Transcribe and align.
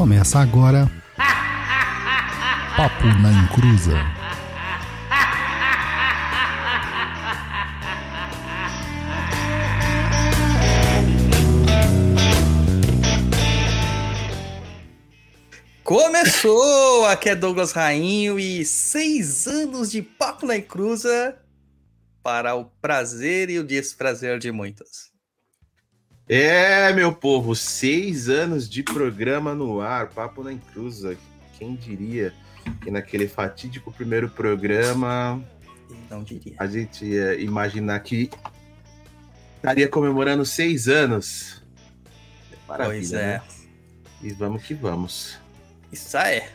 Começa 0.00 0.38
agora. 0.38 0.90
Papo 2.74 3.04
na 3.20 3.30
Encruza. 3.32 3.92
Começou! 15.84 17.04
Aqui 17.04 17.28
é 17.28 17.34
Douglas 17.34 17.72
Rainho 17.72 18.40
e 18.40 18.64
seis 18.64 19.46
anos 19.46 19.90
de 19.90 20.00
Papo 20.00 20.46
na 20.46 20.56
Encruza 20.56 21.36
para 22.22 22.54
o 22.54 22.64
prazer 22.64 23.50
e 23.50 23.58
o 23.58 23.64
desprazer 23.64 24.38
de 24.38 24.50
muitos. 24.50 25.09
É, 26.32 26.92
meu 26.92 27.12
povo, 27.12 27.56
seis 27.56 28.28
anos 28.28 28.70
de 28.70 28.84
programa 28.84 29.52
no 29.52 29.80
ar, 29.80 30.10
Papo 30.10 30.44
na 30.44 30.52
Encruza. 30.52 31.18
Quem 31.58 31.74
diria 31.74 32.32
que 32.80 32.88
naquele 32.88 33.26
fatídico 33.26 33.90
primeiro 33.90 34.30
programa 34.30 35.42
Não 36.08 36.22
diria. 36.22 36.54
a 36.56 36.68
gente 36.68 37.04
ia 37.04 37.34
imaginar 37.34 37.98
que 37.98 38.30
estaria 39.56 39.88
comemorando 39.88 40.46
seis 40.46 40.86
anos. 40.86 41.64
Maravilha, 42.68 43.00
pois 43.00 43.10
né? 43.10 43.20
é. 43.22 43.42
E 44.22 44.32
vamos 44.32 44.62
que 44.62 44.72
vamos. 44.72 45.36
Isso 45.90 46.16
é. 46.16 46.48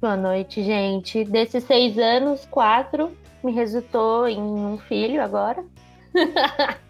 Boa 0.00 0.16
noite, 0.16 0.64
gente. 0.64 1.22
Desses 1.22 1.62
seis 1.62 1.96
anos, 1.96 2.48
quatro 2.50 3.16
me 3.44 3.52
resultou 3.52 4.26
em 4.26 4.40
um 4.40 4.76
filho 4.88 5.22
agora. 5.22 5.64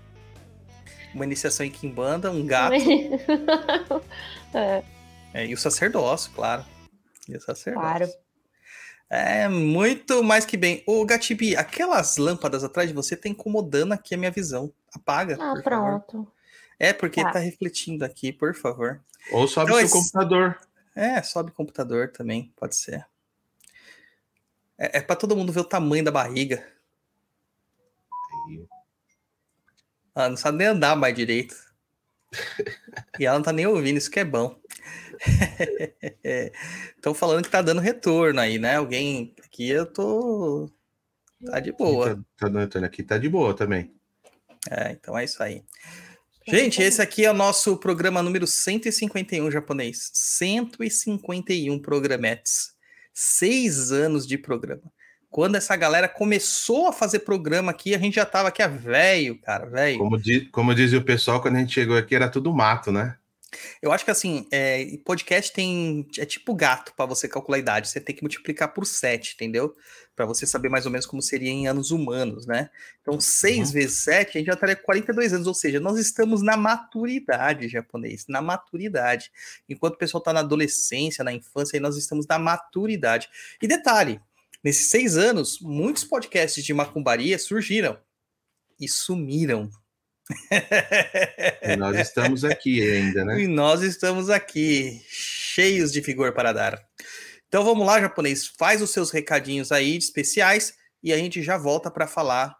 Uma 1.14 1.24
iniciação 1.24 1.66
em 1.66 1.70
Kimbanda, 1.70 2.30
um 2.30 2.46
gato 2.46 2.74
É, 4.54 4.82
é, 5.34 5.46
e 5.46 5.54
o 5.54 5.58
sacerdócio, 5.58 6.32
claro. 6.32 6.64
E 7.28 7.36
o 7.36 7.40
sacerdócio. 7.40 7.80
claro. 7.88 8.08
É, 9.08 9.48
muito 9.48 10.22
mais 10.22 10.44
que 10.46 10.56
bem. 10.56 10.84
Ô, 10.86 11.04
Gatibi, 11.04 11.56
aquelas 11.56 12.16
lâmpadas 12.16 12.62
atrás 12.62 12.88
de 12.88 12.94
você 12.94 13.16
tá 13.16 13.28
incomodando 13.28 13.92
aqui 13.92 14.14
a 14.14 14.18
minha 14.18 14.30
visão. 14.30 14.72
Apaga, 14.94 15.34
Ah, 15.34 15.54
por 15.54 15.62
favor. 15.64 16.00
pronto. 16.00 16.32
É, 16.78 16.92
porque 16.92 17.20
Tá. 17.22 17.32
tá 17.32 17.38
refletindo 17.40 18.04
aqui, 18.04 18.32
por 18.32 18.54
favor. 18.54 19.00
Ou 19.32 19.48
sobe 19.48 19.70
Então, 19.70 19.76
seu 19.78 19.84
esse- 19.86 19.92
computador. 19.94 20.58
É, 20.94 21.20
sobe 21.22 21.50
computador 21.50 22.08
também, 22.12 22.52
pode 22.56 22.76
ser. 22.76 23.04
É, 24.78 24.98
é 24.98 25.00
para 25.00 25.16
todo 25.16 25.36
mundo 25.36 25.52
ver 25.52 25.60
o 25.60 25.64
tamanho 25.64 26.04
da 26.04 26.10
barriga. 26.12 26.64
Aí. 28.48 28.64
Ah, 30.14 30.28
não 30.28 30.36
sabe 30.36 30.58
nem 30.58 30.66
andar 30.68 30.96
mais 30.96 31.14
direito. 31.14 31.54
e 33.18 33.26
ela 33.26 33.38
não 33.38 33.44
tá 33.44 33.52
nem 33.52 33.66
ouvindo, 33.66 33.96
isso 33.96 34.10
que 34.10 34.20
é 34.20 34.24
bom. 34.24 34.58
Estão 36.96 37.14
falando 37.14 37.44
que 37.44 37.50
tá 37.50 37.62
dando 37.62 37.80
retorno 37.80 38.40
aí, 38.40 38.58
né? 38.58 38.76
Alguém 38.76 39.34
aqui 39.44 39.68
eu 39.68 39.86
tô. 39.86 40.70
Tá 41.44 41.60
de 41.60 41.72
boa. 41.72 42.16
Tá, 42.16 42.22
tá 42.36 42.48
dando 42.48 42.60
retorno 42.60 42.86
aqui, 42.86 43.02
tá 43.02 43.18
de 43.18 43.28
boa 43.28 43.54
também. 43.54 43.94
É, 44.70 44.92
então 44.92 45.16
é 45.16 45.24
isso 45.24 45.42
aí. 45.42 45.62
Gente, 46.46 46.82
esse 46.82 47.00
aqui 47.00 47.24
é 47.24 47.30
o 47.30 47.34
nosso 47.34 47.76
programa 47.76 48.22
número 48.22 48.46
151 48.46 49.50
japonês. 49.50 50.10
151 50.14 51.78
programetes. 51.78 52.74
Seis 53.12 53.92
anos 53.92 54.26
de 54.26 54.36
programa. 54.38 54.82
Quando 55.30 55.54
essa 55.54 55.76
galera 55.76 56.08
começou 56.08 56.88
a 56.88 56.92
fazer 56.92 57.20
programa 57.20 57.70
aqui, 57.70 57.94
a 57.94 57.98
gente 57.98 58.14
já 58.16 58.26
tava 58.26 58.48
aqui 58.48 58.62
a 58.62 58.66
velho, 58.66 59.38
cara, 59.40 59.64
velho. 59.66 59.98
Como, 59.98 60.18
di, 60.18 60.46
como 60.46 60.74
dizia 60.74 60.98
o 60.98 61.04
pessoal, 61.04 61.40
quando 61.40 61.56
a 61.56 61.60
gente 61.60 61.72
chegou 61.72 61.96
aqui 61.96 62.14
era 62.16 62.28
tudo 62.28 62.52
mato, 62.52 62.90
né? 62.90 63.16
Eu 63.82 63.90
acho 63.90 64.04
que 64.04 64.10
assim, 64.12 64.46
é, 64.52 64.86
podcast 65.04 65.52
tem. 65.52 66.06
É 66.18 66.24
tipo 66.24 66.54
gato 66.54 66.92
para 66.96 67.04
você 67.06 67.28
calcular 67.28 67.56
a 67.56 67.60
idade. 67.60 67.88
Você 67.88 68.00
tem 68.00 68.14
que 68.14 68.22
multiplicar 68.22 68.72
por 68.72 68.86
7, 68.86 69.34
entendeu? 69.34 69.74
Para 70.14 70.24
você 70.24 70.46
saber 70.46 70.68
mais 70.68 70.86
ou 70.86 70.92
menos 70.92 71.04
como 71.04 71.20
seria 71.20 71.50
em 71.50 71.66
anos 71.66 71.90
humanos, 71.90 72.46
né? 72.46 72.70
Então, 73.02 73.20
6 73.20 73.68
Uhum. 73.68 73.74
vezes 73.74 73.98
7, 74.04 74.28
a 74.28 74.40
gente 74.40 74.46
já 74.46 74.54
estaria 74.54 74.76
com 74.76 74.84
42 74.84 75.32
anos. 75.32 75.48
Ou 75.48 75.54
seja, 75.54 75.80
nós 75.80 75.98
estamos 75.98 76.42
na 76.42 76.56
maturidade 76.56 77.68
japonês. 77.68 78.24
Na 78.28 78.40
maturidade. 78.40 79.32
Enquanto 79.68 79.94
o 79.94 79.98
pessoal 79.98 80.20
está 80.20 80.32
na 80.32 80.40
adolescência, 80.40 81.24
na 81.24 81.32
infância, 81.32 81.76
aí 81.76 81.80
nós 81.80 81.96
estamos 81.96 82.26
na 82.28 82.38
maturidade. 82.38 83.28
E 83.60 83.66
detalhe: 83.66 84.20
nesses 84.62 84.88
seis 84.88 85.16
anos, 85.16 85.58
muitos 85.60 86.04
podcasts 86.04 86.64
de 86.64 86.72
macumbaria 86.74 87.38
surgiram 87.38 87.98
e 88.78 88.88
sumiram. 88.88 89.70
E 91.62 91.76
nós 91.76 91.96
estamos 91.98 92.44
aqui 92.44 92.80
ainda, 92.82 93.24
né? 93.24 93.40
E 93.40 93.46
nós 93.46 93.82
estamos 93.82 94.30
aqui, 94.30 95.02
cheios 95.08 95.92
de 95.92 96.00
vigor 96.00 96.32
para 96.32 96.52
dar. 96.52 96.80
Então 97.48 97.64
vamos 97.64 97.84
lá, 97.86 98.00
japonês, 98.00 98.46
faz 98.46 98.80
os 98.80 98.90
seus 98.90 99.10
recadinhos 99.10 99.72
aí 99.72 99.98
de 99.98 100.04
especiais 100.04 100.74
e 101.02 101.12
a 101.12 101.16
gente 101.16 101.42
já 101.42 101.58
volta 101.58 101.90
para 101.90 102.06
falar. 102.06 102.56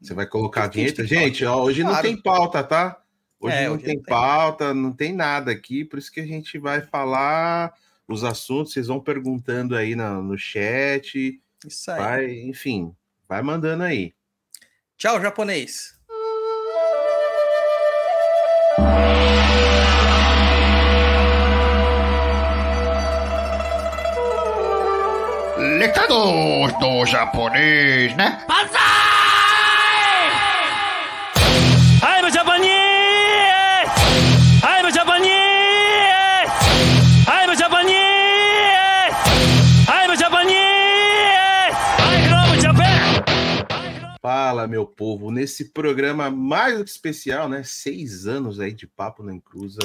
Você 0.00 0.12
vai 0.14 0.26
colocar 0.26 0.64
a 0.64 0.68
vinheta? 0.68 1.06
Gente, 1.06 1.44
ó, 1.44 1.62
hoje 1.62 1.82
não 1.82 1.90
Claro. 1.90 2.06
tem 2.06 2.20
pauta, 2.20 2.62
tá? 2.62 3.00
Hoje 3.38 3.56
É, 3.56 3.66
não 3.66 3.74
hoje 3.74 3.84
tem 3.84 3.96
não 3.96 4.02
tem. 4.02 4.10
pauta, 4.14 4.74
não 4.74 4.92
tem 4.92 5.12
nada 5.14 5.50
aqui, 5.50 5.84
por 5.84 5.98
isso 5.98 6.12
que 6.12 6.20
a 6.20 6.26
gente 6.26 6.58
vai 6.58 6.82
falar 6.82 7.72
os 8.10 8.24
assuntos, 8.24 8.72
vocês 8.72 8.88
vão 8.88 9.00
perguntando 9.00 9.76
aí 9.76 9.94
no, 9.94 10.22
no 10.22 10.36
chat, 10.36 11.40
Isso 11.66 11.90
aí. 11.90 11.98
vai, 11.98 12.30
enfim, 12.40 12.94
vai 13.28 13.40
mandando 13.42 13.84
aí. 13.84 14.12
Tchau, 14.98 15.20
japonês. 15.20 15.98
Recados 25.78 26.78
do 26.78 27.06
japonês, 27.06 28.14
né? 28.16 28.44
I'm 28.50 28.89
Fala, 44.60 44.68
meu 44.68 44.86
povo, 44.86 45.30
nesse 45.30 45.70
programa 45.70 46.30
mais 46.30 46.76
do 46.76 46.84
que 46.84 46.90
especial, 46.90 47.48
né? 47.48 47.62
Seis 47.64 48.26
anos 48.26 48.60
aí 48.60 48.74
de 48.74 48.86
papo 48.86 49.22
na 49.22 49.34
encruza. 49.34 49.78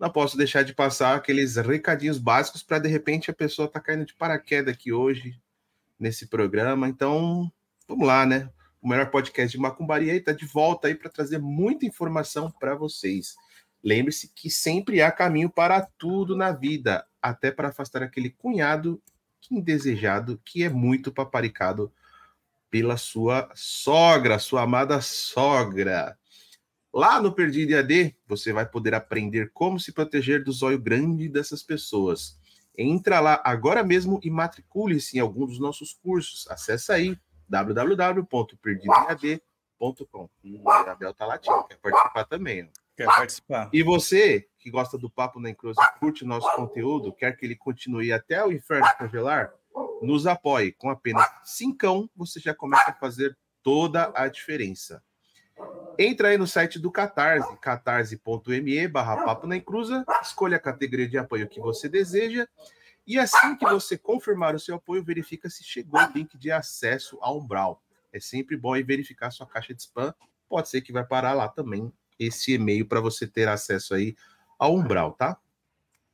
Não 0.00 0.10
posso 0.10 0.36
deixar 0.36 0.64
de 0.64 0.74
passar 0.74 1.14
aqueles 1.14 1.54
recadinhos 1.54 2.18
básicos 2.18 2.60
para 2.60 2.80
de 2.80 2.88
repente 2.88 3.30
a 3.30 3.34
pessoa 3.34 3.68
tá 3.68 3.78
caindo 3.78 4.04
de 4.04 4.12
paraquedas 4.14 4.74
aqui 4.74 4.92
hoje 4.92 5.40
nesse 5.96 6.26
programa. 6.26 6.88
Então, 6.88 7.52
vamos 7.86 8.04
lá, 8.04 8.26
né? 8.26 8.50
O 8.82 8.88
melhor 8.88 9.12
podcast 9.12 9.56
de 9.56 9.62
macumbaria 9.62 10.12
aí 10.12 10.20
tá 10.20 10.32
de 10.32 10.44
volta 10.44 10.88
aí 10.88 10.96
para 10.96 11.08
trazer 11.08 11.38
muita 11.38 11.86
informação 11.86 12.50
para 12.50 12.74
vocês. 12.74 13.36
Lembre-se 13.84 14.32
que 14.34 14.50
sempre 14.50 15.00
há 15.00 15.12
caminho 15.12 15.48
para 15.48 15.82
tudo 15.82 16.34
na 16.34 16.50
vida, 16.50 17.06
até 17.22 17.52
para 17.52 17.68
afastar 17.68 18.02
aquele 18.02 18.30
cunhado 18.30 19.00
indesejado 19.48 20.40
que 20.44 20.64
é 20.64 20.68
muito 20.68 21.12
paparicado 21.12 21.92
pela 22.70 22.96
sua 22.96 23.50
sogra, 23.54 24.38
sua 24.38 24.62
amada 24.62 25.00
sogra. 25.00 26.16
Lá 26.92 27.20
no 27.20 27.32
Perdido 27.32 27.76
AD, 27.76 28.16
você 28.26 28.52
vai 28.52 28.66
poder 28.66 28.94
aprender 28.94 29.50
como 29.52 29.78
se 29.78 29.92
proteger 29.92 30.42
do 30.42 30.52
zóio 30.52 30.78
grande 30.78 31.28
dessas 31.28 31.62
pessoas. 31.62 32.38
Entra 32.76 33.20
lá 33.20 33.40
agora 33.44 33.82
mesmo 33.82 34.20
e 34.22 34.30
matricule-se 34.30 35.16
em 35.16 35.20
algum 35.20 35.46
dos 35.46 35.58
nossos 35.58 35.92
cursos. 35.92 36.46
Acesse 36.48 36.92
aí 36.92 37.16
www.perdidoead.com. 37.48 40.28
Hum, 40.44 40.62
o 40.64 40.84
Gabriel 40.84 41.14
tá 41.14 41.26
latindo, 41.26 41.64
quer 41.64 41.78
participar 41.78 42.24
também. 42.24 42.64
ó. 42.64 42.66
Quer 42.96 43.06
participar? 43.06 43.70
E 43.72 43.82
você 43.82 44.46
que 44.58 44.70
gosta 44.70 44.98
do 44.98 45.08
Papo 45.08 45.40
na 45.40 45.50
Encruz 45.50 45.76
e 45.78 45.98
curte 45.98 46.22
o 46.22 46.26
nosso 46.26 46.54
conteúdo, 46.54 47.12
quer 47.12 47.36
que 47.36 47.46
ele 47.46 47.56
continue 47.56 48.12
até 48.12 48.44
o 48.44 48.52
inferno 48.52 48.86
congelar, 48.98 49.52
nos 50.02 50.26
apoie. 50.26 50.72
Com 50.72 50.90
apenas 50.90 51.26
cincão, 51.44 52.08
você 52.16 52.40
já 52.40 52.54
começa 52.54 52.90
a 52.90 52.94
fazer 52.94 53.36
toda 53.62 54.12
a 54.14 54.28
diferença. 54.28 55.02
Entra 55.98 56.28
aí 56.28 56.38
no 56.38 56.46
site 56.46 56.78
do 56.78 56.90
Catarse, 56.90 57.54
catarse.me 57.58 58.88
barra 58.88 59.24
Papo 59.24 59.46
na 59.46 59.56
Encruza, 59.56 60.04
escolha 60.22 60.56
a 60.56 60.60
categoria 60.60 61.06
de 61.06 61.18
apoio 61.18 61.48
que 61.48 61.60
você 61.60 61.88
deseja, 61.88 62.48
e 63.06 63.18
assim 63.18 63.56
que 63.56 63.66
você 63.66 63.98
confirmar 63.98 64.54
o 64.54 64.58
seu 64.58 64.76
apoio, 64.76 65.04
verifica 65.04 65.50
se 65.50 65.62
chegou 65.62 66.00
o 66.00 66.12
link 66.12 66.38
de 66.38 66.50
acesso 66.50 67.18
ao 67.20 67.38
Umbral. 67.38 67.82
É 68.12 68.18
sempre 68.18 68.56
bom 68.56 68.72
aí 68.72 68.82
verificar 68.82 69.30
sua 69.30 69.46
caixa 69.46 69.74
de 69.74 69.82
spam, 69.82 70.14
pode 70.48 70.68
ser 70.68 70.80
que 70.80 70.92
vai 70.92 71.04
parar 71.04 71.34
lá 71.34 71.48
também 71.48 71.92
esse 72.18 72.52
e-mail 72.54 72.86
para 72.86 73.00
você 73.00 73.26
ter 73.26 73.48
acesso 73.48 73.94
aí 73.94 74.16
ao 74.58 74.74
Umbral, 74.74 75.12
tá? 75.12 75.38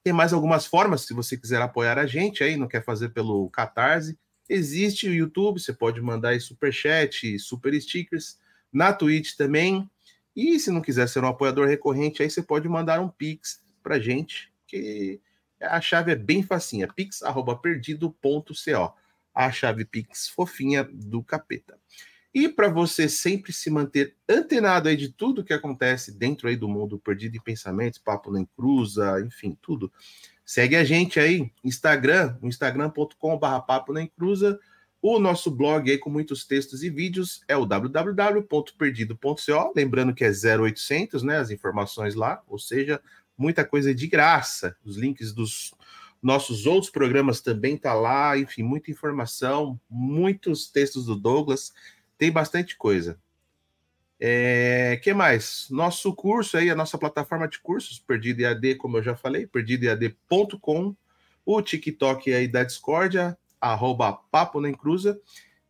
Tem 0.06 0.12
mais 0.12 0.32
algumas 0.32 0.64
formas, 0.64 1.00
se 1.00 1.12
você 1.12 1.36
quiser 1.36 1.60
apoiar 1.60 1.98
a 1.98 2.06
gente 2.06 2.44
aí, 2.44 2.56
não 2.56 2.68
quer 2.68 2.84
fazer 2.84 3.08
pelo 3.08 3.50
Catarse, 3.50 4.16
existe 4.48 5.08
o 5.08 5.12
YouTube, 5.12 5.58
você 5.58 5.72
pode 5.72 6.00
mandar 6.00 6.28
aí 6.28 6.38
superchat, 6.38 7.36
super 7.40 7.74
stickers, 7.82 8.38
na 8.72 8.92
Twitch 8.92 9.34
também, 9.34 9.90
e 10.36 10.60
se 10.60 10.70
não 10.70 10.80
quiser 10.80 11.08
ser 11.08 11.24
um 11.24 11.26
apoiador 11.26 11.66
recorrente, 11.66 12.22
aí 12.22 12.30
você 12.30 12.40
pode 12.40 12.68
mandar 12.68 13.00
um 13.00 13.08
Pix 13.08 13.60
pra 13.82 13.98
gente, 13.98 14.52
que 14.68 15.20
A 15.60 15.80
chave 15.80 16.12
é 16.12 16.14
bem 16.14 16.40
facinha, 16.40 16.86
pix@perdido.co. 16.86 18.94
A 19.34 19.50
chave 19.50 19.84
Pix 19.84 20.28
fofinha 20.28 20.84
do 20.84 21.20
capeta. 21.20 21.76
E 22.36 22.48
para 22.50 22.68
você 22.68 23.08
sempre 23.08 23.50
se 23.50 23.70
manter 23.70 24.14
antenado 24.28 24.90
aí 24.90 24.96
de 24.96 25.08
tudo 25.08 25.42
que 25.42 25.54
acontece 25.54 26.12
dentro 26.12 26.48
aí 26.48 26.54
do 26.54 26.68
mundo 26.68 26.98
perdido 26.98 27.34
em 27.34 27.40
pensamentos, 27.40 27.98
papo 27.98 28.30
nem 28.30 28.46
cruza, 28.54 29.22
enfim, 29.22 29.56
tudo. 29.62 29.90
Segue 30.44 30.76
a 30.76 30.84
gente 30.84 31.18
aí, 31.18 31.50
Instagram, 31.64 32.36
instagram.com.br 32.42 33.60
papo 33.66 33.94
nem 33.94 34.06
cruza. 34.06 34.60
O 35.00 35.18
nosso 35.18 35.50
blog 35.50 35.90
aí 35.90 35.96
com 35.96 36.10
muitos 36.10 36.44
textos 36.44 36.82
e 36.82 36.90
vídeos 36.90 37.40
é 37.48 37.56
o 37.56 37.64
www.perdido.co. 37.64 39.72
Lembrando 39.74 40.14
que 40.14 40.22
é 40.22 40.30
0800, 40.30 41.22
né? 41.22 41.38
As 41.38 41.50
informações 41.50 42.14
lá, 42.14 42.42
ou 42.46 42.58
seja, 42.58 43.00
muita 43.38 43.64
coisa 43.64 43.94
de 43.94 44.06
graça. 44.06 44.76
Os 44.84 44.98
links 44.98 45.32
dos 45.32 45.74
nossos 46.22 46.66
outros 46.66 46.90
programas 46.90 47.40
também 47.40 47.76
tá 47.76 47.94
lá, 47.94 48.36
enfim, 48.36 48.62
muita 48.62 48.90
informação, 48.90 49.80
muitos 49.88 50.68
textos 50.68 51.06
do 51.06 51.14
Douglas, 51.14 51.72
tem 52.18 52.30
bastante 52.30 52.76
coisa. 52.76 53.18
É, 54.18 54.98
que 55.02 55.12
mais? 55.12 55.66
Nosso 55.70 56.14
curso 56.14 56.56
aí, 56.56 56.70
a 56.70 56.74
nossa 56.74 56.96
plataforma 56.96 57.46
de 57.46 57.58
cursos, 57.58 57.98
Perdido 57.98 58.40
EAD, 58.40 58.76
como 58.76 58.96
eu 58.96 59.02
já 59.02 59.14
falei, 59.14 59.46
perdidoead.com, 59.46 60.96
o 61.44 61.62
TikTok 61.62 62.32
aí 62.32 62.48
da 62.48 62.64
Discordia, 62.64 63.36
arroba 63.60 64.12
Papo 64.30 64.60
Nem 64.60 64.72
Cruza. 64.72 65.20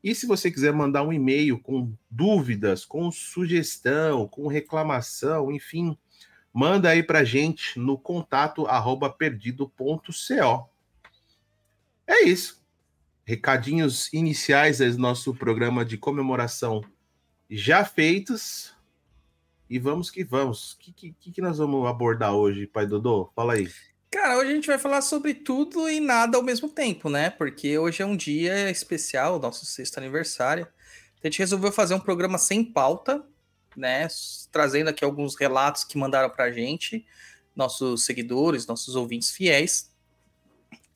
E 0.03 0.15
se 0.15 0.27
você 0.27 0.51
quiser 0.51 0.73
mandar 0.73 1.03
um 1.03 1.13
e-mail 1.13 1.59
com 1.59 1.93
dúvidas, 2.09 2.85
com 2.85 3.11
sugestão, 3.11 4.29
com 4.29 4.47
reclamação, 4.47 5.51
enfim, 5.51 5.99
manda 6.53 6.91
aí 6.91 7.03
pra 7.03 7.25
gente 7.25 7.79
no 7.79 7.99
contato 7.99 8.67
arroba 8.67 9.11
perdido.co. 9.11 10.71
É 12.07 12.23
isso. 12.23 12.65
Recadinhos 13.27 14.09
iniciais 14.13 14.79
do 14.79 14.99
nosso 14.99 15.35
programa 15.35 15.85
de 15.85 15.99
comemoração 15.99 16.85
já 17.51 17.85
feitos. 17.85 18.73
E 19.69 19.81
vamos 19.81 20.11
que 20.13 20.23
vamos. 20.23 20.75
O 20.75 20.79
que, 20.79 20.93
que, 21.13 21.33
que 21.33 21.43
nós 21.43 21.59
vamos 21.59 21.87
abordar 21.89 22.35
hoje, 22.35 22.69
pai 22.69 22.87
Dodô? 22.87 23.31
Fala 23.35 23.55
aí. 23.55 23.69
Cara, 24.13 24.39
hoje 24.39 24.53
a 24.53 24.55
gente 24.55 24.69
vai 24.69 24.79
falar 24.79 25.03
sobre 25.03 25.35
tudo 25.35 25.91
e 25.91 25.99
nada 25.99 26.39
ao 26.39 26.43
mesmo 26.43 26.69
tempo, 26.69 27.11
né? 27.11 27.29
Porque 27.31 27.77
hoje 27.77 28.01
é 28.01 28.07
um 28.07 28.17
dia 28.17 28.71
especial, 28.71 29.41
nosso 29.41 29.67
sexto 29.67 29.99
aniversário. 29.99 30.69
A 31.23 31.27
gente 31.27 31.41
resolveu 31.41 31.73
fazer 31.73 31.95
um 31.95 32.01
programa 32.01 32.39
sem 32.39 32.65
pauta, 32.65 33.25
né? 33.77 34.07
Trazendo 34.53 34.89
aqui 34.89 35.05
alguns 35.05 35.35
relatos 35.35 35.83
que 35.83 35.99
mandaram 35.99 36.31
pra 36.31 36.53
gente, 36.53 37.05
nossos 37.55 38.05
seguidores, 38.05 38.67
nossos 38.69 38.95
ouvintes 38.95 39.33
fiéis. 39.33 39.91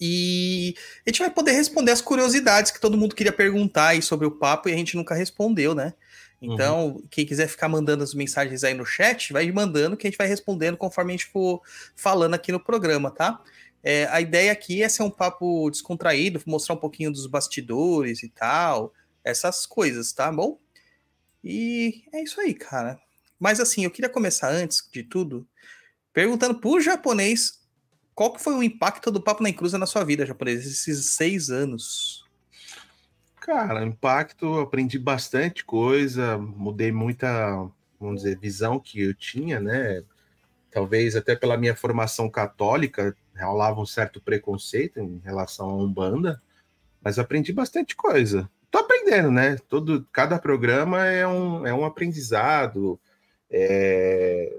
E 0.01 0.75
a 1.07 1.11
gente 1.11 1.19
vai 1.19 1.31
poder 1.31 1.53
responder 1.53 1.93
as 1.93 2.01
curiosidades 2.01 2.71
que 2.71 2.81
todo 2.81 2.97
mundo 2.97 3.15
queria 3.15 3.33
perguntar 3.33 3.89
aí 3.89 4.01
sobre 4.01 4.27
o 4.27 4.31
papo 4.31 4.69
e 4.69 4.73
a 4.73 4.77
gente 4.77 4.97
nunca 4.97 5.15
respondeu, 5.15 5.75
né? 5.75 5.93
Então, 6.41 6.87
uhum. 6.87 7.05
quem 7.11 7.27
quiser 7.27 7.49
ficar 7.49 7.69
mandando 7.69 8.03
as 8.03 8.15
mensagens 8.15 8.65
aí 8.65 8.73
no 8.73 8.87
chat, 8.87 9.33
vai 9.33 9.51
mandando 9.53 9.97
que 9.97 10.07
a 10.07 10.11
gente 10.11 10.17
vai 10.17 10.27
respondendo 10.27 10.77
conforme 10.77 11.13
a 11.13 11.17
gente 11.17 11.27
for 11.27 11.61
falando 11.95 12.33
aqui 12.33 12.51
no 12.51 12.59
programa, 12.59 13.11
tá? 13.11 13.43
É, 13.83 14.07
a 14.07 14.21
ideia 14.23 14.51
aqui 14.51 14.83
é 14.83 14.89
ser 14.89 15.03
um 15.03 15.11
papo 15.11 15.71
descontraído, 15.71 16.41
mostrar 16.47 16.75
um 16.75 16.79
pouquinho 16.79 17.11
dos 17.11 17.27
bastidores 17.27 18.23
e 18.23 18.29
tal, 18.29 18.93
essas 19.23 19.67
coisas, 19.67 20.13
tá 20.13 20.33
bom? 20.33 20.59
E 21.45 22.05
é 22.13 22.23
isso 22.23 22.41
aí, 22.41 22.55
cara. 22.55 22.99
Mas 23.39 23.61
assim, 23.61 23.85
eu 23.85 23.91
queria 23.91 24.11
começar 24.11 24.51
antes 24.51 24.87
de 24.91 25.03
tudo 25.03 25.47
perguntando 26.13 26.59
pro 26.59 26.81
japonês 26.81 27.60
qual 28.21 28.35
que 28.35 28.43
foi 28.43 28.53
o 28.53 28.63
impacto 28.63 29.11
do 29.11 29.19
Papo 29.19 29.43
na 29.43 29.49
Encruza 29.49 29.79
na 29.79 29.87
sua 29.87 30.05
vida, 30.05 30.27
japonês, 30.27 30.67
esses 30.67 31.07
seis 31.07 31.49
anos. 31.49 32.23
Cara, 33.41 33.83
impacto, 33.83 34.61
aprendi 34.61 34.99
bastante 34.99 35.65
coisa, 35.65 36.37
mudei 36.37 36.93
muita, 36.93 37.67
vamos 37.99 38.17
dizer, 38.17 38.39
visão 38.39 38.79
que 38.79 39.01
eu 39.01 39.15
tinha, 39.15 39.59
né? 39.59 40.05
Talvez 40.71 41.17
até 41.17 41.35
pela 41.35 41.57
minha 41.57 41.75
formação 41.75 42.29
católica, 42.29 43.17
rolava 43.41 43.81
um 43.81 43.87
certo 43.87 44.21
preconceito 44.21 45.01
em 45.01 45.19
relação 45.25 45.71
à 45.71 45.77
Umbanda, 45.77 46.43
mas 47.03 47.19
aprendi 47.19 47.55
bastante 47.55 47.97
coisa. 47.97 48.51
Tô 48.71 48.81
aprendendo, 48.81 49.31
né? 49.31 49.57
Todo, 49.67 50.07
cada 50.13 50.39
programa 50.39 51.07
é 51.07 51.27
um, 51.27 51.67
é 51.67 51.73
um 51.73 51.87
aprendizado. 51.87 53.01
É... 53.51 54.59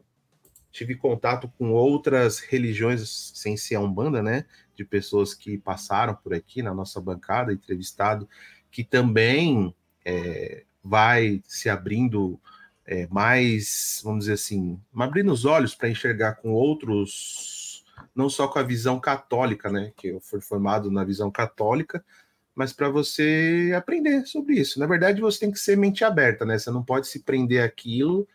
Tive 0.72 0.96
contato 0.96 1.52
com 1.58 1.72
outras 1.74 2.40
religiões 2.40 3.32
sem 3.36 3.58
ser 3.58 3.76
a 3.76 3.82
Umbanda, 3.82 4.24
né? 4.24 4.46
De 4.76 4.86
pessoas 4.86 5.34
que 5.34 5.58
passaram 5.58 6.16
por 6.16 6.34
aqui 6.34 6.62
na 6.64 6.74
nossa 6.74 7.00
bancada, 7.02 7.54
entrevistado 7.54 8.28
que 8.72 8.84
também 8.84 9.76
é, 10.06 10.64
vai 10.84 11.44
se 11.46 11.70
abrindo 11.70 12.40
é, 12.86 13.06
mais, 13.08 14.02
vamos 14.04 14.22
dizer 14.22 14.34
assim, 14.34 14.80
abrindo 14.96 15.32
os 15.32 15.46
olhos 15.46 15.76
para 15.76 15.90
enxergar 15.90 16.36
com 16.36 16.52
outros, 16.52 17.84
não 18.16 18.30
só 18.30 18.48
com 18.48 18.58
a 18.58 18.64
visão 18.64 19.00
católica, 19.00 19.70
né? 19.70 19.92
Que 19.96 20.08
eu 20.08 20.22
fui 20.22 20.42
formado 20.42 20.90
na 20.90 21.04
visão 21.04 21.30
católica, 21.30 22.04
mas 22.56 22.74
para 22.74 22.90
você 22.90 23.72
aprender 23.76 24.26
sobre 24.26 24.56
isso. 24.56 24.80
Na 24.80 24.88
verdade, 24.88 25.22
você 25.22 25.40
tem 25.40 25.52
que 25.52 25.60
ser 25.60 25.78
mente 25.78 26.04
aberta, 26.04 26.46
né? 26.46 26.58
Você 26.58 26.72
não 26.72 26.84
pode 26.84 27.08
se 27.08 27.24
prender 27.24 27.64
aquilo 27.64 28.28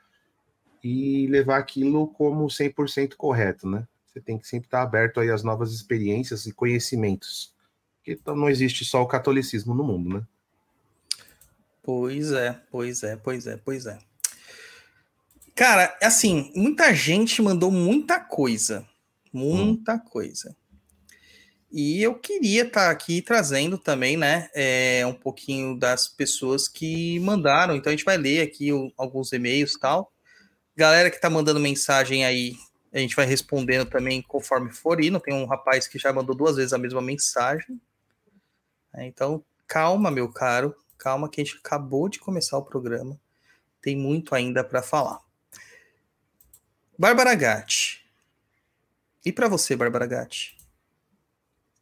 e 0.86 1.26
levar 1.26 1.58
aquilo 1.58 2.06
como 2.06 2.46
100% 2.46 3.16
correto, 3.16 3.68
né? 3.68 3.88
Você 4.06 4.20
tem 4.20 4.38
que 4.38 4.46
sempre 4.46 4.68
estar 4.68 4.82
aberto 4.82 5.18
aí 5.18 5.30
às 5.30 5.42
novas 5.42 5.72
experiências 5.72 6.46
e 6.46 6.52
conhecimentos. 6.52 7.52
Porque 7.96 8.20
não 8.26 8.48
existe 8.48 8.84
só 8.84 9.02
o 9.02 9.06
catolicismo 9.08 9.74
no 9.74 9.82
mundo, 9.82 10.18
né? 10.18 10.26
Pois 11.82 12.30
é, 12.30 12.60
pois 12.70 13.02
é, 13.02 13.16
pois 13.16 13.46
é, 13.48 13.56
pois 13.56 13.86
é. 13.86 13.98
Cara, 15.56 15.96
assim, 16.00 16.52
muita 16.54 16.94
gente 16.94 17.42
mandou 17.42 17.72
muita 17.72 18.20
coisa. 18.20 18.86
Muita 19.32 19.94
hum. 19.94 19.98
coisa. 19.98 20.56
E 21.72 22.00
eu 22.00 22.14
queria 22.14 22.62
estar 22.62 22.86
tá 22.86 22.90
aqui 22.90 23.20
trazendo 23.20 23.76
também, 23.76 24.16
né, 24.16 24.48
é, 24.54 25.04
um 25.04 25.12
pouquinho 25.12 25.76
das 25.76 26.06
pessoas 26.06 26.68
que 26.68 27.18
mandaram. 27.18 27.74
Então 27.74 27.90
a 27.90 27.96
gente 27.96 28.04
vai 28.04 28.16
ler 28.16 28.40
aqui 28.40 28.72
o, 28.72 28.92
alguns 28.96 29.32
e-mails 29.32 29.74
e 29.74 29.80
tal. 29.80 30.12
Galera 30.76 31.10
que 31.10 31.20
tá 31.20 31.30
mandando 31.30 31.58
mensagem 31.58 32.24
aí, 32.24 32.54
a 32.92 32.98
gente 32.98 33.16
vai 33.16 33.24
respondendo 33.24 33.88
também 33.88 34.20
conforme 34.20 34.70
for 34.70 35.02
indo. 35.02 35.18
Tem 35.18 35.32
um 35.32 35.46
rapaz 35.46 35.88
que 35.88 35.98
já 35.98 36.12
mandou 36.12 36.34
duas 36.34 36.56
vezes 36.56 36.72
a 36.72 36.78
mesma 36.78 37.00
mensagem. 37.00 37.80
É, 38.94 39.06
então, 39.06 39.44
calma, 39.66 40.10
meu 40.10 40.30
caro, 40.30 40.76
calma 40.98 41.28
que 41.28 41.40
a 41.40 41.44
gente 41.44 41.58
acabou 41.58 42.08
de 42.08 42.18
começar 42.18 42.58
o 42.58 42.64
programa. 42.64 43.18
Tem 43.80 43.96
muito 43.96 44.34
ainda 44.34 44.62
para 44.62 44.82
falar. 44.82 45.20
Bárbara 46.98 47.34
Gatti. 47.34 48.04
E 49.24 49.32
para 49.32 49.48
você, 49.48 49.76
Bárbara 49.76 50.06
Gatti? 50.06 50.56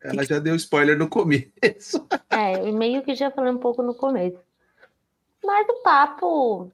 Ela 0.01 0.25
já 0.25 0.39
deu 0.39 0.55
spoiler 0.57 0.99
no 0.99 1.09
começo. 1.09 2.07
É, 2.29 2.71
meio 2.71 3.03
que 3.03 3.15
já 3.15 3.31
falei 3.31 3.53
um 3.53 3.59
pouco 3.59 3.83
no 3.83 3.95
começo. 3.95 4.39
Mas 5.43 5.67
o 5.69 5.83
papo, 5.83 6.73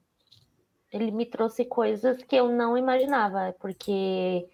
ele 0.91 1.11
me 1.11 1.25
trouxe 1.25 1.63
coisas 1.65 2.21
que 2.23 2.35
eu 2.35 2.49
não 2.49 2.77
imaginava, 2.77 3.55
porque 3.59 4.47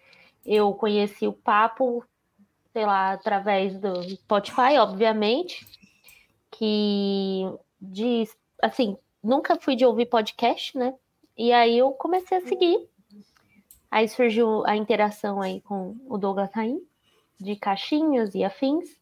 eu 0.46 0.72
conheci 0.74 1.26
o 1.26 1.32
papo, 1.32 2.04
sei 2.72 2.86
lá, 2.86 3.12
através 3.12 3.78
do 3.78 4.02
Spotify, 4.08 4.78
obviamente, 4.78 5.66
que 6.50 7.44
de 7.80 8.24
assim, 8.62 8.96
nunca 9.22 9.56
fui 9.56 9.76
de 9.76 9.84
ouvir 9.84 10.06
podcast, 10.06 10.76
né? 10.76 10.94
E 11.36 11.52
aí 11.52 11.78
eu 11.78 11.92
comecei 11.92 12.38
a 12.38 12.46
seguir. 12.46 12.88
Aí 13.90 14.08
surgiu 14.08 14.64
a 14.66 14.76
interação 14.76 15.40
aí 15.40 15.60
com 15.62 15.96
o 16.06 16.18
Douglas 16.18 16.52
Rain, 16.52 16.80
de 17.40 17.56
caixinhas 17.56 18.34
e 18.34 18.44
afins. 18.44 18.98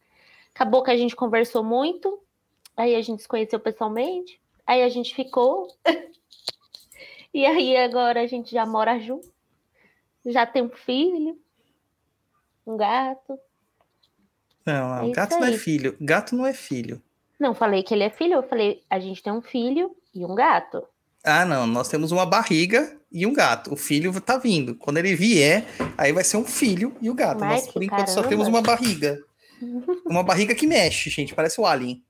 Acabou 0.53 0.81
que 0.81 0.91
a 0.91 0.97
gente 0.97 1.15
conversou 1.15 1.63
muito, 1.63 2.19
aí 2.75 2.95
a 2.95 3.01
gente 3.01 3.21
se 3.21 3.27
conheceu 3.27 3.59
pessoalmente, 3.59 4.39
aí 4.65 4.81
a 4.83 4.89
gente 4.89 5.13
ficou. 5.13 5.67
e 7.37 7.45
aí 7.45 7.77
agora 7.77 8.21
a 8.21 8.25
gente 8.25 8.51
já 8.51 8.65
mora 8.65 8.99
junto, 8.99 9.31
já 10.25 10.43
tem 10.43 10.63
um 10.63 10.69
filho, 10.69 11.39
um 12.65 12.75
gato. 12.75 13.37
Não, 14.65 14.89
não 14.89 15.09
é 15.09 15.11
gato 15.11 15.39
não 15.39 15.45
é 15.45 15.53
filho. 15.53 15.95
Gato 16.01 16.35
não 16.35 16.47
é 16.47 16.53
filho. 16.53 16.99
Não 17.39 17.53
falei 17.53 17.83
que 17.83 17.93
ele 17.93 18.03
é 18.03 18.09
filho, 18.09 18.33
eu 18.33 18.43
falei 18.43 18.83
a 18.89 18.99
gente 18.99 19.21
tem 19.21 19.31
um 19.31 19.43
filho 19.43 19.95
e 20.15 20.25
um 20.25 20.33
gato. 20.33 20.83
Ah, 21.23 21.45
não, 21.45 21.67
nós 21.67 21.87
temos 21.87 22.11
uma 22.11 22.25
barriga 22.25 22.97
e 23.11 23.23
um 23.27 23.33
gato. 23.33 23.71
O 23.71 23.77
filho 23.77 24.19
tá 24.19 24.39
vindo. 24.39 24.73
Quando 24.73 24.97
ele 24.97 25.13
vier, 25.13 25.63
aí 25.95 26.11
vai 26.11 26.23
ser 26.23 26.37
um 26.37 26.45
filho 26.45 26.97
e 26.99 27.07
o 27.07 27.13
gato. 27.13 27.41
Mas, 27.41 27.65
nós, 27.65 27.71
por 27.71 27.83
enquanto, 27.83 28.05
caramba. 28.05 28.23
só 28.23 28.27
temos 28.27 28.47
uma 28.47 28.63
barriga. 28.63 29.23
uma 30.09 30.23
barriga 30.23 30.55
que 30.55 30.65
mexe, 30.65 31.11
gente. 31.11 31.35
Parece 31.35 31.61
o 31.61 31.67
Alien. 31.67 32.03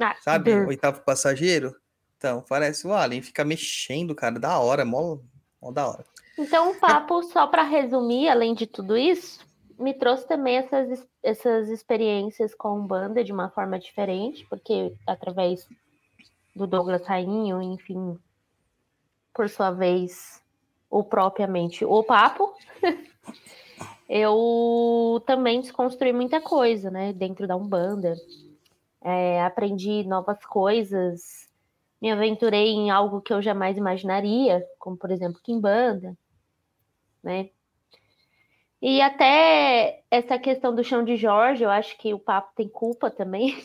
Ah, 0.00 0.16
Sabe? 0.22 0.54
O 0.54 0.68
oitavo 0.68 1.02
passageiro. 1.02 1.76
Então, 2.16 2.44
parece 2.48 2.86
o 2.86 2.92
Alien. 2.92 3.22
Fica 3.22 3.44
mexendo, 3.44 4.14
cara. 4.14 4.38
Da 4.38 4.58
hora, 4.58 4.84
mó, 4.84 5.18
mó 5.60 5.70
da 5.70 5.88
hora. 5.88 6.04
Então, 6.38 6.72
o 6.72 6.74
papo, 6.74 7.22
só 7.22 7.46
para 7.46 7.62
resumir, 7.62 8.28
além 8.28 8.54
de 8.54 8.66
tudo 8.66 8.96
isso, 8.96 9.44
me 9.78 9.94
trouxe 9.94 10.26
também 10.26 10.56
essas, 10.56 11.06
essas 11.22 11.68
experiências 11.68 12.54
com 12.54 12.86
banda 12.86 13.22
de 13.22 13.32
uma 13.32 13.50
forma 13.50 13.78
diferente, 13.78 14.46
porque 14.48 14.94
através 15.06 15.68
do 16.54 16.66
Douglas 16.66 17.06
Rainho, 17.06 17.60
enfim, 17.60 18.18
por 19.32 19.48
sua 19.48 19.70
vez, 19.70 20.42
ou 20.88 21.02
propriamente 21.02 21.84
o 21.84 22.02
papo, 22.04 22.54
eu 24.08 25.22
também 25.26 25.60
desconstruí 25.60 26.12
muita 26.12 26.40
coisa, 26.40 26.90
né, 26.90 27.12
dentro 27.12 27.46
da 27.46 27.56
Umbanda. 27.56 28.14
É, 29.02 29.42
aprendi 29.42 30.04
novas 30.04 30.44
coisas, 30.46 31.48
me 32.04 32.12
aventurei 32.12 32.68
em 32.68 32.90
algo 32.90 33.22
que 33.22 33.32
eu 33.32 33.40
jamais 33.40 33.78
imaginaria, 33.78 34.62
como 34.78 34.94
por 34.94 35.10
exemplo 35.10 35.40
Kimbanda, 35.42 36.14
né? 37.22 37.48
E 38.82 39.00
até 39.00 40.04
essa 40.10 40.38
questão 40.38 40.74
do 40.74 40.84
chão 40.84 41.02
de 41.02 41.16
Jorge, 41.16 41.64
eu 41.64 41.70
acho 41.70 41.96
que 41.96 42.12
o 42.12 42.18
papo 42.18 42.52
tem 42.54 42.68
culpa 42.68 43.10
também. 43.10 43.56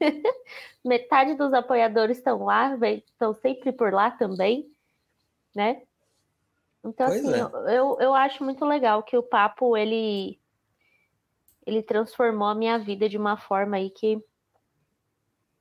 Metade 0.82 1.34
dos 1.34 1.52
apoiadores 1.52 2.16
estão 2.16 2.42
lá, 2.42 2.74
estão 2.80 3.34
sempre 3.34 3.70
por 3.70 3.92
lá 3.92 4.10
também, 4.10 4.72
né? 5.54 5.82
Então, 6.82 7.08
Pois 7.08 7.22
assim, 7.22 7.34
é. 7.34 7.42
eu, 7.42 7.68
eu, 7.68 7.96
eu 8.00 8.14
acho 8.14 8.42
muito 8.42 8.64
legal 8.64 9.02
que 9.02 9.18
o 9.18 9.22
papo, 9.22 9.76
ele, 9.76 10.40
ele 11.66 11.82
transformou 11.82 12.48
a 12.48 12.54
minha 12.54 12.78
vida 12.78 13.06
de 13.06 13.18
uma 13.18 13.36
forma 13.36 13.76
aí 13.76 13.90
que 13.90 14.18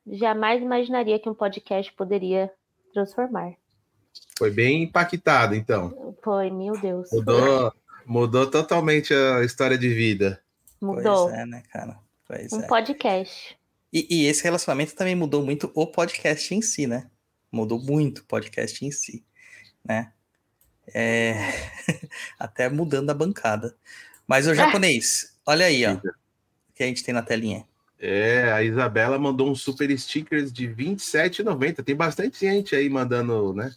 jamais 0.07 0.61
imaginaria 0.61 1.19
que 1.19 1.29
um 1.29 1.33
podcast 1.33 1.91
poderia 1.93 2.51
transformar. 2.93 3.53
Foi 4.37 4.51
bem 4.51 4.83
impactado, 4.83 5.55
então. 5.55 6.15
Foi, 6.23 6.49
meu 6.49 6.79
Deus. 6.79 7.09
Mudou, 7.11 7.73
mudou 8.05 8.49
totalmente 8.49 9.13
a 9.13 9.43
história 9.43 9.77
de 9.77 9.89
vida. 9.89 10.41
Mudou. 10.81 11.27
Pois 11.27 11.39
é, 11.39 11.45
né, 11.45 11.63
cara? 11.71 11.97
Pois 12.27 12.51
Um 12.51 12.61
é. 12.61 12.67
podcast. 12.67 13.57
E, 13.93 14.07
e 14.09 14.25
esse 14.25 14.43
relacionamento 14.43 14.95
também 14.95 15.15
mudou 15.15 15.43
muito 15.43 15.71
o 15.75 15.85
podcast 15.85 16.53
em 16.55 16.61
si, 16.61 16.87
né? 16.87 17.09
Mudou 17.51 17.79
muito 17.79 18.19
o 18.19 18.25
podcast 18.25 18.85
em 18.85 18.91
si, 18.91 19.23
né? 19.83 20.11
É... 20.93 21.33
Até 22.39 22.69
mudando 22.69 23.09
a 23.09 23.13
bancada. 23.13 23.75
Mas 24.25 24.47
o 24.47 24.55
japonês, 24.55 25.37
olha 25.45 25.65
aí, 25.65 25.85
ó. 25.85 25.93
O 25.93 26.73
que 26.73 26.83
a 26.83 26.87
gente 26.87 27.03
tem 27.03 27.13
na 27.13 27.21
telinha. 27.21 27.67
É, 28.03 28.51
a 28.51 28.63
Isabela 28.63 29.19
mandou 29.19 29.47
um 29.49 29.53
super 29.53 29.95
stickers 29.97 30.51
de 30.51 30.65
R$ 30.65 30.73
27,90. 30.73 31.83
Tem 31.83 31.95
bastante 31.95 32.39
gente 32.39 32.75
aí 32.75 32.89
mandando, 32.89 33.53
né? 33.53 33.71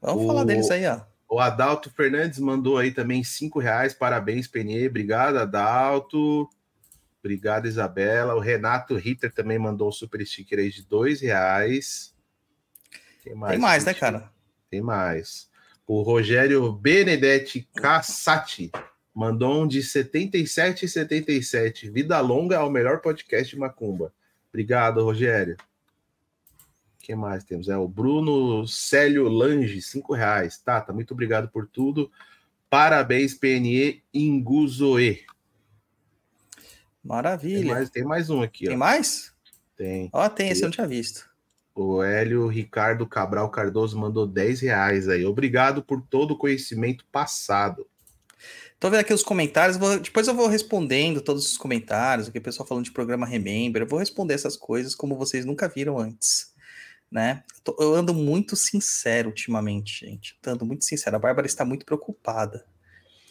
Vamos 0.00 0.24
O- 0.24 0.26
falar 0.26 0.44
deles 0.44 0.70
aí, 0.70 0.86
ó. 0.86 1.00
O 1.26 1.40
Adalto 1.40 1.88
Fernandes 1.90 2.38
mandou 2.38 2.76
aí 2.76 2.92
também 2.92 3.24
cinco 3.24 3.58
reais. 3.58 3.94
Parabéns, 3.94 4.46
Penier. 4.46 4.90
Obrigado, 4.90 5.38
Adalto. 5.38 6.46
Obrigado, 7.24 7.66
Isabela. 7.66 8.34
O 8.34 8.40
Renato 8.40 8.94
Ritter 8.96 9.32
também 9.32 9.58
mandou 9.58 9.88
um 9.88 9.92
super 9.92 10.24
sticker 10.26 10.58
aí 10.58 10.68
de 10.70 10.82
dois 10.84 11.22
reais. 11.22 12.14
Quem 13.22 13.32
Tem 13.40 13.58
mais, 13.58 13.84
né, 13.86 13.94
cara? 13.94 14.30
Tem 14.70 14.82
mais. 14.82 15.48
O 15.86 16.02
Rogério 16.02 16.70
Benedetti 16.72 17.66
Cassati 17.76 18.70
mandou 19.14 19.62
um 19.62 19.68
de 19.68 19.80
77,77. 19.80 21.90
Vida 21.90 22.18
longa 22.20 22.58
ao 22.58 22.70
melhor 22.70 23.00
podcast 23.00 23.54
de 23.54 23.60
Macumba. 23.60 24.12
Obrigado, 24.48 25.04
Rogério. 25.04 25.56
Quem 26.98 27.14
mais 27.16 27.44
temos? 27.44 27.68
É 27.68 27.76
o 27.76 27.88
Bruno 27.88 28.66
Célio 28.66 29.28
Lange, 29.28 29.82
cinco 29.82 30.14
reais. 30.14 30.56
Tata, 30.58 30.92
muito 30.92 31.12
obrigado 31.12 31.48
por 31.48 31.66
tudo. 31.66 32.10
Parabéns, 32.70 33.34
PNE 33.34 34.02
Inguzoe. 34.14 35.16
Tem 35.16 35.26
Maravilha. 37.02 37.74
mais, 37.74 37.90
tem 37.90 38.04
mais 38.04 38.30
um 38.30 38.40
aqui, 38.40 38.66
Tem 38.66 38.76
ó. 38.76 38.78
mais? 38.78 39.34
Tem. 39.76 40.08
Ó, 40.12 40.28
tem, 40.28 40.50
esse 40.50 40.62
eu 40.62 40.66
não 40.66 40.72
tinha 40.72 40.86
visto. 40.86 41.28
O 41.74 42.02
Hélio 42.02 42.46
Ricardo 42.46 43.06
Cabral 43.06 43.50
Cardoso 43.50 43.98
mandou 43.98 44.26
10 44.26 44.60
reais 44.60 45.08
aí. 45.08 45.24
Obrigado 45.24 45.82
por 45.82 46.02
todo 46.02 46.32
o 46.32 46.38
conhecimento 46.38 47.04
passado. 47.10 47.86
Tô 48.82 48.90
vendo 48.90 48.98
aqui 48.98 49.14
os 49.14 49.22
comentários, 49.22 49.76
vou- 49.76 49.96
depois 50.00 50.26
eu 50.26 50.34
vou 50.34 50.48
respondendo 50.48 51.20
todos 51.20 51.46
os 51.52 51.56
comentários, 51.56 52.26
o 52.26 52.32
que 52.32 52.38
o 52.38 52.42
pessoal 52.42 52.66
falando 52.66 52.84
de 52.84 52.90
programa 52.90 53.24
Remember, 53.24 53.82
eu 53.82 53.86
vou 53.86 54.00
responder 54.00 54.34
essas 54.34 54.56
coisas 54.56 54.92
como 54.92 55.14
vocês 55.16 55.44
nunca 55.44 55.68
viram 55.68 56.00
antes, 56.00 56.52
né? 57.08 57.44
Eu, 57.58 57.60
tô- 57.62 57.76
eu 57.80 57.94
ando 57.94 58.12
muito 58.12 58.56
sincero 58.56 59.28
ultimamente, 59.28 60.04
gente, 60.04 60.36
tô 60.42 60.50
ando 60.50 60.66
muito 60.66 60.84
sincero, 60.84 61.14
a 61.14 61.18
Bárbara 61.20 61.46
está 61.46 61.64
muito 61.64 61.86
preocupada, 61.86 62.64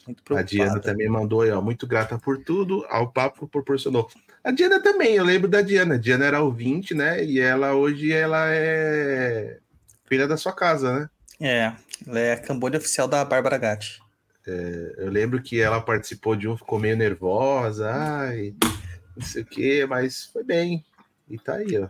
muito 0.08 0.22
A 0.34 0.42
Diana 0.42 0.70
preocupada. 0.72 0.80
também 0.80 1.10
mandou 1.10 1.42
aí, 1.42 1.52
ó. 1.52 1.62
Muito 1.62 1.86
grata 1.86 2.18
por 2.18 2.38
tudo. 2.44 2.86
Ao 2.90 3.12
papo 3.12 3.46
proporcionou. 3.46 4.10
A 4.44 4.52
Diana 4.52 4.82
também, 4.82 5.16
eu 5.16 5.24
lembro 5.26 5.50
da 5.50 5.62
Diana. 5.62 5.96
A 5.96 5.98
Diana 5.98 6.26
era 6.26 6.42
ouvinte, 6.42 6.94
né? 6.96 7.24
E 7.24 7.40
ela 7.40 7.76
hoje 7.76 8.12
ela 8.12 8.48
é 8.50 9.60
filha 10.08 10.28
da 10.28 10.38
sua 10.38 10.54
casa, 10.54 10.98
né? 10.98 11.10
É, 11.40 11.74
ela 12.08 12.20
é 12.20 12.34
a 12.34 12.38
Camboja 12.42 12.78
oficial 12.78 13.08
da 13.08 13.24
Bárbara 13.24 13.58
Gatti. 13.60 14.02
Eu 14.46 15.10
lembro 15.10 15.42
que 15.42 15.60
ela 15.62 15.82
participou 15.82 16.36
de 16.36 16.48
um, 16.48 16.58
ficou 16.58 16.80
meio 16.80 16.98
nervosa, 16.98 17.92
ai, 17.92 18.56
não 19.16 19.26
sei 19.26 19.44
o 19.44 19.46
quê, 19.46 19.86
mas 19.88 20.26
foi 20.26 20.44
bem. 20.44 20.84
E 21.30 21.38
tá 21.38 21.56
aí, 21.56 21.78
ó. 21.78 21.90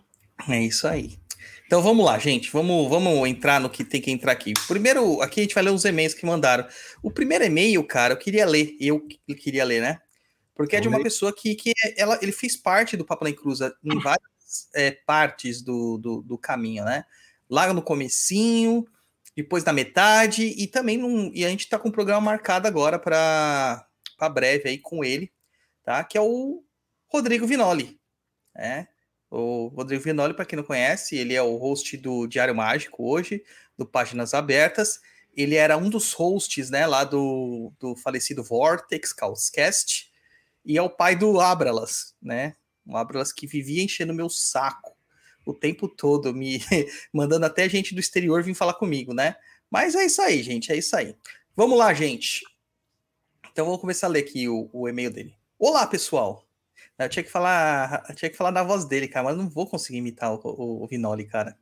É 0.51 0.62
isso 0.62 0.88
aí. 0.88 1.20
Então 1.65 1.81
vamos 1.81 2.05
lá, 2.05 2.20
gente. 2.20 2.51
Vamos, 2.51 2.89
vamos 2.89 3.27
entrar 3.29 3.60
no 3.60 3.70
que 3.70 3.86
tem 3.86 4.01
que 4.01 4.12
entrar 4.12 4.34
aqui. 4.34 4.53
Primeiro, 4.67 5.22
aqui 5.22 5.39
a 5.39 5.43
gente 5.43 5.55
vai 5.55 5.63
ler 5.63 5.72
os 5.72 5.86
e-mails 5.86 6.13
que 6.13 6.25
mandaram. 6.25 6.67
O 7.01 7.10
primeiro 7.10 7.46
e-mail, 7.46 7.81
cara, 7.84 8.13
eu 8.13 8.17
queria 8.17 8.46
ler. 8.46 8.75
Eu 8.79 9.00
que- 9.00 9.36
queria 9.36 9.63
ler, 9.63 9.81
né? 9.81 10.00
Porque 10.53 10.75
é 10.75 10.79
de 10.81 10.88
uma 10.88 11.01
pessoa 11.01 11.34
que, 11.34 11.55
que 11.55 11.72
ela, 11.96 12.20
ele 12.22 12.31
fez 12.31 12.58
parte 12.58 12.98
do 12.98 13.05
Papo 13.05 13.24
na 13.24 13.29
Encruza 13.29 13.74
em 13.84 13.98
várias 14.00 14.70
é, 14.75 14.91
partes 14.91 15.62
do, 15.62 15.98
do, 15.98 16.22
do 16.22 16.38
caminho, 16.38 16.84
né? 16.84 17.05
Lá 17.50 17.74
no 17.74 17.81
comecinho, 17.81 18.86
depois 19.35 19.63
da 19.63 19.73
metade, 19.73 20.43
e 20.43 20.67
também 20.67 20.97
num, 20.97 21.31
e 21.33 21.45
a 21.45 21.50
gente 21.50 21.69
tá 21.69 21.79
com 21.79 21.89
um 21.89 21.91
programa 21.91 22.21
marcado 22.21 22.67
agora 22.67 23.00
para 23.00 23.85
breve 24.33 24.69
aí 24.69 24.77
com 24.77 25.03
ele, 25.03 25.31
tá? 25.83 26.03
Que 26.03 26.17
é 26.17 26.21
o 26.21 26.63
Rodrigo 27.07 27.47
Vinoli, 27.47 28.00
né? 28.55 28.88
O 29.29 29.67
Rodrigo 29.67 30.03
Vinoli, 30.03 30.33
para 30.33 30.45
quem 30.45 30.57
não 30.57 30.63
conhece, 30.63 31.15
ele 31.15 31.33
é 31.33 31.41
o 31.41 31.55
host 31.55 31.95
do 31.95 32.27
Diário 32.27 32.53
Mágico 32.53 33.09
hoje, 33.09 33.43
do 33.77 33.85
Páginas 33.85 34.33
Abertas. 34.33 35.00
Ele 35.33 35.55
era 35.55 35.77
um 35.77 35.89
dos 35.89 36.11
hosts, 36.11 36.69
né, 36.69 36.85
lá 36.85 37.05
do, 37.05 37.71
do 37.79 37.95
falecido 37.95 38.43
Vortex, 38.43 39.13
Caoscast, 39.13 40.11
e 40.65 40.77
é 40.77 40.81
o 40.81 40.89
pai 40.89 41.15
do 41.15 41.39
Abralas, 41.39 42.13
né? 42.21 42.57
O 42.85 42.97
Abralas 42.97 43.31
que 43.31 43.47
vivia 43.47 43.83
enchendo 43.83 44.13
meu 44.13 44.29
saco 44.29 44.97
o 45.45 45.53
tempo 45.53 45.88
todo, 45.88 46.33
me 46.33 46.60
mandando 47.13 47.45
até 47.45 47.67
gente 47.67 47.93
do 47.93 48.00
exterior 48.00 48.43
vir 48.43 48.53
falar 48.53 48.74
comigo, 48.74 49.13
né? 49.13 49.36
Mas 49.69 49.95
é 49.95 50.05
isso 50.05 50.21
aí, 50.21 50.43
gente, 50.43 50.71
é 50.71 50.77
isso 50.77 50.95
aí. 50.95 51.15
Vamos 51.55 51.77
lá, 51.77 51.93
gente. 51.93 52.41
Então 53.51 53.65
vou 53.65 53.79
começar 53.79 54.07
a 54.07 54.10
ler 54.10 54.19
aqui 54.19 54.48
o, 54.48 54.69
o 54.71 54.88
e-mail 54.88 55.12
dele. 55.12 55.36
Olá, 55.57 55.86
pessoal. 55.86 56.45
Eu 56.98 57.10
tinha 57.10 57.24
que 57.24 57.31
falar, 57.31 58.03
tinha 58.15 58.29
que 58.29 58.38
falar 58.38 58.51
da 58.51 58.63
voz 58.63 58.86
dele, 58.86 59.07
cara, 59.07 59.25
mas 59.25 59.38
não 59.38 59.50
vou 59.50 59.67
conseguir 59.67 59.98
imitar 59.98 60.31
o, 60.33 60.39
o, 60.43 60.83
o 60.83 60.88
Vinoli, 60.88 61.25
cara. 61.25 61.57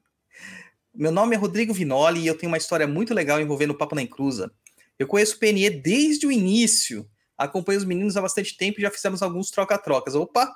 Meu 0.94 1.12
nome 1.12 1.36
é 1.36 1.40
Rodrigo 1.40 1.74
Vinoli 1.74 2.22
e 2.22 2.28
eu 2.28 2.38
tenho 2.38 2.52
uma 2.52 2.58
história 2.58 2.88
muito 2.88 3.14
legal 3.14 3.40
envolvendo 3.40 3.72
o 3.72 3.78
Papo 3.78 3.96
na 3.96 4.02
Encruza. 4.02 4.52
Eu 4.98 5.08
conheço 5.08 5.38
o 5.38 5.40
PNE 5.40 5.70
desde 5.70 6.28
o 6.28 6.32
início, 6.32 7.10
acompanho 7.38 7.80
os 7.80 7.86
meninos 7.86 8.18
há 8.18 8.22
bastante 8.22 8.58
tempo 8.58 8.80
e 8.80 8.82
já 8.82 8.92
fizemos 8.92 9.22
alguns 9.22 9.50
troca-trocas. 9.50 10.14
Opa! 10.14 10.54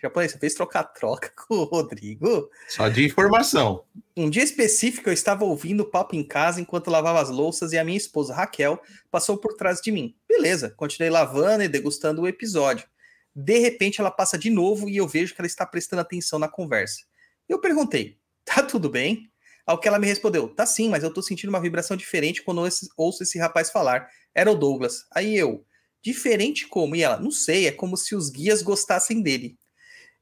Japonês, 0.00 0.32
você 0.32 0.38
fez 0.38 0.54
troca-troca 0.54 1.32
com 1.48 1.54
o 1.54 1.64
Rodrigo? 1.64 2.50
Só 2.68 2.88
de 2.88 3.04
informação. 3.04 3.84
Um 4.16 4.28
dia 4.30 4.42
específico, 4.42 5.08
eu 5.08 5.12
estava 5.12 5.44
ouvindo 5.44 5.80
o 5.82 5.90
papo 5.90 6.14
em 6.14 6.22
casa 6.22 6.60
enquanto 6.60 6.90
lavava 6.90 7.20
as 7.20 7.30
louças 7.30 7.72
e 7.72 7.78
a 7.78 7.84
minha 7.84 7.96
esposa 7.96 8.34
Raquel 8.34 8.80
passou 9.10 9.36
por 9.38 9.54
trás 9.54 9.80
de 9.80 9.90
mim. 9.92 10.14
Beleza, 10.28 10.70
continuei 10.76 11.10
lavando 11.10 11.62
e 11.64 11.68
degustando 11.68 12.22
o 12.22 12.28
episódio. 12.28 12.86
De 13.34 13.58
repente, 13.58 14.00
ela 14.00 14.10
passa 14.10 14.36
de 14.36 14.50
novo 14.50 14.88
e 14.88 14.96
eu 14.96 15.06
vejo 15.06 15.34
que 15.34 15.40
ela 15.40 15.46
está 15.46 15.64
prestando 15.64 16.02
atenção 16.02 16.38
na 16.38 16.48
conversa. 16.48 17.02
Eu 17.48 17.60
perguntei: 17.60 18.18
tá 18.44 18.62
tudo 18.62 18.88
bem? 18.90 19.30
Ao 19.64 19.78
que 19.78 19.86
ela 19.86 19.98
me 19.98 20.06
respondeu: 20.06 20.48
tá 20.48 20.66
sim, 20.66 20.88
mas 20.88 21.04
eu 21.04 21.12
tô 21.12 21.22
sentindo 21.22 21.50
uma 21.50 21.60
vibração 21.60 21.96
diferente 21.96 22.42
quando 22.42 22.58
ouço- 22.62 22.88
ouço 22.96 23.22
esse 23.22 23.38
rapaz 23.38 23.70
falar. 23.70 24.08
Era 24.34 24.50
o 24.50 24.56
Douglas. 24.56 25.04
Aí 25.14 25.36
eu: 25.36 25.64
diferente 26.02 26.66
como? 26.66 26.96
E 26.96 27.02
ela: 27.02 27.20
não 27.20 27.30
sei, 27.30 27.66
é 27.68 27.70
como 27.72 27.96
se 27.96 28.16
os 28.16 28.28
guias 28.30 28.62
gostassem 28.62 29.22
dele. 29.22 29.56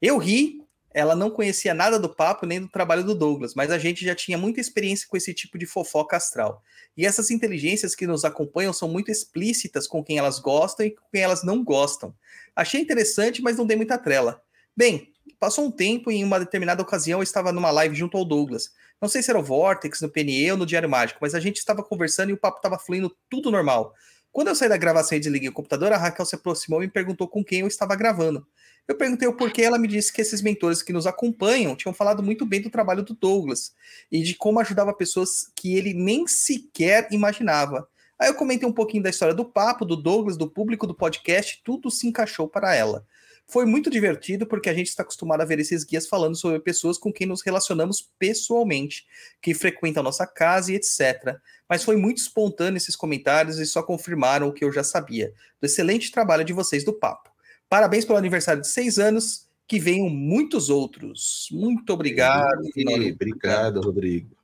Eu 0.01 0.17
ri, 0.17 0.61
ela 0.93 1.15
não 1.15 1.29
conhecia 1.29 1.73
nada 1.73 1.99
do 1.99 2.09
papo 2.09 2.45
nem 2.45 2.61
do 2.61 2.67
trabalho 2.67 3.03
do 3.03 3.13
Douglas, 3.13 3.53
mas 3.53 3.71
a 3.71 3.77
gente 3.77 4.03
já 4.03 4.15
tinha 4.15 4.37
muita 4.37 4.59
experiência 4.59 5.07
com 5.07 5.15
esse 5.15 5.33
tipo 5.33 5.57
de 5.57 5.65
fofoca 5.65 6.17
astral. 6.17 6.63
E 6.95 7.05
essas 7.05 7.29
inteligências 7.29 7.93
que 7.93 8.07
nos 8.07 8.25
acompanham 8.25 8.73
são 8.73 8.89
muito 8.89 9.11
explícitas 9.11 9.85
com 9.85 10.03
quem 10.03 10.17
elas 10.17 10.39
gostam 10.39 10.85
e 10.85 10.91
com 10.91 11.03
quem 11.11 11.21
elas 11.21 11.43
não 11.43 11.63
gostam. 11.63 12.15
Achei 12.55 12.81
interessante, 12.81 13.41
mas 13.41 13.57
não 13.57 13.65
dei 13.65 13.77
muita 13.77 13.97
trela. 13.97 14.41
Bem, 14.75 15.11
passou 15.39 15.65
um 15.65 15.71
tempo 15.71 16.11
e 16.11 16.15
em 16.15 16.23
uma 16.23 16.39
determinada 16.39 16.81
ocasião 16.81 17.19
eu 17.19 17.23
estava 17.23 17.51
numa 17.51 17.69
live 17.69 17.95
junto 17.95 18.17
ao 18.17 18.25
Douglas. 18.25 18.71
Não 18.99 19.07
sei 19.07 19.21
se 19.21 19.29
era 19.29 19.39
o 19.39 19.43
Vortex, 19.43 20.01
no 20.01 20.09
PNE 20.09 20.51
ou 20.51 20.57
no 20.57 20.65
Diário 20.65 20.89
Mágico, 20.89 21.19
mas 21.21 21.35
a 21.35 21.39
gente 21.39 21.57
estava 21.57 21.83
conversando 21.83 22.31
e 22.31 22.33
o 22.33 22.37
papo 22.37 22.57
estava 22.57 22.79
fluindo 22.79 23.15
tudo 23.29 23.51
normal. 23.51 23.93
Quando 24.37 24.49
eu 24.49 24.55
saí 24.55 24.69
da 24.69 24.77
gravação 24.77 25.17
e 25.17 25.19
desliguei 25.19 25.49
o 25.49 25.51
computador, 25.51 25.91
a 25.91 25.97
Raquel 25.97 26.23
se 26.23 26.35
aproximou 26.35 26.83
e 26.83 26.85
me 26.85 26.91
perguntou 26.91 27.27
com 27.27 27.43
quem 27.43 27.61
eu 27.61 27.67
estava 27.67 27.95
gravando. 27.95 28.45
Eu 28.87 28.95
perguntei 28.95 29.27
o 29.27 29.35
porquê, 29.35 29.63
ela 29.63 29.79
me 29.79 29.87
disse 29.87 30.13
que 30.13 30.21
esses 30.21 30.43
mentores 30.43 30.83
que 30.83 30.93
nos 30.93 31.07
acompanham 31.07 31.75
tinham 31.75 31.91
falado 31.91 32.21
muito 32.21 32.45
bem 32.45 32.61
do 32.61 32.69
trabalho 32.69 33.01
do 33.01 33.15
Douglas 33.15 33.73
e 34.11 34.21
de 34.21 34.35
como 34.35 34.59
ajudava 34.59 34.93
pessoas 34.93 35.51
que 35.55 35.75
ele 35.75 35.91
nem 35.91 36.27
sequer 36.27 37.07
imaginava. 37.09 37.89
Aí 38.19 38.29
eu 38.29 38.35
comentei 38.35 38.69
um 38.69 38.71
pouquinho 38.71 39.01
da 39.01 39.09
história 39.09 39.33
do 39.33 39.43
papo, 39.43 39.83
do 39.83 39.95
Douglas, 39.95 40.37
do 40.37 40.47
público 40.47 40.85
do 40.85 40.93
podcast, 40.93 41.59
tudo 41.63 41.89
se 41.89 42.05
encaixou 42.05 42.47
para 42.47 42.75
ela. 42.75 43.07
Foi 43.49 43.65
muito 43.65 43.89
divertido 43.89 44.45
porque 44.45 44.69
a 44.69 44.73
gente 44.73 44.87
está 44.87 45.03
acostumado 45.03 45.41
a 45.41 45.45
ver 45.45 45.57
esses 45.59 45.85
guias 45.85 46.05
falando 46.05 46.35
sobre 46.35 46.59
pessoas 46.59 46.97
com 46.97 47.13
quem 47.13 47.25
nos 47.25 47.41
relacionamos 47.41 48.09
pessoalmente, 48.19 49.05
que 49.41 49.53
frequentam 49.53 50.01
a 50.01 50.03
nossa 50.03 50.27
casa 50.27 50.71
e 50.71 50.75
etc. 50.75 51.37
Mas 51.69 51.83
foi 51.83 51.95
muito 51.95 52.17
espontâneo 52.17 52.77
esses 52.77 52.95
comentários 52.95 53.57
e 53.57 53.65
só 53.65 53.81
confirmaram 53.81 54.49
o 54.49 54.53
que 54.53 54.65
eu 54.65 54.71
já 54.71 54.83
sabia, 54.83 55.33
do 55.61 55.65
excelente 55.65 56.11
trabalho 56.11 56.43
de 56.43 56.51
vocês 56.51 56.83
do 56.83 56.91
papo. 56.91 57.29
Parabéns 57.69 58.03
pelo 58.03 58.17
aniversário 58.17 58.61
de 58.61 58.67
seis 58.67 58.99
anos, 58.99 59.47
que 59.67 59.79
venham 59.79 60.09
muitos 60.09 60.69
outros. 60.69 61.47
Muito 61.51 61.91
obrigado. 61.93 62.61
E, 62.75 63.11
obrigado, 63.11 63.81
Rodrigo. 63.81 64.35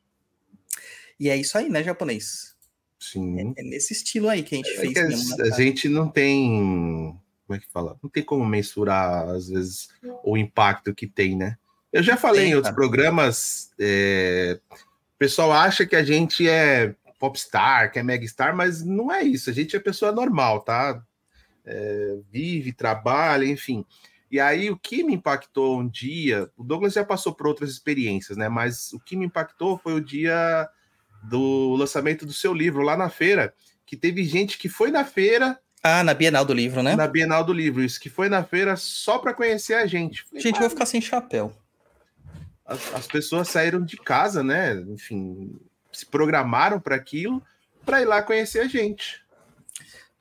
E 1.20 1.30
é 1.30 1.38
isso 1.38 1.58
aí, 1.58 1.70
né, 1.70 1.84
japonês? 1.84 2.54
Sim. 3.00 3.54
É, 3.58 3.62
é 3.62 3.64
nesse 3.64 3.94
estilo 3.94 4.30
aí 4.30 4.44
que 4.44 4.56
a 4.56 4.58
gente 4.58 4.70
É 4.72 4.78
fez. 4.78 4.98
a, 4.98 5.08
né, 5.08 5.16
a 5.16 5.38
cara? 5.38 5.52
gente 5.52 5.88
não 5.90 6.10
tem. 6.10 7.18
Como 7.46 7.58
é 7.58 7.60
que 7.60 7.68
fala? 7.72 7.98
Não 8.02 8.10
tem 8.10 8.24
como 8.24 8.46
mensurar, 8.46 9.28
às 9.30 9.50
vezes, 9.50 9.90
o 10.24 10.38
impacto 10.38 10.94
que 10.94 11.08
tem, 11.08 11.36
né? 11.36 11.58
Eu 11.92 12.02
já 12.02 12.18
falei 12.18 12.48
em 12.48 12.56
outros 12.56 12.74
programas. 12.74 13.72
é, 13.80 14.60
O 14.72 15.18
pessoal 15.20 15.52
acha 15.52 15.86
que 15.86 15.96
a 15.96 16.04
gente 16.04 16.48
é 16.50 16.96
popstar, 17.20 17.92
que 17.92 18.00
é 18.00 18.04
megastar, 18.04 18.56
mas 18.56 18.84
não 18.84 19.12
é 19.12 19.22
isso. 19.24 19.50
A 19.50 19.54
gente 19.54 19.76
é 19.76 19.80
pessoa 19.80 20.12
normal, 20.12 20.62
tá? 20.62 21.02
É, 21.66 22.18
vive, 22.32 22.74
trabalha, 22.74 23.46
enfim. 23.46 23.86
E 24.32 24.40
aí, 24.40 24.72
o 24.72 24.78
que 24.78 25.04
me 25.04 25.14
impactou 25.14 25.80
um 25.80 25.88
dia, 25.88 26.50
o 26.58 26.64
Douglas 26.64 26.94
já 26.94 27.06
passou 27.06 27.34
por 27.34 27.46
outras 27.46 27.70
experiências, 27.70 28.36
né? 28.36 28.50
Mas 28.50 28.92
o 28.92 29.00
que 29.00 29.16
me 29.16 29.26
impactou 29.26 29.78
foi 29.78 29.94
o 29.94 30.02
dia 30.02 30.68
do 31.24 31.76
lançamento 31.76 32.26
do 32.26 32.34
seu 32.34 32.54
livro 32.54 32.82
lá 32.82 32.98
na 32.98 33.10
feira, 33.10 33.54
que 33.86 33.96
teve 33.96 34.24
gente 34.24 34.58
que 34.58 34.68
foi 34.68 34.90
na 34.90 35.06
feira, 35.06 35.60
Ah, 35.84 36.02
na 36.04 36.14
Bienal 36.14 36.46
do 36.46 36.54
livro, 36.54 36.82
né? 36.82 36.96
na 36.96 37.08
Bienal 37.08 37.44
do 37.44 37.52
Livro, 37.52 37.84
isso 37.84 38.00
que 38.00 38.10
foi 38.10 38.30
na 38.30 38.42
feira 38.44 38.78
só 38.78 39.18
para 39.20 39.34
conhecer 39.34 39.74
a 39.74 39.86
gente. 39.86 40.24
Falei, 40.24 40.42
Gente, 40.42 40.60
vou 40.60 40.70
ficar 40.70 40.86
sem 40.86 41.02
chapéu. 41.02 41.54
as, 42.66 42.94
as 42.94 43.06
pessoas 43.08 43.50
saíram 43.50 43.84
de 43.84 43.98
casa, 43.98 44.42
né? 44.42 44.76
Enfim, 44.88 45.60
se 45.92 46.06
programaram 46.06 46.80
para 46.80 46.96
aquilo, 46.96 47.44
para 47.86 48.02
ir 48.02 48.06
lá 48.06 48.22
conhecer 48.24 48.62
a 48.62 48.68
gente. 48.68 49.22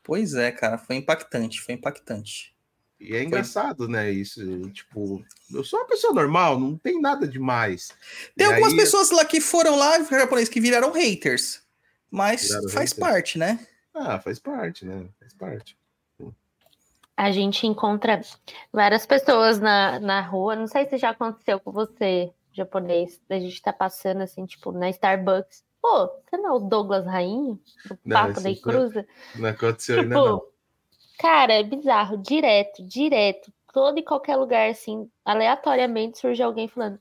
Pois 0.02 0.34
é, 0.34 0.50
cara, 0.50 0.76
foi 0.78 0.96
impactante, 0.96 1.60
foi 1.60 1.74
impactante. 1.74 2.52
E 2.98 3.14
é 3.14 3.22
engraçado, 3.22 3.88
né? 3.88 4.10
Isso, 4.10 4.68
tipo, 4.70 5.24
eu 5.52 5.62
sou 5.62 5.78
uma 5.78 5.86
pessoa 5.86 6.12
normal, 6.12 6.58
não 6.58 6.76
tem 6.76 7.00
nada 7.00 7.26
demais. 7.26 7.90
Tem 8.36 8.46
E 8.46 8.50
algumas 8.50 8.72
aí- 8.72 8.78
pessoas 8.78 9.10
lá 9.12 9.24
que 9.24 9.40
foram 9.40 9.76
lá, 9.76 10.02
japonês, 10.02 10.48
que 10.48 10.60
viraram 10.60 10.90
haters. 10.92 11.62
Mas 12.10 12.42
Viraram 12.48 12.68
faz 12.68 12.90
haters. 12.90 12.92
parte, 12.94 13.38
né? 13.38 13.64
Ah, 13.94 14.18
faz 14.18 14.38
parte, 14.38 14.84
né? 14.86 15.06
Faz 15.18 15.34
parte. 15.34 15.76
A 17.16 17.30
gente 17.30 17.66
encontra 17.66 18.20
várias 18.72 19.04
pessoas 19.04 19.60
na, 19.60 20.00
na 20.00 20.20
rua. 20.22 20.56
Não 20.56 20.66
sei 20.66 20.86
se 20.88 20.96
já 20.96 21.10
aconteceu 21.10 21.60
com 21.60 21.70
você, 21.70 22.32
japonês. 22.52 23.20
A 23.28 23.34
gente 23.34 23.60
tá 23.60 23.72
passando 23.72 24.22
assim, 24.22 24.46
tipo, 24.46 24.72
na 24.72 24.88
Starbucks. 24.90 25.62
Pô, 25.80 26.06
você 26.06 26.36
não 26.38 26.48
é 26.48 26.52
o 26.52 26.58
Douglas 26.60 27.04
Rainho? 27.06 27.60
Do 27.86 27.98
Não, 28.04 28.16
Papo 28.16 28.34
da 28.34 28.40
foi- 28.40 28.56
Cruza? 28.56 29.06
Não 29.36 29.48
aconteceu 29.50 30.00
ainda 30.00 30.14
não. 30.14 30.38
Tipo, 30.38 30.52
cara, 31.18 31.52
é 31.52 31.62
bizarro. 31.62 32.16
Direto, 32.16 32.82
direto. 32.82 33.52
Todo 33.72 33.98
e 33.98 34.02
qualquer 34.02 34.36
lugar, 34.36 34.70
assim, 34.70 35.08
aleatoriamente 35.24 36.18
surge 36.18 36.42
alguém 36.42 36.66
falando: 36.66 36.98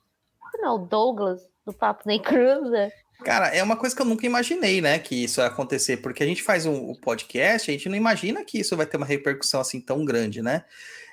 Você 0.52 0.58
não 0.58 0.68
é 0.68 0.72
o 0.74 0.78
Douglas 0.86 1.48
do 1.66 1.74
Papo 1.74 2.04
da 2.06 2.20
Cruza? 2.20 2.92
Cara, 3.24 3.50
é 3.50 3.62
uma 3.62 3.78
coisa 3.78 3.96
que 3.96 4.02
eu 4.02 4.06
nunca 4.06 4.26
imaginei, 4.26 4.82
né, 4.82 4.98
que 4.98 5.24
isso 5.24 5.42
ia 5.42 5.48
acontecer, 5.48 5.98
porque 5.98 6.24
a 6.24 6.26
gente 6.26 6.42
faz 6.42 6.66
um, 6.66 6.96
podcast, 6.96 7.70
a 7.70 7.74
gente 7.74 7.88
não 7.88 7.96
imagina 7.96 8.44
que 8.44 8.60
isso 8.60 8.76
vai 8.76 8.86
ter 8.86 8.98
uma 8.98 9.06
repercussão 9.06 9.62
assim 9.62 9.80
tão 9.80 10.04
grande, 10.04 10.42
né? 10.42 10.66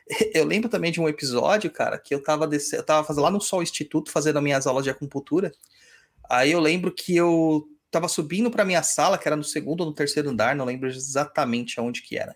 Eu 0.33 0.45
lembro 0.47 0.71
também 0.71 0.91
de 0.91 1.01
um 1.01 1.09
episódio, 1.09 1.71
cara, 1.71 1.99
que 1.99 2.15
eu 2.15 2.23
tava 2.23 2.47
descendo, 2.47 2.81
eu 2.81 2.87
tava 2.87 3.21
lá 3.21 3.31
no 3.31 3.43
Sol 3.43 3.63
Instituto 3.63 4.11
fazendo 4.11 4.39
as 4.39 4.43
minhas 4.43 4.67
aulas 4.67 4.83
de 4.83 4.89
acupuntura. 4.89 5.53
Aí 6.31 6.51
eu 6.51 6.61
lembro 6.61 6.91
que 6.91 7.15
eu 7.15 7.69
tava 7.91 8.09
subindo 8.09 8.51
para 8.51 8.65
minha 8.65 8.83
sala, 8.83 9.19
que 9.19 9.29
era 9.29 9.37
no 9.37 9.45
segundo 9.45 9.81
ou 9.83 9.87
no 9.87 9.95
terceiro 9.95 10.31
andar, 10.31 10.57
não 10.57 10.65
lembro 10.65 10.89
exatamente 10.89 11.79
aonde 11.79 12.01
que 12.01 12.17
era. 12.17 12.35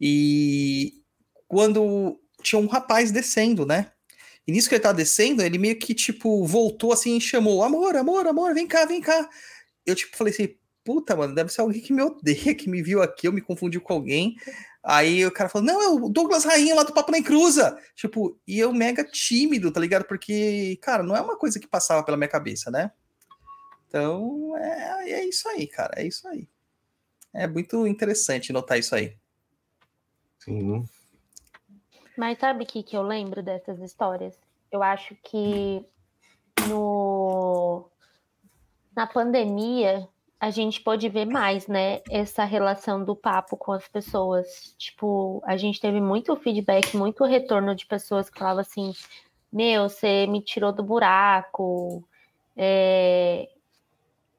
E 0.00 1.02
quando 1.46 2.18
tinha 2.42 2.58
um 2.58 2.66
rapaz 2.66 3.10
descendo, 3.10 3.66
né? 3.66 3.92
E 4.46 4.52
nisso 4.52 4.68
que 4.68 4.74
ele 4.74 4.82
tava 4.82 4.94
descendo, 4.94 5.42
ele 5.42 5.58
meio 5.58 5.78
que, 5.78 5.94
tipo, 5.94 6.44
voltou 6.44 6.92
assim 6.92 7.16
e 7.16 7.20
chamou: 7.20 7.62
Amor, 7.62 7.96
amor, 7.96 8.26
amor, 8.26 8.54
vem 8.54 8.66
cá, 8.66 8.84
vem 8.84 9.00
cá. 9.00 9.28
Eu, 9.86 9.94
tipo, 9.94 10.16
falei 10.16 10.32
assim: 10.32 10.56
Puta, 10.84 11.14
mano, 11.14 11.34
deve 11.34 11.52
ser 11.52 11.60
alguém 11.60 11.80
que 11.80 11.92
me 11.92 12.02
odeia, 12.02 12.54
que 12.54 12.68
me 12.68 12.82
viu 12.82 13.02
aqui, 13.02 13.28
eu 13.28 13.32
me 13.32 13.40
confundi 13.40 13.78
com 13.78 13.92
alguém. 13.92 14.36
Aí 14.82 15.24
o 15.24 15.30
cara 15.30 15.48
falou: 15.48 15.66
Não, 15.66 15.80
é 15.80 15.88
o 15.88 16.08
Douglas 16.08 16.44
Rainha 16.44 16.74
lá 16.74 16.82
do 16.82 16.92
Papo 16.92 17.12
Nem 17.12 17.22
Cruza. 17.22 17.78
Tipo, 17.94 18.38
e 18.46 18.58
eu 18.58 18.72
mega 18.72 19.04
tímido, 19.04 19.70
tá 19.70 19.78
ligado? 19.78 20.04
Porque, 20.04 20.76
cara, 20.82 21.02
não 21.04 21.16
é 21.16 21.20
uma 21.20 21.36
coisa 21.36 21.60
que 21.60 21.68
passava 21.68 22.02
pela 22.04 22.16
minha 22.16 22.28
cabeça, 22.28 22.70
né? 22.70 22.90
Então, 23.86 24.56
é, 24.56 25.10
é 25.12 25.24
isso 25.24 25.48
aí, 25.48 25.66
cara, 25.66 25.92
é 25.96 26.06
isso 26.06 26.26
aí. 26.26 26.48
É 27.32 27.46
muito 27.46 27.86
interessante 27.86 28.52
notar 28.52 28.78
isso 28.78 28.94
aí. 28.94 29.16
Sim. 30.38 30.84
Mas 32.16 32.38
sabe 32.38 32.64
o 32.64 32.66
que, 32.66 32.82
que 32.82 32.96
eu 32.96 33.02
lembro 33.02 33.42
dessas 33.42 33.80
histórias? 33.80 34.38
Eu 34.70 34.82
acho 34.82 35.14
que 35.22 35.84
no 36.68 37.88
na 38.94 39.06
pandemia 39.06 40.06
a 40.38 40.50
gente 40.50 40.80
pôde 40.80 41.08
ver 41.08 41.24
mais, 41.24 41.68
né? 41.68 42.00
Essa 42.10 42.44
relação 42.44 43.04
do 43.04 43.14
papo 43.14 43.56
com 43.56 43.72
as 43.72 43.86
pessoas. 43.86 44.74
Tipo, 44.76 45.40
a 45.46 45.56
gente 45.56 45.80
teve 45.80 46.00
muito 46.00 46.34
feedback, 46.36 46.96
muito 46.96 47.24
retorno 47.24 47.74
de 47.74 47.86
pessoas 47.86 48.28
que 48.28 48.38
falavam 48.38 48.60
assim: 48.60 48.92
Meu, 49.52 49.88
você 49.88 50.26
me 50.26 50.42
tirou 50.42 50.72
do 50.72 50.82
buraco. 50.82 52.02
é, 52.56 53.48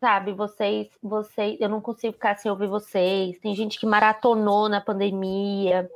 Sabe, 0.04 0.34
vocês, 0.34 0.90
vocês, 1.02 1.58
eu 1.62 1.70
não 1.70 1.80
consigo 1.80 2.12
ficar 2.12 2.36
sem 2.36 2.52
ouvir 2.52 2.68
vocês. 2.68 3.40
Tem 3.40 3.56
gente 3.56 3.80
que 3.80 3.86
maratonou 3.86 4.68
na 4.68 4.82
pandemia, 4.82 5.90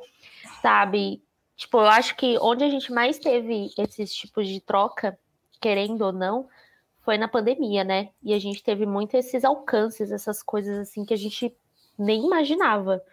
sabe? 0.62 1.22
Tipo, 1.58 1.80
eu 1.80 1.88
acho 1.88 2.16
que 2.16 2.38
onde 2.40 2.64
a 2.64 2.70
gente 2.70 2.92
mais 2.92 3.18
teve 3.18 3.72
esses 3.78 4.14
tipos 4.14 4.48
de 4.48 4.62
troca, 4.62 5.18
querendo 5.60 6.02
ou 6.06 6.14
não, 6.14 6.48
foi 7.02 7.18
na 7.18 7.28
pandemia, 7.28 7.84
né? 7.84 8.10
E 8.22 8.34
a 8.34 8.40
gente 8.40 8.64
teve 8.64 8.86
muito 8.86 9.18
esses 9.18 9.44
alcances, 9.44 10.12
essas 10.12 10.44
coisas 10.44 10.78
assim 10.78 11.04
que 11.04 11.14
a 11.16 11.18
gente 11.18 11.52
nem 11.98 12.24
imaginava. 12.26 13.04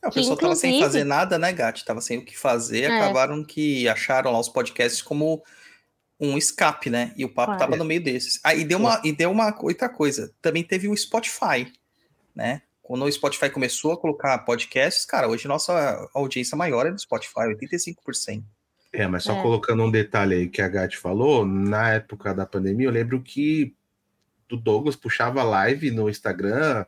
É, 0.00 0.06
o 0.06 0.10
Que, 0.10 0.20
pessoal 0.20 0.36
tava 0.36 0.54
sem 0.54 0.78
fazer 0.80 1.02
nada, 1.02 1.38
né, 1.38 1.52
Gatti? 1.52 1.84
Tava 1.84 2.00
sem 2.00 2.18
o 2.18 2.24
que 2.24 2.38
fazer, 2.38 2.84
É. 2.84 2.96
acabaram 2.96 3.44
que 3.44 3.88
acharam 3.88 4.30
lá 4.30 4.38
os 4.38 4.48
podcasts 4.48 5.02
como 5.02 5.42
um 6.20 6.38
escape, 6.38 6.88
né? 6.88 7.12
E 7.16 7.24
o 7.24 7.28
papo 7.34 7.48
Claro. 7.54 7.58
tava 7.58 7.76
no 7.76 7.84
meio 7.84 8.02
desses. 8.02 8.38
Ah, 8.44 8.54
e 8.54 8.64
deu 8.64 8.78
uma, 8.78 9.00
e 9.02 9.12
deu 9.12 9.30
uma 9.30 9.52
outra 9.60 9.88
coisa. 9.88 10.32
Também 10.40 10.62
teve 10.62 10.86
o 10.86 10.96
Spotify, 10.96 11.72
né? 12.34 12.62
Quando 12.82 13.04
o 13.04 13.12
Spotify 13.12 13.48
começou 13.50 13.92
a 13.92 13.96
colocar 13.96 14.36
podcasts, 14.38 15.04
cara, 15.04 15.28
hoje 15.28 15.46
nossa 15.46 16.08
audiência 16.14 16.56
maior 16.56 16.86
é 16.86 16.90
do 16.90 16.98
Spotify, 16.98 17.40
85%. 17.46 18.42
É, 18.92 19.06
mas 19.06 19.22
só 19.22 19.32
É. 19.38 19.42
colocando 19.42 19.84
um 19.84 19.90
detalhe 19.90 20.34
aí 20.34 20.48
que 20.48 20.60
a 20.60 20.68
Gatti 20.68 20.96
falou, 20.96 21.46
na 21.46 21.90
época 21.92 22.34
da 22.34 22.44
pandemia, 22.44 22.88
eu 22.88 22.92
lembro 22.92 23.22
que 23.22 23.74
o 24.50 24.56
Douglas 24.56 24.96
puxava 24.96 25.42
live 25.44 25.90
no 25.92 26.10
Instagram 26.10 26.84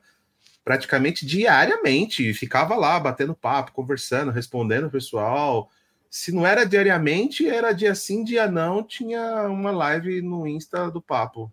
praticamente 0.65 1.27
diariamente, 1.27 2.29
e 2.29 2.35
ficava 2.35 2.77
lá 2.77 2.99
batendo 2.99 3.35
papo, 3.35 3.73
conversando, 3.73 4.31
respondendo 4.31 4.87
o 4.87 4.91
pessoal. 4.91 5.69
Se 6.09 6.31
não 6.31 6.47
era 6.47 6.65
diariamente, 6.65 7.49
era 7.49 7.73
dia 7.73 7.95
sim, 7.97 8.23
dia 8.23 8.47
não, 8.49 8.83
tinha 8.83 9.49
uma 9.49 9.73
live 9.73 10.23
no 10.23 10.47
Insta 10.47 10.89
do 10.91 11.03
papo. 11.03 11.53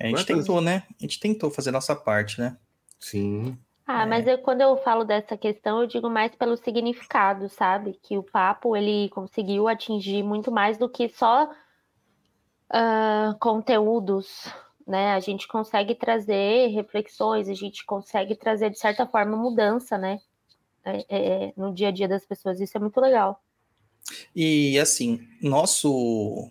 A 0.00 0.04
gente 0.06 0.14
Quantas- 0.16 0.36
tentou, 0.38 0.60
né? 0.62 0.84
A 0.98 1.02
gente 1.02 1.20
tentou 1.20 1.50
fazer 1.50 1.70
nossa 1.70 1.94
parte, 1.94 2.40
né? 2.40 2.56
Sim. 2.98 3.56
Ah, 3.86 4.02
É. 4.02 4.06
mas 4.06 4.26
eu, 4.26 4.38
quando 4.38 4.60
eu 4.62 4.76
falo 4.78 5.04
dessa 5.04 5.36
questão, 5.36 5.80
eu 5.80 5.86
digo 5.86 6.10
mais 6.10 6.34
pelo 6.34 6.56
significado, 6.56 7.48
sabe? 7.48 7.98
Que 8.02 8.18
o 8.18 8.22
papo 8.22 8.76
ele 8.76 9.08
conseguiu 9.10 9.68
atingir 9.68 10.22
muito 10.22 10.50
mais 10.50 10.76
do 10.76 10.88
que 10.88 11.08
só 11.08 11.48
ah, 12.70 13.36
conteúdos, 13.40 14.48
né? 14.86 15.12
A 15.14 15.20
gente 15.20 15.46
consegue 15.46 15.94
trazer 15.94 16.68
reflexões, 16.68 17.48
a 17.48 17.54
gente 17.54 17.84
consegue 17.84 18.34
trazer, 18.34 18.70
de 18.70 18.78
certa 18.78 19.06
forma, 19.06 19.36
mudança, 19.36 19.96
né? 19.96 20.20
É, 20.84 21.04
é, 21.08 21.52
no 21.56 21.74
dia 21.74 21.88
a 21.88 21.90
dia 21.90 22.06
das 22.08 22.24
pessoas. 22.24 22.60
Isso 22.60 22.76
é 22.76 22.80
muito 22.80 23.00
legal. 23.00 23.42
E 24.34 24.78
assim, 24.78 25.26
nosso 25.42 26.50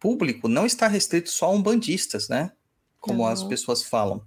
público 0.00 0.48
não 0.48 0.66
está 0.66 0.88
restrito 0.88 1.30
só 1.30 1.46
a 1.46 1.50
umbandistas, 1.50 2.28
né? 2.28 2.52
Como 3.00 3.24
as 3.26 3.42
Uhum. 3.42 3.48
pessoas 3.48 3.82
falam. 3.84 4.22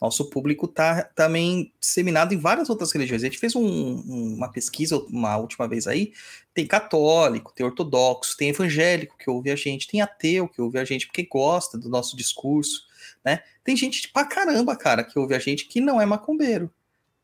Nosso 0.00 0.30
público 0.30 0.66
tá 0.66 1.02
também 1.14 1.72
disseminado 1.78 2.32
em 2.32 2.38
várias 2.38 2.70
outras 2.70 2.90
religiões. 2.90 3.22
A 3.22 3.26
gente 3.26 3.38
fez 3.38 3.54
um- 3.54 3.62
um- 3.62 4.34
uma 4.36 4.50
pesquisa 4.50 4.96
uma 4.98 5.36
última 5.36 5.68
vez 5.68 5.86
aí. 5.86 6.12
Tem 6.54 6.66
católico, 6.66 7.52
tem 7.54 7.66
ortodoxo, 7.66 8.36
tem 8.36 8.48
evangélico 8.48 9.16
que 9.18 9.28
ouve 9.28 9.50
a 9.50 9.56
gente, 9.56 9.86
tem 9.86 10.00
ateu 10.00 10.48
que 10.48 10.60
ouve 10.62 10.78
a 10.78 10.84
gente 10.84 11.06
porque 11.06 11.24
gosta 11.24 11.76
do 11.76 11.88
nosso 11.90 12.16
discurso, 12.16 12.84
né? 13.24 13.40
Tem 13.62 13.76
gente 13.76 14.08
pra 14.08 14.24
caramba, 14.24 14.74
cara, 14.74 15.04
que 15.04 15.18
ouve 15.18 15.34
a 15.34 15.38
gente 15.38 15.66
que 15.66 15.80
não 15.82 16.00
é 16.00 16.06
macumbeiro, 16.06 16.72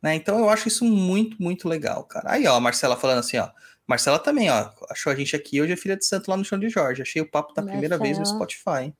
né? 0.03 0.15
Então 0.15 0.39
eu 0.39 0.51
acho 0.51 0.69
isso 0.69 0.85
muito, 0.85 1.43
muito 1.43 1.67
legal, 1.69 2.05
cara. 2.05 2.31
Aí, 2.33 2.47
ó, 2.47 2.57
a 2.57 2.61
Marcela 2.61 2.97
falando 2.97 3.21
assim, 3.21 3.39
ó. 3.39 3.49
Marcela 3.87 4.19
também, 4.19 4.51
ó, 4.51 4.71
achou 4.91 5.12
a 5.12 5.17
gente 5.17 5.35
aqui 5.35 5.62
hoje 5.62 5.73
é 5.73 5.77
filha 5.77 5.97
de 5.97 6.05
santo 6.05 6.29
lá 6.29 6.37
no 6.37 6.45
chão 6.45 6.59
de 6.59 6.69
Jorge. 6.69 7.01
Achei 7.01 7.23
o 7.23 7.31
papo 7.31 7.55
da 7.55 7.62
primeira 7.71 7.97
vez 7.97 8.19
no. 8.19 8.27
Spotify. 8.27 8.93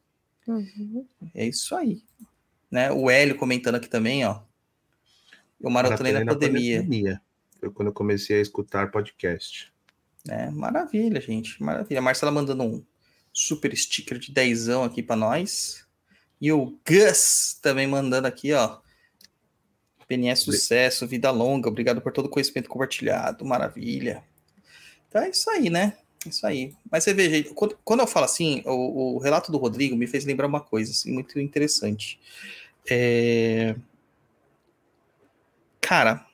Uhum. 0.47 1.05
É 1.35 1.45
isso 1.45 1.75
aí. 1.75 2.01
Né? 2.71 2.91
O 2.91 3.11
Hélio 3.11 3.37
comentando 3.37 3.77
aqui 3.77 3.89
também, 3.89 4.25
ó. 4.25 4.41
Eu 5.61 5.71
maratonei 5.71 6.13
na 6.13 6.25
pandemia. 6.25 7.21
Foi 7.59 7.71
quando 7.71 7.89
eu 7.89 7.95
comecei 7.95 8.39
a 8.39 8.43
escutar 8.43 8.91
podcast. 8.91 9.73
É, 10.29 10.51
maravilha, 10.51 11.21
gente. 11.21 11.63
Maravilha. 11.63 12.01
A 12.01 12.03
Marcela 12.03 12.33
mandando 12.33 12.63
um 12.63 12.85
super 13.33 13.75
sticker 13.77 14.19
de 14.19 14.33
dezão 14.33 14.85
aqui 14.85 15.03
pra 15.03 15.17
nós. 15.17 15.87
E 16.41 16.53
o 16.53 16.79
Gus 16.87 17.59
também 17.63 17.87
mandando 17.87 18.27
aqui, 18.27 18.53
ó. 18.53 18.79
PNS 20.07 20.41
sucesso, 20.41 21.07
vida 21.07 21.31
longa. 21.31 21.69
Obrigado 21.69 22.01
por 22.01 22.13
todo 22.13 22.27
o 22.27 22.31
conhecimento 22.31 22.69
compartilhado. 22.69 23.45
Maravilha. 23.45 24.23
Então 25.09 25.23
é 25.23 25.31
isso 25.31 25.51
aí, 25.51 25.69
né? 25.69 25.97
Isso 26.29 26.47
aí. 26.47 26.75
Mas 26.91 27.05
você 27.05 27.31
gente, 27.31 27.51
quando, 27.55 27.79
quando 27.85 28.01
eu 28.01 28.07
falo 28.07 28.25
assim, 28.25 28.63
o, 28.65 29.17
o 29.17 29.19
relato 29.19 29.53
do 29.53 29.59
Rodrigo 29.59 29.97
me 29.97 30.07
fez 30.07 30.25
lembrar 30.25 30.47
uma 30.47 30.61
coisa 30.61 30.91
assim, 30.91 31.13
muito 31.13 31.39
interessante. 31.39 32.19
É... 32.89 33.77
Cara, 35.81 36.27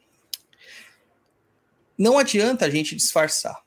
não 1.99 2.19
adianta 2.19 2.65
a 2.65 2.71
gente 2.71 2.97
disfarçar, 2.97 3.63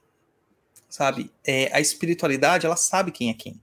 sabe? 0.89 1.31
É, 1.43 1.69
a 1.75 1.79
espiritualidade, 1.79 2.65
ela 2.65 2.75
sabe 2.75 3.11
quem 3.11 3.29
é 3.29 3.33
quem. 3.33 3.61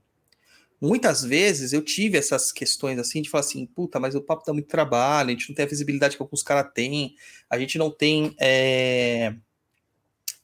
Muitas 0.79 1.23
vezes 1.23 1.71
eu 1.71 1.81
tive 1.81 2.17
essas 2.17 2.51
questões 2.51 2.99
assim, 2.99 3.21
de 3.21 3.29
falar 3.29 3.41
assim, 3.41 3.65
puta, 3.65 3.99
mas 3.99 4.15
o 4.15 4.21
papo 4.21 4.43
dá 4.45 4.51
muito 4.51 4.67
trabalho, 4.67 5.29
a 5.29 5.31
gente 5.31 5.49
não 5.49 5.55
tem 5.55 5.63
a 5.63 5.69
visibilidade 5.69 6.17
que 6.17 6.21
alguns 6.21 6.43
caras 6.43 6.71
têm, 6.73 7.15
a 7.49 7.57
gente 7.57 7.77
não 7.77 7.89
tem 7.89 8.35
é, 8.39 9.33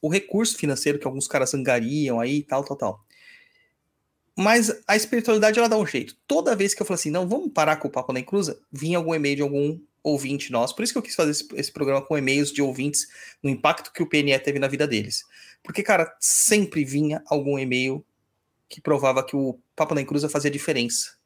o 0.02 0.08
recurso 0.08 0.56
financeiro 0.56 0.98
que 0.98 1.06
alguns 1.06 1.28
caras 1.28 1.52
angariam 1.54 2.20
aí, 2.20 2.42
tal, 2.42 2.64
tal, 2.64 2.76
tal. 2.76 3.06
Mas 4.36 4.72
a 4.86 4.96
espiritualidade, 4.96 5.58
ela 5.58 5.68
dá 5.68 5.76
um 5.76 5.86
jeito. 5.86 6.16
Toda 6.26 6.56
vez 6.56 6.72
que 6.72 6.80
eu 6.80 6.86
falo 6.86 6.94
assim, 6.94 7.10
não, 7.10 7.28
vamos 7.28 7.52
parar 7.52 7.76
com 7.76 7.88
o 7.88 7.90
Papo 7.90 8.12
na 8.12 8.20
Encruza, 8.20 8.58
vinha 8.72 8.96
algum 8.96 9.14
e-mail 9.14 9.36
de 9.36 9.42
algum 9.42 9.78
ouvinte 10.02 10.50
nosso. 10.50 10.74
Por 10.74 10.82
isso 10.82 10.92
que 10.92 10.98
eu 10.98 11.02
quis 11.02 11.14
fazer 11.14 11.32
esse, 11.32 11.48
esse 11.54 11.70
programa 11.70 12.00
com 12.00 12.16
e-mails 12.16 12.50
de 12.50 12.62
ouvintes 12.62 13.06
no 13.42 13.50
impacto 13.50 13.92
que 13.92 14.02
o 14.02 14.08
PNE 14.08 14.38
teve 14.38 14.58
na 14.58 14.68
vida 14.68 14.86
deles. 14.86 15.24
Porque, 15.62 15.82
cara, 15.82 16.16
sempre 16.18 16.84
vinha 16.84 17.22
algum 17.26 17.58
e-mail 17.58 18.04
que 18.68 18.80
provava 18.80 19.24
que 19.24 19.36
o 19.36 19.58
Papo 19.76 19.94
na 19.94 20.00
Encruza 20.00 20.28
fazia 20.28 20.50
diferença. 20.50 21.18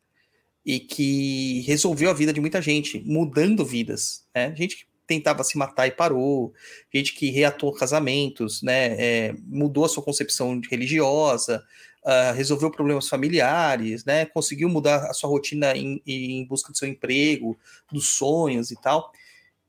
E 0.66 0.80
que 0.80 1.60
resolveu 1.66 2.10
a 2.10 2.14
vida 2.14 2.32
de 2.32 2.40
muita 2.40 2.60
gente, 2.60 2.98
mudando 3.06 3.64
vidas. 3.64 4.26
Né? 4.34 4.56
Gente 4.56 4.88
tentava 5.06 5.44
se 5.44 5.58
matar 5.58 5.86
e 5.86 5.90
parou, 5.90 6.52
gente 6.92 7.14
que 7.14 7.30
reatou 7.30 7.72
casamentos, 7.72 8.62
né? 8.62 8.94
É, 8.98 9.34
mudou 9.46 9.84
a 9.84 9.88
sua 9.88 10.02
concepção 10.02 10.60
religiosa, 10.70 11.64
uh, 12.04 12.34
resolveu 12.34 12.70
problemas 12.70 13.08
familiares, 13.08 14.04
né? 14.04 14.26
Conseguiu 14.26 14.68
mudar 14.68 15.06
a 15.06 15.14
sua 15.14 15.30
rotina 15.30 15.76
em, 15.76 16.02
em 16.06 16.44
busca 16.46 16.70
do 16.70 16.78
seu 16.78 16.88
emprego, 16.88 17.58
dos 17.90 18.08
sonhos 18.08 18.70
e 18.70 18.80
tal. 18.80 19.12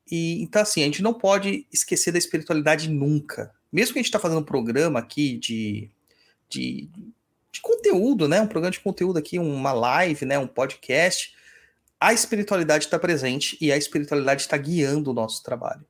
E 0.09 0.41
então, 0.43 0.61
assim, 0.61 0.81
a 0.81 0.85
gente 0.85 1.01
não 1.01 1.13
pode 1.13 1.65
esquecer 1.71 2.11
da 2.11 2.19
espiritualidade 2.19 2.89
nunca. 2.89 3.51
Mesmo 3.71 3.93
que 3.93 3.99
a 3.99 4.01
gente 4.01 4.07
está 4.07 4.19
fazendo 4.19 4.39
um 4.39 4.45
programa 4.45 4.99
aqui 4.99 5.37
de, 5.37 5.89
de, 6.47 6.89
de, 7.51 7.61
conteúdo, 7.61 8.27
né? 8.27 8.39
Um 8.39 8.47
programa 8.47 8.71
de 8.71 8.79
conteúdo 8.79 9.17
aqui, 9.17 9.39
uma 9.39 9.73
live, 9.73 10.25
né? 10.25 10.37
Um 10.37 10.47
podcast. 10.47 11.34
A 11.99 12.13
espiritualidade 12.13 12.85
está 12.85 12.99
presente 12.99 13.57
e 13.61 13.71
a 13.71 13.77
espiritualidade 13.77 14.41
está 14.41 14.57
guiando 14.57 15.11
o 15.11 15.13
nosso 15.13 15.41
trabalho, 15.43 15.85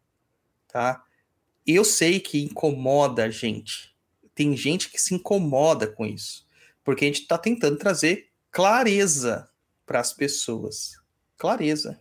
tá? 0.68 1.04
Eu 1.66 1.84
sei 1.84 2.20
que 2.20 2.44
incomoda 2.44 3.26
a 3.26 3.30
gente. 3.30 3.96
Tem 4.34 4.56
gente 4.56 4.90
que 4.90 5.02
se 5.02 5.16
incomoda 5.16 5.88
com 5.88 6.06
isso, 6.06 6.48
porque 6.84 7.06
a 7.06 7.08
gente 7.08 7.22
está 7.22 7.38
tentando 7.38 7.78
trazer 7.78 8.30
clareza 8.52 9.50
para 9.86 10.00
as 10.00 10.14
pessoas, 10.14 11.00
clareza, 11.38 11.98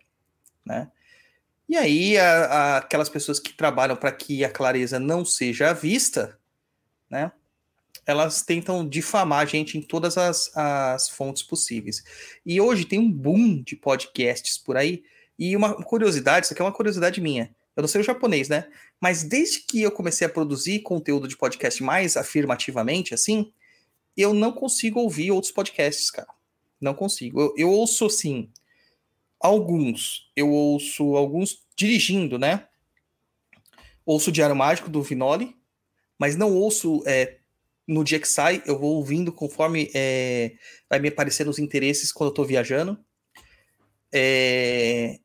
né? 0.65 0.91
E 1.69 1.77
aí, 1.77 2.19
a, 2.19 2.45
a, 2.45 2.77
aquelas 2.79 3.09
pessoas 3.09 3.41
que 3.41 3.53
trabalham 3.53 3.97
para 3.97 4.13
que 4.13 4.45
a 4.45 4.51
clareza 4.51 5.01
não 5.01 5.25
seja 5.25 5.73
vista, 5.73 6.39
né? 7.09 7.33
Elas 8.07 8.43
tentam 8.43 8.87
difamar 8.87 9.41
a 9.41 9.47
gente 9.47 9.79
em 9.79 9.83
todas 9.83 10.19
as, 10.19 10.55
as 10.57 11.09
fontes 11.09 11.43
possíveis. 11.43 12.03
E 12.45 12.61
hoje 12.61 12.85
tem 12.85 12.99
um 12.99 13.11
boom 13.11 13.63
de 13.63 13.77
podcasts 13.77 14.59
por 14.59 14.77
aí. 14.77 15.03
E 15.39 15.57
uma 15.57 15.75
curiosidade, 15.83 16.47
isso 16.47 16.53
aqui 16.53 16.63
é 16.63 16.65
uma 16.65 16.73
curiosidade 16.73 17.21
minha. 17.21 17.55
Eu 17.77 17.81
não 17.81 17.89
sei 17.89 18.01
o 18.01 18.05
japonês, 18.05 18.49
né? 18.49 18.69
Mas 19.01 19.25
desde 19.25 19.61
que 19.61 19.83
eu 19.83 19.91
comecei 19.91 20.27
a 20.27 20.31
produzir 20.31 20.81
conteúdo 20.81 21.27
de 21.27 21.37
podcast 21.37 21.83
mais 21.83 22.17
afirmativamente, 22.17 23.15
assim, 23.15 23.53
eu 24.17 24.33
não 24.33 24.53
consigo 24.53 25.01
ouvir 25.01 25.33
outros 25.33 25.53
podcasts, 25.53 26.11
cara. 26.11 26.29
Não 26.81 26.95
consigo. 26.95 27.41
Eu, 27.41 27.55
eu 27.57 27.71
ouço, 27.71 28.07
assim, 28.07 28.51
alguns. 29.41 30.31
Eu 30.37 30.51
ouço 30.51 31.17
alguns 31.17 31.65
dirigindo, 31.77 32.39
né? 32.39 32.67
Ouço 34.07 34.31
o 34.31 34.33
Diário 34.33 34.55
Mágico 34.55 34.89
do 34.89 35.03
Vinoli, 35.03 35.57
mas 36.19 36.37
não 36.37 36.55
ouço 36.55 37.03
é, 37.07 37.39
no 37.87 38.03
dia 38.03 38.19
que 38.19 38.29
sai, 38.29 38.63
eu 38.67 38.79
vou 38.79 38.97
ouvindo 38.97 39.33
conforme 39.33 39.91
é, 39.95 40.55
vai 40.89 40.99
me 40.99 41.09
aparecendo 41.09 41.49
os 41.49 41.59
interesses 41.59 42.13
quando 42.13 42.31
eu 42.31 42.35
tô 42.35 42.45
viajando. 42.45 42.99
É, 44.13 45.19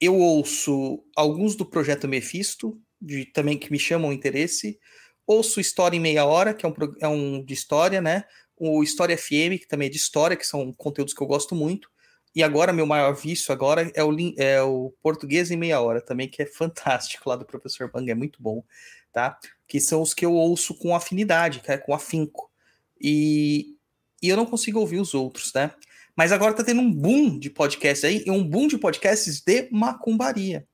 eu 0.00 0.16
ouço 0.16 1.02
alguns 1.16 1.54
do 1.54 1.64
projeto 1.64 2.08
Mephisto, 2.08 2.80
de, 3.00 3.24
também 3.26 3.56
que 3.56 3.70
me 3.70 3.78
chamam 3.78 4.12
interesse. 4.12 4.78
Ouço 5.26 5.60
História 5.60 5.96
em 5.96 6.00
Meia 6.00 6.24
Hora, 6.24 6.52
que 6.52 6.66
é 6.66 6.68
um, 6.68 6.74
é 7.00 7.08
um 7.08 7.44
de 7.44 7.54
história, 7.54 8.00
né? 8.00 8.24
O 8.56 8.82
História 8.82 9.16
FM, 9.16 9.60
que 9.60 9.68
também 9.68 9.86
é 9.86 9.90
de 9.90 9.96
história, 9.96 10.36
que 10.36 10.46
são 10.46 10.72
conteúdos 10.72 11.14
que 11.14 11.22
eu 11.22 11.26
gosto 11.26 11.54
muito. 11.54 11.88
E 12.34 12.42
agora, 12.42 12.72
meu 12.72 12.86
maior 12.86 13.14
vício 13.14 13.52
agora 13.52 13.90
é 13.94 14.02
o, 14.02 14.16
é 14.38 14.62
o 14.62 14.92
Português 15.02 15.50
em 15.50 15.56
Meia 15.56 15.80
Hora, 15.80 16.00
também, 16.00 16.28
que 16.28 16.42
é 16.42 16.46
fantástico, 16.46 17.28
lá 17.28 17.36
do 17.36 17.44
Professor 17.44 17.90
Bang, 17.90 18.10
é 18.10 18.14
muito 18.14 18.42
bom, 18.42 18.64
tá? 19.12 19.38
Que 19.68 19.78
são 19.78 20.00
os 20.00 20.14
que 20.14 20.24
eu 20.24 20.32
ouço 20.32 20.74
com 20.74 20.94
afinidade, 20.94 21.60
que 21.60 21.70
é 21.70 21.76
com 21.76 21.92
afinco. 21.92 22.50
E, 22.98 23.76
e 24.22 24.28
eu 24.28 24.36
não 24.36 24.46
consigo 24.46 24.80
ouvir 24.80 24.98
os 24.98 25.12
outros, 25.12 25.52
né? 25.52 25.72
Mas 26.16 26.32
agora 26.32 26.54
tá 26.54 26.64
tendo 26.64 26.80
um 26.80 26.92
boom 26.92 27.38
de 27.38 27.50
podcasts 27.50 28.04
aí, 28.04 28.22
e 28.26 28.30
um 28.30 28.42
boom 28.42 28.66
de 28.66 28.78
podcasts 28.78 29.40
de 29.40 29.68
macumbaria. 29.70 30.66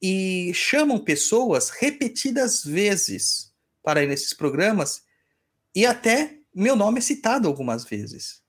E 0.00 0.52
chamam 0.52 0.98
pessoas 0.98 1.70
repetidas 1.70 2.64
vezes 2.64 3.52
para 3.82 4.02
ir 4.02 4.08
nesses 4.08 4.34
programas, 4.34 5.02
e 5.74 5.86
até 5.86 6.36
meu 6.54 6.76
nome 6.76 6.98
é 6.98 7.02
citado 7.02 7.48
algumas 7.48 7.84
vezes. 7.84 8.41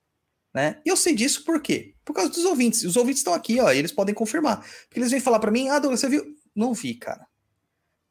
Né? 0.54 0.80
E 0.84 0.88
eu 0.88 0.96
sei 0.96 1.14
disso 1.14 1.44
por 1.44 1.60
quê? 1.60 1.94
Por 2.04 2.14
causa 2.14 2.30
dos 2.30 2.44
ouvintes. 2.44 2.84
Os 2.84 2.96
ouvintes 2.96 3.20
estão 3.20 3.34
aqui, 3.34 3.60
ó, 3.60 3.70
eles 3.70 3.90
podem 3.90 4.14
confirmar. 4.14 4.60
Porque 4.60 5.00
eles 5.00 5.10
vêm 5.10 5.20
falar 5.20 5.40
para 5.40 5.50
mim, 5.50 5.68
ah, 5.68 5.78
Douglas, 5.78 6.00
você 6.00 6.08
viu? 6.08 6.24
Não 6.54 6.72
vi, 6.72 6.94
cara. 6.94 7.26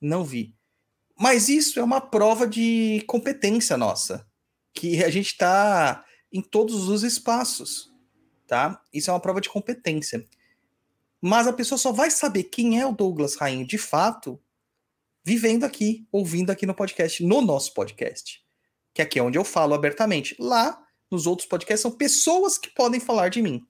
Não 0.02 0.26
vi. 0.26 0.54
Mas 1.18 1.48
isso 1.48 1.80
é 1.80 1.84
uma 1.84 2.02
prova 2.02 2.46
de 2.46 3.04
competência 3.08 3.78
nossa. 3.78 4.28
Que 4.74 5.04
a 5.04 5.10
gente 5.10 5.28
está 5.28 6.04
em 6.32 6.42
todos 6.42 6.90
os 6.90 7.04
espaços 7.04 7.94
tá? 8.54 8.80
Isso 8.94 9.10
é 9.10 9.14
uma 9.14 9.20
prova 9.20 9.42
de 9.42 9.50
competência. 9.50 10.28
Mas 11.20 11.48
a 11.48 11.54
pessoa 11.54 11.78
só 11.78 11.92
vai 11.92 12.12
saber 12.12 12.44
quem 12.44 12.80
é 12.80 12.86
o 12.86 12.92
Douglas 12.92 13.36
Rainho 13.36 13.66
de 13.66 13.80
fato 13.80 14.40
vivendo 15.26 15.64
aqui, 15.64 16.08
ouvindo 16.12 16.52
aqui 16.52 16.66
no 16.66 16.76
podcast, 16.76 17.26
no 17.26 17.42
nosso 17.42 17.74
podcast. 17.74 18.44
Que 18.94 19.02
aqui 19.02 19.18
é 19.18 19.24
onde 19.24 19.40
eu 19.40 19.44
falo 19.44 19.74
abertamente. 19.74 20.36
Lá, 20.38 20.83
nos 21.14 21.28
outros 21.28 21.48
podcasts, 21.48 21.82
são 21.82 21.92
pessoas 21.92 22.58
que 22.58 22.70
podem 22.70 23.00
falar 23.00 23.30
de 23.30 23.42
mim. 23.42 23.66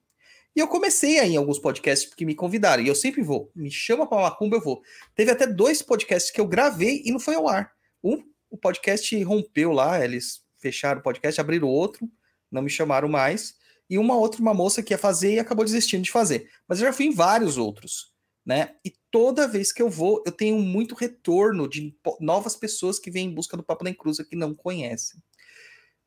E 0.56 0.60
eu 0.60 0.68
comecei 0.68 1.18
aí 1.18 1.32
em 1.32 1.36
alguns 1.36 1.58
podcasts 1.58 2.14
que 2.14 2.24
me 2.24 2.34
convidaram, 2.34 2.82
e 2.82 2.88
eu 2.88 2.94
sempre 2.94 3.22
vou. 3.22 3.50
Me 3.54 3.70
chama 3.70 4.06
para 4.06 4.22
Macumba, 4.22 4.56
eu 4.56 4.62
vou. 4.62 4.82
Teve 5.14 5.30
até 5.30 5.46
dois 5.46 5.82
podcasts 5.82 6.30
que 6.30 6.40
eu 6.40 6.46
gravei 6.46 7.02
e 7.04 7.10
não 7.10 7.18
foi 7.18 7.34
ao 7.34 7.48
ar. 7.48 7.72
Um, 8.02 8.22
o 8.50 8.56
podcast 8.56 9.22
rompeu 9.24 9.72
lá, 9.72 10.04
eles 10.04 10.42
fecharam 10.58 11.00
o 11.00 11.02
podcast, 11.02 11.40
abriram 11.40 11.68
outro, 11.68 12.08
não 12.50 12.62
me 12.62 12.70
chamaram 12.70 13.08
mais 13.08 13.54
e 13.88 13.98
uma 13.98 14.16
outra 14.16 14.40
uma 14.40 14.54
moça 14.54 14.82
que 14.82 14.94
ia 14.94 14.98
fazer 14.98 15.34
e 15.34 15.38
acabou 15.38 15.64
desistindo 15.64 16.02
de 16.02 16.10
fazer. 16.10 16.48
Mas 16.68 16.80
eu 16.80 16.86
já 16.86 16.92
fui 16.92 17.06
em 17.06 17.14
vários 17.14 17.58
outros, 17.58 18.12
né? 18.44 18.74
E 18.84 18.92
toda 19.10 19.48
vez 19.48 19.72
que 19.72 19.82
eu 19.82 19.90
vou, 19.90 20.22
eu 20.26 20.32
tenho 20.32 20.58
muito 20.58 20.94
retorno 20.94 21.68
de 21.68 21.94
novas 22.20 22.56
pessoas 22.56 22.98
que 22.98 23.10
vêm 23.10 23.26
em 23.26 23.34
busca 23.34 23.56
do 23.56 23.62
Papo 23.62 23.84
da 23.84 23.90
Encruza 23.90 24.24
que 24.24 24.36
não 24.36 24.54
conhecem. 24.54 25.20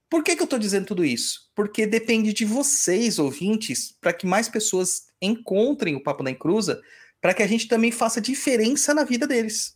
Por 0.10 0.24
que, 0.24 0.36
que 0.36 0.42
eu 0.42 0.46
estou 0.46 0.60
dizendo 0.60 0.86
tudo 0.86 1.04
isso? 1.04 1.52
Porque 1.54 1.86
depende 1.86 2.34
de 2.34 2.46
vocês, 2.46 3.20
ouvintes, 3.20 3.96
para 4.00 4.14
que 4.14 4.26
mais 4.26 4.48
pessoas 4.48 5.08
encontrem 5.22 5.96
o 5.96 6.04
Papo 6.04 6.24
da 6.24 6.32
Encruza, 6.32 6.82
para 7.20 7.34
que 7.34 7.44
a 7.44 7.48
gente 7.48 7.68
também 7.68 7.92
faça 7.92 8.22
diferença 8.22 8.94
na 8.94 9.04
vida 9.04 9.28
deles. 9.28 9.76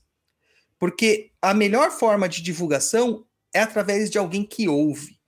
Porque 0.80 1.32
a 1.42 1.54
melhor 1.54 1.92
forma 1.92 2.30
de 2.30 2.42
divulgação 2.42 3.26
é 3.54 3.60
através 3.60 4.10
de 4.10 4.18
alguém 4.18 4.46
que 4.46 4.68
ouve. 4.68 5.20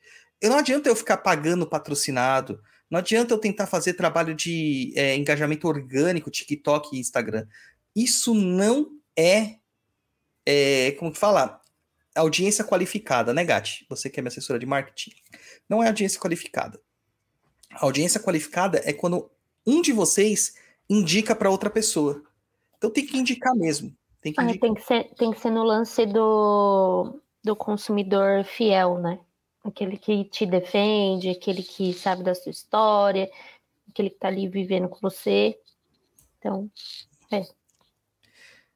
Eu 0.42 0.50
não 0.50 0.58
adianta 0.58 0.90
eu 0.90 0.96
ficar 0.96 1.18
pagando 1.18 1.68
patrocinado, 1.68 2.62
não 2.90 3.00
adianta 3.00 3.34
eu 3.34 3.38
tentar 3.38 3.68
fazer 3.68 3.94
trabalho 3.94 4.36
de 4.36 4.94
é, 4.96 5.16
engajamento 5.16 5.68
orgânico, 5.68 6.32
TikTok 6.32 6.96
e 6.96 7.00
Instagram. 7.00 7.46
Isso 7.96 8.34
não 8.34 8.92
é, 9.18 9.58
é 10.46 10.92
como 10.94 11.12
que 11.12 11.18
fala? 11.18 11.62
Audiência 12.16 12.64
qualificada, 12.64 13.34
né, 13.34 13.44
Gati? 13.44 13.86
Você 13.90 14.10
que 14.10 14.20
é 14.20 14.22
minha 14.22 14.30
assessora 14.30 14.60
de 14.60 14.66
marketing. 14.66 15.12
Não 15.68 15.82
é 15.82 15.88
audiência 15.88 16.20
qualificada. 16.20 16.80
A 17.72 17.86
audiência 17.86 18.20
qualificada 18.20 18.82
é 18.84 18.94
quando 18.94 19.32
um 19.66 19.82
de 19.82 19.92
vocês 19.92 20.56
indica 20.90 21.36
para 21.36 21.50
outra 21.50 21.70
pessoa. 21.70 22.24
Então 22.78 22.90
tem 22.90 23.06
que 23.06 23.18
indicar 23.18 23.56
mesmo. 23.56 23.96
Tem 24.22 24.32
que, 24.32 24.40
Ah, 24.40 24.58
tem, 24.60 24.74
que 24.74 24.82
ser, 24.82 25.14
tem 25.16 25.32
que 25.32 25.40
ser 25.40 25.50
no 25.50 25.64
lance 25.64 26.06
do, 26.06 27.20
do 27.44 27.56
consumidor 27.56 28.44
fiel, 28.44 29.00
né? 29.00 29.20
Aquele 29.64 29.98
que 29.98 30.26
te 30.26 30.46
defende, 30.46 31.30
aquele 31.30 31.64
que 31.64 31.94
sabe 31.94 32.24
da 32.24 32.36
sua 32.36 32.52
história, 32.52 33.30
aquele 33.90 34.10
que 34.10 34.18
tá 34.18 34.28
ali 34.28 34.48
vivendo 34.48 34.90
com 34.90 35.00
você. 35.02 35.58
Então, 36.38 36.70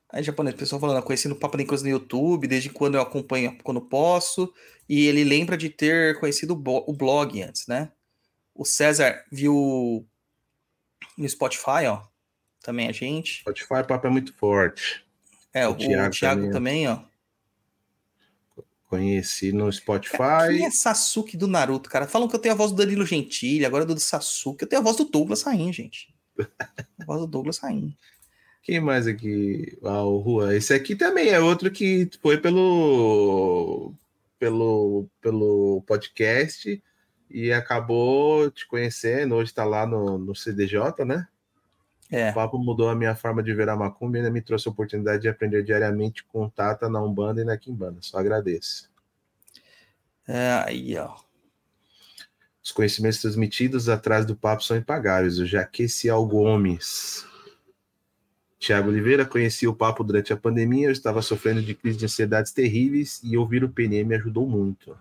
Aí, 0.09 0.23
japonês, 0.23 0.55
o 0.55 0.57
pessoal 0.57 0.79
falando, 0.79 1.03
conheci 1.03 1.27
no 1.27 1.35
Papo 1.35 1.57
Cruz 1.65 1.83
no 1.83 1.89
YouTube, 1.89 2.47
desde 2.47 2.69
quando 2.69 2.95
eu 2.95 3.01
acompanho, 3.01 3.57
quando 3.61 3.81
posso, 3.81 4.53
e 4.87 5.05
ele 5.05 5.23
lembra 5.23 5.57
de 5.57 5.69
ter 5.69 6.17
conhecido 6.19 6.53
o 6.53 6.83
o 6.89 6.93
blog 6.93 7.41
antes, 7.41 7.67
né? 7.67 7.91
O 8.55 8.63
César 8.63 9.23
viu 9.31 10.07
no 11.17 11.27
Spotify, 11.27 11.85
ó, 11.89 12.01
também 12.61 12.87
a 12.87 12.91
gente. 12.91 13.41
Spotify, 13.41 13.83
papo 13.87 14.07
é 14.07 14.09
muito 14.09 14.33
forte. 14.33 15.05
É, 15.53 15.67
O 15.67 15.71
o, 15.71 15.73
o 15.73 15.77
Thiago 15.77 16.15
Thiago, 16.15 16.41
também, 16.51 16.85
também, 16.85 16.87
ó. 16.87 16.99
Conheci 18.89 19.51
no 19.51 19.65
Cara, 19.65 19.71
Spotify. 19.73 20.47
quem 20.57 20.65
é 20.65 20.71
Sasuke 20.71 21.35
do 21.35 21.47
Naruto, 21.47 21.89
cara? 21.89 22.07
Falam 22.07 22.27
que 22.29 22.35
eu 22.35 22.39
tenho 22.39 22.53
a 22.53 22.57
voz 22.57 22.71
do 22.71 22.77
Danilo 22.77 23.05
Gentili, 23.05 23.65
agora 23.65 23.85
do 23.85 23.99
Sasuke. 23.99 24.63
Eu 24.63 24.69
tenho 24.69 24.79
a 24.81 24.83
voz 24.83 24.95
do 24.95 25.03
Douglas 25.03 25.43
Rain, 25.43 25.73
gente. 25.73 26.15
a 26.97 27.05
voz 27.05 27.19
do 27.19 27.27
Douglas 27.27 27.57
Rain. 27.57 27.93
Quem 28.67 28.81
mais 28.81 29.07
aqui? 29.07 29.77
Ah, 29.81 30.03
o 30.03 30.21
Juan. 30.21 30.53
Esse 30.53 30.73
aqui 30.73 30.93
também 30.93 31.29
é 31.29 31.39
outro 31.39 31.71
que 31.71 32.09
foi 32.21 32.37
pelo, 32.37 33.93
pelo, 34.37 35.07
pelo 35.21 35.81
podcast 35.87 36.83
e 37.29 37.53
acabou 37.53 38.51
te 38.51 38.67
conhecendo. 38.67 39.35
Hoje 39.35 39.51
está 39.51 39.63
lá 39.63 39.87
no, 39.87 40.17
no 40.17 40.35
CDJ, 40.35 41.05
né? 41.05 41.25
É. 42.11 42.31
O 42.31 42.33
papo 42.33 42.57
mudou 42.57 42.89
a 42.89 42.95
minha 42.95 43.15
forma 43.15 43.41
de 43.41 43.53
ver 43.53 43.69
a 43.69 43.75
macumba 43.77 44.17
e 44.17 44.19
ainda 44.19 44.29
me 44.29 44.41
trouxe 44.41 44.67
a 44.67 44.71
oportunidade 44.71 45.21
de 45.21 45.29
aprender 45.29 45.63
diariamente 45.63 46.25
com 46.25 46.49
Tata 46.49 46.89
na 46.89 47.01
Umbanda 47.01 47.41
e 47.41 47.45
na 47.45 47.57
Quimbanda. 47.57 47.99
Só 48.01 48.17
agradeço. 48.17 48.91
É, 50.27 50.61
aí, 50.65 50.97
ó. 50.97 51.15
Os 52.61 52.73
conhecimentos 52.73 53.21
transmitidos 53.21 53.87
atrás 53.87 54.25
do 54.25 54.35
papo 54.35 54.61
são 54.61 54.75
impagáveis. 54.75 55.39
O 55.39 55.45
Jaquecial 55.45 56.27
Gomes. 56.27 57.25
Tiago 58.59 58.89
Oliveira, 58.89 59.25
conheci 59.25 59.67
o 59.67 59.75
papo 59.75 60.03
durante 60.03 60.33
a 60.33 60.37
pandemia. 60.37 60.87
Eu 60.87 60.91
estava 60.91 61.21
sofrendo 61.21 61.61
de 61.61 61.75
crise 61.75 61.97
de 61.97 62.05
ansiedades 62.05 62.51
terríveis 62.51 63.21
e 63.23 63.37
ouvir 63.37 63.63
o 63.63 63.69
PNE 63.69 64.03
me 64.03 64.15
ajudou 64.15 64.47
muito. 64.47 64.97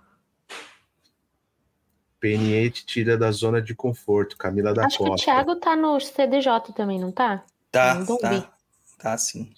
PNE 2.20 2.70
te 2.70 2.84
tira 2.84 3.16
da 3.16 3.30
zona 3.30 3.62
de 3.62 3.74
conforto. 3.74 4.36
Camila 4.36 4.74
da 4.74 4.86
acho 4.86 4.98
que 4.98 5.02
o 5.02 5.06
Costa. 5.06 5.24
Thiago 5.24 5.56
tá 5.56 5.74
no 5.74 5.98
CDJ 5.98 6.72
também, 6.74 6.98
não 6.98 7.10
tá? 7.12 7.44
Tá, 7.70 7.94
Não 7.94 8.18
tá. 8.18 8.52
Tá, 8.98 9.16
sim. 9.18 9.50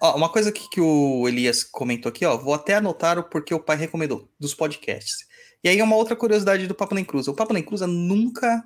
Ó, 0.00 0.16
uma 0.16 0.28
coisa 0.28 0.52
que, 0.52 0.68
que 0.68 0.80
o 0.80 1.26
Elias 1.26 1.64
comentou 1.64 2.10
aqui, 2.10 2.24
ó. 2.24 2.36
Vou 2.36 2.52
até 2.52 2.74
anotar 2.74 3.18
o 3.18 3.24
porque 3.24 3.54
o 3.54 3.60
pai 3.60 3.76
recomendou, 3.76 4.28
dos 4.38 4.54
podcasts. 4.54 5.26
E 5.62 5.68
aí, 5.68 5.80
uma 5.80 5.96
outra 5.96 6.14
curiosidade 6.14 6.66
do 6.66 6.74
Papo 6.74 6.94
Nem 6.94 7.04
Cruza. 7.04 7.30
O 7.30 7.34
Papo 7.34 7.54
Nem 7.54 7.62
Cruza 7.62 7.86
nunca 7.86 8.62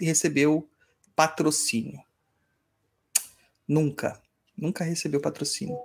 recebeu 0.00 0.68
patrocínio. 1.14 2.00
Nunca. 3.68 4.20
Nunca 4.56 4.82
recebeu 4.82 5.20
patrocínio. 5.20 5.76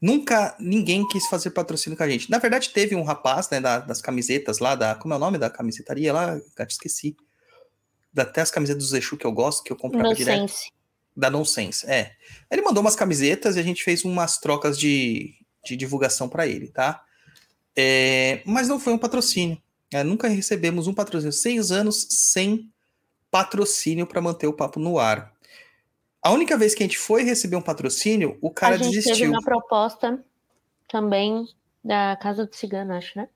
Nunca 0.00 0.54
ninguém 0.60 1.06
quis 1.08 1.26
fazer 1.26 1.50
patrocínio 1.50 1.96
com 1.96 2.04
a 2.04 2.08
gente. 2.08 2.30
Na 2.30 2.38
verdade, 2.38 2.68
teve 2.70 2.94
um 2.94 3.02
rapaz, 3.02 3.48
né, 3.50 3.60
da- 3.60 3.80
das 3.80 4.00
camisetas 4.00 4.58
lá, 4.60 4.74
da. 4.76 4.94
Como 4.94 5.12
é 5.12 5.16
o 5.16 5.20
nome 5.20 5.38
da 5.38 5.50
camisetaria 5.50 6.12
lá? 6.12 6.40
Gato, 6.56 6.70
esqueci. 6.70 7.16
Da- 8.12 8.22
Até 8.22 8.40
as 8.40 8.50
camisetas 8.50 8.84
do 8.84 8.88
Zexu 8.88 9.16
que 9.16 9.26
eu 9.26 9.32
gosto, 9.32 9.64
que 9.64 9.72
eu 9.72 9.76
comprava 9.76 10.14
direto 10.14 10.38
Inocência. 10.38 10.70
da 11.16 11.28
Nonsense, 11.30 11.84
é. 11.90 12.12
Ele 12.50 12.62
mandou 12.62 12.80
umas 12.80 12.94
camisetas 12.94 13.56
e 13.56 13.58
a 13.60 13.62
gente 13.62 13.82
fez 13.82 14.04
umas 14.04 14.38
trocas 14.38 14.78
de, 14.78 15.34
de 15.64 15.76
divulgação 15.76 16.28
para 16.28 16.46
ele, 16.46 16.68
tá? 16.68 17.02
É, 17.76 18.40
mas 18.44 18.68
não 18.68 18.78
foi 18.78 18.92
um 18.92 18.98
patrocínio. 18.98 19.60
né? 19.92 20.02
Nunca 20.04 20.28
recebemos 20.28 20.86
um 20.86 20.94
patrocínio. 20.94 21.32
Seis 21.32 21.72
anos 21.72 22.06
sem 22.10 22.70
patrocínio 23.30 24.06
para 24.06 24.20
manter 24.20 24.46
o 24.46 24.52
papo 24.52 24.78
no 24.78 24.98
ar. 24.98 25.32
A 26.22 26.32
única 26.32 26.56
vez 26.56 26.74
que 26.74 26.82
a 26.82 26.86
gente 26.86 26.98
foi 26.98 27.22
receber 27.22 27.56
um 27.56 27.62
patrocínio, 27.62 28.36
o 28.40 28.50
cara 28.50 28.74
a 28.74 28.78
gente 28.78 28.86
teve 28.86 29.02
desistiu. 29.02 29.30
uma 29.30 29.42
proposta 29.42 30.24
também 30.88 31.46
da 31.84 32.16
Casa 32.16 32.46
do 32.46 32.54
Cigano, 32.54 32.94
acho, 32.94 33.16
né? 33.16 33.28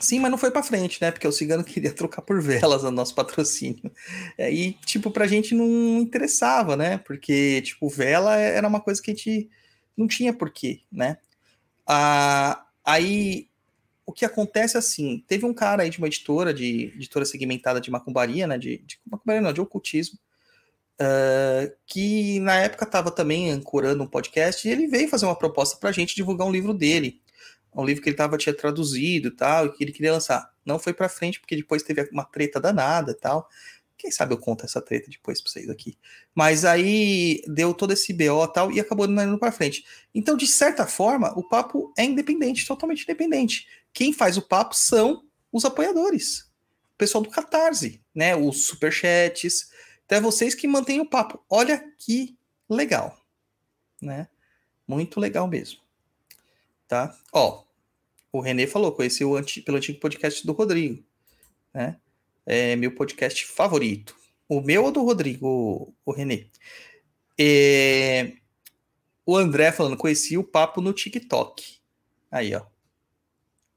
Sim, 0.00 0.20
mas 0.20 0.30
não 0.30 0.36
foi 0.36 0.50
pra 0.50 0.62
frente, 0.62 1.00
né? 1.00 1.10
Porque 1.10 1.26
o 1.26 1.32
cigano 1.32 1.64
queria 1.64 1.92
trocar 1.92 2.22
por 2.22 2.42
velas 2.42 2.84
o 2.84 2.90
nosso 2.90 3.14
patrocínio. 3.14 3.90
É, 4.36 4.52
E, 4.52 4.74
tipo, 4.84 5.10
pra 5.10 5.26
gente 5.26 5.54
não 5.54 5.98
interessava, 5.98 6.76
né? 6.76 6.98
Porque, 6.98 7.62
tipo, 7.62 7.88
vela 7.88 8.36
era 8.36 8.68
uma 8.68 8.80
coisa 8.80 9.00
que 9.00 9.10
a 9.10 9.14
gente 9.14 9.48
não 9.96 10.06
tinha 10.06 10.32
porquê, 10.32 10.82
né? 10.92 11.16
Ah, 11.86 12.66
aí, 12.84 13.48
o 14.04 14.12
que 14.12 14.24
acontece 14.24 14.76
é 14.76 14.78
assim, 14.78 15.24
teve 15.26 15.46
um 15.46 15.54
cara 15.54 15.82
aí 15.82 15.90
de 15.90 15.98
uma 15.98 16.06
editora, 16.06 16.52
de 16.52 16.92
editora 16.94 17.24
segmentada 17.24 17.80
de 17.80 17.90
macumbaria, 17.90 18.46
né? 18.46 18.58
De, 18.58 18.78
de 18.78 19.00
macumbaria 19.10 19.40
não, 19.40 19.52
de 19.52 19.60
ocultismo, 19.60 20.18
ah, 21.00 21.70
que 21.86 22.40
na 22.40 22.56
época 22.56 22.84
estava 22.84 23.10
também 23.10 23.50
ancorando 23.50 24.02
um 24.02 24.06
podcast 24.06 24.66
e 24.66 24.70
ele 24.70 24.86
veio 24.86 25.08
fazer 25.08 25.26
uma 25.26 25.38
proposta 25.38 25.76
pra 25.78 25.92
gente 25.92 26.14
divulgar 26.14 26.46
um 26.46 26.52
livro 26.52 26.74
dele 26.74 27.20
um 27.74 27.84
livro 27.84 28.02
que 28.02 28.08
ele 28.08 28.16
tava, 28.16 28.36
tinha 28.36 28.54
traduzido 28.54 29.28
e 29.28 29.30
tal, 29.30 29.66
e 29.66 29.72
que 29.72 29.84
ele 29.84 29.92
queria 29.92 30.12
lançar. 30.12 30.52
Não 30.64 30.78
foi 30.78 30.92
pra 30.92 31.08
frente, 31.08 31.40
porque 31.40 31.56
depois 31.56 31.82
teve 31.82 32.08
uma 32.12 32.24
treta 32.24 32.60
danada 32.60 33.12
e 33.12 33.14
tal. 33.14 33.48
Quem 33.96 34.10
sabe 34.10 34.32
eu 34.32 34.38
conto 34.38 34.64
essa 34.64 34.80
treta 34.80 35.10
depois 35.10 35.40
pra 35.40 35.50
vocês 35.50 35.68
aqui. 35.68 35.96
Mas 36.34 36.64
aí 36.64 37.42
deu 37.46 37.74
todo 37.74 37.92
esse 37.92 38.12
BO 38.12 38.44
e 38.44 38.52
tal, 38.52 38.72
e 38.72 38.80
acabou 38.80 39.06
não 39.06 39.22
indo 39.22 39.38
pra 39.38 39.52
frente. 39.52 39.84
Então, 40.14 40.36
de 40.36 40.46
certa 40.46 40.86
forma, 40.86 41.32
o 41.36 41.48
papo 41.48 41.92
é 41.96 42.04
independente, 42.04 42.66
totalmente 42.66 43.02
independente. 43.02 43.66
Quem 43.92 44.12
faz 44.12 44.36
o 44.36 44.42
papo 44.42 44.74
são 44.74 45.24
os 45.52 45.64
apoiadores. 45.64 46.40
O 46.94 46.98
pessoal 46.98 47.22
do 47.22 47.30
Catarse, 47.30 48.00
né? 48.14 48.36
Os 48.36 48.66
superchats. 48.66 49.70
Até 50.08 50.20
vocês 50.20 50.54
que 50.54 50.66
mantêm 50.66 51.00
o 51.00 51.08
papo. 51.08 51.44
Olha 51.48 51.78
que 51.98 52.36
legal, 52.68 53.16
né? 54.02 54.28
Muito 54.86 55.20
legal 55.20 55.46
mesmo 55.46 55.86
tá? 56.88 57.14
Ó, 57.32 57.62
o 58.32 58.40
Renê 58.40 58.66
falou, 58.66 58.90
conheci 58.92 59.24
o 59.24 59.34
pelo 59.64 59.76
antigo 59.76 60.00
podcast 60.00 60.44
do 60.44 60.52
Rodrigo, 60.52 61.04
né? 61.72 62.00
É 62.46 62.74
meu 62.74 62.94
podcast 62.94 63.44
favorito. 63.44 64.16
O 64.48 64.62
meu 64.62 64.84
ou 64.84 64.90
do 64.90 65.04
Rodrigo, 65.04 65.46
o, 65.46 65.94
o 66.06 66.12
Renê? 66.12 66.48
É, 67.38 68.32
o 69.24 69.36
André 69.36 69.70
falando, 69.70 69.98
conheci 69.98 70.38
o 70.38 70.42
papo 70.42 70.80
no 70.80 70.94
TikTok. 70.94 71.78
Aí, 72.30 72.54
ó. 72.54 72.64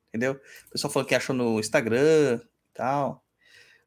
Entendeu? 0.08 0.40
O 0.68 0.72
pessoal 0.72 0.92
falando 0.92 1.10
que 1.10 1.16
achou 1.16 1.36
no 1.36 1.60
Instagram 1.60 2.40
e 2.42 2.74
tal. 2.74 3.24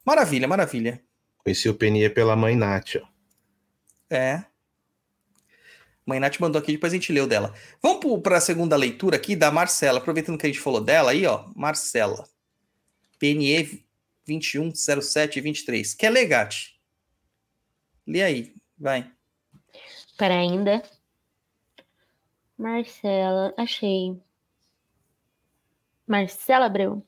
Maravilha, 0.05 0.47
maravilha. 0.47 1.03
Conheci 1.45 1.69
o 1.69 1.75
PNE 1.75 2.09
pela 2.09 2.35
mãe 2.35 2.57
Nath. 2.57 2.97
ó. 2.97 3.07
É. 4.09 4.47
Mãe 6.07 6.19
Nath 6.19 6.41
mandou 6.41 6.61
aqui, 6.61 6.73
depois 6.73 6.93
a 6.93 6.97
gente 6.97 7.13
leu 7.13 7.27
dela. 7.27 7.55
Vamos 7.83 8.23
para 8.23 8.39
a 8.39 8.41
segunda 8.41 8.77
leitura 8.77 9.17
aqui 9.17 9.37
da 9.37 9.51
Marcela. 9.51 9.99
Aproveitando 9.99 10.39
que 10.39 10.47
a 10.47 10.49
gente 10.49 10.61
falou 10.61 10.81
dela 10.81 11.11
aí, 11.11 11.27
ó. 11.27 11.47
Marcela. 11.55 12.27
PNE 13.19 13.85
210723. 14.27 15.95
Que 15.95 16.07
é 16.07 16.11
legate. 16.11 16.81
Lê 18.07 18.23
aí, 18.23 18.55
vai. 18.79 19.11
Para 20.17 20.35
ainda. 20.35 20.83
Marcela, 22.57 23.53
achei. 23.57 24.19
Marcela 26.07 26.67
Abreu. 26.67 27.05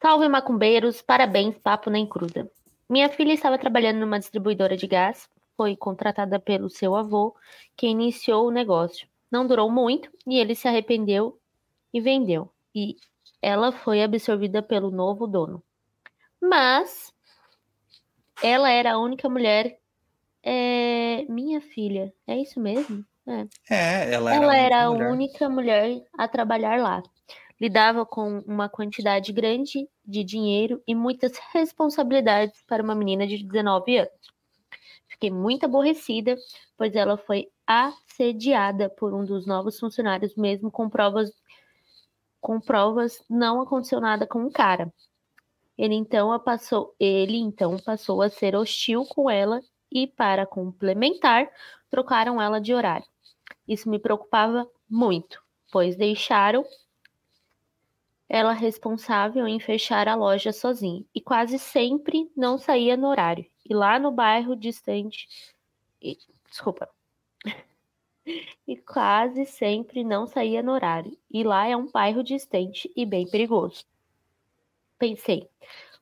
Salve 0.00 0.28
macumbeiros, 0.28 1.02
parabéns, 1.02 1.56
papo 1.58 1.90
nem 1.90 2.06
cruda. 2.06 2.50
Minha 2.88 3.08
filha 3.08 3.32
estava 3.32 3.58
trabalhando 3.58 3.98
numa 3.98 4.18
distribuidora 4.18 4.76
de 4.76 4.86
gás, 4.86 5.28
foi 5.56 5.76
contratada 5.76 6.38
pelo 6.38 6.70
seu 6.70 6.94
avô, 6.96 7.34
que 7.76 7.86
iniciou 7.86 8.46
o 8.46 8.50
negócio. 8.50 9.08
Não 9.30 9.46
durou 9.46 9.70
muito 9.70 10.10
e 10.26 10.38
ele 10.38 10.54
se 10.54 10.66
arrependeu 10.66 11.38
e 11.92 12.00
vendeu. 12.00 12.50
E 12.74 12.96
ela 13.42 13.72
foi 13.72 14.02
absorvida 14.02 14.62
pelo 14.62 14.90
novo 14.90 15.26
dono. 15.26 15.62
Mas 16.40 17.12
ela 18.42 18.70
era 18.70 18.92
a 18.92 18.98
única 18.98 19.28
mulher 19.28 19.78
é 20.42 21.26
minha 21.28 21.60
filha. 21.60 22.12
É 22.26 22.36
isso 22.36 22.58
mesmo? 22.60 23.04
É. 23.26 23.46
É, 23.68 24.14
ela 24.14 24.34
era, 24.34 24.44
Ela 24.44 24.46
a 24.46 24.56
única 24.56 24.64
era 24.64 24.84
a 24.86 25.12
única 25.12 25.48
mulher 25.48 26.02
a 26.16 26.28
trabalhar 26.28 26.80
lá. 26.80 27.02
Lidava 27.60 28.06
com 28.06 28.38
uma 28.40 28.68
quantidade 28.68 29.32
grande 29.32 29.88
de 30.04 30.22
dinheiro 30.22 30.82
e 30.86 30.94
muitas 30.94 31.32
responsabilidades 31.52 32.62
para 32.66 32.82
uma 32.82 32.94
menina 32.94 33.26
de 33.26 33.44
19 33.44 33.98
anos. 33.98 34.12
Fiquei 35.08 35.30
muito 35.30 35.64
aborrecida, 35.64 36.36
pois 36.76 36.94
ela 36.94 37.16
foi 37.16 37.48
assediada 37.66 38.88
por 38.88 39.12
um 39.12 39.24
dos 39.24 39.46
novos 39.46 39.78
funcionários, 39.78 40.34
mesmo 40.36 40.70
com 40.70 40.88
provas 40.88 41.32
com 42.40 42.60
provas 42.60 43.20
não 43.28 43.60
aconteceu 43.60 44.00
nada 44.00 44.26
com 44.26 44.44
o 44.44 44.52
cara. 44.52 44.92
Ele 45.76 45.94
então 45.94 46.32
a 46.32 46.38
passou, 46.38 46.94
ele 46.98 47.36
então 47.36 47.76
passou 47.78 48.22
a 48.22 48.30
ser 48.30 48.54
hostil 48.54 49.04
com 49.06 49.28
ela 49.28 49.60
e 49.90 50.06
para 50.06 50.46
complementar, 50.46 51.48
trocaram 51.90 52.40
ela 52.40 52.60
de 52.60 52.74
horário. 52.74 53.06
Isso 53.66 53.88
me 53.88 53.98
preocupava 53.98 54.68
muito, 54.88 55.42
pois 55.70 55.96
deixaram 55.96 56.64
ela 58.28 58.52
responsável 58.52 59.46
em 59.48 59.58
fechar 59.58 60.06
a 60.06 60.14
loja 60.14 60.52
sozinha 60.52 61.04
e 61.14 61.20
quase 61.20 61.58
sempre 61.58 62.30
não 62.36 62.58
saía 62.58 62.96
no 62.96 63.08
horário. 63.08 63.46
E 63.68 63.74
lá 63.74 63.98
no 63.98 64.10
bairro 64.10 64.54
distante, 64.54 65.26
e- 66.00 66.18
desculpa, 66.48 66.88
e 68.66 68.76
quase 68.76 69.46
sempre 69.46 70.04
não 70.04 70.26
saía 70.26 70.62
no 70.62 70.72
horário. 70.72 71.16
E 71.30 71.42
lá 71.42 71.66
é 71.66 71.76
um 71.76 71.90
bairro 71.90 72.22
distante 72.22 72.92
e 72.94 73.06
bem 73.06 73.26
perigoso. 73.28 73.84
Pensei, 74.98 75.48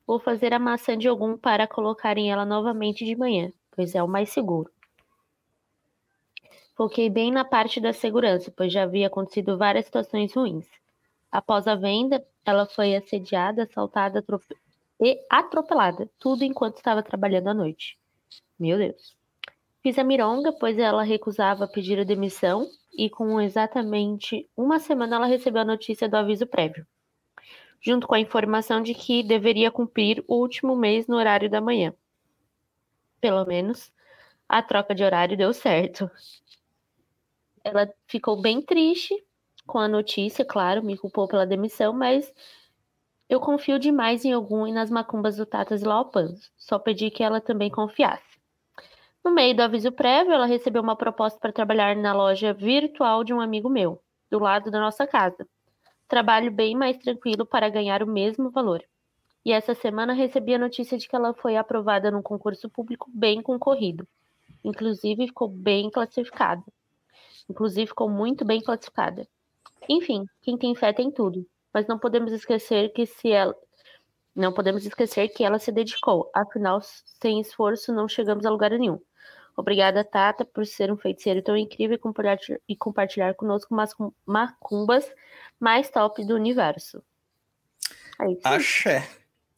vou 0.05 0.19
fazer 0.19 0.53
a 0.53 0.59
maçã 0.59 0.97
de 0.97 1.07
algum 1.07 1.37
para 1.37 1.67
colocarem 1.67 2.31
ela 2.31 2.45
novamente 2.45 3.05
de 3.05 3.15
manhã, 3.15 3.53
pois 3.71 3.95
é 3.95 4.03
o 4.03 4.07
mais 4.07 4.29
seguro. 4.29 4.69
Foquei 6.75 7.09
bem 7.09 7.31
na 7.31 7.45
parte 7.45 7.79
da 7.79 7.93
segurança, 7.93 8.51
pois 8.55 8.71
já 8.73 8.83
havia 8.83 9.07
acontecido 9.07 9.57
várias 9.57 9.85
situações 9.85 10.33
ruins. 10.33 10.67
Após 11.31 11.67
a 11.67 11.75
venda, 11.75 12.25
ela 12.45 12.65
foi 12.65 12.95
assediada, 12.95 13.63
assaltada 13.63 14.19
atrope- 14.19 14.57
e 14.99 15.19
atropelada, 15.29 16.09
tudo 16.17 16.43
enquanto 16.43 16.77
estava 16.77 17.03
trabalhando 17.03 17.49
à 17.49 17.53
noite. 17.53 17.97
Meu 18.59 18.77
Deus. 18.77 19.15
Fiz 19.83 19.97
a 19.99 20.03
mironga, 20.03 20.51
pois 20.51 20.77
ela 20.77 21.03
recusava 21.03 21.67
pedir 21.67 21.99
a 21.99 22.03
demissão, 22.03 22.67
e 22.97 23.09
com 23.09 23.39
exatamente 23.39 24.49
uma 24.57 24.79
semana 24.79 25.17
ela 25.17 25.25
recebeu 25.27 25.61
a 25.61 25.65
notícia 25.65 26.09
do 26.09 26.15
aviso 26.17 26.47
prévio, 26.47 26.85
junto 27.79 28.07
com 28.07 28.15
a 28.15 28.19
informação 28.19 28.81
de 28.81 28.93
que 28.95 29.21
deveria 29.21 29.69
cumprir 29.69 30.23
o 30.27 30.35
último 30.35 30.75
mês 30.75 31.07
no 31.07 31.15
horário 31.15 31.49
da 31.49 31.61
manhã. 31.61 31.93
Pelo 33.21 33.45
menos, 33.45 33.93
a 34.49 34.63
troca 34.63 34.95
de 34.95 35.03
horário 35.03 35.37
deu 35.37 35.53
certo. 35.53 36.09
Ela 37.63 37.93
ficou 38.07 38.41
bem 38.41 38.61
triste 38.61 39.13
com 39.67 39.77
a 39.77 39.87
notícia, 39.87 40.45
claro, 40.45 40.81
me 40.81 40.97
culpou 40.97 41.27
pela 41.27 41.45
demissão, 41.45 41.93
mas 41.93 42.33
eu 43.29 43.39
confio 43.39 43.77
demais 43.77 44.23
em 44.23 44.31
algum 44.31 44.65
e 44.65 44.71
nas 44.71 44.89
macumbas 44.89 45.35
do 45.35 45.45
Tatas 45.45 45.81
e 45.81 45.85
Laupanzo. 45.85 46.49
Só 46.57 46.79
pedi 46.79 47.11
que 47.11 47.21
ela 47.21 47.41
também 47.41 47.69
confiasse. 47.69 48.39
No 49.23 49.31
meio 49.31 49.53
do 49.53 49.61
aviso 49.61 49.91
prévio, 49.91 50.31
ela 50.31 50.45
recebeu 50.45 50.81
uma 50.81 50.95
proposta 50.95 51.37
para 51.37 51.51
trabalhar 51.51 51.95
na 51.97 52.13
loja 52.13 52.53
virtual 52.53 53.25
de 53.25 53.33
um 53.33 53.41
amigo 53.41 53.69
meu, 53.69 54.01
do 54.31 54.39
lado 54.39 54.71
da 54.71 54.79
nossa 54.79 55.05
casa. 55.05 55.45
Trabalho 56.07 56.49
bem 56.49 56.73
mais 56.73 56.97
tranquilo 56.97 57.45
para 57.45 57.67
ganhar 57.67 58.01
o 58.01 58.07
mesmo 58.07 58.49
valor. 58.49 58.81
E 59.43 59.51
essa 59.51 59.73
semana 59.73 60.13
recebi 60.13 60.53
a 60.53 60.59
notícia 60.59 60.97
de 60.97 61.07
que 61.07 61.15
ela 61.15 61.33
foi 61.33 61.57
aprovada 61.57 62.09
num 62.09 62.21
concurso 62.21 62.69
público 62.69 63.11
bem 63.13 63.41
concorrido. 63.41 64.07
Inclusive 64.63 65.27
ficou 65.27 65.49
bem 65.49 65.89
classificada. 65.89 66.63
Inclusive 67.49 67.87
ficou 67.87 68.09
muito 68.09 68.45
bem 68.45 68.61
classificada. 68.61 69.27
Enfim, 69.89 70.25
quem 70.41 70.57
tem 70.57 70.75
fé 70.75 70.93
tem 70.93 71.11
tudo. 71.11 71.45
Mas 71.73 71.87
não 71.87 71.99
podemos 71.99 72.31
esquecer 72.31 72.91
que 72.93 73.05
se 73.05 73.31
ela 73.31 73.55
não 74.35 74.53
podemos 74.53 74.85
esquecer 74.85 75.29
que 75.29 75.43
ela 75.43 75.57
se 75.57 75.71
dedicou. 75.71 76.29
Afinal, 76.33 76.79
sem 77.19 77.39
esforço 77.39 77.91
não 77.91 78.07
chegamos 78.07 78.45
a 78.45 78.49
lugar 78.51 78.71
nenhum. 78.71 79.01
Obrigada, 79.55 80.03
Tata, 80.03 80.45
por 80.45 80.67
ser 80.67 80.91
um 80.91 80.97
feiticeiro 80.97 81.41
tão 81.41 81.57
incrível 81.57 81.99
e 82.67 82.75
compartilhar, 82.75 83.33
conosco 83.33 83.73
umas 83.73 83.91
cum- 83.91 84.13
macumbas 84.23 85.11
mais 85.59 85.89
top 85.89 86.23
do 86.23 86.35
universo. 86.35 87.01
É 88.19 88.25
aí. 88.25 88.39
Axé. 88.43 89.09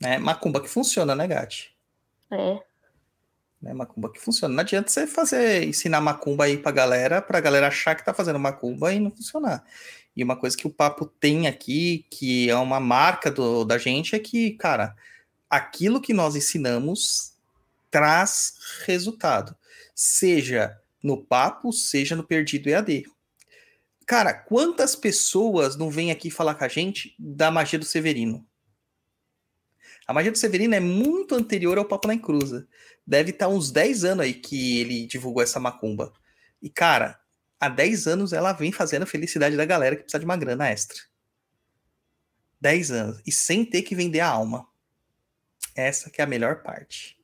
Né? 0.01 0.17
Macumba 0.17 0.62
que 0.62 0.69
funciona, 0.69 1.13
né, 1.13 1.27
Gati? 1.27 1.75
É. 2.32 2.63
Né? 3.62 3.74
Macumba 3.74 4.12
que 4.12 4.19
funciona. 4.19 4.54
Não 4.54 4.62
adianta 4.62 4.89
você 4.89 5.06
fazer, 5.06 5.63
ensinar 5.67 6.02
macumba 6.02 6.45
aí 6.45 6.58
pra 6.58 6.72
galera, 6.72 7.22
pra 7.22 7.41
galera 7.41 7.67
achar 7.67 7.95
que 7.95 8.06
tá 8.06 8.13
fazendo 8.13 8.39
macumba 8.39 8.93
e 8.93 9.00
não 9.00 9.12
funcionar. 9.12 9.63
E 10.15 10.24
uma 10.24 10.36
coisa 10.36 10.58
que 10.58 10.67
o 10.67 10.72
papo 10.72 11.06
tem 11.06 11.48
aqui, 11.48 12.06
que 12.10 12.50
é 12.50 12.56
uma 12.56 12.80
marca 12.80 13.30
do, 13.30 13.63
da 13.63 13.78
gente, 13.78 14.15
é 14.15 14.19
que, 14.19 14.52
cara, 14.52 14.95
aquilo 15.50 16.02
que 16.02 16.13
nós 16.13 16.36
ensinamos 16.36 17.34
traz 17.91 18.56
resultado. 18.86 19.56
Seja 19.95 20.78
no 21.04 21.17
papo, 21.17 21.72
seja 21.72 22.15
no 22.15 22.24
perdido 22.24 22.69
EAD. 22.69 23.06
Cara, 24.06 24.34
quantas 24.34 24.95
pessoas 24.95 25.76
não 25.76 25.89
vêm 25.89 26.12
aqui 26.12 26.32
falar 26.32 26.56
com 26.56 26.63
a 26.63 26.67
gente 26.67 27.15
da 27.19 27.52
magia 27.52 27.78
do 27.78 27.86
Severino? 27.86 28.45
A 30.08 30.13
magia 30.13 30.32
do 30.32 30.38
Severino 30.38 30.74
é 30.74 30.80
muito 30.80 31.36
anterior 31.36 31.78
ao 31.78 31.86
Papo 31.86 32.08
na 32.08 32.15
Encruza. 32.15 32.67
Deve 33.10 33.32
estar 33.32 33.48
uns 33.48 33.72
10 33.72 34.04
anos 34.04 34.24
aí 34.24 34.36
que 34.36 34.80
ele 34.82 35.08
divulgou 35.08 35.41
essa 35.41 35.60
macumba. 35.60 36.13
E, 36.62 36.69
cara, 36.69 37.19
há 37.60 37.67
10 37.67 38.06
anos 38.06 38.34
ela 38.34 38.54
vem 38.54 38.72
fazendo 38.72 39.02
a 39.02 39.08
felicidade 39.08 39.58
da 39.58 39.65
galera 39.65 39.95
que 39.95 40.04
precisa 40.04 40.19
de 40.19 40.26
uma 40.26 40.38
grana 40.38 40.69
extra. 40.69 41.00
10 42.62 42.91
anos. 42.91 43.22
E 43.26 43.32
sem 43.32 43.65
ter 43.65 43.82
que 43.82 43.95
vender 43.95 44.19
a 44.19 44.28
alma. 44.28 44.67
Essa 45.76 46.12
que 46.12 46.22
é 46.22 46.24
a 46.24 46.28
melhor 46.28 46.62
parte. 46.62 47.17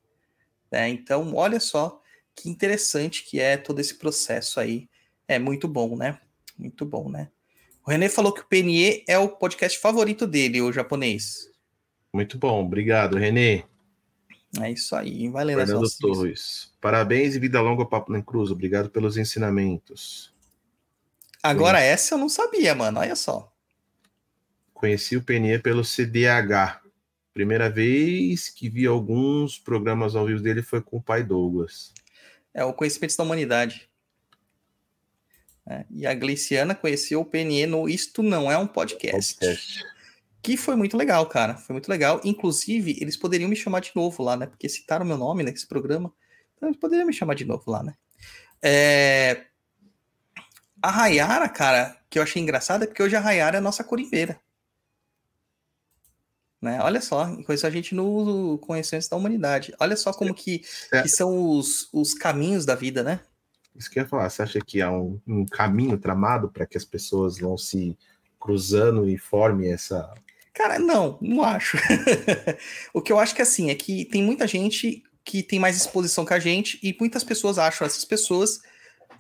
né? 0.72 0.90
Então, 0.90 1.36
olha 1.36 1.60
só 1.60 2.02
que 2.36 2.50
interessante 2.50 3.24
que 3.24 3.40
é 3.40 3.56
todo 3.56 3.80
esse 3.80 3.94
processo 3.94 4.60
aí. 4.60 4.90
É 5.28 5.38
muito 5.38 5.68
bom, 5.68 5.96
né? 5.96 6.20
Muito 6.58 6.84
bom, 6.84 7.12
né? 7.12 7.30
O 7.86 7.92
René 7.92 8.10
falou 8.10 8.34
que 8.34 8.42
o 8.42 8.48
PNE 8.48 9.04
é 9.08 9.20
o 9.20 9.30
podcast 9.30 9.78
favorito 9.78 10.26
dele, 10.26 10.64
o 10.64 10.74
japonês. 10.74 11.48
Muito 12.12 12.40
bom, 12.40 12.66
obrigado, 12.66 13.18
Renê. 13.18 13.66
É 14.62 14.72
isso 14.72 14.96
aí. 14.96 15.28
Vai 15.30 15.44
as 15.54 15.70
Fernando 15.70 15.90
Torres. 16.00 16.72
Parabéns 16.80 17.36
e 17.36 17.40
vida 17.40 17.62
longa 17.62 17.84
ao 17.84 17.90
Papo 17.90 18.12
na 18.12 18.22
Cruz. 18.22 18.52
Obrigado 18.52 18.90
pelos 18.90 19.18
ensinamentos. 19.18 20.34
Agora 21.44 21.80
essa 21.80 22.16
eu 22.16 22.18
não 22.18 22.30
sabia, 22.30 22.74
mano. 22.74 23.00
Olha 23.00 23.16
só. 23.16 23.52
Conheci 24.74 25.16
o 25.16 25.24
PNE 25.24 25.60
pelo 25.60 25.84
CDH. 25.84 26.82
Primeira 27.34 27.70
vez 27.70 28.50
que 28.50 28.70
vi 28.70 28.86
alguns 28.86 29.60
programas 29.60 30.16
ao 30.16 30.26
vivo 30.26 30.42
dele 30.42 30.62
foi 30.62 30.82
com 30.82 30.98
o 30.98 31.02
pai 31.02 31.24
Douglas. 31.24 31.94
É 32.54 32.64
o 32.64 32.74
Conhecimentos 32.74 33.16
da 33.16 33.24
Humanidade. 33.24 33.90
É, 35.68 35.86
e 35.90 36.06
a 36.06 36.14
Gleiciana 36.14 36.76
conheceu 36.76 37.20
o 37.20 37.26
PNE 37.26 37.66
no 37.66 37.90
Isto 37.90 38.22
Não 38.22 38.52
É 38.52 38.58
um 38.58 38.68
Podcast. 38.68 39.34
Podcast. 39.36 39.95
Que 40.46 40.56
foi 40.56 40.76
muito 40.76 40.96
legal, 40.96 41.26
cara. 41.26 41.56
Foi 41.56 41.74
muito 41.74 41.90
legal. 41.90 42.22
Inclusive, 42.24 42.96
eles 43.02 43.18
poderiam 43.18 43.50
me 43.50 43.56
chamar 43.56 43.80
de 43.80 43.92
novo 43.96 44.22
lá, 44.22 44.38
né? 44.38 44.46
Porque 44.46 44.70
citaram 44.70 45.04
meu 45.04 45.18
nome 45.18 45.42
nesse 45.42 45.66
programa. 45.66 46.14
Então, 46.56 46.70
eles 46.70 46.80
poderiam 46.80 47.08
me 47.08 47.14
chamar 47.14 47.34
de 47.34 47.46
novo 47.46 47.64
lá, 47.72 47.82
né? 47.82 47.96
É... 48.62 49.46
A 50.84 50.92
Rayara, 50.92 51.50
cara, 51.50 52.00
que 52.08 52.20
eu 52.20 52.24
achei 52.24 52.40
engraçado 52.40 52.84
é 52.84 52.88
porque 52.88 53.02
hoje 53.02 53.16
a 53.16 53.20
Rayara 53.20 53.58
é 53.58 53.60
a 53.60 53.62
nossa 53.62 53.84
corimbeira. 53.84 54.40
Né? 56.62 56.80
Olha 56.80 57.02
só, 57.02 57.26
conheceu 57.44 57.68
a 57.68 57.72
gente 57.72 57.96
no 57.96 58.60
Conhecimentos 58.60 59.08
da 59.08 59.18
Humanidade. 59.18 59.74
Olha 59.80 59.98
só 59.98 60.14
como 60.14 60.32
que, 60.32 60.62
É. 60.92 61.02
que 61.02 61.10
são 61.10 61.50
os, 61.58 61.90
os 61.92 62.14
caminhos 62.14 62.68
da 62.68 62.76
vida, 62.76 63.02
né? 63.02 63.20
Isso 63.76 63.90
que 63.90 63.98
eu 63.98 64.04
ia 64.04 64.08
falar. 64.08 64.30
Você 64.30 64.44
acha 64.44 64.60
que 64.62 64.80
há 64.80 64.92
um, 64.92 65.20
um 65.26 65.44
caminho 65.44 65.98
tramado 65.98 66.52
para 66.52 66.68
que 66.68 66.78
as 66.78 66.86
pessoas 66.86 67.40
vão 67.40 67.58
se 67.58 67.98
cruzando 68.40 69.10
e 69.10 69.18
formem 69.18 69.74
essa. 69.74 70.14
Cara, 70.56 70.80
não, 70.80 71.18
não 71.22 71.44
acho. 71.44 71.78
o 72.94 73.02
que 73.02 73.12
eu 73.12 73.20
acho 73.20 73.36
que 73.36 73.42
assim 73.42 73.70
é 73.70 73.76
que 73.76 74.06
tem 74.06 74.24
muita 74.24 74.48
gente 74.48 75.04
que 75.24 75.44
tem 75.44 75.60
mais 75.60 75.76
exposição 75.76 76.24
que 76.26 76.34
a 76.34 76.40
gente 76.40 76.80
e 76.82 76.96
muitas 76.98 77.24
pessoas 77.24 77.58
acham 77.58 77.86
essas 77.86 78.06
pessoas, 78.06 78.62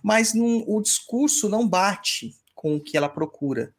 mas 0.01 0.33
não- 0.33 0.63
o 0.65 0.81
discurso 0.81 1.49
não 1.49 1.67
bate 1.67 2.33
com 2.53 2.75
o 2.75 2.79
que 2.81 2.95
ela 2.95 3.09
procura. 3.09 3.73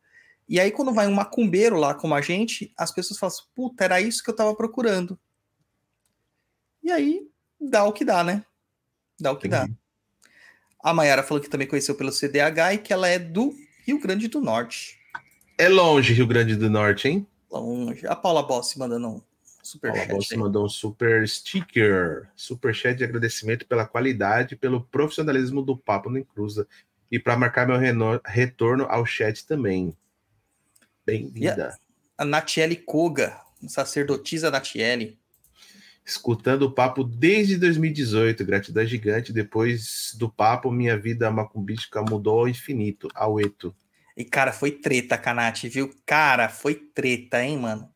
E 0.49 0.61
aí, 0.61 0.71
quando 0.71 0.93
vai 0.93 1.07
um 1.09 1.15
macumbeiro 1.15 1.77
lá 1.77 1.95
como 1.95 2.15
a 2.15 2.21
gente, 2.21 2.73
as 2.77 2.93
pessoas 2.93 3.19
falam 3.19 3.35
assim, 3.35 3.45
puta, 3.55 3.85
era 3.85 4.01
isso 4.01 4.23
que 4.23 4.31
eu 4.31 4.37
tava 4.37 4.55
procurando. 4.55 5.19
E 6.83 6.93
aí, 6.93 7.23
dá 7.61 7.85
o 7.85 7.93
que 7.93 8.05
dá, 8.05 8.23
né? 8.23 8.45
Dá 9.19 9.33
o 9.33 9.37
que 9.37 9.49
dá. 9.49 9.67
A 10.85 10.93
Mayara 10.95 11.23
falou 11.23 11.43
que 11.43 11.49
também 11.49 11.67
conheceu 11.67 11.95
pelo 11.97 12.13
CDH 12.13 12.75
e 12.75 12.79
que 12.79 12.93
ela 12.93 13.09
é 13.09 13.19
do 13.19 13.53
Rio 13.85 13.99
Grande 13.99 14.29
do 14.29 14.41
Norte. 14.41 14.99
É 15.59 15.69
longe, 15.69 16.13
Rio 16.13 16.27
Grande 16.27 16.55
do 16.55 16.69
Norte, 16.71 17.09
hein? 17.09 17.27
Longe. 17.51 18.07
A 18.07 18.17
Paula 18.17 18.43
Bossi 18.43 18.79
mandando 18.79 19.09
um 19.09 19.23
Super 19.67 19.91
Paula 19.91 20.07
chat 20.07 20.15
Bossi 20.15 20.37
mandou 20.37 20.65
um 20.65 20.69
super 20.69 21.29
sticker, 21.29 22.29
super 22.37 22.73
chat 22.73 22.97
de 22.97 23.03
agradecimento 23.03 23.67
pela 23.67 23.85
qualidade 23.85 24.55
e 24.55 24.57
pelo 24.57 24.81
profissionalismo 24.81 25.61
do 25.61 25.77
Papo 25.77 26.09
no 26.09 26.19
Inclusa 26.19 26.69
e 27.11 27.19
para 27.19 27.37
marcar 27.37 27.67
meu 27.67 27.77
retorno 28.25 28.85
ao 28.85 29.05
chat 29.05 29.45
também. 29.45 29.93
Bem-vinda. 31.05 31.77
A 32.17 32.25
Natiele 32.25 32.77
Koga, 32.77 33.41
sacerdotisa 33.67 34.53
Natiele. 34.53 35.19
Escutando 36.05 36.63
o 36.63 36.71
papo 36.71 37.03
desde 37.03 37.57
2018, 37.57 38.45
gratidão 38.45 38.87
gigante. 38.87 39.33
Depois 39.33 40.15
do 40.17 40.31
papo, 40.31 40.71
minha 40.71 40.97
vida 40.97 41.29
macumbística 41.29 42.01
mudou 42.03 42.41
ao 42.41 42.49
infinito, 42.49 43.09
ao 43.13 43.41
eto. 43.41 43.75
E, 44.17 44.25
cara, 44.25 44.53
foi 44.53 44.71
treta, 44.71 45.19
Canati, 45.19 45.69
viu? 45.69 45.95
Cara, 46.07 46.49
foi 46.49 46.75
treta, 46.75 47.43
hein, 47.43 47.59
mano? 47.59 47.93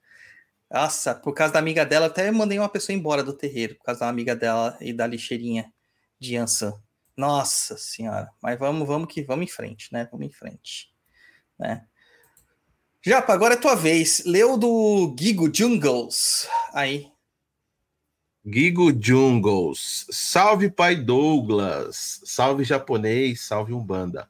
Nossa, 0.71 1.15
por 1.15 1.35
causa 1.35 1.55
da 1.55 1.59
amiga 1.59 1.85
dela, 1.85 2.07
até 2.07 2.31
mandei 2.31 2.59
uma 2.59 2.69
pessoa 2.69 2.95
embora 2.95 3.25
do 3.25 3.33
terreiro, 3.33 3.75
por 3.77 3.85
causa 3.85 4.01
da 4.01 4.09
amiga 4.09 4.37
dela 4.37 4.77
e 4.81 4.93
da 4.93 5.07
lixeirinha 5.07 5.73
de 6.19 6.37
Ansan. 6.37 6.73
Nossa 7.17 7.77
senhora. 7.77 8.31
Mas 8.41 8.59
vamos, 8.59 8.87
vamos 8.87 9.13
que 9.13 9.23
vamos 9.23 9.45
em 9.47 9.53
frente, 9.53 9.93
né? 9.93 10.09
Vamos 10.13 10.27
em 10.27 10.31
frente, 10.31 10.95
né? 11.59 11.85
Japa, 13.03 13.33
agora 13.33 13.55
é 13.55 13.57
tua 13.57 13.75
vez. 13.75 14.23
Leu 14.25 14.57
do 14.57 15.17
Gigo 15.19 15.51
Jungles. 15.53 16.49
Aí. 16.73 17.11
Gigo 18.45 18.93
Jungles. 18.93 20.07
Salve, 20.11 20.71
pai 20.71 20.97
Douglas. 20.97 22.21
Salve, 22.25 22.63
japonês. 22.63 23.41
Salve, 23.41 23.73
Umbanda. 23.73 24.30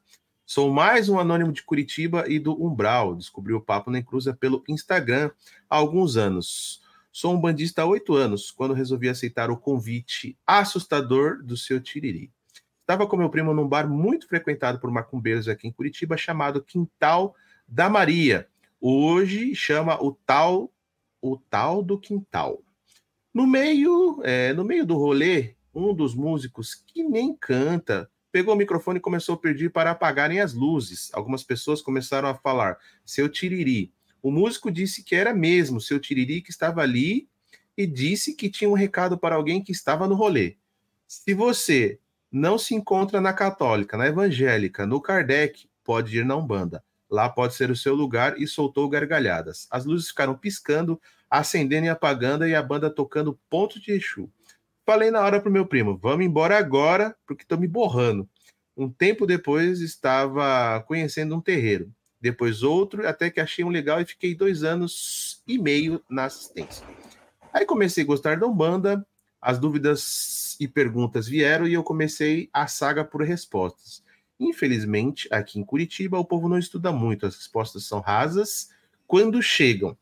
Sou 0.52 0.68
mais 0.68 1.08
um 1.08 1.16
anônimo 1.16 1.52
de 1.52 1.62
Curitiba 1.62 2.24
e 2.26 2.36
do 2.40 2.60
Umbral. 2.60 3.14
Descobri 3.14 3.52
o 3.52 3.60
Papo 3.60 3.88
na 3.88 4.00
Encruza 4.00 4.34
pelo 4.34 4.64
Instagram 4.68 5.30
há 5.70 5.76
alguns 5.76 6.16
anos. 6.16 6.82
Sou 7.12 7.32
um 7.32 7.40
bandista 7.40 7.82
há 7.82 7.86
oito 7.86 8.16
anos, 8.16 8.50
quando 8.50 8.74
resolvi 8.74 9.08
aceitar 9.08 9.48
o 9.48 9.56
convite 9.56 10.36
assustador 10.44 11.40
do 11.40 11.56
seu 11.56 11.80
Tiriri. 11.80 12.32
Estava 12.80 13.06
com 13.06 13.16
meu 13.16 13.30
primo 13.30 13.54
num 13.54 13.68
bar 13.68 13.88
muito 13.88 14.26
frequentado 14.26 14.80
por 14.80 14.90
macumbeiros 14.90 15.46
aqui 15.46 15.68
em 15.68 15.72
Curitiba, 15.72 16.16
chamado 16.16 16.64
Quintal 16.64 17.32
da 17.64 17.88
Maria. 17.88 18.48
Hoje 18.80 19.54
chama 19.54 20.02
o 20.02 20.10
tal, 20.26 20.68
o 21.22 21.36
tal 21.36 21.80
do 21.80 21.96
Quintal. 21.96 22.60
No 23.32 23.46
meio, 23.46 24.20
é, 24.24 24.52
no 24.52 24.64
meio 24.64 24.84
do 24.84 24.96
rolê, 24.96 25.54
um 25.72 25.94
dos 25.94 26.12
músicos 26.12 26.74
que 26.74 27.04
nem 27.04 27.36
canta 27.36 28.10
pegou 28.32 28.54
o 28.54 28.56
microfone 28.56 28.98
e 28.98 29.02
começou 29.02 29.34
a 29.34 29.38
pedir 29.38 29.70
para 29.70 29.90
apagarem 29.90 30.40
as 30.40 30.52
luzes. 30.52 31.10
Algumas 31.12 31.42
pessoas 31.42 31.82
começaram 31.82 32.28
a 32.28 32.34
falar: 32.34 32.78
"Seu 33.04 33.28
Tiriri". 33.28 33.92
O 34.22 34.30
músico 34.30 34.70
disse 34.70 35.02
que 35.02 35.14
era 35.14 35.32
mesmo 35.34 35.80
seu 35.80 35.98
Tiriri 35.98 36.42
que 36.42 36.50
estava 36.50 36.82
ali 36.82 37.28
e 37.76 37.86
disse 37.86 38.34
que 38.34 38.50
tinha 38.50 38.68
um 38.68 38.74
recado 38.74 39.18
para 39.18 39.34
alguém 39.34 39.62
que 39.62 39.72
estava 39.72 40.06
no 40.06 40.14
rolê. 40.14 40.56
Se 41.06 41.32
você 41.32 41.98
não 42.30 42.58
se 42.58 42.74
encontra 42.74 43.20
na 43.20 43.32
católica, 43.32 43.96
na 43.96 44.06
evangélica, 44.06 44.86
no 44.86 45.00
Kardec, 45.00 45.68
pode 45.82 46.18
ir 46.18 46.24
na 46.24 46.36
Umbanda. 46.36 46.84
Lá 47.10 47.28
pode 47.28 47.54
ser 47.54 47.70
o 47.70 47.76
seu 47.76 47.94
lugar 47.94 48.40
e 48.40 48.46
soltou 48.46 48.88
gargalhadas. 48.88 49.66
As 49.70 49.84
luzes 49.84 50.08
ficaram 50.08 50.36
piscando, 50.36 51.00
acendendo 51.28 51.86
e 51.86 51.88
apagando 51.88 52.46
e 52.46 52.54
a 52.54 52.62
banda 52.62 52.88
tocando 52.88 53.38
ponto 53.48 53.80
de 53.80 53.90
Exu. 53.90 54.30
Falei 54.90 55.08
na 55.08 55.20
hora 55.20 55.40
pro 55.40 55.52
meu 55.52 55.64
primo, 55.64 55.96
vamos 55.96 56.26
embora 56.26 56.58
agora, 56.58 57.14
porque 57.24 57.44
tô 57.44 57.56
me 57.56 57.68
borrando. 57.68 58.28
Um 58.76 58.90
tempo 58.90 59.24
depois 59.24 59.80
estava 59.80 60.82
conhecendo 60.84 61.36
um 61.36 61.40
terreiro, 61.40 61.94
depois 62.20 62.64
outro, 62.64 63.06
até 63.06 63.30
que 63.30 63.38
achei 63.38 63.64
um 63.64 63.68
legal 63.68 64.00
e 64.00 64.04
fiquei 64.04 64.34
dois 64.34 64.64
anos 64.64 65.44
e 65.46 65.58
meio 65.58 66.02
na 66.10 66.24
assistência. 66.24 66.84
Aí 67.52 67.64
comecei 67.64 68.02
a 68.02 68.06
gostar 68.08 68.36
da 68.36 68.48
Umbanda, 68.48 69.06
as 69.40 69.60
dúvidas 69.60 70.56
e 70.58 70.66
perguntas 70.66 71.28
vieram 71.28 71.68
e 71.68 71.74
eu 71.74 71.84
comecei 71.84 72.50
a 72.52 72.66
saga 72.66 73.04
por 73.04 73.22
respostas. 73.22 74.02
Infelizmente, 74.40 75.28
aqui 75.30 75.60
em 75.60 75.64
Curitiba, 75.64 76.18
o 76.18 76.24
povo 76.24 76.48
não 76.48 76.58
estuda 76.58 76.90
muito, 76.90 77.26
as 77.26 77.36
respostas 77.36 77.84
são 77.84 78.00
rasas 78.00 78.70
quando 79.06 79.40
chegam. 79.40 79.96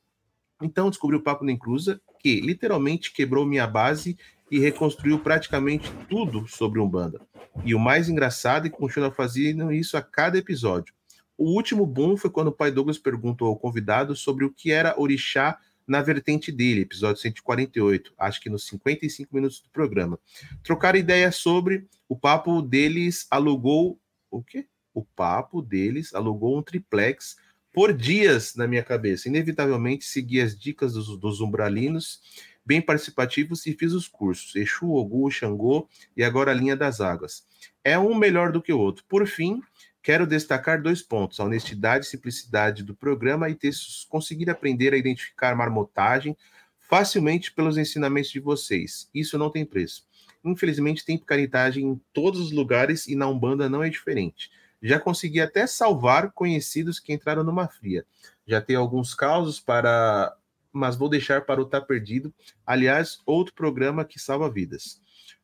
Então, 0.62 0.88
descobri 0.88 1.14
o 1.14 1.22
Papo 1.22 1.44
na 1.44 1.52
Inclusa, 1.52 2.00
que 2.18 2.40
literalmente 2.40 3.12
quebrou 3.12 3.44
minha 3.44 3.66
base 3.66 4.16
e 4.50 4.58
reconstruiu 4.58 5.18
praticamente 5.18 5.90
tudo 6.08 6.46
sobre 6.48 6.80
Umbanda. 6.80 7.20
E 7.64 7.74
o 7.74 7.78
mais 7.78 8.08
engraçado 8.08 8.66
é 8.66 8.70
que 8.70 8.76
continua 8.76 9.10
fazendo 9.10 9.72
isso 9.72 9.96
a 9.96 10.02
cada 10.02 10.38
episódio. 10.38 10.94
O 11.36 11.54
último 11.54 11.86
boom 11.86 12.16
foi 12.16 12.30
quando 12.30 12.48
o 12.48 12.52
pai 12.52 12.70
Douglas 12.70 12.98
perguntou 12.98 13.48
ao 13.48 13.56
convidado 13.56 14.16
sobre 14.16 14.44
o 14.44 14.50
que 14.50 14.72
era 14.72 14.98
orixá 14.98 15.58
na 15.86 16.02
vertente 16.02 16.52
dele, 16.52 16.82
episódio 16.82 17.22
148, 17.22 18.12
acho 18.18 18.40
que 18.42 18.50
nos 18.50 18.66
55 18.66 19.34
minutos 19.34 19.60
do 19.60 19.70
programa. 19.70 20.18
Trocaram 20.62 20.98
ideia 20.98 21.32
sobre 21.32 21.88
o 22.08 22.14
papo 22.14 22.60
deles 22.60 23.26
alugou 23.30 23.98
o 24.30 24.42
quê? 24.42 24.66
O 24.92 25.02
papo 25.02 25.62
deles 25.62 26.14
alugou 26.14 26.58
um 26.58 26.62
triplex 26.62 27.36
por 27.72 27.92
dias 27.92 28.54
na 28.54 28.66
minha 28.66 28.82
cabeça. 28.82 29.28
Inevitavelmente 29.28 30.04
segui 30.04 30.40
as 30.40 30.58
dicas 30.58 30.92
dos, 30.92 31.18
dos 31.18 31.40
umbralinos, 31.40 32.20
bem 32.68 32.82
participativos, 32.82 33.64
e 33.66 33.72
fiz 33.72 33.94
os 33.94 34.06
cursos. 34.06 34.54
Exu, 34.54 34.92
Ogum, 34.92 35.30
Xangô 35.30 35.88
e 36.14 36.22
agora 36.22 36.50
a 36.50 36.54
linha 36.54 36.76
das 36.76 37.00
águas. 37.00 37.46
É 37.82 37.98
um 37.98 38.14
melhor 38.14 38.52
do 38.52 38.60
que 38.60 38.74
o 38.74 38.78
outro. 38.78 39.02
Por 39.08 39.26
fim, 39.26 39.62
quero 40.02 40.26
destacar 40.26 40.82
dois 40.82 41.00
pontos: 41.00 41.40
a 41.40 41.44
honestidade 41.44 42.04
e 42.04 42.08
simplicidade 42.08 42.84
do 42.84 42.94
programa 42.94 43.48
e 43.48 43.54
ter 43.54 43.72
conseguir 44.10 44.50
aprender 44.50 44.92
a 44.92 44.98
identificar 44.98 45.56
marmotagem 45.56 46.36
facilmente 46.78 47.52
pelos 47.52 47.78
ensinamentos 47.78 48.30
de 48.30 48.40
vocês. 48.40 49.08
Isso 49.14 49.38
não 49.38 49.50
tem 49.50 49.64
preço. 49.64 50.06
Infelizmente, 50.44 51.04
tem 51.04 51.18
picaretagem 51.18 51.86
em 51.86 52.00
todos 52.12 52.38
os 52.38 52.52
lugares 52.52 53.06
e 53.08 53.14
na 53.14 53.26
Umbanda 53.26 53.68
não 53.68 53.82
é 53.82 53.88
diferente. 53.88 54.50
Já 54.82 55.00
consegui 55.00 55.40
até 55.40 55.66
salvar 55.66 56.32
conhecidos 56.32 57.00
que 57.00 57.12
entraram 57.12 57.42
numa 57.42 57.66
fria. 57.66 58.04
Já 58.46 58.60
tenho 58.60 58.80
alguns 58.80 59.14
causos 59.14 59.58
para. 59.58 60.34
Mas 60.78 60.96
vou 60.96 61.08
deixar 61.08 61.44
para 61.44 61.60
o 61.60 61.66
Tá 61.66 61.80
Perdido. 61.80 62.32
Aliás, 62.64 63.18
outro 63.26 63.52
programa 63.52 64.04
que 64.04 64.18
salva 64.18 64.48
vidas. 64.48 65.00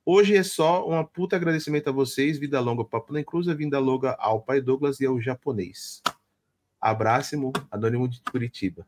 Hoje 0.07 0.37
é 0.37 0.43
só 0.43 0.89
um 0.89 1.05
puta 1.05 1.35
agradecimento 1.35 1.89
a 1.89 1.93
vocês. 1.93 2.39
Vida 2.39 2.61
longa 2.61 2.85
Papo 2.85 3.13
na 3.13 3.21
Inclusa, 3.21 3.55
vida 3.55 3.79
longa 3.79 4.13
ao 4.13 4.41
Pai 4.41 4.61
Douglas 4.61 5.01
e 5.01 5.07
ao 5.07 5.21
japonês. 5.21 6.03
Abraço, 6.81 7.35
Anônimo 7.71 8.07
de 8.07 8.21
Curitiba. 8.21 8.87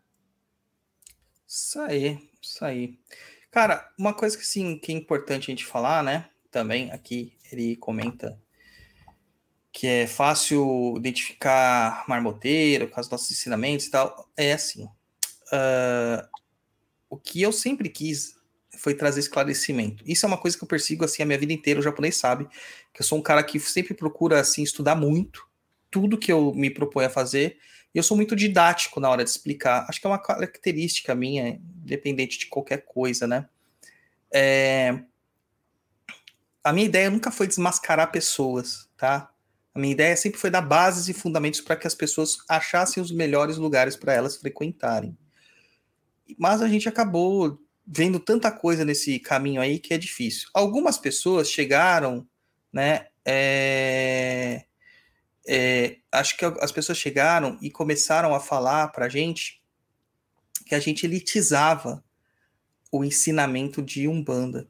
Isso 1.49 1.81
aí, 1.81 2.29
isso 2.41 2.65
aí. 2.65 2.99
Cara, 3.51 3.91
uma 3.99 4.13
coisa 4.13 4.37
que 4.37 4.47
sim, 4.47 4.79
que 4.79 4.93
é 4.93 4.95
importante 4.95 5.51
a 5.51 5.53
gente 5.53 5.65
falar, 5.65 6.05
né? 6.05 6.29
Também 6.51 6.93
aqui 6.93 7.33
ele 7.51 7.77
comenta 7.77 8.39
que 9.73 9.87
é 9.87 10.07
fácil 10.07 10.95
identificar 10.97 12.05
marmoteiro 12.07 12.89
com 12.89 13.01
os 13.01 13.11
nossos 13.11 13.31
ensinamentos 13.31 13.87
e 13.87 13.91
tal. 13.91 14.31
É 14.37 14.53
assim. 14.53 14.89
Uh, 15.53 16.27
o 17.09 17.17
que 17.17 17.41
eu 17.43 17.53
sempre 17.53 17.89
quis 17.89 18.37
foi 18.77 18.95
trazer 18.95 19.21
esclarecimento. 19.21 20.05
Isso 20.07 20.27
é 20.27 20.29
uma 20.29 20.39
coisa 20.39 20.57
que 20.57 20.63
eu 20.63 20.69
persigo 20.69 21.05
assim 21.05 21.23
a 21.23 21.27
minha 21.27 21.39
vida 21.39 21.53
inteira. 21.53 21.81
O 21.81 21.83
japonês 21.83 22.17
sabe 22.17 22.47
que 22.93 23.01
eu 23.01 23.05
sou 23.05 23.19
um 23.19 23.23
cara 23.23 23.43
que 23.43 23.59
sempre 23.59 23.95
procura 23.95 24.41
assim 24.41 24.63
estudar 24.63 24.95
muito 24.95 25.47
tudo 25.91 26.19
que 26.19 26.31
eu 26.31 26.53
me 26.55 26.71
proponho 26.71 27.07
a 27.07 27.11
fazer. 27.11 27.59
E 27.95 27.99
eu 27.99 28.03
sou 28.03 28.17
muito 28.17 28.37
didático 28.37 29.01
na 29.01 29.09
hora 29.09 29.25
de 29.25 29.31
explicar. 29.31 29.87
Acho 29.89 30.01
que 30.01 30.07
é 30.07 30.11
uma 30.11 30.19
característica 30.19 31.15
minha, 31.15 31.59
independente 31.83 32.39
de 32.39 32.47
qualquer 32.47 32.85
coisa, 32.85 33.27
né? 33.27 33.49
É... 34.31 35.01
A 36.63 36.73
minha 36.73 36.85
ideia 36.85 37.09
nunca 37.09 37.31
foi 37.31 37.47
desmascarar 37.47 38.11
pessoas, 38.11 38.89
tá? 38.97 39.31
A 39.75 39.79
minha 39.79 39.93
ideia 39.93 40.17
sempre 40.17 40.39
foi 40.39 40.51
dar 40.51 40.63
bases 40.63 41.09
e 41.09 41.15
fundamentos 41.15 41.61
para 41.61 41.77
que 41.77 41.87
as 41.87 41.95
pessoas 41.95 42.39
achassem 42.49 43.03
os 43.03 43.13
melhores 43.13 43.57
lugares 43.57 43.97
para 43.97 44.13
elas 44.13 44.37
frequentarem. 44.37 45.17
Mas 46.39 46.63
a 46.63 46.69
gente 46.69 46.89
acabou 46.89 47.59
vendo 47.87 48.19
tanta 48.19 48.51
coisa 48.51 48.85
nesse 48.85 49.19
caminho 49.19 49.61
aí 49.61 49.79
que 49.79 49.95
é 49.95 49.99
difícil. 49.99 50.49
Algumas 50.53 50.99
pessoas 50.99 51.51
chegaram, 51.51 52.27
né? 52.73 53.07
É... 53.25 54.65
É, 55.49 55.99
acho 56.11 56.37
que 56.37 56.45
as 56.45 56.73
pessoas 56.73 56.99
chegaram 56.99 57.57
e 57.63 57.71
começaram 57.71 58.35
a 58.35 58.41
falar 58.41 58.89
para 58.89 59.07
a 59.07 59.09
gente 59.09 59.63
que 60.67 60.75
a 60.75 60.81
gente 60.81 61.07
elitizava 61.07 62.03
o 62.91 63.05
ensinamento 63.05 63.81
de 63.81 64.09
Umbanda. 64.09 64.69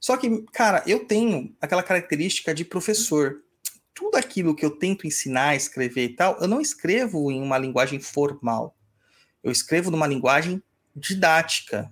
Só 0.00 0.16
que, 0.16 0.42
cara, 0.52 0.82
eu 0.86 1.06
tenho 1.06 1.54
aquela 1.60 1.82
característica 1.82 2.54
de 2.54 2.64
professor. 2.64 3.42
Tudo 3.94 4.16
aquilo 4.16 4.54
que 4.54 4.64
eu 4.64 4.70
tento 4.70 5.06
ensinar, 5.06 5.56
escrever 5.56 6.04
e 6.04 6.16
tal, 6.16 6.38
eu 6.40 6.48
não 6.48 6.60
escrevo 6.60 7.30
em 7.30 7.40
uma 7.40 7.56
linguagem 7.56 8.00
formal. 8.00 8.76
Eu 9.46 9.52
escrevo 9.52 9.92
numa 9.92 10.08
linguagem 10.08 10.60
didática, 10.94 11.88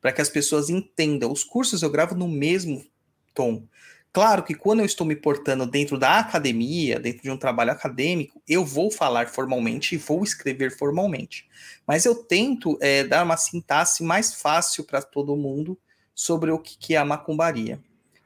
para 0.00 0.10
que 0.10 0.20
as 0.20 0.28
pessoas 0.28 0.68
entendam. 0.68 1.30
Os 1.30 1.44
cursos 1.44 1.80
eu 1.80 1.88
gravo 1.88 2.12
no 2.16 2.26
mesmo 2.26 2.84
tom. 3.32 3.68
Claro 4.12 4.42
que 4.42 4.52
quando 4.52 4.80
eu 4.80 4.86
estou 4.86 5.06
me 5.06 5.14
portando 5.14 5.64
dentro 5.64 5.96
da 5.96 6.18
academia, 6.18 6.98
dentro 6.98 7.22
de 7.22 7.30
um 7.30 7.36
trabalho 7.36 7.70
acadêmico, 7.70 8.42
eu 8.48 8.64
vou 8.64 8.90
falar 8.90 9.28
formalmente 9.28 9.94
e 9.94 9.98
vou 9.98 10.24
escrever 10.24 10.76
formalmente. 10.76 11.48
Mas 11.86 12.04
eu 12.04 12.16
tento 12.16 12.76
é, 12.80 13.04
dar 13.04 13.24
uma 13.24 13.36
sintaxe 13.36 14.02
mais 14.02 14.34
fácil 14.34 14.82
para 14.82 15.00
todo 15.00 15.36
mundo 15.36 15.78
sobre 16.12 16.50
o 16.50 16.58
que, 16.58 16.96
é 16.96 16.98
a 16.98 17.04
macumbaria. 17.04 17.80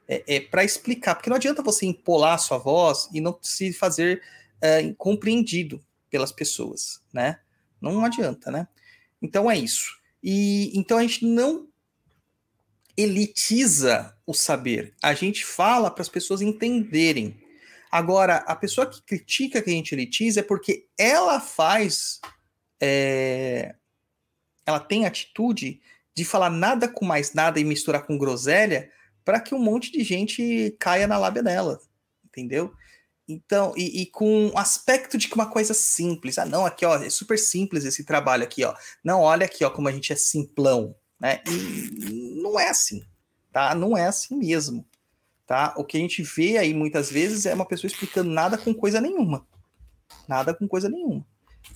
É, 0.08 0.36
é 0.36 0.40
para 0.40 0.64
explicar, 0.64 1.14
porque 1.14 1.28
não 1.28 1.36
adianta 1.36 1.62
você 1.62 1.84
empolar 1.84 2.32
a 2.32 2.38
sua 2.38 2.56
voz 2.56 3.06
e 3.12 3.20
não 3.20 3.38
se 3.42 3.70
fazer 3.74 4.22
é, 4.62 4.94
compreendido 4.94 5.78
pelas 6.08 6.32
pessoas, 6.32 7.02
né? 7.12 7.38
Não 7.80 8.04
adianta, 8.04 8.50
né? 8.50 8.68
Então 9.20 9.50
é 9.50 9.56
isso. 9.56 9.96
E 10.22 10.72
então 10.78 10.98
a 10.98 11.02
gente 11.02 11.24
não 11.24 11.68
elitiza 12.96 14.16
o 14.26 14.32
saber. 14.32 14.94
A 15.02 15.14
gente 15.14 15.44
fala 15.44 15.90
para 15.90 16.02
as 16.02 16.08
pessoas 16.08 16.40
entenderem. 16.40 17.36
Agora, 17.90 18.36
a 18.38 18.56
pessoa 18.56 18.86
que 18.86 19.02
critica 19.02 19.62
que 19.62 19.70
a 19.70 19.72
gente 19.72 19.92
elitiza 19.94 20.40
é 20.40 20.42
porque 20.42 20.86
ela 20.98 21.40
faz. 21.40 22.20
É, 22.80 23.74
ela 24.64 24.80
tem 24.80 25.06
atitude 25.06 25.80
de 26.14 26.24
falar 26.24 26.50
nada 26.50 26.88
com 26.88 27.04
mais 27.04 27.32
nada 27.34 27.60
e 27.60 27.64
misturar 27.64 28.06
com 28.06 28.18
groselha 28.18 28.90
para 29.24 29.40
que 29.40 29.54
um 29.54 29.58
monte 29.58 29.92
de 29.92 30.02
gente 30.02 30.74
caia 30.78 31.06
na 31.06 31.18
lábia 31.18 31.42
dela. 31.42 31.80
Entendeu? 32.24 32.74
Então, 33.28 33.74
e, 33.76 34.02
e, 34.02 34.06
com 34.06 34.48
um 34.48 34.58
aspecto 34.58 35.18
de 35.18 35.28
que 35.28 35.34
uma 35.34 35.50
coisa 35.50 35.74
simples. 35.74 36.38
Ah, 36.38 36.46
não, 36.46 36.64
aqui, 36.64 36.86
ó, 36.86 36.96
é 36.96 37.10
super 37.10 37.38
simples 37.38 37.84
esse 37.84 38.04
trabalho 38.04 38.44
aqui, 38.44 38.64
ó. 38.64 38.74
Não, 39.02 39.20
olha 39.20 39.46
aqui, 39.46 39.64
ó, 39.64 39.70
como 39.70 39.88
a 39.88 39.92
gente 39.92 40.12
é 40.12 40.16
simplão, 40.16 40.94
né? 41.18 41.42
E 41.46 42.40
não 42.40 42.58
é 42.58 42.68
assim, 42.68 43.04
tá? 43.52 43.74
Não 43.74 43.96
é 43.96 44.06
assim 44.06 44.36
mesmo, 44.36 44.86
tá? 45.44 45.74
O 45.76 45.84
que 45.84 45.96
a 45.96 46.00
gente 46.00 46.22
vê 46.22 46.56
aí 46.56 46.72
muitas 46.72 47.10
vezes 47.10 47.46
é 47.46 47.54
uma 47.54 47.66
pessoa 47.66 47.88
explicando 47.88 48.30
nada 48.30 48.56
com 48.56 48.72
coisa 48.72 49.00
nenhuma. 49.00 49.44
Nada 50.28 50.54
com 50.54 50.68
coisa 50.68 50.88
nenhuma. 50.88 51.26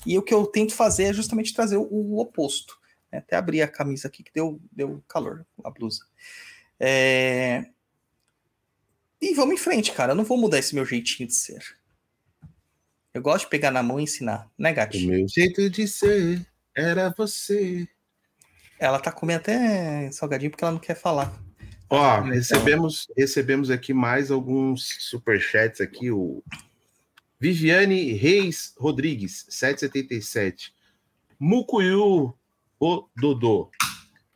E 0.06 0.16
o 0.16 0.22
que 0.22 0.32
eu 0.32 0.46
tento 0.46 0.72
fazer 0.72 1.04
é 1.04 1.12
justamente 1.12 1.52
trazer 1.52 1.76
o, 1.76 1.82
o 1.90 2.20
oposto. 2.20 2.78
Né? 3.10 3.18
Até 3.18 3.36
abrir 3.36 3.62
a 3.62 3.68
camisa 3.68 4.06
aqui 4.06 4.22
que 4.22 4.32
deu, 4.32 4.60
deu 4.70 5.02
calor, 5.08 5.44
a 5.64 5.70
blusa. 5.70 6.04
É, 6.78 7.66
e 9.20 9.34
vamos 9.34 9.54
em 9.54 9.58
frente, 9.58 9.92
cara. 9.92 10.12
Eu 10.12 10.16
não 10.16 10.24
vou 10.24 10.36
mudar 10.38 10.58
esse 10.58 10.74
meu 10.74 10.84
jeitinho 10.84 11.28
de 11.28 11.34
ser. 11.34 11.62
Eu 13.12 13.20
gosto 13.22 13.44
de 13.44 13.50
pegar 13.50 13.70
na 13.70 13.82
mão 13.82 13.98
e 13.98 14.04
ensinar, 14.04 14.48
né, 14.56 14.70
O 14.70 14.74
gatinho? 14.74 15.10
meu 15.10 15.28
jeito 15.28 15.68
de 15.68 15.86
ser 15.88 16.46
era 16.76 17.12
você. 17.16 17.88
Ela 18.78 18.98
tá 19.00 19.10
comendo 19.12 19.40
até 19.40 20.10
salgadinho 20.12 20.50
porque 20.50 20.64
ela 20.64 20.72
não 20.72 20.78
quer 20.80 20.94
falar. 20.94 21.32
Ó, 21.88 22.20
recebemos, 22.20 23.08
recebemos 23.16 23.68
aqui 23.68 23.92
mais 23.92 24.30
alguns 24.30 24.96
superchats 25.00 25.80
aqui. 25.80 26.10
O 26.10 26.42
Viviane 27.38 28.12
Reis 28.12 28.72
Rodrigues, 28.78 29.44
777. 29.48 30.72
Mucuyu 31.38 32.32
o 32.78 33.08
Dodô. 33.16 33.70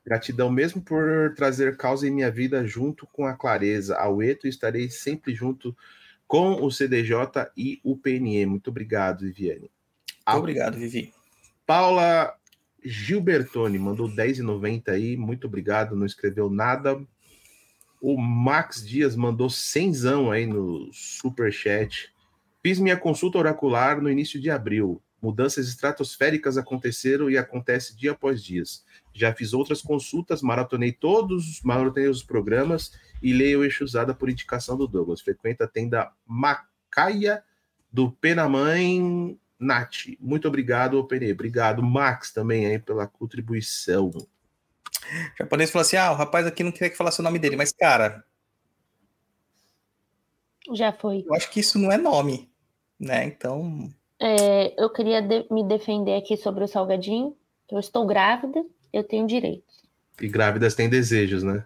Gratidão 0.05 0.51
mesmo 0.51 0.83
por 0.83 1.35
trazer 1.35 1.77
causa 1.77 2.07
em 2.07 2.11
minha 2.11 2.31
vida 2.31 2.67
junto 2.67 3.07
com 3.07 3.27
a 3.27 3.35
clareza. 3.35 3.97
Aueto, 3.97 4.47
estarei 4.47 4.91
sempre 4.91 5.35
junto 5.35 5.75
com 6.27 6.63
o 6.63 6.71
CDJ 6.71 7.51
e 7.57 7.81
o 7.83 7.97
PNE. 7.97 8.45
Muito 8.47 8.69
obrigado, 8.69 9.21
Viviane. 9.21 9.71
Muito 10.27 10.39
obrigado, 10.39 10.77
Vivi. 10.77 11.13
Paula 11.67 12.35
Gilbertoni 12.85 13.79
mandou 13.79 14.09
10,90 14.09 14.89
aí. 14.89 15.17
Muito 15.17 15.47
obrigado, 15.47 15.97
não 15.97 16.05
escreveu 16.05 16.51
nada. 16.51 17.01
O 18.01 18.21
Max 18.21 18.87
Dias 18.87 19.17
mandou 19.17 19.49
100 19.49 19.93
aí 20.33 20.47
no 20.47 20.91
superchat. 20.93 22.13
Fiz 22.63 22.79
minha 22.79 22.97
consulta 22.97 23.39
oracular 23.39 24.01
no 24.01 24.11
início 24.11 24.41
de 24.41 24.51
abril. 24.51 25.03
Mudanças 25.25 25.67
estratosféricas 25.69 26.59
aconteceram 26.59 27.31
e 27.31 27.39
acontece 27.39 27.97
dia 27.97 28.13
após 28.13 28.45
dia. 28.45 28.63
Já 29.15 29.33
fiz 29.35 29.55
outras 29.55 29.81
consultas, 29.81 30.43
maratonei 30.43 30.93
todos, 30.93 31.63
maratonei 31.63 32.11
os 32.11 32.23
programas 32.23 32.93
e 33.23 33.33
leio 33.33 33.61
o 33.61 33.65
eixo 33.65 33.83
usada 33.85 34.15
por 34.15 34.29
indicação 34.29 34.77
do 34.77 34.87
Douglas. 34.87 35.23
Frequenta 35.23 35.65
a 35.65 35.67
tenda 35.67 36.13
Macaia 36.27 37.43
do 37.91 38.13
Penamãe 38.13 39.39
Nath. 39.59 40.09
Muito 40.21 40.47
obrigado, 40.47 41.03
Penê. 41.07 41.33
Obrigado, 41.33 41.83
Max, 41.83 42.31
também 42.31 42.67
aí 42.67 42.79
pela 42.79 43.07
contribuição. 43.07 44.11
O 44.11 44.29
japonês 45.39 45.71
falou 45.71 45.87
assim: 45.87 45.97
ah, 45.97 46.13
o 46.13 46.17
rapaz 46.17 46.47
aqui 46.47 46.63
não 46.63 46.71
queria 46.71 46.91
que 46.91 46.99
falasse 46.99 47.21
o 47.21 47.25
nome 47.25 47.39
dele, 47.39 47.57
mas, 47.57 47.73
cara, 47.73 48.23
Já 50.75 50.93
foi. 50.93 51.25
eu 51.27 51.35
acho 51.35 51.51
que 51.51 51.61
isso 51.61 51.79
não 51.79 51.91
é 51.91 51.97
nome, 51.97 52.53
né? 53.01 53.25
Então, 53.25 53.89
É, 54.27 54.83
eu 54.83 54.89
queria 54.89 55.21
de- 55.21 55.47
me 55.51 55.63
defender 55.63 56.17
aqui 56.17 56.35
sobre 56.37 56.65
o 56.65 56.69
salgadinho. 56.69 57.37
Eu 57.71 57.79
estou 57.79 58.07
grávida, 58.07 58.65
eu 58.91 59.05
tenho 59.05 59.27
direitos. 59.27 59.83
E 60.19 60.27
grávidas 60.29 60.75
têm 60.75 60.89
desejos, 60.89 61.43
né? 61.43 61.65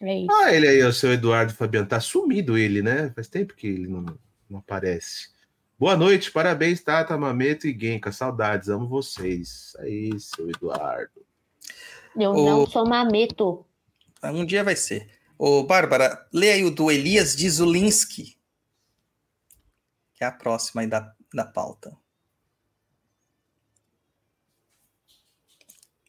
É 0.00 0.18
isso. 0.18 0.30
Ah, 0.30 0.52
ele 0.52 0.68
aí, 0.68 0.82
o 0.82 0.92
seu 0.92 1.12
Eduardo 1.14 1.54
Fabiano, 1.54 1.88
tá 1.88 1.98
sumido 2.00 2.58
ele, 2.58 2.82
né? 2.82 3.10
Faz 3.14 3.28
tempo 3.28 3.54
que 3.54 3.66
ele 3.66 3.86
não, 3.88 4.04
não 4.50 4.58
aparece. 4.58 5.30
Boa 5.78 5.96
noite, 5.96 6.30
parabéns, 6.30 6.82
Tata, 6.82 7.16
Mameto 7.16 7.66
e 7.66 7.78
Genka. 7.78 8.12
Saudades, 8.12 8.68
amo 8.68 8.86
vocês. 8.86 9.74
Aí, 9.78 10.18
seu 10.20 10.50
Eduardo. 10.50 11.24
Eu 12.14 12.32
O- 12.32 12.44
não 12.44 12.66
sou 12.66 12.86
mameto. 12.86 13.64
um 14.22 14.44
dia 14.44 14.62
vai 14.62 14.76
ser. 14.76 15.08
Ô, 15.38 15.62
Bárbara, 15.62 16.26
lê 16.32 16.52
aí 16.52 16.64
o 16.64 16.70
do 16.70 16.90
Elias 16.90 17.34
de 17.34 17.48
Zulinski, 17.48 18.35
que 20.16 20.24
é 20.24 20.26
a 20.26 20.32
próxima 20.32 20.80
aí 20.80 20.88
da, 20.88 21.14
da 21.32 21.44
pauta. 21.44 21.96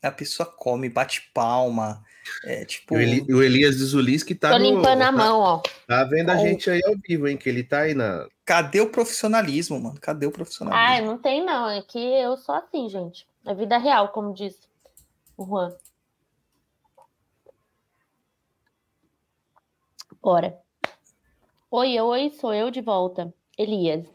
A 0.01 0.11
pessoa 0.11 0.45
come, 0.49 0.87
bate 0.89 1.29
palma, 1.33 2.03
é 2.45 2.63
tipo. 2.63 2.95
O, 2.95 2.99
Eli- 2.99 3.33
o 3.33 3.43
Elias 3.43 3.77
de 3.77 3.83
Zulinski 3.83 4.33
tá 4.35 4.51
Tô 4.51 4.57
no- 4.59 4.63
limpando 4.63 5.01
a 5.01 5.05
tá- 5.05 5.11
mão, 5.11 5.39
ó. 5.39 5.61
Tá 5.85 6.03
vendo 6.05 6.29
a 6.29 6.37
gente 6.37 6.69
aí 6.69 6.81
ao 6.85 6.95
vivo, 6.95 7.27
hein? 7.27 7.35
Que 7.35 7.49
ele 7.49 7.63
tá 7.63 7.81
aí 7.81 7.93
na. 7.93 8.25
Cadê 8.45 8.79
o 8.79 8.89
profissionalismo, 8.89 9.79
mano? 9.79 9.99
Cadê 9.99 10.25
o 10.25 10.29
Ah, 10.29 10.31
profissionalismo? 10.31 11.07
não 11.07 11.17
tem 11.17 11.43
não. 11.43 11.67
É 11.69 11.81
que 11.81 11.97
eu 11.99 12.37
sou 12.37 12.55
assim, 12.55 12.87
gente. 12.89 13.27
É 13.45 13.53
vida 13.53 13.77
real, 13.77 14.09
como 14.09 14.33
diz 14.33 14.55
o 15.35 15.45
Juan. 15.45 15.75
Ora. 20.21 20.57
Oi, 21.71 21.99
oi, 21.99 22.29
sou 22.39 22.53
eu 22.53 22.71
de 22.71 22.81
volta. 22.81 23.33
Elias. 23.57 24.05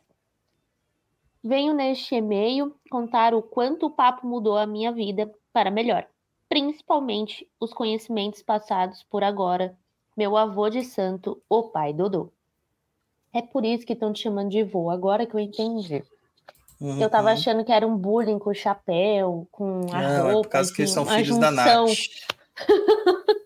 Venho 1.42 1.74
neste 1.74 2.14
e-mail 2.14 2.74
contar 2.90 3.34
o 3.34 3.42
quanto 3.42 3.86
o 3.86 3.90
papo 3.90 4.26
mudou 4.26 4.56
a 4.56 4.66
minha 4.66 4.92
vida 4.92 5.30
para 5.52 5.70
melhor. 5.70 6.06
Principalmente 6.48 7.48
os 7.58 7.72
conhecimentos 7.72 8.42
passados 8.42 9.02
por 9.10 9.24
agora, 9.24 9.76
meu 10.16 10.36
avô 10.36 10.68
de 10.68 10.84
santo, 10.84 11.42
o 11.48 11.64
pai 11.64 11.92
Dodô. 11.92 12.30
É 13.32 13.40
por 13.42 13.64
isso 13.64 13.84
que 13.86 13.94
estão 13.94 14.12
te 14.12 14.22
chamando 14.22 14.50
de 14.50 14.62
vô, 14.62 14.90
agora 14.90 15.26
que 15.26 15.34
eu 15.34 15.40
entendi. 15.40 16.04
Eu 17.00 17.08
tava 17.08 17.28
Uhum. 17.28 17.34
achando 17.34 17.64
que 17.64 17.72
era 17.72 17.86
um 17.86 17.96
bullying 17.96 18.38
com 18.38 18.50
o 18.50 18.54
chapéu, 18.54 19.46
com 19.50 19.80
a 19.92 20.02
Não, 20.02 20.28
é 20.28 20.32
roupa, 20.32 20.42
por 20.42 20.48
causa 20.50 20.72
que 20.74 20.82
eles 20.82 20.90
são 20.92 21.06
filhos 21.06 21.38
da 21.38 21.48
junção. 21.50 21.86
Nath. 21.86 21.98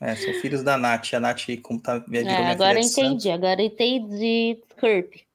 É, 0.00 0.14
são 0.14 0.32
filhos 0.34 0.62
da 0.62 0.76
Nath. 0.76 1.14
A 1.14 1.20
Nath, 1.20 1.46
como 1.62 1.80
tá, 1.80 1.98
virou 1.98 2.30
É, 2.30 2.50
agora 2.50 2.78
entendi, 2.80 3.30
agora 3.30 3.62
entendi. 3.62 4.60
Desculpe. 4.68 5.26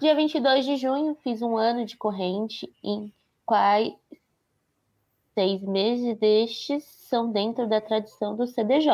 Dia 0.00 0.14
22 0.14 0.64
de 0.64 0.76
junho, 0.76 1.16
fiz 1.22 1.42
um 1.42 1.56
ano 1.56 1.84
de 1.84 1.96
corrente 1.96 2.72
em 2.82 3.12
quais 3.44 3.94
seis 5.34 5.62
meses 5.62 6.16
destes 6.18 6.84
são 6.84 7.30
dentro 7.30 7.68
da 7.68 7.80
tradição 7.80 8.36
do 8.36 8.46
CDJ. 8.46 8.92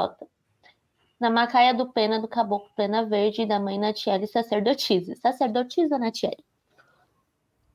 Na 1.19 1.31
Macaia 1.31 1.73
do 1.73 1.87
Pena 1.87 2.21
do 2.21 2.29
Caboclo 2.29 2.71
Pena 2.77 3.05
Verde 3.05 3.43
e 3.43 3.47
da 3.47 3.59
mãe 3.59 3.79
Natiele 3.79 4.27
sacerdotisa. 4.27 5.15
Sacerdotisa, 5.17 5.99
Natiele. 5.99 6.45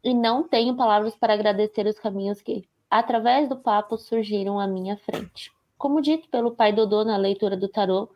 E 0.03 0.13
não 0.13 0.47
tenho 0.47 0.75
palavras 0.75 1.15
para 1.15 1.34
agradecer 1.34 1.86
os 1.86 1.99
caminhos 1.99 2.41
que, 2.41 2.67
através 2.89 3.49
do 3.49 3.57
papo, 3.57 3.97
surgiram 3.97 4.59
à 4.59 4.67
minha 4.67 4.97
frente. 4.97 5.51
Como 5.80 6.01
dito 6.01 6.27
pelo 6.27 6.51
pai 6.51 6.73
Dodô 6.73 7.05
na 7.05 7.15
leitura 7.15 7.55
do 7.55 7.69
tarô, 7.69 8.09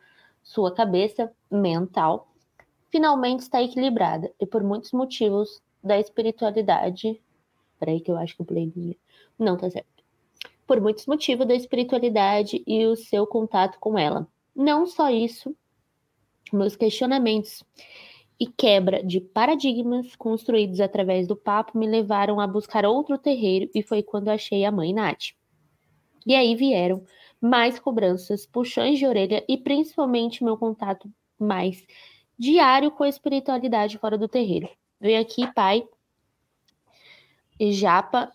sua 0.43 0.74
cabeça 0.74 1.32
mental 1.49 2.28
finalmente 2.89 3.39
está 3.39 3.64
equilibrada 3.64 4.30
e 4.38 4.45
por 4.45 4.61
muitos 4.61 4.91
motivos 4.91 5.64
da 5.82 5.97
espiritualidade. 5.97 7.24
Peraí, 7.80 8.01
que 8.01 8.11
eu 8.11 8.18
acho 8.18 8.36
que 8.36 8.43
pulei 8.43 8.66
linha. 8.76 8.97
Não, 9.39 9.55
tá 9.55 9.70
certo. 9.70 10.03
Por 10.68 10.82
muitos 10.82 11.05
motivos 11.05 11.47
da 11.47 11.55
espiritualidade 11.55 12.61
e 12.68 12.86
o 12.86 12.97
seu 12.97 13.26
contato 13.26 13.80
com 13.80 13.97
ela. 13.97 14.28
Não 14.53 14.86
só 14.86 15.09
isso, 15.09 15.55
meus 16.51 16.76
questionamentos 16.76 17.64
e 18.38 18.45
quebra 18.45 19.01
de 19.01 19.22
paradigmas 19.22 20.18
construídos 20.18 20.82
através 20.82 21.28
do 21.28 21.36
papo 21.38 21.78
me 21.78 21.88
levaram 21.88 22.41
a 22.41 22.45
buscar 22.45 22.86
outro 22.86 23.18
terreiro 23.18 23.72
e 23.74 23.82
foi 23.82 24.03
quando 24.03 24.28
achei 24.28 24.66
a 24.66 24.72
mãe 24.72 24.93
Nath. 24.93 25.32
E 26.26 26.36
aí 26.36 26.55
vieram 26.55 27.05
mais 27.44 27.78
cobranças, 27.78 28.46
puxões 28.46 28.98
de 28.98 29.06
orelha 29.06 29.44
e 29.50 29.58
principalmente 29.58 30.46
meu 30.46 30.56
contato 30.58 31.12
mais 31.38 31.86
diário 32.39 32.89
com 32.89 33.04
a 33.04 33.10
espiritualidade 33.10 33.98
fora 33.98 34.18
do 34.18 34.30
terreiro. 34.30 34.70
Venho 34.98 35.22
aqui, 35.22 35.46
pai 35.54 35.86
e 37.60 37.74
Japa, 37.74 38.32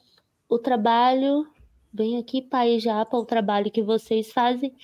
o 0.46 0.58
trabalho. 0.58 1.48
Vem 1.90 2.18
aqui, 2.18 2.42
pai 2.42 2.74
e 2.74 2.78
Japa, 2.78 3.16
o 3.16 3.24
trabalho 3.24 3.70
que 3.70 3.82
vocês 3.82 4.30
fazem 4.30 4.74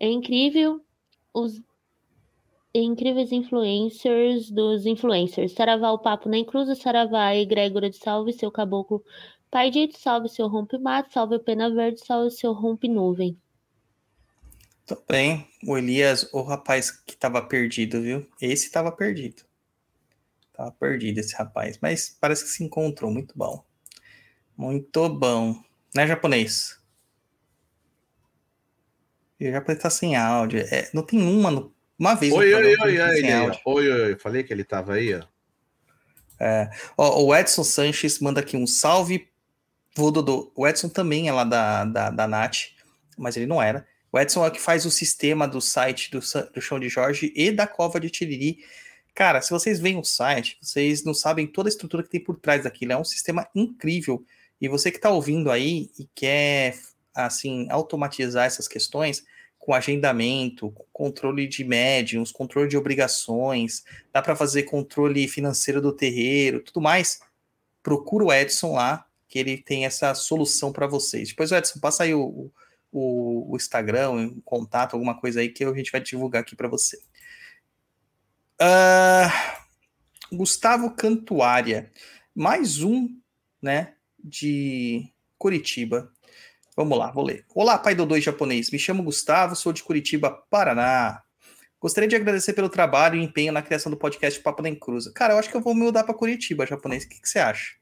é 0.00 0.10
incrível. 0.10 0.84
Os 1.32 1.62
incríveis 2.74 3.30
influencers 3.30 4.50
dos 4.50 4.84
influencers. 4.84 5.52
Saravá 5.52 5.92
o 5.92 5.98
papo 5.98 6.28
na 6.28 6.38
encruza, 6.38 6.74
Saravá 6.74 7.36
egrégora 7.36 7.88
de 7.88 7.98
salve 7.98 8.32
seu 8.32 8.50
caboclo. 8.50 9.04
Pai 9.48 9.70
dito, 9.70 9.96
salve 9.96 10.28
seu 10.28 10.48
rompe 10.48 10.76
mato, 10.76 11.12
salve 11.12 11.36
o 11.36 11.40
pena 11.40 11.70
verde, 11.70 12.00
salve 12.00 12.32
seu 12.32 12.52
rompe 12.52 12.88
Tudo 14.90 15.04
bem. 15.08 15.46
O 15.64 15.78
Elias, 15.78 16.28
o 16.32 16.42
rapaz 16.42 16.90
que 16.90 17.16
tava 17.16 17.40
perdido, 17.40 18.02
viu? 18.02 18.26
Esse 18.40 18.72
tava 18.72 18.90
perdido. 18.90 19.44
Tava 20.52 20.72
perdido 20.72 21.18
esse 21.20 21.32
rapaz, 21.36 21.78
mas 21.80 22.16
parece 22.20 22.42
que 22.42 22.50
se 22.50 22.64
encontrou. 22.64 23.08
Muito 23.08 23.32
bom. 23.38 23.64
Muito 24.56 25.08
bom. 25.08 25.62
Né, 25.94 26.08
japonês? 26.08 26.76
E 29.38 29.48
o 29.48 29.52
japonês 29.52 29.80
tá 29.80 29.88
sem 29.90 30.16
áudio. 30.16 30.58
É, 30.58 30.90
não 30.92 31.04
tem 31.04 31.22
uma, 31.22 31.52
no- 31.52 31.72
uma 31.96 32.16
vez. 32.16 32.34
Oi, 32.34 32.52
oi, 32.52 32.66
oi, 32.66 32.76
tá 32.76 32.82
oi, 32.82 33.00
oi, 33.00 33.60
oi, 33.64 34.02
oi, 34.08 34.18
falei 34.18 34.42
que 34.42 34.52
ele 34.52 34.64
tava 34.64 34.94
aí, 34.94 35.14
ó. 35.14 35.22
Ó, 36.98 37.26
o 37.26 37.32
Edson 37.36 37.62
Sanches 37.62 38.18
manda 38.18 38.40
aqui 38.40 38.56
um 38.56 38.66
salve. 38.66 39.30
Vô 39.94 40.10
Dodô. 40.10 40.50
O 40.56 40.66
Edson 40.66 40.88
também 40.88 41.28
é 41.28 41.32
lá 41.32 41.44
da, 41.44 41.84
da, 41.84 42.10
da 42.10 42.26
Nath, 42.26 42.72
mas 43.16 43.36
ele 43.36 43.46
não 43.46 43.62
era. 43.62 43.86
O 44.12 44.18
Edson 44.18 44.44
é 44.44 44.50
que 44.50 44.60
faz 44.60 44.84
o 44.84 44.90
sistema 44.90 45.46
do 45.46 45.60
site 45.60 46.10
do, 46.10 46.20
do 46.52 46.60
Chão 46.60 46.80
de 46.80 46.88
Jorge 46.88 47.32
e 47.36 47.50
da 47.50 47.66
Cova 47.66 48.00
de 48.00 48.10
Tiriri. 48.10 48.64
Cara, 49.14 49.40
se 49.40 49.50
vocês 49.50 49.78
veem 49.78 49.98
o 49.98 50.04
site, 50.04 50.58
vocês 50.60 51.04
não 51.04 51.14
sabem 51.14 51.46
toda 51.46 51.68
a 51.68 51.70
estrutura 51.70 52.02
que 52.02 52.08
tem 52.08 52.22
por 52.22 52.36
trás 52.36 52.64
daquilo. 52.64 52.92
É 52.92 52.96
um 52.96 53.04
sistema 53.04 53.48
incrível. 53.54 54.24
E 54.60 54.68
você 54.68 54.90
que 54.90 54.98
está 54.98 55.10
ouvindo 55.10 55.50
aí 55.50 55.90
e 55.98 56.08
quer, 56.14 56.78
assim, 57.14 57.66
automatizar 57.70 58.46
essas 58.46 58.66
questões 58.66 59.24
com 59.58 59.74
agendamento, 59.74 60.70
com 60.70 60.84
controle 60.92 61.46
de 61.46 61.62
médiums, 61.64 62.32
controle 62.32 62.68
de 62.68 62.76
obrigações, 62.76 63.84
dá 64.12 64.22
para 64.22 64.34
fazer 64.34 64.64
controle 64.64 65.28
financeiro 65.28 65.80
do 65.80 65.92
terreiro, 65.92 66.60
tudo 66.60 66.80
mais, 66.80 67.20
procura 67.82 68.24
o 68.24 68.32
Edson 68.32 68.72
lá, 68.72 69.06
que 69.28 69.38
ele 69.38 69.58
tem 69.58 69.84
essa 69.84 70.14
solução 70.14 70.72
para 70.72 70.86
vocês. 70.86 71.28
Depois, 71.28 71.52
Edson, 71.52 71.78
passa 71.78 72.04
aí 72.04 72.14
o, 72.14 72.50
o, 72.92 73.52
o 73.52 73.56
Instagram, 73.56 74.10
um 74.10 74.40
contato, 74.40 74.94
alguma 74.94 75.18
coisa 75.18 75.40
aí 75.40 75.48
que 75.48 75.64
a 75.64 75.72
gente 75.72 75.92
vai 75.92 76.00
divulgar 76.00 76.42
aqui 76.42 76.56
para 76.56 76.68
você. 76.68 76.98
Ah, 78.58 79.60
Gustavo 80.32 80.90
Cantuária, 80.94 81.90
mais 82.34 82.82
um, 82.82 83.08
né, 83.62 83.94
de 84.22 85.10
Curitiba. 85.38 86.12
Vamos 86.76 86.98
lá, 86.98 87.10
vou 87.10 87.24
ler. 87.24 87.44
Olá, 87.54 87.78
pai 87.78 87.94
do 87.94 88.06
dois 88.06 88.22
japonês. 88.22 88.70
Me 88.70 88.78
chamo 88.78 89.02
Gustavo, 89.02 89.56
sou 89.56 89.72
de 89.72 89.82
Curitiba, 89.82 90.30
Paraná. 90.50 91.22
Gostaria 91.80 92.08
de 92.08 92.14
agradecer 92.14 92.52
pelo 92.52 92.68
trabalho 92.68 93.16
e 93.18 93.24
empenho 93.24 93.52
na 93.52 93.62
criação 93.62 93.90
do 93.90 93.96
podcast 93.96 94.38
Papo 94.40 94.62
da 94.62 94.68
Encruza. 94.68 95.12
Cara, 95.14 95.34
eu 95.34 95.38
acho 95.38 95.50
que 95.50 95.56
eu 95.56 95.62
vou 95.62 95.74
me 95.74 95.80
mudar 95.80 96.04
para 96.04 96.14
Curitiba, 96.14 96.66
japonês. 96.66 97.04
O 97.04 97.08
que, 97.08 97.20
que 97.20 97.28
você 97.28 97.38
acha? 97.38 97.79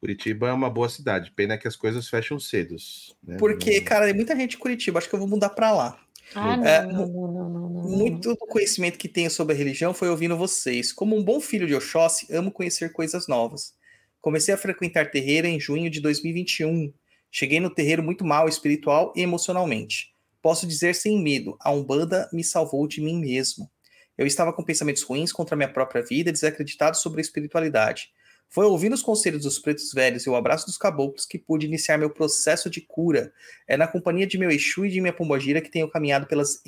Curitiba 0.00 0.48
é 0.48 0.52
uma 0.52 0.70
boa 0.70 0.88
cidade. 0.88 1.32
Pena 1.32 1.56
que 1.56 1.66
as 1.66 1.76
coisas 1.76 2.08
fecham 2.08 2.38
cedo. 2.38 2.76
Né? 3.22 3.36
Porque, 3.38 3.80
cara, 3.80 4.06
tem 4.06 4.14
muita 4.14 4.36
gente 4.36 4.56
em 4.56 4.58
Curitiba. 4.58 4.98
Acho 4.98 5.08
que 5.08 5.14
eu 5.14 5.18
vou 5.18 5.28
mudar 5.28 5.50
para 5.50 5.72
lá. 5.72 6.00
Ah, 6.34 6.56
não, 6.56 6.66
É, 6.66 6.86
não, 6.86 7.06
não, 7.06 7.32
não, 7.32 7.48
não, 7.48 7.68
não. 7.68 7.82
Muito 7.90 8.30
do 8.30 8.36
conhecimento 8.36 8.98
que 8.98 9.08
tenho 9.08 9.30
sobre 9.30 9.54
a 9.54 9.58
religião 9.58 9.94
foi 9.94 10.08
ouvindo 10.08 10.36
vocês. 10.36 10.92
Como 10.92 11.16
um 11.16 11.22
bom 11.22 11.40
filho 11.40 11.66
de 11.66 11.74
Oxóssi, 11.74 12.26
amo 12.34 12.50
conhecer 12.50 12.92
coisas 12.92 13.26
novas. 13.26 13.74
Comecei 14.20 14.52
a 14.52 14.58
frequentar 14.58 15.10
terreiro 15.10 15.46
em 15.46 15.60
junho 15.60 15.88
de 15.88 16.00
2021. 16.00 16.92
Cheguei 17.30 17.60
no 17.60 17.70
terreiro 17.70 18.02
muito 18.02 18.24
mal 18.24 18.48
espiritual 18.48 19.12
e 19.16 19.22
emocionalmente. 19.22 20.14
Posso 20.42 20.66
dizer 20.66 20.94
sem 20.94 21.22
medo, 21.22 21.56
a 21.60 21.72
Umbanda 21.72 22.28
me 22.32 22.44
salvou 22.44 22.86
de 22.86 23.00
mim 23.00 23.20
mesmo. 23.20 23.70
Eu 24.16 24.26
estava 24.26 24.52
com 24.52 24.62
pensamentos 24.62 25.02
ruins 25.02 25.32
contra 25.32 25.54
a 25.54 25.56
minha 25.56 25.72
própria 25.72 26.02
vida, 26.02 26.32
desacreditado 26.32 26.96
sobre 26.96 27.20
a 27.20 27.22
espiritualidade. 27.22 28.10
Foi 28.48 28.64
ouvindo 28.64 28.94
os 28.94 29.02
conselhos 29.02 29.42
dos 29.42 29.58
pretos 29.58 29.92
velhos 29.92 30.24
e 30.24 30.30
o 30.30 30.36
abraço 30.36 30.66
dos 30.66 30.78
caboclos 30.78 31.26
que 31.26 31.38
pude 31.38 31.66
iniciar 31.66 31.98
meu 31.98 32.10
processo 32.10 32.70
de 32.70 32.80
cura. 32.80 33.32
É 33.66 33.76
na 33.76 33.86
companhia 33.86 34.26
de 34.26 34.38
meu 34.38 34.50
Exu 34.50 34.86
e 34.86 34.90
de 34.90 35.00
minha 35.00 35.12
Pombogira 35.12 35.60
que 35.60 35.70
tenho 35.70 35.90
caminhado 35.90 36.26
pelas 36.26 36.62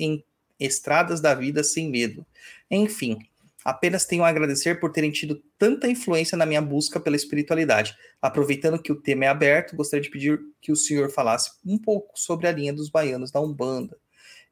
estradas 0.59 1.21
da 1.21 1.33
vida 1.33 1.63
sem 1.63 1.89
medo. 1.89 2.25
Enfim, 2.69 3.17
apenas 3.63 4.05
tenho 4.05 4.23
a 4.23 4.27
agradecer 4.27 4.79
por 4.79 4.91
terem 4.91 5.11
tido 5.11 5.41
tanta 5.57 5.87
influência 5.87 6.37
na 6.37 6.45
minha 6.45 6.61
busca 6.61 6.99
pela 6.99 7.15
espiritualidade. 7.15 7.95
Aproveitando 8.21 8.81
que 8.81 8.91
o 8.91 9.01
tema 9.01 9.25
é 9.25 9.27
aberto, 9.27 9.75
gostaria 9.75 10.03
de 10.03 10.09
pedir 10.09 10.39
que 10.61 10.71
o 10.71 10.75
senhor 10.75 11.09
falasse 11.09 11.51
um 11.65 11.77
pouco 11.77 12.19
sobre 12.19 12.47
a 12.47 12.51
linha 12.51 12.73
dos 12.73 12.89
baianos 12.89 13.31
da 13.31 13.39
Umbanda. 13.39 13.97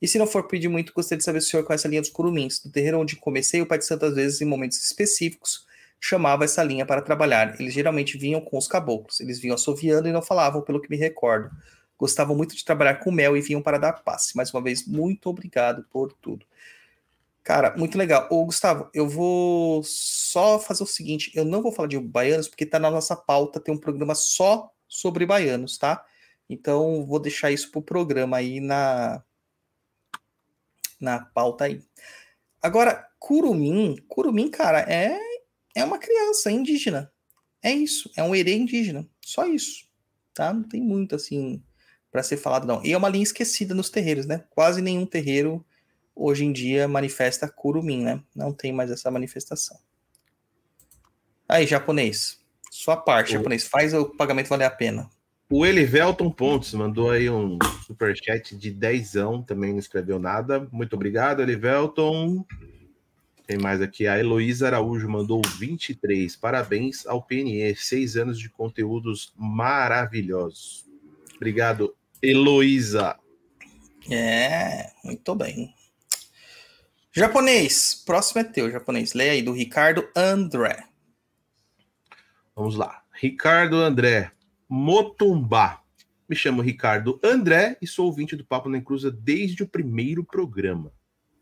E 0.01 0.07
se 0.07 0.19
não 0.19 0.27
for 0.27 0.47
pedir 0.47 0.67
muito, 0.67 0.93
gostaria 0.93 1.17
de 1.17 1.23
saber 1.23 1.41
se 1.41 1.47
o 1.47 1.51
senhor 1.51 1.63
conhece 1.63 1.87
a 1.87 1.89
linha 1.89 2.01
dos 2.01 2.11
curumins. 2.11 2.59
Do 2.59 2.71
terreiro 2.71 2.99
onde 2.99 3.15
comecei, 3.15 3.61
o 3.61 3.65
Pai 3.65 3.79
de 3.79 3.85
Santo, 3.85 4.05
às 4.05 4.13
vezes, 4.13 4.41
em 4.41 4.45
momentos 4.45 4.77
específicos, 4.77 5.65
chamava 5.99 6.45
essa 6.45 6.63
linha 6.63 6.85
para 6.85 7.01
trabalhar. 7.01 7.59
Eles 7.59 7.73
geralmente 7.73 8.17
vinham 8.17 8.41
com 8.41 8.57
os 8.57 8.67
caboclos. 8.67 9.19
Eles 9.19 9.39
vinham 9.39 9.55
assoviando 9.55 10.07
e 10.07 10.11
não 10.11 10.21
falavam, 10.21 10.61
pelo 10.61 10.81
que 10.81 10.89
me 10.89 10.97
recordo. 10.97 11.49
Gostavam 11.97 12.35
muito 12.35 12.55
de 12.55 12.63
trabalhar 12.63 12.95
com 12.95 13.11
mel 13.11 13.35
e 13.35 13.41
vinham 13.41 13.61
para 13.61 13.77
dar 13.77 13.93
passe. 13.93 14.35
Mais 14.35 14.53
uma 14.53 14.61
vez, 14.61 14.85
muito 14.87 15.29
obrigado 15.29 15.83
por 15.89 16.13
tudo. 16.13 16.45
Cara, 17.43 17.75
muito 17.77 17.97
legal. 17.97 18.27
Ô, 18.29 18.45
Gustavo, 18.45 18.89
eu 18.93 19.07
vou 19.07 19.81
só 19.83 20.59
fazer 20.59 20.83
o 20.83 20.87
seguinte: 20.87 21.31
eu 21.33 21.45
não 21.45 21.61
vou 21.61 21.71
falar 21.71 21.87
de 21.87 21.97
baianos, 21.97 22.47
porque 22.47 22.65
tá 22.65 22.77
na 22.77 22.91
nossa 22.91 23.15
pauta, 23.15 23.59
tem 23.59 23.73
um 23.73 23.79
programa 23.79 24.13
só 24.13 24.69
sobre 24.87 25.25
baianos, 25.25 25.77
tá? 25.77 26.05
Então, 26.49 27.05
vou 27.05 27.19
deixar 27.19 27.51
isso 27.51 27.71
pro 27.71 27.81
programa 27.81 28.37
aí 28.37 28.59
na, 28.59 29.23
na 30.99 31.19
pauta 31.19 31.65
aí. 31.65 31.81
Agora, 32.61 33.07
curumim, 33.19 33.95
curumim, 34.07 34.49
cara, 34.49 34.79
é, 34.81 35.17
é 35.79 35.83
uma 35.83 35.97
criança 35.97 36.51
indígena. 36.51 37.11
É 37.61 37.71
isso, 37.71 38.09
é 38.15 38.23
um 38.23 38.35
herê 38.35 38.55
indígena. 38.55 39.07
Só 39.21 39.45
isso, 39.45 39.85
tá? 40.33 40.53
Não 40.53 40.63
tem 40.63 40.81
muito 40.81 41.15
assim 41.15 41.61
para 42.11 42.23
ser 42.23 42.37
falado, 42.37 42.65
não. 42.65 42.83
E 42.85 42.93
é 42.93 42.97
uma 42.97 43.09
linha 43.09 43.23
esquecida 43.23 43.75
nos 43.75 43.89
terreiros, 43.89 44.25
né? 44.25 44.43
Quase 44.49 44.81
nenhum 44.81 45.05
terreiro 45.05 45.65
hoje 46.15 46.45
em 46.45 46.51
dia 46.51 46.87
manifesta 46.87 47.47
curumim, 47.47 48.03
né? 48.03 48.23
Não 48.35 48.53
tem 48.53 48.71
mais 48.71 48.89
essa 48.89 49.11
manifestação. 49.11 49.77
Aí, 51.47 51.65
japonês. 51.65 52.39
Sua 52.71 52.97
parte, 52.97 53.29
O- 53.29 53.33
japonês. 53.33 53.65
Faz 53.67 53.93
o 53.93 54.05
pagamento 54.05 54.49
valer 54.49 54.65
a 54.65 54.71
pena. 54.71 55.09
O 55.49 55.65
Elivelton 55.65 56.29
Pontes 56.29 56.73
mandou 56.73 57.09
aí 57.09 57.29
um 57.29 57.57
superchat 57.85 58.55
de 58.57 58.69
dezão, 58.69 59.41
também 59.41 59.71
não 59.71 59.79
escreveu 59.79 60.19
nada. 60.19 60.67
Muito 60.71 60.93
obrigado, 60.93 61.41
Elivelton. 61.41 62.45
Tem 63.47 63.57
mais 63.57 63.81
aqui, 63.81 64.05
a 64.05 64.19
Heloísa 64.19 64.67
Araújo 64.67 65.07
mandou 65.07 65.41
23. 65.57 66.35
Parabéns 66.35 67.07
ao 67.07 67.23
PNE, 67.23 67.73
seis 67.77 68.17
anos 68.17 68.37
de 68.37 68.49
conteúdos 68.49 69.31
maravilhosos. 69.37 70.85
Obrigado, 71.37 71.95
Heloísa. 72.21 73.17
É, 74.11 74.91
muito 75.01 75.33
bem. 75.33 75.73
Japonês. 77.13 78.03
Próximo 78.05 78.41
é 78.41 78.43
teu, 78.43 78.69
japonês. 78.69 79.13
Leia 79.13 79.31
aí, 79.31 79.41
do 79.41 79.53
Ricardo 79.53 80.05
André. 80.13 80.83
Vamos 82.53 82.75
lá. 82.75 83.01
Ricardo 83.13 83.77
André 83.77 84.29
Motumbá. 84.67 85.81
Me 86.27 86.35
chamo 86.35 86.61
Ricardo 86.61 87.17
André 87.23 87.77
e 87.81 87.87
sou 87.87 88.07
ouvinte 88.07 88.35
do 88.35 88.45
Papo 88.45 88.67
na 88.67 88.77
Encruza 88.77 89.09
desde 89.09 89.63
o 89.63 89.67
primeiro 89.67 90.21
programa. 90.25 90.91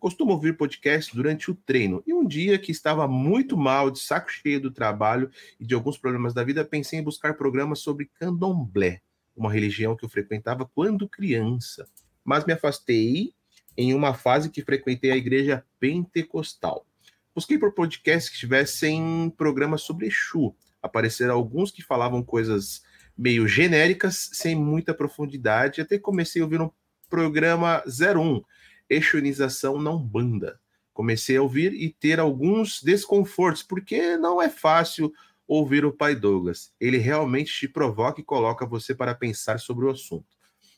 Costumo 0.06 0.34
ouvir 0.34 0.56
podcast 0.56 1.16
durante 1.16 1.50
o 1.50 1.56
treino. 1.56 2.04
E 2.06 2.14
um 2.14 2.24
dia 2.24 2.60
que 2.60 2.72
estava 2.72 3.08
muito 3.08 3.58
mal, 3.58 3.90
de 3.90 3.98
saco 3.98 4.32
cheio 4.32 4.62
do 4.62 4.70
trabalho 4.70 5.32
e 5.60 5.66
de 5.66 5.74
alguns 5.74 5.98
problemas 5.98 6.32
da 6.32 6.44
vida, 6.44 6.64
pensei 6.64 7.00
em 7.00 7.04
buscar 7.04 7.34
programas 7.34 7.80
sobre 7.80 8.12
candomblé, 8.20 9.02
uma 9.36 9.52
religião 9.52 9.96
que 9.96 10.06
eu 10.06 10.10
frequentava 10.10 10.64
quando 10.64 11.10
criança, 11.10 11.90
mas 12.24 12.46
me 12.46 12.54
afastei 12.54 13.34
em 13.76 13.96
uma 13.96 14.14
fase 14.14 14.52
que 14.52 14.62
frequentei 14.62 15.10
a 15.10 15.18
igreja 15.18 15.66
pentecostal. 15.80 16.86
Busquei 17.34 17.58
por 17.58 17.74
podcasts 17.74 18.32
que 18.32 18.38
tivessem 18.38 19.34
programas 19.36 19.82
sobre 19.82 20.06
Exu, 20.06 20.56
apareceram 20.84 21.34
alguns 21.34 21.72
que 21.72 21.82
falavam 21.82 22.22
coisas 22.22 22.84
meio 23.18 23.48
genéricas, 23.48 24.30
sem 24.34 24.54
muita 24.54 24.94
profundidade, 24.94 25.82
até 25.82 25.98
comecei 25.98 26.44
a 26.44 26.46
ouvir 26.46 26.62
um 26.62 26.70
programa 27.10 27.84
01, 27.88 28.44
Exunização 28.90 29.80
não 29.80 30.02
banda. 30.02 30.60
Comecei 30.94 31.38
a 31.38 31.42
ouvir 31.42 31.74
e 31.74 31.92
ter 31.92 32.20
alguns 32.20 32.82
desconfortos, 32.82 33.64
porque 33.64 34.18
não 34.18 34.42
é 34.42 34.50
fácil 34.50 35.12
ouvir 35.48 35.86
o 35.86 35.92
pai 35.92 36.16
Douglas. 36.16 36.74
Ele 36.80 36.98
realmente 36.98 37.54
te 37.54 37.68
provoca 37.68 38.22
e 38.22 38.24
coloca 38.24 38.66
você 38.66 38.96
para 38.96 39.14
pensar 39.14 39.60
sobre 39.60 39.86
o 39.86 39.90
assunto. 39.90 40.26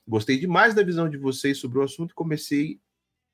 Gostei 0.08 0.38
demais 0.38 0.74
da 0.74 0.84
visão 0.84 1.10
de 1.10 1.18
vocês 1.18 1.58
sobre 1.58 1.80
o 1.80 1.84
assunto 1.84 2.12
e 2.12 2.16
comecei 2.16 2.80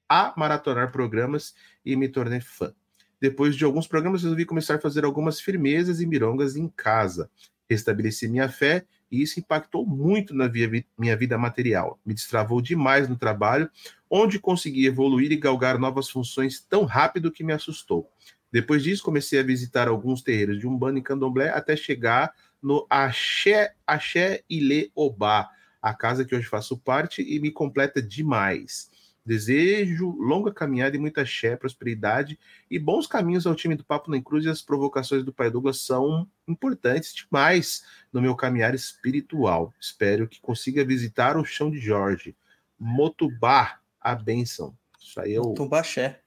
a 0.09 0.33
maratonar 0.35 0.91
programas 0.91 1.53
e 1.85 1.95
me 1.95 2.09
tornei 2.09 2.41
fã. 2.41 2.73
Depois 3.21 3.55
de 3.55 3.63
alguns 3.63 3.87
programas, 3.87 4.23
resolvi 4.23 4.45
começar 4.45 4.75
a 4.75 4.81
fazer 4.81 5.05
algumas 5.05 5.39
firmezas 5.39 6.01
e 6.01 6.05
mirongas 6.05 6.55
em 6.55 6.67
casa. 6.67 7.29
Restabeleci 7.69 8.27
minha 8.27 8.49
fé 8.49 8.85
e 9.09 9.21
isso 9.21 9.39
impactou 9.39 9.85
muito 9.85 10.33
na 10.33 10.51
minha 10.97 11.15
vida 11.15 11.37
material. 11.37 11.99
Me 12.05 12.13
destravou 12.13 12.61
demais 12.61 13.07
no 13.07 13.15
trabalho, 13.15 13.69
onde 14.15 14.37
consegui 14.37 14.85
evoluir 14.85 15.31
e 15.31 15.35
galgar 15.35 15.79
novas 15.79 16.07
funções 16.07 16.59
tão 16.59 16.85
rápido 16.85 17.31
que 17.31 17.43
me 17.43 17.51
assustou. 17.51 18.07
Depois 18.51 18.83
disso, 18.83 19.01
comecei 19.01 19.39
a 19.39 19.43
visitar 19.43 19.87
alguns 19.87 20.21
terreiros 20.21 20.59
de 20.59 20.67
Umbanda 20.67 20.99
e 20.99 21.01
Candomblé 21.01 21.49
até 21.49 21.75
chegar 21.75 22.31
no 22.61 22.85
Axé, 22.87 23.73
Axé 23.87 24.43
Ilê 24.47 24.91
Obá, 24.93 25.49
a 25.81 25.95
casa 25.95 26.23
que 26.23 26.35
hoje 26.35 26.45
faço 26.45 26.77
parte 26.77 27.23
e 27.23 27.39
me 27.39 27.49
completa 27.49 28.03
demais. 28.03 28.91
Desejo 29.25 30.11
longa 30.11 30.53
caminhada 30.53 30.95
e 30.95 30.99
muita 30.99 31.21
axé, 31.21 31.55
prosperidade 31.55 32.37
e 32.69 32.77
bons 32.77 33.07
caminhos 33.07 33.47
ao 33.47 33.55
time 33.55 33.73
do 33.73 33.83
Papo 33.83 34.11
na 34.11 34.21
Cruz 34.21 34.45
e 34.45 34.49
as 34.49 34.61
provocações 34.61 35.23
do 35.23 35.33
Pai 35.33 35.49
Douglas 35.49 35.79
são 35.79 36.29
importantes 36.47 37.15
demais 37.15 37.83
no 38.11 38.21
meu 38.21 38.35
caminhar 38.35 38.75
espiritual. 38.75 39.73
Espero 39.81 40.27
que 40.27 40.39
consiga 40.39 40.85
visitar 40.85 41.35
o 41.35 41.43
chão 41.43 41.71
de 41.71 41.79
Jorge. 41.79 42.35
Motubá, 42.77 43.79
a 44.03 44.15
bênção. 44.15 44.75
Isso 44.99 45.19
aí 45.19 45.33
é 45.33 45.39
o 45.41 45.53
Tumbaxé. 45.53 46.19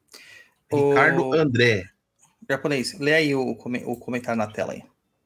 Ricardo 0.72 1.26
O- 1.28 1.32
André. 1.34 1.84
Japonês, 2.48 2.98
lê 2.98 3.12
aí 3.14 3.34
o, 3.34 3.50
o 3.50 3.96
comentário 3.96 4.38
na 4.38 4.46
tela 4.46 4.72
aí. 4.72 4.82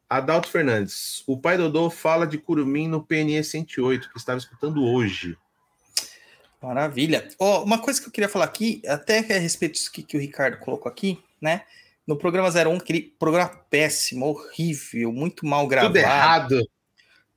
Adalto 0.08 0.48
Fernandes. 0.48 1.22
O 1.26 1.38
pai 1.38 1.56
Dodô 1.56 1.88
fala 1.90 2.26
de 2.26 2.36
Curumim 2.38 2.88
no 2.88 3.02
PNE 3.04 3.44
108, 3.44 4.10
que 4.10 4.18
estava 4.18 4.38
escutando 4.38 4.82
hoje. 4.82 5.36
Maravilha. 6.62 7.28
Ó, 7.38 7.62
uma 7.62 7.78
coisa 7.78 8.00
que 8.00 8.08
eu 8.08 8.12
queria 8.12 8.28
falar 8.28 8.44
aqui, 8.46 8.82
até 8.86 9.18
a 9.18 9.38
respeito 9.38 9.74
disso 9.74 9.92
que, 9.92 10.02
que 10.02 10.16
o 10.16 10.20
Ricardo 10.20 10.58
colocou 10.58 10.90
aqui, 10.90 11.22
né? 11.40 11.62
No 12.06 12.16
programa 12.16 12.48
01, 12.50 12.76
aquele 12.76 13.02
programa 13.18 13.48
péssimo, 13.70 14.26
horrível, 14.26 15.12
muito 15.12 15.46
mal 15.46 15.66
gravado. 15.66 15.92
Tudo 15.94 16.02
errado. 16.02 16.70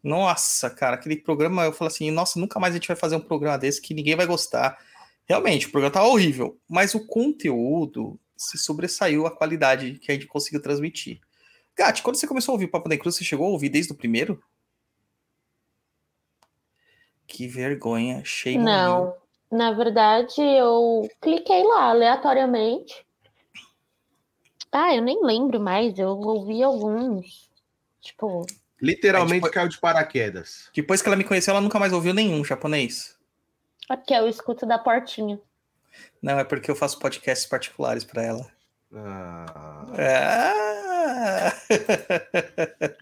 Nossa, 0.01 0.69
cara, 0.69 0.95
aquele 0.95 1.15
programa, 1.15 1.63
eu 1.63 1.71
falo 1.71 1.87
assim, 1.89 2.09
nossa, 2.11 2.39
nunca 2.39 2.59
mais 2.59 2.73
a 2.73 2.77
gente 2.77 2.87
vai 2.87 2.97
fazer 2.97 3.15
um 3.15 3.21
programa 3.21 3.57
desse 3.57 3.81
que 3.81 3.93
ninguém 3.93 4.15
vai 4.15 4.25
gostar. 4.25 4.77
Realmente, 5.25 5.67
o 5.67 5.71
programa 5.71 5.93
tá 5.93 6.03
horrível, 6.03 6.59
mas 6.67 6.93
o 6.93 7.05
conteúdo 7.05 8.19
se 8.35 8.57
sobressaiu 8.57 9.25
a 9.25 9.35
qualidade 9.35 9.99
que 9.99 10.11
a 10.11 10.15
gente 10.15 10.27
conseguiu 10.27 10.61
transmitir. 10.61 11.21
Gatti, 11.75 12.03
quando 12.03 12.17
você 12.17 12.27
começou 12.27 12.51
a 12.51 12.55
ouvir 12.55 12.65
o 12.65 12.71
Papo 12.71 12.89
da 12.89 12.97
Cruz, 12.97 13.15
você 13.15 13.23
chegou 13.23 13.47
a 13.47 13.49
ouvir 13.49 13.69
desde 13.69 13.93
o 13.93 13.95
primeiro? 13.95 14.43
Que 17.25 17.47
vergonha, 17.47 18.23
cheio 18.23 18.59
Não. 18.59 19.15
Na 19.49 19.71
verdade, 19.71 20.41
eu 20.41 21.07
cliquei 21.21 21.63
lá 21.63 21.89
aleatoriamente. 21.89 23.05
Ah, 24.71 24.95
eu 24.95 25.01
nem 25.01 25.23
lembro 25.23 25.59
mais. 25.59 25.97
Eu 25.97 26.09
ouvi 26.09 26.61
alguns. 26.63 27.49
Tipo, 28.01 28.45
Literalmente 28.81 29.45
É, 29.45 29.47
tipo- 29.47 29.53
caiu 29.53 29.69
de 29.69 29.79
paraquedas. 29.79 30.69
Depois 30.75 31.01
que 31.01 31.07
ela 31.07 31.15
me 31.15 31.23
conheceu, 31.23 31.51
ela 31.51 31.61
nunca 31.61 31.79
mais 31.79 31.93
ouviu 31.93 32.13
nenhum 32.13 32.43
japonês. 32.43 33.17
Aqui 33.89 34.13
eu 34.13 34.27
escuto 34.27 34.65
da 34.65 34.77
portinha. 34.77 35.39
Não, 36.21 36.39
é 36.39 36.43
porque 36.43 36.69
eu 36.69 36.75
faço 36.75 36.99
podcasts 36.99 37.47
particulares 37.47 38.03
para 38.03 38.23
ela. 38.23 38.47
Ah, 38.95 39.85
Ah! 39.97 41.53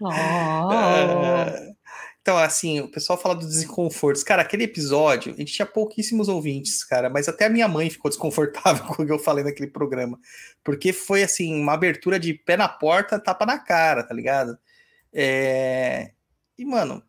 Oh. 0.00 1.72
Então, 2.22 2.38
assim, 2.38 2.78
o 2.78 2.88
pessoal 2.88 3.18
fala 3.18 3.34
dos 3.34 3.48
desconfortos. 3.48 4.22
Cara, 4.22 4.42
aquele 4.42 4.62
episódio, 4.62 5.34
a 5.34 5.36
gente 5.36 5.52
tinha 5.52 5.66
pouquíssimos 5.66 6.28
ouvintes, 6.28 6.84
cara, 6.84 7.10
mas 7.10 7.28
até 7.28 7.46
a 7.46 7.50
minha 7.50 7.66
mãe 7.66 7.90
ficou 7.90 8.08
desconfortável 8.08 8.86
com 8.94 9.02
o 9.02 9.06
que 9.06 9.10
eu 9.10 9.18
falei 9.18 9.42
naquele 9.42 9.68
programa. 9.68 10.16
Porque 10.62 10.92
foi, 10.92 11.24
assim, 11.24 11.60
uma 11.60 11.72
abertura 11.74 12.20
de 12.20 12.32
pé 12.32 12.56
na 12.56 12.68
porta, 12.68 13.18
tapa 13.18 13.44
na 13.44 13.58
cara, 13.58 14.04
tá 14.04 14.14
ligado? 14.14 14.56
É... 15.12 16.12
E, 16.56 16.64
mano, 16.64 17.02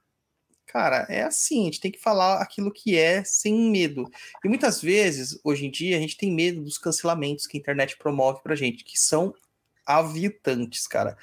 cara, 0.73 1.05
é 1.07 1.21
assim, 1.21 1.61
a 1.61 1.65
gente 1.65 1.79
tem 1.79 1.91
que 1.91 1.99
falar 1.99 2.41
aquilo 2.41 2.73
que 2.73 2.97
é 2.97 3.23
sem 3.23 3.69
medo. 3.69 4.09
E 4.43 4.49
muitas 4.49 4.81
vezes, 4.81 5.39
hoje 5.43 5.67
em 5.67 5.69
dia, 5.69 5.95
a 5.95 5.99
gente 5.99 6.17
tem 6.17 6.33
medo 6.33 6.63
dos 6.63 6.79
cancelamentos 6.79 7.45
que 7.45 7.55
a 7.55 7.59
internet 7.59 7.95
promove 7.95 8.41
pra 8.41 8.55
gente, 8.55 8.83
que 8.83 8.99
são 8.99 9.35
aviltantes, 9.85 10.87
cara. 10.87 11.15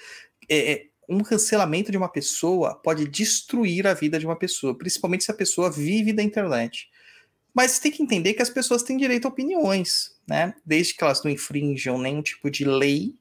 É, 0.48 0.72
é, 0.72 0.86
um 1.08 1.18
cancelamento 1.18 1.90
de 1.90 1.98
uma 1.98 2.08
pessoa 2.08 2.76
pode 2.76 3.08
destruir 3.08 3.88
a 3.88 3.94
vida 3.94 4.20
de 4.20 4.24
uma 4.26 4.36
pessoa, 4.36 4.78
principalmente 4.78 5.24
se 5.24 5.32
a 5.32 5.34
pessoa 5.34 5.68
vive 5.68 6.12
da 6.12 6.22
internet. 6.22 6.88
Mas 7.52 7.80
tem 7.80 7.90
que 7.90 8.04
entender 8.04 8.34
que 8.34 8.42
as 8.42 8.50
pessoas 8.50 8.84
têm 8.84 8.96
direito 8.96 9.24
a 9.24 9.30
opiniões, 9.30 10.16
né? 10.28 10.54
Desde 10.64 10.94
que 10.94 11.02
elas 11.02 11.24
não 11.24 11.30
infringam 11.32 11.98
nenhum 11.98 12.22
tipo 12.22 12.48
de 12.48 12.64
lei, 12.64 13.16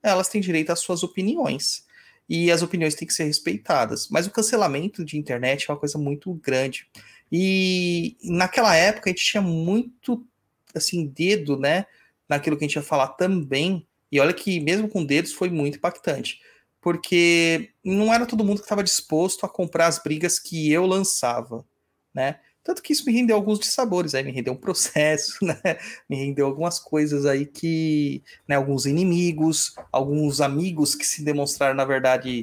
elas 0.00 0.28
têm 0.28 0.40
direito 0.40 0.70
às 0.70 0.78
suas 0.78 1.02
opiniões. 1.02 1.84
E 2.28 2.50
as 2.50 2.62
opiniões 2.62 2.94
têm 2.94 3.06
que 3.06 3.14
ser 3.14 3.24
respeitadas. 3.24 4.08
Mas 4.08 4.26
o 4.26 4.30
cancelamento 4.30 5.04
de 5.04 5.18
internet 5.18 5.66
é 5.68 5.72
uma 5.72 5.78
coisa 5.78 5.98
muito 5.98 6.32
grande. 6.34 6.86
E 7.30 8.16
naquela 8.22 8.74
época 8.74 9.10
a 9.10 9.12
gente 9.12 9.24
tinha 9.24 9.42
muito 9.42 10.26
assim 10.74 11.06
dedo, 11.06 11.58
né, 11.58 11.86
naquilo 12.28 12.56
que 12.56 12.64
a 12.64 12.68
gente 12.68 12.76
ia 12.76 12.82
falar 12.82 13.08
também. 13.08 13.86
E 14.10 14.20
olha 14.20 14.32
que 14.32 14.60
mesmo 14.60 14.88
com 14.88 15.04
dedos 15.04 15.32
foi 15.32 15.50
muito 15.50 15.76
impactante 15.76 16.40
porque 16.84 17.70
não 17.82 18.12
era 18.12 18.26
todo 18.26 18.44
mundo 18.44 18.58
que 18.58 18.66
estava 18.66 18.84
disposto 18.84 19.46
a 19.46 19.48
comprar 19.48 19.86
as 19.86 19.98
brigas 19.98 20.38
que 20.38 20.70
eu 20.70 20.84
lançava, 20.84 21.64
né? 22.12 22.40
Tanto 22.64 22.82
que 22.82 22.94
isso 22.94 23.04
me 23.04 23.12
rendeu 23.12 23.36
alguns 23.36 23.60
dissabores, 23.60 24.14
aí 24.14 24.24
me 24.24 24.32
rendeu 24.32 24.54
um 24.54 24.56
processo, 24.56 25.36
né? 25.44 25.60
Me 26.08 26.16
rendeu 26.16 26.46
algumas 26.46 26.78
coisas 26.80 27.26
aí 27.26 27.44
que, 27.44 28.22
né, 28.48 28.56
alguns 28.56 28.86
inimigos, 28.86 29.74
alguns 29.92 30.40
amigos 30.40 30.94
que 30.94 31.06
se 31.06 31.22
demonstraram 31.22 31.74
na 31.74 31.84
verdade 31.84 32.42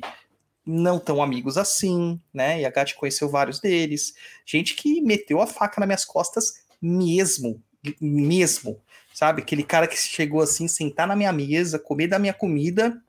não 0.64 1.00
tão 1.00 1.24
amigos 1.24 1.58
assim, 1.58 2.22
né? 2.32 2.62
E 2.62 2.66
a 2.66 2.70
Gatti 2.70 2.96
conheceu 2.96 3.28
vários 3.28 3.60
deles, 3.60 4.14
gente 4.46 4.76
que 4.76 5.02
meteu 5.02 5.42
a 5.42 5.48
faca 5.48 5.82
nas 5.82 5.88
minhas 5.88 6.06
costas 6.06 6.64
mesmo, 6.80 7.60
mesmo, 8.00 8.80
sabe? 9.14 9.42
Aquele 9.42 9.64
cara 9.64 9.88
que 9.88 9.98
chegou 9.98 10.42
assim, 10.42 10.68
sentar 10.68 11.08
na 11.08 11.16
minha 11.16 11.34
mesa, 11.34 11.80
comer 11.80 12.08
da 12.08 12.20
minha 12.20 12.34
comida, 12.34 13.02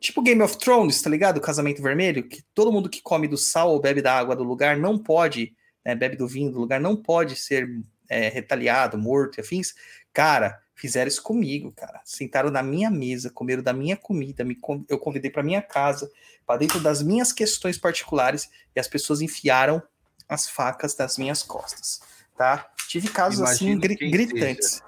Tipo 0.00 0.22
Game 0.22 0.42
of 0.42 0.56
Thrones, 0.56 1.02
tá 1.02 1.10
ligado? 1.10 1.36
O 1.36 1.42
casamento 1.42 1.82
vermelho, 1.82 2.26
que 2.26 2.42
todo 2.54 2.72
mundo 2.72 2.88
que 2.88 3.02
come 3.02 3.28
do 3.28 3.36
sal 3.36 3.70
ou 3.70 3.78
bebe 3.78 4.00
da 4.00 4.14
água 4.14 4.34
do 4.34 4.42
lugar 4.42 4.78
não 4.78 4.98
pode, 4.98 5.54
né, 5.84 5.94
bebe 5.94 6.16
do 6.16 6.26
vinho 6.26 6.50
do 6.50 6.58
lugar, 6.58 6.80
não 6.80 6.96
pode 6.96 7.36
ser 7.36 7.68
é, 8.08 8.28
retaliado, 8.28 8.98
morto 8.98 9.38
e 9.38 9.40
afins. 9.40 9.74
Cara, 10.12 10.60
fizeram 10.74 11.08
isso 11.08 11.22
comigo, 11.22 11.72
cara. 11.72 12.00
Sentaram 12.04 12.50
na 12.50 12.62
minha 12.62 12.90
mesa, 12.90 13.30
comeram 13.30 13.62
da 13.62 13.72
minha 13.72 13.96
comida, 13.96 14.44
me, 14.44 14.58
eu 14.88 14.98
convidei 14.98 15.30
para 15.30 15.42
minha 15.42 15.62
casa, 15.62 16.10
para 16.46 16.58
dentro 16.58 16.80
das 16.80 17.02
minhas 17.02 17.32
questões 17.32 17.78
particulares, 17.78 18.50
e 18.74 18.80
as 18.80 18.88
pessoas 18.88 19.20
enfiaram 19.20 19.82
as 20.28 20.48
facas 20.48 20.94
das 20.94 21.18
minhas 21.18 21.42
costas, 21.42 22.00
tá? 22.36 22.70
Tive 22.88 23.08
casos 23.08 23.40
assim 23.42 23.66
Imagino 23.66 23.80
gri- 23.80 23.96
quem 23.96 24.10
gritantes. 24.10 24.82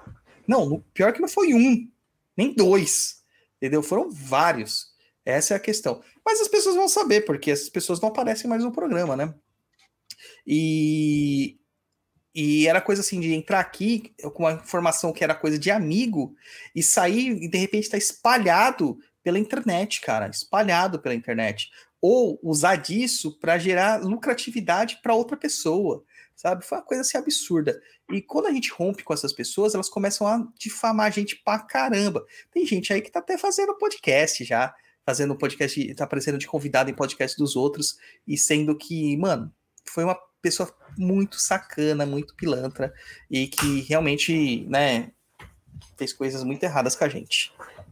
Não, 0.47 0.65
no- 0.65 0.81
pior 0.93 1.13
que 1.13 1.21
não 1.21 1.27
foi 1.27 1.53
um, 1.53 1.89
nem 2.35 2.53
dois, 2.53 3.23
entendeu? 3.57 3.81
Foram 3.81 4.09
vários. 4.11 4.91
Essa 5.25 5.53
é 5.53 5.57
a 5.57 5.59
questão. 5.59 6.01
Mas 6.25 6.41
as 6.41 6.49
pessoas 6.49 6.75
vão 6.75 6.89
saber, 6.89 7.21
porque 7.21 7.51
essas 7.51 7.69
pessoas 7.69 8.01
não 8.01 8.09
aparecem 8.09 8.49
mais 8.49 8.63
no 8.63 8.71
programa, 8.73 9.15
né? 9.15 9.33
E, 10.45 11.57
e 12.33 12.67
era 12.67 12.81
coisa 12.81 13.01
assim 13.01 13.19
de 13.19 13.33
entrar 13.33 13.59
aqui 13.59 14.13
com 14.33 14.43
uma 14.43 14.53
informação 14.53 15.13
que 15.13 15.23
era 15.23 15.35
coisa 15.35 15.57
de 15.57 15.71
amigo 15.71 16.35
e 16.75 16.81
sair 16.81 17.29
e 17.43 17.47
de 17.47 17.57
repente 17.57 17.83
estar 17.83 17.97
espalhado 17.97 18.97
pela 19.21 19.39
internet, 19.39 20.01
cara, 20.01 20.27
espalhado 20.27 20.99
pela 20.99 21.15
internet. 21.15 21.69
Ou 22.01 22.37
usar 22.43 22.75
disso 22.75 23.39
para 23.39 23.57
gerar 23.57 24.03
lucratividade 24.03 24.99
para 25.01 25.15
outra 25.15 25.37
pessoa, 25.37 26.03
sabe? 26.35 26.65
Foi 26.65 26.77
uma 26.77 26.83
coisa 26.83 27.01
assim 27.01 27.17
absurda. 27.17 27.81
E 28.11 28.21
quando 28.21 28.47
a 28.47 28.51
gente 28.51 28.69
rompe 28.71 29.03
com 29.03 29.13
essas 29.13 29.31
pessoas, 29.31 29.73
elas 29.73 29.87
começam 29.87 30.27
a 30.27 30.45
difamar 30.59 31.07
a 31.07 31.09
gente 31.09 31.41
pra 31.43 31.59
caramba. 31.59 32.25
Tem 32.51 32.65
gente 32.65 32.91
aí 32.91 33.01
que 33.01 33.09
tá 33.09 33.19
até 33.19 33.37
fazendo 33.37 33.77
podcast 33.77 34.43
já, 34.43 34.75
fazendo 35.05 35.37
podcast, 35.37 35.95
tá 35.95 36.03
aparecendo 36.03 36.37
de 36.37 36.47
convidado 36.47 36.89
em 36.89 36.93
podcast 36.93 37.37
dos 37.37 37.55
outros, 37.55 37.97
e 38.27 38.37
sendo 38.37 38.77
que, 38.77 39.15
mano, 39.17 39.53
foi 39.85 40.03
uma 40.03 40.17
pessoa 40.43 40.69
muito 40.97 41.39
sacana, 41.39 42.05
muito 42.05 42.35
pilantra, 42.35 42.93
e 43.31 43.47
que 43.47 43.81
realmente, 43.81 44.65
né, 44.69 45.09
fez 45.97 46.11
coisas 46.11 46.43
muito 46.43 46.61
erradas 46.63 46.95
com 46.95 47.05
a 47.05 47.09
gente. 47.09 47.51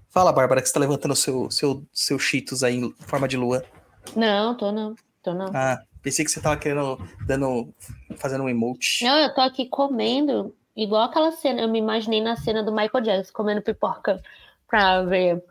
Fala, 0.10 0.34
Bárbara, 0.34 0.62
que 0.62 0.68
você 0.68 0.74
tá 0.74 0.80
levantando 0.80 1.16
seu, 1.16 1.50
seu, 1.50 1.84
seu 1.94 2.20
Cheetos 2.20 2.64
aí 2.64 2.76
em 2.76 2.94
forma 3.08 3.28
de 3.28 3.38
lua. 3.38 3.64
Não, 4.16 4.56
tô 4.56 4.72
não. 4.72 4.94
Tô 5.24 5.34
não. 5.34 5.50
Ah, 5.54 5.82
pensei 6.02 6.26
que 6.26 6.32
você 6.32 6.42
tava 6.42 6.58
querendo, 6.58 6.98
dando, 7.26 7.74
fazendo 8.18 8.44
um 8.44 8.50
emote. 8.50 9.06
Não, 9.06 9.18
eu 9.18 9.34
tô 9.34 9.40
aqui 9.40 9.68
comendo, 9.70 10.54
igual 10.76 11.04
aquela 11.04 11.32
cena. 11.32 11.62
Eu 11.62 11.70
me 11.70 11.80
imaginei 11.80 12.22
na 12.22 12.36
cena 12.36 12.62
do 12.62 12.74
Michael 12.74 13.04
Jackson 13.04 13.32
comendo 13.32 13.62
pipoca 13.62 14.22
pra 14.68 15.04
ver. 15.04 15.42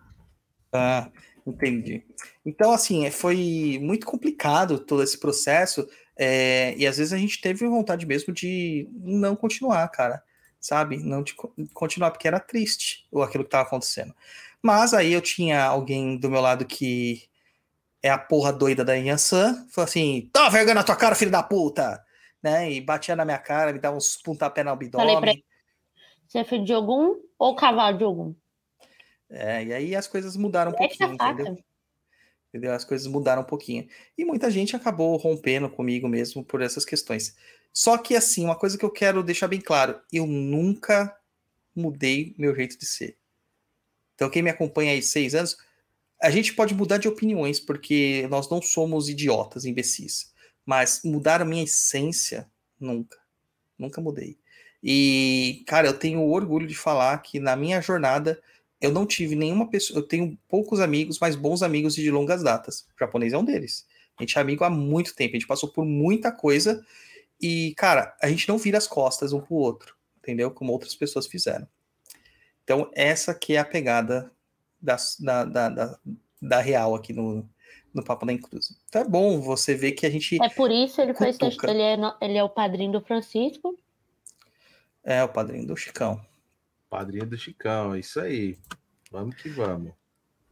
Ah, 0.70 1.08
entendi. 1.46 2.04
Então, 2.44 2.72
assim, 2.72 3.06
é, 3.06 3.10
foi 3.10 3.78
muito 3.80 4.06
complicado 4.06 4.78
todo 4.78 5.02
esse 5.02 5.18
processo. 5.18 5.88
É, 6.22 6.74
e 6.76 6.86
às 6.86 6.98
vezes 6.98 7.14
a 7.14 7.16
gente 7.16 7.40
teve 7.40 7.66
vontade 7.66 8.04
mesmo 8.04 8.30
de 8.30 8.86
não 8.92 9.34
continuar, 9.34 9.88
cara. 9.88 10.22
Sabe? 10.60 10.98
Não 10.98 11.22
de 11.22 11.32
co- 11.32 11.50
continuar, 11.72 12.10
porque 12.10 12.28
era 12.28 12.38
triste 12.38 13.06
ou 13.10 13.22
aquilo 13.22 13.42
que 13.42 13.48
estava 13.48 13.66
acontecendo. 13.66 14.14
Mas 14.60 14.92
aí 14.92 15.14
eu 15.14 15.22
tinha 15.22 15.64
alguém 15.64 16.18
do 16.18 16.28
meu 16.28 16.42
lado 16.42 16.66
que 16.66 17.26
é 18.02 18.10
a 18.10 18.18
porra 18.18 18.52
doida 18.52 18.84
da 18.84 18.92
Yansan, 18.92 19.66
falou 19.70 19.88
assim: 19.88 20.28
toma 20.30 20.50
vergonha 20.50 20.74
na 20.74 20.84
tua 20.84 20.94
cara, 20.94 21.14
filho 21.14 21.30
da 21.30 21.42
puta! 21.42 22.04
Né? 22.42 22.70
E 22.70 22.82
batia 22.82 23.16
na 23.16 23.24
minha 23.24 23.38
cara, 23.38 23.72
me 23.72 23.78
dava 23.78 23.96
uns 23.96 24.18
pontapé 24.18 24.62
no 24.62 24.68
Falei 24.70 24.86
pra 24.88 24.96
abdômen. 24.96 25.44
Você 26.28 26.38
é 26.38 26.44
filho 26.44 26.64
de 26.66 26.74
algum 26.74 27.14
ou 27.38 27.56
cavalo 27.56 27.96
de 27.96 28.04
algum? 28.04 28.34
É, 29.30 29.64
e 29.64 29.72
aí 29.72 29.96
as 29.96 30.06
coisas 30.06 30.36
mudaram 30.36 30.70
um 30.70 30.74
É 30.74 30.76
tá 30.76 30.84
pouquinho, 30.86 31.14
entendeu? 31.14 31.56
Entendeu? 32.50 32.72
As 32.72 32.84
coisas 32.84 33.06
mudaram 33.06 33.42
um 33.42 33.46
pouquinho. 33.46 33.88
E 34.18 34.24
muita 34.24 34.50
gente 34.50 34.74
acabou 34.74 35.16
rompendo 35.16 35.70
comigo 35.70 36.08
mesmo 36.08 36.44
por 36.44 36.60
essas 36.60 36.84
questões. 36.84 37.36
Só 37.72 37.96
que, 37.96 38.16
assim, 38.16 38.44
uma 38.44 38.56
coisa 38.56 38.76
que 38.76 38.84
eu 38.84 38.90
quero 38.90 39.22
deixar 39.22 39.48
bem 39.48 39.60
claro: 39.60 40.00
eu 40.12 40.26
nunca 40.26 41.16
mudei 41.74 42.34
meu 42.36 42.54
jeito 42.54 42.76
de 42.76 42.86
ser. 42.86 43.16
Então, 44.14 44.28
quem 44.28 44.42
me 44.42 44.50
acompanha 44.50 44.92
aí 44.92 45.00
seis 45.00 45.34
anos, 45.34 45.56
a 46.20 46.28
gente 46.28 46.52
pode 46.52 46.74
mudar 46.74 46.98
de 46.98 47.08
opiniões, 47.08 47.60
porque 47.60 48.26
nós 48.28 48.50
não 48.50 48.60
somos 48.60 49.08
idiotas, 49.08 49.64
imbecis. 49.64 50.32
Mas 50.66 51.00
mudar 51.04 51.40
a 51.40 51.44
minha 51.44 51.64
essência, 51.64 52.50
nunca. 52.78 53.16
Nunca 53.78 54.00
mudei. 54.00 54.38
E, 54.82 55.62
cara, 55.66 55.86
eu 55.86 55.98
tenho 55.98 56.22
orgulho 56.22 56.66
de 56.66 56.74
falar 56.74 57.16
que 57.22 57.38
na 57.38 57.54
minha 57.54 57.80
jornada 57.80 58.42
eu 58.80 58.90
não 58.90 59.04
tive 59.04 59.36
nenhuma 59.36 59.68
pessoa. 59.68 59.98
Eu 59.98 60.02
tenho 60.02 60.38
poucos 60.48 60.80
amigos, 60.80 61.18
mas 61.20 61.36
bons 61.36 61.62
amigos 61.62 61.98
e 61.98 62.02
de 62.02 62.10
longas 62.10 62.42
datas. 62.42 62.86
O 62.94 62.98
japonês 62.98 63.32
é 63.32 63.38
um 63.38 63.44
deles. 63.44 63.86
A 64.18 64.22
gente 64.22 64.38
é 64.38 64.40
amigo 64.40 64.64
há 64.64 64.70
muito 64.70 65.14
tempo, 65.14 65.36
a 65.36 65.38
gente 65.38 65.46
passou 65.46 65.68
por 65.68 65.84
muita 65.84 66.30
coisa 66.30 66.84
e, 67.40 67.74
cara, 67.76 68.14
a 68.20 68.28
gente 68.28 68.48
não 68.48 68.58
vira 68.58 68.76
as 68.76 68.86
costas 68.86 69.32
um 69.32 69.40
pro 69.40 69.54
outro, 69.54 69.96
entendeu? 70.18 70.50
Como 70.50 70.72
outras 70.72 70.94
pessoas 70.94 71.26
fizeram. 71.26 71.66
Então, 72.62 72.90
essa 72.94 73.34
que 73.34 73.54
é 73.54 73.58
a 73.58 73.64
pegada 73.64 74.30
da, 74.80 74.96
da, 75.18 75.44
da, 75.44 75.98
da, 76.40 76.60
real 76.60 76.94
aqui 76.94 77.12
no, 77.12 77.48
no 77.92 78.04
Papo 78.04 78.26
da 78.26 78.32
Inclusa. 78.32 78.76
Então 78.88 79.02
é 79.02 79.04
bom 79.04 79.40
você 79.40 79.74
ver 79.74 79.92
que 79.92 80.06
a 80.06 80.10
gente 80.10 80.40
É 80.42 80.48
por 80.48 80.70
isso 80.70 81.00
ele 81.00 81.14
foi 81.14 81.32
Cutuca. 81.32 81.70
ele 81.70 81.82
é, 81.82 81.96
ele 82.20 82.38
é 82.38 82.44
o 82.44 82.48
padrinho 82.48 82.92
do 82.92 83.00
Francisco. 83.00 83.76
é 85.02 85.22
o 85.24 85.28
padrinho 85.28 85.66
do 85.66 85.76
Chicão. 85.76 86.20
Padrinho 86.90 87.24
do 87.24 87.38
Chicão, 87.38 87.94
é 87.94 88.00
isso 88.00 88.20
aí. 88.20 88.58
Vamos 89.12 89.36
que 89.36 89.48
vamos. 89.48 89.92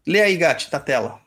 Lê 0.06 0.22
aí, 0.22 0.36
Gatti, 0.36 0.72
na 0.72 0.78
tela. 0.78 1.20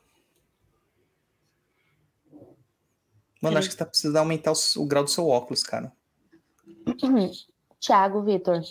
Mano, 3.42 3.58
acho 3.58 3.68
que 3.68 3.74
você 3.74 3.80
tá 3.80 3.86
precisando 3.86 4.18
aumentar 4.18 4.54
o, 4.54 4.82
o 4.82 4.86
grau 4.88 5.04
do 5.04 5.10
seu 5.10 5.28
óculos, 5.28 5.64
cara. 5.64 5.92
Tiago 7.80 8.24
Vitor. 8.24 8.62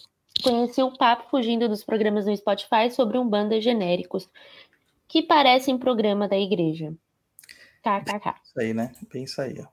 Conheci 0.43 0.82
o 0.82 0.97
papo 0.97 1.28
fugindo 1.28 1.68
dos 1.68 1.84
programas 1.84 2.24
no 2.24 2.36
Spotify 2.36 2.91
sobre 2.91 3.18
um 3.18 3.28
banda 3.28 3.61
genéricos 3.61 4.28
que 5.07 5.22
parecem 5.22 5.76
programa 5.76 6.26
da 6.26 6.38
igreja. 6.38 6.95
KKK. 7.82 8.41
Isso 8.45 8.61
aí, 8.61 8.72
né? 8.72 8.93
Isso 9.14 9.43
aí, 9.43 9.61
ó. 9.61 9.66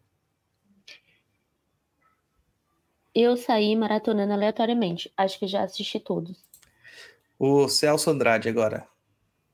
Eu 3.13 3.38
saí 3.38 3.76
maratonando 3.76 4.34
aleatoriamente. 4.34 5.11
Acho 5.15 5.39
que 5.39 5.47
já 5.47 5.63
assisti 5.63 5.99
todos. 5.99 6.46
O 7.39 7.67
Celso 7.67 8.09
Andrade 8.09 8.49
agora. 8.49 8.88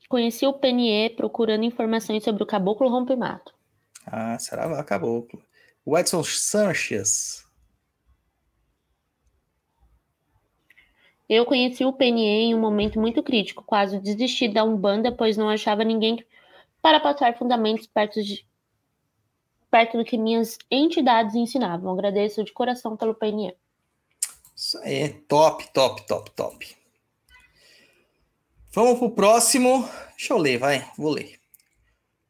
Conheci 0.07 0.45
o 0.45 0.53
PNE 0.53 1.09
procurando 1.11 1.63
informações 1.63 2.23
sobre 2.23 2.43
o 2.43 2.45
Caboclo 2.45 2.87
Rompe-Mato. 2.87 3.53
Ah, 4.05 4.37
Saravá 4.37 4.83
Caboclo. 4.83 5.41
O 5.85 5.97
Edson 5.97 6.23
Sanchez. 6.23 7.45
Eu 11.27 11.45
conheci 11.45 11.83
o 11.83 11.93
PNE 11.93 12.21
em 12.21 12.55
um 12.55 12.59
momento 12.59 12.99
muito 12.99 13.23
crítico, 13.23 13.63
quase 13.63 13.99
desisti 13.99 14.47
da 14.47 14.63
Umbanda, 14.63 15.11
pois 15.11 15.35
não 15.35 15.49
achava 15.49 15.83
ninguém 15.83 16.23
para 16.81 16.99
passar 16.99 17.37
fundamentos 17.37 17.87
perto, 17.87 18.21
de, 18.21 18.45
perto 19.71 19.97
do 19.97 20.05
que 20.05 20.17
minhas 20.17 20.57
entidades 20.69 21.33
ensinavam. 21.33 21.91
Agradeço 21.91 22.43
de 22.43 22.51
coração 22.53 22.95
pelo 22.95 23.15
PNE. 23.15 23.55
Isso 24.55 24.77
aí, 24.79 25.09
top, 25.27 25.67
top, 25.73 26.05
top, 26.05 26.31
top. 26.31 26.82
Vamos 28.75 28.97
pro 28.97 29.11
próximo. 29.11 29.87
Deixa 30.17 30.33
eu 30.33 30.37
ler, 30.39 30.57
vai, 30.57 30.91
vou 30.97 31.11
ler. 31.11 31.39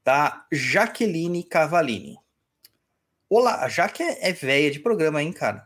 Tá, 0.03 0.45
Jaqueline 0.51 1.41
Cavalini. 1.41 2.17
Olá, 3.29 3.63
a 3.63 3.69
Jaque 3.69 4.03
é, 4.03 4.27
é 4.27 4.33
velha 4.33 4.69
de 4.69 4.81
programa, 4.81 5.23
hein, 5.23 5.31
cara? 5.31 5.65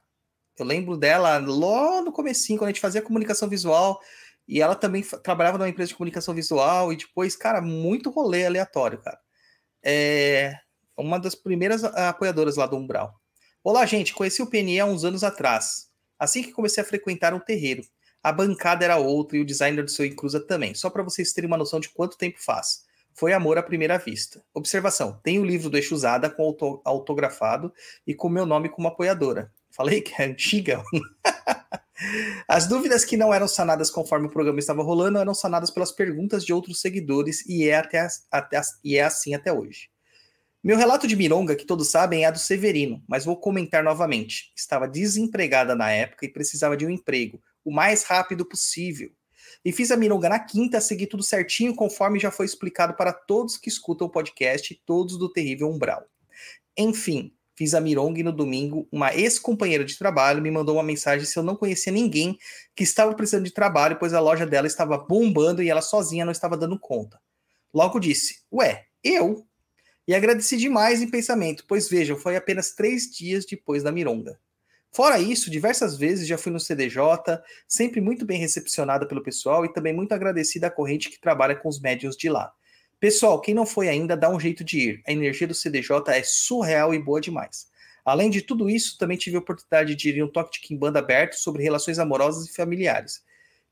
Eu 0.56 0.64
lembro 0.64 0.96
dela 0.96 1.40
lá 1.40 2.00
no 2.04 2.12
comecinho, 2.12 2.60
quando 2.60 2.68
a 2.68 2.72
gente 2.72 2.80
fazia 2.80 3.02
comunicação 3.02 3.50
visual, 3.50 4.00
e 4.48 4.62
ela 4.62 4.76
também 4.76 5.02
trabalhava 5.02 5.58
numa 5.58 5.68
empresa 5.68 5.90
de 5.90 5.96
comunicação 5.96 6.36
visual, 6.36 6.94
e 6.94 6.98
depois, 6.98 7.36
cara, 7.36 7.60
muito 7.60 8.12
rolê 8.12 8.46
aleatório, 8.46 9.00
cara. 9.00 9.20
É 9.84 10.54
uma 10.96 11.20
das 11.20 11.34
primeiras 11.34 11.84
apoiadoras 11.84 12.56
lá 12.56 12.68
do 12.68 12.78
Umbral. 12.78 13.20
Olá, 13.64 13.84
gente, 13.88 14.14
conheci 14.14 14.44
o 14.44 14.48
PNE 14.48 14.80
há 14.80 14.86
uns 14.86 15.04
anos 15.04 15.24
atrás. 15.24 15.90
Assim 16.20 16.44
que 16.44 16.52
comecei 16.52 16.84
a 16.84 16.86
frequentar 16.86 17.34
um 17.34 17.40
terreiro. 17.40 17.82
A 18.24 18.32
bancada 18.32 18.84
era 18.84 18.98
outra 18.98 19.38
e 19.38 19.42
o 19.42 19.46
designer 19.46 19.84
do 19.84 19.92
seu 19.92 20.06
Inclusa 20.06 20.40
também, 20.40 20.74
só 20.76 20.90
para 20.90 21.04
vocês 21.04 21.32
terem 21.34 21.48
uma 21.48 21.58
noção 21.58 21.80
de 21.80 21.90
quanto 21.90 22.18
tempo 22.18 22.38
faz. 22.42 22.86
Foi 23.14 23.34
amor 23.34 23.58
à 23.58 23.64
primeira 23.64 23.98
vista. 23.98 24.44
Observação: 24.54 25.20
tem 25.24 25.40
o 25.40 25.46
livro 25.46 25.70
do 25.70 25.78
Exusada 25.78 26.30
com 26.30 26.44
auto- 26.44 26.82
autografado 26.86 27.74
e 28.06 28.14
com 28.14 28.30
meu 28.30 28.46
nome 28.46 28.70
como 28.70 28.88
apoiadora. 28.88 29.52
Falei 29.72 30.02
que 30.02 30.22
é 30.22 30.26
antiga. 30.26 30.84
As 32.48 32.68
dúvidas 32.68 33.04
que 33.04 33.18
não 33.18 33.34
eram 33.34 33.48
sanadas 33.48 33.90
conforme 33.90 34.28
o 34.28 34.32
programa 34.32 34.60
estava 34.60 34.84
rolando 34.84 35.18
eram 35.18 35.34
sanadas 35.34 35.72
pelas 35.72 35.92
perguntas 35.92 36.46
de 36.46 36.54
outros 36.54 36.80
seguidores 36.80 37.44
e 37.48 37.68
é, 37.68 37.76
até 37.76 38.00
as- 38.02 38.26
até 38.32 38.58
as- 38.58 38.80
e 38.84 38.98
é 38.98 39.04
assim 39.04 39.34
até 39.34 39.52
hoje. 39.52 39.90
Meu 40.64 40.78
relato 40.78 41.08
de 41.08 41.16
Mironga, 41.16 41.56
que 41.56 41.66
todos 41.66 41.88
sabem, 41.90 42.24
é 42.24 42.28
a 42.28 42.32
do 42.32 42.40
Severino, 42.40 43.02
mas 43.08 43.26
vou 43.26 43.38
comentar 43.38 43.84
novamente. 43.84 44.52
Estava 44.56 44.88
desempregada 44.88 45.76
na 45.76 45.92
época 45.92 46.26
e 46.26 46.30
precisava 46.30 46.76
de 46.78 46.86
um 46.86 46.90
emprego, 46.90 47.42
o 47.68 47.72
mais 47.72 48.04
rápido 48.04 48.46
possível. 48.46 49.12
E 49.66 49.74
fiz 49.74 49.92
a 49.92 49.98
Mironga 49.98 50.30
na 50.30 50.40
quinta, 50.40 50.80
segui 50.80 51.06
tudo 51.06 51.22
certinho, 51.22 51.76
conforme 51.76 52.18
já 52.18 52.32
foi 52.32 52.46
explicado 52.46 52.94
para 52.94 53.12
todos 53.12 53.58
que 53.58 53.68
escutam 53.68 54.08
o 54.08 54.10
podcast, 54.10 54.82
todos 54.86 55.20
do 55.20 55.30
Terrível 55.30 55.70
Umbral. 55.70 56.06
Enfim, 56.78 57.34
fiz 57.58 57.74
a 57.74 57.82
Mironga 57.82 58.22
e 58.22 58.24
no 58.24 58.32
domingo, 58.32 58.88
uma 58.90 59.14
ex-companheira 59.14 59.84
de 59.84 59.98
trabalho 59.98 60.42
me 60.42 60.50
mandou 60.50 60.78
uma 60.78 60.84
mensagem 60.84 61.26
se 61.26 61.38
eu 61.38 61.44
não 61.44 61.58
conhecia 61.58 61.92
ninguém 61.92 62.38
que 62.74 62.86
estava 62.86 63.14
precisando 63.14 63.44
de 63.44 63.52
trabalho, 63.52 63.98
pois 64.00 64.14
a 64.14 64.22
loja 64.22 64.46
dela 64.46 64.66
estava 64.66 64.98
bombando 64.98 65.62
e 65.62 65.70
ela 65.70 65.82
sozinha 65.82 66.24
não 66.24 66.32
estava 66.32 66.56
dando 66.56 66.80
conta. 66.80 67.20
Logo 67.74 68.00
disse: 68.00 68.44
Ué, 68.50 68.86
eu? 69.04 69.46
E 70.08 70.16
agradeci 70.16 70.56
demais 70.56 71.02
em 71.02 71.12
pensamento, 71.12 71.66
pois 71.68 71.90
vejam, 71.90 72.16
foi 72.16 72.38
apenas 72.38 72.72
três 72.72 73.12
dias 73.12 73.46
depois 73.46 73.84
da 73.84 73.92
Mironga. 73.92 74.40
Fora 74.98 75.20
isso, 75.20 75.52
diversas 75.52 75.96
vezes 75.96 76.28
já 76.28 76.40
fui 76.40 76.52
no 76.52 76.60
CDJ, 76.60 77.00
sempre 77.68 78.02
muito 78.02 78.26
bem 78.26 78.40
recepcionada 78.40 79.08
pelo 79.08 79.22
pessoal 79.22 79.64
e 79.64 79.72
também 79.72 79.94
muito 79.94 80.12
agradecida 80.12 80.66
à 80.66 80.72
corrente 80.72 81.12
que 81.12 81.22
trabalha 81.22 81.56
com 81.56 81.70
os 81.70 81.80
médios 81.80 82.18
de 82.18 82.28
lá. 82.28 82.52
Pessoal, 83.00 83.40
quem 83.40 83.54
não 83.54 83.64
foi 83.64 83.90
ainda, 83.90 84.18
dá 84.18 84.28
um 84.28 84.40
jeito 84.40 84.64
de 84.64 84.80
ir. 84.80 85.04
A 85.06 85.12
energia 85.12 85.46
do 85.46 85.54
CDJ 85.54 86.02
é 86.08 86.24
surreal 86.24 86.96
e 86.96 87.00
boa 87.00 87.22
demais. 87.22 87.68
Além 88.04 88.32
de 88.32 88.42
tudo 88.42 88.68
isso, 88.68 88.98
também 88.98 89.20
tive 89.20 89.36
a 89.36 89.40
oportunidade 89.40 89.94
de 89.94 90.10
ir 90.10 90.18
em 90.18 90.24
um 90.24 90.32
toque 90.32 90.54
de 90.54 90.68
quimbanda 90.68 90.98
aberto 90.98 91.36
sobre 91.36 91.62
relações 91.62 92.00
amorosas 92.00 92.50
e 92.50 92.56
familiares. 92.56 93.22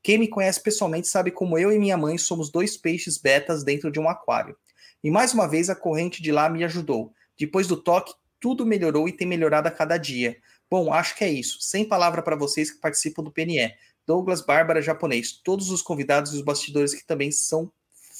Quem 0.04 0.18
me 0.18 0.28
conhece 0.28 0.62
pessoalmente 0.62 1.08
sabe 1.08 1.32
como 1.32 1.58
eu 1.58 1.72
e 1.72 1.78
minha 1.80 1.96
mãe 1.96 2.16
somos 2.18 2.52
dois 2.52 2.76
peixes 2.76 3.18
betas 3.18 3.64
dentro 3.64 3.90
de 3.90 3.98
um 3.98 4.08
aquário. 4.08 4.56
E 5.02 5.10
mais 5.10 5.34
uma 5.34 5.48
vez 5.48 5.68
a 5.68 5.74
corrente 5.74 6.22
de 6.22 6.30
lá 6.30 6.48
me 6.48 6.62
ajudou. 6.62 7.12
Depois 7.36 7.66
do 7.66 7.76
toque, 7.76 8.14
tudo 8.38 8.64
melhorou 8.64 9.08
e 9.08 9.12
tem 9.12 9.26
melhorado 9.26 9.66
a 9.66 9.72
cada 9.72 9.98
dia. 9.98 10.36
Bom, 10.70 10.92
acho 10.92 11.14
que 11.16 11.24
é 11.24 11.30
isso. 11.30 11.58
Sem 11.60 11.84
palavra 11.88 12.22
para 12.22 12.36
vocês 12.36 12.70
que 12.70 12.80
participam 12.80 13.22
do 13.22 13.30
PNE. 13.30 13.72
Douglas, 14.06 14.40
Bárbara, 14.40 14.80
japonês, 14.82 15.32
todos 15.32 15.70
os 15.70 15.82
convidados 15.82 16.32
e 16.32 16.36
os 16.36 16.42
bastidores 16.42 16.94
que 16.94 17.04
também 17.04 17.30
são 17.30 17.70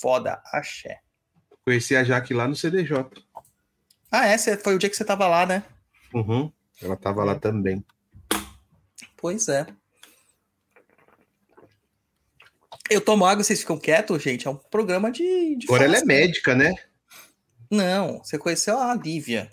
foda. 0.01 0.41
Axé. 0.53 1.01
Conheci 1.65 1.97
a 1.97 2.05
Jaque 2.05 2.35
lá 2.35 2.47
no 2.47 2.55
CDJ. 2.57 3.05
Ah, 4.11 4.27
é? 4.27 4.39
Cê- 4.39 4.57
Foi 4.57 4.75
o 4.75 4.79
dia 4.79 4.89
que 4.91 4.97
você 4.97 5.05
tava 5.05 5.27
lá, 5.27 5.45
né? 5.47 5.65
Uhum. 6.15 6.51
Ela 6.81 6.97
tava 6.97 7.25
lá 7.25 7.35
também. 7.37 7.85
Pois 9.17 9.49
é. 9.49 9.67
Eu 12.89 13.01
tomo 13.01 13.25
água 13.27 13.43
vocês 13.43 13.61
ficam 13.61 13.79
quietos, 13.79 14.23
gente? 14.23 14.47
É 14.47 14.51
um 14.51 14.57
programa 14.57 15.11
de. 15.11 15.57
de 15.57 15.67
Agora 15.67 15.85
ela 15.85 15.99
é 15.99 16.05
médica, 16.05 16.55
né? 16.55 16.73
Não, 17.71 18.19
você 18.19 18.39
conheceu 18.39 18.79
a 18.79 18.95
Lívia, 18.95 19.51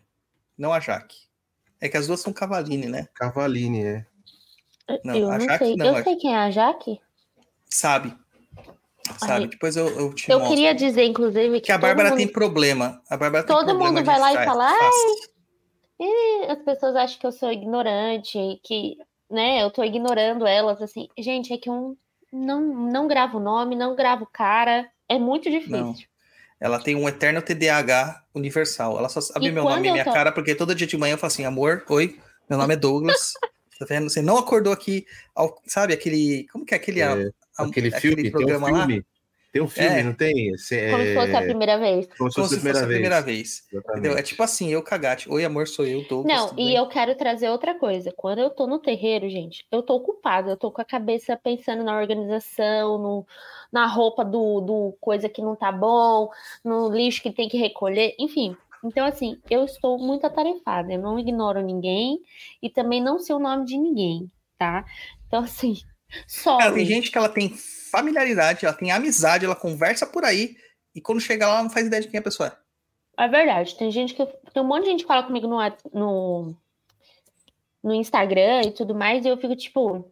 não 0.56 0.72
a 0.72 0.80
Jaque. 0.80 1.23
É 1.84 1.90
que 1.90 1.98
as 1.98 2.08
duas 2.08 2.22
são 2.22 2.32
Cavaline, 2.32 2.88
né? 2.88 3.10
Cavaline, 3.14 3.84
é. 3.84 4.06
Não, 5.04 5.16
eu 5.16 5.30
a 5.30 5.38
não 5.38 5.46
Jaque 5.46 5.66
sei. 5.66 5.76
não, 5.76 5.86
eu 5.88 5.96
a- 5.98 6.04
sei 6.04 6.16
quem 6.16 6.34
é 6.34 6.38
a 6.38 6.50
Jaque. 6.50 6.98
Sabe? 7.70 8.16
Sabe? 9.18 9.44
Ai, 9.44 9.48
Depois 9.48 9.76
eu, 9.76 9.88
eu 9.90 10.14
te 10.14 10.32
Eu 10.32 10.40
mostro. 10.40 10.56
queria 10.56 10.74
dizer, 10.74 11.04
inclusive, 11.04 11.56
que, 11.60 11.66
Que 11.66 11.72
a 11.74 11.78
Bárbara 11.78 12.10
mundo- 12.12 12.18
tem 12.20 12.28
problema. 12.30 13.02
A 13.10 13.18
Bárbara 13.18 13.44
tem 13.44 13.54
todo 13.54 13.66
problema 13.66 13.92
mundo 14.00 14.06
vai 14.06 14.18
lá 14.18 14.32
e 14.32 14.46
fala. 14.46 14.72
E 16.00 16.46
as 16.50 16.60
pessoas 16.64 16.96
acham 16.96 17.20
que 17.20 17.28
eu 17.28 17.32
sou 17.34 17.52
ignorante, 17.52 18.38
que, 18.64 18.98
né, 19.30 19.62
eu 19.62 19.70
tô 19.70 19.84
ignorando 19.84 20.46
elas, 20.48 20.82
assim. 20.82 21.08
Gente, 21.18 21.52
é 21.54 21.58
que 21.58 21.70
eu 21.70 21.98
não, 22.32 22.62
não 22.62 23.08
gravo 23.08 23.40
nome, 23.42 23.76
não 23.76 23.94
gravo 23.96 24.26
cara. 24.32 24.90
É 25.10 25.20
muito 25.20 25.50
difícil. 25.50 25.78
Não. 25.78 25.94
Ela 26.64 26.80
tem 26.80 26.96
um 26.96 27.10
eterno 27.10 27.42
TDAH 27.42 28.24
universal. 28.34 28.98
Ela 28.98 29.10
só 29.10 29.20
sabe 29.20 29.48
E 29.48 29.52
meu 29.52 29.66
nome 29.66 29.90
e 29.90 29.92
minha 29.92 30.06
tô- 30.06 30.14
cara, 30.14 30.32
porque 30.32 30.56
todo 30.56 30.74
dia 30.74 30.88
de 30.88 30.96
manhã 30.98 31.16
eu 31.16 31.18
falo 31.18 31.28
assim, 31.28 31.44
amor, 31.44 31.84
oi, 31.90 32.18
meu 32.50 32.58
nome 32.58 32.74
é 32.74 32.78
Douglas. 32.78 33.34
tá 33.78 33.86
vendo? 33.86 34.10
Você 34.10 34.22
não 34.22 34.38
acordou 34.38 34.72
aqui, 34.72 35.06
ao- 35.36 35.62
sabe, 35.68 35.94
aquele. 35.94 36.48
Como 36.54 36.64
que 36.66 36.74
é 36.74 36.78
aquele. 36.78 37.02
É, 37.02 37.04
a- 37.04 37.64
Aquele 37.66 37.92
filme, 37.92 38.16
tem 38.24 38.28
um 38.30 38.32
programa 38.32 38.72
lá? 38.72 38.88
filme. 38.88 39.06
Tem 39.52 39.62
um 39.62 39.68
filme, 39.68 40.00
É. 40.00 40.04
não 40.04 40.14
tem? 40.14 40.50
Esse- 40.54 40.90
Como 40.90 41.04
se 41.04 41.14
fosse 41.14 41.36
a 41.36 41.42
é, 41.42 41.46
primeira 41.46 41.78
vez. 41.78 42.08
Como 42.18 42.32
se 42.32 42.36
Como 42.38 42.48
fosse 42.48 42.60
se 42.62 42.68
fosse 42.68 42.84
a 42.84 42.88
primeira 42.88 43.22
vez. 43.22 43.64
Entendeu? 43.72 44.18
É 44.18 44.24
tipo 44.24 44.42
assim, 44.42 44.72
eu 44.72 44.82
cagate. 44.82 45.30
Oi, 45.30 45.44
amor, 45.46 45.68
sou 45.68 45.86
eu, 45.86 46.02
Douglas. 46.08 46.36
Não, 46.36 46.52
e 46.54 46.68
bem? 46.70 46.76
eu 46.78 46.88
quero 46.88 47.14
trazer 47.16 47.50
outra 47.50 47.78
coisa. 47.78 48.12
Quando 48.18 48.40
eu 48.40 48.50
tô 48.50 48.66
no 48.66 48.80
terreiro, 48.80 49.30
gente, 49.30 49.64
eu 49.72 49.84
tô 49.84 49.96
ocupada, 49.96 50.50
eu 50.52 50.58
tô 50.58 50.72
com 50.72 50.82
a 50.82 50.86
cabeça 50.86 51.38
pensando 51.38 51.84
na 51.84 51.96
organização, 52.00 52.98
no, 52.98 53.28
na 53.74 53.88
roupa 53.88 54.24
do, 54.24 54.62
do 54.62 54.98
coisa 55.02 55.28
que 55.28 55.42
não 55.42 55.56
tá 55.56 55.72
bom, 55.72 56.30
no 56.64 56.90
lixo 56.90 57.24
que 57.24 57.32
tem 57.32 57.50
que 57.50 57.58
recolher, 57.58 58.16
enfim. 58.20 58.56
Então, 58.84 59.04
assim, 59.06 59.42
eu 59.50 59.66
estou 59.66 59.98
muito 59.98 60.28
atarefada, 60.28 60.94
eu 60.94 61.02
não 61.02 61.18
ignoro 61.18 61.60
ninguém 61.62 62.22
e 62.62 62.70
também 62.70 63.02
não 63.02 63.18
sei 63.18 63.34
o 63.36 63.40
nome 63.40 63.66
de 63.66 63.76
ninguém, 63.76 64.30
tá? 64.60 64.86
Então, 65.28 65.44
assim, 65.44 65.82
só. 66.28 66.58
Tem 66.72 66.86
gente 66.86 67.12
que 67.12 67.18
ela 67.18 67.30
tem 67.30 67.50
familiaridade, 67.50 68.64
ela 68.64 68.76
tem 68.76 68.92
amizade, 68.92 69.46
ela 69.46 69.56
conversa 69.56 70.06
por 70.06 70.24
aí, 70.24 70.56
e 70.94 71.02
quando 71.02 71.20
chega 71.20 71.48
lá, 71.48 71.54
ela 71.54 71.64
não 71.64 71.70
faz 71.70 71.88
ideia 71.88 72.02
de 72.02 72.10
quem 72.10 72.20
a 72.20 72.24
pessoa 72.24 72.50
é. 72.50 73.26
É 73.26 73.28
verdade, 73.28 73.76
tem 73.76 73.90
gente 73.90 74.14
que. 74.14 74.26
Tem 74.26 74.62
um 74.62 74.68
monte 74.68 74.84
de 74.84 74.92
gente 74.92 75.02
que 75.02 75.08
fala 75.08 75.24
comigo 75.24 75.48
no, 75.48 75.58
no, 75.94 76.56
no 77.84 77.94
Instagram 77.94 78.62
e 78.66 78.72
tudo 78.72 78.94
mais, 78.94 79.26
e 79.26 79.30
eu 79.30 79.38
fico 79.38 79.56
tipo. 79.56 80.12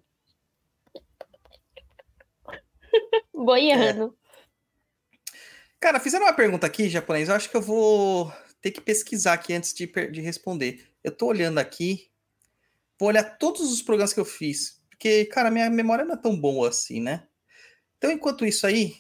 boiando. 3.34 4.16
Cara, 5.80 6.00
fizeram 6.00 6.26
uma 6.26 6.34
pergunta 6.34 6.68
aqui, 6.68 6.90
japonês. 6.90 7.28
Eu 7.28 7.36
acho 7.36 7.50
que 7.50 7.58
eu 7.58 7.62
vou 7.62 8.32
ter 8.62 8.72
que 8.72 8.80
pesquisar 8.80 9.34
aqui 9.34 9.54
antes 9.54 9.74
de, 9.74 9.88
de 9.88 10.22
responder. 10.22 10.86
Eu 11.04 11.12
tô 11.12 11.26
olhando 11.28 11.58
aqui, 11.58 12.12
vou 13.00 13.10
olhar 13.10 13.24
todos 13.24 13.62
os 13.72 13.82
programas 13.82 14.14
que 14.14 14.20
eu 14.20 14.26
fiz, 14.26 14.80
porque, 14.90 15.26
cara, 15.26 15.50
minha 15.50 15.70
memória 15.70 16.06
não 16.06 16.14
é 16.14 16.18
tão 16.18 16.40
boa 16.40 16.70
assim, 16.70 17.02
né? 17.02 17.28
Então, 17.98 18.12
enquanto 18.12 18.46
isso 18.46 18.68
aí, 18.68 18.98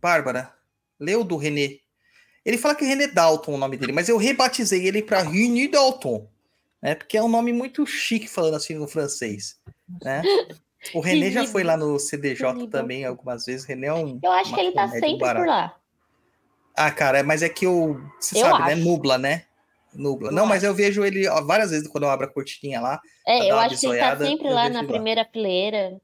Bárbara, 0.00 0.54
leu 1.00 1.24
do 1.24 1.36
René. 1.36 1.78
Ele 2.44 2.58
fala 2.58 2.74
que 2.74 2.84
é 2.84 2.88
René 2.88 3.06
Dalton 3.06 3.54
o 3.54 3.58
nome 3.58 3.76
dele, 3.76 3.92
mas 3.92 4.08
eu 4.08 4.16
rebatizei 4.16 4.86
ele 4.86 5.02
para 5.02 5.22
René 5.22 5.68
Dalton, 5.68 6.30
né? 6.82 6.94
Porque 6.94 7.16
é 7.16 7.22
um 7.22 7.28
nome 7.28 7.52
muito 7.52 7.86
chique 7.86 8.28
falando 8.28 8.56
assim 8.56 8.74
no 8.74 8.88
francês, 8.88 9.58
né? 10.02 10.22
O 10.94 11.00
René 11.00 11.30
já 11.30 11.46
foi 11.46 11.62
lá 11.62 11.76
no 11.76 11.98
CDJ 11.98 12.66
também 12.68 13.04
algumas 13.04 13.44
vezes. 13.46 13.64
René 13.64 13.86
é 13.88 13.94
um. 13.94 14.18
Eu 14.22 14.32
acho 14.32 14.52
que 14.54 14.60
ele 14.60 14.72
tá 14.72 14.88
sempre 14.88 15.18
barata. 15.18 15.40
por 15.40 15.46
lá. 15.48 15.76
Ah, 16.76 16.90
cara, 16.90 17.18
é- 17.18 17.22
mas 17.22 17.42
é 17.42 17.48
que 17.48 17.66
eu. 17.66 18.00
Você 18.18 18.36
Eu 18.38 18.42
sabe, 18.46 18.64
né? 18.66 18.72
acho. 18.72 18.82
Nubla, 18.84 19.18
né? 19.18 19.44
Nubla. 19.94 20.30
Não, 20.32 20.46
mas 20.46 20.64
eu 20.64 20.74
vejo 20.74 21.04
ele 21.04 21.28
ó, 21.28 21.42
várias 21.44 21.70
vezes 21.70 21.86
quando 21.86 22.04
eu 22.04 22.10
abro 22.10 22.26
a 22.26 22.32
cortininha 22.32 22.80
lá. 22.80 23.00
É, 23.26 23.50
eu 23.50 23.58
acho 23.58 23.78
que 23.78 23.86
ele 23.86 23.98
tá 23.98 24.16
sempre 24.16 24.48
lá 24.48 24.68
na 24.68 24.82
primeira 24.84 25.24
fileira. 25.30 26.00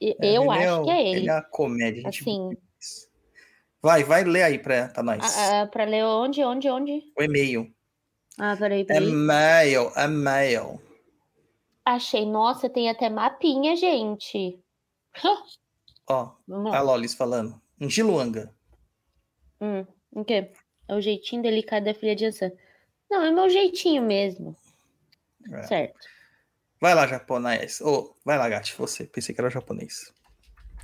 E- 0.00 0.16
É, 0.20 0.36
Eu 0.38 0.52
é 0.52 0.66
acho 0.66 0.80
o- 0.80 0.84
que 0.84 0.90
é 0.90 1.00
ele. 1.08 1.18
Ele 1.20 1.28
é 1.30 1.32
uma 1.34 1.42
comédia. 1.42 2.02
gente. 2.02 2.20
Assim, 2.22 2.50
Vai, 3.82 4.02
vai 4.02 4.24
ler 4.24 4.42
aí 4.42 4.58
pra, 4.58 4.88
pra 4.88 5.02
nós. 5.02 5.22
a- 5.36 5.62
a- 5.62 5.66
pra 5.66 5.84
ler 5.84 6.04
onde, 6.04 6.42
onde, 6.42 6.68
onde? 6.68 7.02
O 7.18 7.22
e-mail. 7.22 7.68
Ah, 8.38 8.56
peraí, 8.58 8.80
É 8.82 8.84
peraí. 8.84 9.08
e-mail, 9.08 9.92
e-mail. 9.96 10.80
Achei, 11.86 12.26
nossa, 12.26 12.68
tem 12.68 12.90
até 12.90 13.08
mapinha, 13.08 13.76
gente. 13.76 14.60
Ó, 16.08 16.32
Vamos 16.48 16.74
a. 16.74 16.80
Lolis 16.80 17.14
falando. 17.14 17.62
Em 17.80 17.88
Giluanga. 17.88 18.52
Hum, 19.60 19.86
o 20.10 20.24
quê? 20.24 20.50
É 20.88 20.94
o 20.96 21.00
jeitinho 21.00 21.42
delicado 21.42 21.84
da 21.84 21.94
filha 21.94 22.16
de 22.16 22.26
Ansan. 22.26 22.50
Não, 23.08 23.22
é 23.22 23.30
meu 23.30 23.48
jeitinho 23.48 24.02
mesmo. 24.02 24.56
É. 25.52 25.62
Certo. 25.62 26.08
Vai 26.80 26.92
lá, 26.92 27.06
japonês. 27.06 27.80
Ô, 27.80 28.16
vai 28.24 28.36
lá, 28.36 28.48
Gati, 28.48 28.74
você. 28.76 29.04
Pensei 29.04 29.32
que 29.32 29.40
era 29.40 29.48
japonês. 29.48 30.12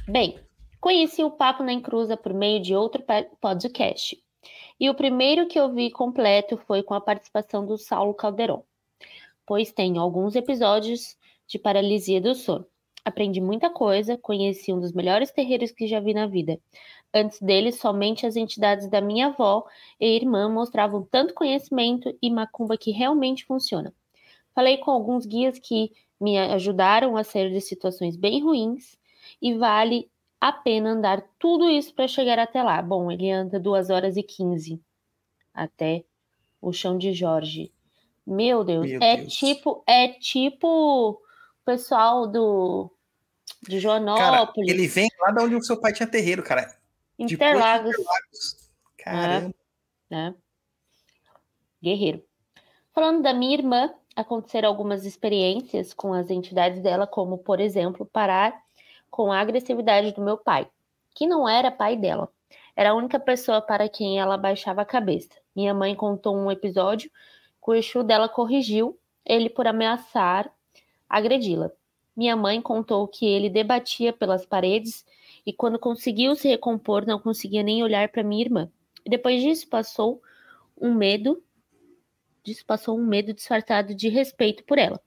Bem, 0.07 0.39
conheci 0.81 1.25
o 1.25 1.33
Papo 1.33 1.65
na 1.65 1.73
Encruza 1.73 2.17
por 2.17 2.33
meio 2.33 2.63
de 2.63 2.77
outro 2.77 3.05
podcast. 3.41 4.17
E 4.79 4.89
o 4.89 4.95
primeiro 4.95 5.49
que 5.49 5.59
eu 5.59 5.73
vi 5.73 5.91
completo 5.91 6.57
foi 6.59 6.85
com 6.85 6.95
a 6.95 7.01
participação 7.01 7.67
do 7.67 7.77
Saulo 7.77 8.15
Calderon, 8.15 8.65
pois 9.47 9.73
tem 9.73 9.99
alguns 9.99 10.35
episódios 10.35 11.17
de 11.47 11.59
paralisia 11.59 12.21
do 12.21 12.35
sono. 12.35 12.67
Aprendi 13.05 13.41
muita 13.41 13.69
coisa, 13.69 14.17
conheci 14.17 14.73
um 14.73 14.79
dos 14.79 14.93
melhores 14.93 15.33
terreiros 15.33 15.73
que 15.73 15.89
já 15.89 15.99
vi 15.99 16.15
na 16.15 16.27
vida. 16.27 16.61
Antes 17.13 17.41
dele, 17.41 17.73
somente 17.73 18.27
as 18.27 18.37
entidades 18.37 18.89
da 18.89 19.01
minha 19.01 19.27
avó 19.27 19.65
e 20.01 20.17
irmã 20.17 20.49
mostravam 20.49 21.03
tanto 21.11 21.35
conhecimento 21.35 22.17
e 22.23 22.31
macumba 22.31 22.79
que 22.79 22.91
realmente 22.91 23.45
funciona. 23.45 23.93
Falei 24.55 24.79
com 24.79 24.91
alguns 24.91 25.27
guias 25.27 25.59
que 25.59 25.91
me 26.21 26.39
ajudaram 26.39 27.17
a 27.17 27.25
sair 27.25 27.51
de 27.51 27.61
situações 27.61 28.17
bem 28.17 28.43
ruins 28.43 28.97
e 29.41 29.55
vale 29.55 30.09
a 30.41 30.53
pena 30.53 30.91
andar 30.91 31.23
tudo 31.39 31.69
isso 31.69 31.93
para 31.95 32.07
chegar 32.07 32.39
até 32.39 32.63
lá. 32.63 32.81
Bom, 32.81 33.11
ele 33.11 33.31
anda 33.31 33.59
2 33.59 33.91
horas 33.91 34.17
e 34.17 34.23
15 34.23 34.81
até 35.53 36.05
o 36.61 36.73
chão 36.73 36.97
de 36.97 37.13
Jorge. 37.13 37.73
Meu 38.27 38.63
Deus, 38.65 38.89
Meu 38.89 39.03
é 39.03 39.17
Deus. 39.17 39.33
tipo, 39.33 39.83
é 39.87 40.09
tipo 40.09 40.67
o 40.69 41.21
pessoal 41.65 42.27
do 42.27 42.91
de 43.63 43.81
Cara, 43.81 43.81
Joanópolis, 43.81 44.69
ele 44.69 44.87
vem 44.89 45.09
lá 45.21 45.31
de 45.31 45.43
onde 45.45 45.55
o 45.55 45.63
seu 45.63 45.81
pai 45.81 45.93
tinha 45.93 46.07
terreiro, 46.07 46.43
cara. 46.43 46.63
Depois 46.63 47.29
de 47.29 47.35
Interlagos, 47.35 47.91
Interlagos. 47.91 48.71
Caramba. 48.99 49.55
né? 50.11 50.35
Guerreiro. 51.83 52.23
Falando 52.93 53.23
da 53.23 53.33
minha 53.33 53.55
irmã, 53.55 53.93
aconteceram 54.15 54.69
algumas 54.69 55.05
experiências 55.05 55.95
com 55.95 56.13
as 56.13 56.31
entidades 56.31 56.81
dela, 56.81 57.07
como, 57.07 57.39
por 57.39 57.61
exemplo, 57.61 58.07
parar 58.07 58.55
com 59.11 59.33
a 59.33 59.41
agressividade 59.41 60.13
do 60.13 60.23
meu 60.23 60.37
pai, 60.37 60.69
que 61.15 61.27
não 61.27 61.49
era 61.49 61.71
pai 61.71 61.97
dela. 61.97 62.29
Era 62.75 62.91
a 62.91 62.95
única 62.95 63.19
pessoa 63.21 63.61
para 63.61 63.89
quem 63.89 64.19
ela 64.19 64.37
baixava 64.37 64.83
a 64.83 64.87
cabeça. 64.87 65.31
Minha 65.55 65.75
mãe 65.75 65.95
contou 65.95 66.37
um 66.37 66.51
episódio 66.51 67.11
que 67.63 67.71
o 67.71 67.75
Exu 67.75 68.03
dela 68.03 68.29
corrigiu 68.29 68.99
ele 69.25 69.49
por 69.49 69.67
ameaçar 69.67 70.53
agredi-la. 71.09 71.71
Minha 72.17 72.37
mãe 72.37 72.61
contou 72.61 73.07
que 73.07 73.25
ele 73.25 73.49
debatia 73.49 74.13
pelas 74.13 74.45
paredes 74.45 75.05
e 75.47 75.53
quando 75.53 75.79
conseguiu 75.79 76.35
se 76.35 76.49
recompor, 76.49 77.07
não 77.07 77.19
conseguia 77.19 77.63
nem 77.63 77.83
olhar 77.83 78.09
para 78.09 78.23
minha 78.23 78.45
irmã. 78.45 78.71
E 79.05 79.11
depois 79.11 79.43
disso 79.43 79.69
passou 79.69 80.23
um 80.81 80.95
medo, 80.95 81.43
disso 82.43 82.65
passou 82.67 82.99
um 82.99 83.07
medo 83.07 83.33
disfarçado 83.33 83.95
de 83.95 84.09
respeito 84.09 84.65
por 84.65 84.79
ela. 84.79 85.01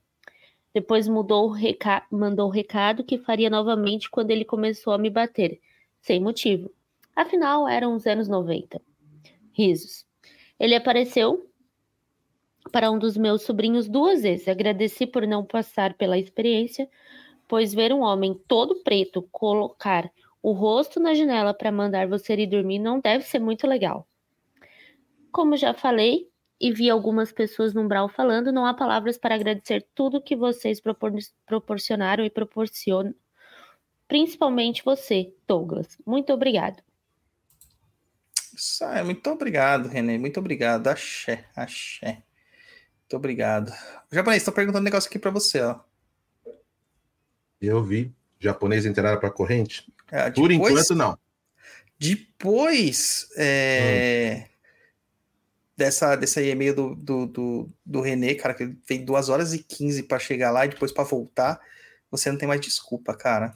Depois 0.73 1.07
mudou 1.07 1.49
reca- 1.49 2.05
mandou 2.11 2.47
o 2.47 2.51
recado 2.51 3.03
que 3.03 3.17
faria 3.17 3.49
novamente 3.49 4.09
quando 4.09 4.31
ele 4.31 4.43
começou 4.43 4.93
a 4.93 4.97
me 4.97 5.09
bater, 5.09 5.59
sem 6.01 6.19
motivo. 6.19 6.71
Afinal, 7.15 7.67
eram 7.67 7.95
os 7.95 8.05
anos 8.05 8.27
90. 8.27 8.81
Risos. 9.53 10.05
Ele 10.59 10.75
apareceu 10.75 11.49
para 12.71 12.91
um 12.91 12.97
dos 12.97 13.15
meus 13.15 13.43
sobrinhos 13.43 13.87
duas 13.87 14.23
vezes. 14.23 14.47
Agradeci 14.47 15.05
por 15.05 15.25
não 15.25 15.45
passar 15.45 15.93
pela 15.93 16.17
experiência, 16.17 16.89
pois 17.47 17.73
ver 17.73 17.93
um 17.93 18.01
homem 18.01 18.39
todo 18.47 18.75
preto 18.83 19.21
colocar 19.31 20.11
o 20.41 20.51
rosto 20.51 20.99
na 20.99 21.13
janela 21.13 21.53
para 21.53 21.71
mandar 21.71 22.07
você 22.07 22.33
ir 22.35 22.47
dormir 22.47 22.79
não 22.79 22.99
deve 22.99 23.23
ser 23.23 23.39
muito 23.39 23.65
legal. 23.65 24.07
Como 25.31 25.57
já 25.57 25.73
falei 25.73 26.29
e 26.59 26.71
vi 26.71 26.89
algumas 26.89 27.31
pessoas 27.31 27.73
no 27.73 27.81
Umbral 27.81 28.07
falando, 28.07 28.51
não 28.51 28.65
há 28.65 28.73
palavras 28.73 29.17
para 29.17 29.35
agradecer 29.35 29.85
tudo 29.93 30.21
que 30.21 30.35
vocês 30.35 30.79
propor- 30.79 31.17
proporcionaram 31.45 32.23
e 32.23 32.29
proporcionam, 32.29 33.13
principalmente 34.07 34.83
você, 34.85 35.33
Douglas. 35.47 35.97
Muito 36.05 36.31
obrigado. 36.31 36.81
Isso 38.55 38.85
aí, 38.85 39.03
muito 39.03 39.29
obrigado, 39.29 39.89
René. 39.89 40.17
Muito 40.17 40.39
obrigado. 40.39 40.87
Axé, 40.87 41.45
axé. 41.55 42.23
Muito 43.05 43.17
obrigado. 43.17 43.71
Japonês, 44.11 44.43
tô 44.43 44.51
perguntando 44.51 44.81
um 44.81 44.85
negócio 44.85 45.07
aqui 45.07 45.19
pra 45.19 45.29
você, 45.29 45.61
ó. 45.61 45.79
Eu 47.61 47.83
vi. 47.83 48.11
Japonês 48.39 48.85
entraram 48.85 49.19
para 49.19 49.29
corrente? 49.29 49.91
É, 50.11 50.31
Por 50.31 50.49
depois- 50.49 50.73
enquanto, 50.73 50.95
não. 50.95 51.17
Depois 51.99 53.27
é, 53.37 54.43
Hum. 54.43 54.49
dessa, 55.77 56.15
desse 56.15 56.39
aí 56.39 56.49
e-mail 56.49 56.75
do, 56.75 56.95
do, 56.95 57.25
do, 57.27 57.69
do 57.85 58.01
René, 58.01 58.33
cara, 58.35 58.53
que 58.53 58.63
ele 58.63 58.77
fez 58.85 59.05
2 59.05 59.29
horas 59.29 59.53
e 59.53 59.59
15 59.59 60.03
para 60.03 60.19
chegar 60.19 60.51
lá 60.51 60.65
e 60.65 60.69
depois 60.69 60.91
para 60.91 61.03
voltar, 61.03 61.59
você 62.11 62.29
não 62.31 62.37
tem 62.37 62.47
mais 62.47 62.59
desculpa, 62.59 63.15
cara. 63.15 63.53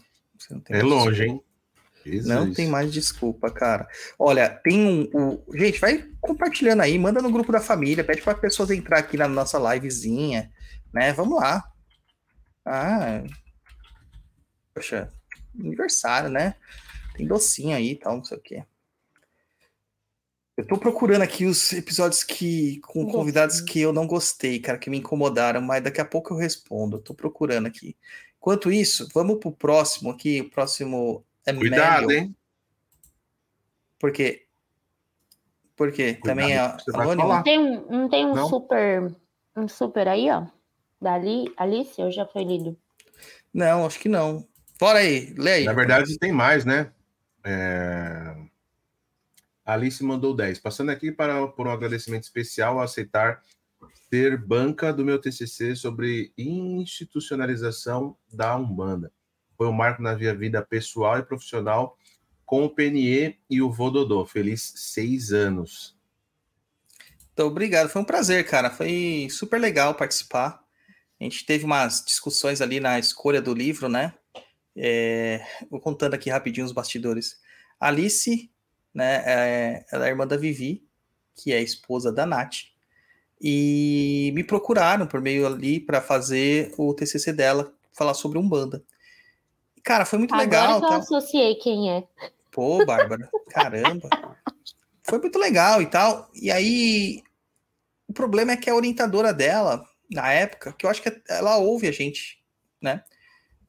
Tem 0.64 0.78
É 0.78 0.84
longe, 0.84 1.10
desculpa. 1.22 1.32
hein? 1.34 1.44
Jesus. 2.06 2.26
Não 2.26 2.54
tem 2.54 2.68
mais 2.68 2.92
desculpa, 2.92 3.52
cara. 3.52 3.88
Olha, 4.18 4.50
tem 4.50 4.80
um, 4.80 5.10
um- 5.14 5.44
Gente, 5.58 5.80
vai 5.80 6.08
compartilhando 6.22 6.82
aí, 6.82 6.98
manda 6.98 7.22
no 7.22 7.32
grupo 7.32 7.52
da 7.52 7.62
família, 7.62 8.04
pede 8.04 8.22
para 8.22 8.36
pessoas 8.36 8.72
entrar 8.72 9.00
aqui 9.00 9.18
na 9.18 9.28
nossa 9.28 9.58
livezinha, 9.74 10.52
né? 10.94 11.14
Vamos 11.14 11.40
lá. 11.40 11.72
Ah. 12.66 13.24
Poxa, 14.74 15.12
aniversário, 15.60 16.30
né? 16.30 16.56
Tem 17.16 17.28
docinho 17.28 17.76
aí 17.76 17.92
e 17.92 17.96
tal, 17.96 18.18
não 18.18 18.24
sei 18.24 18.38
o 18.38 18.42
quê. 18.42 18.64
Eu 20.56 20.68
tô 20.68 20.78
procurando 20.78 21.22
aqui 21.22 21.46
os 21.46 21.72
episódios 21.72 22.22
que 22.22 22.82
com 22.82 23.10
convidados 23.10 23.62
que 23.62 23.80
eu 23.80 23.94
não 23.94 24.06
gostei, 24.06 24.60
cara, 24.60 24.78
que 24.78 24.90
me 24.90 24.98
incomodaram, 24.98 25.62
mas 25.62 25.82
daqui 25.82 26.02
a 26.02 26.06
pouco 26.06 26.34
eu 26.34 26.38
respondo. 26.38 26.98
Eu 26.98 27.02
tô 27.02 27.14
procurando 27.14 27.68
aqui. 27.68 27.96
Enquanto 28.38 28.70
isso, 28.72 29.08
vamos 29.14 29.40
pro 29.40 29.52
próximo 29.54 30.10
aqui, 30.12 30.42
o 30.42 30.50
próximo 30.50 31.26
é 31.46 31.54
Cuidado, 31.54 32.08
Melion. 32.08 32.24
hein? 32.24 32.36
Porque. 34.00 34.46
Porque 35.76 36.16
Cuidado 36.16 36.24
também 36.26 36.56
é 36.56 36.78
anônimo. 36.94 37.28
Não 37.28 37.44
tem 37.44 37.60
um, 37.60 37.86
não 37.90 38.10
tem 38.10 38.26
um 38.26 38.36
Não? 38.36 38.50
super. 38.50 39.16
Um 39.56 39.68
super 39.68 40.08
aí, 40.08 40.30
ó. 40.30 40.46
Da 41.02 41.14
Ali, 41.14 41.52
Alice, 41.56 42.02
ou 42.02 42.12
já 42.12 42.26
foi 42.26 42.44
lido? 42.44 42.78
Não, 43.54 43.86
acho 43.86 44.00
que 44.00 44.10
não. 44.10 44.46
Bora 44.80 45.00
aí, 45.00 45.34
lê 45.38 45.54
aí. 45.54 45.66
Na 45.66 45.74
verdade, 45.74 46.18
tem 46.18 46.32
mais, 46.32 46.66
né? 46.66 46.92
É... 47.44 48.36
A 49.66 49.74
Alice 49.74 50.04
mandou 50.04 50.36
10. 50.36 50.60
Passando 50.60 50.90
aqui 50.90 51.12
para, 51.12 51.48
por 51.48 51.68
um 51.68 51.72
agradecimento 51.72 52.24
especial 52.24 52.78
ao 52.78 52.84
aceitar 52.84 53.42
ser 54.10 54.38
banca 54.38 54.92
do 54.92 55.06
meu 55.06 55.20
TCC 55.20 55.76
sobre 55.76 56.34
institucionalização 56.38 58.18
da 58.32 58.56
Umbanda. 58.56 59.12
Foi 59.60 59.68
um 59.68 59.74
marco 59.74 60.02
na 60.02 60.16
minha 60.16 60.34
vida 60.34 60.62
pessoal 60.62 61.20
e 61.20 61.24
profissional 61.24 61.98
com 62.46 62.64
o 62.64 62.70
PNE 62.70 63.38
e 63.50 63.62
o 63.62 63.70
Vododô. 63.70 64.26
Feliz 64.26 64.72
seis 64.78 65.34
anos. 65.34 65.98
Então, 67.34 67.48
obrigado. 67.48 67.90
Foi 67.90 68.02
um 68.02 68.06
prazer, 68.06 68.48
cara. 68.48 68.70
Foi 68.70 69.28
super 69.30 69.60
legal 69.60 69.94
participar. 69.96 70.64
A 71.20 71.24
gente 71.26 71.46
teve 71.46 71.66
umas 71.66 72.02
discussões 72.06 72.62
ali 72.62 72.80
na 72.80 72.98
escolha 73.00 73.42
do 73.42 73.54
livro, 73.54 73.90
né? 73.90 74.14
É, 74.78 75.46
Vou 75.70 75.82
contando 75.82 76.14
aqui 76.14 76.30
rapidinho 76.30 76.66
os 76.66 76.72
bastidores. 76.72 77.38
Alice, 77.78 78.50
né? 78.94 79.24
é- 79.26 79.86
Ela 79.92 80.06
é 80.06 80.08
a 80.08 80.12
irmã 80.12 80.26
da 80.26 80.38
Vivi, 80.38 80.88
que 81.36 81.52
é 81.52 81.62
esposa 81.62 82.14
da 82.14 82.26
Nath. 82.26 82.60
E 83.42 84.32
me 84.34 84.42
procuraram 84.42 85.06
por 85.06 85.20
meio 85.20 85.46
ali 85.46 85.82
para 85.82 86.00
fazer 86.00 86.74
o 86.78 86.94
TCC 86.94 87.34
dela, 87.34 87.74
falar 87.92 88.14
sobre 88.14 88.40
Umbanda. 88.40 88.82
Cara, 89.84 90.06
foi 90.06 90.20
muito 90.20 90.36
legal. 90.36 90.78
Agora 90.78 90.86
eu 90.86 90.90
tá? 90.90 90.98
associei 90.98 91.56
quem 91.56 91.92
é. 91.92 92.04
Pô, 92.52 92.86
Bárbara, 92.86 93.30
caramba. 93.50 94.10
Foi 95.04 95.20
muito 95.20 95.40
legal 95.40 95.82
e 95.82 95.88
tal. 95.88 96.30
E 96.34 96.52
aí, 96.52 97.24
o 98.08 98.14
problema 98.14 98.52
é 98.52 98.58
que 98.58 98.70
a 98.70 98.76
orientadora 98.76 99.34
dela, 99.34 99.86
na 100.10 100.32
época, 100.32 100.74
que 100.74 100.86
eu 100.86 100.90
acho 100.90 101.02
que 101.02 101.22
ela 101.28 101.58
ouve 101.58 101.88
a 101.88 101.92
gente, 101.92 102.44
né? 102.82 103.04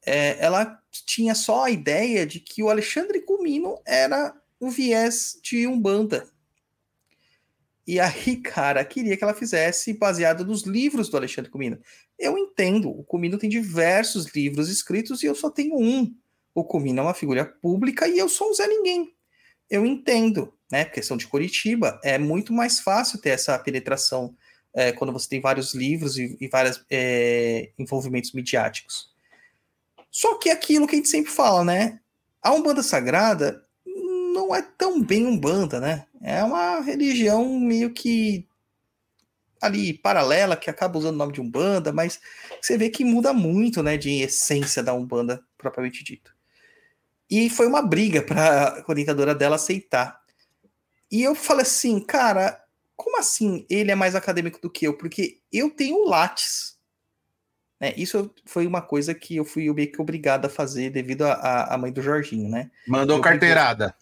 É, 0.05 0.43
ela 0.43 0.79
tinha 1.05 1.35
só 1.35 1.65
a 1.65 1.69
ideia 1.69 2.25
de 2.25 2.39
que 2.39 2.63
o 2.63 2.69
Alexandre 2.69 3.21
Comino 3.21 3.79
era 3.85 4.33
o 4.59 4.69
viés 4.69 5.39
de 5.43 5.67
Umbanda. 5.67 6.27
E 7.85 7.99
aí, 7.99 8.37
cara, 8.41 8.83
queria 8.85 9.17
que 9.17 9.23
ela 9.23 9.33
fizesse 9.33 9.93
baseado 9.93 10.45
nos 10.45 10.63
livros 10.63 11.09
do 11.09 11.17
Alexandre 11.17 11.51
Comino. 11.51 11.79
Eu 12.21 12.37
entendo, 12.37 12.91
o 12.91 13.03
Comino 13.03 13.39
tem 13.39 13.49
diversos 13.49 14.27
livros 14.35 14.69
escritos 14.69 15.23
e 15.23 15.25
eu 15.25 15.33
só 15.33 15.49
tenho 15.49 15.75
um. 15.75 16.13
O 16.53 16.63
Comino 16.63 16.99
é 16.99 17.01
uma 17.01 17.15
figura 17.15 17.43
pública 17.43 18.07
e 18.07 18.19
eu 18.19 18.29
sou 18.29 18.51
um 18.51 18.53
Zé 18.53 18.67
Ninguém. 18.67 19.11
Eu 19.67 19.85
entendo, 19.85 20.53
né? 20.71 20.85
Porque 20.85 21.01
são 21.01 21.17
de 21.17 21.27
Curitiba, 21.27 21.99
é 22.03 22.19
muito 22.19 22.53
mais 22.53 22.79
fácil 22.79 23.19
ter 23.19 23.29
essa 23.29 23.57
penetração 23.57 24.35
é, 24.71 24.91
quando 24.91 25.11
você 25.11 25.27
tem 25.27 25.41
vários 25.41 25.73
livros 25.73 26.15
e, 26.17 26.37
e 26.39 26.47
vários 26.47 26.85
envolvimentos 27.79 28.33
midiáticos. 28.33 29.09
Só 30.11 30.35
que 30.35 30.49
é 30.49 30.53
aquilo 30.53 30.85
que 30.85 30.93
a 30.93 30.97
gente 30.97 31.09
sempre 31.09 31.31
fala, 31.31 31.63
né? 31.63 31.99
A 32.39 32.53
Umbanda 32.53 32.83
Sagrada 32.83 33.63
não 34.33 34.53
é 34.53 34.61
tão 34.61 35.01
bem 35.01 35.25
Umbanda, 35.25 35.79
né? 35.79 36.05
É 36.21 36.43
uma 36.43 36.81
religião 36.81 37.59
meio 37.59 37.91
que 37.91 38.47
ali 39.61 39.93
paralela, 39.93 40.57
que 40.57 40.69
acaba 40.69 40.97
usando 40.97 41.15
o 41.15 41.17
nome 41.17 41.33
de 41.33 41.41
Umbanda, 41.41 41.93
mas 41.93 42.19
você 42.59 42.77
vê 42.77 42.89
que 42.89 43.05
muda 43.05 43.31
muito, 43.31 43.83
né, 43.83 43.95
de 43.95 44.21
essência 44.21 44.81
da 44.81 44.93
Umbanda 44.93 45.43
propriamente 45.57 46.03
dito. 46.03 46.33
E 47.29 47.49
foi 47.49 47.67
uma 47.67 47.81
briga 47.81 48.21
para 48.21 48.79
a 48.79 48.83
orientadora 48.89 49.35
dela 49.35 49.55
aceitar. 49.55 50.19
E 51.09 51.21
eu 51.21 51.35
falei 51.35 51.63
assim, 51.63 51.99
cara, 51.99 52.61
como 52.95 53.17
assim 53.17 53.65
ele 53.69 53.91
é 53.91 53.95
mais 53.95 54.15
acadêmico 54.15 54.59
do 54.61 54.69
que 54.69 54.87
eu? 54.87 54.97
Porque 54.97 55.39
eu 55.51 55.69
tenho 55.69 56.05
Lattes. 56.05 56.77
Né? 57.79 57.93
Isso 57.97 58.33
foi 58.45 58.67
uma 58.67 58.81
coisa 58.81 59.13
que 59.13 59.37
eu 59.37 59.45
fui 59.45 59.71
meio 59.73 59.91
que 59.91 60.01
obrigado 60.01 60.45
a 60.45 60.49
fazer 60.49 60.89
devido 60.89 61.23
à 61.23 61.75
mãe 61.79 61.91
do 61.91 62.01
Jorginho, 62.01 62.47
né? 62.49 62.69
Mandou 62.87 63.17
Eu 63.17 63.21
carteirada. 63.23 63.95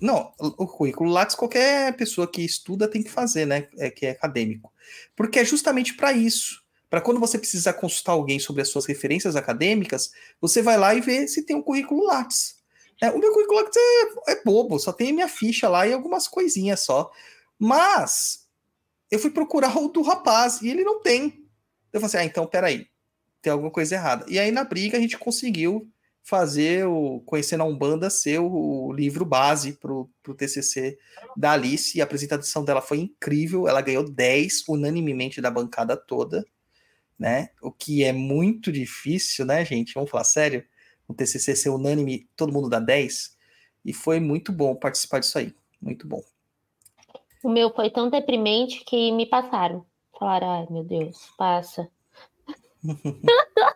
Não, 0.00 0.32
o 0.38 0.66
currículo 0.66 1.10
Lattes 1.10 1.34
qualquer 1.34 1.96
pessoa 1.96 2.30
que 2.30 2.42
estuda 2.42 2.88
tem 2.88 3.02
que 3.02 3.10
fazer, 3.10 3.46
né? 3.46 3.68
É, 3.78 3.90
que 3.90 4.06
é 4.06 4.10
acadêmico. 4.10 4.72
Porque 5.16 5.40
é 5.40 5.44
justamente 5.44 5.94
para 5.94 6.12
isso. 6.12 6.64
Para 6.88 7.00
quando 7.00 7.18
você 7.18 7.36
precisar 7.36 7.72
consultar 7.72 8.12
alguém 8.12 8.38
sobre 8.38 8.62
as 8.62 8.68
suas 8.68 8.86
referências 8.86 9.34
acadêmicas, 9.34 10.12
você 10.40 10.62
vai 10.62 10.76
lá 10.76 10.94
e 10.94 11.00
vê 11.00 11.26
se 11.26 11.42
tem 11.42 11.56
um 11.56 11.62
currículo 11.62 12.04
Lattes. 12.04 12.56
É, 13.02 13.10
o 13.10 13.18
meu 13.18 13.32
currículo 13.32 13.58
Lattes 13.58 13.76
é, 13.76 14.32
é 14.32 14.42
bobo, 14.44 14.78
só 14.78 14.92
tem 14.92 15.10
a 15.10 15.12
minha 15.12 15.28
ficha 15.28 15.68
lá 15.68 15.86
e 15.86 15.92
algumas 15.92 16.28
coisinhas 16.28 16.80
só. 16.80 17.10
Mas 17.58 18.46
eu 19.10 19.18
fui 19.18 19.30
procurar 19.30 19.76
o 19.78 19.88
do 19.88 20.02
rapaz 20.02 20.62
e 20.62 20.68
ele 20.68 20.84
não 20.84 21.00
tem. 21.00 21.44
Eu 21.92 22.00
falei 22.00 22.06
assim: 22.06 22.16
ah, 22.18 22.24
então 22.24 22.46
peraí, 22.46 22.86
tem 23.42 23.52
alguma 23.52 23.70
coisa 23.70 23.96
errada. 23.96 24.24
E 24.28 24.38
aí 24.38 24.52
na 24.52 24.62
briga 24.62 24.96
a 24.96 25.00
gente 25.00 25.18
conseguiu 25.18 25.90
fazer 26.26 26.84
o 26.88 27.20
Conhecendo 27.20 27.62
a 27.62 27.66
Umbanda 27.66 28.10
ser 28.10 28.40
o, 28.40 28.86
o 28.86 28.92
livro 28.92 29.24
base 29.24 29.74
pro, 29.74 30.10
pro 30.20 30.34
TCC 30.34 30.98
da 31.36 31.52
Alice, 31.52 31.96
e 31.96 32.00
a 32.00 32.04
apresentação 32.04 32.64
dela 32.64 32.82
foi 32.82 32.98
incrível, 32.98 33.68
ela 33.68 33.80
ganhou 33.80 34.02
10 34.02 34.64
unanimemente 34.68 35.40
da 35.40 35.52
bancada 35.52 35.96
toda, 35.96 36.44
né? 37.16 37.50
O 37.62 37.70
que 37.70 38.02
é 38.02 38.12
muito 38.12 38.72
difícil, 38.72 39.46
né, 39.46 39.64
gente? 39.64 39.94
Vamos 39.94 40.10
falar 40.10 40.24
sério? 40.24 40.64
O 41.06 41.14
TCC 41.14 41.54
ser 41.54 41.68
unânime, 41.68 42.28
todo 42.34 42.52
mundo 42.52 42.68
dá 42.68 42.80
10, 42.80 43.36
e 43.84 43.92
foi 43.92 44.18
muito 44.18 44.50
bom 44.50 44.74
participar 44.74 45.20
disso 45.20 45.38
aí, 45.38 45.54
muito 45.80 46.08
bom. 46.08 46.24
O 47.44 47.48
meu 47.48 47.72
foi 47.72 47.88
tão 47.88 48.10
deprimente 48.10 48.84
que 48.84 49.12
me 49.12 49.26
passaram. 49.26 49.86
Falaram, 50.18 50.50
ai 50.50 50.66
meu 50.68 50.82
Deus, 50.82 51.32
passa. 51.38 51.88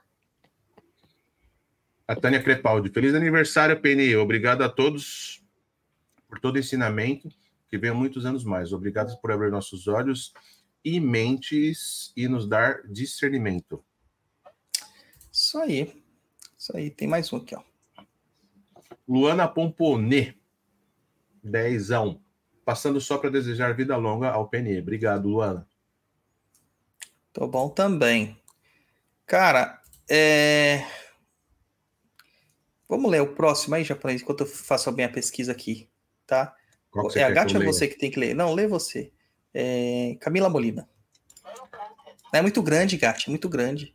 A 2.11 2.17
Tânia 2.17 2.43
Crepaldi. 2.43 2.91
Feliz 2.91 3.15
aniversário, 3.15 3.81
PNE. 3.81 4.17
Obrigado 4.17 4.63
a 4.63 4.69
todos 4.69 5.41
por 6.29 6.41
todo 6.41 6.57
o 6.57 6.59
ensinamento. 6.59 7.31
Que 7.69 7.79
venham 7.79 7.95
muitos 7.95 8.27
anos 8.27 8.43
mais. 8.43 8.73
Obrigado 8.73 9.17
por 9.21 9.31
abrir 9.31 9.49
nossos 9.49 9.87
olhos 9.87 10.35
e 10.85 10.99
mentes 10.99 12.13
e 12.17 12.27
nos 12.27 12.49
dar 12.49 12.83
discernimento. 12.89 13.85
Isso 15.31 15.57
aí, 15.59 16.03
isso 16.59 16.77
aí, 16.77 16.91
tem 16.91 17.07
mais 17.07 17.33
um 17.33 17.37
aqui, 17.37 17.55
ó. 17.55 17.63
Luana 19.09 19.47
Pomponê. 19.47 20.35
Dezão. 21.41 22.21
Passando 22.65 23.01
só 23.01 23.19
para 23.19 23.31
desejar 23.31 23.77
vida 23.77 23.97
longa 23.97 24.31
ao 24.31 24.49
PNE. 24.49 24.81
Obrigado, 24.81 25.29
Luana. 25.29 25.65
Tô 27.33 27.47
bom 27.47 27.69
também. 27.69 28.37
Cara, 29.27 29.81
é... 30.09 30.85
Vamos 32.91 33.09
ler 33.09 33.23
o 33.23 33.35
próximo 33.37 33.77
aí, 33.77 33.85
japonês, 33.85 34.21
enquanto 34.21 34.41
eu 34.41 34.47
faço 34.47 34.89
a 34.89 34.93
minha 34.93 35.09
pesquisa 35.09 35.53
aqui, 35.53 35.89
tá? 36.27 36.53
Qual 36.91 37.07
que 37.07 37.13
você 37.13 37.21
é 37.21 37.23
a 37.23 37.29
que 37.29 37.35
Gatti 37.35 37.55
ou 37.55 37.61
leia? 37.61 37.73
você 37.73 37.87
que 37.87 37.97
tem 37.97 38.11
que 38.11 38.19
ler? 38.19 38.35
Não, 38.35 38.53
lê 38.53 38.67
você. 38.67 39.13
É, 39.55 40.17
Camila 40.21 40.49
Molina. 40.49 40.89
É 42.33 42.43
muito 42.43 42.61
grande, 42.61 42.97
Gatti, 42.97 43.29
é 43.29 43.31
muito 43.31 43.49
grande. 43.49 43.95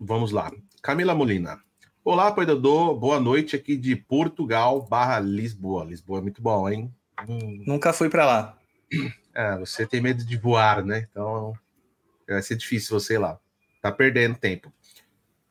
Vamos 0.00 0.30
lá. 0.30 0.50
Camila 0.82 1.14
Molina. 1.14 1.62
Olá, 2.02 2.32
Poidador. 2.32 2.98
Boa 2.98 3.20
noite 3.20 3.54
aqui 3.54 3.76
de 3.76 3.94
Portugal 3.94 4.80
barra 4.80 5.20
Lisboa. 5.20 5.84
Lisboa 5.84 6.20
é 6.20 6.22
muito 6.22 6.40
bom, 6.40 6.66
hein? 6.70 6.90
Hum, 7.28 7.64
Nunca 7.66 7.92
fui 7.92 8.08
pra 8.08 8.24
lá. 8.24 8.58
É, 9.34 9.58
você 9.58 9.86
tem 9.86 10.00
medo 10.00 10.24
de 10.24 10.38
voar, 10.38 10.82
né? 10.82 11.06
Então 11.10 11.52
vai 12.26 12.40
ser 12.40 12.56
difícil 12.56 12.98
você 12.98 13.14
ir 13.14 13.18
lá. 13.18 13.38
Tá 13.82 13.92
perdendo 13.92 14.38
tempo. 14.38 14.72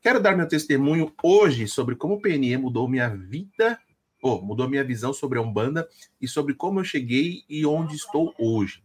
Quero 0.07 0.21
dar 0.21 0.37
meu 0.37 0.47
testemunho 0.47 1.13
hoje 1.21 1.67
sobre 1.67 1.93
como 1.93 2.13
o 2.13 2.21
PNE 2.21 2.55
mudou 2.55 2.87
minha 2.87 3.09
vida, 3.09 3.77
ou 4.23 4.41
mudou 4.41 4.69
minha 4.69 4.81
visão 4.81 5.11
sobre 5.11 5.37
a 5.37 5.41
Umbanda 5.41 5.85
e 6.21 6.29
sobre 6.29 6.53
como 6.53 6.79
eu 6.79 6.85
cheguei 6.85 7.43
e 7.49 7.65
onde 7.65 7.97
estou 7.97 8.33
hoje. 8.39 8.81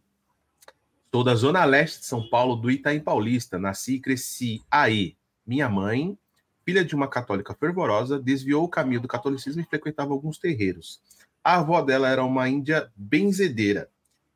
Sou 1.14 1.22
da 1.22 1.36
Zona 1.36 1.64
Leste 1.64 2.00
de 2.00 2.06
São 2.06 2.28
Paulo, 2.28 2.56
do 2.56 2.68
Itaim 2.68 2.98
Paulista. 2.98 3.56
Nasci 3.56 3.94
e 3.94 4.00
cresci 4.00 4.64
aí. 4.68 5.16
Minha 5.46 5.68
mãe 5.68 6.18
filha 6.66 6.84
de 6.84 6.92
uma 6.92 7.06
católica 7.06 7.54
fervorosa, 7.54 8.18
desviou 8.18 8.64
o 8.64 8.68
caminho 8.68 9.00
do 9.00 9.06
catolicismo 9.06 9.62
e 9.62 9.64
frequentava 9.64 10.12
alguns 10.12 10.38
terreiros. 10.38 11.00
A 11.44 11.58
avó 11.58 11.80
dela 11.82 12.08
era 12.08 12.24
uma 12.24 12.48
índia 12.48 12.90
benzedeira. 12.96 13.88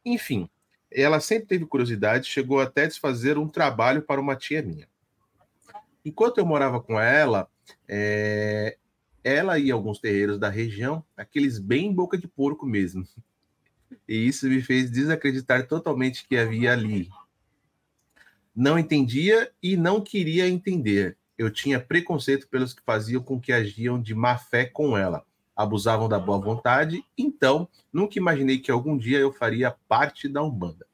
Enfim, 0.04 0.48
ela 0.88 1.18
sempre 1.18 1.48
teve 1.48 1.66
curiosidade, 1.66 2.28
chegou 2.28 2.60
até 2.60 2.84
a 2.84 2.86
desfazer 2.86 3.38
um 3.38 3.48
trabalho 3.48 4.02
para 4.02 4.20
uma 4.20 4.36
tia 4.36 4.62
minha. 4.62 4.86
Enquanto 6.06 6.38
eu 6.38 6.46
morava 6.46 6.80
com 6.80 7.00
ela, 7.00 7.50
é, 7.88 8.78
ela 9.24 9.54
a 9.54 9.72
alguns 9.72 9.98
terreiros 9.98 10.38
da 10.38 10.48
região, 10.48 11.04
aqueles 11.16 11.58
bem 11.58 11.92
boca 11.92 12.16
de 12.16 12.28
porco 12.28 12.64
mesmo. 12.64 13.04
E 14.06 14.14
isso 14.14 14.46
me 14.46 14.62
fez 14.62 14.88
desacreditar 14.88 15.66
totalmente 15.66 16.24
que 16.28 16.36
havia 16.36 16.72
ali. 16.72 17.08
Não 18.54 18.78
entendia 18.78 19.50
e 19.60 19.76
não 19.76 20.00
queria 20.00 20.48
entender. 20.48 21.16
Eu 21.36 21.50
tinha 21.50 21.80
preconceito 21.80 22.46
pelos 22.46 22.72
que 22.72 22.84
faziam 22.84 23.20
com 23.20 23.40
que 23.40 23.52
agiam 23.52 24.00
de 24.00 24.14
má 24.14 24.38
fé 24.38 24.64
com 24.64 24.96
ela. 24.96 25.26
Abusavam 25.56 26.08
da 26.08 26.20
boa 26.20 26.38
vontade, 26.38 27.04
então 27.18 27.68
nunca 27.92 28.16
imaginei 28.16 28.60
que 28.60 28.70
algum 28.70 28.96
dia 28.96 29.18
eu 29.18 29.32
faria 29.32 29.74
parte 29.88 30.28
da 30.28 30.40
Umbanda. 30.40 30.86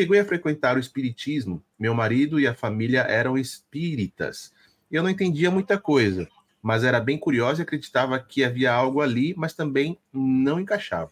Cheguei 0.00 0.20
a 0.20 0.24
frequentar 0.24 0.78
o 0.78 0.80
espiritismo. 0.80 1.62
Meu 1.78 1.94
marido 1.94 2.40
e 2.40 2.46
a 2.46 2.54
família 2.54 3.02
eram 3.02 3.36
espíritas. 3.36 4.50
Eu 4.90 5.02
não 5.02 5.10
entendia 5.10 5.50
muita 5.50 5.78
coisa, 5.78 6.26
mas 6.62 6.84
era 6.84 6.98
bem 6.98 7.18
curiosa 7.18 7.60
e 7.60 7.64
acreditava 7.64 8.18
que 8.18 8.42
havia 8.42 8.72
algo 8.72 9.02
ali, 9.02 9.34
mas 9.36 9.52
também 9.52 9.98
não 10.10 10.58
encaixava. 10.58 11.10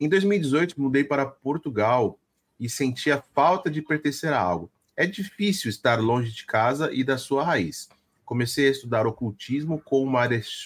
Em 0.00 0.08
2018, 0.08 0.80
mudei 0.80 1.04
para 1.04 1.24
Portugal 1.24 2.18
e 2.58 2.68
senti 2.68 3.12
a 3.12 3.22
falta 3.32 3.70
de 3.70 3.80
pertencer 3.80 4.32
a 4.32 4.40
algo. 4.40 4.68
É 4.96 5.06
difícil 5.06 5.70
estar 5.70 6.00
longe 6.00 6.32
de 6.32 6.44
casa 6.44 6.92
e 6.92 7.04
da 7.04 7.16
sua 7.16 7.44
raiz. 7.44 7.88
Comecei 8.24 8.66
a 8.66 8.72
estudar 8.72 9.06
ocultismo 9.06 9.80
com 9.80 10.04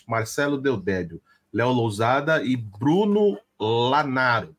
Marcelo 0.09 0.57
Deldébio, 0.57 1.21
Léo 1.53 1.73
Lousada 1.73 2.43
e 2.43 2.57
Bruno 2.57 3.39
Lanaro. 3.61 4.57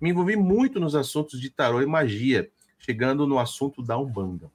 Me 0.00 0.10
envolvi 0.10 0.36
muito 0.36 0.78
nos 0.78 0.94
assuntos 0.94 1.40
de 1.40 1.48
tarô 1.48 1.80
e 1.80 1.86
magia, 1.86 2.50
chegando 2.78 3.26
no 3.26 3.38
assunto 3.38 3.82
da 3.82 3.96
Umbanda. 3.96 4.50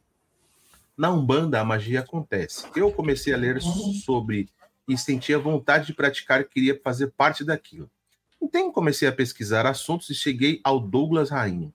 Na 0.95 1.11
Umbanda, 1.11 1.59
a 1.59 1.65
magia 1.65 2.01
acontece. 2.01 2.67
Eu 2.75 2.91
comecei 2.91 3.33
a 3.33 3.37
ler 3.37 3.59
sobre 3.61 4.49
e 4.87 4.97
senti 4.97 5.33
a 5.33 5.39
vontade 5.39 5.87
de 5.87 5.93
praticar 5.93 6.41
e 6.41 6.45
queria 6.45 6.79
fazer 6.83 7.07
parte 7.07 7.43
daquilo. 7.43 7.89
Então 8.41 8.71
comecei 8.71 9.07
a 9.07 9.11
pesquisar 9.11 9.65
assuntos 9.65 10.09
e 10.09 10.15
cheguei 10.15 10.59
ao 10.63 10.79
Douglas 10.79 11.29
Rainha. 11.29 11.73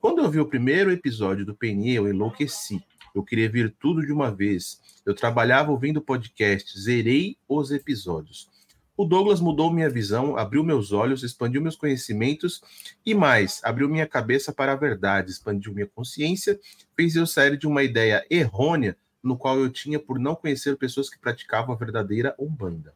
Quando 0.00 0.20
eu 0.20 0.30
vi 0.30 0.38
o 0.38 0.46
primeiro 0.46 0.92
episódio 0.92 1.44
do 1.44 1.54
PNE, 1.54 1.94
eu 1.94 2.08
enlouqueci. 2.08 2.80
Eu 3.14 3.24
queria 3.24 3.48
ver 3.48 3.74
tudo 3.80 4.04
de 4.04 4.12
uma 4.12 4.30
vez. 4.30 4.80
Eu 5.04 5.14
trabalhava 5.14 5.72
ouvindo 5.72 6.00
podcast, 6.00 6.78
zerei 6.78 7.36
os 7.48 7.72
episódios. 7.72 8.48
O 8.98 9.04
Douglas 9.04 9.40
mudou 9.40 9.72
minha 9.72 9.88
visão, 9.88 10.36
abriu 10.36 10.64
meus 10.64 10.90
olhos, 10.90 11.22
expandiu 11.22 11.62
meus 11.62 11.76
conhecimentos 11.76 12.60
e 13.06 13.14
mais, 13.14 13.60
abriu 13.62 13.88
minha 13.88 14.08
cabeça 14.08 14.52
para 14.52 14.72
a 14.72 14.76
verdade, 14.76 15.30
expandiu 15.30 15.72
minha 15.72 15.86
consciência, 15.86 16.58
fez 16.96 17.14
eu 17.14 17.24
sair 17.24 17.56
de 17.56 17.64
uma 17.64 17.84
ideia 17.84 18.26
errônea 18.28 18.96
no 19.22 19.38
qual 19.38 19.56
eu 19.56 19.70
tinha 19.70 20.00
por 20.00 20.18
não 20.18 20.34
conhecer 20.34 20.76
pessoas 20.76 21.08
que 21.08 21.16
praticavam 21.16 21.72
a 21.72 21.78
verdadeira 21.78 22.34
Umbanda. 22.36 22.92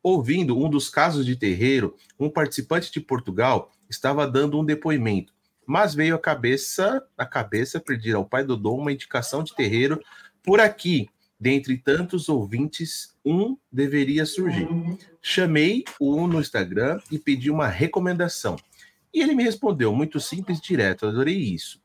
Ouvindo 0.00 0.56
um 0.56 0.70
dos 0.70 0.88
casos 0.88 1.26
de 1.26 1.34
terreiro, 1.34 1.96
um 2.16 2.30
participante 2.30 2.92
de 2.92 3.00
Portugal 3.00 3.72
estava 3.90 4.24
dando 4.24 4.56
um 4.56 4.64
depoimento, 4.64 5.34
mas 5.66 5.96
veio 5.96 6.14
a 6.14 6.20
cabeça, 6.20 7.04
a 7.18 7.26
cabeça 7.26 7.80
pedir 7.80 8.14
ao 8.14 8.24
pai 8.24 8.44
Dodô 8.44 8.76
uma 8.76 8.92
indicação 8.92 9.42
de 9.42 9.52
terreiro 9.52 10.00
por 10.44 10.60
aqui. 10.60 11.10
Dentre 11.42 11.76
tantos 11.76 12.28
ouvintes, 12.28 13.16
um 13.24 13.56
deveria 13.70 14.24
surgir. 14.24 14.68
Chamei 15.20 15.82
um 16.00 16.28
no 16.28 16.40
Instagram 16.40 17.00
e 17.10 17.18
pedi 17.18 17.50
uma 17.50 17.66
recomendação. 17.66 18.56
E 19.12 19.20
ele 19.20 19.34
me 19.34 19.42
respondeu, 19.42 19.92
muito 19.92 20.20
simples 20.20 20.58
e 20.58 20.62
direto, 20.62 21.06
adorei 21.06 21.36
isso. 21.36 21.82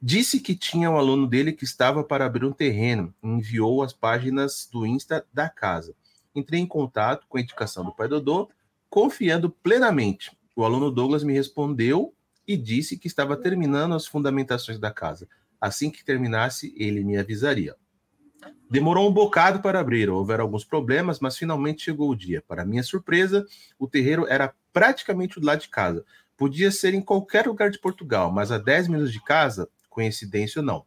Disse 0.00 0.38
que 0.38 0.54
tinha 0.54 0.88
um 0.90 0.96
aluno 0.96 1.26
dele 1.26 1.52
que 1.52 1.64
estava 1.64 2.04
para 2.04 2.24
abrir 2.24 2.44
um 2.44 2.52
terreno, 2.52 3.12
enviou 3.20 3.82
as 3.82 3.92
páginas 3.92 4.68
do 4.70 4.86
Insta 4.86 5.26
da 5.32 5.48
casa 5.48 5.94
entrei 6.34 6.60
em 6.60 6.66
contato 6.66 7.26
com 7.28 7.38
a 7.38 7.40
indicação 7.40 7.84
do 7.84 7.94
pai 7.94 8.08
Dodô, 8.08 8.50
confiando 8.90 9.48
plenamente. 9.48 10.36
O 10.56 10.64
aluno 10.64 10.90
Douglas 10.90 11.24
me 11.24 11.32
respondeu 11.32 12.12
e 12.46 12.56
disse 12.56 12.98
que 12.98 13.06
estava 13.06 13.36
terminando 13.36 13.94
as 13.94 14.06
fundamentações 14.06 14.78
da 14.78 14.90
casa. 14.90 15.28
Assim 15.60 15.90
que 15.90 16.04
terminasse, 16.04 16.74
ele 16.76 17.02
me 17.02 17.16
avisaria. 17.16 17.74
Demorou 18.70 19.08
um 19.08 19.12
bocado 19.12 19.60
para 19.60 19.80
abrir, 19.80 20.10
houveram 20.10 20.44
alguns 20.44 20.64
problemas, 20.64 21.20
mas 21.20 21.36
finalmente 21.36 21.82
chegou 21.82 22.10
o 22.10 22.16
dia. 22.16 22.42
Para 22.46 22.64
minha 22.64 22.82
surpresa, 22.82 23.46
o 23.78 23.86
terreiro 23.86 24.26
era 24.26 24.54
praticamente 24.72 25.38
do 25.38 25.46
lado 25.46 25.60
de 25.60 25.68
casa. 25.68 26.04
Podia 26.36 26.70
ser 26.70 26.94
em 26.94 27.00
qualquer 27.00 27.46
lugar 27.46 27.70
de 27.70 27.78
Portugal, 27.78 28.32
mas 28.32 28.50
a 28.50 28.58
10 28.58 28.88
minutos 28.88 29.12
de 29.12 29.22
casa, 29.22 29.68
coincidência 29.88 30.60
ou 30.60 30.64
não. 30.64 30.84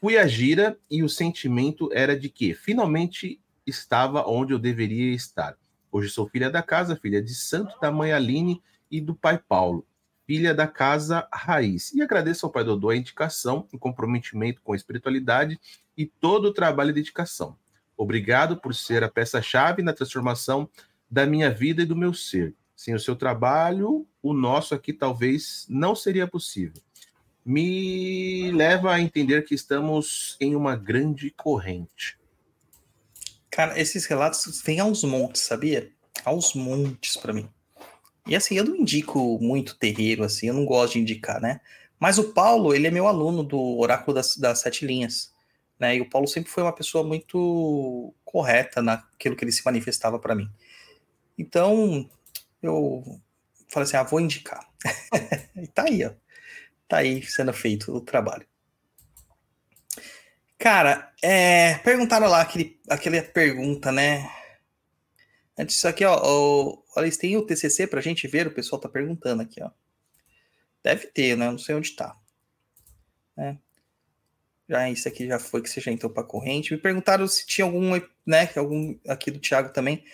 Fui 0.00 0.16
à 0.16 0.26
gira 0.26 0.78
e 0.90 1.02
o 1.02 1.08
sentimento 1.08 1.90
era 1.92 2.18
de 2.18 2.28
que 2.28 2.54
finalmente 2.54 3.40
estava 3.66 4.26
onde 4.26 4.52
eu 4.52 4.58
deveria 4.58 5.14
estar. 5.14 5.56
Hoje 5.92 6.08
sou 6.08 6.28
filha 6.28 6.48
da 6.48 6.62
casa, 6.62 6.96
filha 6.96 7.20
de 7.20 7.34
santo 7.34 7.78
da 7.80 7.90
mãe 7.90 8.12
Aline 8.12 8.62
e 8.90 9.00
do 9.00 9.14
pai 9.14 9.36
Paulo, 9.36 9.84
filha 10.26 10.54
da 10.54 10.66
casa 10.66 11.28
Raiz. 11.32 11.92
E 11.92 12.00
agradeço 12.00 12.46
ao 12.46 12.52
pai 12.52 12.62
Dodô 12.62 12.90
a 12.90 12.96
indicação, 12.96 13.66
o 13.72 13.78
comprometimento 13.78 14.62
com 14.62 14.72
a 14.72 14.76
espiritualidade 14.76 15.60
e 16.00 16.06
todo 16.06 16.46
o 16.46 16.52
trabalho 16.54 16.88
e 16.88 16.94
dedicação. 16.94 17.58
Obrigado 17.94 18.56
por 18.56 18.74
ser 18.74 19.04
a 19.04 19.08
peça-chave 19.10 19.82
na 19.82 19.92
transformação 19.92 20.66
da 21.10 21.26
minha 21.26 21.50
vida 21.50 21.82
e 21.82 21.84
do 21.84 21.94
meu 21.94 22.14
ser. 22.14 22.54
Sem 22.74 22.94
o 22.94 22.98
seu 22.98 23.14
trabalho, 23.14 24.06
o 24.22 24.32
nosso 24.32 24.74
aqui 24.74 24.94
talvez 24.94 25.66
não 25.68 25.94
seria 25.94 26.26
possível. 26.26 26.80
Me 27.44 28.50
leva 28.52 28.94
a 28.94 29.00
entender 29.00 29.42
que 29.42 29.54
estamos 29.54 30.38
em 30.40 30.56
uma 30.56 30.74
grande 30.74 31.30
corrente. 31.30 32.18
Cara, 33.50 33.78
esses 33.78 34.06
relatos 34.06 34.62
vêm 34.64 34.80
aos 34.80 35.04
montes, 35.04 35.42
sabia? 35.42 35.90
Aos 36.24 36.54
montes 36.54 37.18
para 37.18 37.34
mim. 37.34 37.46
E 38.26 38.34
assim, 38.34 38.56
eu 38.56 38.64
não 38.64 38.76
indico 38.76 39.38
muito 39.38 39.76
terreiro, 39.76 40.24
assim, 40.24 40.46
eu 40.46 40.54
não 40.54 40.64
gosto 40.64 40.94
de 40.94 41.00
indicar, 41.00 41.42
né? 41.42 41.60
Mas 41.98 42.16
o 42.16 42.32
Paulo, 42.32 42.74
ele 42.74 42.86
é 42.86 42.90
meu 42.90 43.06
aluno 43.06 43.44
do 43.44 43.78
Oráculo 43.78 44.14
das, 44.14 44.38
das 44.38 44.60
Sete 44.60 44.86
Linhas, 44.86 45.29
né? 45.80 45.96
E 45.96 46.00
o 46.00 46.08
Paulo 46.08 46.28
sempre 46.28 46.50
foi 46.50 46.62
uma 46.62 46.74
pessoa 46.74 47.02
muito 47.02 48.14
correta 48.24 48.82
naquilo 48.82 49.34
que 49.34 49.42
ele 49.42 49.50
se 49.50 49.64
manifestava 49.64 50.18
para 50.18 50.34
mim. 50.34 50.48
Então, 51.38 52.08
eu 52.62 53.02
falei 53.68 53.88
assim, 53.88 53.96
ah, 53.96 54.02
vou 54.02 54.20
indicar. 54.20 54.68
e 55.56 55.66
tá 55.66 55.84
aí, 55.84 56.04
ó. 56.04 56.12
Tá 56.86 56.98
aí 56.98 57.22
sendo 57.22 57.52
feito 57.52 57.92
o 57.92 58.00
trabalho. 58.00 58.46
Cara, 60.58 61.10
é, 61.22 61.78
perguntaram 61.78 62.28
lá 62.28 62.42
aquele, 62.42 62.78
aquela 62.88 63.22
pergunta, 63.22 63.90
né? 63.90 64.30
Antes 65.58 65.76
disso 65.76 65.88
aqui, 65.88 66.04
ó, 66.04 66.20
olha, 66.96 67.18
tem 67.18 67.36
o 67.36 67.46
TCC 67.46 67.86
pra 67.86 68.00
gente 68.02 68.28
ver, 68.28 68.46
o 68.46 68.54
pessoal 68.54 68.80
tá 68.80 68.88
perguntando 68.88 69.42
aqui, 69.42 69.62
ó. 69.62 69.70
Deve 70.82 71.06
ter, 71.06 71.36
né? 71.36 71.50
Não 71.50 71.58
sei 71.58 71.74
onde 71.74 71.92
tá. 71.92 72.16
É. 73.38 73.56
Já 74.70 74.88
isso 74.88 75.08
aqui 75.08 75.26
já 75.26 75.40
foi 75.40 75.60
que 75.60 75.68
você 75.68 75.80
já 75.80 75.90
entrou 75.90 76.12
pra 76.12 76.22
corrente. 76.22 76.72
Me 76.72 76.78
perguntaram 76.78 77.26
se 77.26 77.44
tinha 77.44 77.64
algum, 77.64 78.00
né, 78.24 78.48
algum 78.54 78.96
aqui 79.08 79.28
do 79.28 79.40
Thiago 79.40 79.72
também, 79.72 80.04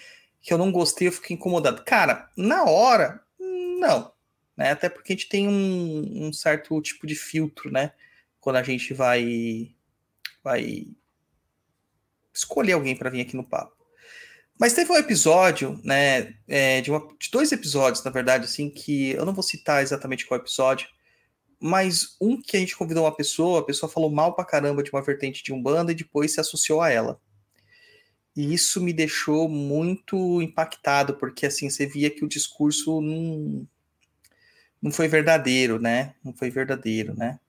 que 0.41 0.51
eu 0.51 0.57
não 0.57 0.73
gostei, 0.73 1.09
eu 1.09 1.13
fiquei 1.13 1.37
incomodado. 1.37 1.85
Cara, 1.85 2.31
na 2.35 2.65
hora, 2.65 3.21
não. 3.39 4.11
Né? 4.57 4.71
Até 4.71 4.89
porque 4.89 5.13
a 5.13 5.17
gente 5.17 5.29
tem 5.29 5.47
um, 5.47 6.29
um 6.29 6.33
certo 6.33 6.81
tipo 6.81 7.07
de 7.07 7.15
filtro, 7.15 7.71
né? 7.71 7.93
Quando 8.41 8.57
a 8.57 8.63
gente 8.63 8.95
vai 8.95 9.75
vai 10.43 10.87
escolher 12.33 12.73
alguém 12.73 12.97
para 12.97 13.11
vir 13.11 13.21
aqui 13.21 13.37
no 13.37 13.45
papo. 13.45 13.77
Mas 14.59 14.73
teve 14.73 14.91
um 14.91 14.97
episódio, 14.97 15.79
né, 15.85 16.35
é, 16.49 16.81
de, 16.81 16.91
uma, 16.91 17.07
de, 17.21 17.31
dois 17.31 17.53
episódios, 17.53 18.03
na 18.03 18.11
verdade, 18.11 18.45
assim, 18.47 18.71
que 18.71 19.11
eu 19.11 19.27
não 19.27 19.35
vou 19.35 19.43
citar 19.43 19.83
exatamente 19.83 20.25
qual 20.25 20.41
episódio, 20.41 20.89
mas 21.61 22.17
um 22.21 22.41
que 22.41 22.57
a 22.57 22.61
gente 22.61 22.77
convidou 22.77 23.05
uma 23.05 23.15
pessoa, 23.15 23.61
a 23.61 23.65
pessoa 23.65 23.91
falou 23.91 24.11
mal 24.11 24.35
pra 24.35 24.45
caramba 24.45 24.83
de 24.83 24.91
uma 24.91 25.03
vertente 25.03 25.43
de 25.43 25.53
Umbanda 25.53 25.93
e 25.93 25.95
depois 25.95 26.33
se 26.33 26.41
associou 26.41 26.81
a 26.81 26.91
ela. 26.91 27.21
E 28.37 28.53
isso 28.53 28.83
me 28.83 28.93
deixou 28.93 29.49
muito 29.49 30.43
impactado, 30.43 31.17
porque 31.17 31.47
assim, 31.47 31.71
você 31.71 31.87
via 31.87 32.11
que 32.11 32.25
o 32.25 32.29
discurso 32.29 33.01
não, 33.01 33.67
não 34.83 34.91
foi 34.91 35.09
verdadeiro, 35.09 35.81
né? 35.81 36.15
Não 36.23 36.35
foi 36.35 36.51
verdadeiro, 36.51 37.17
né? 37.17 37.41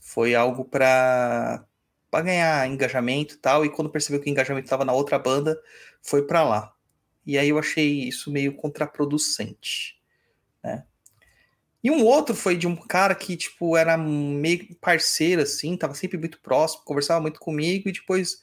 Foi 0.00 0.34
algo 0.34 0.64
para 0.64 1.64
para 2.08 2.24
ganhar 2.24 2.66
engajamento 2.70 3.34
e 3.34 3.38
tal, 3.38 3.64
e 3.64 3.68
quando 3.68 3.90
percebeu 3.90 4.20
que 4.20 4.30
o 4.30 4.32
engajamento 4.32 4.64
estava 4.64 4.84
na 4.84 4.92
outra 4.92 5.18
banda, 5.18 5.60
foi 6.00 6.26
para 6.26 6.44
lá. 6.44 6.72
E 7.26 7.36
aí 7.36 7.48
eu 7.48 7.58
achei 7.58 8.04
isso 8.04 8.30
meio 8.30 8.54
contraproducente, 8.54 10.00
né? 10.62 10.86
E 11.86 11.90
um 11.90 12.04
outro 12.04 12.34
foi 12.34 12.56
de 12.56 12.66
um 12.66 12.74
cara 12.74 13.14
que, 13.14 13.36
tipo, 13.36 13.76
era 13.76 13.96
meio 13.96 14.74
parceiro, 14.80 15.42
assim, 15.42 15.76
tava 15.76 15.94
sempre 15.94 16.18
muito 16.18 16.40
próximo, 16.40 16.82
conversava 16.84 17.20
muito 17.20 17.38
comigo, 17.38 17.88
e 17.88 17.92
depois 17.92 18.40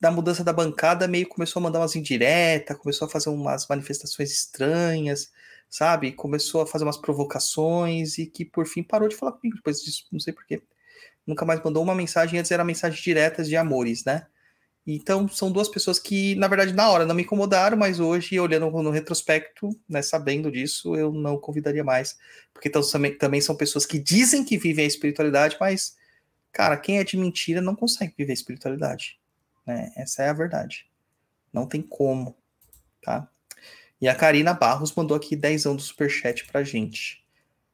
da 0.00 0.12
mudança 0.12 0.44
da 0.44 0.52
bancada, 0.52 1.08
meio 1.08 1.26
começou 1.26 1.58
a 1.58 1.64
mandar 1.64 1.80
umas 1.80 1.96
indiretas, 1.96 2.78
começou 2.78 3.08
a 3.08 3.10
fazer 3.10 3.30
umas 3.30 3.66
manifestações 3.66 4.30
estranhas, 4.30 5.32
sabe? 5.68 6.12
Começou 6.12 6.60
a 6.62 6.68
fazer 6.68 6.84
umas 6.84 6.96
provocações 6.96 8.16
e 8.16 8.26
que 8.26 8.44
por 8.44 8.64
fim 8.64 8.84
parou 8.84 9.08
de 9.08 9.16
falar 9.16 9.32
comigo 9.32 9.56
depois 9.56 9.82
disso, 9.82 10.04
não 10.12 10.20
sei 10.20 10.32
porquê. 10.32 10.62
Nunca 11.26 11.44
mais 11.44 11.60
mandou 11.64 11.82
uma 11.82 11.96
mensagem, 11.96 12.38
antes 12.38 12.52
era 12.52 12.62
mensagens 12.62 13.02
diretas 13.02 13.48
de 13.48 13.56
amores, 13.56 14.04
né? 14.04 14.28
Então 14.86 15.26
são 15.28 15.50
duas 15.50 15.68
pessoas 15.68 15.98
que, 15.98 16.34
na 16.34 16.46
verdade, 16.46 16.74
na 16.74 16.90
hora 16.90 17.06
não 17.06 17.14
me 17.14 17.22
incomodaram, 17.22 17.76
mas 17.76 18.00
hoje, 18.00 18.38
olhando 18.38 18.70
no 18.70 18.90
retrospecto, 18.90 19.70
né, 19.88 20.02
sabendo 20.02 20.52
disso, 20.52 20.94
eu 20.94 21.10
não 21.10 21.38
convidaria 21.38 21.82
mais. 21.82 22.18
Porque 22.52 22.68
então, 22.68 22.82
também, 23.18 23.40
são 23.40 23.56
pessoas 23.56 23.86
que 23.86 23.98
dizem 23.98 24.44
que 24.44 24.58
vivem 24.58 24.84
a 24.84 24.88
espiritualidade, 24.88 25.56
mas, 25.58 25.96
cara, 26.52 26.76
quem 26.76 26.98
é 26.98 27.04
de 27.04 27.16
mentira 27.16 27.62
não 27.62 27.74
consegue 27.74 28.14
viver 28.16 28.32
a 28.32 28.34
espiritualidade. 28.34 29.18
Né? 29.66 29.90
Essa 29.96 30.24
é 30.24 30.28
a 30.28 30.34
verdade. 30.34 30.86
Não 31.50 31.66
tem 31.66 31.80
como, 31.80 32.36
tá? 33.02 33.28
E 34.00 34.08
a 34.08 34.14
Karina 34.14 34.52
Barros 34.52 34.94
mandou 34.94 35.16
aqui 35.16 35.34
10 35.34 35.64
anos 35.66 35.84
do 35.84 35.86
superchat 35.86 36.46
pra 36.46 36.62
gente. 36.62 37.24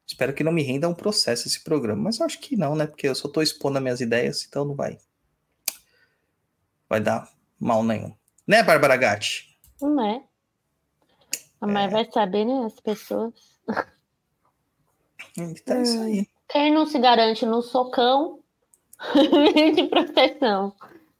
Espero 0.07 0.33
que 0.33 0.45
não 0.45 0.53
me 0.53 0.63
renda 0.63 0.89
um 0.89 0.95
processo 0.95 1.49
esse 1.49 1.61
programa, 1.61 2.03
mas 2.03 2.21
eu 2.21 2.27
acho 2.27 2.41
que 2.41 2.57
não, 2.57 2.77
né? 2.77 2.87
Porque 2.87 3.09
eu 3.09 3.15
só 3.15 3.29
tô 3.29 3.43
expondo 3.43 3.79
as 3.79 3.83
minhas 3.83 4.01
ideias, 4.01 4.47
então 4.49 4.65
não 4.65 4.75
vai. 4.75 4.99
Vai 6.91 7.01
dar 7.01 7.31
mal 7.61 7.85
nenhum. 7.85 8.13
Né, 8.47 8.65
Bárbara 8.65 8.97
Gatti? 8.97 9.57
Não 9.81 10.05
é. 10.05 10.23
Mas 11.61 11.87
É. 11.87 11.89
vai 11.89 12.11
saber, 12.13 12.45
né? 12.45 12.65
As 12.67 12.75
pessoas. 12.81 13.33
Então 15.39 15.77
é 15.77 15.83
isso 15.83 16.01
aí. 16.01 16.27
Quem 16.49 16.73
não 16.75 16.85
se 16.85 16.99
garante 16.99 17.47
no 17.47 17.63
socão 17.63 18.41
de 19.77 19.85
proteção. 19.85 20.75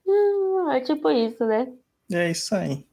Hum, 0.05 0.71
é 0.73 0.81
tipo 0.81 1.09
isso, 1.11 1.45
né? 1.47 1.73
É 2.13 2.31
isso 2.33 2.53
aí. 2.55 2.85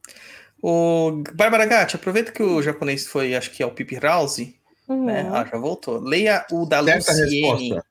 O 0.62 1.24
Bárbara 1.34 1.66
Gatti, 1.66 1.96
aproveita 1.96 2.32
que 2.32 2.44
o 2.44 2.62
japonês 2.62 3.08
foi, 3.08 3.36
acho 3.36 3.50
que 3.52 3.64
é 3.64 3.66
o 3.66 3.74
Pipi 3.74 3.96
Rouse, 3.98 4.56
Uhum. 4.88 5.06
né? 5.06 5.28
Ah, 5.34 5.44
já 5.44 5.58
voltou. 5.58 6.00
Leia 6.00 6.46
o 6.52 6.66
da 6.66 6.82
Certa 6.84 7.12
Luciene. 7.24 7.82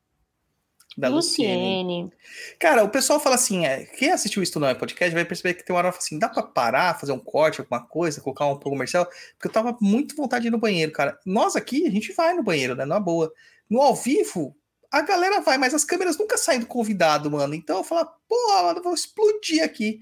Da 0.96 1.08
Luciene. 1.08 1.82
Luciene. 1.82 2.12
Cara, 2.58 2.82
o 2.82 2.88
pessoal 2.88 3.20
fala 3.20 3.34
assim, 3.34 3.66
é, 3.66 3.84
quem 3.84 4.10
assistiu 4.10 4.42
isso 4.42 4.58
não 4.58 4.66
é 4.66 4.74
podcast 4.74 5.14
vai 5.14 5.26
perceber 5.26 5.54
que 5.54 5.62
tem 5.62 5.74
uma 5.74 5.78
hora 5.78 5.90
assim, 5.90 6.18
dá 6.18 6.26
pra 6.26 6.42
parar, 6.42 6.98
fazer 6.98 7.12
um 7.12 7.18
corte, 7.18 7.60
alguma 7.60 7.86
coisa, 7.86 8.20
colocar 8.22 8.46
um 8.46 8.54
pouco 8.54 8.70
comercial, 8.70 9.04
porque 9.04 9.48
eu 9.48 9.52
tava 9.52 9.76
muito 9.80 10.16
vontade 10.16 10.42
de 10.42 10.48
ir 10.48 10.50
no 10.50 10.58
banheiro, 10.58 10.90
cara. 10.92 11.18
Nós 11.26 11.54
aqui, 11.54 11.86
a 11.86 11.90
gente 11.90 12.12
vai 12.14 12.32
no 12.32 12.42
banheiro, 12.42 12.74
né, 12.74 12.86
na 12.86 12.98
boa. 12.98 13.30
No 13.68 13.82
ao 13.82 13.94
vivo, 13.94 14.56
a 14.90 15.02
galera 15.02 15.40
vai, 15.40 15.58
mas 15.58 15.74
as 15.74 15.84
câmeras 15.84 16.16
nunca 16.16 16.38
saem 16.38 16.60
do 16.60 16.66
convidado, 16.66 17.30
mano. 17.30 17.54
Então 17.54 17.78
eu 17.78 17.84
falo, 17.84 18.08
pô, 18.26 18.62
mano, 18.62 18.78
eu 18.78 18.82
vou 18.82 18.94
explodir 18.94 19.62
aqui. 19.62 20.00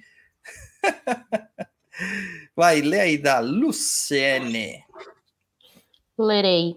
vai, 2.55 2.81
lê 2.81 3.01
aí 3.01 3.19
da 3.19 3.41
Luciene. 3.41 4.85
Lerei. 6.17 6.77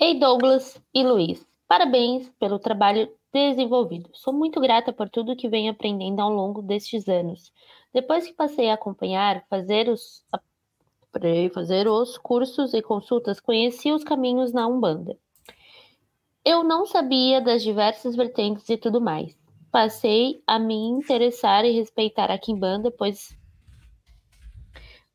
Ei, 0.00 0.18
Douglas 0.18 0.76
e 0.94 1.04
Luiz, 1.04 1.46
parabéns 1.68 2.28
pelo 2.38 2.58
trabalho 2.58 3.10
desenvolvido. 3.32 4.10
Sou 4.12 4.32
muito 4.32 4.60
grata 4.60 4.92
por 4.92 5.08
tudo 5.08 5.36
que 5.36 5.48
venho 5.48 5.72
aprendendo 5.72 6.20
ao 6.20 6.30
longo 6.30 6.62
destes 6.62 7.08
anos. 7.08 7.52
Depois 7.92 8.26
que 8.26 8.32
passei 8.32 8.70
a 8.70 8.74
acompanhar, 8.74 9.44
fazer 9.48 9.88
os, 9.88 10.24
fazer 11.52 11.88
os 11.88 12.18
cursos 12.18 12.74
e 12.74 12.82
consultas, 12.82 13.40
conheci 13.40 13.90
os 13.90 14.04
caminhos 14.04 14.52
na 14.52 14.66
Umbanda. 14.66 15.16
Eu 16.44 16.62
não 16.62 16.86
sabia 16.86 17.40
das 17.40 17.62
diversas 17.62 18.14
vertentes 18.14 18.68
e 18.68 18.76
tudo 18.76 19.00
mais. 19.00 19.36
Passei 19.70 20.42
a 20.46 20.58
me 20.58 20.74
interessar 20.74 21.64
e 21.64 21.72
respeitar 21.72 22.30
a 22.30 22.38
Kimbanda, 22.38 22.90
pois 22.90 23.36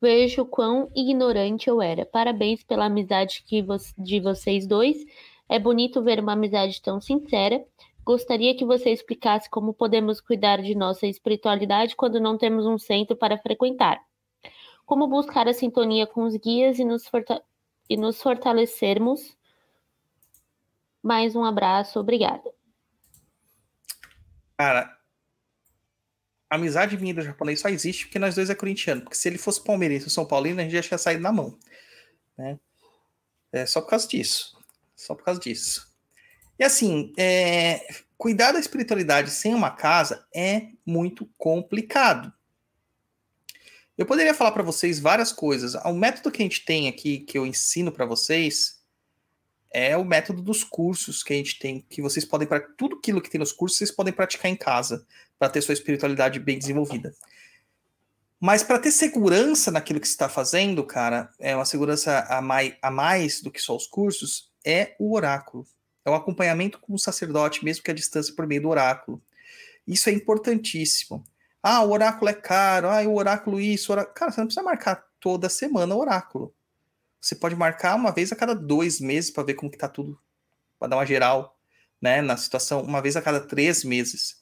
Vejo 0.01 0.45
quão 0.45 0.89
ignorante 0.95 1.69
eu 1.69 1.81
era. 1.81 2.05
Parabéns 2.05 2.63
pela 2.63 2.85
amizade 2.85 3.43
que 3.45 3.61
vo- 3.61 3.76
de 3.97 4.21
vocês 4.21 4.65
dois. 4.65 4.97
É 5.49 5.57
bonito 5.57 6.03
ver 6.03 6.19
uma 6.19 6.34
amizade 6.34 6.80
tão 6.80 7.01
sincera. 7.01 7.65
Gostaria 8.05 8.55
que 8.55 8.63
você 8.63 8.91
explicasse 8.91 9.49
como 9.49 9.73
podemos 9.73 10.21
cuidar 10.21 10.61
de 10.61 10.76
nossa 10.76 11.07
espiritualidade 11.07 11.95
quando 11.95 12.19
não 12.19 12.38
temos 12.38 12.67
um 12.67 12.77
centro 12.77 13.15
para 13.15 13.38
frequentar. 13.39 13.99
Como 14.85 15.07
buscar 15.07 15.47
a 15.47 15.53
sintonia 15.53 16.05
com 16.05 16.23
os 16.23 16.35
guias 16.35 16.77
e 16.77 16.85
nos, 16.85 17.03
e 17.89 17.97
nos 17.97 18.21
fortalecermos. 18.21 19.35
Mais 21.01 21.35
um 21.35 21.43
abraço, 21.43 21.99
obrigada. 21.99 22.51
Cara, 24.57 24.97
a 26.49 26.55
amizade 26.55 26.97
minha 26.97 27.13
do 27.13 27.21
japonês 27.21 27.59
só 27.59 27.69
existe 27.69 28.05
porque 28.05 28.19
nós 28.19 28.35
dois 28.35 28.49
é 28.49 28.55
corintiano. 28.55 29.01
Porque 29.01 29.15
se 29.15 29.27
ele 29.27 29.38
fosse 29.38 29.63
palmeirense 29.63 30.05
ou 30.05 30.11
São 30.11 30.26
Paulino, 30.26 30.59
a 30.59 30.63
gente 30.63 30.73
já 30.73 30.81
tinha 30.81 30.97
saído 30.97 31.23
na 31.23 31.31
mão. 31.31 31.57
Né? 32.38 32.59
É 33.51 33.65
só 33.65 33.81
por 33.81 33.89
causa 33.89 34.07
disso. 34.07 34.59
Só 34.99 35.15
por 35.15 35.23
causa 35.23 35.39
disso. 35.39 35.88
E 36.59 36.63
assim, 36.63 37.13
é, 37.17 37.88
cuidar 38.17 38.51
da 38.51 38.59
espiritualidade 38.59 39.31
sem 39.31 39.55
uma 39.55 39.71
casa 39.71 40.27
é 40.35 40.67
muito 40.85 41.26
complicado. 41.38 42.34
Eu 43.97 44.05
poderia 44.05 44.34
falar 44.34 44.51
para 44.51 44.61
vocês 44.63 44.99
várias 44.99 45.31
coisas. 45.31 45.73
O 45.85 45.93
método 45.93 46.30
que 46.30 46.41
a 46.41 46.45
gente 46.45 46.65
tem 46.65 46.89
aqui, 46.89 47.19
que 47.19 47.38
eu 47.38 47.45
ensino 47.45 47.93
para 47.93 48.05
vocês, 48.05 48.81
é 49.71 49.95
o 49.95 50.03
método 50.03 50.41
dos 50.41 50.65
cursos 50.65 51.23
que 51.23 51.31
a 51.31 51.38
gente 51.38 51.57
tem, 51.59 51.85
que 51.89 52.01
vocês 52.01 52.26
podem 52.26 52.47
para 52.47 52.59
tudo 52.59 52.97
aquilo 52.97 53.21
que 53.21 53.30
tem 53.30 53.39
nos 53.39 53.53
cursos, 53.53 53.77
vocês 53.77 53.91
podem 53.91 54.13
praticar 54.13 54.51
em 54.51 54.55
casa 54.55 55.05
para 55.38 55.49
ter 55.49 55.61
sua 55.61 55.73
espiritualidade 55.73 56.39
bem 56.39 56.59
desenvolvida. 56.59 57.15
Mas 58.38 58.63
para 58.63 58.80
ter 58.80 58.91
segurança 58.91 59.71
naquilo 59.71 59.99
que 59.99 60.07
você 60.07 60.13
está 60.13 60.27
fazendo, 60.27 60.84
cara, 60.84 61.30
é 61.39 61.55
uma 61.55 61.65
segurança 61.65 62.26
a 62.30 62.41
mais, 62.41 62.73
a 62.81 62.91
mais 62.91 63.41
do 63.41 63.51
que 63.51 63.61
só 63.61 63.76
os 63.76 63.88
cursos, 63.88 64.48
é 64.65 64.95
o 64.99 65.14
oráculo. 65.14 65.65
É 66.06 66.10
o 66.10 66.15
acompanhamento 66.15 66.80
com 66.80 66.94
o 66.94 66.99
sacerdote, 66.99 67.64
mesmo 67.64 67.84
que 67.84 67.91
a 67.91 67.94
distância 67.94 68.34
por 68.34 68.48
meio 68.48 68.61
do 68.61 68.69
oráculo. 68.69 69.22
Isso 69.88 70.10
é 70.10 70.14
importantíssimo. 70.14 71.23
Ah, 71.61 71.84
o 71.84 71.91
oráculo 71.91 72.30
é 72.30 72.34
caro. 72.34 72.90
Ah, 72.90 73.02
o 73.02 73.15
oráculo 73.15 73.60
isso. 73.60 73.91
Orá... 73.91 74.06
Cara, 74.06 74.31
você 74.31 74.40
não 74.40 74.48
precisa 74.48 74.64
marcar 74.64 75.07
toda 75.19 75.49
semana 75.49 75.94
o 75.94 75.99
oráculo. 75.99 76.53
Você 77.19 77.36
pode 77.36 77.56
marcar 77.56 77.95
uma 77.95 78.11
vez 78.11 78.31
a 78.31 78.36
cada 78.36 78.56
dois 78.56 78.99
meses 78.99 79.30
para 79.30 79.44
ver 79.44 79.56
como 79.56 79.69
que 79.69 79.77
tá 79.77 79.90
tudo, 79.90 80.18
para 80.77 80.88
dar 80.88 80.98
uma 80.98 81.06
geral, 81.06 81.57
né, 82.02 82.22
na 82.22 82.38
situação, 82.38 82.81
uma 82.81 83.02
vez 83.02 83.18
a 83.18 83.22
cada 83.22 83.41
três 83.41 83.84
meses. 83.84 84.38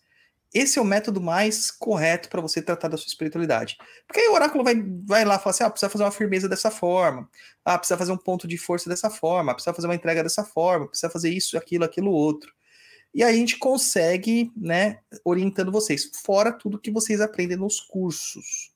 Esse 0.53 0.79
é 0.79 0.81
o 0.81 0.85
método 0.85 1.19
mais 1.19 1.69
correto 1.69 2.29
para 2.29 2.41
você 2.41 2.61
tratar 2.61 2.87
da 2.87 2.97
sua 2.97 3.07
espiritualidade. 3.07 3.77
Porque 4.07 4.21
aí 4.21 4.27
o 4.29 4.33
oráculo 4.33 4.63
vai, 4.63 4.75
vai 5.05 5.25
lá 5.25 5.35
e 5.35 5.39
fala 5.39 5.49
assim: 5.51 5.63
ah, 5.63 5.69
precisa 5.69 5.89
fazer 5.89 6.03
uma 6.03 6.11
firmeza 6.11 6.47
dessa 6.47 6.71
forma, 6.71 7.29
ah, 7.65 7.77
precisa 7.77 7.97
fazer 7.97 8.11
um 8.11 8.17
ponto 8.17 8.47
de 8.47 8.57
força 8.57 8.89
dessa 8.89 9.09
forma, 9.09 9.53
precisa 9.53 9.73
fazer 9.73 9.87
uma 9.87 9.95
entrega 9.95 10.23
dessa 10.23 10.43
forma, 10.43 10.87
precisa 10.87 11.09
fazer 11.09 11.29
isso, 11.29 11.57
aquilo, 11.57 11.83
aquilo, 11.83 12.11
outro. 12.11 12.51
E 13.13 13.23
aí 13.23 13.33
a 13.33 13.37
gente 13.37 13.57
consegue, 13.57 14.51
né, 14.55 14.99
orientando 15.25 15.71
vocês, 15.71 16.09
fora 16.23 16.51
tudo 16.51 16.79
que 16.79 16.91
vocês 16.91 17.19
aprendem 17.19 17.57
nos 17.57 17.79
cursos, 17.79 18.71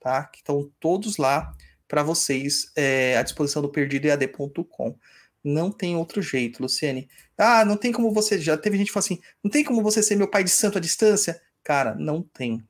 tá? 0.00 0.24
Que 0.24 0.38
estão 0.38 0.70
todos 0.78 1.16
lá 1.16 1.52
para 1.88 2.02
vocês 2.02 2.70
é, 2.76 3.16
à 3.16 3.22
disposição 3.22 3.62
do 3.62 3.70
perdidoead.com. 3.70 4.96
Não 5.42 5.70
tem 5.70 5.96
outro 5.96 6.20
jeito, 6.20 6.62
Luciene. 6.62 7.08
Ah, 7.36 7.64
não 7.64 7.76
tem 7.76 7.92
como 7.92 8.12
você. 8.12 8.40
Já 8.40 8.56
teve 8.56 8.76
gente 8.76 8.88
que 8.88 8.92
fala 8.92 9.04
assim: 9.04 9.20
não 9.42 9.50
tem 9.50 9.64
como 9.64 9.82
você 9.82 10.02
ser 10.02 10.16
meu 10.16 10.28
pai 10.28 10.42
de 10.42 10.50
santo 10.50 10.78
à 10.78 10.80
distância? 10.80 11.40
Cara, 11.62 11.94
não 11.94 12.22
tem. 12.22 12.66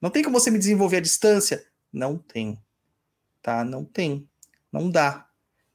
Não 0.00 0.10
tem 0.10 0.22
como 0.22 0.38
você 0.38 0.50
me 0.50 0.58
desenvolver 0.58 0.98
à 0.98 1.00
distância? 1.00 1.64
Não 1.92 2.18
tem. 2.18 2.58
Tá? 3.40 3.64
Não 3.64 3.84
tem. 3.84 4.28
Não 4.70 4.90
dá. 4.90 5.28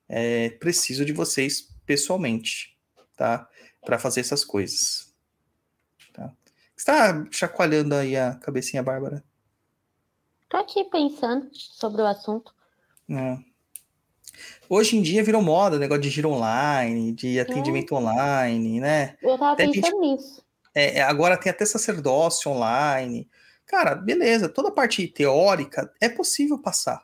É 0.08 0.50
preciso 0.52 1.06
de 1.06 1.14
vocês 1.14 1.70
pessoalmente, 1.86 2.78
tá? 3.16 3.50
Para 3.82 4.00
fazer 4.00 4.22
essas 4.22 4.44
coisas. 4.44 5.14
Tá? 6.14 6.34
Você 6.76 6.92
está 6.92 7.26
chacoalhando 7.32 7.96
aí 7.96 8.16
a 8.16 8.36
cabecinha, 8.36 8.84
Bárbara? 8.84 9.24
Tô 10.50 10.58
aqui 10.58 10.84
pensando 10.86 11.50
sobre 11.54 12.02
o 12.02 12.06
assunto. 12.06 12.54
É. 13.10 13.38
Hoje 14.70 14.98
em 14.98 15.02
dia 15.02 15.24
virou 15.24 15.42
moda, 15.42 15.80
negócio 15.80 16.02
de 16.02 16.10
giro 16.10 16.30
online, 16.30 17.12
de 17.14 17.40
atendimento 17.40 17.96
online, 17.96 18.80
né? 18.80 19.16
Eu 19.22 19.38
tava 19.38 19.54
Até 19.54 19.66
gente- 19.66 19.82
pensando 19.82 20.00
nisso. 20.02 20.44
É, 20.76 20.98
é, 21.00 21.02
agora 21.02 21.38
tem 21.38 21.50
até 21.50 21.66
sacerdócio 21.66 22.52
online. 22.52 23.28
Cara, 23.66 23.96
beleza, 23.96 24.48
toda 24.50 24.70
a 24.70 24.72
parte 24.72 25.08
teórica 25.08 25.92
é 26.00 26.08
possível 26.10 26.60
passar. 26.60 27.04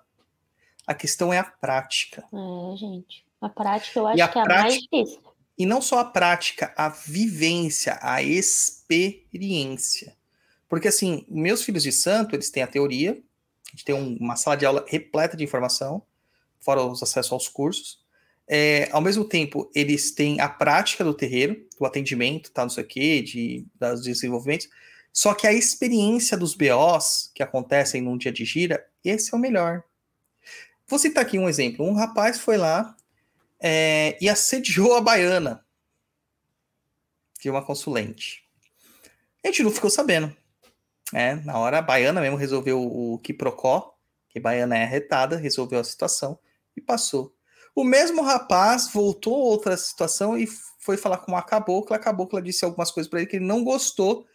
A 0.86 0.94
questão 0.94 1.34
é 1.34 1.40
a 1.40 1.44
prática. 1.44 2.24
É, 2.34 2.76
gente. 2.78 3.26
A 3.42 3.50
prática 3.50 4.00
eu 4.00 4.08
acho 4.08 4.32
que 4.32 4.38
é 4.40 4.42
a 4.42 4.46
mais 4.46 4.74
difícil. 4.82 5.20
E 5.58 5.66
não 5.66 5.82
só 5.82 6.00
a 6.00 6.06
prática, 6.06 6.74
a 6.76 6.90
vivência, 6.90 7.98
a 8.02 8.22
experiência. 8.22 10.16
Porque 10.68 10.88
assim, 10.88 11.26
meus 11.30 11.64
filhos 11.64 11.84
de 11.84 11.92
santo, 11.92 12.36
eles 12.36 12.50
têm 12.50 12.64
a 12.64 12.68
teoria, 12.68 13.12
a 13.68 13.72
gente 13.72 13.86
tem 13.86 13.94
um- 13.96 14.18
uma 14.20 14.36
sala 14.36 14.58
de 14.58 14.66
aula 14.66 14.84
repleta 14.88 15.38
de 15.38 15.44
informação, 15.44 16.02
fora 16.64 16.84
os 16.84 17.04
acessos 17.04 17.32
aos 17.32 17.48
cursos. 17.48 18.02
é, 18.48 18.90
ao 18.92 19.02
mesmo 19.02 19.24
tempo, 19.24 19.72
eles 19.74 20.12
têm 20.12 20.42
a 20.42 20.50
prática 20.50 21.04
do 21.04 21.14
terreiro, 21.14 21.66
do 21.80 21.86
atendimento, 21.86 22.52
tá, 22.52 22.64
não 22.64 22.70
sei 22.70 22.84
o 22.84 22.88
quê, 22.88 23.22
de, 23.22 23.66
dos 23.80 24.04
desenvolvimentos, 24.04 24.68
só 25.14 25.34
que 25.34 25.48
a 25.48 25.54
experiência 25.54 26.36
dos 26.36 26.56
BOs 26.56 27.32
que 27.36 27.44
acontecem 27.44 28.02
num 28.02 28.18
dia 28.18 28.32
de 28.32 28.44
gira, 28.44 28.86
esse 29.04 29.34
é 29.34 29.38
o 29.38 29.40
melhor. 29.40 29.84
Vou 30.88 31.00
citar 31.00 31.24
aqui 31.24 31.38
um 31.38 31.48
exemplo. 31.48 31.86
Um 31.86 31.94
rapaz 31.94 32.40
foi 32.40 32.58
lá 32.58 32.96
é, 33.60 34.18
e 34.20 34.28
assediou 34.28 34.96
a 34.96 35.02
baiana, 35.02 35.64
que 37.40 37.48
é 37.48 37.52
uma 37.52 37.64
consulente. 37.64 38.44
A 39.44 39.48
gente 39.48 39.64
não 39.64 39.72
ficou 39.72 39.90
sabendo. 39.90 40.36
Né? 41.12 41.36
Na 41.46 41.58
hora, 41.60 41.78
a 41.78 41.82
baiana 41.82 42.20
mesmo 42.20 42.38
resolveu 42.38 42.82
o, 42.82 43.14
o 43.14 43.20
quiprocó, 43.20 43.96
que 44.30 44.40
baiana 44.40 44.78
é 44.78 44.84
arretada, 44.84 45.38
resolveu 45.38 45.80
a 45.80 45.84
situação 45.84 46.40
e 46.76 46.82
passou. 46.82 47.34
O 47.76 47.84
mesmo 47.84 48.22
rapaz 48.22 48.90
voltou 48.94 49.34
a 49.36 49.46
outra 49.46 49.76
situação 49.78 50.38
e 50.38 50.48
foi 50.80 50.96
falar 50.98 51.18
com 51.18 51.32
uma 51.32 51.42
cabocla. 51.42 51.96
A 51.96 52.00
cabocla 52.00 52.42
disse 52.42 52.64
algumas 52.64 52.92
coisas 52.92 53.10
para 53.10 53.20
ele 53.20 53.30
que 53.30 53.38
ele 53.38 53.46
não 53.46 53.64
gostou. 53.64 54.26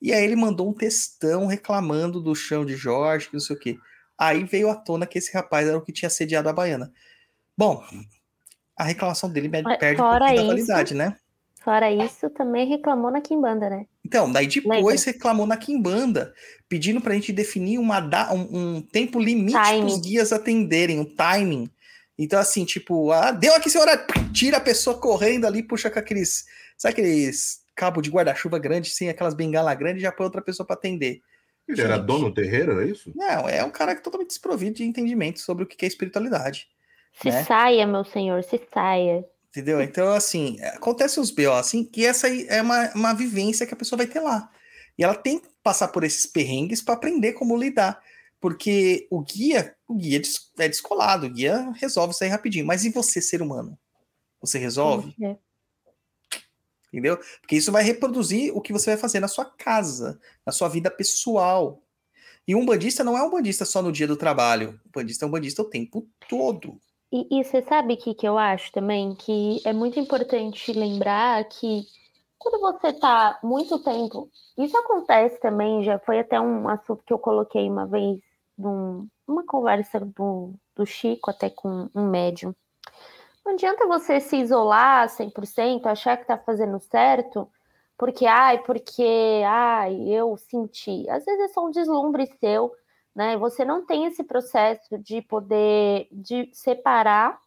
E 0.00 0.12
aí 0.12 0.22
ele 0.22 0.36
mandou 0.36 0.68
um 0.68 0.72
textão 0.72 1.46
reclamando 1.46 2.20
do 2.20 2.34
chão 2.34 2.64
de 2.64 2.76
Jorge, 2.76 3.26
que 3.28 3.32
não 3.34 3.40
sei 3.40 3.56
o 3.56 3.58
quê. 3.58 3.76
Aí 4.18 4.44
veio 4.44 4.70
à 4.70 4.76
tona 4.76 5.06
que 5.06 5.18
esse 5.18 5.32
rapaz 5.32 5.66
era 5.66 5.76
o 5.76 5.82
que 5.82 5.92
tinha 5.92 6.10
sediado 6.10 6.48
a 6.48 6.52
baiana. 6.52 6.92
Bom, 7.56 7.82
a 8.76 8.84
reclamação 8.84 9.30
dele 9.30 9.48
perde 9.48 9.68
um 10.00 10.04
fora 10.04 10.18
pouquinho 10.26 10.36
da 10.36 10.42
isso- 10.42 10.46
validade, 10.46 10.94
né? 10.94 11.16
Fora 11.64 11.90
isso, 11.90 12.28
também 12.28 12.68
reclamou 12.68 13.10
na 13.10 13.22
Kimbanda, 13.22 13.70
né? 13.70 13.86
Então, 14.04 14.30
daí 14.30 14.46
depois 14.46 15.00
Lembra? 15.00 15.12
reclamou 15.12 15.46
na 15.46 15.56
Kimbanda, 15.56 16.34
pedindo 16.68 17.00
pra 17.00 17.14
gente 17.14 17.32
definir 17.32 17.78
uma 17.78 18.00
da, 18.00 18.34
um, 18.34 18.76
um 18.76 18.82
tempo 18.82 19.18
limite 19.18 19.52
para 19.52 19.86
os 19.86 19.98
guias 19.98 20.30
atenderem, 20.30 21.00
um 21.00 21.06
timing. 21.06 21.70
Então, 22.18 22.38
assim, 22.38 22.64
tipo, 22.64 23.10
ah, 23.10 23.32
deu 23.32 23.54
aqui, 23.54 23.68
senhora, 23.68 24.06
tira 24.32 24.58
a 24.58 24.60
pessoa 24.60 24.98
correndo 24.98 25.46
ali, 25.46 25.62
puxa 25.62 25.90
com 25.90 25.98
aqueles, 25.98 26.44
sabe 26.76 26.92
aqueles 26.92 27.64
cabo 27.74 28.00
de 28.00 28.10
guarda-chuva 28.10 28.58
grande, 28.58 28.90
sim, 28.90 29.08
aquelas 29.08 29.34
bengala 29.34 29.74
grandes, 29.74 30.02
já 30.02 30.12
põe 30.12 30.24
outra 30.24 30.40
pessoa 30.40 30.66
para 30.66 30.76
atender. 30.76 31.20
Ele 31.66 31.80
era 31.80 31.96
Gente. 31.96 32.06
dono 32.06 32.28
do 32.28 32.34
terreiro, 32.34 32.80
é 32.80 32.86
isso? 32.86 33.10
Não, 33.14 33.48
é 33.48 33.64
um 33.64 33.70
cara 33.70 33.94
totalmente 33.96 34.28
desprovido 34.28 34.76
de 34.76 34.84
entendimento 34.84 35.40
sobre 35.40 35.64
o 35.64 35.66
que 35.66 35.84
é 35.84 35.88
espiritualidade. 35.88 36.68
Se 37.20 37.30
Né? 37.30 37.42
saia, 37.44 37.86
meu 37.86 38.04
senhor, 38.04 38.42
se 38.42 38.60
saia. 38.72 39.24
Entendeu? 39.48 39.80
Então, 39.80 40.12
assim, 40.12 40.58
acontece 40.74 41.18
uns 41.20 41.30
BO, 41.30 41.52
assim, 41.52 41.84
que 41.84 42.04
essa 42.04 42.26
aí 42.26 42.44
é 42.48 42.60
uma, 42.60 42.90
uma 42.94 43.14
vivência 43.14 43.66
que 43.66 43.72
a 43.72 43.76
pessoa 43.76 43.96
vai 43.96 44.06
ter 44.06 44.20
lá. 44.20 44.50
E 44.98 45.04
ela 45.04 45.14
tem 45.14 45.38
que 45.38 45.48
passar 45.62 45.88
por 45.88 46.04
esses 46.04 46.26
perrengues 46.26 46.82
para 46.82 46.94
aprender 46.94 47.32
como 47.32 47.56
lidar. 47.56 48.00
Porque 48.40 49.06
o 49.10 49.20
guia, 49.20 49.74
o 49.88 49.94
guia 49.94 50.18
é 50.18 50.64
é 50.64 50.68
descolado, 50.68 51.26
o 51.26 51.30
guia 51.30 51.70
resolve 51.76 52.12
isso 52.12 52.24
aí 52.24 52.30
rapidinho. 52.30 52.66
Mas 52.66 52.84
e 52.84 52.90
você, 52.90 53.20
ser 53.20 53.40
humano? 53.40 53.78
Você 54.40 54.58
resolve? 54.58 55.14
É. 55.22 55.36
Entendeu? 56.88 57.18
Porque 57.40 57.56
isso 57.56 57.72
vai 57.72 57.82
reproduzir 57.82 58.56
o 58.56 58.60
que 58.60 58.72
você 58.72 58.90
vai 58.90 58.96
fazer 58.96 59.18
na 59.18 59.26
sua 59.26 59.44
casa, 59.44 60.20
na 60.46 60.52
sua 60.52 60.68
vida 60.68 60.90
pessoal. 60.90 61.82
E 62.46 62.54
um 62.54 62.64
bandista 62.64 63.02
não 63.02 63.16
é 63.16 63.22
um 63.22 63.30
bandista 63.30 63.64
só 63.64 63.82
no 63.82 63.90
dia 63.90 64.06
do 64.06 64.16
trabalho. 64.16 64.78
O 64.86 64.90
bandista 64.90 65.24
é 65.24 65.28
um 65.28 65.30
bandista 65.30 65.62
o 65.62 65.68
tempo 65.68 66.06
todo. 66.28 66.78
E, 67.10 67.40
e 67.40 67.44
você 67.44 67.62
sabe 67.62 67.94
o 67.94 67.96
que, 67.96 68.14
que 68.14 68.28
eu 68.28 68.38
acho 68.38 68.70
também? 68.70 69.14
Que 69.14 69.60
é 69.64 69.72
muito 69.72 69.98
importante 69.98 70.72
lembrar 70.72 71.44
que 71.44 71.84
quando 72.38 72.60
você 72.60 72.92
tá 72.92 73.38
muito 73.42 73.78
tempo, 73.82 74.30
isso 74.58 74.76
acontece 74.78 75.40
também, 75.40 75.82
já 75.82 75.98
foi 75.98 76.18
até 76.20 76.40
um 76.40 76.68
assunto 76.68 77.02
que 77.04 77.12
eu 77.12 77.18
coloquei 77.18 77.68
uma 77.68 77.86
vez 77.86 78.18
num- 78.58 79.08
numa 79.26 79.44
conversa 79.46 80.00
do, 80.00 80.52
do 80.76 80.84
Chico, 80.86 81.30
até 81.30 81.48
com 81.50 81.88
um 81.94 82.08
médium. 82.10 82.54
Não 83.44 83.52
adianta 83.54 83.86
você 83.86 84.20
se 84.20 84.36
isolar 84.38 85.08
100%, 85.08 85.86
achar 85.86 86.16
que 86.16 86.26
tá 86.26 86.38
fazendo 86.38 86.78
certo, 86.80 87.48
porque, 87.98 88.26
ai, 88.26 88.58
porque, 88.62 89.42
ai, 89.46 89.96
eu 90.08 90.36
senti. 90.36 91.08
Às 91.10 91.24
vezes 91.24 91.50
é 91.50 91.54
só 91.54 91.66
um 91.66 91.70
deslumbre 91.70 92.26
seu, 92.40 92.72
né? 93.14 93.36
Você 93.36 93.64
não 93.64 93.84
tem 93.86 94.06
esse 94.06 94.24
processo 94.24 94.98
de 94.98 95.22
poder 95.22 96.08
de 96.12 96.50
separar 96.54 97.38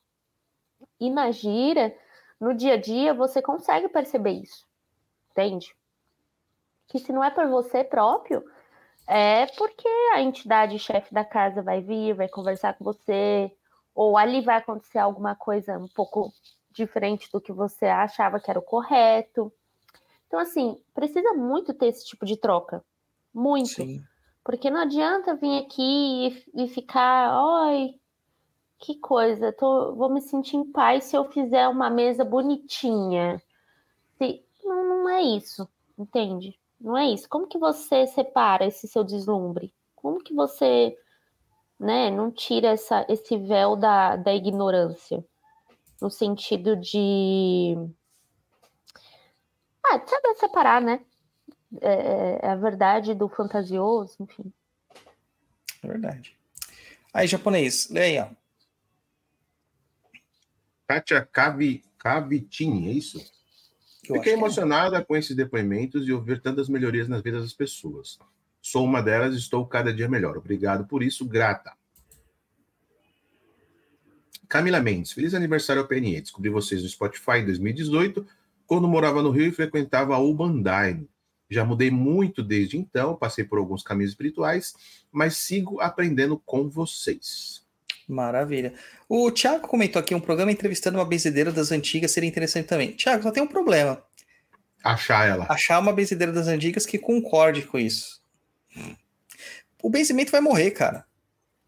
e 0.99 1.09
na 1.09 1.31
gira, 1.31 1.95
no 2.39 2.53
dia 2.53 2.73
a 2.73 2.77
dia, 2.77 3.13
você 3.13 3.41
consegue 3.41 3.89
perceber 3.89 4.31
isso, 4.31 4.66
entende? 5.37 5.75
Que 6.87 6.99
se 6.99 7.11
não 7.11 7.23
é 7.23 7.29
por 7.29 7.47
você 7.47 7.83
próprio, 7.83 8.43
é 9.05 9.45
porque 9.57 9.87
a 10.13 10.21
entidade 10.21 10.79
chefe 10.79 11.13
da 11.13 11.23
casa 11.23 11.61
vai 11.61 11.81
vir, 11.81 12.15
vai 12.15 12.27
conversar 12.27 12.73
com 12.75 12.83
você, 12.83 13.51
ou 13.93 14.17
ali 14.17 14.41
vai 14.41 14.57
acontecer 14.57 14.99
alguma 14.99 15.35
coisa 15.35 15.77
um 15.77 15.87
pouco 15.87 16.31
diferente 16.71 17.29
do 17.31 17.41
que 17.41 17.51
você 17.51 17.85
achava 17.85 18.39
que 18.39 18.49
era 18.49 18.59
o 18.59 18.63
correto. 18.63 19.51
Então, 20.27 20.39
assim, 20.39 20.81
precisa 20.93 21.33
muito 21.33 21.73
ter 21.73 21.87
esse 21.87 22.05
tipo 22.05 22.25
de 22.25 22.37
troca. 22.37 22.83
Muito. 23.33 23.69
Sim. 23.69 24.03
Porque 24.43 24.69
não 24.69 24.81
adianta 24.81 25.35
vir 25.35 25.59
aqui 25.59 26.43
e, 26.55 26.63
e 26.63 26.67
ficar, 26.69 27.43
oi, 27.43 27.95
que 28.79 28.95
coisa, 28.95 29.51
tô, 29.51 29.95
vou 29.95 30.09
me 30.09 30.21
sentir 30.21 30.57
em 30.57 30.71
paz 30.71 31.05
se 31.05 31.15
eu 31.15 31.25
fizer 31.25 31.67
uma 31.67 31.89
mesa 31.89 32.23
bonitinha. 32.23 33.41
Se, 34.17 34.46
é 35.17 35.37
isso, 35.37 35.67
entende? 35.97 36.57
Não 36.79 36.97
é 36.97 37.07
isso. 37.07 37.27
Como 37.27 37.47
que 37.47 37.57
você 37.57 38.07
separa 38.07 38.65
esse 38.65 38.87
seu 38.87 39.03
deslumbre? 39.03 39.73
Como 39.95 40.23
que 40.23 40.33
você, 40.33 40.97
né, 41.79 42.11
não 42.11 42.31
tira 42.31 42.69
essa, 42.69 43.05
esse 43.09 43.37
véu 43.37 43.75
da, 43.75 44.15
da 44.15 44.33
ignorância? 44.33 45.23
No 45.99 46.09
sentido 46.09 46.75
de. 46.75 47.75
Ah, 49.83 49.97
de 49.97 50.09
saber 50.09 50.35
separar, 50.35 50.81
né? 50.81 51.03
É, 51.81 52.47
é 52.47 52.49
a 52.49 52.55
verdade 52.55 53.13
do 53.15 53.27
fantasioso, 53.27 54.15
enfim. 54.19 54.53
É 55.83 55.87
verdade. 55.87 56.37
Aí, 57.13 57.25
japonês, 57.25 57.89
lê 57.89 58.01
aí, 58.01 58.19
ó. 58.19 58.27
Kátia 60.87 61.25
Cavi, 61.25 61.83
Cavitini, 61.97 62.89
é 62.89 62.91
isso? 62.91 63.36
Fiquei 64.13 64.33
é. 64.33 64.35
emocionada 64.35 65.03
com 65.03 65.15
esses 65.15 65.35
depoimentos 65.35 66.07
e 66.07 66.13
ouvir 66.13 66.41
tantas 66.41 66.69
melhorias 66.69 67.07
nas 67.07 67.21
vidas 67.21 67.43
das 67.43 67.53
pessoas. 67.53 68.17
Sou 68.61 68.85
uma 68.85 69.01
delas 69.01 69.35
e 69.35 69.37
estou 69.37 69.65
cada 69.65 69.93
dia 69.93 70.07
melhor. 70.07 70.37
Obrigado 70.37 70.85
por 70.85 71.03
isso, 71.03 71.25
grata. 71.25 71.73
Camila 74.47 74.79
Mendes, 74.79 75.11
feliz 75.11 75.33
aniversário 75.33 75.81
ao 75.81 75.87
PNE. 75.87 76.21
Descobri 76.21 76.49
vocês 76.49 76.81
no 76.81 76.89
Spotify 76.89 77.39
em 77.39 77.45
2018, 77.45 78.25
quando 78.65 78.87
morava 78.87 79.21
no 79.21 79.29
Rio 79.29 79.47
e 79.47 79.51
frequentava 79.51 80.15
a 80.15 80.19
Ubandaine. 80.19 81.09
Já 81.49 81.65
mudei 81.65 81.91
muito 81.91 82.41
desde 82.41 82.77
então, 82.77 83.15
passei 83.15 83.43
por 83.43 83.57
alguns 83.57 83.83
caminhos 83.83 84.11
espirituais, 84.11 84.73
mas 85.11 85.37
sigo 85.37 85.79
aprendendo 85.81 86.37
com 86.45 86.69
vocês. 86.69 87.66
Maravilha. 88.07 88.73
O 89.09 89.29
Thiago 89.31 89.67
comentou 89.67 89.99
aqui 89.99 90.15
um 90.15 90.19
programa 90.19 90.51
entrevistando 90.51 90.97
uma 90.97 91.05
benzedeira 91.05 91.51
das 91.51 91.71
antigas 91.71 92.11
seria 92.11 92.29
interessante 92.29 92.65
também. 92.67 92.93
Thiago, 92.93 93.23
só 93.23 93.31
tem 93.31 93.43
um 93.43 93.47
problema. 93.47 94.01
Achar 94.83 95.27
ela. 95.27 95.45
Achar 95.49 95.79
uma 95.79 95.91
benzedeira 95.91 96.31
das 96.31 96.47
antigas 96.47 96.85
que 96.85 96.97
concorde 96.97 97.63
com 97.63 97.77
isso. 97.77 98.21
O 99.83 99.89
benzimento 99.89 100.31
vai 100.31 100.39
morrer, 100.39 100.71
cara. 100.71 101.05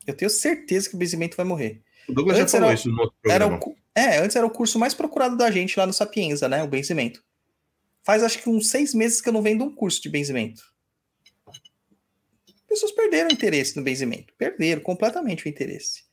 Eu 0.07 0.13
tenho 0.15 0.29
certeza 0.29 0.89
que 0.89 0.95
o 0.95 0.99
benzimento 0.99 1.35
vai 1.35 1.45
morrer. 1.45 1.81
O 2.07 2.13
Douglas 2.13 2.37
já 2.37 2.43
Antes 2.43 2.51
falou 2.53 2.67
era- 2.69 2.75
isso 2.79 2.89
no 2.89 3.01
outro 3.01 3.17
Era 3.25 3.45
programa. 3.47 3.57
o, 3.57 3.59
cu- 3.59 3.77
é, 3.93 4.17
antes 4.19 4.35
era 4.35 4.45
o 4.45 4.49
curso 4.49 4.79
mais 4.79 4.93
procurado 4.93 5.35
da 5.35 5.51
gente 5.51 5.77
lá 5.77 5.85
no 5.85 5.93
Sapienza, 5.93 6.47
né? 6.47 6.63
O 6.63 6.67
benzimento. 6.67 7.21
Faz 8.03 8.23
acho 8.23 8.39
que 8.41 8.49
uns 8.49 8.69
seis 8.69 8.93
meses 8.93 9.19
que 9.21 9.27
eu 9.29 9.33
não 9.33 9.41
vendo 9.41 9.63
um 9.65 9.75
curso 9.75 10.01
de 10.01 10.09
benzimento. 10.09 10.63
Pessoas 12.67 12.91
perderam 12.91 13.29
o 13.29 13.33
interesse 13.33 13.75
no 13.75 13.83
benzimento. 13.83 14.33
Perderam 14.37 14.81
completamente 14.81 15.45
o 15.45 15.49
interesse. 15.49 16.03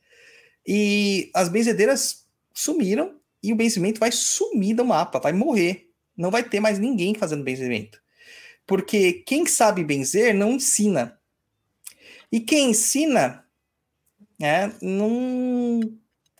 E 0.67 1.31
as 1.33 1.47
benzedeiras 1.47 2.25
sumiram 2.53 3.15
e 3.41 3.53
o 3.53 3.55
benzimento 3.55 3.99
vai 3.99 4.11
sumir 4.11 4.75
do 4.75 4.83
mapa, 4.83 5.19
vai 5.19 5.31
morrer. 5.31 5.89
Não 6.15 6.29
vai 6.29 6.43
ter 6.43 6.59
mais 6.59 6.77
ninguém 6.77 7.15
fazendo 7.15 7.43
benzimento. 7.43 8.01
Porque 8.65 9.13
quem 9.13 9.45
sabe 9.45 9.83
benzer 9.83 10.35
não 10.35 10.53
ensina. 10.53 11.17
E 12.29 12.41
quem 12.41 12.71
ensina 12.71 13.45
é, 14.41 14.69
não 14.81 15.79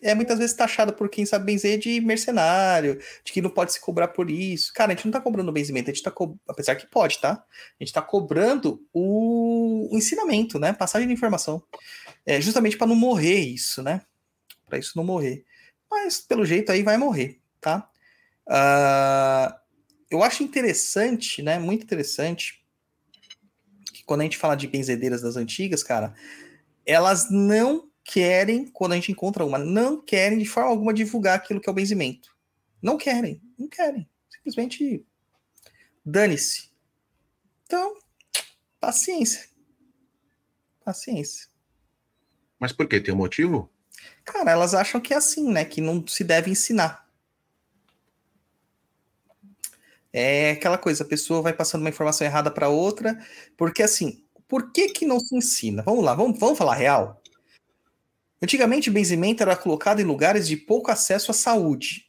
é 0.01 0.13
muitas 0.13 0.37
vezes 0.37 0.55
taxado 0.55 0.93
por 0.93 1.09
quem 1.09 1.25
sabe 1.25 1.45
benzer 1.45 1.79
de 1.79 1.99
mercenário, 2.01 2.99
de 3.23 3.31
que 3.31 3.41
não 3.41 3.49
pode 3.49 3.73
se 3.73 3.79
cobrar 3.79 4.09
por 4.09 4.29
isso. 4.29 4.71
Cara, 4.73 4.91
a 4.91 4.95
gente 4.95 5.05
não 5.05 5.11
tá 5.11 5.21
cobrando 5.21 5.49
o 5.49 5.53
benzimento, 5.53 5.89
a 5.89 5.93
gente 5.93 6.03
tá 6.03 6.11
co... 6.11 6.37
apesar 6.47 6.75
que 6.75 6.85
pode, 6.85 7.19
tá? 7.19 7.43
A 7.79 7.83
gente 7.83 7.93
tá 7.93 8.01
cobrando 8.01 8.85
o, 8.93 9.93
o 9.93 9.97
ensinamento, 9.97 10.59
né? 10.59 10.73
Passagem 10.73 11.07
de 11.07 11.13
informação. 11.13 11.63
É, 12.25 12.39
justamente 12.41 12.77
para 12.77 12.87
não 12.87 12.95
morrer 12.95 13.39
isso, 13.39 13.81
né? 13.81 14.01
Para 14.67 14.77
isso 14.77 14.93
não 14.95 15.03
morrer. 15.03 15.45
Mas 15.89 16.19
pelo 16.19 16.45
jeito 16.45 16.71
aí 16.71 16.83
vai 16.83 16.97
morrer, 16.97 17.39
tá? 17.59 17.89
Ah, 18.47 19.59
eu 20.11 20.21
acho 20.21 20.43
interessante, 20.43 21.41
né? 21.41 21.57
Muito 21.57 21.83
interessante 21.83 22.65
que 23.93 24.03
quando 24.03 24.21
a 24.21 24.23
gente 24.25 24.37
fala 24.37 24.55
de 24.55 24.67
benzedeiras 24.67 25.21
das 25.21 25.37
antigas, 25.37 25.81
cara, 25.81 26.13
elas 26.85 27.31
não 27.31 27.89
querem, 28.03 28.67
quando 28.67 28.91
a 28.91 28.95
gente 28.95 29.11
encontra 29.11 29.45
uma, 29.45 29.57
não 29.57 30.01
querem 30.01 30.37
de 30.37 30.45
forma 30.45 30.69
alguma 30.69 30.93
divulgar 30.93 31.37
aquilo 31.37 31.59
que 31.59 31.69
é 31.69 31.71
o 31.71 31.75
benzimento. 31.75 32.35
Não 32.81 32.97
querem, 32.97 33.41
não 33.57 33.67
querem. 33.67 34.07
Simplesmente 34.29 35.05
dane-se. 36.05 36.69
Então, 37.65 37.97
paciência. 38.79 39.49
Paciência. 40.85 41.47
Mas 42.59 42.71
por 42.71 42.87
quê? 42.87 43.01
Tem 43.01 43.13
um 43.13 43.17
motivo? 43.17 43.69
Cara, 44.27 44.51
elas 44.51 44.73
acham 44.73 44.99
que 44.99 45.13
é 45.13 45.17
assim, 45.17 45.49
né? 45.49 45.63
Que 45.63 45.79
não 45.79 46.05
se 46.05 46.21
deve 46.21 46.51
ensinar. 46.51 47.07
É 50.11 50.51
aquela 50.51 50.77
coisa, 50.77 51.03
a 51.03 51.07
pessoa 51.07 51.41
vai 51.41 51.53
passando 51.53 51.81
uma 51.81 51.89
informação 51.89 52.27
errada 52.27 52.51
para 52.51 52.67
outra, 52.67 53.17
porque 53.55 53.81
assim, 53.81 54.23
por 54.47 54.71
que 54.71 54.89
que 54.89 55.05
não 55.05 55.19
se 55.19 55.35
ensina? 55.35 55.81
Vamos 55.81 56.03
lá, 56.03 56.13
vamos, 56.13 56.37
vamos 56.37 56.57
falar 56.57 56.75
real. 56.75 57.21
Antigamente, 58.41 58.89
benzimento 58.89 59.43
era 59.43 59.55
colocado 59.55 60.01
em 60.01 60.05
lugares 60.05 60.45
de 60.47 60.57
pouco 60.57 60.91
acesso 60.91 61.31
à 61.31 61.33
saúde. 61.33 62.07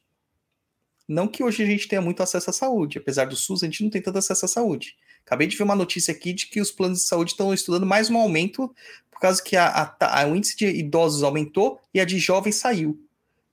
Não 1.06 1.28
que 1.28 1.42
hoje 1.44 1.62
a 1.62 1.66
gente 1.66 1.86
tenha 1.86 2.02
muito 2.02 2.22
acesso 2.22 2.50
à 2.50 2.52
saúde, 2.52 2.98
apesar 2.98 3.26
do 3.26 3.36
SUS, 3.36 3.62
a 3.62 3.66
gente 3.66 3.84
não 3.84 3.90
tem 3.90 4.02
tanto 4.02 4.18
acesso 4.18 4.44
à 4.44 4.48
saúde. 4.48 4.96
Acabei 5.24 5.46
de 5.46 5.56
ver 5.56 5.62
uma 5.62 5.76
notícia 5.76 6.12
aqui 6.12 6.32
de 6.32 6.46
que 6.46 6.60
os 6.60 6.70
planos 6.72 7.00
de 7.00 7.04
saúde 7.06 7.30
estão 7.30 7.54
estudando 7.54 7.86
mais 7.86 8.10
um 8.10 8.16
aumento, 8.18 8.74
por 9.18 9.22
causa 9.22 9.42
que 9.42 9.56
a, 9.56 9.66
a, 9.66 10.22
a, 10.22 10.28
o 10.28 10.36
índice 10.36 10.56
de 10.56 10.66
idosos 10.66 11.24
aumentou 11.24 11.80
e 11.92 11.98
a 11.98 12.04
de 12.04 12.20
jovens 12.20 12.54
saiu. 12.54 13.04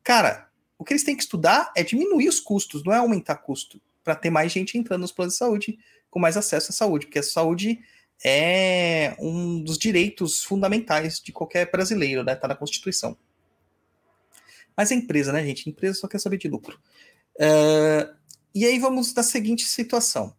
Cara, 0.03 0.47
o 0.77 0.85
que 0.85 0.93
eles 0.93 1.03
têm 1.03 1.15
que 1.15 1.23
estudar 1.23 1.71
é 1.75 1.83
diminuir 1.83 2.29
os 2.29 2.39
custos, 2.39 2.83
não 2.83 2.93
é 2.93 2.97
aumentar 2.97 3.37
custo, 3.37 3.81
para 4.03 4.15
ter 4.15 4.29
mais 4.29 4.51
gente 4.51 4.77
entrando 4.77 5.01
nos 5.01 5.11
planos 5.11 5.33
de 5.33 5.39
saúde 5.39 5.79
com 6.11 6.19
mais 6.19 6.37
acesso 6.37 6.71
à 6.71 6.75
saúde, 6.75 7.07
porque 7.07 7.17
a 7.17 7.23
saúde 7.23 7.79
é 8.23 9.15
um 9.19 9.63
dos 9.63 9.79
direitos 9.79 10.43
fundamentais 10.43 11.19
de 11.19 11.31
qualquer 11.31 11.71
brasileiro, 11.71 12.23
né? 12.23 12.35
Tá 12.35 12.47
na 12.47 12.55
Constituição. 12.55 13.17
Mas 14.77 14.91
é 14.91 14.95
empresa, 14.95 15.33
né, 15.33 15.43
gente? 15.43 15.67
empresa 15.67 15.97
só 15.97 16.07
quer 16.07 16.19
saber 16.19 16.37
de 16.37 16.47
lucro. 16.47 16.79
Uh, 17.37 18.15
e 18.53 18.65
aí 18.65 18.77
vamos 18.77 19.15
na 19.15 19.23
seguinte 19.23 19.65
situação. 19.65 20.35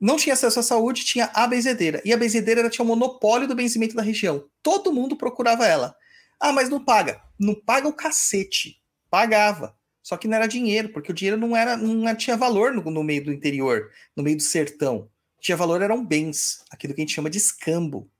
Não 0.00 0.16
tinha 0.16 0.34
acesso 0.34 0.60
à 0.60 0.62
saúde, 0.62 1.04
tinha 1.04 1.30
a 1.32 1.46
benzedeira. 1.46 2.02
E 2.04 2.12
a 2.12 2.16
benzedeira 2.16 2.68
tinha 2.68 2.84
o 2.84 2.88
monopólio 2.88 3.48
do 3.48 3.54
benzimento 3.54 3.94
da 3.94 4.02
região. 4.02 4.44
Todo 4.62 4.92
mundo 4.92 5.16
procurava 5.16 5.66
ela. 5.66 5.94
Ah, 6.38 6.52
mas 6.52 6.68
não 6.68 6.84
paga. 6.84 7.20
Não 7.38 7.54
paga 7.54 7.88
o 7.88 7.92
cacete. 7.92 8.80
Pagava. 9.10 9.74
Só 10.02 10.16
que 10.16 10.28
não 10.28 10.36
era 10.36 10.46
dinheiro, 10.46 10.90
porque 10.90 11.10
o 11.10 11.14
dinheiro 11.14 11.36
não 11.36 11.56
era, 11.56 11.76
não 11.76 12.14
tinha 12.14 12.36
valor 12.36 12.72
no, 12.72 12.82
no 12.90 13.02
meio 13.02 13.24
do 13.24 13.32
interior, 13.32 13.90
no 14.14 14.22
meio 14.22 14.36
do 14.36 14.42
sertão 14.42 15.08
tinha 15.46 15.56
valor 15.56 15.80
eram 15.80 16.04
bens, 16.04 16.64
aquilo 16.70 16.92
que 16.92 17.00
a 17.00 17.04
gente 17.04 17.14
chama 17.14 17.30
de 17.30 17.38
escambo. 17.38 18.10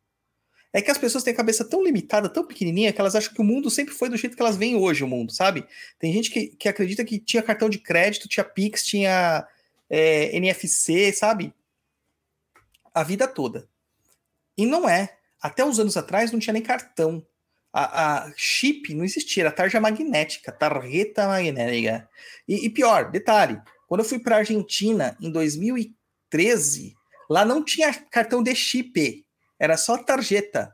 É 0.73 0.81
que 0.81 0.90
as 0.90 0.98
pessoas 0.98 1.24
têm 1.24 1.32
a 1.32 1.36
cabeça 1.36 1.65
tão 1.65 1.82
limitada, 1.82 2.28
tão 2.28 2.47
pequenininha, 2.47 2.93
que 2.93 3.01
elas 3.01 3.16
acham 3.16 3.35
que 3.35 3.40
o 3.40 3.44
mundo 3.44 3.69
sempre 3.69 3.94
foi 3.94 4.09
do 4.09 4.16
jeito 4.16 4.36
que 4.36 4.43
elas 4.43 4.57
veem 4.57 4.77
hoje 4.77 5.03
o 5.03 5.09
mundo, 5.09 5.32
sabe? 5.32 5.65
Tem 5.98 6.12
gente 6.12 6.31
que, 6.31 6.48
que 6.48 6.69
acredita 6.69 7.05
que 7.05 7.19
tinha 7.19 7.43
cartão 7.43 7.69
de 7.69 7.78
crédito, 7.78 8.28
tinha 8.28 8.44
Pix, 8.44 8.85
tinha 8.85 9.44
é, 9.90 10.36
NFC, 10.36 11.12
sabe? 11.12 11.53
A 12.97 13.02
vida 13.02 13.28
toda. 13.28 13.68
E 14.56 14.64
não 14.66 14.89
é. 14.89 15.16
Até 15.40 15.64
uns 15.64 15.78
anos 15.78 15.97
atrás 15.97 16.32
não 16.32 16.39
tinha 16.40 16.55
nem 16.55 16.62
cartão. 16.62 17.24
A, 17.73 18.24
a 18.24 18.32
chip 18.36 18.94
não 18.94 19.05
existia, 19.05 19.43
era 19.44 19.52
tarja 19.52 19.81
magnética, 19.81 20.51
tarjeta 20.51 21.28
magnética. 21.28 22.09
E, 22.48 22.66
e 22.66 22.70
pior, 22.70 23.10
detalhe, 23.10 23.60
quando 23.86 24.01
eu 24.01 24.09
fui 24.09 24.18
para 24.18 24.39
Argentina 24.39 25.16
em 25.20 25.31
2013, 25.31 26.97
Lá 27.28 27.44
não 27.44 27.62
tinha 27.62 27.93
cartão 28.10 28.43
de 28.43 28.55
chip, 28.55 29.24
era 29.59 29.77
só 29.77 29.98
tarjeta. 29.98 30.73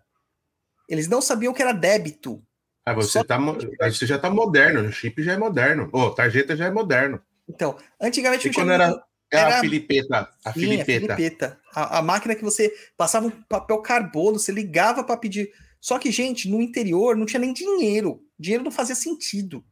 Eles 0.89 1.09
não 1.09 1.23
sabiam 1.23 1.55
que 1.55 1.62
era 1.62 1.73
débito. 1.73 2.43
Ah, 2.85 2.93
você, 2.93 3.23
tá, 3.24 3.39
você 3.81 4.07
já 4.07 4.19
tá 4.19 4.28
moderno, 4.28 4.89
o 4.89 4.93
chip 4.93 5.23
já 5.23 5.32
é 5.32 5.36
moderno. 5.36 5.89
Ô, 5.93 6.01
oh, 6.01 6.11
tarjeta 6.11 6.57
já 6.57 6.66
é 6.66 6.70
moderno. 6.70 7.23
Então, 7.49 7.77
antigamente... 8.01 8.49
E 8.49 8.53
quando 8.53 8.73
era, 8.73 9.03
era, 9.33 9.57
a 9.57 9.61
filipeta? 9.61 10.29
A 10.45 10.53
filipeta. 10.53 11.13
A, 11.13 11.17
filipeta. 11.17 11.61
A, 11.75 11.99
a, 11.99 12.03
máquina 12.03 12.35
que 12.35 12.43
você 12.43 12.73
passava 12.97 13.27
um 13.27 13.31
papel 13.31 13.81
carbono, 13.81 14.39
você 14.39 14.53
ligava 14.53 15.03
para 15.03 15.17
pedir... 15.17 15.51
Só 15.81 15.99
que, 15.99 16.13
gente, 16.13 16.49
no 16.49 16.61
interior 16.61 17.17
não 17.17 17.27
tinha 17.27 17.41
nem 17.41 17.53
dinheiro. 17.53 18.25
Dinheiro 18.39 18.63
não 18.63 18.71
fazia 18.71 18.95
sentido. 18.95 19.65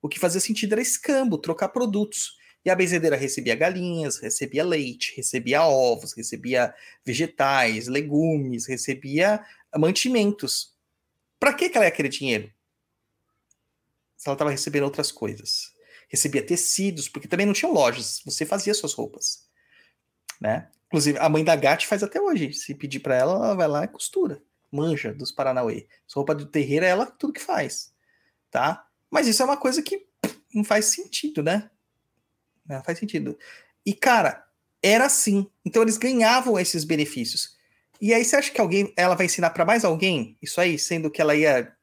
O 0.00 0.08
que 0.08 0.18
fazia 0.18 0.40
sentido 0.40 0.72
era 0.72 0.80
escambo, 0.80 1.36
trocar 1.36 1.68
produtos. 1.68 2.38
E 2.64 2.70
a 2.70 2.74
benzedeira 2.74 3.16
recebia 3.16 3.54
galinhas, 3.54 4.18
recebia 4.18 4.64
leite, 4.64 5.14
recebia 5.16 5.62
ovos, 5.62 6.12
recebia 6.12 6.74
vegetais, 7.04 7.88
legumes, 7.88 8.66
recebia 8.66 9.44
mantimentos. 9.76 10.74
Para 11.38 11.54
que, 11.54 11.70
ela 11.74 11.84
ia 11.84 11.90
querer 11.90 12.08
dinheiro? 12.08 12.52
Se 14.16 14.28
ela 14.28 14.34
estava 14.34 14.50
recebendo 14.50 14.84
outras 14.84 15.12
coisas. 15.12 15.72
Recebia 16.08 16.44
tecidos, 16.44 17.08
porque 17.08 17.28
também 17.28 17.46
não 17.46 17.52
tinham 17.52 17.72
lojas, 17.72 18.22
você 18.24 18.46
fazia 18.46 18.74
suas 18.74 18.94
roupas. 18.94 19.46
Né? 20.40 20.68
Inclusive, 20.86 21.18
a 21.18 21.28
mãe 21.28 21.44
da 21.44 21.54
Gatti 21.54 21.86
faz 21.86 22.02
até 22.02 22.20
hoje. 22.20 22.52
Se 22.52 22.74
pedir 22.74 23.00
para 23.00 23.14
ela, 23.14 23.32
ela 23.34 23.54
vai 23.54 23.68
lá 23.68 23.84
e 23.84 23.88
costura. 23.88 24.42
Manja 24.70 25.12
dos 25.12 25.30
Paranauê. 25.30 25.86
Sua 26.06 26.20
roupa 26.20 26.34
do 26.34 26.46
terreiro 26.46 26.84
é 26.84 26.88
ela 26.88 27.06
tudo 27.06 27.32
que 27.32 27.40
faz. 27.40 27.92
Tá? 28.50 28.86
Mas 29.10 29.26
isso 29.26 29.42
é 29.42 29.44
uma 29.44 29.56
coisa 29.56 29.82
que 29.82 30.06
não 30.54 30.64
faz 30.64 30.86
sentido, 30.86 31.42
né? 31.42 31.70
Né? 32.66 32.82
Faz 32.84 32.98
sentido. 32.98 33.38
E, 33.84 33.92
cara, 33.92 34.46
era 34.82 35.06
assim. 35.06 35.50
Então 35.64 35.82
eles 35.82 35.98
ganhavam 35.98 36.58
esses 36.58 36.84
benefícios. 36.84 37.56
E 38.00 38.14
aí 38.14 38.24
você 38.24 38.36
acha 38.36 38.50
que 38.50 38.60
alguém, 38.60 38.92
ela 38.96 39.14
vai 39.14 39.26
ensinar 39.26 39.50
para 39.50 39.64
mais 39.64 39.84
alguém 39.84 40.38
isso 40.40 40.60
aí, 40.60 40.78
sendo 40.78 41.10
que 41.10 41.20
ela 41.20 41.34
ia 41.34 41.74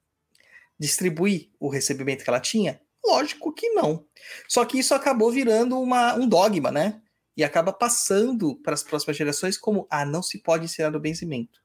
distribuir 0.79 1.49
o 1.59 1.69
recebimento 1.69 2.23
que 2.23 2.29
ela 2.29 2.39
tinha? 2.39 2.81
Lógico 3.07 3.53
que 3.53 3.69
não. 3.69 4.05
Só 4.47 4.65
que 4.65 4.79
isso 4.79 4.93
acabou 4.93 5.31
virando 5.31 5.79
uma, 5.79 6.15
um 6.15 6.27
dogma, 6.27 6.71
né? 6.71 7.01
E 7.37 7.43
acaba 7.43 7.71
passando 7.71 8.55
para 8.61 8.73
as 8.73 8.83
próximas 8.83 9.17
gerações 9.17 9.57
como, 9.57 9.87
ah, 9.89 10.05
não 10.05 10.23
se 10.23 10.41
pode 10.41 10.65
ensinar 10.65 10.95
o 10.95 10.99
benzimento. 10.99 11.63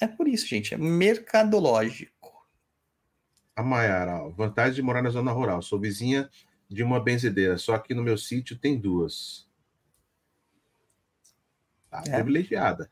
É 0.00 0.06
por 0.06 0.28
isso, 0.28 0.46
gente, 0.46 0.74
é 0.74 0.76
mercadológico 0.76 2.18
a 3.58 3.62
Maiara, 3.64 4.28
vantagem 4.28 4.74
de 4.74 4.82
morar 4.82 5.02
na 5.02 5.10
zona 5.10 5.32
rural. 5.32 5.60
Sou 5.60 5.80
vizinha 5.80 6.30
de 6.70 6.84
uma 6.84 7.02
benzedeira, 7.02 7.58
só 7.58 7.76
que 7.76 7.92
no 7.92 8.04
meu 8.04 8.16
sítio 8.16 8.56
tem 8.56 8.78
duas. 8.78 9.48
Tá 11.90 12.04
é. 12.06 12.10
privilegiada. 12.12 12.88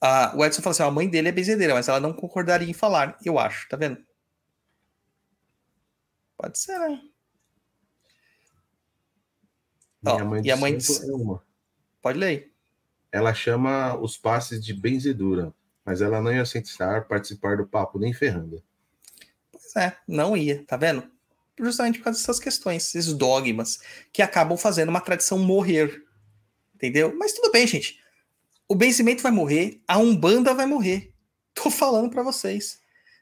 Ah, 0.00 0.32
o 0.36 0.44
Edson 0.44 0.62
falou 0.62 0.70
assim: 0.70 0.84
a 0.84 0.90
mãe 0.92 1.08
dele 1.08 1.30
é 1.30 1.32
benzedeira, 1.32 1.74
mas 1.74 1.88
ela 1.88 1.98
não 1.98 2.12
concordaria 2.12 2.70
em 2.70 2.72
falar, 2.72 3.18
eu 3.24 3.36
acho, 3.36 3.68
tá 3.68 3.76
vendo? 3.76 3.98
Pode 6.38 6.56
ser, 6.56 6.78
né? 6.78 7.02
Minha 10.00 10.24
mãe 10.24 10.42
e 10.44 10.50
a 10.52 10.56
mãe 10.56 10.78
de... 10.78 10.86
é 10.86 11.12
uma. 11.12 11.42
Pode 12.00 12.16
ler. 12.16 12.52
Ela 13.10 13.34
chama 13.34 13.98
os 13.98 14.16
passes 14.16 14.64
de 14.64 14.72
benzedura, 14.72 15.52
mas 15.84 16.00
ela 16.00 16.22
não 16.22 16.32
ia 16.32 16.44
sentar 16.46 17.08
participar 17.08 17.56
do 17.56 17.66
papo 17.66 17.98
nem 17.98 18.14
ferrando. 18.14 18.62
Pois 19.50 19.74
é, 19.74 19.98
não 20.06 20.36
ia, 20.36 20.64
tá 20.64 20.76
vendo? 20.76 21.10
Justamente 21.58 21.98
por 21.98 22.04
causa 22.04 22.20
dessas 22.20 22.38
questões, 22.38 22.94
esses 22.94 23.12
dogmas, 23.12 23.80
que 24.12 24.22
acabam 24.22 24.56
fazendo 24.56 24.90
uma 24.90 25.00
tradição 25.00 25.38
morrer. 25.38 26.04
Entendeu? 26.72 27.12
Mas 27.16 27.32
tudo 27.32 27.50
bem, 27.50 27.66
gente. 27.66 28.00
O 28.68 28.76
benzimento 28.76 29.24
vai 29.24 29.32
morrer, 29.32 29.82
a 29.88 29.98
Umbanda 29.98 30.54
vai 30.54 30.66
morrer. 30.66 31.12
Tô 31.52 31.68
falando 31.68 32.10
para 32.10 32.22
vocês. 32.22 32.80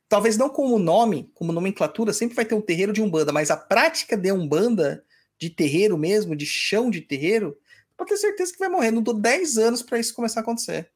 Talvez 0.09 0.37
não 0.37 0.49
como 0.49 0.79
nome, 0.79 1.31
como 1.35 1.53
nomenclatura, 1.53 2.13
sempre 2.13 2.37
vai 2.37 2.45
ter 2.45 2.55
um 2.55 2.61
terreiro 2.61 2.93
de 2.93 3.03
Umbanda, 3.03 3.33
mas 3.33 3.51
a 3.51 3.57
prática 3.57 4.17
de 4.17 4.31
Umbanda, 4.31 5.05
de 5.39 5.51
terreiro 5.51 5.99
mesmo, 5.99 6.37
de 6.37 6.47
chão 6.47 6.91
de 6.91 7.01
terreiro, 7.01 7.59
pode 7.97 8.11
ter 8.11 8.17
certeza 8.17 8.53
que 8.53 8.59
vai 8.59 8.69
morrer. 8.69 8.91
Não 8.91 9.03
dou 9.03 9.15
10 9.15 9.59
anos 9.59 9.83
para 9.83 9.99
isso 9.99 10.15
começar 10.15 10.41
a 10.41 10.43
acontecer. 10.43 10.91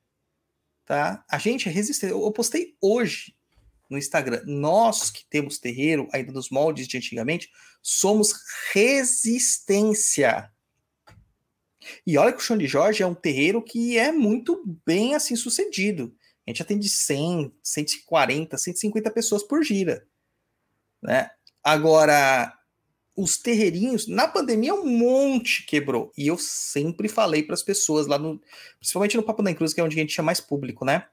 Tá? 0.84 1.24
A 1.28 1.38
gente 1.38 1.68
é 1.68 1.72
resistente. 1.72 2.12
Eu 2.12 2.30
postei 2.32 2.76
hoje 2.80 3.34
no 3.88 3.98
Instagram. 3.98 4.42
Nós 4.46 5.10
que 5.10 5.24
temos 5.28 5.58
terreiro, 5.58 6.08
ainda 6.12 6.32
dos 6.32 6.50
moldes 6.50 6.86
de 6.86 6.96
antigamente, 6.96 7.50
somos 7.82 8.34
resistência. 8.72 10.50
E 12.06 12.16
olha 12.16 12.32
que 12.32 12.38
o 12.38 12.42
Chão 12.42 12.56
de 12.56 12.66
Jorge 12.66 13.02
é 13.02 13.06
um 13.06 13.14
terreiro 13.14 13.62
que 13.62 13.98
é 13.98 14.12
muito 14.12 14.62
bem 14.86 15.14
assim 15.14 15.34
sucedido. 15.34 16.14
A 16.46 16.50
gente 16.50 16.62
atende 16.62 16.88
100, 16.88 17.52
140, 17.62 18.56
150 18.56 19.10
pessoas 19.10 19.42
por 19.42 19.62
gira. 19.62 20.06
Né? 21.02 21.30
Agora, 21.62 22.52
os 23.16 23.36
terreirinhos, 23.36 24.06
na 24.06 24.26
pandemia, 24.26 24.74
um 24.74 24.86
monte 24.86 25.64
quebrou. 25.66 26.12
E 26.16 26.26
eu 26.26 26.38
sempre 26.38 27.08
falei 27.08 27.42
para 27.42 27.54
as 27.54 27.62
pessoas 27.62 28.06
lá 28.06 28.18
no. 28.18 28.40
Principalmente 28.78 29.16
no 29.16 29.22
Papo 29.22 29.42
da 29.42 29.54
Cruz, 29.54 29.74
que 29.74 29.80
é 29.80 29.84
onde 29.84 29.96
a 29.96 30.00
gente 30.00 30.14
tinha 30.14 30.24
mais 30.24 30.40
público, 30.40 30.84
né? 30.84 31.06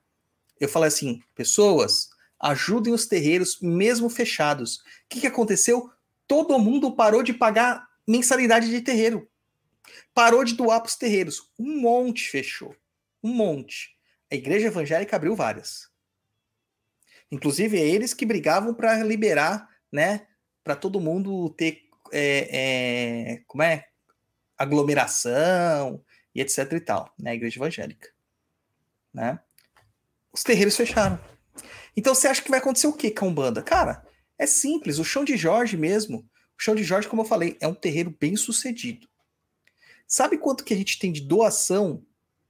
Eu 0.59 0.69
falei 0.69 0.87
assim: 0.87 1.21
pessoas, 1.35 2.09
ajudem 2.39 2.93
os 2.93 3.05
terreiros, 3.05 3.59
mesmo 3.61 4.09
fechados. 4.09 4.77
O 4.77 4.81
que, 5.09 5.21
que 5.21 5.27
aconteceu? 5.27 5.89
Todo 6.27 6.59
mundo 6.59 6.95
parou 6.95 7.23
de 7.23 7.33
pagar 7.33 7.87
mensalidade 8.07 8.69
de 8.69 8.81
terreiro. 8.81 9.27
Parou 10.13 10.43
de 10.43 10.53
doar 10.53 10.81
para 10.81 10.89
os 10.89 10.95
terreiros. 10.95 11.49
Um 11.59 11.81
monte 11.81 12.29
fechou. 12.29 12.75
Um 13.23 13.33
monte. 13.33 13.96
A 14.31 14.35
igreja 14.35 14.67
evangélica 14.67 15.15
abriu 15.15 15.35
várias. 15.35 15.89
Inclusive, 17.31 17.77
é 17.77 17.85
eles 17.85 18.13
que 18.13 18.25
brigavam 18.25 18.73
para 18.73 19.03
liberar, 19.03 19.69
né? 19.91 20.27
Para 20.63 20.75
todo 20.75 20.99
mundo 20.99 21.49
ter. 21.51 21.89
é, 22.11 22.49
é, 22.51 23.43
como 23.47 23.63
é? 23.63 23.87
Aglomeração 24.57 26.03
e 26.33 26.41
etc 26.41 26.71
e 26.73 26.79
tal, 26.79 27.13
né? 27.17 27.31
A 27.31 27.35
igreja 27.35 27.57
evangélica. 27.57 28.09
Né? 29.13 29.39
Os 30.31 30.43
terreiros 30.43 30.75
fecharam. 30.75 31.19
Então 31.95 32.13
você 32.13 32.27
acha 32.27 32.41
que 32.41 32.49
vai 32.49 32.59
acontecer 32.59 32.87
o 32.87 32.93
que 32.93 33.11
com 33.11 33.25
a 33.25 33.27
Umbanda? 33.29 33.63
Cara, 33.63 34.05
é 34.37 34.45
simples. 34.45 34.99
O 34.99 35.03
chão 35.03 35.25
de 35.25 35.35
Jorge 35.35 35.75
mesmo. 35.75 36.19
O 36.57 36.61
chão 36.61 36.75
de 36.75 36.83
Jorge, 36.83 37.07
como 37.07 37.23
eu 37.23 37.25
falei, 37.25 37.57
é 37.59 37.67
um 37.67 37.73
terreiro 37.73 38.15
bem 38.19 38.35
sucedido. 38.35 39.07
Sabe 40.07 40.37
quanto 40.37 40.63
que 40.63 40.73
a 40.73 40.77
gente 40.77 40.97
tem 40.99 41.11
de 41.11 41.21
doação 41.21 42.05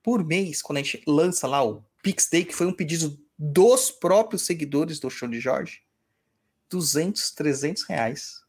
por 0.07 0.23
mês 0.23 0.61
quando 0.61 0.77
a 0.77 0.81
gente 0.81 1.03
lança 1.05 1.45
lá 1.45 1.61
o 1.61 1.83
Pix 2.01 2.29
Day, 2.29 2.45
que 2.45 2.55
foi 2.55 2.65
um 2.65 2.71
pedido 2.71 3.19
dos 3.37 3.91
próprios 3.91 4.43
seguidores 4.43 5.01
do 5.01 5.09
Chão 5.09 5.29
de 5.29 5.37
Jorge? 5.37 5.81
200, 6.69 7.31
300 7.31 7.83
reais. 7.83 8.41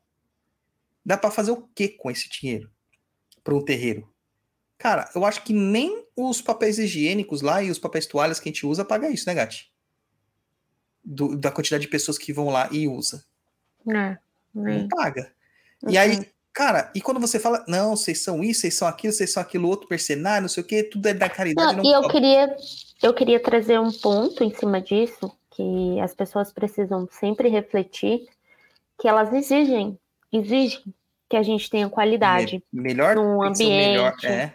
Dá 1.05 1.17
para 1.19 1.33
fazer 1.33 1.51
o 1.51 1.63
que 1.75 1.89
com 1.89 2.13
esse 2.13 2.29
dinheiro? 2.29 2.71
Para 3.43 3.57
um 3.57 3.65
terreiro? 3.65 4.09
Cara, 4.79 5.11
eu 5.17 5.25
acho 5.25 5.43
que 5.43 5.53
nem 5.53 6.07
os 6.15 6.41
papéis 6.41 6.79
higiênicos 6.79 7.41
lá 7.43 7.61
e 7.61 7.73
os 7.73 7.79
papéis 7.81 8.07
toalhas 8.07 8.39
que 8.39 8.49
a 8.49 8.53
gente 8.53 8.65
usa 8.65 8.85
paga 8.85 9.11
isso, 9.11 9.27
né, 9.29 9.35
Gati? 9.35 9.73
Do- 11.03 11.37
da 11.37 11.51
quantidade 11.51 11.83
de 11.83 11.89
pessoas 11.91 12.19
que 12.19 12.33
vão 12.33 12.51
lá 12.51 12.69
e 12.71 12.87
usa. 12.87 13.25
Né? 13.85 14.21
Não 14.55 14.63
Né? 14.63 14.89
paga. 14.89 15.35
Uhum. 15.83 15.91
E 15.91 15.99
aí, 15.99 16.33
cara, 16.59 16.91
e 16.93 17.01
quando 17.01 17.21
você 17.21 17.39
fala, 17.39 17.65
não, 17.69 17.95
vocês 17.95 18.21
são 18.25 18.43
isso, 18.43 18.63
vocês 18.63 18.75
são 18.75 18.89
aquilo, 18.89 19.13
vocês 19.13 19.33
são 19.33 19.41
aquilo 19.41 19.69
outro, 19.69 19.87
mercenário, 19.89 20.43
não 20.43 20.49
sei 20.49 20.65
o 20.65 20.67
quê, 20.67 20.83
tudo 20.83 21.07
é 21.07 21.15
da 21.15 21.29
caridade. 21.29 21.77
Não, 21.77 21.85
não 21.85 21.89
e 21.89 21.95
eu 21.95 22.09
queria, 22.09 22.57
eu 23.01 23.15
queria 23.15 23.41
trazer 23.41 23.79
um 23.79 23.93
ponto 23.93 24.43
em 24.43 24.53
cima 24.53 24.81
disso, 24.81 25.31
que 25.53 26.01
as 26.01 26.13
pessoas 26.17 26.53
precisam 26.53 27.09
sempre 27.13 27.49
refletir, 27.49 28.27
que 29.01 29.07
elas 29.07 29.33
exigem, 29.33 29.97
exigem 30.33 30.83
que 31.31 31.37
a 31.37 31.45
gente 31.45 31.71
tenha 31.71 31.89
qualidade. 31.89 32.61
Me- 32.73 32.83
melhor, 32.83 33.15
num 33.15 33.39
o 33.39 33.51
melhor, 33.51 34.15
ambiente. 34.15 34.27
é. 34.27 34.55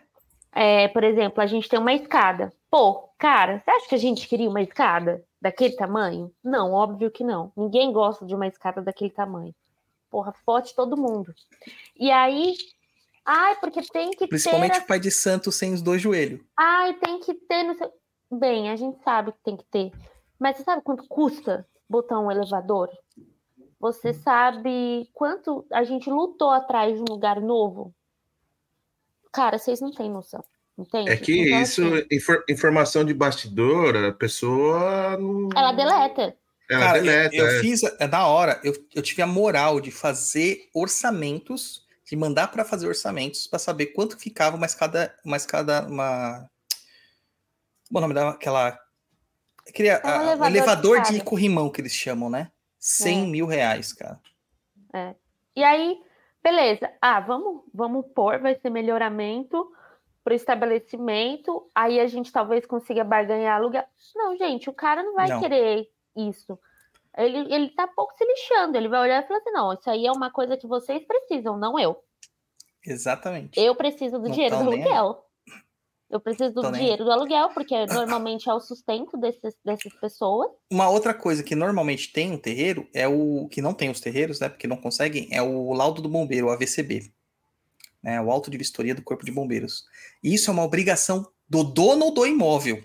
É, 0.55 0.89
por 0.89 1.05
exemplo, 1.05 1.41
a 1.41 1.47
gente 1.47 1.69
tem 1.69 1.80
uma 1.80 1.93
escada. 1.93 2.51
Pô, 2.69 3.09
cara, 3.17 3.63
você 3.63 3.71
acha 3.71 3.88
que 3.88 3.95
a 3.95 3.99
gente 3.99 4.27
queria 4.27 4.49
uma 4.49 4.61
escada 4.61 5.23
daquele 5.41 5.75
tamanho? 5.75 6.31
Não, 6.43 6.73
óbvio 6.73 7.09
que 7.09 7.23
não. 7.23 7.51
Ninguém 7.55 7.93
gosta 7.93 8.25
de 8.25 8.35
uma 8.35 8.45
escada 8.45 8.81
daquele 8.81 9.09
tamanho. 9.09 9.55
Porra, 10.14 10.31
fote 10.45 10.76
todo 10.76 10.95
mundo. 10.95 11.34
E 11.99 12.11
aí, 12.11 12.53
ai, 13.26 13.56
porque 13.60 13.81
tem 13.81 14.11
que 14.11 14.27
Principalmente 14.27 14.73
ter. 14.73 14.81
o 14.84 14.85
pai 14.85 14.99
de 14.99 15.10
santo 15.10 15.52
sem 15.52 15.73
os 15.73 15.81
dois 15.81 15.99
joelhos. 15.99 16.40
Ai, 16.56 16.94
tem 16.99 17.19
que 17.19 17.34
ter. 17.34 17.64
No 17.64 17.73
seu... 17.73 17.91
Bem, 18.31 18.69
a 18.69 18.76
gente 18.76 19.02
sabe 19.03 19.31
que 19.31 19.40
tem 19.44 19.57
que 19.57 19.65
ter. 19.72 19.91
Mas 20.38 20.57
você 20.57 20.64
sabe 20.64 20.84
quanto 20.84 21.07
custa 21.07 21.68
botar 21.90 22.19
um 22.19 22.30
elevador? 22.30 22.91
Você 23.80 24.14
sabe 24.14 25.10
quanto 25.15 25.65
a 25.73 25.84
gente 25.84 26.11
lutou 26.11 26.52
atrás 26.52 26.94
de 26.95 27.02
um 27.02 27.06
lugar 27.11 27.41
novo? 27.41 27.91
Cara, 29.31 29.57
vocês 29.57 29.81
não 29.81 29.90
têm 29.90 30.11
noção. 30.11 30.44
Entende? 30.77 31.10
É 31.10 31.18
que 31.18 31.40
Então, 31.48 31.61
isso, 31.61 31.81
assim, 31.88 32.06
infor- 32.11 32.44
informação 32.48 33.03
de 33.03 33.15
bastidor, 33.15 33.95
a 33.95 34.11
pessoa 34.11 35.18
não. 35.18 35.49
ela 35.56 35.72
deleta. 35.72 36.38
Ela 36.69 36.85
Cara, 36.85 36.98
eu- 36.99 37.03
deleta. 37.03 37.35
eu, 37.35 37.48
é. 37.48 37.60
fiz, 37.61 37.84
é 37.84 38.07
da 38.07 38.26
hora, 38.27 38.60
eu, 38.64 38.73
eu 38.95 39.02
tive 39.02 39.22
a 39.22 39.27
moral 39.27 39.80
de 39.81 39.91
fazer 39.91 40.69
orçamentos, 40.73 41.85
de 42.06 42.15
mandar 42.15 42.48
para 42.49 42.64
fazer 42.65 42.88
orçamentos, 42.88 43.48
para 43.48 43.60
saber 43.60 43.88
quanto 43.88 44.18
ficava 44.18 44.56
uma 44.56 44.65
escada, 44.65 45.14
uma 45.26 45.38
escada, 45.38 45.85
uma... 45.88 46.49
Como 47.88 47.98
é 47.98 47.98
o 47.99 48.02
nome 48.02 48.14
daquela... 48.14 48.80
Queria, 49.73 50.02
É 50.03 50.07
um 50.07 50.10
a- 50.10 50.18
o 50.18 50.22
elevador 50.23 50.49
de 50.52 50.57
elevador 50.57 50.95
de 51.02 51.07
escada. 51.14 51.23
corrimão 51.30 51.69
que 51.69 51.81
eles 51.81 51.94
chamam, 51.94 52.30
né? 52.30 52.52
100 52.80 53.23
É. 53.23 53.27
mil 53.27 53.45
reais, 53.45 53.94
cara. 53.94 54.19
E 55.56 55.64
aí, 55.64 55.98
beleza. 56.44 56.91
Ah, 57.02 57.19
vamos, 57.19 57.64
vamos 57.73 58.06
pôr, 58.14 58.40
vai 58.40 58.56
ser 58.60 58.69
melhoramento 58.69 59.72
para 60.23 60.34
o 60.34 60.35
estabelecimento. 60.35 61.69
Aí 61.73 61.99
a 61.99 62.07
gente 62.07 62.31
talvez 62.31 62.65
consiga 62.65 63.03
barganhar 63.03 63.56
aluguel. 63.57 63.84
Não, 64.15 64.35
gente, 64.38 64.69
o 64.69 64.73
cara 64.73 65.02
não 65.03 65.14
vai 65.14 65.30
Não. 65.30 65.40
querer 65.40 65.88
isso. 66.15 66.57
Ele, 67.18 67.53
ele 67.53 67.69
tá 67.69 67.88
pouco 67.88 68.14
se 68.18 68.26
lixando. 68.26 68.76
Ele 68.76 68.88
vai 68.88 69.02
olhar 69.02 69.23
e 69.23 69.27
falar 69.27 69.40
assim: 69.40 69.52
não, 69.52 69.73
isso 69.73 69.90
aí 69.90 70.06
é 70.06 70.11
uma 70.11 70.31
coisa 70.31 70.57
que 70.57 70.68
vocês 70.68 71.06
precisam, 71.06 71.57
não 71.57 71.80
eu. 71.80 72.03
Exatamente. 72.85 73.60
Eu 73.60 73.76
preciso 73.76 74.18
do 74.18 74.27
Não 74.27 74.31
dinheiro 74.31 74.57
do 74.57 74.64
nem 74.65 74.84
aluguel. 74.84 75.26
Eu 76.10 76.19
preciso 76.19 76.53
do 76.53 76.61
nem 76.64 76.73
dinheiro 76.73 77.06
do 77.06 77.11
aluguel, 77.11 77.49
porque 77.49 77.85
normalmente 77.85 78.49
é 78.49 78.53
o 78.53 78.60
sustento 78.60 79.18
desses, 79.18 79.56
dessas 79.64 79.94
pessoas. 79.94 80.52
Uma 80.69 80.90
outra 80.90 81.14
coisa 81.14 81.41
que 81.41 81.56
normalmente 81.56 82.11
tem 82.11 82.31
um 82.31 82.38
terreiro 82.38 82.88
é 82.94 83.07
o 83.07 83.48
que 83.49 83.61
não 83.61 83.73
tem 83.73 83.90
os 83.90 83.99
terreiros, 83.99 84.40
né? 84.40 84.49
Porque 84.49 84.68
não 84.68 84.77
conseguem, 84.77 85.27
é 85.31 85.41
o 85.41 85.72
laudo 85.73 86.02
do 86.02 86.10
bombeiro, 86.10 86.48
o 86.48 86.49
AVCB. 86.52 87.11
Né, 88.02 88.19
o 88.19 88.30
auto 88.30 88.52
de 88.52 88.57
vistoria 88.57 88.94
do 88.94 89.02
Corpo 89.02 89.23
de 89.23 89.31
Bombeiros. 89.31 89.85
Isso 90.22 90.49
é 90.49 90.53
uma 90.53 90.65
obrigação 90.65 91.26
do 91.48 91.64
dono 91.64 92.11
do 92.11 92.27
imóvel. 92.27 92.84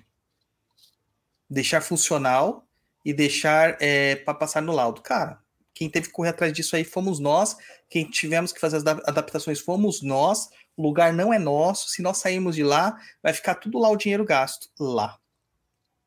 Deixar 1.51 1.81
funcional 1.81 2.68
e 3.05 3.13
deixar 3.13 3.77
para 4.25 4.35
passar 4.35 4.61
no 4.63 4.73
laudo. 4.73 5.01
Cara, 5.03 5.39
quem 5.75 5.89
teve 5.89 6.09
que 6.09 6.13
correr 6.13 6.31
atrás 6.31 6.53
disso 6.53 6.75
aí 6.75 6.85
fomos 6.85 7.19
nós. 7.21 7.57
Quem 7.89 8.09
tivemos 8.11 8.53
que 8.53 8.61
fazer 8.61 8.79
as 8.79 8.83
da- 8.83 9.01
adaptações 9.07 9.61
fomos 9.61 10.03
nós. 10.03 10.49
O 10.77 10.83
lugar 10.83 11.13
não 11.13 11.33
é 11.33 11.39
nosso. 11.39 11.89
Se 11.89 12.03
nós 12.03 12.19
sairmos 12.19 12.57
de 12.57 12.65
lá, 12.65 12.99
vai 13.23 13.33
ficar 13.33 13.55
tudo 13.55 13.79
lá 13.79 13.89
o 13.89 13.97
dinheiro 13.97 14.25
gasto. 14.25 14.69
Lá. 14.79 15.19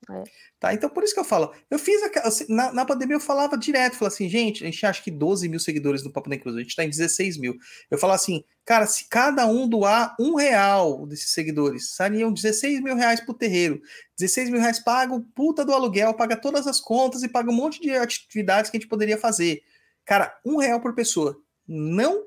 É. 0.09 0.23
Tá? 0.59 0.73
Então, 0.73 0.89
por 0.89 1.03
isso 1.03 1.13
que 1.13 1.19
eu 1.19 1.25
falo. 1.25 1.53
Eu 1.69 1.77
fiz 1.77 2.01
na, 2.49 2.73
na 2.73 2.85
pandemia, 2.85 3.15
eu 3.15 3.19
falava 3.19 3.57
direto, 3.57 3.95
falava 3.95 4.13
assim, 4.13 4.27
gente, 4.27 4.63
a 4.63 4.65
gente 4.65 4.85
acha 4.85 5.01
que 5.01 5.11
12 5.11 5.47
mil 5.47 5.59
seguidores 5.59 6.03
no 6.03 6.11
Papo 6.11 6.29
da 6.29 6.37
Cruz, 6.37 6.55
a 6.55 6.59
gente 6.59 6.75
tá 6.75 6.83
em 6.83 6.89
16 6.89 7.37
mil. 7.37 7.55
Eu 7.89 7.97
falo 7.97 8.13
assim, 8.13 8.43
cara, 8.65 8.87
se 8.87 9.07
cada 9.07 9.45
um 9.45 9.67
doar 9.67 10.15
um 10.19 10.35
real 10.35 11.05
desses 11.05 11.31
seguidores, 11.31 11.91
seriam 11.91 12.33
16 12.33 12.81
mil 12.81 12.95
reais 12.95 13.21
pro 13.21 13.33
terreiro. 13.33 13.81
16 14.17 14.49
mil 14.49 14.59
reais 14.59 14.79
paga 14.79 15.13
o 15.13 15.21
puta 15.21 15.63
do 15.63 15.73
aluguel, 15.73 16.13
paga 16.13 16.35
todas 16.35 16.67
as 16.67 16.79
contas 16.79 17.23
e 17.23 17.29
paga 17.29 17.49
um 17.49 17.55
monte 17.55 17.79
de 17.79 17.91
atividades 17.91 18.71
que 18.71 18.77
a 18.77 18.79
gente 18.79 18.89
poderia 18.89 19.17
fazer. 19.17 19.61
Cara, 20.05 20.35
um 20.45 20.57
real 20.57 20.81
por 20.81 20.95
pessoa. 20.95 21.37
Não 21.67 22.25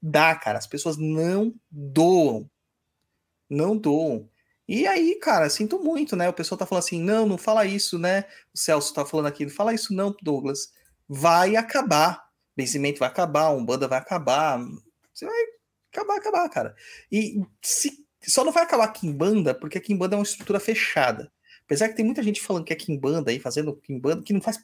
dá, 0.00 0.34
cara. 0.34 0.58
As 0.58 0.66
pessoas 0.66 0.96
não 0.96 1.54
doam. 1.70 2.48
Não 3.50 3.76
doam. 3.76 4.28
E 4.68 4.86
aí, 4.86 5.14
cara, 5.16 5.48
sinto 5.48 5.78
muito, 5.78 6.16
né? 6.16 6.28
O 6.28 6.32
pessoal 6.32 6.58
tá 6.58 6.66
falando 6.66 6.82
assim, 6.82 7.00
não, 7.00 7.26
não 7.26 7.38
fala 7.38 7.64
isso, 7.64 7.98
né? 7.98 8.24
O 8.52 8.58
Celso 8.58 8.92
tá 8.92 9.04
falando 9.04 9.26
aqui, 9.26 9.44
não 9.44 9.52
fala 9.52 9.72
isso 9.72 9.94
não, 9.94 10.14
Douglas. 10.22 10.72
Vai 11.08 11.54
acabar. 11.54 12.26
Vencimento 12.56 12.98
vai 12.98 13.08
acabar, 13.08 13.50
Umbanda 13.50 13.86
vai 13.86 13.98
acabar. 13.98 14.58
Você 15.12 15.24
vai 15.24 15.36
acabar, 15.92 16.16
acabar, 16.16 16.48
cara. 16.48 16.74
E 17.12 17.40
se, 17.62 18.04
só 18.22 18.44
não 18.44 18.52
vai 18.52 18.64
acabar 18.64 18.84
a 18.84 18.92
Kimbanda, 18.92 19.54
porque 19.54 19.78
a 19.78 19.80
Kimbanda 19.80 20.16
é 20.16 20.18
uma 20.18 20.24
estrutura 20.24 20.58
fechada. 20.58 21.30
Apesar 21.64 21.88
que 21.88 21.94
tem 21.94 22.04
muita 22.04 22.22
gente 22.22 22.40
falando 22.40 22.64
que 22.64 22.72
é 22.72 22.76
Kimbanda 22.76 23.30
aí, 23.30 23.38
fazendo 23.38 23.76
Kimbanda, 23.76 24.22
que 24.22 24.32
não 24.32 24.40
faz 24.40 24.58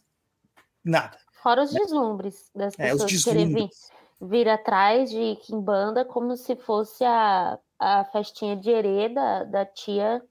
nada. 0.85 1.19
Fora 1.43 1.63
os 1.63 1.71
deslumbres 1.73 2.51
das 2.55 2.75
É, 2.79 2.95
os 2.95 3.05
pessoas 3.05 3.25
querem 3.25 3.47
vir, 3.47 3.55
deslumbres. 3.55 3.91
vir 4.21 4.49
atrás 4.49 5.11
de 5.11 5.37
Kimbanda 5.43 6.05
como 6.05 6.37
se 6.37 6.57
fosse 6.57 7.05
a, 7.05 7.59
a 7.83 8.05
festinha 8.05 8.57
de 8.57 8.71
herê 8.71 9.09
da, 9.09 9.43
da 9.43 9.67
tia 9.67 10.23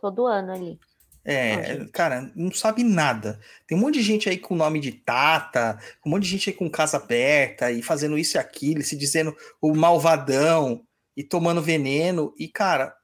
todo 0.00 0.26
ano 0.26 0.52
ali. 0.52 0.80
É, 1.24 1.54
Ah, 1.54 1.62
gente. 1.62 1.92
cara, 1.92 2.32
não 2.34 2.50
sabe 2.50 2.82
nada. 2.82 3.38
Tem 3.66 3.76
um 3.76 3.80
monte 3.80 3.94
de 3.94 4.02
gente 4.02 4.28
aí 4.28 4.38
com 4.38 4.56
nome 4.56 4.80
de 4.80 4.92
Tata, 4.92 5.78
um 6.04 6.10
monte 6.10 6.24
de 6.24 6.30
gente 6.30 6.50
aí 6.50 6.56
com 6.56 6.68
casa 6.68 6.96
aberta 6.96 7.70
e 7.70 7.82
fazendo 7.82 8.18
isso 8.18 8.36
e 8.36 8.40
aquilo, 8.40 8.80
e 8.80 8.84
se 8.84 8.96
dizendo 8.96 9.36
o 9.60 9.74
malvadão 9.74 10.84
e 11.16 11.22
tomando 11.22 11.62
veneno. 11.62 12.34
E, 12.36 12.48
cara, 12.48 12.96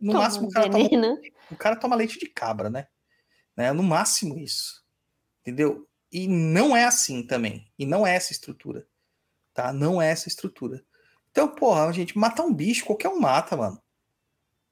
no 0.00 0.12
Toma 0.12 0.24
máximo 0.24 0.48
o 0.48 0.50
cara, 0.50 0.70
toma, 0.70 1.18
o 1.50 1.56
cara 1.56 1.76
toma 1.76 1.96
leite 1.96 2.18
de 2.18 2.26
cabra, 2.26 2.68
né? 2.68 2.88
né? 3.56 3.72
No 3.72 3.82
máximo 3.82 4.36
isso. 4.38 4.82
Entendeu? 5.42 5.86
E 6.10 6.26
não 6.26 6.76
é 6.76 6.84
assim 6.84 7.24
também. 7.24 7.70
E 7.78 7.86
não 7.86 8.06
é 8.06 8.16
essa 8.16 8.32
estrutura. 8.32 8.86
Tá? 9.54 9.72
Não 9.72 10.02
é 10.02 10.10
essa 10.10 10.28
estrutura. 10.28 10.82
Então, 11.36 11.48
porra, 11.48 11.92
gente, 11.92 12.16
matar 12.16 12.44
um 12.44 12.54
bicho, 12.54 12.86
qualquer 12.86 13.10
um 13.10 13.20
mata, 13.20 13.54
mano. 13.58 13.78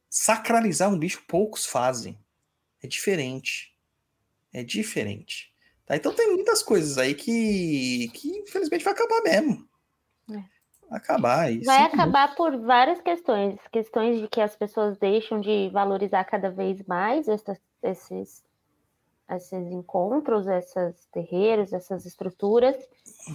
Sacralizar 0.09 0.89
um 0.91 0.99
bicho, 0.99 1.23
poucos 1.29 1.67
fazem. 1.67 2.19
É 2.83 2.87
diferente. 2.87 3.77
É 4.51 4.65
diferente. 4.65 5.53
Tá? 5.85 5.95
Então 5.95 6.15
tem 6.15 6.33
muitas 6.35 6.63
coisas 6.63 6.97
aí 6.97 7.15
que, 7.15 8.09
que 8.15 8.29
infelizmente 8.39 8.83
vai 8.85 8.93
acabar 8.95 9.21
mesmo. 9.23 9.69
É. 10.31 10.35
Vai 10.89 10.99
acabar. 10.99 11.53
E 11.53 11.63
Vai 11.65 11.77
sinto 11.77 11.89
muito. 11.97 12.01
acabar 12.01 12.35
por 12.35 12.57
várias 12.61 13.01
questões. 13.03 13.59
Questões 13.71 14.21
de 14.21 14.29
que 14.29 14.41
as 14.41 14.57
pessoas 14.57 14.97
deixam 14.97 15.41
de 15.41 15.69
valorizar 15.71 16.25
cada 16.25 16.51
vez 16.51 16.83
mais 16.87 17.29
essas- 17.29 17.61
esses, 17.83 18.44
esses 19.31 19.71
encontros, 19.73 20.47
esses 20.47 21.07
terreiros, 21.13 21.73
essas 21.73 22.05
estruturas. 22.07 22.77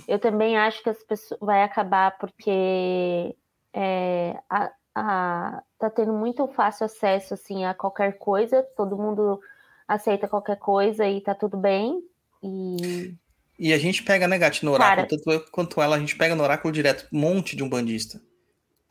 Eu 0.08 0.20
também 0.20 0.58
acho 0.58 0.84
que 0.84 0.90
as 0.90 1.02
pessoas 1.04 1.40
vai 1.40 1.64
acabar 1.64 2.18
porque 2.18 3.36
é, 3.74 4.38
a, 4.50 4.72
a- 4.96 5.64
tá 5.78 5.90
tendo 5.90 6.14
muito 6.14 6.48
fácil 6.50 6.86
acesso 6.86 7.34
assim 7.34 7.66
a 7.66 7.74
qualquer 7.74 8.18
coisa, 8.18 8.64
todo 8.76 8.98
mundo 8.98 9.40
aceita 9.88 10.28
qualquer 10.28 10.58
coisa 10.58 11.08
e 11.08 11.22
tá 11.22 11.34
tudo 11.34 11.58
bem. 11.58 12.04
E 12.44 13.16
E 13.58 13.74
a 13.74 13.78
gente 13.78 14.04
pega, 14.04 14.28
né, 14.28 14.38
Gati, 14.38 14.64
no 14.64 14.72
oráculo, 14.72 15.08
Cara. 15.08 15.08
tanto 15.08 15.32
eu 15.32 15.52
quanto 15.52 15.82
ela, 15.82 15.96
a 15.96 16.00
gente 16.00 16.16
pega 16.16 16.36
no 16.36 16.44
oráculo 16.44 16.72
direto 16.72 17.08
um 17.12 17.20
monte 17.20 17.56
de 17.56 17.64
um 17.64 17.70
bandista. 17.70 18.22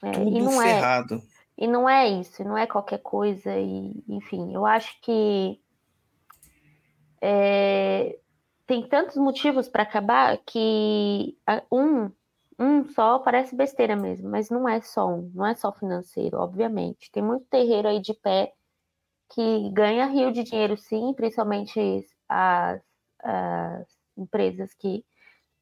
é, 0.02 0.10
Tudo 0.12 0.36
e 0.36 0.40
não 0.42 0.60
é 0.60 0.74
ferrado. 0.74 1.22
E 1.56 1.66
não 1.66 1.88
é 1.88 2.06
isso, 2.08 2.44
não 2.44 2.56
é 2.56 2.66
qualquer 2.66 2.98
coisa, 2.98 3.52
e 3.56 3.92
enfim, 4.08 4.54
eu 4.54 4.64
acho 4.64 5.00
que 5.00 5.60
é, 7.20 8.18
tem 8.66 8.86
tantos 8.88 9.16
motivos 9.16 9.68
para 9.68 9.82
acabar 9.82 10.38
que 10.38 11.36
um, 11.70 12.10
um 12.58 12.84
só 12.90 13.18
parece 13.18 13.56
besteira 13.56 13.96
mesmo, 13.96 14.28
mas 14.30 14.50
não 14.50 14.68
é 14.68 14.80
só 14.80 15.08
um, 15.08 15.30
não 15.34 15.46
é 15.46 15.54
só 15.54 15.72
financeiro, 15.72 16.38
obviamente. 16.38 17.10
Tem 17.10 17.22
muito 17.22 17.46
terreiro 17.46 17.88
aí 17.88 18.00
de 18.00 18.14
pé 18.14 18.52
que 19.30 19.70
ganha 19.70 20.06
rio 20.06 20.32
de 20.32 20.42
dinheiro, 20.42 20.76
sim, 20.76 21.12
principalmente 21.14 22.06
as, 22.28 22.80
as 23.18 23.86
empresas 24.16 24.74
que 24.74 25.04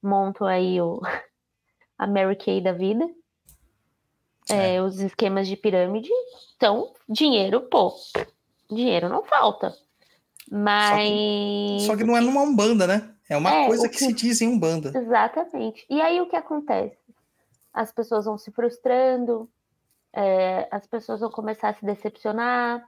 montam 0.02 0.46
aí 0.46 0.80
o 0.80 1.00
a 1.98 2.06
Mary 2.06 2.36
Kay 2.36 2.60
da 2.60 2.72
vida 2.72 3.08
é, 4.48 4.80
os 4.80 5.00
esquemas 5.00 5.48
de 5.48 5.56
pirâmide. 5.56 6.10
Então, 6.56 6.92
dinheiro, 7.08 7.62
pô, 7.62 7.94
dinheiro 8.70 9.08
não 9.08 9.24
falta. 9.24 9.76
Mas. 10.51 11.82
Só 11.82 11.97
que 11.97 12.05
não 12.05 12.16
é 12.16 12.20
numa 12.20 12.43
Umbanda, 12.43 12.86
né? 12.86 13.10
É 13.28 13.36
uma 13.36 13.52
É, 13.52 13.66
coisa 13.66 13.89
que 13.89 13.98
que- 13.98 14.05
se 14.05 14.12
diz 14.12 14.40
em 14.40 14.48
Umbanda. 14.48 14.93
Exatamente. 14.97 15.85
E 15.90 16.01
aí 16.01 16.20
o 16.20 16.28
que 16.28 16.36
acontece? 16.36 16.97
As 17.73 17.90
pessoas 17.93 18.24
vão 18.24 18.39
se 18.39 18.51
frustrando, 18.52 19.51
é, 20.12 20.68
as 20.70 20.86
pessoas 20.86 21.20
vão 21.20 21.31
começar 21.31 21.70
a 21.70 21.74
se 21.74 21.85
decepcionar. 21.85 22.86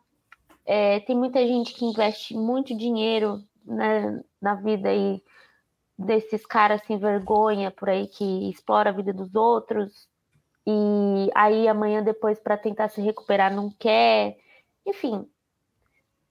é, 0.70 1.00
tem 1.00 1.16
muita 1.16 1.40
gente 1.46 1.72
que 1.72 1.82
investe 1.86 2.34
muito 2.36 2.76
dinheiro 2.76 3.42
né, 3.64 4.22
na 4.38 4.54
vida 4.54 4.90
aí 4.90 5.22
desses 5.98 6.44
caras 6.44 6.82
sem 6.86 6.98
vergonha 6.98 7.70
por 7.70 7.88
aí 7.88 8.06
que 8.06 8.50
explora 8.50 8.90
a 8.90 8.92
vida 8.92 9.10
dos 9.12 9.34
outros. 9.34 10.06
E 10.66 11.30
aí 11.34 11.66
amanhã 11.66 12.02
depois 12.02 12.38
para 12.38 12.58
tentar 12.58 12.90
se 12.90 13.00
recuperar 13.00 13.50
não 13.54 13.70
quer. 13.70 14.36
Enfim, 14.86 15.26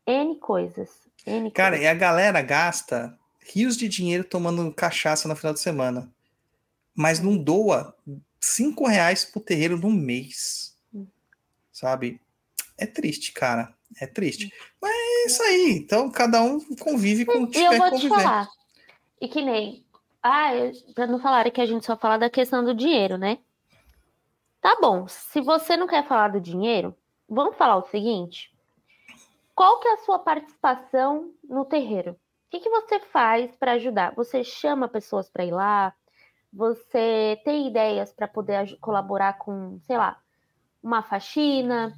N 0.06 0.36
coisas. 0.40 1.07
N 1.28 1.52
Cara, 1.52 1.72
coisas. 1.72 1.86
e 1.86 1.88
a 1.88 1.94
galera 1.94 2.42
gasta 2.42 3.18
rios 3.54 3.78
de 3.78 3.88
dinheiro 3.88 4.24
tomando 4.24 4.72
cachaça 4.74 5.28
no 5.28 5.36
final 5.36 5.54
de 5.54 5.60
semana. 5.60 6.10
Mas 6.96 7.20
não 7.20 7.38
doa 7.38 7.96
cinco 8.40 8.88
reais 8.88 9.26
pro 9.26 9.42
terreiro 9.42 9.78
no 9.78 9.92
mês. 9.92 10.76
Sabe? 11.72 12.20
É 12.78 12.86
triste, 12.86 13.32
cara. 13.32 13.74
É 14.00 14.08
triste. 14.08 14.52
Mas 14.82 14.92
é 14.92 15.26
isso 15.28 15.44
aí. 15.44 15.72
Então, 15.74 16.10
cada 16.10 16.42
um 16.42 16.60
convive 16.76 17.26
com 17.26 17.44
o 17.44 17.48
que 17.48 17.60
E 17.60 17.66
eu 17.66 17.72
tiver 17.72 17.90
vou 17.90 18.00
te 18.00 18.10
falar. 18.10 18.48
E 19.22 19.28
que 19.28 19.42
nem. 19.42 19.86
Ah, 20.22 20.52
pra 20.94 21.08
não 21.08 21.20
falar 21.20 21.50
que 21.52 21.62
a 21.62 21.66
gente 21.66 21.86
só 21.86 21.96
fala 21.96 22.18
da 22.18 22.30
questão 22.30 22.64
do 22.64 22.74
dinheiro, 22.74 23.18
né? 23.18 23.38
Tá 24.62 24.78
bom. 24.82 25.08
Se 25.08 25.40
você 25.40 25.78
não 25.78 25.88
quer 25.88 26.08
falar 26.08 26.30
do 26.30 26.42
dinheiro, 26.42 26.96
vamos 27.30 27.56
falar 27.56 27.78
o 27.78 27.88
seguinte. 27.90 28.52
Qual 29.58 29.80
que 29.80 29.88
é 29.88 29.94
a 29.94 29.98
sua 29.98 30.20
participação 30.20 31.32
no 31.44 31.66
terreiro? 31.66 32.12
O 32.12 32.16
que, 32.52 32.60
que 32.60 32.70
você 32.70 33.00
faz 33.00 33.56
para 33.56 33.72
ajudar? 33.72 34.14
Você 34.14 34.44
chama 34.44 34.88
pessoas 34.88 35.32
para 35.32 35.44
ir 35.44 35.50
lá? 35.50 35.96
Você 36.54 37.42
tem 37.44 37.68
ideias 37.68 38.14
para 38.14 38.28
poder 38.28 38.78
colaborar 38.80 39.40
com, 39.40 39.80
sei 39.80 39.98
lá, 39.98 40.22
uma 40.82 41.02
faxina, 41.02 41.92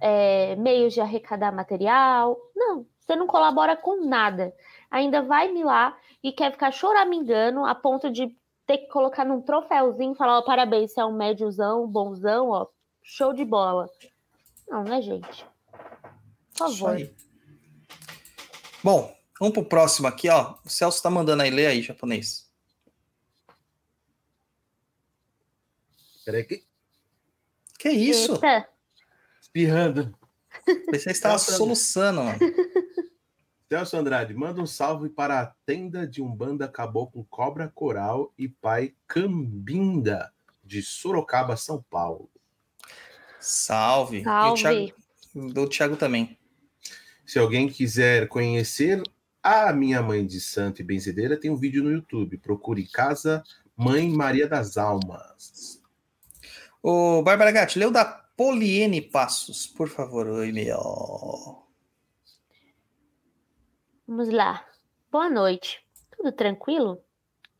é, 0.00 0.56
meios 0.56 0.94
de 0.94 1.02
arrecadar 1.02 1.52
material? 1.52 2.34
Não, 2.56 2.86
você 2.98 3.14
não 3.14 3.26
colabora 3.26 3.76
com 3.76 4.06
nada. 4.06 4.50
Ainda 4.90 5.20
vai 5.20 5.52
me 5.52 5.62
lá 5.62 5.94
e 6.22 6.32
quer 6.32 6.50
ficar 6.50 6.72
choramingando 6.72 7.62
a 7.66 7.74
ponto 7.74 8.10
de 8.10 8.34
ter 8.66 8.78
que 8.78 8.88
colocar 8.88 9.26
num 9.26 9.42
troféuzinho 9.42 10.14
e 10.14 10.16
falar, 10.16 10.38
ó, 10.38 10.42
parabéns, 10.42 10.94
você 10.94 11.02
é 11.02 11.04
um 11.04 11.12
médiozão, 11.12 11.86
bonzão, 11.86 12.48
ó, 12.48 12.68
show 13.02 13.34
de 13.34 13.44
bola. 13.44 13.86
Não, 14.66 14.82
né, 14.82 15.02
gente? 15.02 15.51
Isso 16.68 16.78
favor. 16.78 16.96
aí. 16.96 17.14
Bom, 18.82 19.16
vamos 19.38 19.54
pro 19.54 19.64
próximo 19.64 20.08
aqui, 20.08 20.28
ó. 20.28 20.56
O 20.64 20.68
Celso 20.68 21.02
tá 21.02 21.10
mandando 21.10 21.42
aí, 21.42 21.50
lê 21.50 21.66
aí, 21.66 21.82
japonês. 21.82 22.50
Peraí 26.24 26.44
que 26.44 26.64
Que 27.78 27.90
isso? 27.90 28.34
Eita, 28.34 28.68
espirrando. 29.40 30.16
Pensei 30.64 31.12
que 31.12 31.14
você 31.14 31.20
tava 31.20 31.38
Celso. 31.38 31.58
soluçando, 31.58 32.22
mano. 32.22 32.38
Celso 33.68 33.96
Andrade, 33.96 34.34
manda 34.34 34.60
um 34.60 34.66
salve 34.66 35.08
para 35.08 35.40
a 35.40 35.46
tenda 35.64 36.06
de 36.06 36.20
Umbanda 36.20 36.68
Caboclo 36.68 37.24
Cobra 37.30 37.70
Coral 37.70 38.30
e 38.36 38.46
Pai 38.46 38.94
Cambinda, 39.08 40.30
de 40.62 40.82
Sorocaba, 40.82 41.56
São 41.56 41.82
Paulo. 41.88 42.30
Salve. 43.40 44.18
E 44.18 44.20
o 44.20 44.24
salve. 44.24 44.56
Thiago, 44.56 45.52
do 45.54 45.68
Thiago 45.68 45.96
também. 45.96 46.38
Se 47.24 47.38
alguém 47.38 47.68
quiser 47.68 48.28
conhecer 48.28 49.02
a 49.42 49.72
minha 49.72 50.02
mãe 50.02 50.26
de 50.26 50.40
santo 50.40 50.80
e 50.80 50.84
benzedeira, 50.84 51.38
tem 51.38 51.50
um 51.50 51.56
vídeo 51.56 51.82
no 51.82 51.90
YouTube. 51.90 52.38
Procure 52.38 52.86
Casa 52.86 53.42
Mãe 53.76 54.08
Maria 54.08 54.46
das 54.46 54.76
Almas. 54.76 55.82
Ô, 56.82 57.22
Bárbara 57.22 57.52
Gatti, 57.52 57.78
leu 57.78 57.90
da 57.90 58.04
Poliene 58.04 59.00
Passos, 59.00 59.66
por 59.66 59.88
favor, 59.88 60.26
o 60.26 60.44
e-mail. 60.44 61.62
Vamos 64.06 64.28
lá. 64.30 64.66
Boa 65.10 65.30
noite. 65.30 65.84
Tudo 66.16 66.32
tranquilo? 66.32 67.02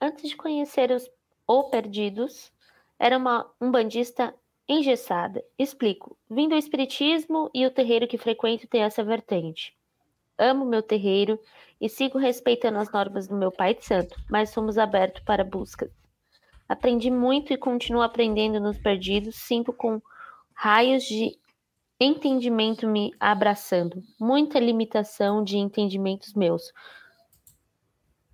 Antes 0.01 0.31
de 0.31 0.37
conhecer 0.37 0.91
os 0.91 1.09
ou 1.47 1.71
perdidos, 1.71 2.53
era 2.99 3.17
uma 3.17 3.51
umbandista 3.61 4.35
engessada. 4.69 5.43
Explico. 5.59 6.17
Vim 6.31 6.49
do 6.49 6.55
espiritismo 6.55 7.51
e 7.55 7.67
o 7.67 7.71
terreiro 7.71 8.07
que 8.07 8.19
frequento 8.19 8.67
tem 8.67 8.83
essa 8.83 9.03
vertente. 9.05 9.75
Amo 10.39 10.65
meu 10.65 10.83
terreiro 10.83 11.39
e 11.81 11.89
sigo 11.89 12.19
respeitando 12.19 12.79
as 12.79 12.91
normas 12.91 13.29
do 13.29 13.37
meu 13.37 13.51
pai 13.51 13.77
santo, 13.81 14.17
mas 14.31 14.51
somos 14.51 14.79
abertos 14.79 15.23
para 15.25 15.45
buscas. 15.45 15.91
Aprendi 16.69 17.11
muito 17.11 17.53
e 17.53 17.57
continuo 17.57 18.03
aprendendo 18.03 18.59
nos 18.59 18.79
perdidos, 18.79 19.37
sinto 19.37 19.73
com 19.73 20.01
raios 20.55 21.05
de 21.05 21.37
entendimento 22.01 22.87
me 22.87 23.13
abraçando. 23.21 24.03
Muita 24.19 24.59
limitação 24.59 25.45
de 25.45 25.59
entendimentos 25.59 26.35
meus. 26.35 26.73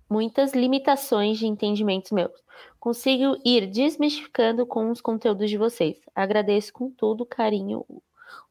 Muitas 0.09 0.53
limitações 0.53 1.37
de 1.37 1.45
entendimentos 1.45 2.11
meus. 2.11 2.31
Consigo 2.79 3.37
ir 3.43 3.67
desmistificando 3.67 4.65
com 4.65 4.89
os 4.89 5.01
conteúdos 5.01 5.49
de 5.49 5.57
vocês. 5.57 5.97
Agradeço 6.15 6.71
com 6.71 6.89
todo 6.89 7.25
carinho 7.25 7.85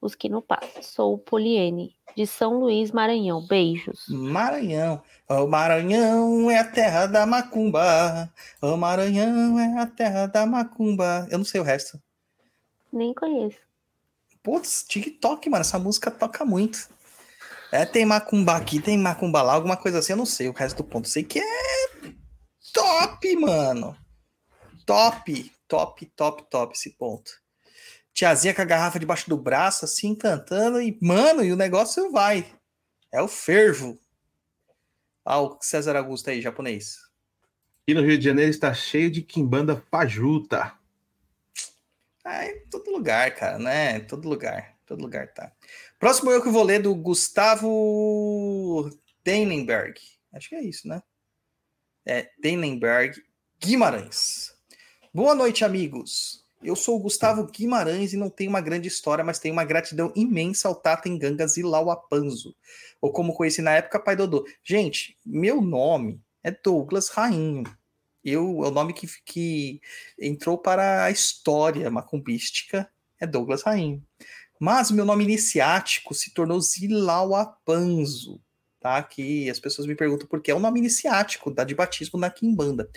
os 0.01 0.15
que 0.15 0.29
não 0.29 0.43
passam. 0.43 0.83
Sou 0.83 1.15
o 1.15 1.19
Poliene, 1.19 1.97
de 2.17 2.27
São 2.27 2.59
Luís, 2.59 2.91
Maranhão. 2.91 3.47
Beijos. 3.47 4.05
Maranhão. 4.09 5.03
O 5.29 5.47
Maranhão 5.47 6.51
é 6.51 6.59
a 6.59 6.65
terra 6.65 7.07
da 7.07 7.25
macumba. 7.25 8.31
O 8.61 8.77
Maranhão 8.77 9.59
é 9.59 9.81
a 9.81 9.87
terra 9.87 10.27
da 10.27 10.45
macumba. 10.45 11.27
Eu 11.31 11.39
não 11.39 11.45
sei 11.45 11.61
o 11.61 11.65
resto. 11.65 12.01
Nem 12.93 13.15
conheço. 13.15 13.59
Putz, 14.43 14.85
TikTok, 14.87 15.49
mano, 15.49 15.61
essa 15.61 15.79
música 15.79 16.11
toca 16.11 16.45
muito. 16.45 16.89
É, 17.71 17.85
tem 17.85 18.07
macumba 18.07 18.57
aqui, 18.57 18.81
tem 18.81 18.97
macumba 18.97 19.43
lá, 19.43 19.53
alguma 19.53 19.77
coisa 19.77 19.99
assim, 19.99 20.13
eu 20.13 20.17
não 20.17 20.25
sei 20.25 20.49
o 20.49 20.53
resto 20.53 20.79
do 20.79 20.85
ponto. 20.85 21.07
Sei 21.07 21.23
que 21.23 21.39
é 21.39 22.15
top, 22.73 23.37
mano. 23.37 23.97
Top, 24.89 25.53
top, 25.69 26.07
top, 26.17 26.45
top 26.49 26.75
esse 26.75 26.97
ponto. 26.97 27.31
Tiazinha 28.15 28.55
com 28.55 28.63
a 28.63 28.65
garrafa 28.65 28.99
debaixo 28.99 29.29
do 29.29 29.37
braço, 29.37 29.85
assim, 29.85 30.15
cantando, 30.15 30.81
e, 30.81 30.99
mano, 31.03 31.45
e 31.45 31.53
o 31.53 31.57
negócio 31.57 32.11
vai. 32.11 32.51
É 33.13 33.21
o 33.21 33.29
fervo. 33.29 34.01
Ah, 35.27 35.43
o 35.43 35.59
César 35.61 35.95
Augusto 35.95 36.31
aí, 36.31 36.41
japonês. 36.41 36.97
E 37.87 37.93
no 37.93 38.01
Rio 38.01 38.17
de 38.17 38.25
Janeiro 38.25 38.51
está 38.51 38.73
cheio 38.73 39.11
de 39.11 39.21
quimbanda 39.21 39.85
fajuta. 39.91 40.73
Ah, 42.25 42.47
em 42.47 42.67
todo 42.71 42.91
lugar, 42.91 43.35
cara, 43.35 43.59
né? 43.59 43.99
Em 43.99 44.07
todo 44.07 44.27
lugar. 44.27 44.71
em 44.71 44.87
Todo 44.87 45.03
lugar 45.03 45.35
tá. 45.35 45.53
Próximo 45.99 46.31
eu 46.31 46.43
que 46.43 46.49
vou 46.49 46.63
ler 46.63 46.81
do 46.81 46.95
Gustavo 46.95 48.89
Denenberg. 49.23 50.01
Acho 50.33 50.49
que 50.49 50.55
é 50.55 50.63
isso, 50.63 50.89
né? 50.89 51.03
É, 52.07 52.31
Denenberg 52.41 53.23
Guimarães. 53.61 54.57
Boa 55.13 55.35
noite, 55.35 55.65
amigos. 55.65 56.45
Eu 56.63 56.77
sou 56.77 56.97
o 56.97 57.01
Gustavo 57.01 57.47
Guimarães 57.47 58.13
e 58.13 58.17
não 58.17 58.29
tenho 58.29 58.51
uma 58.51 58.61
grande 58.61 58.89
história, 58.89 59.25
mas 59.25 59.39
tenho 59.39 59.55
uma 59.55 59.65
gratidão 59.65 60.13
imensa 60.15 60.69
ao 60.69 60.75
Tata 60.75 61.09
Engangas 61.09 61.57
e 61.57 61.63
Lauapanzo. 61.63 62.55
Ou 63.01 63.11
como 63.11 63.33
conheci 63.33 63.63
na 63.63 63.73
época, 63.73 63.99
Pai 63.99 64.15
Dodô. 64.15 64.47
Gente, 64.63 65.17
meu 65.25 65.63
nome 65.63 66.21
é 66.45 66.51
Douglas 66.51 67.09
Rainho. 67.09 67.65
Eu, 68.23 68.63
é 68.65 68.69
o 68.69 68.71
nome 68.71 68.93
que, 68.93 69.09
que 69.25 69.81
entrou 70.21 70.59
para 70.59 71.05
a 71.05 71.11
história 71.11 71.91
macumbística 71.91 72.87
é 73.19 73.27
Douglas 73.27 73.63
Rainho. 73.63 74.05
Mas 74.61 74.91
meu 74.91 75.07
nome 75.07 75.25
iniciático 75.25 76.13
se 76.13 76.35
tornou 76.35 76.61
Zilauapanzo. 76.61 78.43
tá? 78.79 79.03
Que 79.03 79.49
as 79.49 79.59
pessoas 79.59 79.89
me 79.89 79.95
perguntam 79.95 80.27
por 80.27 80.43
que 80.43 80.51
é 80.51 80.55
o 80.55 80.61
nome 80.61 80.81
iniciático 80.81 81.51
da 81.51 81.65
de 81.65 81.75
batismo 81.75 82.19
na 82.19 82.29
Kimbanda. 82.29 82.91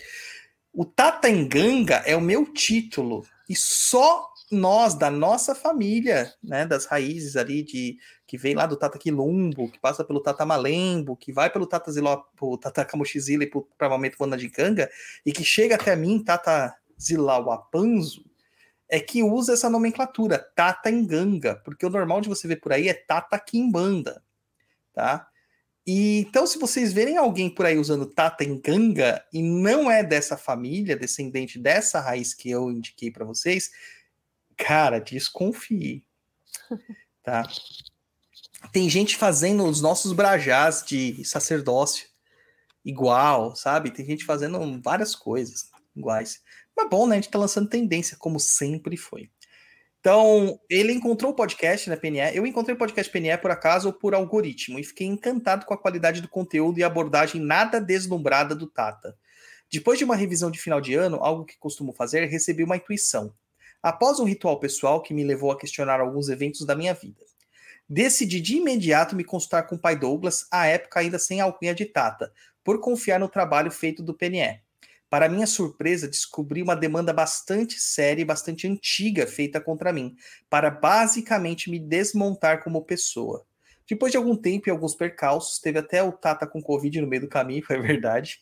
O 0.74 0.86
Tatanganga 0.86 1.96
é 2.06 2.16
o 2.16 2.22
meu 2.22 2.46
título 2.46 3.26
e 3.50 3.56
só 3.56 4.32
nós 4.52 4.96
da 4.96 5.10
nossa 5.10 5.56
família, 5.56 6.34
né, 6.44 6.66
das 6.66 6.86
raízes 6.86 7.38
ali 7.38 7.64
de 7.64 7.98
que 8.28 8.38
vem 8.38 8.54
lá 8.54 8.66
do 8.66 8.78
Tata 8.78 8.98
Quilumbo, 8.98 9.70
que 9.72 9.80
passa 9.80 10.04
pelo 10.04 10.22
Tata 10.22 10.46
Malembo, 10.46 11.16
que 11.16 11.32
vai 11.32 11.50
pelo 11.50 11.66
Tata 11.66 11.92
Ziló, 11.92 12.18
pro 12.36 12.58
Tata 12.58 12.84
Camoxizila 12.86 13.44
e 13.44 13.48
pro 13.48 13.68
de 14.38 14.48
Ganga, 14.50 14.90
e 15.26 15.32
que 15.32 15.44
chega 15.44 15.76
até 15.76 15.96
mim, 15.96 16.24
Tata 16.24 16.76
Zilauapanzo, 17.00 18.26
é 18.90 19.00
que 19.00 19.24
usa 19.24 19.54
essa 19.54 19.70
nomenclatura, 19.70 20.40
Tata 20.54 20.90
Enganga, 20.90 21.56
porque 21.64 21.86
o 21.86 21.90
normal 21.90 22.20
de 22.20 22.28
você 22.28 22.48
ver 22.48 22.58
por 22.58 22.74
aí 22.74 22.90
é 22.90 22.94
Tata 22.94 23.40
Kimbanda, 23.40 24.22
tá? 24.94 25.31
E 25.86 26.20
então, 26.20 26.46
se 26.46 26.60
vocês 26.60 26.94
verem 26.94 27.18
alguém 27.18 27.50
por 27.50 27.66
aí 27.66 27.78
usando 27.78 28.06
Tata 28.06 28.44
Enganga 28.44 29.24
e 29.34 29.42
não 29.42 29.90
é 29.90 30.04
dessa 30.04 30.38
família, 30.38 30.96
descendente 30.96 31.58
dessa 31.58 32.00
raiz 32.00 32.34
que 32.34 32.50
eu 32.50 32.72
indiquei 32.72 33.10
para 33.10 33.26
vocês, 33.26 33.72
cara, 34.56 35.00
desconfie, 35.00 36.06
tá? 37.24 37.48
Tem 38.72 38.90
gente 38.90 39.18
fazendo 39.18 39.66
os 39.66 39.82
nossos 39.82 40.14
brajás 40.14 40.84
de 40.86 41.26
sacerdócio 41.26 42.08
igual, 42.86 43.56
sabe? 43.56 43.92
Tem 43.92 44.06
gente 44.06 44.24
fazendo 44.24 44.60
várias 44.84 45.16
coisas 45.16 45.72
iguais. 45.96 46.42
Mas 46.76 46.90
bom, 46.90 47.08
né? 47.08 47.16
A 47.16 47.22
gente 47.22 47.32
tá 47.32 47.40
lançando 47.40 47.70
tendência, 47.70 48.18
como 48.18 48.40
sempre 48.40 48.96
foi. 48.96 49.32
Então, 50.02 50.60
ele 50.68 50.92
encontrou 50.92 51.32
o 51.32 51.36
podcast 51.36 51.88
na 51.88 51.96
PNE. 51.96 52.36
Eu 52.36 52.48
encontrei 52.48 52.74
o 52.74 52.78
podcast 52.78 53.12
PNE 53.12 53.38
por 53.38 53.52
acaso 53.52 53.90
ou 53.90 53.94
por 53.94 54.16
algoritmo 54.16 54.80
e 54.80 54.84
fiquei 54.84 55.06
encantado 55.06 55.64
com 55.64 55.76
a 55.76 55.78
qualidade 55.78 56.22
do 56.22 56.28
conteúdo 56.28 56.80
e 56.80 56.84
abordagem 56.84 57.40
nada 57.40 57.80
deslumbrada 57.80 58.56
do 58.56 58.66
Tata. 58.66 59.16
Depois 59.72 60.00
de 60.00 60.04
uma 60.04 60.16
revisão 60.16 60.50
de 60.50 60.60
final 60.60 60.82
de 60.82 60.96
ano, 60.96 61.18
algo 61.18 61.46
que 61.46 61.56
costumo 61.60 61.94
fazer, 61.94 62.26
recebi 62.26 62.64
uma 62.64 62.78
intuição. 62.78 63.32
Após 63.82 64.20
um 64.20 64.26
ritual 64.26 64.60
pessoal 64.60 65.04
que 65.04 65.14
me 65.14 65.24
levou 65.24 65.52
a 65.52 65.58
questionar 65.58 66.00
alguns 66.00 66.30
eventos 66.30 66.66
da 66.66 66.76
minha 66.76 66.96
vida. 66.96 67.22
Decidi 67.88 68.42
de 68.42 68.56
imediato 68.56 69.16
me 69.16 69.24
consultar 69.24 69.68
com 69.68 69.76
o 69.76 69.80
pai 69.80 69.96
Douglas, 69.96 70.48
à 70.52 70.66
época 70.66 71.00
ainda 71.00 71.20
sem 71.20 71.42
alcunha 71.42 71.76
de 71.76 71.86
Tata, 71.86 72.34
por 72.64 72.80
confiar 72.80 73.20
no 73.20 73.30
trabalho 73.30 73.70
feito 73.70 74.02
do 74.02 74.16
PNE. 74.16 74.62
Para 75.12 75.28
minha 75.28 75.46
surpresa, 75.46 76.08
descobri 76.08 76.64
uma 76.64 76.74
demanda 76.74 77.12
bastante 77.12 77.78
séria 77.78 78.22
e 78.22 78.26
bastante 78.26 78.66
antiga 78.66 79.28
feita 79.28 79.60
contra 79.60 79.92
mim, 79.92 80.16
para 80.50 80.72
basicamente 80.72 81.70
me 81.70 81.78
desmontar 81.78 82.64
como 82.64 82.86
pessoa. 82.86 83.46
Depois 83.86 84.14
de 84.14 84.18
algum 84.18 84.38
tempo 84.38 84.70
e 84.70 84.72
alguns 84.72 84.96
percalços, 84.96 85.60
teve 85.60 85.80
até 85.80 86.02
o 86.02 86.14
Tata 86.14 86.48
com 86.48 86.62
Covid 86.62 87.02
no 87.02 87.08
meio 87.08 87.24
do 87.24 87.28
caminho, 87.28 87.62
foi 87.68 87.82
verdade. 87.82 88.40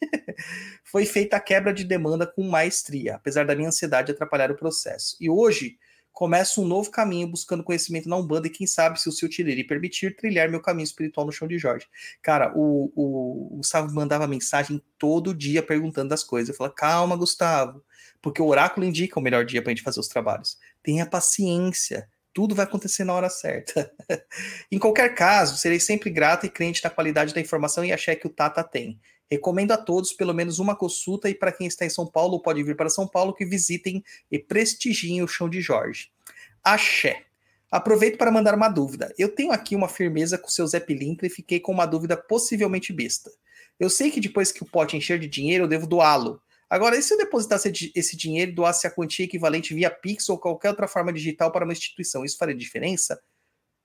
foi 0.85 1.07
feita 1.07 1.37
a 1.37 1.39
quebra 1.39 1.73
de 1.73 1.83
demanda 1.83 2.27
com 2.27 2.47
maestria, 2.47 3.15
apesar 3.15 3.47
da 3.47 3.55
minha 3.55 3.69
ansiedade 3.69 4.11
atrapalhar 4.11 4.51
o 4.51 4.55
processo. 4.55 5.17
E 5.19 5.27
hoje, 5.27 5.75
começo 6.11 6.61
um 6.61 6.67
novo 6.67 6.91
caminho 6.91 7.27
buscando 7.27 7.63
conhecimento 7.63 8.09
na 8.09 8.17
Umbanda 8.17 8.47
e 8.47 8.49
quem 8.49 8.67
sabe 8.67 8.99
se 8.99 9.07
o 9.07 9.11
seu 9.11 9.29
Tiriri 9.29 9.63
permitir 9.63 10.15
trilhar 10.15 10.49
meu 10.49 10.61
caminho 10.61 10.83
espiritual 10.83 11.25
no 11.25 11.31
chão 11.31 11.47
de 11.47 11.57
Jorge. 11.57 11.87
Cara, 12.21 12.51
o, 12.55 12.91
o, 12.95 13.53
o 13.53 13.57
Gustavo 13.57 13.93
mandava 13.93 14.27
mensagem 14.27 14.81
todo 14.97 15.33
dia 15.33 15.63
perguntando 15.63 16.09
das 16.09 16.23
coisas. 16.23 16.49
Eu 16.49 16.55
falava, 16.55 16.75
calma, 16.75 17.15
Gustavo, 17.15 17.83
porque 18.21 18.41
o 18.41 18.47
oráculo 18.47 18.85
indica 18.85 19.19
o 19.19 19.23
melhor 19.23 19.45
dia 19.45 19.61
pra 19.61 19.71
gente 19.71 19.83
fazer 19.83 19.99
os 19.99 20.07
trabalhos. 20.07 20.57
Tenha 20.83 21.05
paciência. 21.05 22.07
Tudo 22.33 22.53
vai 22.53 22.65
acontecer 22.65 23.03
na 23.03 23.13
hora 23.13 23.29
certa. 23.29 23.91
em 24.71 24.77
qualquer 24.77 25.15
caso, 25.15 25.57
serei 25.57 25.79
sempre 25.79 26.09
grato 26.09 26.45
e 26.45 26.49
crente 26.49 26.83
na 26.83 26.89
qualidade 26.89 27.33
da 27.33 27.41
informação 27.41 27.83
e 27.83 27.91
axé 27.91 28.15
que 28.15 28.27
o 28.27 28.29
Tata 28.29 28.63
tem. 28.63 28.99
Recomendo 29.31 29.71
a 29.71 29.77
todos 29.77 30.11
pelo 30.11 30.33
menos 30.33 30.57
uma 30.57 30.75
consulta 30.75 31.29
e 31.29 31.35
para 31.35 31.51
quem 31.51 31.67
está 31.67 31.85
em 31.85 31.89
São 31.89 32.07
Paulo 32.07 32.41
pode 32.41 32.63
vir 32.63 32.75
para 32.75 32.89
São 32.89 33.07
Paulo 33.07 33.33
que 33.33 33.45
visitem 33.45 34.03
e 34.31 34.39
prestigiem 34.39 35.21
o 35.21 35.27
chão 35.27 35.47
de 35.47 35.61
Jorge. 35.61 36.11
Axé. 36.63 37.25
Aproveito 37.71 38.17
para 38.17 38.31
mandar 38.31 38.55
uma 38.55 38.67
dúvida. 38.67 39.13
Eu 39.17 39.29
tenho 39.29 39.51
aqui 39.51 39.75
uma 39.75 39.87
firmeza 39.87 40.37
com 40.39 40.49
seu 40.49 40.65
Zé 40.65 40.79
Pilintra 40.79 41.27
e 41.27 41.29
fiquei 41.29 41.59
com 41.59 41.71
uma 41.71 41.85
dúvida 41.85 42.17
possivelmente 42.17 42.91
besta. 42.91 43.29
Eu 43.79 43.89
sei 43.89 44.09
que 44.09 44.19
depois 44.19 44.51
que 44.51 44.63
o 44.63 44.65
pote 44.65 44.97
encher 44.97 45.19
de 45.19 45.27
dinheiro, 45.27 45.65
eu 45.65 45.67
devo 45.67 45.85
doá-lo. 45.85 46.41
Agora, 46.67 46.97
e 46.97 47.01
se 47.01 47.13
eu 47.13 47.17
depositasse 47.17 47.91
esse 47.95 48.17
dinheiro 48.17 48.51
e 48.51 48.55
doasse 48.55 48.87
a 48.87 48.91
quantia 48.91 49.25
equivalente 49.25 49.73
via 49.73 49.91
Pix 49.91 50.27
ou 50.29 50.37
qualquer 50.37 50.69
outra 50.69 50.87
forma 50.87 51.13
digital 51.13 51.51
para 51.51 51.63
uma 51.63 51.73
instituição, 51.73 52.25
isso 52.25 52.37
faria 52.37 52.55
diferença? 52.55 53.19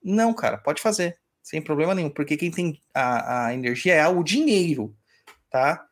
Não, 0.03 0.33
cara, 0.33 0.57
pode 0.57 0.81
fazer, 0.81 1.17
sem 1.41 1.61
problema 1.61 1.95
nenhum, 1.95 2.09
porque 2.09 2.37
quem 2.37 2.51
tem 2.51 2.79
a, 2.93 3.47
a 3.47 3.53
energia 3.53 3.93
é 3.93 4.07
o 4.07 4.23
dinheiro 4.23 4.95
tá? 5.55 5.87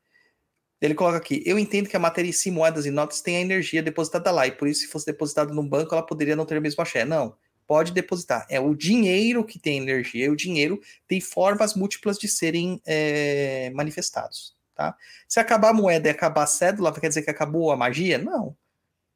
Ele 0.82 0.94
coloca 0.94 1.16
aqui: 1.16 1.42
eu 1.46 1.58
entendo 1.58 1.88
que 1.88 1.96
a 1.96 2.00
matéria 2.00 2.28
em 2.28 2.34
si, 2.34 2.52
moedas 2.52 2.86
e 2.86 2.92
notas, 2.92 3.22
tem 3.22 3.38
a 3.38 3.40
energia 3.40 3.82
depositada 3.82 4.30
lá, 4.30 4.46
e 4.46 4.52
por 4.52 4.68
isso, 4.68 4.82
se 4.82 4.88
fosse 4.88 5.06
depositada 5.06 5.54
no 5.54 5.64
banco, 5.64 5.96
ela 5.96 6.06
poderia 6.06 6.36
não 6.36 6.46
ter 6.46 6.58
o 6.58 6.62
mesmo 6.62 6.82
axé. 6.82 7.06
Não, 7.06 7.38
pode 7.66 7.94
depositar. 7.94 8.46
É 8.50 8.60
o 8.60 8.76
dinheiro 8.76 9.46
que 9.46 9.58
tem 9.58 9.78
energia, 9.78 10.26
e 10.26 10.30
o 10.30 10.36
dinheiro 10.36 10.82
tem 11.08 11.22
formas 11.22 11.76
múltiplas 11.76 12.18
de 12.20 12.28
serem 12.28 12.82
é, 12.86 13.70
manifestados. 13.70 14.54
Tá? 14.76 14.98
Se 15.30 15.40
acabar 15.40 15.70
a 15.70 15.74
moeda 15.74 16.10
e 16.10 16.12
acabar 16.12 16.44
a 16.44 16.48
cédula, 16.48 16.92
quer 16.92 17.08
dizer 17.08 17.22
que 17.22 17.30
acabou 17.30 17.72
a 17.72 17.78
magia? 17.78 18.18
Não. 18.18 18.58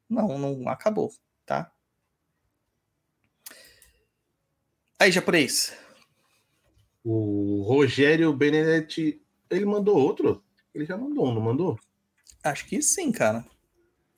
Não, 0.08 0.38
não 0.38 0.66
acabou, 0.70 1.12
tá? 1.44 1.70
Aí, 4.98 5.12
japonês. 5.12 5.74
O 7.04 7.62
Rogério 7.66 8.32
Benedetti 8.32 9.20
ele 9.50 9.64
mandou 9.64 9.96
outro? 9.96 10.42
Ele 10.74 10.84
já 10.84 10.96
mandou, 10.96 11.32
não 11.32 11.40
mandou? 11.40 11.78
Acho 12.42 12.66
que 12.66 12.80
sim, 12.82 13.10
cara. 13.10 13.44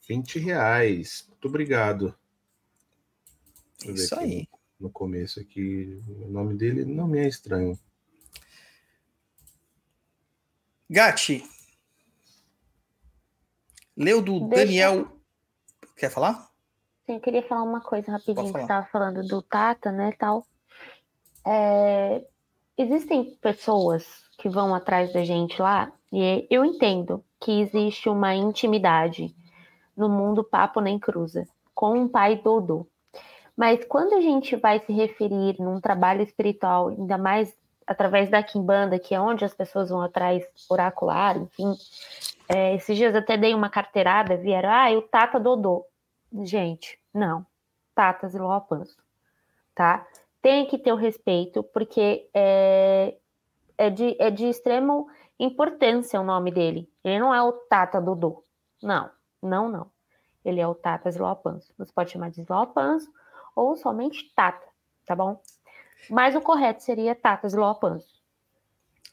20 0.09 0.39
reais. 0.39 1.25
Muito 1.29 1.49
obrigado. 1.49 2.15
Isso 3.87 4.15
aí. 4.19 4.47
No, 4.79 4.91
começo 4.91 5.41
aqui, 5.41 6.03
o 6.09 6.29
nome 6.29 6.55
dele 6.57 6.85
não 6.85 7.07
me 7.07 7.19
é 7.19 7.29
estranho. 7.29 7.79
Gatti. 10.89 11.45
Leu 13.97 14.21
do 14.23 14.41
Deixa- 14.49 14.65
Daniel. 14.65 15.21
Quer 15.97 16.11
falar? 16.11 16.51
Sim, 17.07 17.15
eu 17.15 17.21
queria 17.21 17.47
falar 17.47 17.63
uma 17.63 17.81
coisa 17.81 18.11
rapidinho 18.13 18.51
você 18.53 18.61
estava 18.63 18.87
falando 18.87 19.27
do 19.27 19.43
Tata, 19.43 19.93
né, 19.93 20.13
tal. 20.19 20.47
É, 21.47 22.25
existem 22.81 23.25
pessoas 23.43 24.07
que 24.39 24.49
vão 24.49 24.75
atrás 24.75 25.13
da 25.13 25.23
gente 25.23 25.61
lá, 25.61 25.93
e 26.13 26.47
eu 26.51 26.65
entendo 26.65 27.23
que 27.39 27.61
existe 27.61 28.09
uma 28.09 28.35
intimidade 28.35 29.35
no 29.97 30.09
mundo 30.09 30.43
papo 30.43 30.81
nem 30.81 30.99
cruza, 30.99 31.47
com 31.75 32.03
o 32.03 32.09
pai 32.09 32.37
Dodô. 32.37 32.87
Mas 33.57 33.85
quando 33.85 34.15
a 34.15 34.21
gente 34.21 34.57
vai 34.57 34.81
se 34.81 34.93
referir 34.93 35.61
num 35.61 35.81
trabalho 35.81 36.23
espiritual, 36.23 36.89
ainda 36.89 37.19
mais 37.19 37.55
através 37.87 38.31
da 38.31 38.43
Kimbanda, 38.43 38.99
que 38.99 39.15
é 39.15 39.21
onde 39.21 39.45
as 39.45 39.53
pessoas 39.53 39.91
vão 39.91 40.01
atrás 40.01 40.45
oracular, 40.69 41.37
enfim, 41.37 41.75
é, 42.49 42.75
esses 42.77 42.97
dias 42.97 43.15
eu 43.15 43.21
até 43.21 43.37
dei 43.37 43.53
uma 43.53 43.69
carteirada, 43.69 44.37
vieram, 44.37 44.71
ah, 44.71 44.91
e 44.91 44.97
o 44.97 45.03
Tata 45.03 45.39
Dodô. 45.39 45.85
Gente, 46.43 46.99
não. 47.13 47.45
Tatas 47.95 48.35
e 48.35 48.39
Loapanso, 48.39 48.97
tá? 49.75 50.07
Tem 50.43 50.67
que 50.67 50.79
ter 50.79 50.93
o 50.93 50.97
respeito, 50.97 51.63
porque 51.63 52.29
é, 52.33 53.17
é, 53.77 53.91
de, 53.91 54.17
é 54.19 54.31
de 54.31 54.47
extrema 54.47 55.05
importância 55.39 56.21
o 56.21 56.25
nome 56.25 56.51
dele. 56.51 56.91
Ele 57.05 57.19
não 57.19 57.35
é 57.35 57.43
o 57.43 57.53
Tata 57.53 58.01
Dodô. 58.01 58.45
Não, 58.83 59.11
não, 59.43 59.69
não. 59.69 59.91
Ele 60.45 60.61
é 60.61 60.67
o 60.67 60.75
Tata 60.75 61.11
Zloapanso. 61.11 61.73
Você 61.77 61.93
pode 61.93 62.11
chamar 62.13 62.31
de 62.31 62.43
Zloapanso 62.43 63.11
ou 63.55 63.77
somente 63.77 64.33
Tata, 64.35 64.67
tá 65.05 65.15
bom? 65.15 65.41
Mas 66.09 66.35
o 66.35 66.41
correto 66.41 66.83
seria 66.83 67.15
Tata 67.15 67.47
Zloapanso, 67.49 68.21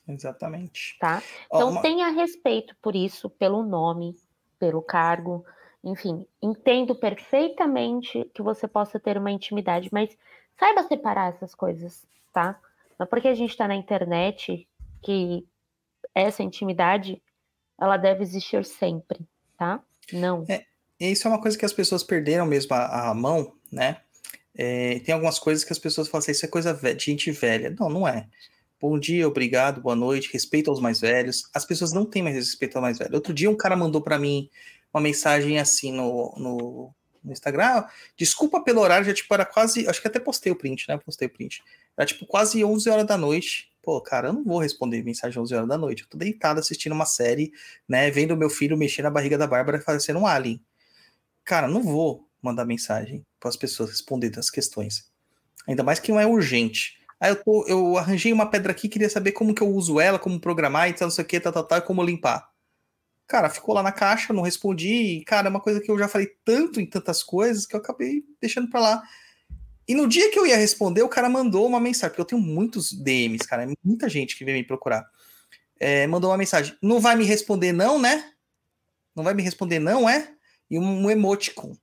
Exatamente. 0.08 0.98
tá? 0.99 1.22
Então 1.48 1.70
uma- 1.72 1.82
tenha 1.82 2.08
respeito 2.10 2.76
por 2.82 2.95
isso, 2.95 3.30
pelo 3.30 3.62
nome, 3.64 4.16
pelo 4.58 4.82
cargo, 4.82 5.45
enfim, 5.84 6.26
entendo 6.41 6.95
perfeitamente 6.95 8.24
que 8.34 8.41
você 8.41 8.68
possa 8.68 8.99
ter 8.99 9.18
uma 9.18 9.32
intimidade, 9.32 9.90
mas 9.91 10.18
saiba 10.60 10.88
separar 10.88 11.34
essas 11.34 11.54
coisas, 11.54 12.06
tá? 12.34 12.60
Não 12.98 13.06
é 13.06 13.08
porque 13.08 13.28
a 13.28 13.36
gente 13.36 13.52
está 13.52 13.68
na 13.68 13.76
internet 13.76 14.68
que 15.02 15.46
essa 16.14 16.44
intimidade 16.44 17.22
ela 17.80 17.98
deve 17.98 18.24
existir 18.24 18.66
sempre, 18.66 19.20
tá? 19.58 19.82
Não. 20.12 20.46
E 21.00 21.12
isso 21.12 21.28
é 21.28 21.32
uma 21.32 21.42
coisa 21.42 21.58
que 21.58 21.66
as 21.66 21.74
pessoas 21.74 22.04
perderam 22.04 22.46
mesmo 22.46 22.74
a, 22.74 23.10
a 23.10 23.14
mão, 23.14 23.54
né? 23.72 23.98
É, 24.56 25.00
tem 25.00 25.14
algumas 25.14 25.38
coisas 25.38 25.64
que 25.64 25.72
as 25.72 25.78
pessoas 25.78 26.08
falam 26.08 26.20
assim, 26.20 26.32
isso 26.32 26.46
é 26.46 26.50
coisa 26.50 26.74
de 26.74 27.06
gente 27.06 27.30
velha. 27.32 27.76
Não, 27.80 27.90
não 27.90 28.08
é. 28.08 28.28
Bom 28.82 28.98
dia, 28.98 29.28
obrigado, 29.28 29.82
boa 29.82 29.96
noite, 29.96 30.32
respeito 30.34 30.72
aos 30.72 30.80
mais 30.80 31.00
velhos. 31.00 31.50
As 31.54 31.66
pessoas 31.66 31.94
não 31.94 32.06
têm 32.06 32.24
mais 32.24 32.36
respeito 32.36 32.76
aos 32.76 32.82
mais 32.82 32.98
velhos. 32.98 33.14
Outro 33.14 33.34
dia 33.34 33.50
um 33.50 33.56
cara 33.56 33.76
mandou 33.76 34.02
para 34.02 34.18
mim 34.18 34.50
uma 34.92 35.02
mensagem 35.02 35.60
assim 35.60 35.92
no, 35.92 36.34
no, 36.38 36.92
no 37.23 37.31
Instagram. 37.31 37.64
"Ah, 37.65 37.89
Desculpa 38.18 38.61
pelo 38.64 38.81
horário, 38.81 39.06
já 39.06 39.14
tipo 39.14 39.34
era 39.34 39.45
quase, 39.45 39.88
acho 39.88 40.02
que 40.02 40.07
até 40.07 40.19
postei 40.19 40.52
o 40.52 40.56
print, 40.56 40.85
né? 40.88 40.98
Postei 40.98 41.27
o 41.27 41.31
print. 41.31 41.64
Era 41.98 42.06
tipo 42.06 42.26
quase 42.26 42.64
11 42.64 42.89
horas 42.89 43.06
da 43.06 43.18
noite. 43.18 43.72
pô, 43.81 44.02
cara, 44.02 44.27
eu 44.30 44.34
não 44.34 44.44
vou 44.44 44.60
responder 44.60 45.02
mensagem 45.02 45.31
às 45.39 45.44
11 45.44 45.56
horas 45.56 45.68
da 45.69 45.77
noite. 45.77 46.03
Eu 46.03 46.10
tô 46.10 46.18
deitado 46.18 46.60
assistindo 46.60 46.91
uma 46.91 47.06
série, 47.06 47.53
né? 47.88 48.11
Vendo 48.11 48.35
meu 48.35 48.49
filho 48.49 48.76
mexer 48.77 49.02
na 49.02 49.10
barriga 49.10 49.38
da 49.38 49.48
Bárbara 49.48 49.80
parecendo 49.80 50.19
um 50.19 50.27
alien. 50.27 50.61
Cara, 51.45 51.68
não 51.69 51.81
vou 51.81 52.27
mandar 52.41 52.65
mensagem 52.65 53.26
para 53.39 53.49
as 53.49 53.56
pessoas 53.56 53.89
respondendo 53.89 54.38
as 54.39 54.49
questões. 54.49 55.10
Ainda 55.68 55.84
mais 55.84 55.99
que 55.99 56.11
não 56.11 56.19
é 56.19 56.26
urgente. 56.26 56.98
Aí 57.19 57.31
eu, 57.31 57.41
tô, 57.44 57.65
eu 57.68 57.98
arranjei 57.98 58.31
uma 58.34 58.49
pedra 58.49 58.72
aqui, 58.72 58.89
queria 58.89 59.10
saber 59.10 59.31
como 59.31 59.56
que 59.56 59.64
eu 59.64 59.69
uso 59.69 59.99
ela, 59.99 60.19
como 60.19 60.39
programar 60.39 60.89
e 60.89 60.94
tal, 60.94 61.07
não 61.07 61.15
sei 61.15 61.23
o 61.23 61.27
que, 61.27 61.39
tal, 61.39 61.52
tal, 61.53 61.64
tal, 61.64 61.81
como 61.81 62.03
limpar. 62.03 62.48
Cara, 63.28 63.49
ficou 63.49 63.76
lá 63.76 63.84
na 63.84 63.91
caixa, 63.91 64.34
não 64.34 64.41
respondi. 64.41 65.20
E, 65.20 65.26
cara, 65.26 65.48
é 65.48 65.49
uma 65.49 65.60
coisa 65.60 65.82
que 65.82 65.91
eu 65.91 65.99
já 65.99 66.08
falei 66.08 66.28
tanto 66.45 66.80
em 66.80 66.86
tantas 66.86 67.22
coisas 67.22 67.66
que 67.66 67.76
eu 67.76 67.80
acabei 67.80 68.24
deixando 68.40 68.70
para 68.70 68.80
lá. 68.80 69.04
E 69.88 69.94
no 69.94 70.08
dia 70.08 70.32
que 70.32 70.40
eu 70.40 70.45
ia 70.45 70.58
responder, 70.58 71.02
o 71.02 71.10
cara 71.10 71.30
mandou 71.30 71.66
uma 71.66 71.80
mensagem, 71.80 72.10
porque 72.10 72.22
eu 72.22 72.26
tenho 72.26 72.41
muitos 72.41 72.91
DMs, 72.91 73.48
cara, 73.48 73.64
é 73.64 73.74
muita 73.84 74.10
gente 74.10 74.36
que 74.36 74.44
vem 74.44 74.56
me 74.56 74.64
procurar. 74.64 75.06
É, 75.80 76.08
mandou 76.08 76.30
uma 76.30 76.38
mensagem. 76.38 76.78
Não 76.82 76.99
vai 76.99 77.16
me 77.16 77.26
responder, 77.26 77.72
não, 77.72 77.99
né? 77.99 78.32
Não 79.16 79.24
vai 79.24 79.34
me 79.34 79.44
responder, 79.44 79.80
não, 79.80 80.10
é? 80.10 80.34
E 80.70 80.78
um, 80.78 81.10
emoticon. 81.10 81.76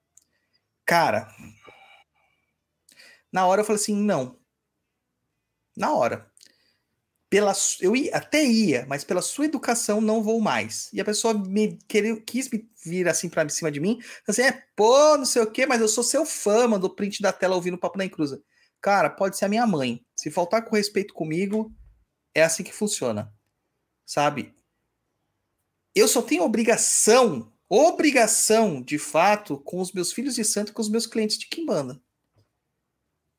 Cara, 0.84 1.28
na 3.32 3.46
hora 3.46 3.62
eu 3.62 3.64
falei 3.64 3.80
assim, 3.80 3.96
não. 3.96 4.38
Na 5.76 5.92
hora. 5.94 6.30
Pela, 7.34 7.52
eu 7.80 7.96
ia, 7.96 8.16
até 8.16 8.44
ia, 8.44 8.86
mas 8.86 9.02
pela 9.02 9.20
sua 9.20 9.46
educação 9.46 10.00
não 10.00 10.22
vou 10.22 10.40
mais. 10.40 10.88
E 10.92 11.00
a 11.00 11.04
pessoa 11.04 11.34
me 11.34 11.76
queria, 11.88 12.14
quis 12.20 12.48
me 12.48 12.70
vir 12.84 13.08
assim 13.08 13.28
para 13.28 13.48
cima 13.48 13.72
de 13.72 13.80
mim, 13.80 14.00
assim, 14.24 14.42
é, 14.42 14.62
pô, 14.76 15.16
não 15.16 15.24
sei 15.24 15.42
o 15.42 15.50
quê, 15.50 15.66
mas 15.66 15.80
eu 15.80 15.88
sou 15.88 16.04
seu 16.04 16.24
fã, 16.24 16.68
mandou 16.68 16.94
print 16.94 17.20
da 17.20 17.32
tela 17.32 17.56
ouvindo 17.56 17.74
o 17.74 17.78
Papo 17.78 17.98
na 17.98 18.04
Encruza. 18.04 18.40
Cara, 18.80 19.10
pode 19.10 19.36
ser 19.36 19.46
a 19.46 19.48
minha 19.48 19.66
mãe. 19.66 20.06
Se 20.14 20.30
faltar 20.30 20.64
com 20.64 20.76
respeito 20.76 21.12
comigo, 21.12 21.74
é 22.32 22.44
assim 22.44 22.62
que 22.62 22.72
funciona. 22.72 23.34
Sabe? 24.06 24.54
Eu 25.92 26.06
só 26.06 26.22
tenho 26.22 26.44
obrigação, 26.44 27.52
obrigação, 27.68 28.80
de 28.80 28.96
fato, 28.96 29.58
com 29.58 29.80
os 29.80 29.90
meus 29.90 30.12
filhos 30.12 30.36
de 30.36 30.44
santo 30.44 30.72
com 30.72 30.80
os 30.80 30.88
meus 30.88 31.04
clientes 31.04 31.36
de 31.36 31.48
Kimbanda. 31.48 32.00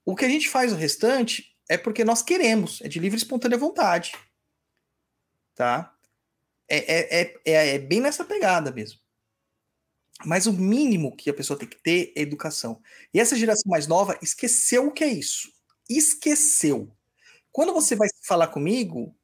O 0.04 0.18
que 0.18 0.26
a 0.26 0.30
gente 0.30 0.50
faz 0.50 0.74
o 0.74 0.76
restante 0.76 1.55
é 1.70 1.78
porque 1.78 2.04
nós 2.04 2.22
queremos, 2.22 2.82
é 2.82 2.88
de 2.88 3.00
livre 3.00 3.18
e 3.18 3.22
espontânea 3.22 3.58
vontade. 3.58 4.14
Tá? 5.56 5.96
É, 6.68 6.78
é, 6.78 7.22
é, 7.22 7.42
é, 7.46 7.76
é 7.76 7.80
bem 7.80 8.00
nessa 8.00 8.24
pegada 8.24 8.72
mesmo. 8.72 9.00
Mas 10.24 10.46
o 10.46 10.54
mínimo 10.54 11.16
que 11.16 11.30
a 11.30 11.34
pessoa 11.34 11.60
tem 11.60 11.68
que 11.68 11.78
ter 11.78 12.14
é 12.16 12.22
educação. 12.22 12.82
E 13.14 13.20
essa 13.20 13.36
geração 13.36 13.70
mais 13.70 13.88
nova 13.88 14.18
esqueceu 14.22 14.88
o 14.88 14.92
que 14.92 15.04
é 15.04 15.08
isso. 15.08 15.52
Esqueceu. 15.90 16.92
Quando 17.52 17.74
você 17.74 17.96
vai 17.96 18.08
falar 18.24 18.48
comigo, 18.48 19.16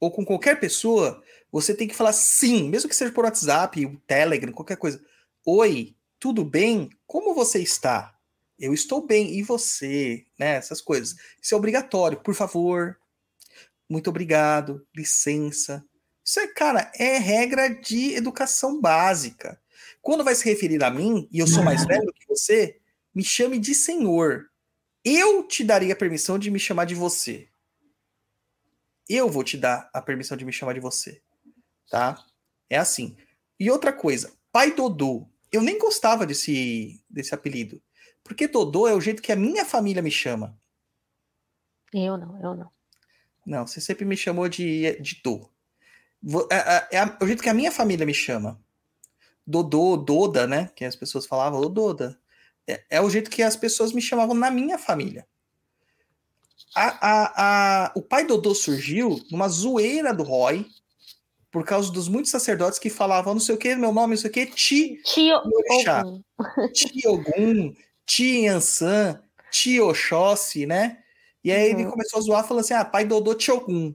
ou 0.00 0.10
com 0.10 0.24
qualquer 0.24 0.60
pessoa, 0.60 1.22
você 1.50 1.74
tem 1.74 1.88
que 1.88 1.94
falar 1.94 2.12
sim, 2.12 2.68
mesmo 2.68 2.88
que 2.88 2.96
seja 2.96 3.12
por 3.12 3.24
WhatsApp, 3.24 3.98
Telegram, 4.06 4.52
qualquer 4.52 4.76
coisa. 4.76 5.02
Oi, 5.46 5.96
tudo 6.18 6.44
bem? 6.44 6.90
Como 7.06 7.34
você 7.34 7.60
está? 7.60 8.13
Eu 8.58 8.72
estou 8.72 9.04
bem, 9.06 9.36
e 9.36 9.42
você, 9.42 10.26
né? 10.38 10.56
Essas 10.56 10.80
coisas. 10.80 11.14
Isso 11.40 11.54
é 11.54 11.58
obrigatório, 11.58 12.20
por 12.20 12.34
favor. 12.34 12.98
Muito 13.88 14.08
obrigado, 14.10 14.86
licença. 14.94 15.84
Isso 16.24 16.40
é, 16.40 16.46
cara, 16.46 16.90
é 16.94 17.18
regra 17.18 17.68
de 17.68 18.14
educação 18.14 18.80
básica. 18.80 19.60
Quando 20.00 20.24
vai 20.24 20.34
se 20.34 20.44
referir 20.44 20.82
a 20.82 20.90
mim, 20.90 21.28
e 21.30 21.38
eu 21.38 21.46
sou 21.46 21.62
mais 21.62 21.84
velho 21.86 22.12
que 22.12 22.26
você, 22.28 22.78
me 23.14 23.22
chame 23.22 23.58
de 23.58 23.74
senhor. 23.74 24.50
Eu 25.04 25.46
te 25.46 25.62
daria 25.62 25.92
a 25.92 25.96
permissão 25.96 26.38
de 26.38 26.50
me 26.50 26.58
chamar 26.58 26.86
de 26.86 26.94
você. 26.94 27.48
Eu 29.08 29.28
vou 29.28 29.44
te 29.44 29.56
dar 29.56 29.90
a 29.92 30.00
permissão 30.00 30.36
de 30.36 30.44
me 30.44 30.52
chamar 30.52 30.72
de 30.72 30.80
você. 30.80 31.20
Tá? 31.90 32.24
É 32.70 32.78
assim. 32.78 33.16
E 33.60 33.70
outra 33.70 33.92
coisa, 33.92 34.32
pai 34.50 34.74
Dodô. 34.74 35.28
Eu 35.52 35.62
nem 35.62 35.78
gostava 35.78 36.26
desse, 36.26 37.00
desse 37.08 37.34
apelido. 37.34 37.80
Porque 38.24 38.48
Dodô 38.48 38.88
é 38.88 38.94
o 38.94 39.00
jeito 39.00 39.22
que 39.22 39.30
a 39.30 39.36
minha 39.36 39.64
família 39.64 40.02
me 40.02 40.10
chama. 40.10 40.58
Eu 41.92 42.16
não, 42.16 42.40
eu 42.42 42.54
não. 42.56 42.70
Não, 43.46 43.66
você 43.66 43.80
sempre 43.80 44.06
me 44.06 44.16
chamou 44.16 44.48
de, 44.48 44.98
de 45.00 45.20
Dô. 45.22 45.50
É, 46.50 46.56
é, 46.56 46.98
é, 46.98 47.16
o 47.22 47.26
jeito 47.26 47.42
que 47.42 47.50
a 47.50 47.54
minha 47.54 47.70
família 47.70 48.06
me 48.06 48.14
chama. 48.14 48.58
Dodô, 49.46 49.96
Doda, 49.96 50.46
né? 50.46 50.70
Que 50.74 50.86
as 50.86 50.96
pessoas 50.96 51.26
falavam, 51.26 51.60
ô 51.60 51.68
Doda. 51.68 52.18
É, 52.66 52.82
é, 52.88 53.00
o 53.00 53.10
jeito 53.10 53.30
que 53.30 53.42
as 53.42 53.54
pessoas 53.54 53.92
me 53.92 54.00
chamavam 54.00 54.34
na 54.34 54.50
minha 54.50 54.78
família. 54.78 55.26
A, 56.74 56.86
a, 56.86 57.32
a, 57.86 57.92
o 57.94 58.00
pai 58.00 58.26
Dodô 58.26 58.54
surgiu 58.54 59.22
numa 59.30 59.48
zoeira 59.48 60.14
do 60.14 60.22
Roy, 60.22 60.66
por 61.52 61.64
causa 61.64 61.92
dos 61.92 62.08
muitos 62.08 62.32
sacerdotes 62.32 62.80
que 62.80 62.90
falavam 62.90 63.34
não 63.34 63.40
sei 63.40 63.54
o 63.54 63.58
que, 63.58 63.76
meu 63.76 63.92
nome, 63.92 64.14
não 64.14 64.20
sei 64.20 64.30
o 64.30 64.32
que, 64.32 64.46
Ti. 64.46 65.00
Tio 65.04 65.36
Ogum. 65.36 66.22
Ti 66.72 67.06
Ogum, 67.06 67.74
Ti 68.06 68.44
Yansan, 68.44 69.22
Ti 69.50 69.80
Oxóssi, 69.80 70.66
né? 70.66 70.98
E 71.42 71.52
aí 71.52 71.72
uhum. 71.72 71.80
ele 71.80 71.90
começou 71.90 72.18
a 72.18 72.22
zoar 72.22 72.44
falando 72.46 72.62
assim: 72.62 72.74
ah, 72.74 72.84
pai 72.84 73.04
Dodô 73.04 73.38
Chogun. 73.38 73.94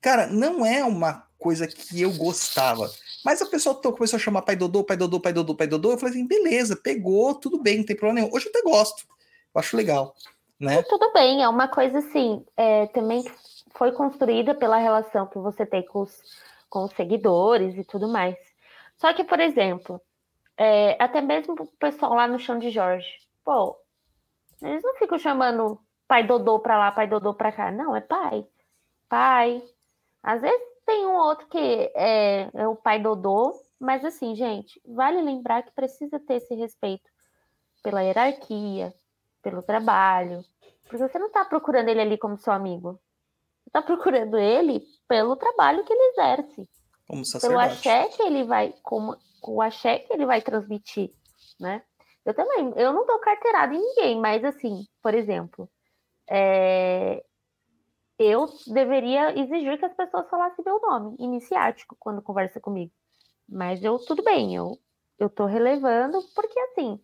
Cara, 0.00 0.26
não 0.26 0.64
é 0.64 0.84
uma 0.84 1.26
coisa 1.38 1.66
que 1.66 2.00
eu 2.00 2.12
gostava. 2.12 2.90
Mas 3.24 3.42
a 3.42 3.46
pessoa 3.46 3.74
começou 3.74 4.16
a 4.16 4.20
chamar 4.20 4.42
pai 4.42 4.56
Dodô, 4.56 4.84
pai 4.84 4.96
Dodô, 4.96 5.20
pai 5.20 5.32
Dodô, 5.32 5.54
pai 5.54 5.66
Dodô. 5.66 5.92
Eu 5.92 5.98
falei 5.98 6.14
assim: 6.14 6.26
beleza, 6.26 6.76
pegou, 6.76 7.34
tudo 7.34 7.60
bem, 7.60 7.78
não 7.78 7.84
tem 7.84 7.96
problema 7.96 8.20
nenhum. 8.20 8.34
Hoje 8.34 8.46
eu 8.46 8.50
até 8.50 8.62
gosto. 8.62 9.04
Eu 9.54 9.58
acho 9.60 9.76
legal. 9.76 10.14
Né? 10.58 10.82
Tudo 10.82 11.12
bem, 11.12 11.42
é 11.42 11.48
uma 11.48 11.68
coisa 11.68 11.98
assim, 11.98 12.44
é, 12.56 12.86
também 12.88 13.24
foi 13.76 13.92
construída 13.92 14.56
pela 14.56 14.76
relação 14.76 15.26
que 15.28 15.38
você 15.38 15.64
tem 15.64 15.84
com 15.86 16.00
os, 16.00 16.20
com 16.68 16.84
os 16.84 16.92
seguidores 16.94 17.76
e 17.76 17.84
tudo 17.84 18.08
mais. 18.08 18.36
Só 18.96 19.12
que, 19.14 19.22
por 19.22 19.38
exemplo, 19.38 20.00
é, 20.58 20.96
até 21.00 21.20
mesmo 21.20 21.54
o 21.54 21.66
pessoal 21.78 22.14
lá 22.14 22.26
no 22.26 22.38
chão 22.38 22.58
de 22.58 22.70
Jorge. 22.70 23.08
Pô, 23.44 23.76
eles 24.60 24.82
não 24.82 24.96
ficam 24.96 25.16
chamando 25.16 25.80
pai 26.08 26.26
Dodô 26.26 26.58
pra 26.58 26.76
lá, 26.76 26.90
pai 26.90 27.06
Dodô 27.06 27.32
pra 27.32 27.52
cá. 27.52 27.70
Não, 27.70 27.94
é 27.94 28.00
pai. 28.00 28.44
Pai. 29.08 29.62
Às 30.20 30.40
vezes 30.42 30.60
tem 30.84 31.06
um 31.06 31.14
outro 31.14 31.46
que 31.46 31.92
é, 31.94 32.50
é 32.52 32.66
o 32.66 32.74
pai 32.74 33.00
Dodô, 33.00 33.54
mas 33.78 34.04
assim, 34.04 34.34
gente, 34.34 34.80
vale 34.84 35.22
lembrar 35.22 35.62
que 35.62 35.70
precisa 35.70 36.18
ter 36.18 36.34
esse 36.34 36.54
respeito 36.56 37.08
pela 37.80 38.02
hierarquia, 38.02 38.92
pelo 39.40 39.62
trabalho. 39.62 40.44
Porque 40.82 40.96
você 40.96 41.18
não 41.20 41.30
tá 41.30 41.44
procurando 41.44 41.88
ele 41.88 42.00
ali 42.00 42.18
como 42.18 42.36
seu 42.36 42.52
amigo. 42.52 43.00
Você 43.62 43.70
tá 43.70 43.80
procurando 43.80 44.36
ele 44.36 44.82
pelo 45.06 45.36
trabalho 45.36 45.84
que 45.84 45.92
ele 45.92 46.12
exerce. 46.12 46.68
Como 47.06 47.22
pelo 47.40 47.58
axé 47.58 48.08
que 48.08 48.22
ele 48.22 48.44
vai, 48.44 48.74
como 48.82 49.16
o 49.42 49.62
axé 49.62 50.00
que 50.00 50.12
ele 50.12 50.26
vai 50.26 50.40
transmitir, 50.42 51.12
né? 51.60 51.82
Eu 52.24 52.34
também, 52.34 52.72
eu 52.76 52.92
não 52.92 53.06
dou 53.06 53.18
carteirada 53.20 53.74
em 53.74 53.78
ninguém, 53.78 54.20
mas 54.20 54.44
assim, 54.44 54.86
por 55.02 55.14
exemplo, 55.14 55.68
é, 56.28 57.24
eu 58.18 58.46
deveria 58.66 59.38
exigir 59.38 59.78
que 59.78 59.84
as 59.84 59.94
pessoas 59.94 60.28
falassem 60.28 60.64
meu 60.64 60.80
nome 60.80 61.16
iniciático 61.18 61.96
quando 61.98 62.20
conversa 62.20 62.60
comigo. 62.60 62.92
Mas 63.48 63.82
eu, 63.82 63.98
tudo 63.98 64.22
bem, 64.22 64.54
eu, 64.54 64.78
eu 65.18 65.30
tô 65.30 65.46
relevando, 65.46 66.20
porque 66.34 66.58
assim, 66.60 67.00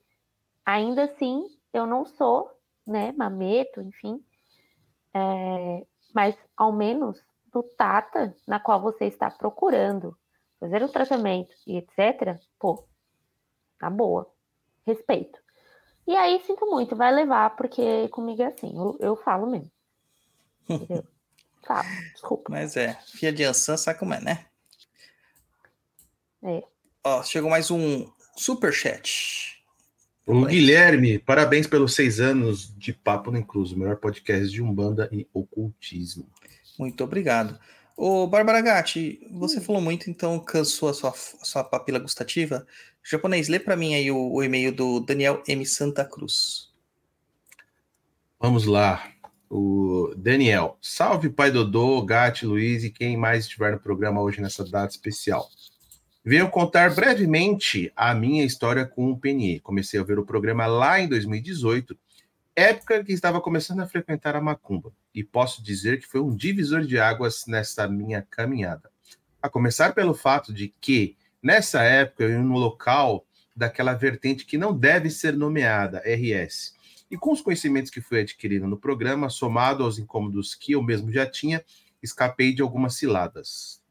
ainda 0.64 1.04
assim, 1.04 1.46
eu 1.72 1.86
não 1.86 2.04
sou, 2.04 2.50
né, 2.86 3.12
mameto, 3.12 3.80
enfim, 3.80 4.22
é, 5.14 5.86
mas 6.14 6.36
ao 6.56 6.72
menos 6.72 7.18
do 7.52 7.62
Tata, 7.62 8.36
na 8.46 8.60
qual 8.60 8.80
você 8.80 9.06
está 9.06 9.30
procurando 9.30 10.16
fazer 10.60 10.82
o 10.82 10.88
tratamento 10.88 11.54
e 11.66 11.76
etc., 11.76 12.38
pô, 12.58 12.84
tá 13.78 13.90
boa. 13.90 14.30
Respeito. 14.86 15.38
E 16.06 16.14
aí, 16.14 16.42
sinto 16.46 16.66
muito, 16.66 16.94
vai 16.94 17.12
levar, 17.12 17.56
porque 17.56 18.08
comigo 18.08 18.42
é 18.42 18.46
assim, 18.46 18.76
eu, 18.76 18.96
eu 19.00 19.16
falo 19.16 19.46
mesmo. 19.50 19.70
Entendeu? 20.68 21.04
falo, 21.66 21.88
desculpa. 22.12 22.52
Mas 22.52 22.76
é, 22.76 22.94
filha 23.06 23.32
de 23.32 23.44
Ansan, 23.44 23.76
sabe 23.76 23.98
como 23.98 24.14
é, 24.14 24.20
né? 24.20 24.46
É. 26.42 26.62
Ó, 27.02 27.22
chegou 27.22 27.48
mais 27.50 27.70
um 27.70 28.10
super 28.36 28.72
chat. 28.72 29.62
O 30.26 30.46
Guilherme, 30.46 31.18
parabéns 31.18 31.66
pelos 31.66 31.94
seis 31.94 32.18
anos 32.18 32.74
de 32.78 32.92
Papo 32.94 33.30
no 33.30 33.38
Incluso, 33.38 33.74
o 33.74 33.78
melhor 33.78 33.96
podcast 33.96 34.48
de 34.48 34.62
Umbanda 34.62 35.08
e 35.12 35.28
Ocultismo. 35.34 36.26
Muito 36.78 37.04
obrigado. 37.04 37.58
Ô, 37.96 38.26
Bárbara 38.26 38.60
Gatti, 38.60 39.20
você 39.30 39.58
hum. 39.58 39.62
falou 39.62 39.80
muito, 39.80 40.10
então 40.10 40.38
cansou 40.40 40.88
a 40.88 40.94
sua, 40.94 41.10
a 41.10 41.44
sua 41.44 41.64
papila 41.64 41.98
gustativa. 41.98 42.66
Japonês, 43.02 43.48
lê 43.48 43.58
para 43.58 43.76
mim 43.76 43.94
aí 43.94 44.10
o, 44.10 44.32
o, 44.32 44.42
e-mail 44.42 44.72
do 44.74 45.00
Daniel 45.00 45.42
M. 45.46 45.64
Santa 45.64 46.04
Cruz. 46.04 46.72
Vamos 48.40 48.64
lá. 48.64 49.10
O 49.48 50.12
Daniel. 50.16 50.76
Salve, 50.80 51.28
pai 51.28 51.52
Dodô, 51.52 52.02
Gatti, 52.02 52.46
Luiz 52.46 52.82
e 52.82 52.90
quem 52.90 53.16
mais 53.16 53.44
estiver 53.44 53.72
no 53.72 53.78
programa 53.78 54.20
hoje 54.20 54.40
nessa 54.40 54.64
data 54.64 54.92
especial. 54.92 55.48
Venho 56.24 56.50
contar 56.50 56.92
brevemente 56.94 57.92
a 57.94 58.14
minha 58.14 58.44
história 58.44 58.86
com 58.86 59.10
o 59.10 59.18
PNE. 59.18 59.60
Comecei 59.60 60.00
a 60.00 60.02
ver 60.02 60.18
o 60.18 60.24
programa 60.24 60.66
lá 60.66 60.98
em 60.98 61.06
2018 61.06 61.96
época 62.56 63.02
que 63.02 63.12
estava 63.12 63.40
começando 63.40 63.80
a 63.80 63.86
frequentar 63.86 64.36
a 64.36 64.40
macumba, 64.40 64.92
e 65.14 65.24
posso 65.24 65.62
dizer 65.62 66.00
que 66.00 66.06
foi 66.06 66.20
um 66.20 66.34
divisor 66.34 66.82
de 66.82 66.98
águas 66.98 67.44
nessa 67.46 67.88
minha 67.88 68.22
caminhada. 68.22 68.90
A 69.42 69.48
começar 69.48 69.94
pelo 69.94 70.14
fato 70.14 70.52
de 70.52 70.72
que, 70.80 71.16
nessa 71.42 71.82
época, 71.82 72.24
eu 72.24 72.30
ia 72.30 72.38
no 72.38 72.56
local 72.56 73.26
daquela 73.54 73.94
vertente 73.94 74.46
que 74.46 74.56
não 74.56 74.76
deve 74.76 75.10
ser 75.10 75.36
nomeada, 75.36 76.02
RS. 76.04 76.74
E 77.10 77.16
com 77.16 77.32
os 77.32 77.40
conhecimentos 77.40 77.90
que 77.90 78.00
fui 78.00 78.20
adquirindo 78.20 78.66
no 78.66 78.78
programa, 78.78 79.28
somado 79.28 79.84
aos 79.84 79.98
incômodos 79.98 80.54
que 80.54 80.72
eu 80.72 80.82
mesmo 80.82 81.12
já 81.12 81.26
tinha, 81.26 81.64
escapei 82.02 82.54
de 82.54 82.62
algumas 82.62 82.94
ciladas. 82.94 83.82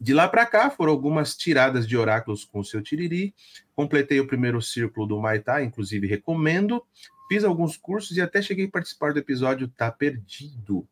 De 0.00 0.12
lá 0.12 0.28
para 0.28 0.44
cá 0.44 0.70
foram 0.70 0.92
algumas 0.92 1.36
tiradas 1.36 1.86
de 1.86 1.96
oráculos 1.96 2.44
com 2.44 2.60
o 2.60 2.64
seu 2.64 2.82
tiriri. 2.82 3.34
Completei 3.74 4.20
o 4.20 4.26
primeiro 4.26 4.60
círculo 4.60 5.06
do 5.06 5.20
Maitá, 5.20 5.62
inclusive 5.62 6.06
recomendo. 6.06 6.84
Fiz 7.34 7.42
alguns 7.42 7.76
cursos 7.76 8.16
e 8.16 8.20
até 8.20 8.40
cheguei 8.40 8.66
a 8.66 8.70
participar 8.70 9.12
do 9.12 9.18
episódio 9.18 9.66
Tá 9.66 9.90
Perdido. 9.90 10.86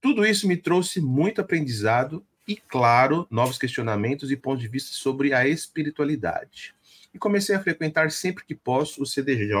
Tudo 0.00 0.24
isso 0.24 0.46
me 0.46 0.56
trouxe 0.56 1.00
muito 1.00 1.40
aprendizado 1.40 2.24
e, 2.46 2.54
claro, 2.54 3.26
novos 3.28 3.58
questionamentos 3.58 4.30
e 4.30 4.36
pontos 4.36 4.62
de 4.62 4.68
vista 4.68 4.92
sobre 4.92 5.34
a 5.34 5.48
espiritualidade. 5.48 6.76
E 7.12 7.18
comecei 7.18 7.56
a 7.56 7.60
frequentar 7.60 8.12
sempre 8.12 8.44
que 8.44 8.54
posso 8.54 9.02
o 9.02 9.04
CDJ, 9.04 9.52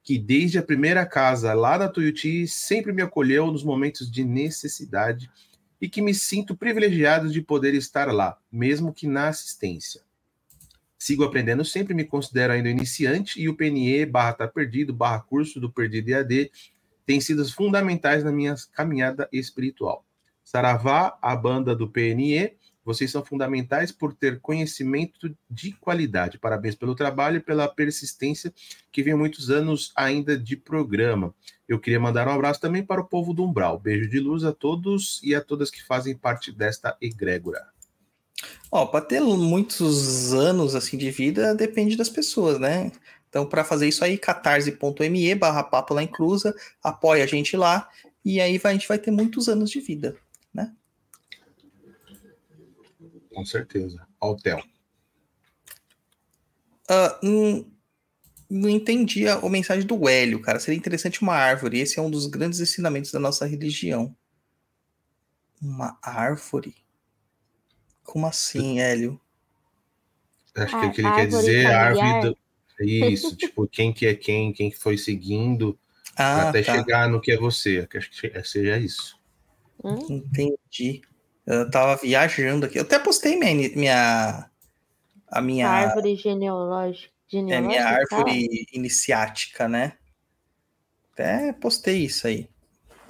que 0.00 0.16
desde 0.16 0.58
a 0.58 0.62
primeira 0.62 1.04
casa 1.04 1.52
lá 1.54 1.76
na 1.76 1.88
Tuiuti 1.88 2.46
sempre 2.46 2.92
me 2.92 3.02
acolheu 3.02 3.50
nos 3.50 3.64
momentos 3.64 4.08
de 4.08 4.22
necessidade 4.22 5.28
e 5.80 5.88
que 5.88 6.00
me 6.00 6.14
sinto 6.14 6.56
privilegiado 6.56 7.30
de 7.30 7.42
poder 7.42 7.74
estar 7.74 8.14
lá, 8.14 8.38
mesmo 8.52 8.94
que 8.94 9.08
na 9.08 9.26
assistência. 9.26 10.05
Sigo 10.98 11.24
aprendendo 11.24 11.64
sempre, 11.64 11.94
me 11.94 12.04
considero 12.04 12.52
ainda 12.52 12.70
iniciante 12.70 13.40
e 13.40 13.48
o 13.48 13.54
PNE 13.54 14.06
barra 14.06 14.32
tá 14.32 14.48
perdido, 14.48 14.94
barra 14.94 15.20
curso 15.20 15.60
do 15.60 15.70
Perdido 15.70 16.08
EAD 16.08 16.50
tem 17.04 17.20
sido 17.20 17.48
fundamentais 17.50 18.24
na 18.24 18.32
minha 18.32 18.54
caminhada 18.72 19.28
espiritual. 19.32 20.04
Saravá, 20.42 21.16
a 21.22 21.36
banda 21.36 21.74
do 21.74 21.88
PNE, 21.88 22.56
vocês 22.84 23.10
são 23.10 23.24
fundamentais 23.24 23.90
por 23.90 24.14
ter 24.14 24.40
conhecimento 24.40 25.36
de 25.50 25.72
qualidade. 25.72 26.38
Parabéns 26.38 26.76
pelo 26.76 26.94
trabalho 26.94 27.38
e 27.38 27.40
pela 27.40 27.68
persistência 27.68 28.52
que 28.92 29.02
vem 29.02 29.14
muitos 29.14 29.50
anos 29.50 29.92
ainda 29.96 30.38
de 30.38 30.56
programa. 30.56 31.34
Eu 31.68 31.80
queria 31.80 31.98
mandar 31.98 32.28
um 32.28 32.32
abraço 32.32 32.60
também 32.60 32.84
para 32.84 33.00
o 33.00 33.06
povo 33.06 33.34
do 33.34 33.44
Umbral. 33.44 33.78
Beijo 33.78 34.08
de 34.08 34.20
luz 34.20 34.44
a 34.44 34.52
todos 34.52 35.20
e 35.22 35.34
a 35.34 35.40
todas 35.40 35.70
que 35.70 35.84
fazem 35.84 36.16
parte 36.16 36.52
desta 36.52 36.96
egrégora. 37.00 37.75
Ó, 38.70 38.86
para 38.86 39.04
ter 39.04 39.20
muitos 39.20 40.34
anos 40.34 40.74
assim 40.74 40.96
de 40.96 41.10
vida 41.10 41.54
depende 41.54 41.96
das 41.96 42.08
pessoas, 42.08 42.58
né? 42.58 42.92
Então, 43.28 43.46
para 43.46 43.64
fazer 43.64 43.88
isso 43.88 44.04
aí, 44.04 44.16
catarse.me 44.16 45.34
barra 45.34 45.62
papo 45.62 45.94
lá 45.94 46.02
inclusa, 46.02 46.54
apoia 46.82 47.24
a 47.24 47.26
gente 47.26 47.56
lá 47.56 47.88
e 48.24 48.40
aí 48.40 48.58
vai, 48.58 48.72
a 48.72 48.74
gente 48.74 48.88
vai 48.88 48.98
ter 48.98 49.10
muitos 49.10 49.48
anos 49.48 49.70
de 49.70 49.80
vida, 49.80 50.16
né? 50.52 50.72
Com 53.32 53.44
certeza. 53.44 54.06
Altel. 54.20 54.62
Ah, 56.88 57.18
hum, 57.22 57.70
não 58.48 58.68
entendi 58.70 59.28
a, 59.28 59.34
a 59.34 59.50
mensagem 59.50 59.86
do 59.86 60.08
Hélio, 60.08 60.40
cara. 60.40 60.58
Seria 60.58 60.78
interessante 60.78 61.20
uma 61.20 61.34
árvore. 61.34 61.80
Esse 61.80 61.98
é 61.98 62.02
um 62.02 62.10
dos 62.10 62.26
grandes 62.26 62.60
ensinamentos 62.60 63.10
da 63.12 63.18
nossa 63.18 63.44
religião. 63.44 64.16
Uma 65.60 65.98
árvore? 66.00 66.74
Como 68.06 68.26
assim, 68.26 68.80
Hélio? 68.80 69.20
Acho 70.54 70.80
que 70.80 70.86
o 70.86 70.92
que 70.92 71.00
ele 71.02 71.12
quer 71.12 71.26
dizer 71.26 71.66
é 71.66 71.74
a 71.74 71.82
árvore 71.82 72.20
do... 72.20 72.38
Isso, 72.80 73.34
tipo, 73.36 73.66
quem 73.66 73.92
que 73.92 74.06
é 74.06 74.14
quem, 74.14 74.52
quem 74.52 74.70
que 74.70 74.78
foi 74.78 74.96
seguindo, 74.96 75.78
Ah, 76.16 76.48
até 76.48 76.62
tá. 76.62 76.74
chegar 76.74 77.08
no 77.08 77.20
que 77.20 77.32
é 77.32 77.36
você. 77.36 77.86
Acho 77.94 78.10
que 78.10 78.42
seja 78.44 78.78
isso. 78.78 79.18
Hum? 79.84 79.98
Entendi. 80.08 81.02
Eu 81.46 81.70
tava 81.70 81.96
viajando 81.96 82.66
aqui. 82.66 82.78
Eu 82.78 82.82
até 82.82 82.98
postei 82.98 83.36
minha, 83.36 83.68
minha 83.76 84.50
a 85.28 85.40
minha, 85.40 85.68
Árvore 85.68 86.16
genealógica. 86.16 87.12
é, 87.12 87.30
genealógica 87.30 87.68
minha 87.68 87.82
tá? 87.82 88.16
árvore 88.16 88.66
iniciática, 88.72 89.68
né? 89.68 89.98
Até 91.12 91.52
postei 91.52 92.04
isso 92.04 92.26
aí 92.26 92.48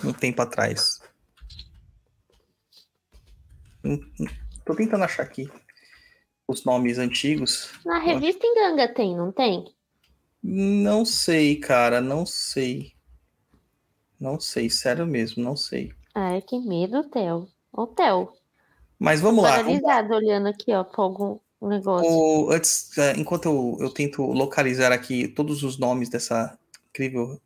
um 0.05 0.13
tempo 0.13 0.43
atrás. 0.43 1.01
Tô 4.67 4.75
tentando 4.75 5.05
achar 5.05 5.23
aqui 5.23 5.49
os 6.49 6.65
nomes 6.65 6.99
antigos. 6.99 7.71
Na 7.85 7.99
revista 8.01 8.45
Enganga 8.45 8.93
tem, 8.93 9.17
não 9.17 9.31
tem? 9.31 9.65
Não 10.43 11.05
sei, 11.05 11.57
cara, 11.57 12.01
não 12.01 12.27
sei. 12.27 12.93
Não 14.19 14.41
sei, 14.41 14.69
sério 14.69 15.07
mesmo, 15.07 15.43
não 15.43 15.55
sei. 15.57 15.93
Ai, 16.13 16.43
que 16.43 16.59
medo, 16.59 17.09
Theo. 17.11 17.49
Ô, 17.73 17.87
Theo. 17.87 18.33
Mas 18.99 19.21
vamos 19.21 19.45
lá. 19.45 19.51
vamos 19.63 19.81
Paralisado 19.83 20.15
olhando 20.15 20.49
aqui, 20.49 20.73
ó, 20.73 20.83
pra 20.83 21.05
algum 21.05 21.39
negócio. 21.63 22.11
O- 22.11 22.51
antes, 22.51 22.97
eh, 22.99 23.15
enquanto 23.17 23.47
eu, 23.47 23.77
eu 23.81 23.91
tento 23.91 24.23
localizar 24.23 24.91
aqui 24.91 25.29
todos 25.29 25.63
os 25.63 25.79
nomes 25.79 26.09
dessa 26.09 26.59
incrível 26.91 27.41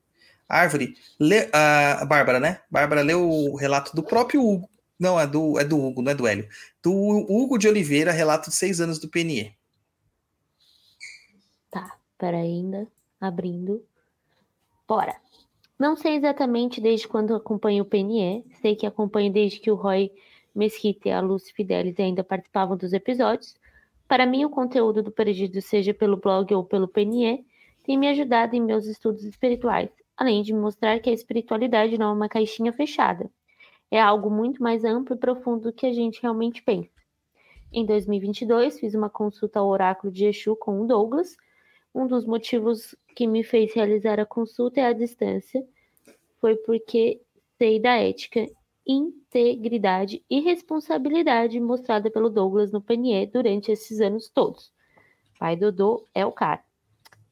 árvore, 0.49 0.95
lê, 1.19 1.51
a 1.53 2.03
Bárbara, 2.07 2.41
né? 2.41 2.61
Bárbara 2.71 3.03
leu 3.03 3.29
o 3.29 3.57
relato 3.57 3.95
do 3.95 4.03
próprio 4.03 4.43
Hugo. 4.43 4.70
Não, 5.01 5.19
é 5.19 5.27
do, 5.27 5.59
é 5.59 5.65
do 5.65 5.83
Hugo, 5.83 6.03
não 6.03 6.13
é 6.13 6.15
do 6.15 6.27
Hélio. 6.27 6.47
Do 6.83 6.93
Hugo 6.93 7.57
de 7.57 7.67
Oliveira, 7.67 8.13
relato 8.13 8.51
de 8.51 8.57
seis 8.57 8.83
anos 8.83 8.99
do 8.99 9.09
PNE. 9.09 9.57
Tá, 11.71 11.97
pera 12.19 12.37
ainda. 12.37 12.87
Abrindo. 13.19 13.83
Bora. 14.87 15.17
Não 15.79 15.97
sei 15.97 16.17
exatamente 16.17 16.83
desde 16.83 17.09
quando 17.09 17.35
acompanho 17.35 17.83
o 17.83 17.87
PNE. 17.87 18.45
Sei 18.61 18.77
que 18.77 18.87
acompanho 18.87 19.33
desde 19.33 19.59
que 19.59 19.71
o 19.71 19.75
Roy 19.75 20.13
Mesquita 20.55 21.09
e 21.09 21.13
a 21.13 21.21
Lucy 21.23 21.55
Fidelis 21.55 21.99
ainda 21.99 22.23
participavam 22.23 22.77
dos 22.77 22.93
episódios. 22.93 23.57
Para 24.07 24.27
mim, 24.27 24.45
o 24.45 24.51
conteúdo 24.51 25.03
do 25.03 25.11
Perdido, 25.11 25.63
seja 25.63 25.95
pelo 25.95 26.19
blog 26.19 26.53
ou 26.55 26.63
pelo 26.63 26.87
PNE, 26.87 27.47
tem 27.85 27.97
me 27.97 28.07
ajudado 28.09 28.55
em 28.55 28.61
meus 28.61 28.85
estudos 28.85 29.25
espirituais, 29.25 29.89
além 30.15 30.43
de 30.43 30.53
mostrar 30.53 31.01
que 31.01 31.09
a 31.09 31.15
espiritualidade 31.15 31.97
não 31.97 32.11
é 32.11 32.13
uma 32.13 32.29
caixinha 32.29 32.73
fechada. 32.73 33.31
É 33.91 34.01
algo 34.01 34.31
muito 34.31 34.63
mais 34.63 34.85
amplo 34.85 35.17
e 35.17 35.19
profundo 35.19 35.63
do 35.65 35.73
que 35.73 35.87
a 35.87 35.93
gente 35.93 36.23
realmente 36.23 36.63
pensa. 36.63 36.91
Em 37.73 37.85
2022, 37.85 38.81
fiz 38.81 38.95
uma 38.95 39.11
consulta 39.11 39.59
ao 39.59 39.69
oráculo 39.69 40.13
de 40.13 40.27
Exu 40.27 40.57
com 40.57 40.83
o 40.83 40.87
Douglas. 40.87 41.37
Um 41.95 42.07
dos 42.07 42.25
motivos 42.25 42.95
que 43.15 43.27
me 43.27 43.43
fez 43.43 43.75
realizar 43.75 44.19
a 44.21 44.27
consulta 44.27 44.81
é 44.81 44.87
a 44.87 44.93
distância. 44.93 45.65
Foi 46.41 46.57
porque 46.57 47.21
sei 47.59 47.79
da 47.79 47.95
ética, 47.97 48.47
integridade 48.87 50.25
e 50.29 50.41
responsabilidade 50.41 51.61
mostrada 51.61 52.11
pelo 52.11 52.31
Douglas 52.31 52.73
no 52.73 52.81
PNE 52.81 53.27
durante 53.27 53.71
esses 53.71 54.01
anos 54.01 54.29
todos. 54.29 54.73
Pai 55.39 55.57
Dodô 55.57 56.05
é 56.15 56.25
o 56.27 56.33
cara. 56.33 56.63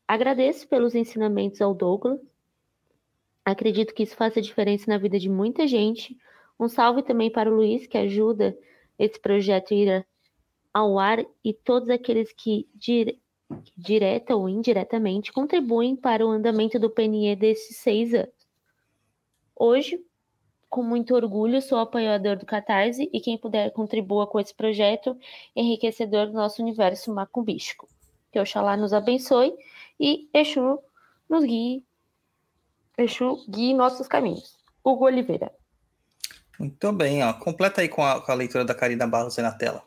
Agradeço 0.06 0.68
pelos 0.68 0.94
ensinamentos 0.94 1.60
ao 1.60 1.74
Douglas. 1.74 2.20
Acredito 3.44 3.93
que 3.93 4.02
isso 4.02 4.16
faça 4.16 4.40
diferença 4.40 4.85
na 4.89 4.98
vida 4.98 5.18
de 5.18 5.28
muita 5.28 5.66
gente. 5.66 6.16
Um 6.59 6.68
salve 6.68 7.02
também 7.02 7.30
para 7.30 7.51
o 7.51 7.55
Luiz, 7.55 7.86
que 7.86 7.97
ajuda 7.97 8.56
esse 8.98 9.18
projeto 9.20 9.72
a 9.72 9.76
ir 9.76 10.06
ao 10.74 10.98
ar, 10.98 11.24
e 11.44 11.52
todos 11.52 11.89
aqueles 11.89 12.32
que, 12.32 12.68
dire... 12.74 13.20
que 13.64 13.72
direta 13.76 14.35
ou 14.35 14.48
indiretamente 14.48 15.32
contribuem 15.32 15.94
para 15.97 16.26
o 16.26 16.30
andamento 16.30 16.78
do 16.78 16.90
PNE 16.90 17.36
desses 17.36 17.76
seis 17.76 18.12
anos. 18.12 18.35
Hoje, 19.55 20.01
com 20.68 20.82
muito 20.82 21.14
orgulho, 21.14 21.62
sou 21.62 21.78
apoiador 21.78 22.36
do 22.36 22.44
Catarse 22.44 23.09
e 23.12 23.20
quem 23.20 23.39
puder 23.39 23.72
contribua 23.72 24.26
com 24.26 24.39
esse 24.39 24.55
projeto 24.55 25.16
enriquecedor 25.56 26.26
do 26.26 26.35
nosso 26.35 26.62
universo 26.62 27.12
macumbístico. 27.12 27.89
Que 28.30 28.39
Oxalá 28.39 28.76
nos 28.76 28.93
abençoe 28.93 29.55
e 29.98 30.28
Exu 30.32 30.78
nos 31.28 31.44
guie, 31.44 31.82
Exu 32.98 33.44
guie 33.48 33.72
nossos 33.72 34.06
caminhos. 34.06 34.59
Hugo 34.85 35.06
Oliveira. 35.06 35.57
Muito 36.59 36.93
bem, 36.93 37.22
ó. 37.22 37.32
Completa 37.35 37.80
aí 37.80 37.89
com 37.89 38.05
a, 38.05 38.20
com 38.20 38.32
a 38.32 38.35
leitura 38.35 38.64
da 38.64 38.74
Karina 38.74 39.06
Barros 39.06 39.39
aí 39.39 39.44
na 39.44 39.52
tela. 39.52 39.82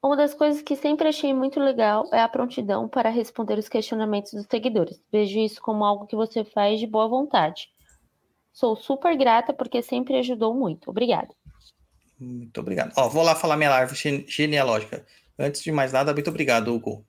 Uma 0.00 0.16
das 0.16 0.32
coisas 0.32 0.62
que 0.62 0.76
sempre 0.76 1.08
achei 1.08 1.34
muito 1.34 1.58
legal 1.58 2.08
é 2.12 2.20
a 2.20 2.28
prontidão 2.28 2.88
para 2.88 3.10
responder 3.10 3.58
os 3.58 3.68
questionamentos 3.68 4.32
dos 4.32 4.46
seguidores. 4.48 5.02
Vejo 5.10 5.40
isso 5.40 5.60
como 5.60 5.84
algo 5.84 6.06
que 6.06 6.14
você 6.14 6.44
faz 6.44 6.78
de 6.78 6.86
boa 6.86 7.08
vontade. 7.08 7.68
Sou 8.52 8.76
super 8.76 9.16
grata 9.16 9.52
porque 9.52 9.82
sempre 9.82 10.16
ajudou 10.18 10.54
muito. 10.54 10.90
Obrigada. 10.90 11.28
Muito 12.18 12.60
obrigado. 12.60 12.92
Ó, 12.96 13.08
vou 13.08 13.22
lá 13.24 13.34
falar 13.34 13.56
minha 13.56 13.70
árvore 13.70 13.98
gene- 13.98 14.24
genealógica. 14.28 15.04
Antes 15.38 15.62
de 15.62 15.72
mais 15.72 15.92
nada, 15.92 16.12
muito 16.12 16.30
obrigado, 16.30 16.72
Hugo. 16.74 17.04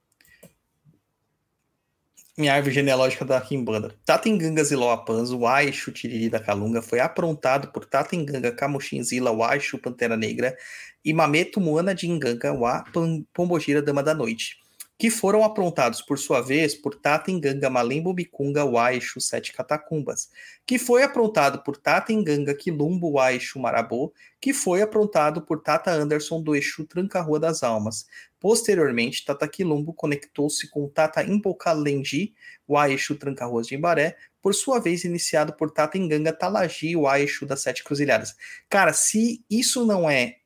Minha 2.39 2.53
árvore 2.53 2.73
genealógica 2.73 3.25
da 3.25 3.41
Kimbanda. 3.41 3.93
Tatenganga 4.05 4.63
Ziloapanzo, 4.63 5.37
Waixo 5.39 5.91
Tiriri 5.91 6.29
da 6.29 6.39
Calunga 6.39 6.81
foi 6.81 7.01
aprontado 7.01 7.69
por 7.73 7.83
Tatenganga 7.83 8.49
Camuxin 8.53 9.03
Zila 9.03 9.29
Waixo 9.29 9.77
Pantera 9.77 10.15
Negra 10.15 10.55
e 11.03 11.11
Mameto 11.13 11.59
Moana 11.59 11.93
de 11.93 12.07
Inganga 12.07 12.53
Pam- 12.93 13.25
Pombogira 13.33 13.81
Dama 13.81 14.01
da 14.01 14.13
Noite. 14.13 14.55
Que 14.99 15.09
foram 15.09 15.45
aprontados, 15.45 16.01
por 16.01 16.19
sua 16.19 16.41
vez, 16.41 16.75
por 16.75 16.93
Tata 16.93 17.31
Nganga 17.31 17.69
Malembo 17.69 18.13
Bicunga 18.13 18.65
Waixo 18.65 19.21
Sete 19.21 19.53
Catacumbas, 19.53 20.29
que 20.65 20.77
foi 20.77 21.03
aprontado 21.03 21.63
por 21.63 21.77
Tata 21.77 22.11
Nganga 22.11 22.53
Quilumbo 22.53 23.11
Waixo 23.11 23.57
Marabô, 23.59 24.13
que 24.41 24.53
foi 24.53 24.81
aprontado 24.81 25.41
por 25.41 25.63
Tata 25.63 25.89
Anderson 25.89 26.43
do 26.43 26.53
Exu 26.53 26.85
Tranca-Rua 26.85 27.39
das 27.39 27.63
Almas. 27.63 28.07
Posteriormente, 28.41 29.23
Tata 29.23 29.47
Quilumbo 29.47 29.93
conectou-se 29.93 30.69
com 30.69 30.89
Tata 30.89 31.23
Imbocalengi, 31.23 32.35
Waixo 32.67 33.15
Tranca-Ruas 33.15 33.67
de 33.67 33.75
Embaré, 33.75 34.17
por 34.41 34.53
sua 34.53 34.79
vez 34.79 35.05
iniciado 35.05 35.53
por 35.53 35.71
Tata 35.71 35.97
Nganga 35.97 36.33
Talagi, 36.33 36.93
Waixo 36.97 37.45
das 37.45 37.61
Sete 37.61 37.85
Cruzilhadas. 37.85 38.35
Cara, 38.67 38.91
se 38.91 39.45
isso 39.49 39.85
não 39.85 40.09
é 40.09 40.39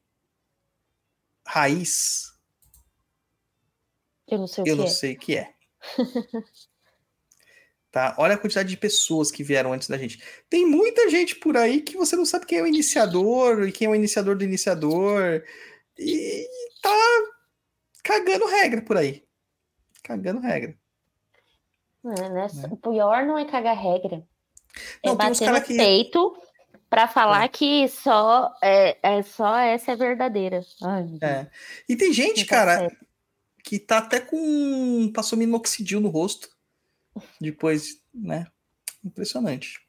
raiz, 1.44 2.33
Eu 4.34 4.40
não 4.40 4.48
sei 4.48 4.64
o 4.64 4.68
eu 4.68 4.76
que 4.76 4.82
não 4.82 4.88
é. 4.88 4.90
sei 4.90 5.14
o 5.14 5.20
que 5.20 5.38
é. 5.38 5.54
tá? 7.92 8.16
Olha 8.18 8.36
a 8.36 8.38
quantidade 8.38 8.70
de 8.70 8.78
pessoas 8.78 9.32
que 9.32 9.44
vieram 9.44 9.74
antes 9.74 9.88
da 9.88 9.98
gente. 9.98 10.22
Tem 10.50 10.66
muita 10.66 11.10
gente 11.10 11.36
por 11.36 11.56
aí 11.58 11.82
que 11.82 11.96
você 11.96 12.16
não 12.16 12.26
sabe 12.26 12.46
quem 12.46 12.60
é 12.60 12.64
o 12.64 12.68
iniciador 12.68 13.68
e 13.68 13.72
quem 13.72 13.88
é 13.88 13.90
o 13.90 13.96
iniciador 13.96 14.36
do 14.36 14.44
iniciador. 14.44 15.44
E 15.98 16.48
tá 16.82 16.92
cagando 18.04 18.46
regra 18.48 18.82
por 18.82 18.98
aí. 18.98 19.24
Cagando 20.04 20.42
regra. 20.42 20.76
É, 22.06 22.30
né? 22.30 22.48
O 22.70 22.76
pior 22.78 23.26
não 23.26 23.38
é 23.38 23.46
cagar 23.46 23.78
regra. 23.78 24.24
É 25.04 25.08
Não, 25.10 25.16
tem 25.16 25.30
uns 25.32 25.40
bater 25.40 25.54
no 25.54 25.62
que- 25.66 25.78
peito 25.78 26.38
pra 26.90 27.08
falar 27.08 27.48
que 27.48 27.88
só, 27.88 28.52
é, 28.62 28.98
é 29.02 29.22
só 29.24 29.56
essa 29.58 29.92
é 29.94 29.96
verdadeira. 29.96 30.62
Ai. 30.84 31.06
É. 31.22 31.48
E 31.88 31.96
tem 31.96 32.12
gente, 32.12 32.44
tá 32.46 32.56
cara, 32.56 32.80
certo. 32.80 33.06
Que 33.64 33.80
tá 33.80 34.00
até 34.00 34.20
com. 34.20 35.12
passou 35.14 35.38
minoxidil 35.40 36.00
no 36.02 36.10
rosto. 36.10 36.50
Depois, 37.40 38.00
né? 38.14 38.48
Impressionante. 39.04 39.80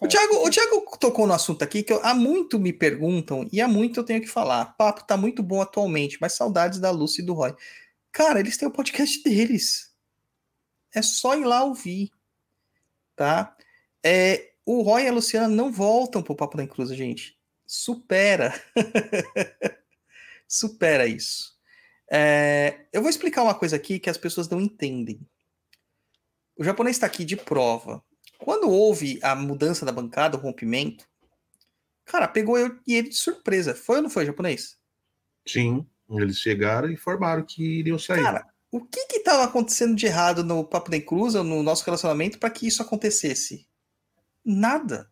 O. 0.00 0.06
Thiago, 0.06 0.46
o 0.46 0.50
Thiago 0.50 0.96
tocou 0.98 1.26
no 1.26 1.32
assunto 1.32 1.62
aqui 1.62 1.82
que 1.82 1.92
eu- 1.92 2.00
há 2.04 2.14
muito 2.14 2.58
me 2.58 2.72
perguntam 2.72 3.48
e 3.52 3.60
há 3.60 3.66
muito 3.66 3.98
eu 3.98 4.04
tenho 4.04 4.20
que 4.20 4.28
falar. 4.28 4.64
Papo 4.76 5.04
tá 5.04 5.16
muito 5.16 5.42
bom 5.42 5.60
atualmente, 5.60 6.18
mas 6.20 6.34
saudades 6.34 6.78
da 6.78 6.90
Lucy 6.90 7.22
e 7.22 7.24
do 7.24 7.34
Roy. 7.34 7.52
Cara, 8.12 8.38
eles 8.38 8.56
têm 8.56 8.68
o 8.68 8.72
podcast 8.72 9.22
deles. 9.24 9.92
É 10.94 11.02
só 11.02 11.34
ir 11.36 11.44
lá 11.44 11.64
ouvir, 11.64 12.10
tá? 13.16 13.56
É, 14.04 14.52
o 14.64 14.82
Roy 14.82 15.02
e 15.04 15.08
a 15.08 15.12
Luciana 15.12 15.48
não 15.48 15.72
voltam 15.72 16.22
pro 16.22 16.36
Papo 16.36 16.56
da 16.56 16.62
Encruza, 16.62 16.94
gente. 16.94 17.36
Supera. 17.66 18.54
Supera 20.48 21.06
isso. 21.06 21.55
É, 22.10 22.86
eu 22.92 23.00
vou 23.00 23.10
explicar 23.10 23.42
uma 23.42 23.54
coisa 23.54 23.76
aqui 23.76 23.98
que 23.98 24.10
as 24.10 24.16
pessoas 24.16 24.48
não 24.48 24.60
entendem. 24.60 25.20
O 26.56 26.64
japonês 26.64 26.96
está 26.96 27.06
aqui 27.06 27.24
de 27.24 27.36
prova. 27.36 28.02
Quando 28.38 28.70
houve 28.70 29.18
a 29.22 29.34
mudança 29.34 29.84
da 29.84 29.92
bancada, 29.92 30.36
o 30.36 30.40
rompimento, 30.40 31.06
cara, 32.04 32.28
pegou 32.28 32.58
eu 32.58 32.78
e 32.86 32.94
ele 32.94 33.08
de 33.08 33.16
surpresa. 33.16 33.74
Foi 33.74 33.96
ou 33.96 34.02
não 34.02 34.10
foi, 34.10 34.24
japonês? 34.26 34.78
Sim, 35.46 35.86
eles 36.10 36.38
chegaram 36.38 36.88
e 36.88 36.94
informaram 36.94 37.44
que 37.44 37.62
iriam 37.80 37.98
sair. 37.98 38.22
Cara, 38.22 38.46
o 38.70 38.84
que 38.84 39.06
que 39.06 39.18
estava 39.18 39.44
acontecendo 39.44 39.94
de 39.94 40.06
errado 40.06 40.44
no 40.44 40.64
Papo 40.64 40.90
da 40.90 40.96
Encruza, 40.96 41.42
no 41.42 41.62
nosso 41.62 41.84
relacionamento, 41.84 42.38
para 42.38 42.50
que 42.50 42.66
isso 42.66 42.82
acontecesse? 42.82 43.66
Nada. 44.44 45.10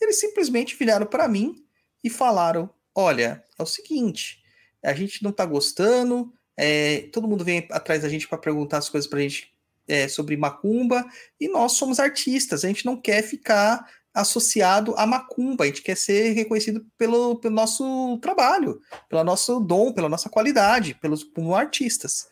Eles 0.00 0.18
simplesmente 0.18 0.76
viraram 0.76 1.06
para 1.06 1.28
mim 1.28 1.64
e 2.02 2.10
falaram: 2.10 2.68
olha, 2.94 3.44
é 3.58 3.62
o 3.62 3.66
seguinte, 3.66 4.41
a 4.82 4.94
gente 4.94 5.22
não 5.22 5.32
tá 5.32 5.44
gostando, 5.44 6.32
é, 6.56 7.08
todo 7.12 7.28
mundo 7.28 7.44
vem 7.44 7.66
atrás 7.70 8.02
da 8.02 8.08
gente 8.08 8.28
para 8.28 8.38
perguntar 8.38 8.78
as 8.78 8.88
coisas 8.88 9.08
pra 9.08 9.20
gente 9.20 9.52
é, 9.88 10.08
sobre 10.08 10.36
macumba, 10.36 11.04
e 11.40 11.48
nós 11.48 11.72
somos 11.72 11.98
artistas, 11.98 12.64
a 12.64 12.68
gente 12.68 12.86
não 12.86 12.96
quer 12.96 13.22
ficar 13.22 13.86
associado 14.14 14.94
à 14.96 15.06
macumba, 15.06 15.64
a 15.64 15.66
gente 15.66 15.82
quer 15.82 15.96
ser 15.96 16.32
reconhecido 16.32 16.86
pelo, 16.98 17.36
pelo 17.36 17.54
nosso 17.54 18.18
trabalho, 18.18 18.80
pelo 19.08 19.24
nosso 19.24 19.58
dom, 19.60 19.92
pela 19.92 20.08
nossa 20.08 20.28
qualidade, 20.28 20.94
pelos 20.94 21.24
como 21.24 21.54
artistas. 21.54 22.26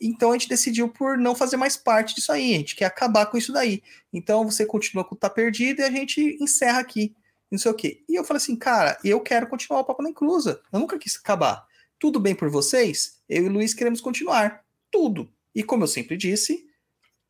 Então 0.00 0.30
a 0.30 0.32
gente 0.34 0.48
decidiu 0.48 0.88
por 0.88 1.16
não 1.16 1.34
fazer 1.34 1.56
mais 1.56 1.76
parte 1.76 2.14
disso 2.14 2.30
aí, 2.30 2.54
a 2.54 2.58
gente 2.58 2.76
quer 2.76 2.84
acabar 2.84 3.26
com 3.26 3.38
isso 3.38 3.52
daí. 3.52 3.82
Então 4.12 4.44
você 4.44 4.66
continua 4.66 5.04
com 5.04 5.14
o 5.14 5.18
Tá 5.18 5.30
Perdido 5.30 5.80
e 5.80 5.84
a 5.84 5.90
gente 5.90 6.36
encerra 6.40 6.80
aqui, 6.80 7.14
não 7.50 7.58
sei 7.58 7.70
o 7.70 7.74
quê. 7.74 8.02
E 8.08 8.14
eu 8.14 8.24
falei 8.24 8.38
assim, 8.38 8.56
cara, 8.56 8.98
eu 9.02 9.20
quero 9.20 9.46
continuar 9.46 9.80
o 9.80 9.84
Papo 9.84 10.02
na 10.02 10.10
Inclusa, 10.10 10.60
eu 10.72 10.78
nunca 10.78 10.98
quis 10.98 11.16
acabar. 11.16 11.66
Tudo 11.98 12.20
bem 12.20 12.34
por 12.34 12.48
vocês? 12.50 13.20
Eu 13.28 13.44
e 13.44 13.48
o 13.48 13.52
Luiz 13.52 13.74
queremos 13.74 14.00
continuar. 14.00 14.64
Tudo. 14.90 15.28
E 15.54 15.62
como 15.62 15.84
eu 15.84 15.88
sempre 15.88 16.16
disse, 16.16 16.66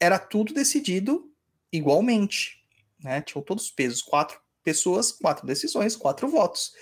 era 0.01 0.19
tudo 0.19 0.53
decidido 0.53 1.31
igualmente. 1.73 2.63
Né? 3.03 3.21
Tinham 3.23 3.43
todos 3.43 3.65
os 3.65 3.71
pesos, 3.71 4.03
quatro 4.03 4.41
pessoas, 4.63 5.13
quatro 5.13 5.47
decisões, 5.47 5.95
quatro 5.95 6.27
votos. 6.29 6.73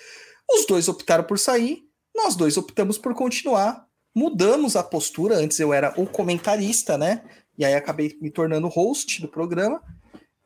Os 0.50 0.66
dois 0.66 0.88
optaram 0.88 1.24
por 1.24 1.38
sair, 1.38 1.88
nós 2.14 2.36
dois 2.36 2.56
optamos 2.56 2.98
por 2.98 3.14
continuar. 3.14 3.88
Mudamos 4.14 4.76
a 4.76 4.82
postura. 4.82 5.36
Antes 5.36 5.58
eu 5.58 5.72
era 5.72 5.92
o 6.00 6.06
comentarista, 6.06 6.98
né? 6.98 7.24
E 7.56 7.64
aí 7.64 7.74
acabei 7.74 8.16
me 8.20 8.30
tornando 8.30 8.68
host 8.68 9.20
do 9.20 9.28
programa. 9.28 9.82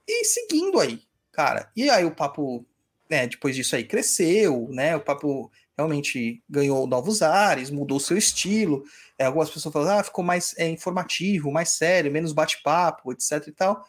E 0.06 0.24
seguindo 0.24 0.78
aí, 0.78 1.02
cara. 1.32 1.70
E 1.76 1.90
aí 1.90 2.04
o 2.04 2.14
papo, 2.14 2.64
né, 3.10 3.26
depois 3.26 3.56
disso 3.56 3.74
aí 3.74 3.84
cresceu, 3.84 4.68
né? 4.70 4.96
O 4.96 5.00
papo 5.00 5.50
realmente 5.76 6.42
ganhou 6.48 6.86
novos 6.86 7.22
ares, 7.22 7.70
mudou 7.70 8.00
seu 8.00 8.16
estilo. 8.16 8.84
É, 9.18 9.26
algumas 9.26 9.50
pessoas 9.50 9.72
falam, 9.72 9.98
ah, 9.98 10.02
ficou 10.02 10.24
mais 10.24 10.54
é, 10.56 10.68
informativo, 10.68 11.52
mais 11.52 11.70
sério, 11.70 12.10
menos 12.10 12.32
bate-papo, 12.32 13.12
etc 13.12 13.46
e 13.46 13.52
tal. 13.52 13.84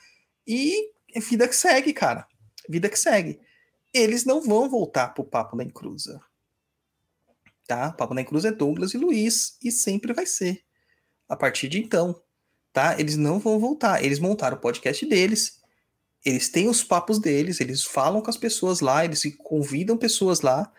E 0.45 0.91
é 1.13 1.19
vida 1.19 1.47
que 1.47 1.55
segue, 1.55 1.93
cara. 1.93 2.27
Vida 2.69 2.89
que 2.89 2.99
segue. 2.99 3.39
Eles 3.93 4.25
não 4.25 4.41
vão 4.41 4.69
voltar 4.69 5.13
pro 5.13 5.23
Papo 5.23 5.55
da 5.55 5.63
Encruza. 5.63 6.21
Tá? 7.65 7.91
Papo 7.91 8.13
da 8.13 8.21
Encruza 8.21 8.49
é 8.49 8.51
Douglas 8.51 8.93
e 8.93 8.97
Luiz 8.97 9.57
e 9.63 9.71
sempre 9.71 10.13
vai 10.13 10.25
ser. 10.25 10.63
A 11.27 11.35
partir 11.35 11.67
de 11.67 11.79
então, 11.79 12.21
tá? 12.71 12.99
Eles 12.99 13.17
não 13.17 13.39
vão 13.39 13.59
voltar. 13.59 14.03
Eles 14.03 14.19
montaram 14.19 14.57
o 14.57 14.59
podcast 14.59 15.05
deles. 15.05 15.61
Eles 16.25 16.49
têm 16.49 16.67
os 16.67 16.83
papos 16.83 17.19
deles, 17.19 17.61
eles 17.61 17.83
falam 17.83 18.21
com 18.21 18.29
as 18.29 18.37
pessoas 18.37 18.81
lá, 18.81 19.05
eles 19.05 19.21
convidam 19.37 19.97
pessoas 19.97 20.41
lá. 20.41 20.69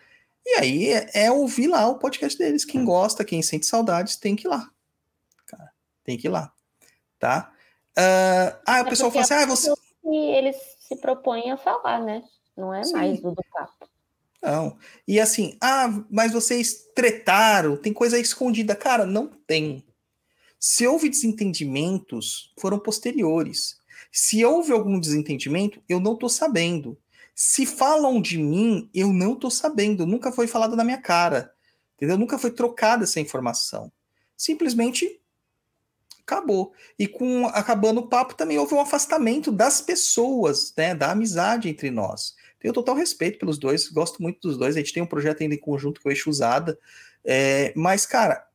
E 0.45 0.59
aí 0.59 0.89
é, 0.89 1.25
é 1.25 1.31
ouvir 1.31 1.67
lá 1.67 1.87
o 1.87 1.99
podcast 1.99 2.37
deles. 2.37 2.65
Quem 2.65 2.83
gosta, 2.83 3.25
quem 3.25 3.41
sente 3.41 3.65
saudades, 3.65 4.15
tem 4.15 4.35
que 4.35 4.47
ir 4.47 4.49
lá. 4.49 4.69
Cara, 5.45 5.71
tem 6.03 6.17
que 6.17 6.27
ir 6.27 6.31
lá. 6.31 6.51
Tá? 7.19 7.51
Ah, 7.97 8.59
ah, 8.65 8.83
o 8.83 8.87
É 8.87 8.89
pessoal 8.89 9.11
fala 9.11 9.23
assim: 9.23 9.33
ah, 9.33 9.45
você. 9.45 9.73
E 10.05 10.35
eles 10.35 10.55
se 10.79 10.95
propõem 10.95 11.51
a 11.51 11.57
falar, 11.57 12.01
né? 12.01 12.23
Não 12.55 12.73
é 12.73 12.83
Sim. 12.83 12.93
mais 12.93 13.21
do 13.21 13.31
do 13.31 13.43
papo. 13.51 13.89
Não. 14.41 14.77
E 15.07 15.19
assim, 15.19 15.57
ah, 15.61 15.87
mas 16.09 16.31
vocês 16.31 16.85
tretaram, 16.95 17.75
tem 17.75 17.93
coisa 17.93 18.17
escondida. 18.17 18.75
Cara, 18.75 19.05
não 19.05 19.27
tem. 19.27 19.83
Se 20.59 20.87
houve 20.87 21.09
desentendimentos, 21.09 22.53
foram 22.57 22.79
posteriores. 22.79 23.77
Se 24.11 24.43
houve 24.43 24.71
algum 24.71 24.99
desentendimento, 24.99 25.81
eu 25.87 25.99
não 25.99 26.15
tô 26.15 26.27
sabendo. 26.27 26.97
Se 27.41 27.65
falam 27.65 28.21
de 28.21 28.37
mim, 28.37 28.89
eu 28.93 29.13
não 29.13 29.33
tô 29.33 29.49
sabendo. 29.49 30.05
Nunca 30.05 30.29
foi 30.29 30.45
falado 30.45 30.75
na 30.75 30.83
minha 30.83 31.01
cara. 31.01 31.53
Entendeu? 31.95 32.17
Nunca 32.17 32.37
foi 32.37 32.51
trocada 32.51 33.05
essa 33.05 33.21
informação. 33.21 33.89
Simplesmente 34.35 35.21
acabou. 36.19 36.73
E 36.99 37.07
com 37.07 37.45
acabando 37.47 38.01
o 38.01 38.09
papo 38.09 38.35
também 38.35 38.59
houve 38.59 38.73
um 38.73 38.81
afastamento 38.81 39.53
das 39.53 39.79
pessoas, 39.79 40.73
né, 40.75 40.93
da 40.93 41.11
amizade 41.11 41.69
entre 41.69 41.89
nós. 41.89 42.35
Tenho 42.59 42.73
total 42.73 42.93
respeito 42.93 43.39
pelos 43.39 43.57
dois, 43.57 43.87
gosto 43.87 44.21
muito 44.21 44.45
dos 44.45 44.57
dois. 44.57 44.75
A 44.75 44.79
gente 44.79 44.91
tem 44.91 45.01
um 45.01 45.07
projeto 45.07 45.41
ainda 45.41 45.55
em 45.55 45.59
conjunto 45.59 46.01
com 46.01 46.09
o 46.09 46.11
Eixo 46.11 46.29
Usada. 46.29 46.77
É, 47.23 47.71
mas, 47.73 48.05
cara, 48.05 48.45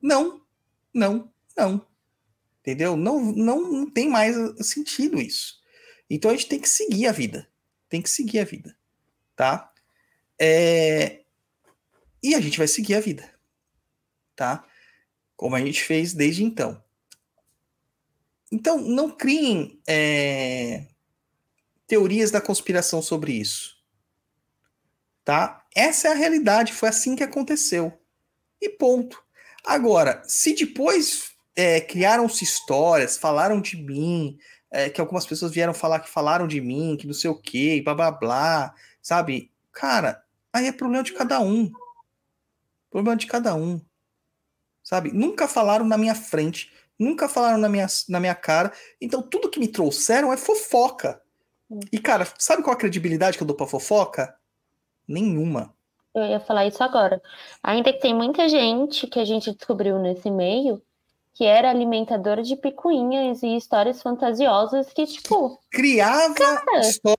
não, 0.00 0.40
não, 0.94 1.28
não. 1.56 1.84
Entendeu? 2.60 2.96
Não, 2.96 3.20
não, 3.20 3.68
não 3.68 3.90
tem 3.90 4.08
mais 4.08 4.36
sentido 4.64 5.20
isso. 5.20 5.56
Então 6.08 6.30
a 6.30 6.34
gente 6.34 6.46
tem 6.46 6.60
que 6.60 6.68
seguir 6.68 7.08
a 7.08 7.12
vida. 7.12 7.48
Tem 7.88 8.02
que 8.02 8.10
seguir 8.10 8.40
a 8.40 8.44
vida. 8.44 8.76
Tá? 9.34 9.72
É, 10.40 11.22
e 12.22 12.34
a 12.34 12.40
gente 12.40 12.58
vai 12.58 12.66
seguir 12.66 12.94
a 12.94 13.00
vida. 13.00 13.32
Tá? 14.34 14.66
Como 15.36 15.54
a 15.54 15.60
gente 15.60 15.82
fez 15.82 16.12
desde 16.12 16.42
então. 16.42 16.82
Então, 18.50 18.78
não 18.78 19.10
criem 19.10 19.80
é, 19.86 20.86
teorias 21.86 22.30
da 22.30 22.40
conspiração 22.40 23.02
sobre 23.02 23.32
isso. 23.32 23.76
Tá? 25.24 25.64
Essa 25.74 26.08
é 26.08 26.12
a 26.12 26.14
realidade, 26.14 26.72
foi 26.72 26.88
assim 26.88 27.16
que 27.16 27.24
aconteceu. 27.24 27.92
E 28.60 28.68
ponto. 28.68 29.22
Agora, 29.64 30.22
se 30.26 30.54
depois 30.54 31.32
é, 31.54 31.80
criaram-se 31.80 32.44
histórias, 32.44 33.16
falaram 33.16 33.60
de 33.60 33.76
mim, 33.76 34.38
é, 34.76 34.90
que 34.90 35.00
algumas 35.00 35.24
pessoas 35.24 35.52
vieram 35.52 35.72
falar 35.72 36.00
que 36.00 36.08
falaram 36.10 36.46
de 36.46 36.60
mim, 36.60 36.98
que 37.00 37.06
não 37.06 37.14
sei 37.14 37.30
o 37.30 37.40
quê, 37.40 37.80
blá 37.82 37.94
blá 37.94 38.10
blá, 38.10 38.74
sabe? 39.00 39.50
Cara, 39.72 40.22
aí 40.52 40.66
é 40.66 40.72
problema 40.72 41.02
de 41.02 41.14
cada 41.14 41.40
um. 41.40 41.72
Problema 42.90 43.16
de 43.16 43.26
cada 43.26 43.54
um. 43.54 43.80
sabe? 44.82 45.10
Nunca 45.12 45.48
falaram 45.48 45.86
na 45.86 45.96
minha 45.96 46.14
frente, 46.14 46.70
nunca 46.98 47.26
falaram 47.26 47.56
na 47.56 47.70
minha, 47.70 47.86
na 48.06 48.20
minha 48.20 48.34
cara. 48.34 48.70
Então, 49.00 49.22
tudo 49.22 49.48
que 49.48 49.58
me 49.58 49.66
trouxeram 49.66 50.30
é 50.30 50.36
fofoca. 50.36 51.22
Hum. 51.70 51.80
E, 51.90 51.98
cara, 51.98 52.28
sabe 52.38 52.62
qual 52.62 52.74
a 52.74 52.78
credibilidade 52.78 53.38
que 53.38 53.42
eu 53.42 53.46
dou 53.46 53.56
pra 53.56 53.66
fofoca? 53.66 54.36
Nenhuma. 55.08 55.74
Eu 56.14 56.24
ia 56.24 56.40
falar 56.40 56.66
isso 56.66 56.82
agora. 56.82 57.20
Ainda 57.62 57.92
que 57.92 58.00
tem 58.00 58.14
muita 58.14 58.46
gente 58.48 59.06
que 59.06 59.18
a 59.18 59.24
gente 59.24 59.54
descobriu 59.54 59.98
nesse 59.98 60.30
meio 60.30 60.82
que 61.36 61.44
era 61.44 61.68
alimentadora 61.68 62.42
de 62.42 62.56
picuinhas 62.56 63.42
e 63.42 63.54
histórias 63.56 64.00
fantasiosas 64.00 64.90
que, 64.90 65.04
tipo, 65.04 65.60
Criava 65.70 66.32
Cara. 66.34 66.80
histórias. 66.80 67.18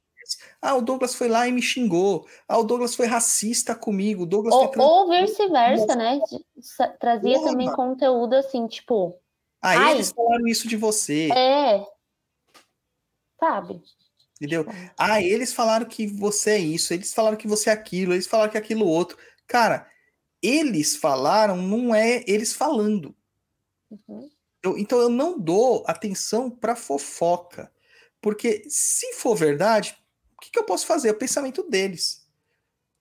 Ah, 0.59 0.73
o 0.73 0.81
Douglas 0.81 1.13
foi 1.13 1.27
lá 1.27 1.47
e 1.47 1.51
me 1.51 1.61
xingou. 1.61 2.27
Ah, 2.47 2.57
o 2.57 2.63
Douglas 2.63 2.95
foi 2.95 3.05
racista 3.05 3.75
comigo. 3.75 4.23
O 4.23 4.25
Douglas 4.25 4.55
ou, 4.55 4.73
foi 4.73 4.83
ou 4.83 5.09
vice-versa, 5.11 5.95
né? 5.95 6.19
Trazia 6.99 7.39
também 7.43 7.71
conteúdo 7.71 8.33
assim, 8.33 8.65
tipo, 8.65 9.19
Ah, 9.61 9.77
Ai. 9.77 9.93
eles 9.93 10.11
falaram 10.11 10.47
isso 10.47 10.67
de 10.67 10.75
você. 10.75 11.29
é. 11.31 11.85
Sabe? 13.39 13.79
Entendeu? 14.41 14.65
Ah, 14.97 15.21
eles 15.21 15.53
falaram 15.53 15.85
que 15.85 16.07
você 16.07 16.51
é 16.51 16.57
isso, 16.57 16.91
eles 16.91 17.13
falaram 17.13 17.37
que 17.37 17.47
você 17.47 17.69
é 17.69 17.73
aquilo, 17.73 18.13
eles 18.13 18.25
falaram 18.25 18.49
que 18.49 18.57
é 18.57 18.59
aquilo 18.59 18.87
outro. 18.87 19.15
Cara, 19.45 19.87
eles 20.41 20.95
falaram, 20.95 21.55
não 21.55 21.93
é 21.93 22.23
eles 22.27 22.51
falando. 22.53 23.15
Uhum. 23.89 24.29
Eu- 24.63 24.77
então 24.77 24.99
eu 24.99 25.09
não 25.09 25.39
dou 25.39 25.83
atenção 25.87 26.49
pra 26.49 26.75
fofoca. 26.75 27.71
Porque 28.21 28.63
se 28.67 29.13
for 29.13 29.35
verdade, 29.35 29.97
o 30.35 30.41
que, 30.41 30.51
que 30.51 30.59
eu 30.59 30.65
posso 30.65 30.85
fazer? 30.85 31.09
É 31.09 31.11
o 31.11 31.17
pensamento 31.17 31.63
deles. 31.69 32.27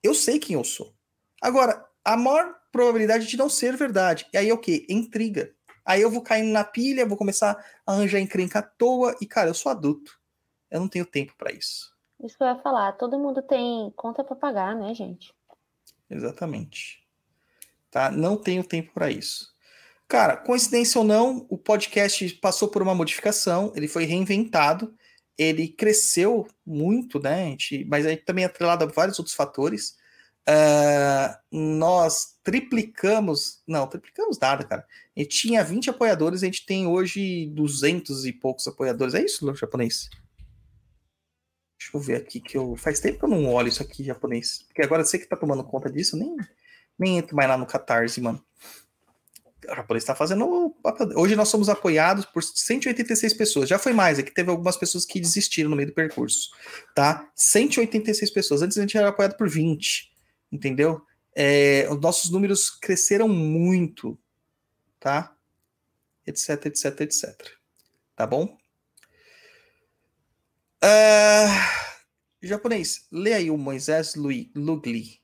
Eu 0.02 0.14
sei 0.14 0.38
quem 0.38 0.54
eu 0.54 0.64
sou. 0.64 0.94
Agora, 1.40 1.84
a 2.04 2.16
maior 2.16 2.54
probabilidade 2.70 3.26
de 3.26 3.36
não 3.36 3.48
ser 3.48 3.76
verdade. 3.76 4.26
E 4.32 4.36
aí 4.36 4.48
é 4.48 4.54
o 4.54 4.58
quê? 4.58 4.86
Intriga. 4.88 5.54
Aí 5.84 6.02
eu 6.02 6.10
vou 6.10 6.20
caindo 6.20 6.52
na 6.52 6.64
pilha, 6.64 7.06
vou 7.06 7.16
começar 7.16 7.64
a 7.86 7.92
arranjar 7.92 8.20
encrenca 8.20 8.58
à 8.58 8.62
toa. 8.62 9.16
E, 9.20 9.26
cara, 9.26 9.48
eu 9.50 9.54
sou 9.54 9.70
adulto. 9.72 10.20
Eu 10.70 10.80
não 10.80 10.88
tenho 10.88 11.06
tempo 11.06 11.34
pra 11.38 11.52
isso. 11.52 11.94
Isso 12.22 12.36
que 12.36 12.42
eu 12.42 12.48
ia 12.48 12.56
falar. 12.56 12.92
Todo 12.92 13.18
mundo 13.18 13.40
tem 13.42 13.90
conta 13.96 14.22
pra 14.24 14.34
pagar, 14.36 14.74
né, 14.74 14.92
gente? 14.94 15.32
Exatamente. 16.10 17.04
Tá? 17.90 18.10
Não 18.10 18.36
tenho 18.36 18.64
tempo 18.64 18.92
para 18.92 19.10
isso. 19.10 19.54
Cara, 20.09 20.37
coincidência 20.37 21.01
ou 21.01 21.05
não, 21.05 21.47
o 21.51 21.59
podcast 21.59 22.28
passou 22.37 22.69
por 22.69 22.81
uma 22.81 22.95
modificação, 22.95 23.73
ele 23.74 23.89
foi 23.89 24.05
reinventado, 24.05 24.95
ele 25.37 25.69
cresceu 25.69 26.47
muito, 26.65 27.19
né? 27.20 27.45
a 27.47 27.49
gente- 27.51 27.85
mas 27.87 28.07
aí 28.07 28.16
também 28.16 28.45
é 28.45 28.47
atrelado 28.47 28.85
a 28.85 28.87
vários 28.87 29.19
outros 29.19 29.35
fatores. 29.35 29.97
Ah, 30.49 31.41
nós 31.51 32.39
triplicamos, 32.45 33.62
não, 33.66 33.87
triplicamos 33.89 34.39
nada, 34.39 34.65
cara. 34.65 34.87
A 35.16 35.20
gente 35.20 35.37
tinha 35.37 35.65
20 35.65 35.91
apoiadores, 35.91 36.43
a 36.43 36.47
gente 36.47 36.65
tem 36.65 36.87
hoje 36.87 37.47
200 37.47 38.24
e 38.27 38.33
poucos 38.33 38.66
apoiadores. 38.69 39.15
É 39.15 39.24
isso, 39.24 39.53
japonês? 39.57 40.09
Deixa 41.78 41.97
eu 41.97 42.01
ver 42.01 42.16
aqui 42.16 42.41
que 42.41 42.57
eu. 42.57 42.77
Faz 42.77 43.01
tempo 43.01 43.19
que 43.19 43.24
eu 43.24 43.28
não 43.28 43.47
olho 43.53 43.69
isso 43.69 43.83
aqui, 43.83 44.05
japonês. 44.05 44.62
Porque 44.69 44.83
agora 44.83 45.05
você 45.05 45.19
que 45.19 45.27
tá 45.27 45.37
tomando 45.37 45.65
conta 45.65 45.91
disso, 45.91 46.16
nem, 46.16 46.37
nem 46.99 47.19
entro 47.19 47.35
mais 47.37 47.49
lá 47.49 47.59
no 47.59 47.66
Catarse, 47.66 48.20
mano. 48.20 48.45
O 49.70 49.74
japonês 49.74 50.05
tá 50.05 50.14
fazendo. 50.14 50.74
Hoje 51.16 51.36
nós 51.36 51.48
somos 51.48 51.68
apoiados 51.68 52.24
por 52.24 52.43
186 52.43 53.34
pessoas. 53.34 53.68
Já 53.68 53.78
foi 53.78 53.93
mais, 53.93 54.18
é 54.18 54.22
que 54.22 54.32
teve 54.32 54.51
algumas 54.51 54.76
pessoas 54.76 55.05
que 55.05 55.20
desistiram 55.20 55.70
no 55.70 55.76
meio 55.76 55.88
do 55.88 55.94
percurso. 55.94 56.51
Tá? 56.94 57.30
186 57.34 58.30
pessoas. 58.30 58.62
Antes 58.62 58.78
a 58.78 58.80
gente 58.80 58.97
era 58.97 59.09
apoiado 59.09 59.36
por 59.36 59.48
20. 59.48 60.12
Entendeu? 60.51 61.02
É, 61.34 61.86
os 61.90 62.01
nossos 62.01 62.30
números 62.30 62.70
cresceram 62.70 63.28
muito. 63.28 64.18
Tá? 65.01 65.34
Etc, 66.26 66.66
etc, 66.66 67.01
etc. 67.01 67.56
Tá 68.14 68.26
bom? 68.26 68.56
Ah, 70.82 71.70
japonês, 72.43 73.06
lê 73.10 73.32
aí 73.32 73.51
o 73.51 73.56
Moisés 73.56 74.14
Lugli. 74.14 75.20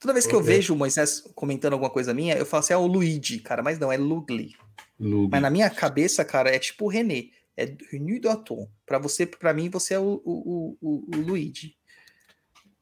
Toda 0.00 0.12
vez 0.12 0.26
que 0.26 0.34
eu 0.34 0.38
Ok. 0.40 0.54
vejo 0.54 0.74
o 0.74 0.76
Moisés 0.76 1.22
comentando 1.34 1.72
alguma 1.72 1.90
coisa 1.90 2.14
minha, 2.14 2.36
eu 2.36 2.46
falo 2.46 2.60
assim, 2.60 2.72
é 2.72 2.76
o 2.76 2.86
Luigi, 2.86 3.40
cara, 3.40 3.62
mas 3.62 3.78
não, 3.78 3.90
é 3.90 3.96
Lugli. 3.96 4.54
Lug. 4.98 5.30
Mas 5.30 5.42
na 5.42 5.50
minha 5.50 5.68
cabeça, 5.68 6.24
cara, 6.24 6.54
é 6.54 6.58
tipo 6.58 6.84
o 6.84 6.88
René, 6.88 7.30
é 7.56 7.74
René 7.90 8.18
do 8.18 8.28
Atom. 8.28 8.68
Pra 8.86 8.98
você, 8.98 9.26
para 9.26 9.52
mim, 9.52 9.68
você 9.68 9.94
é 9.94 9.98
o, 9.98 10.22
o, 10.24 10.76
o, 10.80 11.16
o 11.16 11.20
Luigi. 11.20 11.76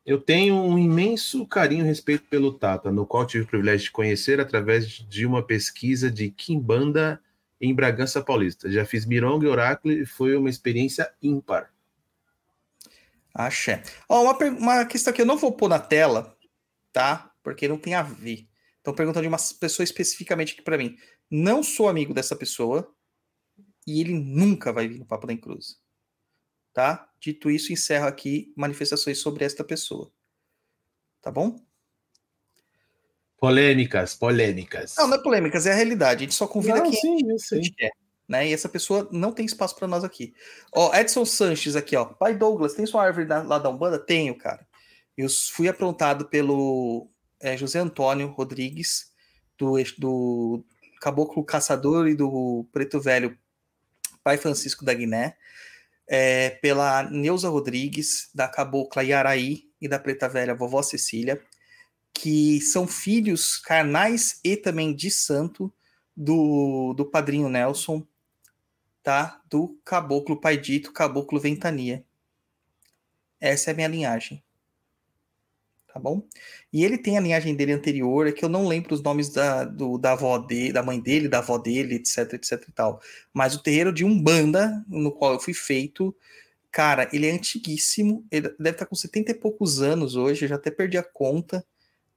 Eu 0.05 0.21
tenho 0.21 0.55
um 0.55 0.79
imenso 0.79 1.45
carinho 1.47 1.85
e 1.85 1.89
respeito 1.89 2.25
pelo 2.31 2.53
Tata, 2.53 2.93
no 2.93 3.05
qual 3.05 3.27
tive 3.27 3.45
o 3.45 3.47
privilégio 3.47 3.87
de 3.87 3.91
conhecer 3.91 4.39
através 4.41 4.87
de 4.87 5.27
uma 5.27 5.43
pesquisa 5.43 6.11
de 6.11 6.31
Kimbanda 6.31 7.21
em 7.61 7.75
Bragança 7.75 8.23
Paulista. 8.23 8.71
Já 8.71 8.85
fiz 8.85 9.05
Mironga 9.05 9.47
e 9.47 9.49
Oráculo 9.49 9.93
e 9.93 10.07
foi 10.07 10.37
uma 10.37 10.51
experiência 10.51 11.11
ímpar. 11.21 11.73
Axé. 13.35 13.83
Ó, 14.09 14.23
uma, 14.23 14.39
uma 14.51 14.85
questão 14.85 15.13
que 15.13 15.21
eu 15.21 15.27
não 15.27 15.37
vou 15.37 15.53
pôr 15.53 15.69
na 15.69 15.79
tela, 15.79 16.36
tá? 16.97 17.31
Porque 17.43 17.69
não 17.69 17.77
tem 17.77 17.93
a 17.93 18.01
ver. 18.03 18.49
Então, 18.81 18.95
perguntando 18.95 19.21
de 19.21 19.29
uma 19.29 19.37
pessoa 19.61 19.85
especificamente 19.85 20.55
aqui 20.55 20.63
pra 20.63 20.79
mim. 20.79 20.97
Não 21.31 21.63
sou 21.63 21.91
amigo 21.91 22.15
dessa 22.15 22.35
pessoa 22.35 22.91
e 23.87 24.01
ele 24.01 24.15
nunca 24.15 24.73
vai 24.73 24.89
vir 24.89 24.99
no 24.99 25.05
Papo 25.05 25.27
da 25.27 25.35
Encruz. 25.35 25.79
Tá? 26.73 27.07
Dito 27.21 27.51
isso, 27.51 27.71
encerro 27.71 28.07
aqui 28.07 28.51
manifestações 28.57 29.19
sobre 29.19 29.45
esta 29.45 29.63
pessoa. 29.63 30.11
Tá 31.21 31.31
bom? 31.31 31.61
Polêmicas, 33.37 34.15
polêmicas. 34.15 34.95
Não, 34.97 35.09
não 35.09 35.19
é 35.19 35.23
polêmicas, 35.23 35.67
é 35.67 35.73
a 35.73 35.75
realidade. 35.75 36.21
A 36.21 36.23
gente 36.23 36.35
só 36.35 36.49
convida 36.49 36.79
Não, 36.79 36.91
quem 36.91 36.99
sim, 36.99 37.31
eu 37.31 37.39
sei. 37.39 37.61
quer. 37.77 37.93
Né? 38.27 38.49
E 38.49 38.55
essa 38.55 38.71
pessoa 38.71 39.07
não 39.13 39.33
tem 39.33 39.45
espaço 39.45 39.77
para 39.77 39.87
nós 39.87 40.03
aqui. 40.03 40.33
Ó, 40.73 40.95
Edson 40.95 41.27
Sanches 41.27 41.77
aqui, 41.77 41.95
ó. 41.95 42.07
Pai 42.07 42.35
Douglas, 42.35 42.73
tem 42.73 42.87
sua 42.87 43.05
árvore 43.05 43.27
lá 43.27 43.59
da 43.59 43.69
Umbanda? 43.69 43.99
Tenho, 43.99 44.35
cara. 44.35 44.67
Eu 45.17 45.29
fui 45.31 45.69
aprontado 45.69 46.27
pelo 46.27 47.09
é, 47.41 47.57
José 47.57 47.79
Antônio 47.79 48.29
Rodrigues, 48.29 49.13
do, 49.59 49.77
do 49.99 50.65
Caboclo 51.01 51.45
Caçador 51.45 52.09
e 52.09 52.15
do 52.15 52.67
Preto 52.73 53.01
Velho 53.01 53.39
Pai 54.23 54.37
Francisco 54.37 54.85
da 54.85 54.93
Guiné, 54.93 55.37
é, 56.09 56.51
pela 56.51 57.05
Neuza 57.05 57.49
Rodrigues, 57.49 58.29
da 58.35 58.49
Cabocla 58.49 59.03
Yaraí 59.03 59.71
e 59.81 59.89
da 59.89 59.99
Preta 59.99 60.29
Velha 60.29 60.55
Vovó 60.55 60.83
Cecília, 60.83 61.41
que 62.13 62.61
são 62.61 62.87
filhos 62.87 63.57
carnais 63.57 64.41
e 64.43 64.57
também 64.57 64.95
de 64.95 65.11
santo 65.11 65.73
do, 66.17 66.95
do 66.95 67.05
padrinho 67.05 67.49
Nelson, 67.49 68.07
tá? 69.03 69.41
Do 69.49 69.79
Caboclo 69.85 70.41
Pai 70.41 70.57
Dito, 70.57 70.93
Caboclo 70.93 71.39
Ventania. 71.39 72.05
Essa 73.41 73.71
é 73.71 73.73
a 73.73 73.77
minha 73.77 73.89
linhagem. 73.89 74.43
Tá 75.97 76.01
bom? 76.01 76.23
E 76.71 76.85
ele 76.85 76.99
tem 76.99 77.17
a 77.17 77.23
linhagem 77.23 77.55
dele 77.55 77.73
anterior, 77.73 78.27
é 78.27 78.33
que 78.33 78.45
eu 78.45 78.51
não 78.51 78.69
lembro 78.69 78.95
os 78.95 79.03
nomes 79.03 79.31
da, 79.31 79.65
do, 79.65 79.97
da 79.97 80.13
avó 80.13 80.37
dele, 80.37 80.71
da 80.71 80.83
mãe 80.83 81.01
dele, 81.01 81.27
da 81.27 81.39
avó 81.39 81.57
dele, 81.57 81.95
etc, 81.95 82.35
etc 82.35 82.69
e 82.69 82.73
tal. 82.73 83.01
Mas 83.33 83.55
o 83.55 83.63
terreiro 83.63 83.91
de 83.91 84.05
Umbanda, 84.05 84.85
no 84.87 85.11
qual 85.11 85.33
eu 85.33 85.41
fui 85.41 85.55
feito, 85.55 86.15
cara, 86.71 87.09
ele 87.15 87.27
é 87.27 87.33
antiguíssimo, 87.33 88.27
ele 88.31 88.51
deve 88.59 88.73
estar 88.73 88.85
com 88.85 88.95
70 88.95 89.31
e 89.31 89.35
poucos 89.35 89.81
anos 89.81 90.17
hoje, 90.17 90.45
eu 90.45 90.51
já 90.51 90.57
até 90.57 90.71
perdi 90.71 90.99
a 90.99 91.03
conta, 91.03 91.65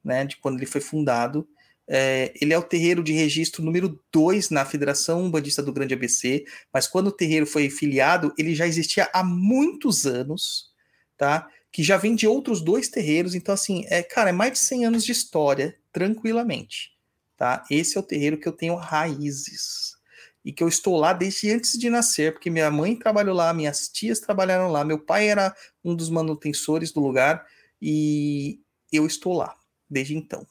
né, 0.03 0.25
de 0.25 0.35
quando 0.35 0.57
ele 0.57 0.65
foi 0.65 0.81
fundado. 0.81 1.47
É, 1.87 2.33
ele 2.41 2.53
é 2.53 2.57
o 2.57 2.63
terreiro 2.63 3.01
de 3.01 3.13
registro 3.13 3.63
número 3.63 3.97
2 4.11 4.49
na 4.49 4.65
Federação 4.65 5.23
Umbandista 5.23 5.63
do 5.63 5.71
Grande 5.71 5.93
ABC, 5.93 6.43
mas 6.73 6.85
quando 6.85 7.07
o 7.07 7.13
terreiro 7.13 7.45
foi 7.45 7.69
filiado, 7.69 8.33
ele 8.37 8.53
já 8.53 8.67
existia 8.67 9.09
há 9.13 9.23
muitos 9.23 10.05
anos, 10.05 10.69
tá? 11.17 11.47
Que 11.71 11.83
já 11.83 11.97
vem 11.97 12.15
de 12.15 12.27
outros 12.27 12.61
dois 12.61 12.89
terreiros, 12.89 13.35
então 13.35 13.53
assim, 13.53 13.85
é, 13.87 14.01
cara, 14.01 14.29
é 14.29 14.33
mais 14.33 14.53
de 14.53 14.59
100 14.59 14.85
anos 14.85 15.05
de 15.05 15.11
história, 15.11 15.77
tranquilamente, 15.91 16.91
tá? 17.37 17.63
Esse 17.69 17.97
é 17.97 17.99
o 17.99 18.03
terreiro 18.03 18.37
que 18.37 18.47
eu 18.47 18.53
tenho 18.53 18.75
raízes 18.75 19.97
e 20.43 20.51
que 20.51 20.63
eu 20.63 20.67
estou 20.67 20.97
lá 20.97 21.13
desde 21.13 21.51
antes 21.51 21.77
de 21.77 21.89
nascer, 21.89 22.33
porque 22.33 22.49
minha 22.49 22.71
mãe 22.71 22.95
trabalhou 22.95 23.35
lá, 23.35 23.53
minhas 23.53 23.87
tias 23.89 24.19
trabalharam 24.19 24.71
lá, 24.71 24.83
meu 24.83 24.99
pai 24.99 25.29
era 25.29 25.55
um 25.83 25.95
dos 25.95 26.09
manutensores 26.09 26.91
do 26.91 26.99
lugar 26.99 27.45
e 27.81 28.59
eu 28.91 29.05
estou 29.05 29.33
lá 29.33 29.55
desde 29.89 30.15
então. 30.15 30.45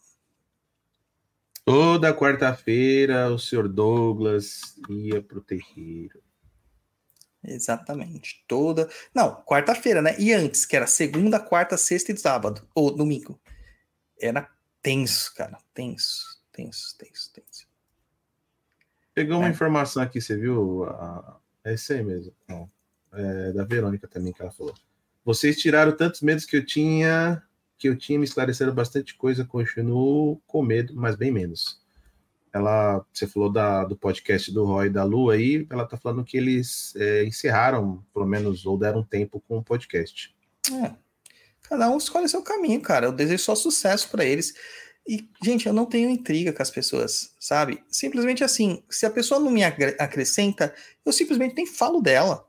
Toda 1.65 2.15
quarta-feira 2.15 3.29
o 3.29 3.39
senhor 3.39 3.69
Douglas 3.69 4.75
ia 4.89 5.21
pro 5.21 5.41
terreiro. 5.41 6.23
Exatamente. 7.45 8.45
Toda. 8.49 8.89
Não, 9.15 9.43
quarta-feira, 9.45 10.03
né? 10.03 10.17
E 10.19 10.33
antes, 10.33 10.67
que 10.67 10.77
era 10.77 10.87
segunda, 10.87 11.39
quarta, 11.39 11.77
sexta 11.77 12.13
e 12.13 12.17
sábado. 12.17 12.67
Ou 12.75 12.91
domingo. 12.95 13.41
Era 14.21 14.51
tenso, 14.83 15.35
cara. 15.35 15.59
Tenso, 15.73 16.41
tenso, 16.53 16.97
tenso, 16.99 17.33
tenso. 17.33 17.69
Pegou 19.15 19.39
uma 19.39 19.49
É. 19.49 19.51
informação 19.51 20.03
aqui, 20.03 20.21
você 20.21 20.37
viu? 20.37 20.85
É 21.65 21.75
isso 21.75 21.93
aí 21.93 22.03
mesmo. 22.03 22.33
Não. 22.49 22.71
É 23.13 23.53
da 23.53 23.65
Verônica 23.65 24.07
também 24.07 24.33
que 24.33 24.43
ela 24.43 24.51
falou. 24.51 24.75
Vocês 25.25 25.59
tiraram 25.59 25.97
tantos 25.97 26.21
medos 26.21 26.45
que 26.45 26.57
eu 26.57 26.65
tinha 26.65 27.43
que 27.77 27.89
eu 27.89 27.97
tinha 27.97 28.19
me 28.19 28.25
esclarecido 28.25 28.75
bastante 28.75 29.15
coisa, 29.15 29.45
continuo 29.45 30.43
com 30.49 30.61
medo, 30.63 30.93
mas 30.97 31.15
bem 31.15 31.31
menos. 31.31 31.81
Ela, 32.53 33.05
você 33.13 33.27
falou 33.27 33.51
da, 33.51 33.85
do 33.85 33.97
podcast 33.97 34.53
do 34.53 34.65
Roy 34.65 34.87
e 34.87 34.91
da 34.91 35.05
Lu 35.05 35.31
aí, 35.31 35.67
ela 35.71 35.87
tá 35.87 35.97
falando 35.97 36.25
que 36.25 36.37
eles 36.37 36.95
é, 36.97 37.25
encerraram, 37.25 38.05
pelo 38.13 38.27
menos, 38.27 38.65
ou 38.67 38.79
deram 38.79 39.03
tempo 39.03 39.43
com 39.47 39.59
o 39.59 39.65
podcast. 39.65 40.35
É. 40.73 40.93
Cada 41.63 41.91
um 41.91 41.99
escolhe 41.99 42.29
seu 42.29 42.43
caminho, 42.43 42.81
cara. 42.81 43.07
Eu 43.07 43.13
desejo 43.13 43.43
só 43.43 43.55
sucesso 43.55 44.09
para 44.09 44.25
eles. 44.25 44.55
E, 45.07 45.29
gente, 45.43 45.67
eu 45.67 45.73
não 45.73 45.87
tenho 45.87 46.11
intriga 46.11 46.53
com 46.53 46.63
as 46.63 46.71
pessoas, 46.71 47.35
sabe? 47.41 47.83
Simplesmente 47.91 48.45
assim, 48.45 48.83
se 48.91 49.07
a 49.07 49.11
pessoa 49.11 49.41
não 49.41 49.51
me 49.51 49.65
acrescenta, 49.65 50.75
eu 51.05 51.13
simplesmente 51.13 51.55
nem 51.55 51.67
falo 51.67 52.01
dela. 52.01 52.47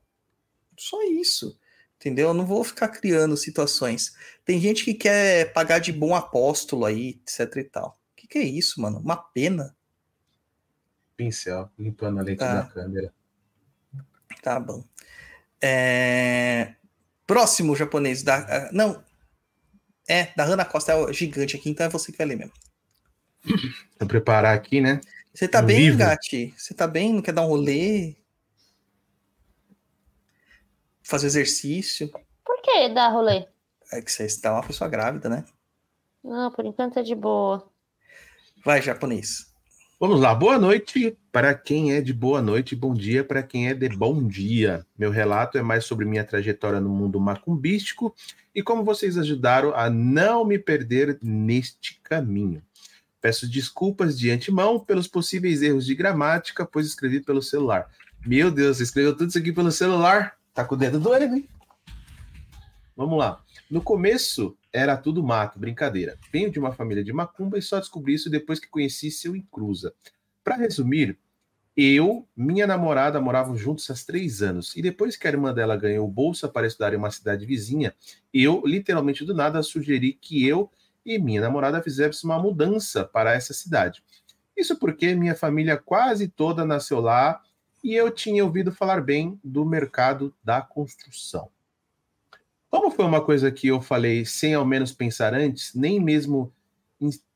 Só 0.78 1.02
isso. 1.04 1.58
Entendeu? 1.98 2.30
Eu 2.30 2.34
não 2.34 2.46
vou 2.46 2.64
ficar 2.64 2.88
criando 2.88 3.36
situações. 3.36 4.14
Tem 4.46 4.60
gente 4.60 4.86
que 4.86 4.94
quer 4.94 5.52
pagar 5.52 5.80
de 5.80 5.92
bom 5.92 6.16
apóstolo 6.16 6.86
aí, 6.86 7.20
etc 7.22 7.58
e 7.58 7.64
tal. 7.66 8.00
O 8.14 8.16
que, 8.16 8.28
que 8.28 8.38
é 8.38 8.44
isso, 8.44 8.82
mano? 8.82 9.00
Uma 9.00 9.18
pena. 9.18 9.76
Pincel, 11.24 11.70
limpando 11.78 12.20
a 12.20 12.24
lente 12.24 12.40
Tá. 12.40 12.62
da 12.62 12.68
câmera. 12.70 13.14
Tá 14.42 14.58
bom. 14.58 14.86
É, 15.62 16.76
Próximo 17.28 17.76
japonês 17.76 18.24
da. 18.24 18.38
ah, 18.38 18.70
Não. 18.72 19.04
É, 20.08 20.34
da 20.34 20.46
Hannah 20.46 20.64
Costa 20.66 20.94
é 20.94 20.96
o 20.96 21.12
gigante 21.12 21.58
aqui, 21.58 21.70
então 21.70 21.86
é 21.86 21.90
você 21.90 22.10
que 22.12 22.18
vai 22.18 22.26
ler 22.26 22.38
mesmo. 22.38 22.54
Vou 24.00 24.08
preparar 24.08 24.56
aqui, 24.56 24.80
né? 24.80 25.02
Você 25.34 25.46
tá 25.48 25.60
Um 25.62 25.66
bem, 25.66 25.80
livro. 25.82 26.00
Gati? 26.00 26.54
Você 26.58 26.74
tá 26.74 26.88
bem? 26.88 27.14
Não 27.14 27.22
quer 27.22 27.34
dar 27.34 27.42
um 27.44 27.48
rolê? 27.48 28.16
Fazer 31.04 31.28
exercício? 31.28 32.10
Por 32.46 32.62
que 32.62 32.90
dar 32.90 33.10
rolê? 33.10 33.46
É 33.92 34.02
que 34.02 34.12
você 34.12 34.24
está 34.26 34.54
uma 34.54 34.66
pessoa 34.66 34.90
grávida, 34.90 35.28
né? 35.30 35.44
Não, 36.24 36.50
por 36.52 36.66
enquanto 36.66 36.98
é 36.98 37.04
de 37.04 37.14
boa. 37.14 37.70
Vai, 38.66 38.82
japonês. 38.82 39.49
Vamos 40.02 40.22
lá, 40.22 40.34
boa 40.34 40.58
noite 40.58 41.18
para 41.30 41.54
quem 41.54 41.92
é 41.92 42.00
de 42.00 42.14
boa 42.14 42.42
noite, 42.42 42.74
bom 42.74 42.94
dia 42.94 43.22
para 43.22 43.44
quem 43.44 43.68
é 43.68 43.74
de 43.74 43.90
bom 43.90 44.26
dia. 44.26 44.86
Meu 44.98 45.12
relato 45.12 45.58
é 45.58 45.62
mais 45.62 45.84
sobre 45.84 46.06
minha 46.06 46.24
trajetória 46.24 46.80
no 46.80 46.88
mundo 46.88 47.20
macumbístico 47.20 48.16
e 48.56 48.64
como 48.64 48.82
vocês 48.82 49.18
ajudaram 49.18 49.76
a 49.76 49.90
não 49.90 50.46
me 50.46 50.58
perder 50.58 51.20
neste 51.22 52.00
caminho. 52.02 52.64
Peço 53.20 53.46
desculpas 53.46 54.18
de 54.18 54.32
antemão 54.32 54.80
pelos 54.80 55.06
possíveis 55.06 55.62
erros 55.62 55.86
de 55.86 55.94
gramática, 55.94 56.66
pois 56.66 56.88
escrevi 56.88 57.20
pelo 57.20 57.42
celular. 57.42 57.90
Meu 58.26 58.50
Deus, 58.50 58.78
você 58.78 58.84
escreveu 58.84 59.12
tudo 59.12 59.28
isso 59.28 59.38
aqui 59.38 59.52
pelo 59.52 59.70
celular? 59.70 60.38
Tá 60.54 60.64
com 60.64 60.76
o 60.76 60.78
dedo 60.78 60.98
doendo, 60.98 61.36
hein? 61.36 61.50
Vamos 62.96 63.20
lá. 63.20 63.44
No 63.70 63.82
começo 63.82 64.58
era 64.72 64.96
tudo 64.96 65.24
mato, 65.24 65.60
brincadeira. 65.60 66.18
Venho 66.32 66.52
de 66.52 66.60
uma 66.60 66.72
família 66.72 67.04
de 67.04 67.12
macumba 67.12 67.58
e 67.58 67.62
só 67.62 67.80
descobri 67.80 68.14
isso 68.14 68.30
depois 68.30 68.60
que 68.60 68.68
conheci 68.68 69.10
seu 69.12 69.36
Encruza. 69.36 69.94
Para 70.44 70.56
resumir, 70.56 71.18
eu, 71.76 72.28
minha 72.36 72.68
namorada 72.68 73.22
moravam 73.22 73.56
juntos 73.56 73.90
há 73.90 73.94
três 74.06 74.42
anos 74.42 74.76
e 74.76 74.82
depois 74.82 75.16
que 75.16 75.28
a 75.28 75.32
irmã 75.32 75.54
dela 75.54 75.78
ganhou 75.78 76.08
bolsa 76.08 76.48
para 76.48 76.68
estudar 76.68 76.94
em 76.94 76.98
uma 76.98 77.12
cidade 77.12 77.46
vizinha, 77.46 77.96
eu, 78.34 78.62
literalmente 78.66 79.24
do 79.24 79.34
nada, 79.34 79.64
sugeri 79.64 80.14
que 80.14 80.46
eu 80.46 80.70
e 81.06 81.18
minha 81.18 81.42
namorada 81.42 81.82
fizéssemos 81.82 82.24
uma 82.24 82.40
mudança 82.40 83.06
para 83.06 83.34
essa 83.34 83.54
cidade. 83.54 84.04
Isso 84.56 84.78
porque 84.78 85.16
minha 85.16 85.36
família 85.36 85.78
quase 85.78 86.28
toda 86.28 86.66
nasceu 86.66 87.00
lá 87.00 87.42
e 87.84 87.96
eu 87.96 88.12
tinha 88.12 88.44
ouvido 88.44 88.72
falar 88.74 89.02
bem 89.02 89.40
do 89.44 89.66
mercado 89.66 90.36
da 90.44 90.62
construção. 90.62 91.50
Como 92.70 92.92
foi 92.92 93.06
uma 93.06 93.24
coisa 93.24 93.52
que 93.52 93.68
eu 93.68 93.82
falei 93.82 94.26
sem 94.26 94.54
ao 94.54 94.66
menos 94.66 94.92
pensar 94.92 95.34
antes, 95.34 95.74
nem 95.74 96.00
mesmo 96.00 96.54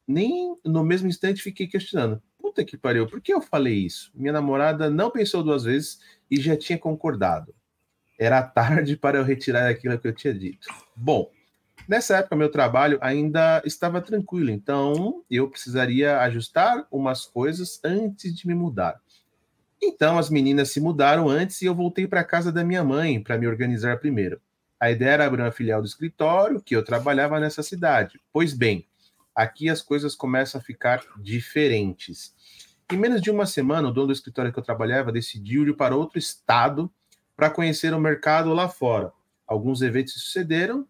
nem 0.08 0.56
no 0.64 0.84
mesmo 0.84 1.08
instante 1.08 1.42
fiquei 1.42 1.66
questionando. 1.66 2.22
Puta 2.38 2.64
que 2.64 2.78
pariu, 2.78 3.08
por 3.08 3.22
que 3.22 3.34
eu 3.34 3.42
falei 3.42 3.74
isso? 3.74 4.12
Minha 4.14 4.34
namorada 4.34 4.90
não 4.90 5.10
pensou 5.10 5.42
duas 5.42 5.64
vezes 5.64 6.00
e 6.30 6.40
já 6.40 6.58
tinha 6.58 6.78
concordado. 6.78 7.56
Era 8.20 8.44
tarde 8.44 8.96
para 8.96 9.18
eu 9.18 9.24
retirar 9.24 9.70
aquilo 9.70 9.98
que 9.98 10.08
eu 10.08 10.14
tinha 10.14 10.34
dito. 10.34 10.68
Bom, 10.96 11.32
nessa 11.88 12.18
época 12.18 12.36
meu 12.36 12.52
trabalho 12.52 13.00
ainda 13.02 13.62
estava 13.66 14.02
tranquilo, 14.02 14.52
então 14.52 15.24
eu 15.32 15.50
precisaria 15.50 16.20
ajustar 16.20 16.86
umas 16.92 17.26
coisas 17.26 17.80
antes 17.84 18.36
de 18.36 18.46
me 18.46 18.54
mudar. 18.54 19.02
Então 19.82 20.18
as 20.18 20.30
meninas 20.30 20.70
se 20.70 20.80
mudaram 20.80 21.28
antes 21.28 21.62
e 21.62 21.66
eu 21.66 21.74
voltei 21.74 22.08
para 22.08 22.24
casa 22.24 22.52
da 22.52 22.64
minha 22.64 22.84
mãe 22.84 23.22
para 23.22 23.38
me 23.38 23.48
organizar 23.48 24.00
primeiro. 24.00 24.40
A 24.84 24.92
ideia 24.92 25.12
era 25.12 25.26
abrir 25.26 25.42
uma 25.42 25.50
filial 25.50 25.82
do 25.82 25.88
escritório 25.88 26.62
que 26.62 26.76
eu 26.76 26.84
trabalhava 26.84 27.40
nessa 27.40 27.64
cidade. 27.64 28.20
Pois 28.34 28.52
bem, 28.52 28.86
aqui 29.34 29.70
as 29.70 29.82
coisas 29.82 30.14
começam 30.14 30.60
a 30.60 30.62
ficar 30.62 31.02
diferentes. 31.22 32.36
Em 32.92 32.98
menos 32.98 33.22
de 33.22 33.32
uma 33.32 33.46
semana, 33.46 33.88
o 33.88 33.94
dono 33.94 34.08
do 34.08 34.12
escritório 34.14 34.52
que 34.52 34.60
eu 34.60 34.64
trabalhava 34.64 35.10
decidiu 35.10 35.66
ir 35.66 35.74
para 35.78 35.96
outro 35.96 36.20
estado 36.20 36.92
para 37.34 37.50
conhecer 37.50 37.94
o 37.94 38.00
mercado 38.00 38.52
lá 38.52 38.68
fora. 38.68 39.14
Alguns 39.48 39.82
eventos 39.82 40.16
sucederam. 40.16 40.86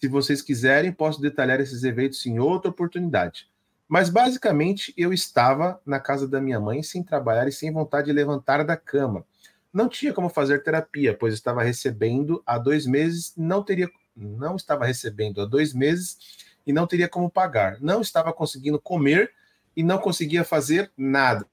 Se 0.00 0.06
vocês 0.06 0.40
quiserem, 0.40 0.92
posso 0.92 1.20
detalhar 1.20 1.58
esses 1.58 1.82
eventos 1.82 2.24
em 2.24 2.38
outra 2.38 2.70
oportunidade. 2.70 3.48
Mas 3.88 4.08
basicamente 4.08 4.94
eu 4.96 5.12
estava 5.12 5.80
na 5.84 5.98
casa 5.98 6.28
da 6.28 6.40
minha 6.40 6.60
mãe 6.60 6.80
sem 6.80 7.02
trabalhar 7.02 7.48
e 7.48 7.52
sem 7.52 7.72
vontade 7.72 8.06
de 8.06 8.12
levantar 8.12 8.64
da 8.64 8.76
cama. 8.76 9.26
Não 9.72 9.88
tinha 9.88 10.12
como 10.12 10.28
fazer 10.28 10.62
terapia, 10.62 11.16
pois 11.16 11.32
estava 11.32 11.62
recebendo 11.62 12.42
há 12.44 12.58
dois 12.58 12.86
meses, 12.86 13.32
não 13.36 13.62
teria, 13.62 13.90
não 14.14 14.56
estava 14.56 14.84
recebendo 14.84 15.40
há 15.40 15.46
dois 15.46 15.72
meses 15.72 16.18
e 16.66 16.72
não 16.72 16.86
teria 16.86 17.08
como 17.08 17.30
pagar. 17.30 17.80
Não 17.80 18.00
estava 18.00 18.32
conseguindo 18.32 18.78
comer 18.78 19.32
e 19.74 19.82
não 19.82 19.98
conseguia 19.98 20.44
fazer 20.44 20.92
nada. 20.96 21.46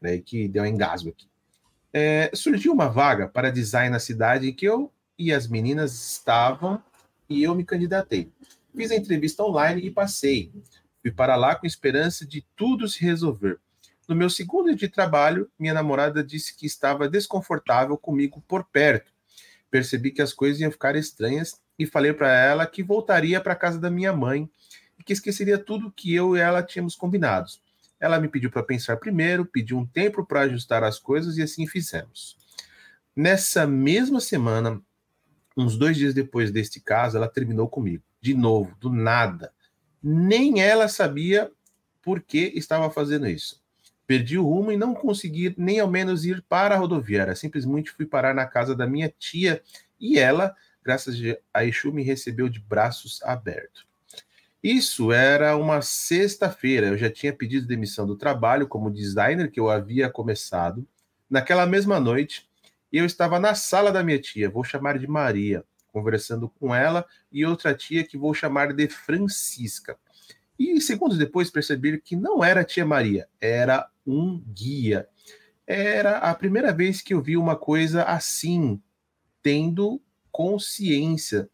Peraí 0.00 0.20
que 0.20 0.48
deu 0.48 0.62
um 0.62 0.66
engasgo 0.66 1.10
aqui. 1.10 1.28
É, 1.92 2.30
surgiu 2.34 2.72
uma 2.72 2.88
vaga 2.88 3.28
para 3.28 3.50
design 3.50 3.90
na 3.90 3.98
cidade 3.98 4.48
em 4.48 4.54
que 4.54 4.64
eu 4.64 4.92
e 5.18 5.32
as 5.32 5.46
meninas 5.46 5.92
estavam 5.92 6.82
e 7.28 7.42
eu 7.42 7.54
me 7.54 7.64
candidatei. 7.64 8.32
Fiz 8.74 8.90
a 8.90 8.96
entrevista 8.96 9.42
online 9.42 9.82
e 9.82 9.90
passei. 9.90 10.52
Fui 11.02 11.10
para 11.10 11.36
lá 11.36 11.54
com 11.54 11.66
esperança 11.66 12.26
de 12.26 12.44
tudo 12.56 12.88
se 12.88 13.00
resolver. 13.00 13.60
No 14.10 14.16
meu 14.16 14.28
segundo 14.28 14.66
dia 14.66 14.74
de 14.74 14.88
trabalho, 14.88 15.48
minha 15.56 15.72
namorada 15.72 16.24
disse 16.24 16.56
que 16.56 16.66
estava 16.66 17.08
desconfortável 17.08 17.96
comigo 17.96 18.42
por 18.48 18.64
perto. 18.64 19.12
Percebi 19.70 20.10
que 20.10 20.20
as 20.20 20.32
coisas 20.32 20.60
iam 20.60 20.72
ficar 20.72 20.96
estranhas 20.96 21.60
e 21.78 21.86
falei 21.86 22.12
para 22.12 22.36
ela 22.36 22.66
que 22.66 22.82
voltaria 22.82 23.40
para 23.40 23.54
casa 23.54 23.78
da 23.78 23.88
minha 23.88 24.12
mãe 24.12 24.50
e 24.98 25.04
que 25.04 25.12
esqueceria 25.12 25.56
tudo 25.56 25.92
que 25.92 26.12
eu 26.12 26.36
e 26.36 26.40
ela 26.40 26.60
tínhamos 26.60 26.96
combinado. 26.96 27.52
Ela 28.00 28.18
me 28.18 28.26
pediu 28.26 28.50
para 28.50 28.64
pensar 28.64 28.96
primeiro, 28.96 29.46
pediu 29.46 29.78
um 29.78 29.86
tempo 29.86 30.26
para 30.26 30.40
ajustar 30.40 30.82
as 30.82 30.98
coisas 30.98 31.38
e 31.38 31.42
assim 31.42 31.64
fizemos. 31.68 32.36
Nessa 33.14 33.64
mesma 33.64 34.18
semana, 34.18 34.82
uns 35.56 35.76
dois 35.76 35.96
dias 35.96 36.12
depois 36.14 36.50
deste 36.50 36.80
caso, 36.80 37.16
ela 37.16 37.28
terminou 37.28 37.68
comigo. 37.68 38.02
De 38.20 38.34
novo, 38.34 38.74
do 38.80 38.90
nada. 38.90 39.52
Nem 40.02 40.60
ela 40.60 40.88
sabia 40.88 41.48
por 42.02 42.20
que 42.20 42.52
estava 42.56 42.90
fazendo 42.90 43.28
isso. 43.28 43.59
Perdi 44.10 44.36
o 44.36 44.42
rumo 44.42 44.72
e 44.72 44.76
não 44.76 44.92
consegui 44.92 45.54
nem 45.56 45.78
ao 45.78 45.88
menos 45.88 46.24
ir 46.24 46.42
para 46.48 46.74
a 46.74 46.78
rodoviária. 46.78 47.36
Simplesmente 47.36 47.92
fui 47.92 48.04
parar 48.04 48.34
na 48.34 48.44
casa 48.44 48.74
da 48.74 48.84
minha 48.84 49.08
tia 49.16 49.62
e 50.00 50.18
ela, 50.18 50.52
graças 50.82 51.14
a 51.54 51.64
Exu, 51.64 51.92
me 51.92 52.02
recebeu 52.02 52.48
de 52.48 52.58
braços 52.58 53.22
abertos. 53.22 53.86
Isso 54.60 55.12
era 55.12 55.56
uma 55.56 55.80
sexta-feira. 55.80 56.88
Eu 56.88 56.98
já 56.98 57.08
tinha 57.08 57.32
pedido 57.32 57.68
demissão 57.68 58.04
do 58.04 58.16
trabalho 58.16 58.66
como 58.66 58.90
designer 58.90 59.48
que 59.48 59.60
eu 59.60 59.70
havia 59.70 60.10
começado. 60.10 60.84
Naquela 61.30 61.64
mesma 61.64 62.00
noite, 62.00 62.50
eu 62.92 63.06
estava 63.06 63.38
na 63.38 63.54
sala 63.54 63.92
da 63.92 64.02
minha 64.02 64.18
tia, 64.18 64.50
vou 64.50 64.64
chamar 64.64 64.98
de 64.98 65.06
Maria, 65.06 65.62
conversando 65.92 66.48
com 66.48 66.74
ela 66.74 67.06
e 67.30 67.46
outra 67.46 67.76
tia 67.76 68.02
que 68.02 68.18
vou 68.18 68.34
chamar 68.34 68.72
de 68.72 68.88
Francisca. 68.88 69.96
E 70.60 70.78
segundos 70.78 71.16
depois 71.16 71.50
percebi 71.50 71.98
que 71.98 72.14
não 72.14 72.44
era 72.44 72.62
tia 72.62 72.84
Maria, 72.84 73.26
era 73.40 73.88
um 74.06 74.38
guia. 74.38 75.08
Era 75.66 76.18
a 76.18 76.34
primeira 76.34 76.70
vez 76.70 77.00
que 77.00 77.14
eu 77.14 77.22
vi 77.22 77.34
uma 77.34 77.56
coisa 77.56 78.02
assim, 78.02 78.78
tendo 79.42 79.98
consciência 80.30 81.48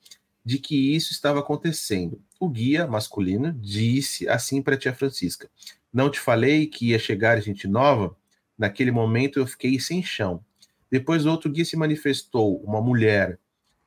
de 0.44 0.58
que 0.58 0.92
isso 0.96 1.12
estava 1.12 1.38
acontecendo. 1.38 2.20
O 2.40 2.48
guia 2.48 2.84
masculino 2.84 3.52
disse 3.52 4.28
assim 4.28 4.60
para 4.60 4.76
tia 4.76 4.92
Francisca: 4.92 5.48
Não 5.92 6.10
te 6.10 6.18
falei 6.18 6.66
que 6.66 6.88
ia 6.88 6.98
chegar 6.98 7.40
gente 7.40 7.68
nova? 7.68 8.16
Naquele 8.58 8.90
momento 8.90 9.38
eu 9.38 9.46
fiquei 9.46 9.78
sem 9.78 10.02
chão. 10.02 10.44
Depois 10.90 11.26
outro 11.26 11.48
guia 11.48 11.64
se 11.64 11.76
manifestou, 11.76 12.60
uma 12.64 12.80
mulher. 12.80 13.38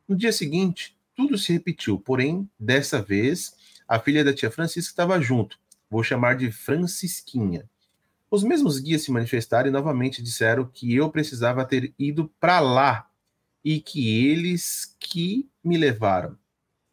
No 0.07 0.15
dia 0.15 0.31
seguinte, 0.31 0.97
tudo 1.13 1.37
se 1.37 1.51
repetiu, 1.51 1.99
porém, 1.99 2.49
dessa 2.57 3.01
vez, 3.01 3.53
a 3.89 3.99
filha 3.99 4.23
da 4.23 4.31
tia 4.31 4.51
Francisca 4.51 4.91
estava 4.91 5.19
junto. 5.19 5.57
Vou 5.89 6.03
chamar 6.03 6.35
de 6.35 6.51
Francisquinha. 6.51 7.67
Os 8.29 8.43
mesmos 8.43 8.77
guias 8.79 9.01
se 9.01 9.11
manifestaram 9.11 9.67
e 9.67 9.71
novamente 9.71 10.21
disseram 10.21 10.63
que 10.63 10.93
eu 10.95 11.09
precisava 11.09 11.65
ter 11.65 11.91
ido 11.97 12.31
para 12.39 12.59
lá 12.59 13.09
e 13.65 13.81
que 13.81 14.27
eles 14.27 14.95
que 14.99 15.49
me 15.63 15.75
levaram. 15.75 16.37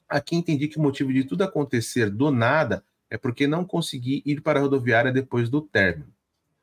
Aqui 0.08 0.36
entendi 0.36 0.68
que 0.68 0.78
o 0.78 0.82
motivo 0.82 1.12
de 1.12 1.24
tudo 1.24 1.42
acontecer 1.42 2.08
do 2.08 2.30
nada 2.30 2.82
é 3.10 3.18
porque 3.18 3.46
não 3.46 3.62
consegui 3.62 4.22
ir 4.24 4.40
para 4.40 4.58
a 4.58 4.62
rodoviária 4.62 5.12
depois 5.12 5.50
do 5.50 5.60
término. 5.60 6.10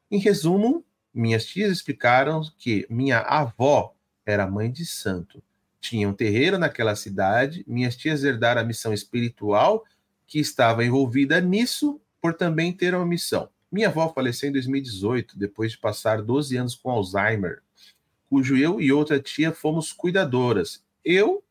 Em 0.10 0.18
resumo, 0.18 0.84
minhas 1.14 1.46
tias 1.46 1.72
explicaram 1.72 2.42
que 2.58 2.88
minha 2.90 3.20
avó 3.20 3.94
era 4.26 4.50
mãe 4.50 4.72
de 4.72 4.84
santo. 4.84 5.44
Tinha 5.80 6.10
um 6.10 6.14
terreiro 6.14 6.58
naquela 6.58 6.96
cidade, 6.96 7.64
minhas 7.68 7.96
tias 7.96 8.24
herdaram 8.24 8.62
a 8.62 8.66
missão 8.66 8.94
espiritual 8.94 9.84
que 10.34 10.40
estava 10.40 10.84
envolvida 10.84 11.40
nisso 11.40 12.02
por 12.20 12.34
também 12.34 12.74
ter 12.74 12.96
uma 12.96 13.06
missão. 13.06 13.50
Minha 13.72 13.90
avó 13.90 14.12
faleceu 14.12 14.50
em 14.50 14.52
2018, 14.52 15.38
depois 15.38 15.74
de 15.74 15.78
passar 15.78 16.24
12 16.24 16.58
anos 16.58 16.74
com 16.74 16.90
Alzheimer, 16.90 17.62
cujo 18.28 18.58
eu 18.58 18.82
e 18.82 18.92
outra 18.92 19.20
tia 19.20 19.52
fomos 19.52 19.94
cuidadoras. 19.94 20.84
Eu, 21.06 21.44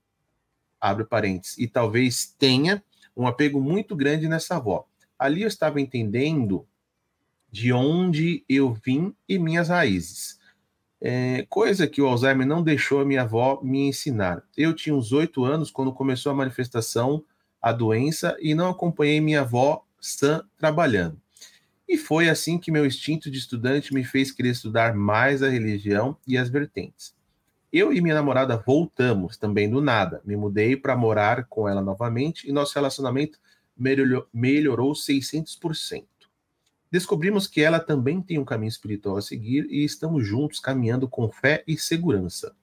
abre 0.80 1.04
parênteses, 1.04 1.56
e 1.58 1.68
talvez 1.68 2.34
tenha 2.36 2.82
um 3.16 3.24
apego 3.24 3.60
muito 3.60 3.94
grande 3.94 4.26
nessa 4.26 4.56
avó. 4.56 4.84
Ali 5.16 5.42
eu 5.42 5.48
estava 5.48 5.80
entendendo 5.80 6.66
de 7.52 7.72
onde 7.72 8.44
eu 8.48 8.74
vim 8.74 9.14
e 9.28 9.38
minhas 9.38 9.68
raízes. 9.68 10.40
É, 11.00 11.46
coisa 11.48 11.86
que 11.86 12.02
o 12.02 12.08
Alzheimer 12.08 12.48
não 12.48 12.64
deixou 12.64 13.00
a 13.00 13.04
minha 13.04 13.22
avó 13.22 13.60
me 13.62 13.86
ensinar. 13.86 14.42
Eu 14.56 14.74
tinha 14.74 14.92
uns 14.92 15.12
oito 15.12 15.44
anos 15.44 15.70
quando 15.70 15.92
começou 15.92 16.32
a 16.32 16.34
manifestação, 16.34 17.24
a 17.62 17.72
doença, 17.72 18.36
e 18.40 18.54
não 18.54 18.68
acompanhei 18.68 19.20
minha 19.20 19.42
avó 19.42 19.84
sã 20.00 20.44
trabalhando. 20.58 21.20
E 21.88 21.96
foi 21.96 22.28
assim 22.28 22.58
que 22.58 22.72
meu 22.72 22.84
instinto 22.84 23.30
de 23.30 23.38
estudante 23.38 23.94
me 23.94 24.02
fez 24.02 24.32
querer 24.32 24.50
estudar 24.50 24.94
mais 24.94 25.42
a 25.42 25.48
religião 25.48 26.16
e 26.26 26.36
as 26.36 26.48
vertentes. 26.48 27.14
Eu 27.72 27.92
e 27.92 28.00
minha 28.00 28.14
namorada 28.14 28.56
voltamos 28.56 29.36
também 29.36 29.70
do 29.70 29.80
nada. 29.80 30.20
Me 30.24 30.36
mudei 30.36 30.76
para 30.76 30.96
morar 30.96 31.44
com 31.46 31.68
ela 31.68 31.80
novamente 31.80 32.48
e 32.48 32.52
nosso 32.52 32.74
relacionamento 32.74 33.38
melhorou, 33.76 34.26
melhorou 34.32 34.92
600%. 34.92 36.04
Descobrimos 36.90 37.46
que 37.46 37.62
ela 37.62 37.80
também 37.80 38.20
tem 38.20 38.38
um 38.38 38.44
caminho 38.44 38.68
espiritual 38.68 39.16
a 39.16 39.22
seguir 39.22 39.66
e 39.70 39.84
estamos 39.84 40.26
juntos 40.26 40.60
caminhando 40.60 41.08
com 41.08 41.30
fé 41.30 41.64
e 41.66 41.78
segurança. 41.78 42.54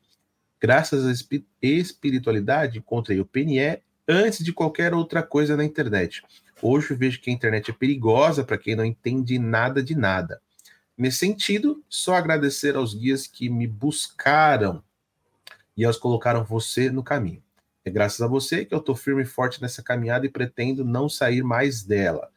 Graças 0.60 1.06
à 1.08 1.12
espiritualidade, 1.62 2.78
encontrei 2.78 3.20
o 3.20 3.26
PNE 3.26 3.82
antes 4.10 4.44
de 4.44 4.52
qualquer 4.52 4.91
outra 4.91 5.22
coisa 5.22 5.56
na 5.56 5.64
internet. 5.64 6.23
Hoje 6.60 6.91
eu 6.91 6.98
vejo 6.98 7.22
que 7.22 7.30
a 7.30 7.34
internet 7.34 7.69
é 7.69 7.73
perigosa 7.73 8.44
para 8.44 8.57
quem 8.57 8.76
não 8.76 8.84
entende 8.84 9.38
nada 9.38 9.84
de 9.84 9.95
nada. 9.95 10.41
Nesse 10.98 11.19
sentido, 11.19 11.84
só 11.88 12.15
agradecer 12.15 12.76
aos 12.76 12.95
guias 12.95 13.27
que 13.27 13.49
me 13.49 13.68
buscaram 13.68 14.84
e 15.77 15.84
elas 15.86 15.95
colocaram 15.95 16.44
você 16.44 16.90
no 16.90 17.03
caminho. 17.03 17.41
É 17.86 17.91
graças 17.91 18.19
a 18.22 18.27
você 18.27 18.65
que 18.65 18.73
eu 18.73 18.80
estou 18.80 18.95
firme 18.95 19.22
e 19.22 19.26
forte 19.26 19.61
nessa 19.61 19.84
caminhada 19.84 20.26
e 20.26 20.30
pretendo 20.30 20.84
não 20.84 21.07
sair 21.07 21.44
mais 21.44 21.84
dela. 21.84 22.30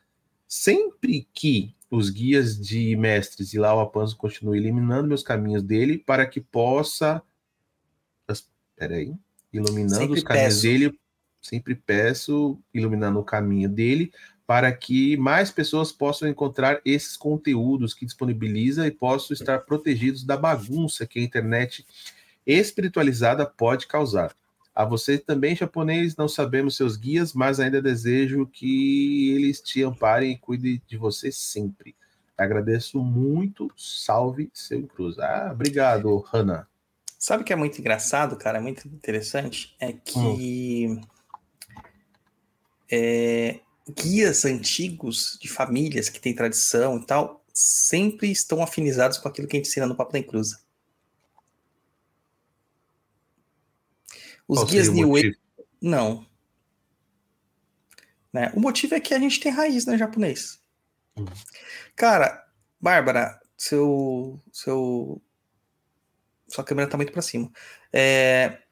Sempre 0.46 1.26
que 1.32 1.74
os 1.90 2.10
guias 2.10 2.56
de 2.56 2.94
mestres 2.96 3.52
e 3.54 3.58
lá 3.58 3.74
o 3.74 3.80
Apanzo 3.80 4.16
continuem 4.16 4.60
eliminando 4.60 5.08
meus 5.08 5.22
caminhos 5.22 5.62
dele 5.62 5.98
para 5.98 6.26
que 6.26 6.40
possa. 6.40 7.22
Peraí. 8.76 9.14
Iluminando 9.52 9.96
Sempre 9.96 10.18
os 10.18 10.24
caminhos 10.24 10.54
peço. 10.54 10.62
dele 10.62 10.98
sempre 11.42 11.74
peço, 11.74 12.58
iluminando 12.72 13.18
o 13.18 13.24
caminho 13.24 13.68
dele, 13.68 14.12
para 14.46 14.72
que 14.72 15.16
mais 15.16 15.50
pessoas 15.50 15.92
possam 15.92 16.28
encontrar 16.28 16.80
esses 16.84 17.16
conteúdos 17.16 17.94
que 17.94 18.06
disponibiliza 18.06 18.86
e 18.86 18.90
possam 18.90 19.34
estar 19.34 19.60
protegidos 19.60 20.24
da 20.24 20.36
bagunça 20.36 21.06
que 21.06 21.18
a 21.18 21.22
internet 21.22 21.84
espiritualizada 22.46 23.44
pode 23.46 23.86
causar. 23.86 24.34
A 24.74 24.84
você 24.84 25.18
também, 25.18 25.54
japonês, 25.54 26.16
não 26.16 26.28
sabemos 26.28 26.76
seus 26.76 26.96
guias, 26.96 27.34
mas 27.34 27.60
ainda 27.60 27.82
desejo 27.82 28.46
que 28.46 29.30
eles 29.32 29.60
te 29.60 29.82
amparem 29.82 30.32
e 30.32 30.38
cuidem 30.38 30.80
de 30.86 30.96
você 30.96 31.30
sempre. 31.30 31.94
Agradeço 32.36 33.02
muito. 33.02 33.70
Salve, 33.76 34.50
seu 34.54 34.86
cruz. 34.86 35.18
Ah, 35.18 35.50
obrigado, 35.52 36.18
Hannah. 36.32 36.66
Sabe 37.18 37.42
o 37.42 37.46
que 37.46 37.52
é 37.52 37.56
muito 37.56 37.78
engraçado, 37.78 38.36
cara? 38.36 38.58
É 38.58 38.60
muito 38.60 38.88
interessante. 38.88 39.76
É 39.78 39.92
que 39.92 41.00
é, 42.92 43.60
guias 43.90 44.44
antigos 44.44 45.38
de 45.40 45.48
famílias 45.48 46.10
que 46.10 46.20
têm 46.20 46.34
tradição 46.34 46.98
e 46.98 47.06
tal 47.06 47.42
sempre 47.54 48.30
estão 48.30 48.62
afinizados 48.62 49.18
com 49.18 49.28
aquilo 49.28 49.48
que 49.48 49.56
a 49.56 49.58
gente 49.58 49.68
ensina 49.68 49.86
no 49.86 49.96
Papo 49.96 50.12
da 50.12 50.18
Encruza. 50.18 50.60
Os 54.46 54.58
Qual 54.58 54.66
guias 54.66 54.88
New 54.88 55.16
Age. 55.16 55.38
Não. 55.80 56.26
Né? 58.32 58.52
O 58.54 58.60
motivo 58.60 58.94
é 58.94 59.00
que 59.00 59.14
a 59.14 59.18
gente 59.18 59.40
tem 59.40 59.52
raiz, 59.52 59.86
né, 59.86 59.98
japonês? 59.98 60.60
Uhum. 61.16 61.26
Cara, 61.94 62.46
Bárbara, 62.80 63.40
seu, 63.56 64.40
seu, 64.50 65.22
sua 66.48 66.64
câmera 66.64 66.88
tá 66.88 66.96
muito 66.96 67.12
pra 67.12 67.22
cima. 67.22 67.50
É, 67.92 68.62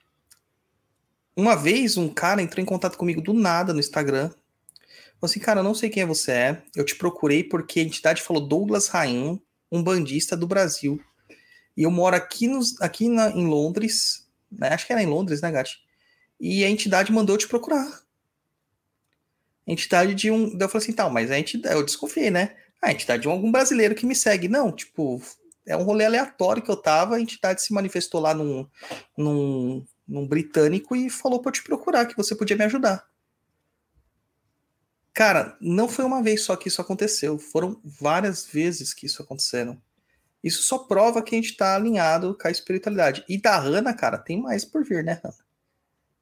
uma 1.37 1.55
vez 1.55 1.97
um 1.97 2.09
cara 2.09 2.43
entrou 2.43 2.63
em 2.63 2.67
contato 2.67 2.99
comigo 2.99 3.21
do 3.21 3.33
nada 3.33 3.73
no 3.73 3.81
Instagram. 3.81 4.29
Falou 4.29 5.31
assim, 5.31 5.41
cara, 5.41 5.61
eu 5.61 5.65
não 5.65 5.75
sei 5.75 5.91
quem 5.91 6.05
você 6.05 6.33
é. 6.33 6.63
Eu 6.75 6.85
te 6.85 6.97
procurei 6.97 7.45
porque 7.45 7.81
a 7.81 7.83
entidade 7.83 8.23
falou 8.23 8.47
Douglas 8.47 8.89
Rain, 8.89 9.41
um 9.71 9.83
bandista 9.83 10.37
do 10.37 10.47
Brasil. 10.47 11.01
E 11.77 11.83
eu 11.83 11.91
moro 11.91 12.17
aqui, 12.17 12.47
nos, 12.47 12.81
aqui 12.81 13.09
na, 13.09 13.31
em 13.31 13.47
Londres, 13.47 14.27
né? 14.51 14.69
Acho 14.69 14.87
que 14.87 14.93
era 14.93 15.03
em 15.03 15.07
Londres, 15.07 15.41
né, 15.41 15.51
Gatti? 15.51 15.79
E 16.41 16.65
a 16.65 16.71
entidade 16.71 17.13
mandou 17.13 17.35
eu 17.35 17.39
te 17.39 17.49
procurar. 17.49 18.03
Entidade 19.67 20.15
de 20.15 20.31
um. 20.31 20.57
Daí 20.57 20.67
eu 20.67 20.69
falei 20.69 20.85
assim, 20.85 20.93
tal, 20.93 21.11
mas 21.11 21.31
a 21.31 21.39
entidade. 21.39 21.75
Eu 21.75 21.85
desconfiei, 21.85 22.31
né? 22.31 22.57
Ah, 22.83 22.89
a 22.89 22.93
entidade 22.93 23.23
de 23.23 23.29
algum 23.29 23.53
brasileiro 23.53 23.95
que 23.95 24.07
me 24.07 24.15
segue. 24.15 24.49
Não, 24.49 24.73
tipo, 24.73 25.23
é 25.67 25.77
um 25.77 25.83
rolê 25.83 26.07
aleatório 26.07 26.63
que 26.63 26.71
eu 26.71 26.77
tava. 26.77 27.17
A 27.17 27.21
entidade 27.21 27.63
se 27.63 27.73
manifestou 27.73 28.21
lá 28.21 28.35
num, 28.35 28.67
num, 29.17 29.87
num 30.11 30.27
britânico 30.27 30.97
e 30.97 31.09
falou 31.09 31.41
pra 31.41 31.51
eu 31.51 31.53
te 31.55 31.63
procurar, 31.63 32.07
que 32.07 32.17
você 32.17 32.35
podia 32.35 32.57
me 32.57 32.65
ajudar. 32.65 33.09
Cara, 35.13 35.57
não 35.61 35.89
foi 35.89 36.05
uma 36.05 36.23
vez 36.23 36.43
só 36.43 36.57
que 36.57 36.69
isso 36.69 36.81
aconteceu. 36.81 37.39
Foram 37.39 37.81
várias 37.85 38.47
vezes 38.47 38.93
que 38.93 39.07
isso 39.07 39.23
aconteceram. 39.23 39.81
Isso 40.43 40.63
só 40.63 40.79
prova 40.79 41.23
que 41.23 41.35
a 41.35 41.39
gente 41.39 41.57
tá 41.57 41.75
alinhado 41.75 42.37
com 42.41 42.49
a 42.49 42.51
espiritualidade. 42.51 43.25
E 43.29 43.39
da 43.41 43.59
Hannah, 43.59 43.93
cara, 43.95 44.19
tem 44.19 44.41
mais 44.41 44.65
por 44.65 44.85
vir, 44.85 45.05
né, 45.05 45.21
Hannah? 45.23 45.45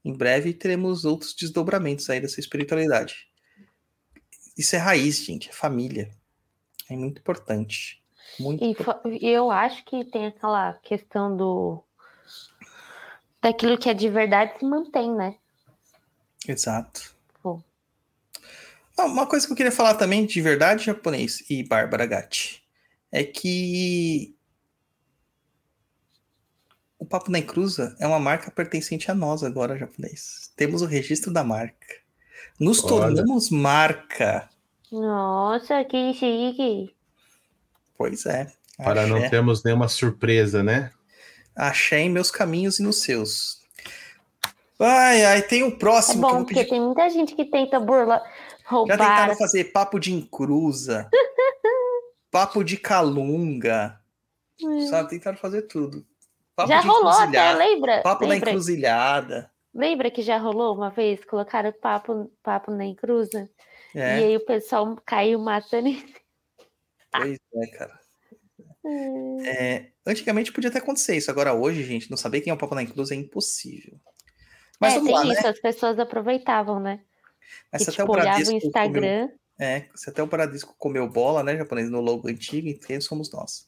Em 0.05 0.12
breve 0.12 0.52
teremos 0.55 1.05
outros 1.05 1.35
desdobramentos 1.35 2.09
aí 2.10 2.20
dessa 2.20 2.40
espiritualidade. 2.40 3.28
Isso 4.56 4.74
é 4.74 4.78
raiz, 4.78 5.19
gente, 5.24 5.51
é 5.51 5.52
família. 5.52 6.10
É 6.90 6.97
muito 6.97 7.20
importante. 7.20 8.02
Muito 8.40 8.65
E 8.65 8.74
fo- 8.74 9.01
e 9.06 9.28
eu 9.28 9.51
acho 9.51 9.85
que 9.85 10.05
tem 10.06 10.27
aquela 10.27 10.74
questão 10.74 11.36
do 11.36 11.85
daquilo 13.40 13.78
que 13.78 13.89
é 13.89 13.94
de 13.94 14.09
verdade 14.09 14.59
se 14.59 14.65
mantém, 14.65 15.15
né? 15.15 15.35
Exato. 16.47 17.15
Pô. 17.43 17.62
Ah, 18.97 19.06
uma 19.06 19.27
coisa 19.27 19.47
que 19.47 19.52
eu 19.52 19.56
queria 19.56 19.73
falar 19.73 19.94
também 19.94 20.27
de 20.27 20.40
verdade 20.40 20.85
japonês 20.85 21.44
e 21.48 21.62
Bárbara 21.62 22.06
Gatti 22.06 22.62
é 23.10 23.24
que 23.24 24.35
o 26.98 27.06
Papo 27.06 27.31
na 27.31 27.39
Encruza 27.39 27.97
é 28.01 28.06
uma 28.06 28.19
marca 28.19 28.51
pertencente 28.51 29.10
a 29.10 29.15
nós 29.15 29.44
agora, 29.44 29.78
japonês. 29.78 30.52
Temos 30.56 30.82
o 30.82 30.86
registro 30.86 31.32
da 31.32 31.44
marca. 31.44 31.86
Nos 32.59 32.82
Olha. 32.82 32.89
tornamos 32.89 33.51
marca. 33.51 34.48
Nossa, 34.90 35.85
que 35.85 36.12
chique. 36.15 36.94
Pois 37.97 38.27
é. 38.27 38.52
Para 38.77 39.06
não 39.06 39.28
termos 39.28 39.62
nenhuma 39.62 39.89
surpresa, 39.89 40.62
né? 40.62 40.93
Axé 41.59 41.98
em 42.01 42.09
meus 42.10 42.30
caminhos 42.30 42.78
e 42.78 42.82
nos 42.82 43.02
seus. 43.02 43.60
Ai, 44.78 45.24
ai, 45.24 45.43
tem 45.43 45.64
o 45.64 45.68
É 45.68 45.70
próximo 45.76 46.20
que 46.20 46.24
eu 46.24 46.30
bom, 46.30 46.36
vou 46.36 46.44
porque 46.44 46.55
pedir. 46.60 46.70
tem 46.70 46.80
muita 46.80 47.10
gente 47.10 47.35
que 47.35 47.44
tenta 47.44 47.80
burlar, 47.80 48.22
Já 48.22 48.30
roubar. 48.70 48.97
tentaram 48.97 49.36
fazer 49.36 49.64
papo 49.72 49.98
de 49.98 50.12
encruza, 50.12 51.10
papo 52.30 52.62
de 52.62 52.76
calunga, 52.76 54.01
sabe? 54.89 55.10
Tentaram 55.10 55.36
fazer 55.36 55.62
tudo. 55.62 56.06
Papo 56.55 56.68
Hum. 56.72 56.74
Já 56.76 56.80
rolou 56.80 57.09
até, 57.09 57.52
lembra? 57.55 58.02
Papo 58.02 58.24
na 58.24 58.30
lembra, 58.35 58.51
encruzilhada. 58.51 59.51
lembra 59.74 60.10
que 60.12 60.22
já 60.22 60.39
rolou 60.39 60.74
uma 60.76 60.90
vez? 60.90 61.24
Colocaram 61.24 61.72
papo, 61.72 62.30
papo 62.43 62.70
na 62.70 62.85
encruza? 62.85 63.51
É, 63.94 64.20
E 64.20 64.24
aí 64.24 64.36
o 64.36 64.44
pessoal 64.44 64.97
caiu 65.05 65.40
matando. 65.40 65.89
pois 67.10 67.39
é, 67.56 67.66
cara. 67.76 67.98
É, 69.44 69.90
antigamente 70.06 70.52
podia 70.52 70.70
até 70.70 70.78
acontecer 70.78 71.16
isso. 71.16 71.31
Agora, 71.31 71.55
hoje, 71.55 71.82
gente, 71.82 72.10
não 72.10 72.16
saber 72.16 72.40
quem 72.40 72.51
é 72.51 72.55
o 72.55 72.59
Papo 72.59 72.74
na 72.74 72.82
Encruza 72.82 73.15
é 73.15 73.16
impossível. 73.16 73.98
Mas 74.81 74.94
é, 74.94 75.01
tem 75.01 75.12
lá, 75.12 75.24
isso, 75.24 75.43
né? 75.43 75.48
as 75.48 75.60
pessoas 75.60 75.98
aproveitavam, 75.98 76.81
né? 76.81 77.01
Mas 77.73 77.85
que 77.85 77.90
se 77.90 77.90
até 77.90 78.02
tipo, 78.02 78.12
o 78.12 78.15
olhava 78.15 78.31
o 78.31 78.44
Bradesco 78.44 78.52
comeu, 78.52 78.66
Instagram. 78.66 79.28
é, 79.59 79.86
se 79.94 80.10
até 80.10 80.23
o 80.23 80.27
Bradesco 80.27 80.74
comeu 80.78 81.09
bola, 81.09 81.43
né, 81.43 81.56
japonês, 81.56 81.90
no 81.90 82.01
logo 82.01 82.28
antigo, 82.28 82.78
quem 82.86 83.01
somos 83.01 83.32
nós? 83.32 83.66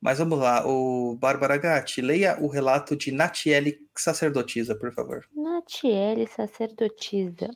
Mas 0.00 0.18
vamos 0.18 0.38
lá, 0.38 0.66
o 0.66 1.14
Bárbara 1.16 1.58
Gatti, 1.58 2.00
leia 2.00 2.38
o 2.40 2.46
relato 2.46 2.96
de 2.96 3.12
Natiele 3.12 3.78
Sacerdotisa, 3.94 4.74
por 4.74 4.94
favor. 4.94 5.26
Natiele 5.34 6.26
sacerdotisa. 6.26 7.50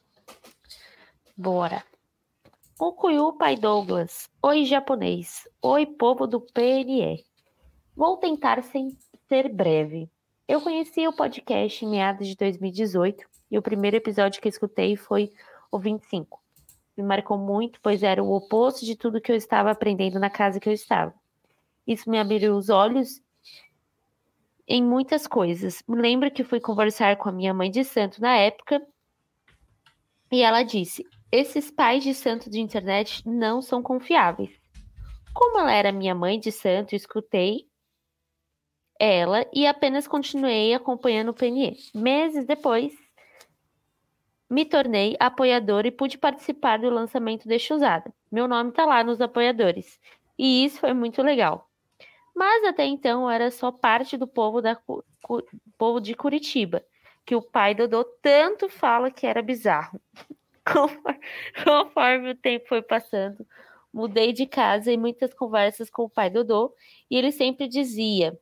Bora. 1.34 1.82
Okuyu 2.86 3.32
Pai 3.32 3.56
Douglas. 3.56 4.28
Oi, 4.42 4.66
japonês. 4.66 5.48
Oi, 5.62 5.86
povo 5.86 6.26
do 6.26 6.38
PNE. 6.38 7.24
Vou 7.96 8.18
tentar 8.18 8.62
ser 8.62 9.48
breve. 9.48 10.10
Eu 10.46 10.60
conheci 10.60 11.08
o 11.08 11.12
podcast 11.16 11.82
em 11.82 11.88
meados 11.88 12.28
de 12.28 12.36
2018 12.36 13.24
e 13.50 13.56
o 13.56 13.62
primeiro 13.62 13.96
episódio 13.96 14.38
que 14.38 14.50
escutei 14.50 14.96
foi 14.96 15.32
o 15.72 15.78
25. 15.78 16.38
Me 16.94 17.02
marcou 17.02 17.38
muito, 17.38 17.80
pois 17.82 18.02
era 18.02 18.22
o 18.22 18.30
oposto 18.30 18.84
de 18.84 18.94
tudo 18.94 19.18
que 19.18 19.32
eu 19.32 19.36
estava 19.36 19.70
aprendendo 19.70 20.20
na 20.20 20.28
casa 20.28 20.60
que 20.60 20.68
eu 20.68 20.74
estava. 20.74 21.14
Isso 21.86 22.10
me 22.10 22.20
abriu 22.20 22.54
os 22.54 22.68
olhos 22.68 23.22
em 24.68 24.84
muitas 24.84 25.26
coisas. 25.26 25.82
Me 25.88 25.96
lembro 25.96 26.30
que 26.30 26.44
fui 26.44 26.60
conversar 26.60 27.16
com 27.16 27.30
a 27.30 27.32
minha 27.32 27.54
mãe 27.54 27.70
de 27.70 27.82
santo 27.82 28.20
na 28.20 28.36
época 28.36 28.86
e 30.30 30.42
ela 30.42 30.62
disse: 30.62 31.02
esses 31.34 31.68
pais 31.68 32.04
de 32.04 32.14
santo 32.14 32.48
de 32.48 32.60
internet 32.60 33.28
não 33.28 33.60
são 33.60 33.82
confiáveis. 33.82 34.52
Como 35.34 35.58
ela 35.58 35.72
era 35.72 35.90
minha 35.90 36.14
mãe 36.14 36.38
de 36.38 36.52
santo, 36.52 36.94
escutei 36.94 37.66
ela 39.00 39.44
e 39.52 39.66
apenas 39.66 40.06
continuei 40.06 40.72
acompanhando 40.72 41.30
o 41.30 41.34
PNE. 41.34 41.76
Meses 41.92 42.46
depois, 42.46 42.94
me 44.48 44.64
tornei 44.64 45.16
apoiador 45.18 45.84
e 45.84 45.90
pude 45.90 46.16
participar 46.16 46.78
do 46.78 46.88
lançamento 46.88 47.48
deste 47.48 47.74
usada. 47.74 48.14
Meu 48.30 48.46
nome 48.46 48.70
está 48.70 48.86
lá 48.86 49.02
nos 49.02 49.20
apoiadores. 49.20 49.98
E 50.38 50.64
isso 50.64 50.78
foi 50.78 50.92
muito 50.94 51.20
legal. 51.20 51.68
Mas 52.32 52.64
até 52.64 52.84
então 52.84 53.22
eu 53.22 53.30
era 53.30 53.50
só 53.50 53.72
parte 53.72 54.16
do 54.16 54.28
povo, 54.28 54.62
da, 54.62 54.78
povo 55.76 56.00
de 56.00 56.14
Curitiba, 56.14 56.84
que 57.26 57.34
o 57.34 57.42
pai 57.42 57.74
Dodô 57.74 58.04
tanto 58.22 58.68
fala 58.68 59.10
que 59.10 59.26
era 59.26 59.42
bizarro. 59.42 60.00
Conforme, 60.64 61.20
conforme 61.64 62.30
o 62.30 62.36
tempo 62.36 62.68
foi 62.68 62.82
passando, 62.82 63.46
mudei 63.92 64.32
de 64.32 64.46
casa 64.46 64.90
e 64.92 64.96
muitas 64.96 65.32
conversas 65.34 65.90
com 65.90 66.04
o 66.04 66.10
pai 66.10 66.30
Dodô, 66.30 66.74
e 67.10 67.16
ele 67.16 67.30
sempre 67.32 67.68
dizia: 67.68 68.38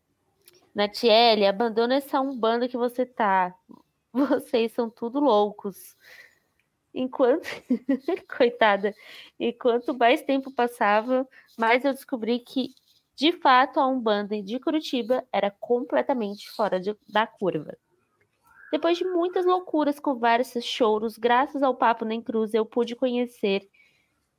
Natiele, 0.75 1.47
abandona 1.47 1.97
essa 1.97 2.21
umbanda 2.21 2.69
que 2.69 2.77
você 2.77 3.05
tá. 3.07 3.55
Vocês 4.13 4.73
são 4.73 4.91
tudo 4.91 5.21
loucos. 5.21 5.97
Enquanto, 6.95 7.49
coitada, 8.37 8.95
enquanto 9.41 9.95
mais 9.97 10.23
tempo 10.23 10.53
passava, 10.53 11.27
mais 11.59 11.85
eu 11.85 11.93
descobri 11.93 12.39
que, 12.41 12.75
de 13.17 13.33
fato, 13.33 13.81
a 13.81 13.87
Umbanda 13.87 14.41
de 14.43 14.59
Curitiba 14.61 15.25
era 15.33 15.51
completamente 15.51 16.51
fora 16.51 16.79
de- 16.79 16.95
da 17.09 17.27
curva. 17.27 17.77
Depois 18.73 18.97
de 18.97 19.05
muitas 19.05 19.45
loucuras, 19.45 20.01
conversas, 20.01 20.65
choros, 20.65 21.19
graças 21.19 21.63
ao 21.63 21.75
Papo 21.75 22.07
Nem 22.07 22.23
Cruz, 22.23 22.55
eu 22.55 22.65
pude 22.65 22.97
conhecer 22.97 23.69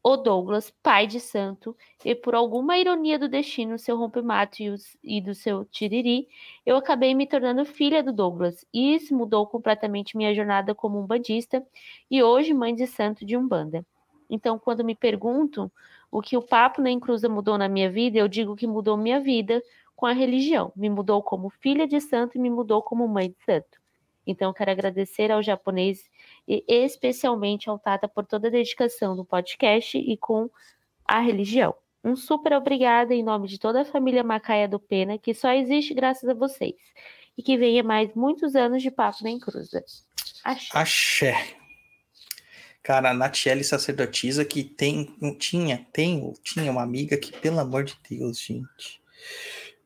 o 0.02 0.18
Douglas, 0.18 0.74
pai 0.82 1.06
de 1.06 1.20
santo, 1.20 1.78
e 2.04 2.16
por 2.16 2.34
alguma 2.34 2.76
ironia 2.80 3.20
do 3.20 3.30
destino, 3.30 3.78
seu 3.78 3.96
rompe-mato 3.96 4.58
e, 4.64 4.76
e 5.04 5.22
do 5.22 5.36
seu 5.36 5.64
tiriri, 5.66 6.28
eu 6.66 6.76
acabei 6.76 7.14
me 7.14 7.28
tornando 7.28 7.64
filha 7.64 8.02
do 8.02 8.12
Douglas. 8.12 8.66
E 8.74 8.96
isso 8.96 9.16
mudou 9.16 9.46
completamente 9.46 10.18
minha 10.18 10.34
jornada 10.34 10.74
como 10.74 11.00
umbandista 11.00 11.64
e 12.10 12.24
hoje 12.24 12.56
mãe 12.56 12.74
de 12.74 12.88
santo 12.88 13.24
de 13.24 13.38
Umbanda. 13.38 13.86
Então, 14.28 14.58
quando 14.58 14.84
me 14.84 14.96
perguntam 14.96 15.72
o 16.10 16.24
que 16.24 16.36
o 16.36 16.42
Papo 16.42 16.82
Nem 16.82 17.00
Cruza 17.00 17.30
mudou 17.30 17.56
na 17.56 17.70
minha 17.70 17.90
vida, 17.92 18.18
eu 18.18 18.28
digo 18.28 18.56
que 18.56 18.66
mudou 18.66 18.98
minha 18.98 19.20
vida 19.20 19.62
com 19.96 20.08
a 20.08 20.12
religião. 20.12 20.74
Me 20.76 20.90
mudou 20.90 21.22
como 21.22 21.52
filha 21.52 21.88
de 21.88 22.02
santo 22.02 22.36
e 22.36 22.42
me 22.42 22.50
mudou 22.50 22.82
como 22.82 23.08
mãe 23.08 23.30
de 23.30 23.38
santo. 23.46 23.83
Então, 24.26 24.54
quero 24.54 24.72
agradecer 24.72 25.32
ao 25.32 25.44
japonês 25.44 26.10
e 26.48 26.64
especialmente 26.68 27.70
ao 27.70 27.80
Tata 27.80 28.08
por 28.08 28.26
toda 28.26 28.48
a 28.48 28.52
dedicação 28.52 29.16
no 29.16 29.26
podcast 29.26 29.98
e 29.98 30.18
com 30.18 30.50
a 31.06 31.20
religião. 31.20 31.76
Um 32.04 32.16
super 32.16 32.54
obrigada 32.54 33.14
em 33.14 33.24
nome 33.24 33.48
de 33.48 33.58
toda 33.58 33.82
a 33.82 33.86
família 33.86 34.24
Macaia 34.24 34.68
do 34.68 34.80
Pena, 34.80 35.18
que 35.18 35.34
só 35.34 35.52
existe 35.54 35.94
graças 35.94 36.28
a 36.28 36.34
vocês. 36.34 36.76
E 37.38 37.42
que 37.42 37.58
venha 37.58 37.82
mais 37.82 38.14
muitos 38.14 38.56
anos 38.56 38.82
de 38.84 38.92
Papo 38.92 39.24
Nem 39.24 39.40
Cruza. 39.40 39.84
Axé. 40.44 40.70
Axé. 40.74 41.56
Cara, 42.84 43.12
a 43.12 43.14
Natiele 43.14 43.64
Sacerdotisa 43.64 44.44
que 44.44 44.62
tem, 44.62 45.16
tinha, 45.40 45.88
tem, 45.94 46.34
tinha 46.44 46.70
uma 46.70 46.84
amiga 46.84 47.18
que, 47.18 47.32
pelo 47.32 47.60
amor 47.60 47.86
de 47.86 47.98
Deus, 48.10 48.38
gente. 48.38 49.02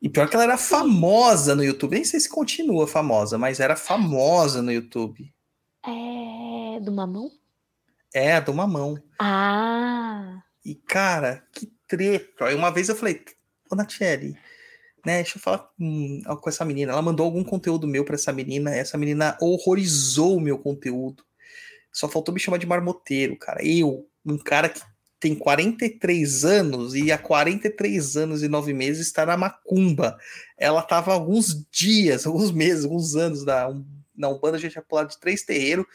E 0.01 0.09
pior 0.09 0.29
que 0.29 0.35
ela 0.35 0.43
era 0.43 0.57
famosa 0.57 1.55
no 1.55 1.63
YouTube. 1.63 1.95
Nem 1.95 2.03
sei 2.05 2.19
se 2.19 2.29
continua 2.29 2.87
famosa, 2.87 3.37
mas 3.37 3.59
era 3.59 3.75
famosa 3.75 4.61
no 4.61 4.71
YouTube. 4.71 5.33
É 5.83 6.79
do 6.79 6.91
mamão? 6.91 7.31
É, 8.13 8.39
do 8.39 8.53
Mamão. 8.53 8.97
Ah! 9.19 10.41
E, 10.65 10.75
cara, 10.75 11.43
que 11.53 11.71
treta. 11.87 12.45
Aí 12.45 12.55
uma 12.55 12.71
vez 12.71 12.89
eu 12.89 12.95
falei, 12.95 13.23
ô 13.69 13.75
Natiele, 13.75 14.33
né, 15.05 15.21
deixa 15.21 15.37
eu 15.37 15.41
falar 15.41 15.59
com, 15.77 16.21
com 16.41 16.49
essa 16.49 16.65
menina. 16.65 16.91
Ela 16.93 17.01
mandou 17.01 17.25
algum 17.25 17.43
conteúdo 17.43 17.87
meu 17.87 18.03
pra 18.03 18.15
essa 18.15 18.33
menina. 18.33 18.75
Essa 18.75 18.97
menina 18.97 19.37
horrorizou 19.41 20.37
o 20.37 20.41
meu 20.41 20.57
conteúdo. 20.57 21.23
Só 21.91 22.07
faltou 22.07 22.33
me 22.33 22.39
chamar 22.39 22.57
de 22.57 22.65
marmoteiro, 22.65 23.37
cara. 23.37 23.63
Eu, 23.63 24.09
um 24.25 24.37
cara 24.37 24.69
que 24.69 24.81
tem 25.19 25.35
43 25.35 26.45
anos 26.45 26.95
e 26.95 27.11
há 27.11 27.17
43 27.17 28.17
anos 28.17 28.43
e 28.43 28.47
9 28.47 28.73
meses 28.73 29.07
está 29.07 29.25
na 29.25 29.35
macumba. 29.35 30.17
Ela 30.57 30.81
tava 30.81 31.11
há 31.11 31.13
alguns 31.13 31.65
dias, 31.71 32.25
alguns 32.25 32.51
meses, 32.51 32.83
alguns 32.83 33.15
anos 33.15 33.43
na, 33.43 33.69
na 34.15 34.29
Umbanda, 34.29 34.57
a 34.57 34.59
gente 34.59 34.73
tinha 34.73 34.83
pulado 34.83 35.09
de 35.09 35.19
três 35.19 35.43
terreiros. 35.43 35.85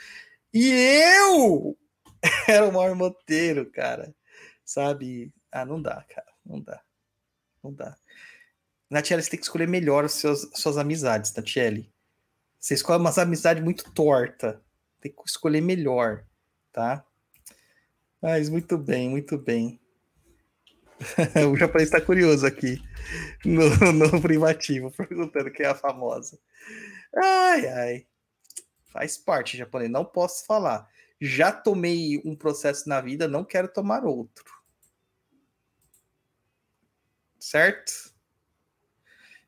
E 0.53 0.69
eu 0.69 1.77
era 2.49 2.67
o 2.69 2.73
marmoteiro, 2.73 3.71
cara. 3.71 4.15
Sabe? 4.65 5.33
Ah, 5.51 5.65
não 5.65 5.81
dá, 5.81 6.05
cara. 6.09 6.33
Não 6.45 6.61
dá. 6.61 6.83
Não 7.63 7.73
dá. 7.73 7.97
Natiele, 8.91 9.23
você 9.23 9.31
tem 9.31 9.39
que 9.39 9.47
escolher 9.47 9.69
melhor 9.69 10.05
as 10.05 10.13
suas, 10.15 10.51
suas 10.55 10.77
amizades, 10.77 11.33
Natiele. 11.35 11.91
Você 12.59 12.75
escolhe 12.75 13.01
umas 13.01 13.19
amizades 13.19 13.63
muito 13.63 13.91
torta. 13.93 14.63
Tem 15.01 15.11
que 15.11 15.23
escolher 15.27 15.61
melhor, 15.61 16.25
tá? 16.73 17.05
Mas 18.23 18.49
muito 18.49 18.79
bem, 18.79 19.11
muito 19.11 19.37
bem. 19.37 19.81
o 21.53 21.57
japonês 21.57 21.89
está 21.89 22.01
curioso 22.01 22.47
aqui 22.47 22.81
no, 23.45 23.69
no 23.93 24.23
privativo, 24.23 24.93
perguntando 24.93 25.51
quem 25.51 25.67
é 25.67 25.71
a 25.71 25.75
famosa. 25.75 26.39
Ai, 27.17 27.67
ai. 27.67 28.07
Faz 28.93 29.19
parte, 29.19 29.57
japonês. 29.57 29.91
Não 29.91 30.05
posso 30.05 30.47
falar. 30.47 30.89
Já 31.21 31.51
tomei 31.51 32.23
um 32.25 32.37
processo 32.37 32.89
na 32.89 33.01
vida, 33.01 33.27
não 33.27 33.45
quero 33.45 33.67
tomar 33.67 34.05
outro. 34.05 34.45
Certo? 37.41 38.15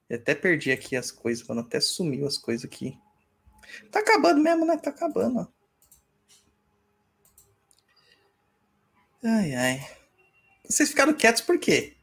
Eu 0.08 0.16
até 0.16 0.34
perdi 0.34 0.72
aqui 0.72 0.96
as 0.96 1.12
coisas, 1.12 1.46
mano. 1.46 1.60
Até 1.60 1.78
sumiu 1.78 2.26
as 2.26 2.36
coisas 2.36 2.64
aqui. 2.64 2.98
Tá 3.92 4.00
acabando 4.00 4.40
mesmo, 4.40 4.66
né? 4.66 4.76
Tá 4.76 4.90
acabando, 4.90 5.40
ó. 5.40 5.53
Ai, 9.24 9.54
ai. 9.54 9.80
Vocês 10.68 10.90
ficaram 10.90 11.14
quietos 11.14 11.40
por 11.40 11.58
quê? 11.58 11.94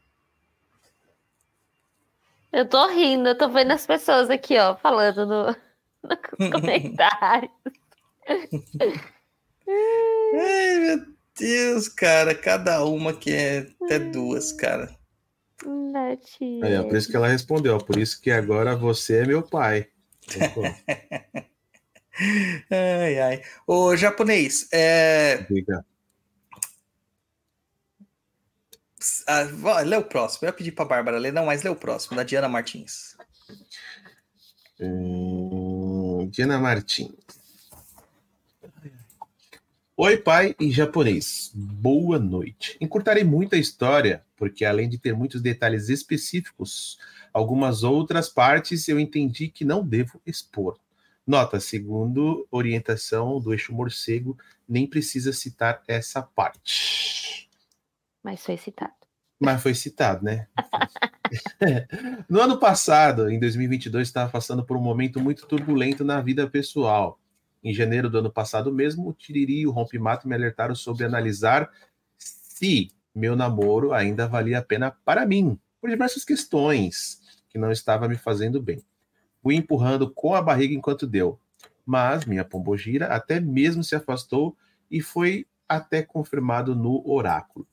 Eu 2.52 2.68
tô 2.68 2.88
rindo, 2.88 3.28
eu 3.28 3.38
tô 3.38 3.48
vendo 3.48 3.70
as 3.70 3.86
pessoas 3.86 4.28
aqui, 4.28 4.58
ó, 4.58 4.76
falando 4.76 5.24
no, 5.24 5.46
nos 6.02 6.50
comentários. 6.50 7.52
Ai, 10.34 10.78
meu 10.80 11.06
Deus, 11.38 11.88
cara. 11.88 12.34
Cada 12.34 12.84
uma 12.84 13.12
que 13.12 13.32
é 13.32 13.66
até 13.84 13.98
duas, 14.00 14.52
cara. 14.52 14.94
Nath. 15.64 16.40
Aí, 16.64 16.76
ó, 16.76 16.82
por 16.82 16.96
isso 16.96 17.08
que 17.08 17.16
ela 17.16 17.28
respondeu, 17.28 17.76
ó, 17.76 17.78
por 17.78 17.96
isso 17.96 18.20
que 18.20 18.32
agora 18.32 18.74
você 18.74 19.18
é 19.18 19.26
meu 19.26 19.42
pai. 19.42 19.88
Ai, 22.70 23.18
ai. 23.18 23.42
Ô, 23.66 23.96
japonês, 23.96 24.68
é... 24.70 25.46
diga. 25.48 25.82
Ah, 29.26 29.80
lê 29.82 29.96
o 29.96 30.04
próximo. 30.04 30.40
Eu 30.42 30.48
ia 30.48 30.52
pedir 30.52 30.72
pra 30.72 30.84
Bárbara 30.84 31.18
ler, 31.18 31.32
não, 31.32 31.46
mas 31.46 31.62
lê 31.62 31.70
o 31.70 31.76
próximo, 31.76 32.16
da 32.16 32.22
Diana 32.22 32.48
Martins. 32.48 33.16
Hum, 34.80 36.28
Diana 36.30 36.58
Martins. 36.58 37.12
Oi, 39.96 40.16
pai 40.16 40.56
em 40.58 40.72
japonês. 40.72 41.52
Boa 41.54 42.18
noite. 42.18 42.76
Encurtarei 42.80 43.22
muito 43.22 43.54
a 43.54 43.58
história, 43.58 44.24
porque 44.36 44.64
além 44.64 44.88
de 44.88 44.98
ter 44.98 45.14
muitos 45.14 45.40
detalhes 45.40 45.88
específicos, 45.88 46.98
algumas 47.32 47.82
outras 47.82 48.28
partes 48.28 48.88
eu 48.88 48.98
entendi 48.98 49.48
que 49.48 49.64
não 49.64 49.86
devo 49.86 50.20
expor. 50.26 50.78
Nota, 51.26 51.60
segundo 51.60 52.46
orientação 52.50 53.38
do 53.38 53.52
eixo 53.52 53.72
morcego, 53.72 54.36
nem 54.68 54.86
precisa 54.86 55.32
citar 55.32 55.82
essa 55.86 56.20
parte. 56.22 57.11
Mas 58.22 58.44
foi 58.44 58.56
citado. 58.56 58.92
Mas 59.40 59.62
foi 59.62 59.74
citado, 59.74 60.24
né? 60.24 60.46
No 62.28 62.42
ano 62.42 62.58
passado, 62.58 63.30
em 63.30 63.40
2022, 63.40 64.06
estava 64.06 64.30
passando 64.30 64.62
por 64.62 64.76
um 64.76 64.82
momento 64.82 65.18
muito 65.18 65.46
turbulento 65.46 66.04
na 66.04 66.20
vida 66.20 66.46
pessoal. 66.48 67.18
Em 67.64 67.72
janeiro 67.72 68.10
do 68.10 68.18
ano 68.18 68.30
passado 68.30 68.70
mesmo, 68.70 69.08
o 69.08 69.14
Tiriri 69.14 69.60
e 69.60 69.66
o 69.66 69.70
Rompimato 69.70 70.28
me 70.28 70.34
alertaram 70.34 70.74
sobre 70.74 71.06
analisar 71.06 71.70
se 72.18 72.90
meu 73.14 73.34
namoro 73.34 73.92
ainda 73.92 74.28
valia 74.28 74.58
a 74.58 74.62
pena 74.62 74.90
para 74.90 75.24
mim, 75.24 75.58
por 75.80 75.90
diversas 75.90 76.24
questões 76.24 77.20
que 77.48 77.58
não 77.58 77.70
estava 77.70 78.08
me 78.08 78.16
fazendo 78.16 78.60
bem. 78.60 78.82
Fui 79.42 79.54
empurrando 79.54 80.10
com 80.10 80.34
a 80.34 80.42
barriga 80.42 80.74
enquanto 80.74 81.06
deu, 81.06 81.38
mas 81.84 82.24
minha 82.24 82.44
pombogira 82.44 83.06
até 83.06 83.40
mesmo 83.40 83.82
se 83.82 83.94
afastou 83.94 84.56
e 84.90 85.00
foi 85.00 85.46
até 85.68 86.02
confirmado 86.02 86.74
no 86.74 87.02
oráculo. 87.08 87.66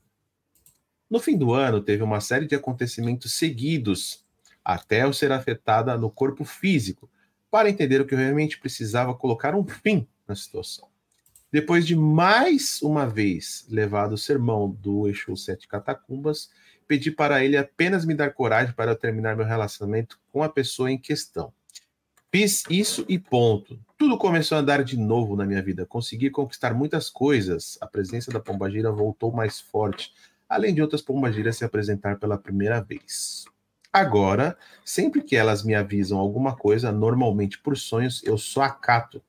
No 1.09 1.19
fim 1.19 1.37
do 1.37 1.53
ano, 1.53 1.81
teve 1.81 2.03
uma 2.03 2.21
série 2.21 2.45
de 2.45 2.55
acontecimentos 2.55 3.33
seguidos 3.33 4.23
até 4.63 5.03
eu 5.03 5.13
ser 5.13 5.31
afetada 5.31 5.97
no 5.97 6.11
corpo 6.11 6.45
físico, 6.45 7.09
para 7.49 7.69
entender 7.69 7.99
o 7.99 8.05
que 8.05 8.13
eu 8.13 8.19
realmente 8.19 8.59
precisava 8.59 9.15
colocar 9.15 9.55
um 9.55 9.65
fim 9.65 10.07
na 10.27 10.35
situação. 10.35 10.87
Depois 11.51 11.87
de 11.87 11.95
mais 11.95 12.79
uma 12.83 13.07
vez 13.07 13.65
levado 13.69 14.13
o 14.13 14.17
sermão 14.17 14.69
do 14.69 15.07
Exu 15.07 15.35
Sete 15.35 15.67
Catacumbas, 15.67 16.51
pedi 16.87 17.09
para 17.09 17.43
ele 17.43 17.57
apenas 17.57 18.05
me 18.05 18.13
dar 18.13 18.33
coragem 18.33 18.73
para 18.73 18.91
eu 18.91 18.95
terminar 18.95 19.35
meu 19.35 19.45
relacionamento 19.45 20.19
com 20.31 20.43
a 20.43 20.49
pessoa 20.49 20.91
em 20.91 20.97
questão. 20.97 21.51
Fiz 22.31 22.63
isso 22.69 23.03
e 23.09 23.17
ponto. 23.17 23.79
Tudo 23.97 24.15
começou 24.15 24.55
a 24.55 24.61
andar 24.61 24.83
de 24.83 24.95
novo 24.95 25.35
na 25.35 25.45
minha 25.47 25.63
vida. 25.63 25.87
Consegui 25.87 26.29
conquistar 26.29 26.75
muitas 26.75 27.09
coisas. 27.09 27.79
A 27.81 27.87
presença 27.87 28.29
da 28.29 28.39
pombagira 28.39 28.91
voltou 28.91 29.31
mais 29.31 29.59
forte, 29.59 30.13
além 30.49 30.73
de 30.73 30.81
outras 30.81 31.01
pombagiras 31.01 31.55
se 31.55 31.63
apresentar 31.63 32.17
pela 32.17 32.37
primeira 32.37 32.81
vez. 32.81 33.45
Agora, 33.93 34.57
sempre 34.83 35.21
que 35.21 35.35
elas 35.35 35.63
me 35.63 35.75
avisam 35.75 36.17
alguma 36.17 36.55
coisa, 36.55 36.91
normalmente 36.91 37.59
por 37.59 37.77
sonhos, 37.77 38.23
eu 38.23 38.37
só 38.37 38.63
acato. 38.63 39.21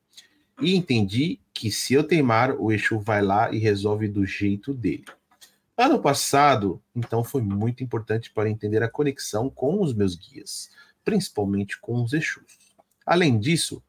E 0.60 0.74
entendi 0.74 1.38
que 1.52 1.70
se 1.70 1.94
eu 1.94 2.02
teimar, 2.02 2.54
o 2.58 2.72
Exu 2.72 2.98
vai 2.98 3.22
lá 3.22 3.52
e 3.52 3.58
resolve 3.58 4.08
do 4.08 4.24
jeito 4.24 4.74
dele. 4.74 5.04
Ano 5.76 5.98
passado, 5.98 6.82
então, 6.94 7.24
foi 7.24 7.40
muito 7.40 7.82
importante 7.82 8.30
para 8.30 8.50
entender 8.50 8.82
a 8.82 8.90
conexão 8.90 9.48
com 9.48 9.80
os 9.80 9.94
meus 9.94 10.14
guias, 10.14 10.70
principalmente 11.02 11.80
com 11.80 12.02
os 12.02 12.12
Exus. 12.12 12.74
Além 13.06 13.38
disso, 13.38 13.82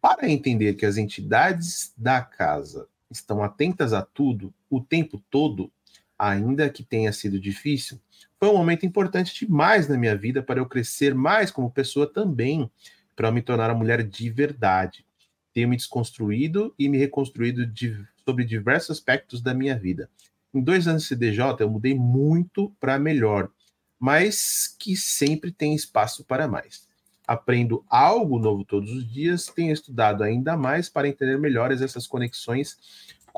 para 0.00 0.28
entender 0.28 0.74
que 0.74 0.84
as 0.84 0.96
entidades 0.96 1.92
da 1.96 2.20
casa 2.20 2.88
estão 3.08 3.42
atentas 3.42 3.92
a 3.92 4.02
tudo 4.02 4.52
o 4.68 4.80
tempo 4.80 5.22
todo, 5.30 5.70
ainda 6.18 6.68
que 6.68 6.82
tenha 6.82 7.12
sido 7.12 7.38
difícil, 7.38 8.00
foi 8.38 8.48
um 8.48 8.56
momento 8.56 8.84
importante 8.84 9.46
demais 9.46 9.88
na 9.88 9.96
minha 9.96 10.16
vida 10.16 10.42
para 10.42 10.60
eu 10.60 10.66
crescer 10.66 11.14
mais 11.14 11.50
como 11.50 11.70
pessoa 11.70 12.06
também, 12.06 12.70
para 13.14 13.32
me 13.32 13.42
tornar 13.42 13.70
uma 13.70 13.78
mulher 13.78 14.02
de 14.02 14.30
verdade. 14.30 15.04
Tenho 15.52 15.68
me 15.68 15.76
desconstruído 15.76 16.74
e 16.78 16.88
me 16.88 16.98
reconstruído 16.98 17.66
de, 17.66 17.98
sobre 18.24 18.44
diversos 18.44 18.90
aspectos 18.90 19.40
da 19.40 19.52
minha 19.52 19.76
vida. 19.76 20.08
Em 20.54 20.60
dois 20.60 20.86
anos 20.86 21.02
de 21.02 21.08
CDJ, 21.08 21.56
eu 21.60 21.70
mudei 21.70 21.94
muito 21.94 22.72
para 22.80 22.98
melhor, 22.98 23.50
mas 23.98 24.74
que 24.78 24.96
sempre 24.96 25.50
tem 25.50 25.74
espaço 25.74 26.24
para 26.24 26.46
mais. 26.46 26.86
Aprendo 27.26 27.84
algo 27.88 28.38
novo 28.38 28.64
todos 28.64 28.90
os 28.90 29.06
dias, 29.06 29.48
tenho 29.48 29.72
estudado 29.72 30.22
ainda 30.22 30.56
mais 30.56 30.88
para 30.88 31.08
entender 31.08 31.38
melhores 31.38 31.82
essas 31.82 32.06
conexões 32.06 32.78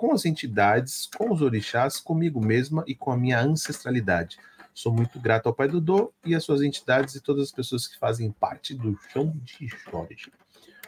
com 0.01 0.15
as 0.15 0.25
entidades, 0.25 1.11
com 1.15 1.31
os 1.31 1.43
orixás, 1.43 2.01
comigo 2.01 2.41
mesma 2.41 2.83
e 2.87 2.95
com 2.95 3.12
a 3.12 3.19
minha 3.19 3.39
ancestralidade. 3.39 4.39
Sou 4.73 4.91
muito 4.91 5.20
grato 5.20 5.47
ao 5.47 5.55
Pai 5.55 5.69
Dodô 5.69 6.11
e 6.25 6.35
às 6.35 6.43
suas 6.43 6.62
entidades 6.62 7.15
e 7.17 7.20
todas 7.20 7.49
as 7.49 7.53
pessoas 7.53 7.87
que 7.87 7.99
fazem 7.99 8.33
parte 8.33 8.73
do 8.73 8.99
chão 9.12 9.31
de 9.43 9.69
Jorge. 9.69 10.33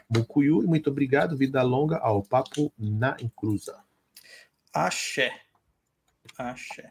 Mucuyu, 0.08 0.62
muito 0.62 0.88
obrigado. 0.88 1.36
Vida 1.36 1.60
longa 1.62 1.98
ao 1.98 2.22
Papo 2.22 2.72
na 2.78 3.14
Encruza. 3.20 3.84
Axé. 4.72 5.30
Axé. 6.38 6.90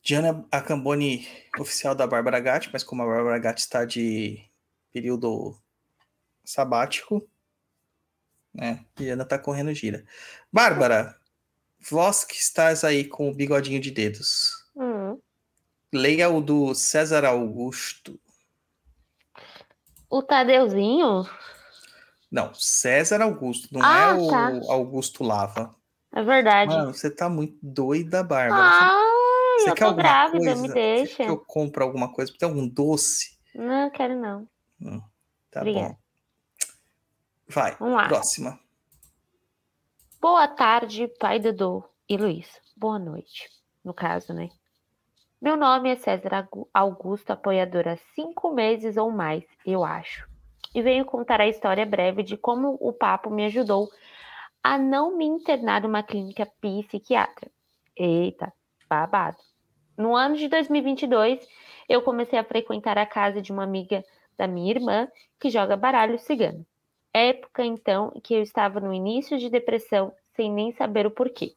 Diana 0.00 0.46
Acamboni, 0.48 1.26
oficial 1.58 1.96
da 1.96 2.06
Bárbara 2.06 2.38
Gatti, 2.38 2.70
mas 2.72 2.84
como 2.84 3.02
a 3.02 3.06
Bárbara 3.06 3.40
Gatti 3.40 3.62
está 3.62 3.84
de 3.84 4.44
período 4.92 5.58
sabático, 6.44 7.28
né? 8.54 8.84
Diana 8.96 9.24
tá 9.24 9.38
correndo 9.38 9.72
gira. 9.74 10.04
Bárbara, 10.52 11.16
vós 11.90 12.24
que 12.24 12.34
estás 12.36 12.84
aí 12.84 13.04
com 13.04 13.28
o 13.30 13.34
bigodinho 13.34 13.80
de 13.80 13.90
dedos. 13.90 14.52
Hum. 14.76 15.18
Leia 15.92 16.28
o 16.28 16.40
do 16.40 16.74
César 16.74 17.24
Augusto. 17.24 18.20
O 20.10 20.22
Tadeuzinho? 20.22 21.28
Não, 22.30 22.52
César 22.54 23.22
Augusto, 23.22 23.68
não 23.72 23.80
Ah, 23.82 24.10
é 24.10 24.14
o 24.14 24.28
tá. 24.28 24.72
Augusto 24.72 25.24
Lava. 25.24 25.74
É 26.14 26.22
verdade. 26.22 26.70
Mano, 26.70 26.92
você 26.92 27.10
tá 27.10 27.28
muito 27.28 27.58
doida, 27.62 28.22
Bárbara. 28.22 28.62
Ai, 28.70 29.58
você 29.58 29.70
eu 29.70 29.74
quer 29.74 29.84
tô 29.84 29.88
alguma 29.90 30.02
grávida, 30.02 30.38
coisa? 30.44 30.62
me 30.62 30.68
Você 30.68 30.74
deixa. 30.74 31.16
quer 31.16 31.24
que 31.24 31.30
eu 31.30 31.38
compre 31.38 31.82
alguma 31.82 32.12
coisa? 32.12 32.32
Tem 32.38 32.48
algum 32.48 32.66
doce? 32.68 33.38
Não, 33.54 33.90
quero 33.90 34.18
não. 34.18 34.48
Hum, 34.80 35.02
tá 35.50 35.60
Obrigada. 35.60 35.88
bom. 35.88 35.96
Vai, 37.48 37.74
Vamos 37.76 37.96
lá. 37.96 38.08
próxima. 38.08 38.58
Boa 40.20 40.46
tarde, 40.48 41.08
pai 41.18 41.38
Dodô 41.38 41.82
e 42.08 42.16
Luiz. 42.16 42.46
Boa 42.76 42.98
noite, 42.98 43.48
no 43.82 43.94
caso, 43.94 44.34
né? 44.34 44.50
Meu 45.40 45.56
nome 45.56 45.88
é 45.90 45.96
César 45.96 46.48
Augusto, 46.74 47.30
apoiador 47.30 47.88
há 47.88 47.96
cinco 48.14 48.52
meses 48.52 48.96
ou 48.96 49.10
mais, 49.10 49.44
eu 49.64 49.84
acho. 49.84 50.28
E 50.74 50.82
venho 50.82 51.04
contar 51.04 51.40
a 51.40 51.48
história 51.48 51.86
breve 51.86 52.22
de 52.22 52.36
como 52.36 52.76
o 52.80 52.92
papo 52.92 53.30
me 53.30 53.46
ajudou 53.46 53.88
a 54.62 54.76
não 54.76 55.16
me 55.16 55.24
internar 55.24 55.82
numa 55.82 56.02
clínica 56.02 56.44
psiquiatra. 56.60 57.50
Eita, 57.96 58.52
babado. 58.88 59.38
No 59.96 60.14
ano 60.14 60.36
de 60.36 60.48
2022, 60.48 61.48
eu 61.88 62.02
comecei 62.02 62.38
a 62.38 62.44
frequentar 62.44 62.98
a 62.98 63.06
casa 63.06 63.40
de 63.40 63.50
uma 63.52 63.62
amiga 63.62 64.04
da 64.36 64.46
minha 64.46 64.70
irmã 64.70 65.08
que 65.40 65.48
joga 65.48 65.76
baralho 65.76 66.18
cigano. 66.18 66.66
Época, 67.12 67.64
então, 67.64 68.12
que 68.22 68.34
eu 68.34 68.42
estava 68.42 68.80
no 68.80 68.92
início 68.92 69.38
de 69.38 69.48
depressão, 69.48 70.12
sem 70.34 70.52
nem 70.52 70.72
saber 70.72 71.06
o 71.06 71.10
porquê. 71.10 71.54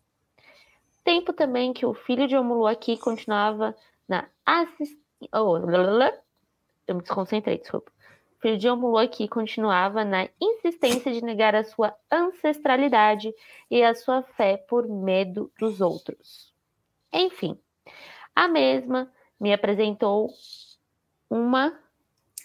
Tempo 1.04 1.34
também 1.34 1.74
que 1.74 1.86
o 1.86 1.94
filho 1.94 2.28
de 2.28 2.36
Omulu 2.36 2.68
aqui 2.68 2.98
continuava 2.98 3.76
na 4.08 4.28
assist... 4.46 4.98
oh, 5.34 5.58
lalalala. 5.58 6.14
Eu 6.88 6.96
me 6.96 7.02
desconcentrei, 7.02 7.58
desculpa. 7.58 7.92
O 8.38 8.42
filho 8.42 8.58
de 8.58 8.70
Omulu 8.70 8.98
aqui 8.98 9.28
continuava 9.28 10.04
na 10.04 10.28
insistência 10.40 11.12
de 11.12 11.24
negar 11.24 11.56
a 11.56 11.64
sua 11.64 11.96
ancestralidade 12.12 13.34
e 13.70 13.84
a 13.84 13.94
sua 13.94 14.24
fé 14.24 14.58
por 14.58 14.88
medo 14.88 15.52
dos 15.60 15.82
outros. 15.82 16.54
Enfim, 17.14 17.60
a 18.36 18.48
mesma 18.48 19.12
me 19.40 19.52
apresentou 19.52 20.30
uma 21.30 21.80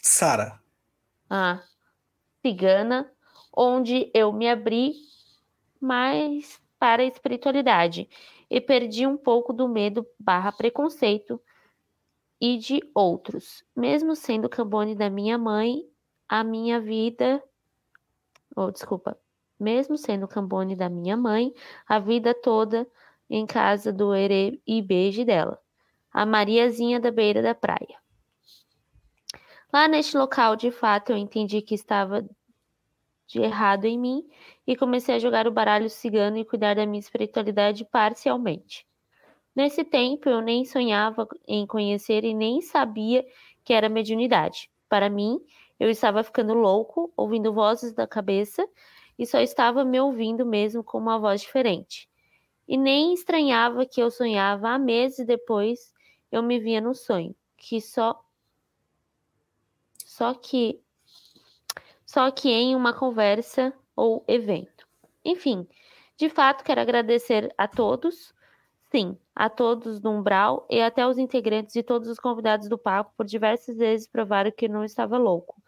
Sara. 0.02 0.60
a 1.28 1.60
cigana, 2.46 3.10
onde 3.52 4.08
eu 4.14 4.32
me 4.32 4.48
abri 4.48 4.94
mais 5.80 6.62
para 6.78 7.02
a 7.02 7.04
espiritualidade 7.06 8.08
e 8.48 8.60
perdi 8.60 9.04
um 9.04 9.16
pouco 9.16 9.52
do 9.52 9.68
medo 9.68 10.06
barra 10.16 10.52
preconceito 10.52 11.40
e 12.40 12.56
de 12.56 12.80
outros. 12.94 13.64
Mesmo 13.74 14.14
sendo 14.14 14.48
cambone 14.48 14.94
da 14.94 15.10
minha 15.10 15.36
mãe, 15.36 15.82
a 16.28 16.44
minha 16.44 16.80
vida. 16.80 17.42
Oh, 18.54 18.70
desculpa. 18.70 19.18
Mesmo 19.58 19.96
sendo 19.96 20.28
cambone 20.28 20.76
da 20.76 20.88
minha 20.88 21.16
mãe, 21.16 21.52
a 21.88 21.98
vida 21.98 22.32
toda 22.32 22.86
em 23.28 23.44
casa 23.44 23.92
do 23.92 24.14
Ere 24.14 24.62
e 24.64 24.80
beijo 24.80 25.24
dela. 25.24 25.58
A 26.12 26.24
Mariazinha 26.24 27.00
da 27.00 27.10
beira 27.10 27.42
da 27.42 27.54
praia. 27.54 28.05
Lá 29.72 29.88
neste 29.88 30.16
local, 30.16 30.56
de 30.56 30.70
fato, 30.70 31.10
eu 31.10 31.16
entendi 31.16 31.60
que 31.60 31.74
estava 31.74 32.24
de 33.26 33.40
errado 33.40 33.84
em 33.84 33.98
mim 33.98 34.24
e 34.66 34.76
comecei 34.76 35.16
a 35.16 35.18
jogar 35.18 35.46
o 35.46 35.52
baralho 35.52 35.90
cigano 35.90 36.38
e 36.38 36.44
cuidar 36.44 36.76
da 36.76 36.86
minha 36.86 37.00
espiritualidade 37.00 37.84
parcialmente. 37.84 38.86
Nesse 39.54 39.84
tempo, 39.84 40.28
eu 40.28 40.40
nem 40.40 40.64
sonhava 40.64 41.26
em 41.46 41.66
conhecer 41.66 42.24
e 42.24 42.34
nem 42.34 42.60
sabia 42.60 43.24
que 43.64 43.72
era 43.72 43.88
mediunidade. 43.88 44.70
Para 44.88 45.10
mim, 45.10 45.40
eu 45.80 45.90
estava 45.90 46.22
ficando 46.22 46.54
louco, 46.54 47.12
ouvindo 47.16 47.52
vozes 47.52 47.92
da 47.92 48.06
cabeça 48.06 48.66
e 49.18 49.26
só 49.26 49.40
estava 49.40 49.84
me 49.84 49.98
ouvindo 49.98 50.46
mesmo 50.46 50.84
com 50.84 50.98
uma 50.98 51.18
voz 51.18 51.40
diferente. 51.40 52.08
E 52.68 52.76
nem 52.76 53.14
estranhava 53.14 53.86
que 53.86 54.00
eu 54.00 54.10
sonhava 54.10 54.70
há 54.70 54.78
meses 54.78 55.26
depois 55.26 55.92
eu 56.30 56.42
me 56.42 56.58
via 56.58 56.80
no 56.80 56.94
sonho, 56.94 57.34
que 57.56 57.80
só 57.80 58.25
só 60.16 60.32
que 60.32 60.80
só 62.06 62.30
que 62.30 62.48
em 62.48 62.74
uma 62.74 62.94
conversa 62.94 63.74
ou 63.94 64.24
evento. 64.26 64.86
Enfim, 65.22 65.68
de 66.16 66.30
fato 66.30 66.64
quero 66.64 66.80
agradecer 66.80 67.52
a 67.58 67.68
todos. 67.68 68.34
sim, 68.90 69.18
a 69.34 69.50
todos 69.50 70.00
do 70.00 70.10
Umbral 70.10 70.66
e 70.70 70.80
até 70.80 71.06
os 71.06 71.18
integrantes 71.18 71.76
e 71.76 71.82
todos 71.82 72.08
os 72.08 72.18
convidados 72.18 72.66
do 72.66 72.78
papo 72.78 73.12
por 73.14 73.26
diversas 73.26 73.76
vezes 73.76 74.08
provaram 74.08 74.50
que 74.50 74.68
não 74.68 74.84
estava 74.84 75.18
louco. 75.18 75.62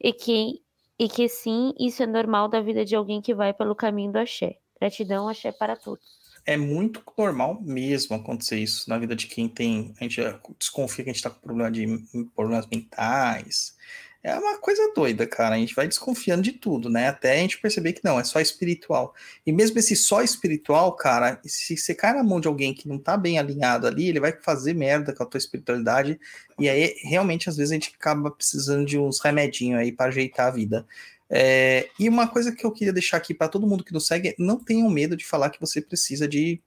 E 0.00 0.12
que, 0.12 0.60
e 0.98 1.08
que 1.08 1.28
sim, 1.28 1.72
isso 1.78 2.02
é 2.02 2.06
normal 2.06 2.48
da 2.48 2.60
vida 2.60 2.84
de 2.84 2.96
alguém 2.96 3.22
que 3.22 3.34
vai 3.34 3.54
pelo 3.54 3.76
caminho 3.76 4.10
do 4.12 4.18
axé. 4.18 4.58
Gratidão, 4.80 5.28
axé 5.28 5.52
para 5.52 5.76
todos. 5.76 6.25
É 6.46 6.56
muito 6.56 7.02
normal 7.18 7.60
mesmo 7.60 8.14
acontecer 8.14 8.56
isso 8.58 8.88
na 8.88 8.98
vida 8.98 9.16
de 9.16 9.26
quem 9.26 9.48
tem. 9.48 9.92
A 10.00 10.04
gente 10.04 10.20
desconfia 10.58 11.04
que 11.04 11.10
a 11.10 11.12
gente 11.12 11.22
tá 11.22 11.28
com 11.28 11.40
problema 11.40 11.70
de 11.70 11.86
problemas 12.34 12.66
mentais. 12.68 13.76
É 14.26 14.34
uma 14.34 14.58
coisa 14.58 14.92
doida, 14.92 15.24
cara. 15.24 15.54
A 15.54 15.58
gente 15.58 15.72
vai 15.74 15.86
desconfiando 15.86 16.42
de 16.42 16.52
tudo, 16.52 16.90
né? 16.90 17.08
Até 17.08 17.34
a 17.34 17.36
gente 17.36 17.60
perceber 17.60 17.92
que 17.92 18.04
não, 18.04 18.18
é 18.18 18.24
só 18.24 18.40
espiritual. 18.40 19.14
E 19.46 19.52
mesmo 19.52 19.78
esse 19.78 19.94
só 19.94 20.20
espiritual, 20.20 20.96
cara, 20.96 21.40
se 21.44 21.76
você 21.76 21.94
cai 21.94 22.12
na 22.12 22.24
mão 22.24 22.40
de 22.40 22.48
alguém 22.48 22.74
que 22.74 22.88
não 22.88 22.98
tá 22.98 23.16
bem 23.16 23.38
alinhado 23.38 23.86
ali, 23.86 24.08
ele 24.08 24.18
vai 24.18 24.32
fazer 24.32 24.74
merda 24.74 25.14
com 25.14 25.22
a 25.22 25.26
tua 25.26 25.38
espiritualidade. 25.38 26.18
E 26.58 26.68
aí, 26.68 26.96
realmente, 27.04 27.48
às 27.48 27.56
vezes 27.56 27.70
a 27.70 27.74
gente 27.74 27.94
acaba 27.96 28.28
precisando 28.28 28.84
de 28.84 28.98
uns 28.98 29.20
remedinhos 29.20 29.80
aí 29.80 29.92
para 29.92 30.06
ajeitar 30.06 30.48
a 30.48 30.50
vida. 30.50 30.84
É, 31.28 31.88
e 31.98 32.08
uma 32.08 32.28
coisa 32.28 32.52
que 32.52 32.64
eu 32.64 32.70
queria 32.70 32.92
deixar 32.92 33.16
aqui 33.16 33.34
para 33.34 33.48
todo 33.48 33.66
mundo 33.66 33.84
que 33.84 33.92
nos 33.92 34.06
segue, 34.06 34.34
não 34.38 34.62
tenham 34.62 34.88
medo 34.88 35.16
de 35.16 35.26
falar 35.26 35.50
que 35.50 35.60
você 35.60 35.80
precisa 35.80 36.28
de, 36.28 36.60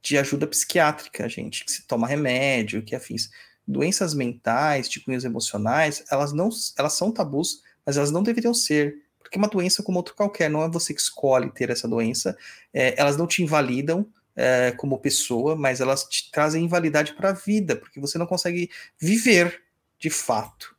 de 0.00 0.18
ajuda 0.18 0.46
psiquiátrica, 0.46 1.28
gente, 1.28 1.64
que 1.64 1.72
se 1.72 1.86
toma 1.86 2.06
remédio, 2.06 2.82
que 2.82 2.94
afins. 2.94 3.30
Doenças 3.66 4.12
mentais, 4.12 4.88
de 4.88 5.00
cunhos 5.00 5.24
emocionais, 5.24 6.04
elas 6.10 6.32
não 6.32 6.50
elas 6.76 6.94
são 6.94 7.12
tabus, 7.12 7.62
mas 7.86 7.96
elas 7.96 8.10
não 8.10 8.22
deveriam 8.22 8.52
ser, 8.52 8.96
porque 9.20 9.36
é 9.36 9.38
uma 9.38 9.48
doença 9.48 9.82
como 9.82 9.98
outra 9.98 10.14
qualquer, 10.14 10.50
não 10.50 10.64
é 10.64 10.68
você 10.68 10.92
que 10.92 11.00
escolhe 11.00 11.50
ter 11.52 11.70
essa 11.70 11.86
doença, 11.86 12.36
é, 12.72 13.00
elas 13.00 13.16
não 13.16 13.26
te 13.26 13.42
invalidam, 13.42 14.10
é, 14.34 14.72
como 14.72 14.98
pessoa, 14.98 15.54
mas 15.54 15.80
elas 15.80 16.04
te 16.04 16.30
trazem 16.30 16.64
invalidade 16.64 17.14
para 17.14 17.30
a 17.30 17.34
vida, 17.34 17.76
porque 17.76 18.00
você 18.00 18.18
não 18.18 18.26
consegue 18.26 18.70
viver 18.98 19.62
de 19.98 20.10
fato, 20.10 20.74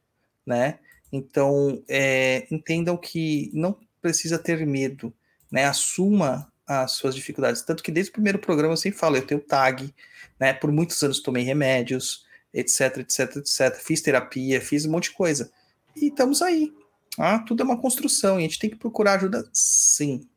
né? 0.45 0.79
Então, 1.13 1.83
é, 1.87 2.47
entendam 2.49 2.97
que 2.97 3.51
não 3.53 3.77
precisa 4.01 4.39
ter 4.39 4.65
medo, 4.65 5.13
né? 5.51 5.65
Assuma 5.65 6.51
as 6.65 6.93
suas 6.93 7.13
dificuldades. 7.13 7.61
Tanto 7.61 7.83
que 7.83 7.91
desde 7.91 8.09
o 8.09 8.13
primeiro 8.13 8.39
programa 8.39 8.73
eu 8.73 8.77
sempre 8.77 8.97
falo, 8.97 9.15
eu 9.15 9.27
tenho 9.27 9.39
tag, 9.39 9.93
né? 10.39 10.53
Por 10.53 10.71
muitos 10.71 11.01
anos 11.03 11.21
tomei 11.21 11.43
remédios, 11.43 12.25
etc, 12.51 12.97
etc, 12.97 13.35
etc. 13.35 13.75
Fiz 13.75 14.01
terapia, 14.01 14.59
fiz 14.59 14.87
um 14.87 14.91
monte 14.91 15.11
de 15.11 15.15
coisa. 15.15 15.51
E 15.95 16.07
estamos 16.07 16.41
aí. 16.41 16.73
Ah, 17.19 17.37
tudo 17.37 17.61
é 17.61 17.63
uma 17.63 17.79
construção 17.79 18.39
e 18.39 18.45
a 18.45 18.47
gente 18.47 18.57
tem 18.57 18.71
que 18.71 18.75
procurar 18.75 19.13
ajuda 19.13 19.47
sim. 19.53 20.27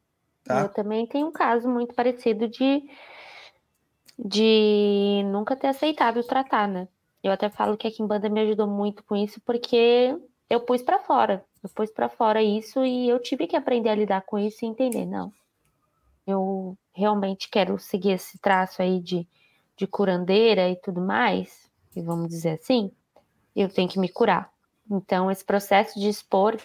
Tá? 0.44 0.60
Eu 0.60 0.68
também 0.68 1.06
tenho 1.06 1.26
um 1.26 1.32
caso 1.32 1.66
muito 1.66 1.94
parecido 1.94 2.48
de, 2.48 2.82
de 4.18 5.22
nunca 5.32 5.56
ter 5.56 5.68
aceitado 5.68 6.22
tratar, 6.22 6.68
né? 6.68 6.86
Eu 7.22 7.32
até 7.32 7.48
falo 7.48 7.78
que 7.78 7.88
a 7.88 7.90
Kimbanda 7.90 8.28
me 8.28 8.40
ajudou 8.42 8.66
muito 8.66 9.02
com 9.04 9.16
isso, 9.16 9.40
porque 9.40 10.14
eu 10.48 10.60
pus 10.60 10.82
para 10.82 10.98
fora. 10.98 11.44
Eu 11.62 11.70
pus 11.70 11.90
para 11.90 12.08
fora 12.08 12.42
isso 12.42 12.84
e 12.84 13.08
eu 13.08 13.18
tive 13.18 13.46
que 13.46 13.56
aprender 13.56 13.88
a 13.88 13.94
lidar 13.94 14.22
com 14.22 14.38
isso 14.38 14.64
e 14.64 14.68
entender, 14.68 15.04
não. 15.04 15.32
Eu 16.26 16.76
realmente 16.94 17.48
quero 17.48 17.78
seguir 17.78 18.12
esse 18.12 18.38
traço 18.38 18.82
aí 18.82 19.00
de, 19.00 19.26
de 19.76 19.86
curandeira 19.86 20.68
e 20.68 20.76
tudo 20.76 21.00
mais, 21.00 21.70
e 21.94 22.00
vamos 22.00 22.28
dizer 22.28 22.58
assim, 22.60 22.90
eu 23.54 23.68
tenho 23.68 23.88
que 23.88 23.98
me 23.98 24.08
curar. 24.08 24.50
Então, 24.90 25.30
esse 25.30 25.44
processo 25.44 25.98
de 25.98 26.08
expor 26.08 26.56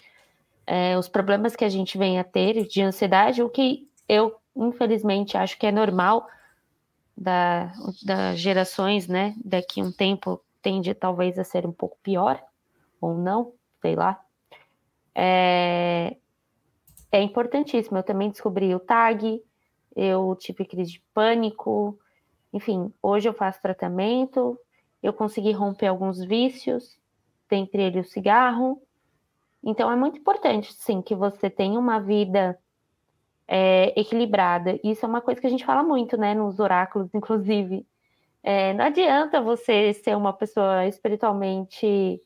é, 0.66 0.98
os 0.98 1.08
problemas 1.08 1.56
que 1.56 1.66
a 1.66 1.70
gente 1.70 1.98
vem 1.98 2.20
a 2.20 2.24
ter 2.24 2.66
de 2.68 2.82
ansiedade, 2.82 3.44
o 3.44 3.50
que 3.50 3.90
eu, 4.08 4.36
infelizmente, 4.56 5.38
acho 5.38 5.58
que 5.58 5.68
é 5.68 5.72
normal 5.72 6.28
da, 7.18 7.74
das 8.04 8.40
gerações, 8.40 9.08
né? 9.08 9.36
Daqui 9.44 9.82
um 9.82 9.92
tempo 9.92 10.42
tende 10.62 10.94
talvez 10.94 11.38
a 11.38 11.44
ser 11.44 11.66
um 11.66 11.72
pouco 11.72 11.98
pior, 12.02 12.42
ou 13.00 13.16
não, 13.18 13.54
sei 13.82 13.96
lá. 13.96 14.24
É, 15.14 16.16
é 17.12 17.22
importantíssimo. 17.22 17.98
Eu 17.98 18.04
também 18.04 18.30
descobri 18.30 18.74
o 18.74 18.80
tag, 18.80 19.44
eu 19.96 20.36
tive 20.40 20.66
crise 20.66 20.94
de 20.94 21.04
pânico, 21.14 22.00
enfim, 22.54 22.94
hoje 23.02 23.28
eu 23.28 23.34
faço 23.34 23.62
tratamento, 23.62 24.58
eu 25.02 25.14
consegui 25.14 25.52
romper 25.52 25.88
alguns 25.88 26.24
vícios, 26.24 26.98
dentre 27.50 27.82
eles 27.82 28.08
o 28.08 28.12
cigarro. 28.12 28.82
Então 29.64 29.92
é 29.92 29.96
muito 29.96 30.20
importante, 30.20 30.74
sim, 30.74 31.02
que 31.02 31.16
você 31.16 31.50
tenha 31.50 31.80
uma 31.80 32.00
vida 32.00 32.58
é, 33.48 34.00
equilibrada. 34.00 34.80
Isso 34.84 35.06
é 35.06 35.10
uma 35.10 35.22
coisa 35.22 35.40
que 35.40 35.48
a 35.48 35.50
gente 35.50 35.66
fala 35.66 35.84
muito, 35.84 36.18
né, 36.18 36.34
nos 36.34 36.60
oráculos, 36.60 37.10
inclusive. 37.16 37.86
É, 38.44 38.74
não 38.74 38.86
adianta 38.86 39.40
você 39.40 39.94
ser 39.94 40.18
uma 40.18 40.34
pessoa 40.34 40.88
espiritualmente 40.88 42.20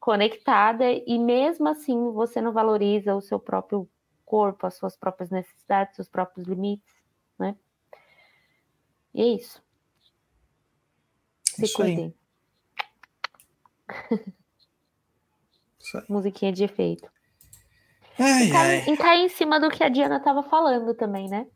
conectada 0.00 0.90
e 0.90 1.18
mesmo 1.18 1.68
assim 1.68 2.10
você 2.10 2.40
não 2.40 2.52
valoriza 2.52 3.14
o 3.14 3.20
seu 3.20 3.38
próprio 3.38 3.88
corpo, 4.24 4.66
as 4.66 4.74
suas 4.74 4.96
próprias 4.96 5.30
necessidades, 5.30 5.94
seus 5.94 6.08
próprios 6.08 6.48
limites, 6.48 6.94
né? 7.38 7.54
E 9.14 9.20
é 9.22 9.26
isso. 9.26 9.62
Se 11.44 11.64
Isso 11.66 11.74
cuidem. 11.74 12.14
Isso 15.78 15.98
aí. 15.98 16.04
Musiquinha 16.08 16.52
de 16.52 16.64
efeito. 16.64 17.10
Ai, 18.18 18.44
E 18.44 18.52
tá, 18.52 18.60
ai. 18.60 18.84
e 18.88 18.96
tá 18.96 19.16
em 19.16 19.28
cima 19.28 19.58
do 19.60 19.70
que 19.70 19.82
a 19.82 19.88
Diana 19.88 20.16
estava 20.16 20.42
falando 20.42 20.94
também, 20.94 21.28
né? 21.28 21.46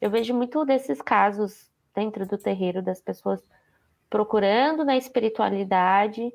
Eu 0.00 0.10
vejo 0.10 0.34
muito 0.34 0.64
desses 0.64 1.00
casos 1.02 1.70
dentro 1.94 2.26
do 2.26 2.38
terreiro 2.38 2.82
das 2.82 3.00
pessoas 3.00 3.42
procurando 4.08 4.84
na 4.84 4.96
espiritualidade 4.96 6.32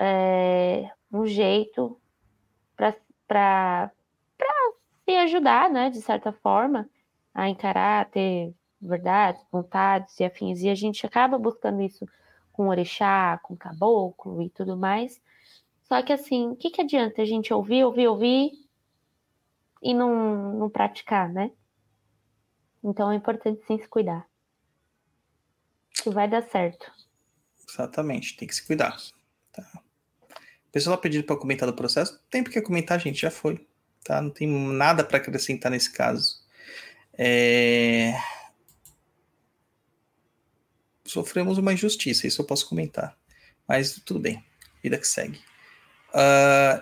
é, 0.00 0.90
um 1.12 1.26
jeito 1.26 2.00
para 3.28 3.92
se 5.04 5.14
ajudar, 5.14 5.68
né, 5.68 5.90
de 5.90 6.00
certa 6.00 6.32
forma, 6.32 6.88
a 7.34 7.50
encarar, 7.50 8.08
ter 8.10 8.54
verdades, 8.80 9.44
vontades 9.52 10.18
e 10.18 10.24
afins. 10.24 10.62
E 10.62 10.70
a 10.70 10.74
gente 10.74 11.04
acaba 11.04 11.38
buscando 11.38 11.82
isso 11.82 12.08
com 12.50 12.68
orixá, 12.68 13.38
com 13.42 13.54
caboclo 13.54 14.40
e 14.40 14.48
tudo 14.48 14.74
mais. 14.74 15.20
Só 15.82 16.02
que 16.02 16.12
assim, 16.12 16.48
o 16.48 16.56
que, 16.56 16.70
que 16.70 16.80
adianta 16.80 17.20
a 17.20 17.26
gente 17.26 17.52
ouvir, 17.52 17.84
ouvir, 17.84 18.08
ouvir 18.08 18.52
e 19.82 19.92
não, 19.92 20.54
não 20.54 20.70
praticar, 20.70 21.28
né? 21.28 21.50
Então 22.82 23.12
é 23.12 23.16
importante 23.16 23.62
sim 23.66 23.78
se 23.78 23.88
cuidar. 23.88 24.26
Que 26.02 26.08
vai 26.08 26.26
dar 26.26 26.42
certo. 26.42 26.90
Exatamente, 27.68 28.36
tem 28.36 28.48
que 28.48 28.54
se 28.54 28.66
cuidar. 28.66 28.96
O 30.70 30.72
pessoal 30.72 30.96
tá 30.96 31.02
pedindo 31.02 31.24
para 31.24 31.36
comentar 31.36 31.68
do 31.68 31.74
processo. 31.74 32.12
Não 32.12 32.20
tem 32.30 32.44
porque 32.44 32.62
comentar, 32.62 33.00
gente, 33.00 33.20
já 33.20 33.30
foi. 33.30 33.66
Tá? 34.04 34.22
Não 34.22 34.30
tem 34.30 34.48
nada 34.48 35.02
para 35.02 35.16
acrescentar 35.16 35.70
nesse 35.70 35.92
caso. 35.92 36.40
É... 37.18 38.14
Sofremos 41.04 41.58
uma 41.58 41.72
injustiça, 41.72 42.24
isso 42.28 42.40
eu 42.40 42.46
posso 42.46 42.68
comentar. 42.68 43.18
Mas 43.66 44.00
tudo 44.04 44.20
bem, 44.20 44.44
vida 44.80 44.96
que 44.96 45.08
segue. 45.08 45.40
Ah, 46.14 46.80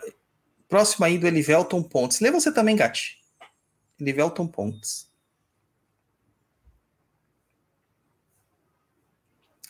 próximo 0.68 1.06
aí 1.06 1.18
do 1.18 1.26
Elivelton 1.26 1.82
Pontes. 1.82 2.20
Lê 2.20 2.30
você 2.30 2.52
também, 2.52 2.76
Gati. 2.76 3.18
Elivelton 3.98 4.46
Pontes. 4.46 5.10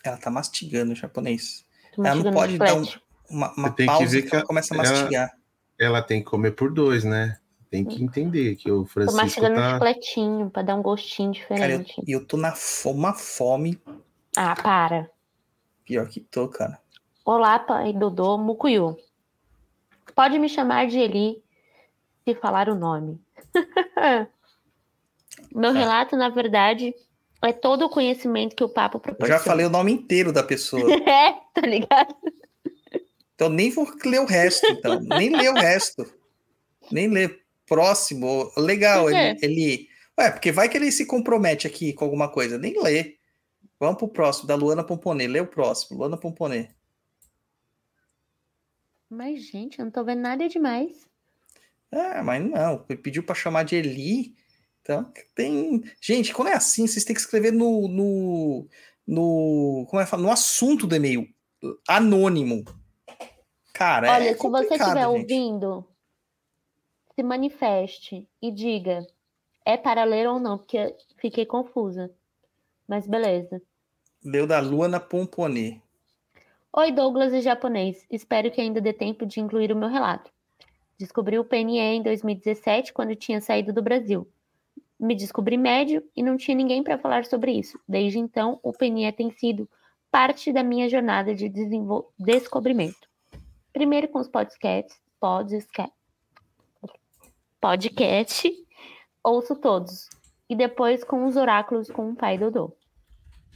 Ela 0.02 0.16
tá 0.16 0.28
mastigando 0.28 0.92
o 0.92 0.96
japonês. 0.96 1.64
Ela 1.96 2.16
não 2.16 2.32
pode 2.32 2.58
dar 2.58 2.74
um-. 2.74 3.07
Uma, 3.30 3.52
uma 3.54 3.70
tem 3.70 3.86
que 3.86 3.92
pausa 3.92 4.06
ver 4.10 4.22
que, 4.22 4.28
que 4.28 4.34
ela 4.34 4.40
ela- 4.40 4.46
começa 4.46 4.74
a 4.74 4.78
ela- 4.78 4.88
mastigar. 4.90 5.30
Ela 5.78 6.02
tem 6.02 6.20
que 6.20 6.26
comer 6.30 6.50
por 6.52 6.72
dois, 6.72 7.04
né? 7.04 7.38
Tem 7.70 7.84
que 7.84 8.02
entender 8.02 8.56
que 8.56 8.70
o 8.70 8.80
Tô 8.82 8.86
Francisco 8.86 9.20
mastigando 9.22 9.54
um 9.54 9.56
tá. 9.58 9.72
chicletinho 9.74 10.50
pra 10.50 10.62
dar 10.62 10.74
um 10.74 10.82
gostinho 10.82 11.32
Cara, 11.48 11.70
eu, 11.72 11.78
diferente. 11.82 12.02
eu 12.10 12.26
tô 12.26 12.36
na 12.36 12.52
fo- 12.54 12.90
uma 12.90 13.12
fome. 13.14 13.80
Ah, 14.36 14.54
para. 14.60 15.10
Pior 15.84 16.08
que 16.08 16.20
tô, 16.20 16.48
cara. 16.48 16.78
Olá, 17.24 17.58
pai 17.58 17.92
Dodô 17.92 18.38
Mucuyu. 18.38 18.96
Pode 20.14 20.38
me 20.38 20.48
chamar 20.48 20.86
de 20.88 20.98
Eli 20.98 21.42
se 22.26 22.34
falar 22.34 22.68
o 22.70 22.74
nome. 22.74 23.20
Meu 25.54 25.72
Tá. 25.72 25.78
relato, 25.78 26.16
na 26.16 26.28
verdade, 26.28 26.94
é 27.42 27.52
todo 27.52 27.84
o 27.84 27.90
conhecimento 27.90 28.56
que 28.56 28.64
o 28.64 28.68
papo 28.68 28.96
Eu 28.96 29.00
proporciona. 29.00 29.38
já 29.38 29.44
falei 29.44 29.66
o 29.66 29.70
nome 29.70 29.92
inteiro 29.92 30.32
da 30.32 30.42
pessoa. 30.42 30.82
É, 31.08 31.32
tá 31.54 31.60
ligado? 31.66 32.14
Então 33.38 33.48
nem 33.48 33.70
vou 33.70 33.88
ler 34.04 34.20
o 34.20 34.24
resto, 34.24 34.66
então. 34.66 34.98
Nem 34.98 35.30
ler 35.30 35.50
o 35.50 35.54
resto. 35.54 36.04
Nem 36.90 37.06
ler. 37.06 37.40
Próximo. 37.64 38.50
Legal, 38.56 39.08
ele, 39.08 39.38
ele. 39.40 39.88
Ué, 40.18 40.32
porque 40.32 40.50
vai 40.50 40.68
que 40.68 40.76
ele 40.76 40.90
se 40.90 41.06
compromete 41.06 41.64
aqui 41.64 41.92
com 41.92 42.04
alguma 42.04 42.28
coisa. 42.28 42.58
Nem 42.58 42.82
lê. 42.82 43.14
Vamos 43.78 43.96
pro 43.96 44.08
próximo, 44.08 44.48
da 44.48 44.56
Luana 44.56 44.82
Pomponê. 44.82 45.28
Lê 45.28 45.38
o 45.38 45.46
próximo, 45.46 45.98
Luana 45.98 46.16
Pomponê. 46.16 46.70
Mas, 49.08 49.44
gente, 49.44 49.78
eu 49.78 49.84
não 49.84 49.92
tô 49.92 50.02
vendo 50.02 50.20
nada 50.20 50.48
demais. 50.48 51.06
Ah, 51.92 52.24
mas 52.24 52.44
não. 52.44 52.84
Ele 52.88 52.98
pediu 52.98 53.22
pra 53.22 53.36
chamar 53.36 53.62
de 53.62 53.76
Eli. 53.76 54.34
Então, 54.82 55.12
tem. 55.36 55.84
Gente, 56.00 56.34
quando 56.34 56.48
é 56.48 56.54
assim, 56.54 56.88
vocês 56.88 57.04
têm 57.04 57.14
que 57.14 57.20
escrever 57.20 57.52
no. 57.52 57.86
no, 57.86 58.68
no 59.06 59.86
como 59.88 60.00
é 60.00 60.04
que 60.04 60.10
fala? 60.10 60.24
No 60.24 60.32
assunto 60.32 60.88
do 60.88 60.96
e-mail. 60.96 61.28
Anônimo. 61.86 62.64
Cara, 63.78 64.10
Olha, 64.10 64.30
é 64.30 64.34
se 64.34 64.48
você 64.48 64.74
estiver 64.74 65.06
ouvindo, 65.06 65.86
se 67.14 67.22
manifeste 67.22 68.28
e 68.42 68.50
diga 68.50 69.06
é 69.64 69.76
para 69.76 70.02
ler 70.02 70.28
ou 70.28 70.40
não, 70.40 70.58
porque 70.58 70.96
fiquei 71.18 71.46
confusa. 71.46 72.10
Mas 72.88 73.06
beleza. 73.06 73.62
Leu 74.24 74.48
da 74.48 74.58
Luana 74.58 74.98
Pomponê. 74.98 75.80
Oi, 76.72 76.90
Douglas 76.90 77.32
e 77.32 77.40
japonês. 77.40 78.04
Espero 78.10 78.50
que 78.50 78.60
ainda 78.60 78.80
dê 78.80 78.92
tempo 78.92 79.24
de 79.24 79.38
incluir 79.38 79.70
o 79.70 79.76
meu 79.76 79.88
relato. 79.88 80.28
Descobri 80.98 81.38
o 81.38 81.44
PNE 81.44 81.78
em 81.78 82.02
2017, 82.02 82.92
quando 82.92 83.14
tinha 83.14 83.40
saído 83.40 83.72
do 83.72 83.80
Brasil. 83.80 84.26
Me 84.98 85.14
descobri 85.14 85.56
médio 85.56 86.02
e 86.16 86.22
não 86.22 86.36
tinha 86.36 86.56
ninguém 86.56 86.82
para 86.82 86.98
falar 86.98 87.24
sobre 87.26 87.52
isso. 87.52 87.78
Desde 87.86 88.18
então, 88.18 88.58
o 88.60 88.72
PNE 88.72 89.12
tem 89.12 89.30
sido 89.30 89.70
parte 90.10 90.52
da 90.52 90.64
minha 90.64 90.88
jornada 90.88 91.32
de 91.32 91.48
descobrimento. 92.18 93.07
Primeiro 93.78 94.08
com 94.08 94.18
os 94.18 94.26
podcasts, 94.26 95.00
podcast, 95.20 95.92
podcast, 97.60 98.52
ouço 99.22 99.54
todos. 99.54 100.08
E 100.50 100.56
depois 100.56 101.04
com 101.04 101.24
os 101.26 101.36
oráculos 101.36 101.88
com 101.88 102.10
o 102.10 102.16
pai 102.16 102.36
Dodô. 102.36 102.76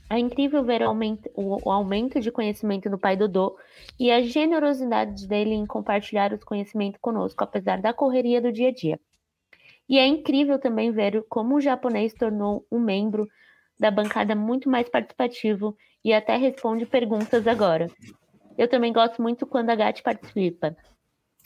É 0.09 0.20
incrível 0.20 0.62
ver 0.62 0.81
o 0.83 0.86
aumento, 0.86 1.28
o 1.34 1.68
aumento 1.73 2.20
de 2.20 2.31
conhecimento 2.31 2.89
do 2.89 2.97
pai 2.97 3.17
Dodô 3.17 3.59
e 3.99 4.12
a 4.12 4.23
generosidade 4.23 5.26
dele 5.26 5.55
em 5.55 5.67
compartilhar 5.67 6.33
os 6.33 6.44
conhecimentos 6.44 7.01
conosco, 7.01 7.42
apesar 7.42 7.83
da 7.83 7.92
correria 7.92 8.41
do 8.41 8.52
dia 8.52 8.68
a 8.68 8.73
dia. 8.73 9.01
E 9.89 9.99
é 9.99 10.07
incrível 10.07 10.57
também 10.57 10.92
ver 10.92 11.25
como 11.28 11.57
o 11.57 11.60
japonês 11.60 12.15
tornou 12.15 12.65
um 12.70 12.78
membro 12.78 13.28
da 13.76 13.91
bancada 13.91 14.36
muito 14.36 14.70
mais 14.70 14.89
participativo 14.89 15.76
e 16.05 16.12
até 16.12 16.36
responde 16.36 16.86
perguntas 16.86 17.44
agora. 17.49 17.89
Eu 18.62 18.68
também 18.68 18.92
gosto 18.92 19.20
muito 19.20 19.44
quando 19.44 19.70
a 19.70 19.74
Gatti 19.74 20.05
participa. 20.05 20.76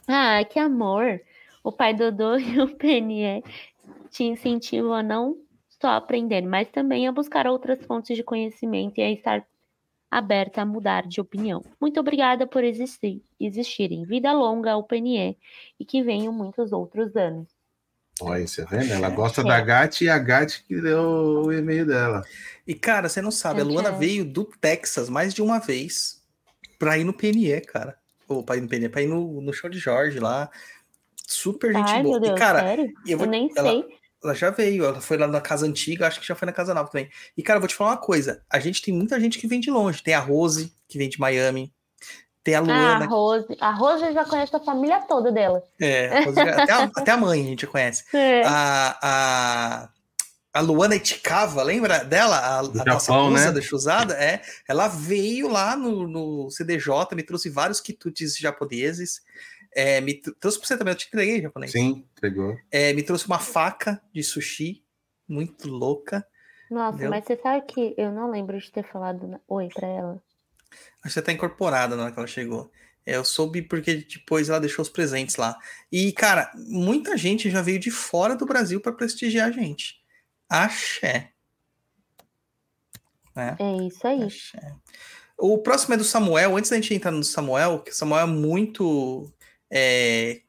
Ah, 0.07 0.45
que 0.45 0.59
amor! 0.59 1.19
O 1.65 1.73
pai 1.73 1.95
Dodô 1.95 2.37
e 2.37 2.61
o 2.61 2.77
PNE 2.77 3.43
te 4.11 4.25
incentivam 4.25 4.93
a 4.93 5.03
não 5.03 5.35
só 5.81 5.93
aprender, 5.93 6.43
mas 6.43 6.69
também 6.69 7.09
a 7.09 7.13
buscar 7.13 7.47
outras 7.47 7.83
fontes 7.87 8.15
de 8.19 8.23
conhecimento 8.23 8.99
e 8.99 9.03
a 9.03 9.11
estar 9.11 9.47
aberta 10.11 10.61
a 10.61 10.67
mudar 10.67 11.07
de 11.07 11.19
opinião. 11.19 11.65
Muito 11.81 11.99
obrigada 11.99 12.47
por 12.47 12.63
existir, 12.63 13.23
existirem. 13.41 14.05
Vida 14.05 14.31
longa 14.35 14.73
ao 14.73 14.85
PNE 14.85 15.39
e 15.81 15.87
que 15.87 16.03
venham 16.03 16.35
muitos 16.35 16.71
outros 16.71 17.17
anos. 17.17 17.49
Olha, 18.21 18.47
você 18.47 18.63
vendo? 18.67 18.93
Ela 18.93 19.09
É. 19.09 19.11
gosta 19.11 19.43
da 19.43 19.59
Gatti 19.59 20.05
e 20.05 20.11
a 20.11 20.19
Gatti 20.19 20.63
que 20.65 20.83
deu 20.83 21.47
o 21.47 21.53
e-mail 21.53 21.87
dela. 21.87 22.23
E, 22.67 22.75
cara, 22.75 23.09
você 23.09 23.23
não 23.23 23.31
sabe, 23.31 23.61
a 23.61 23.65
Eu 23.65 23.69
Luana 23.69 23.91
veio 23.91 24.23
do 24.23 24.45
Texas 24.45 25.09
mais 25.09 25.33
de 25.33 25.41
uma 25.41 25.59
vez 25.59 26.16
pra 26.79 26.97
ir 26.99 27.05
no 27.05 27.13
PNE, 27.13 27.61
cara. 27.63 27.97
Ou 28.29 28.43
pra 28.43 28.57
ir 28.57 28.61
no 28.61 28.69
PNE, 28.69 28.89
pra 28.89 29.03
ir 29.03 29.07
no, 29.07 29.41
no 29.41 29.53
show 29.53 29.71
de 29.71 29.79
Jorge 29.79 30.19
lá. 30.19 30.51
Super 31.27 31.73
gente 31.75 31.91
Ai, 31.91 32.03
boa. 32.03 32.21
Deus, 32.21 32.33
e, 32.37 32.39
cara, 32.39 32.61
sério? 32.61 32.85
eu 33.05 33.13
Eu, 33.13 33.19
vou- 33.19 33.27
nem 33.27 33.51
ela- 33.57 33.71
sei. 33.71 33.85
ela 34.23 34.35
já 34.35 34.51
veio, 34.51 34.85
ela 34.85 35.01
foi 35.01 35.17
lá 35.17 35.27
na 35.27 35.41
casa 35.41 35.67
antiga, 35.67 36.07
acho 36.07 36.21
que 36.21 36.27
já 36.27 36.35
foi 36.35 36.47
na 36.47 36.53
casa 36.53 36.73
nova 36.75 36.89
também. 36.91 37.09
E, 37.37 37.43
cara, 37.43 37.57
eu 37.57 37.61
vou 37.61 37.69
te 37.69 37.75
falar 37.75 37.91
uma 37.91 37.97
coisa: 37.97 38.43
a 38.51 38.59
gente 38.61 38.81
tem 38.83 38.95
muita 38.95 39.19
gente 39.21 39.39
que 39.39 39.47
vem 39.47 39.61
de 39.61 39.71
longe. 39.71 40.03
Tem 40.03 40.15
a 40.15 40.21
Rose, 40.21 40.73
que 40.89 40.99
vem 40.99 41.09
de 41.09 41.19
Miami. 41.21 41.73
Tem 42.45 42.55
a 42.55 42.59
Ah, 42.59 42.61
a 42.61 42.65
Luana. 42.65 43.07
Rose. 43.07 43.57
A 43.61 43.71
Rose 43.73 44.05
eu 44.05 44.13
já 44.13 44.25
conheço 44.25 44.57
a 44.57 44.61
família 44.61 45.01
toda 45.09 45.33
dela. 45.33 45.63
é, 45.81 46.09
a 46.19 46.25
Rose 46.25 46.39
até, 46.41 46.73
a, 46.73 46.83
até 46.97 47.11
a 47.11 47.17
mãe 47.17 47.41
a 47.41 47.45
gente 47.45 47.67
conhece. 47.67 48.05
É. 48.17 48.43
A, 48.47 48.99
a, 49.03 49.89
a 50.57 50.61
Luana 50.61 50.97
Itikava, 50.97 51.63
lembra 51.63 52.05
dela? 52.05 52.37
A, 52.39 52.59
a 52.59 52.63
Do 52.63 52.85
nossa 52.85 53.07
Japão, 53.13 53.31
musa 53.31 53.47
né? 53.47 53.53
da 53.53 53.61
Chuzada? 53.61 54.15
É, 54.15 54.43
ela 54.69 54.89
veio 54.89 55.49
lá 55.49 55.77
no, 55.77 56.07
no 56.09 56.51
CDJ, 56.51 57.15
me 57.15 57.23
trouxe 57.23 57.49
vários 57.51 57.81
quitutes 57.81 58.37
japoneses. 58.37 59.21
É, 59.75 60.01
me 60.01 60.15
tr- 60.15 60.31
trouxe 60.41 60.59
pra 60.59 60.67
você 60.69 60.77
também, 60.79 60.93
eu 60.93 60.99
te 60.99 61.07
entreguei 61.09 61.43
japonês. 61.43 61.73
Sim, 61.73 62.07
entregou. 62.17 62.57
É, 62.71 62.93
me 62.95 63.03
trouxe 63.03 63.27
uma 63.27 63.39
faca 63.39 64.01
de 64.13 64.23
sushi, 64.23 64.83
muito 65.29 65.69
louca. 65.69 66.27
Nossa, 66.71 66.95
Entendeu? 66.97 67.11
mas 67.11 67.25
você 67.25 67.37
sabe 67.37 67.67
que 67.67 67.95
eu 67.99 68.11
não 68.11 68.31
lembro 68.31 68.59
de 68.59 68.73
ter 68.73 68.85
falado 68.91 69.27
na- 69.29 69.41
oi 69.47 69.69
pra 69.75 69.87
ela. 69.87 70.23
Acho 71.03 71.03
que 71.05 71.11
você 71.11 71.23
tá 71.23 71.33
incorporada 71.33 71.95
na 71.95 72.05
hora 72.05 72.13
que 72.13 72.19
ela 72.19 72.27
chegou. 72.27 72.71
É, 73.05 73.17
eu 73.17 73.25
soube 73.25 73.63
porque 73.63 73.95
depois 73.97 74.49
ela 74.49 74.59
deixou 74.59 74.83
os 74.83 74.89
presentes 74.89 75.37
lá. 75.37 75.57
E, 75.93 76.11
cara, 76.13 76.51
muita 76.57 77.17
gente 77.17 77.49
já 77.51 77.63
veio 77.63 77.79
de 77.79 77.91
fora 77.91 78.35
do 78.35 78.45
Brasil 78.47 78.81
para 78.81 78.93
prestigiar 78.93 79.49
a 79.49 79.53
gente. 79.53 79.95
Axé. 80.49 81.31
Né? 83.35 83.57
É 83.59 83.87
isso 83.87 84.07
aí. 84.07 84.23
Axé. 84.25 84.73
O 85.39 85.59
próximo 85.59 85.95
é 85.95 85.97
do 85.97 86.05
Samuel. 86.05 86.57
Antes 86.57 86.71
da 86.71 86.77
gente 86.77 86.95
entrar 86.95 87.11
no 87.11 87.23
Samuel, 87.23 87.81
que 87.81 87.91
o 87.91 87.95
Samuel 87.95 88.23
é 88.23 88.27
muito 88.27 89.31
é, 89.71 90.41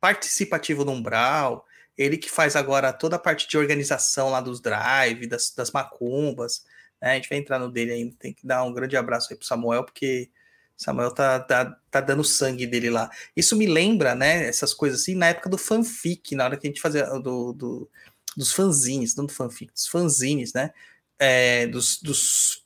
participativo 0.00 0.84
no 0.84 0.92
Umbral. 0.92 1.64
Ele 1.96 2.16
que 2.16 2.30
faz 2.30 2.56
agora 2.56 2.92
toda 2.92 3.16
a 3.16 3.18
parte 3.18 3.46
de 3.48 3.56
organização 3.56 4.30
lá 4.30 4.40
dos 4.40 4.60
drive, 4.60 5.26
das, 5.26 5.50
das 5.54 5.70
macumbas. 5.70 6.64
né? 7.00 7.12
A 7.12 7.14
gente 7.14 7.28
vai 7.28 7.38
entrar 7.38 7.58
no 7.58 7.70
dele 7.70 7.92
ainda. 7.92 8.16
Tem 8.18 8.32
que 8.32 8.44
dar 8.46 8.64
um 8.64 8.72
grande 8.72 8.96
abraço 8.96 9.28
aí 9.30 9.36
pro 9.38 9.46
Samuel, 9.46 9.84
porque 9.84 10.28
Samuel 10.76 11.12
tá, 11.12 11.38
tá, 11.38 11.76
tá 11.90 12.00
dando 12.00 12.24
sangue 12.24 12.66
dele 12.66 12.90
lá. 12.90 13.08
Isso 13.36 13.54
me 13.54 13.66
lembra, 13.66 14.14
né? 14.16 14.48
Essas 14.48 14.74
coisas 14.74 15.02
assim, 15.02 15.14
na 15.14 15.28
época 15.28 15.48
do 15.48 15.58
fanfic, 15.58 16.34
na 16.34 16.44
hora 16.46 16.56
que 16.56 16.66
a 16.66 16.70
gente 16.70 16.80
fazia 16.80 17.04
do, 17.20 17.52
do- 17.52 17.90
dos 18.36 18.52
fanzines, 18.52 19.14
não 19.14 19.26
do 19.26 19.32
fanfic, 19.32 19.72
dos 19.72 19.86
fanzines, 19.86 20.52
né? 20.52 20.72
É, 21.18 21.66
dos, 21.66 22.00
dos 22.02 22.62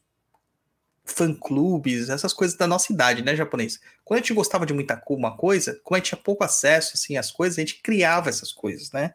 fã-clubes, 1.04 2.08
essas 2.08 2.32
coisas 2.32 2.56
da 2.56 2.66
nossa 2.66 2.92
idade, 2.92 3.22
né, 3.22 3.36
japonês? 3.36 3.80
Quando 4.04 4.18
a 4.18 4.22
gente 4.22 4.34
gostava 4.34 4.66
de 4.66 4.74
muita 4.74 5.00
uma 5.08 5.36
coisa, 5.36 5.80
como 5.82 5.96
a 5.96 5.98
gente 5.98 6.08
tinha 6.08 6.20
pouco 6.20 6.42
acesso, 6.44 6.92
assim, 6.94 7.16
às 7.16 7.30
coisas, 7.30 7.58
a 7.58 7.60
gente 7.60 7.80
criava 7.80 8.28
essas 8.28 8.52
coisas, 8.52 8.90
né? 8.92 9.14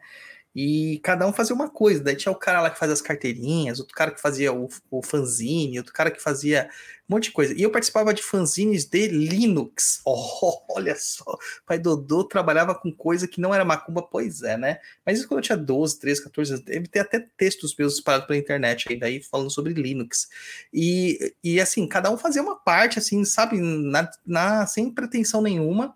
E 0.54 1.00
cada 1.02 1.26
um 1.26 1.32
fazia 1.32 1.54
uma 1.54 1.70
coisa. 1.70 2.02
Daí 2.02 2.14
tinha 2.16 2.30
o 2.32 2.36
cara 2.36 2.60
lá 2.60 2.70
que 2.70 2.78
fazia 2.78 2.92
as 2.92 3.00
carteirinhas, 3.00 3.80
outro 3.80 3.94
cara 3.94 4.10
que 4.10 4.20
fazia 4.20 4.52
o, 4.52 4.68
o 4.90 5.02
fanzine, 5.02 5.78
outro 5.78 5.92
cara 5.94 6.10
que 6.10 6.20
fazia 6.22 6.68
um 7.08 7.14
monte 7.14 7.24
de 7.24 7.30
coisa. 7.32 7.54
E 7.54 7.62
eu 7.62 7.70
participava 7.70 8.12
de 8.12 8.22
fanzines 8.22 8.84
de 8.84 9.08
Linux. 9.08 10.00
Oh, 10.44 10.60
olha 10.70 10.94
só, 10.98 11.24
pai 11.66 11.78
Dodô 11.78 12.24
trabalhava 12.24 12.74
com 12.74 12.92
coisa 12.92 13.26
que 13.28 13.40
não 13.40 13.54
era 13.54 13.64
macumba, 13.64 14.02
pois 14.02 14.42
é, 14.42 14.56
né? 14.58 14.78
Mas 15.06 15.18
isso 15.18 15.28
quando 15.28 15.38
eu 15.38 15.42
tinha 15.44 15.56
12, 15.56 15.98
13, 16.00 16.24
14 16.24 16.52
anos, 16.52 16.64
deve 16.64 16.88
ter 16.88 16.98
até 17.00 17.20
textos 17.36 17.74
meus 17.76 17.94
espalhados 17.94 18.26
pela 18.26 18.38
internet 18.38 18.86
aí, 19.02 19.22
falando 19.22 19.50
sobre 19.50 19.72
Linux. 19.72 20.28
E, 20.72 21.34
e 21.42 21.60
assim, 21.60 21.86
cada 21.86 22.10
um 22.10 22.18
fazia 22.18 22.42
uma 22.42 22.56
parte, 22.56 22.98
assim, 22.98 23.24
sabe, 23.24 23.58
na, 23.60 24.10
na- 24.26 24.66
sem 24.66 24.90
pretensão 24.90 25.40
nenhuma, 25.40 25.94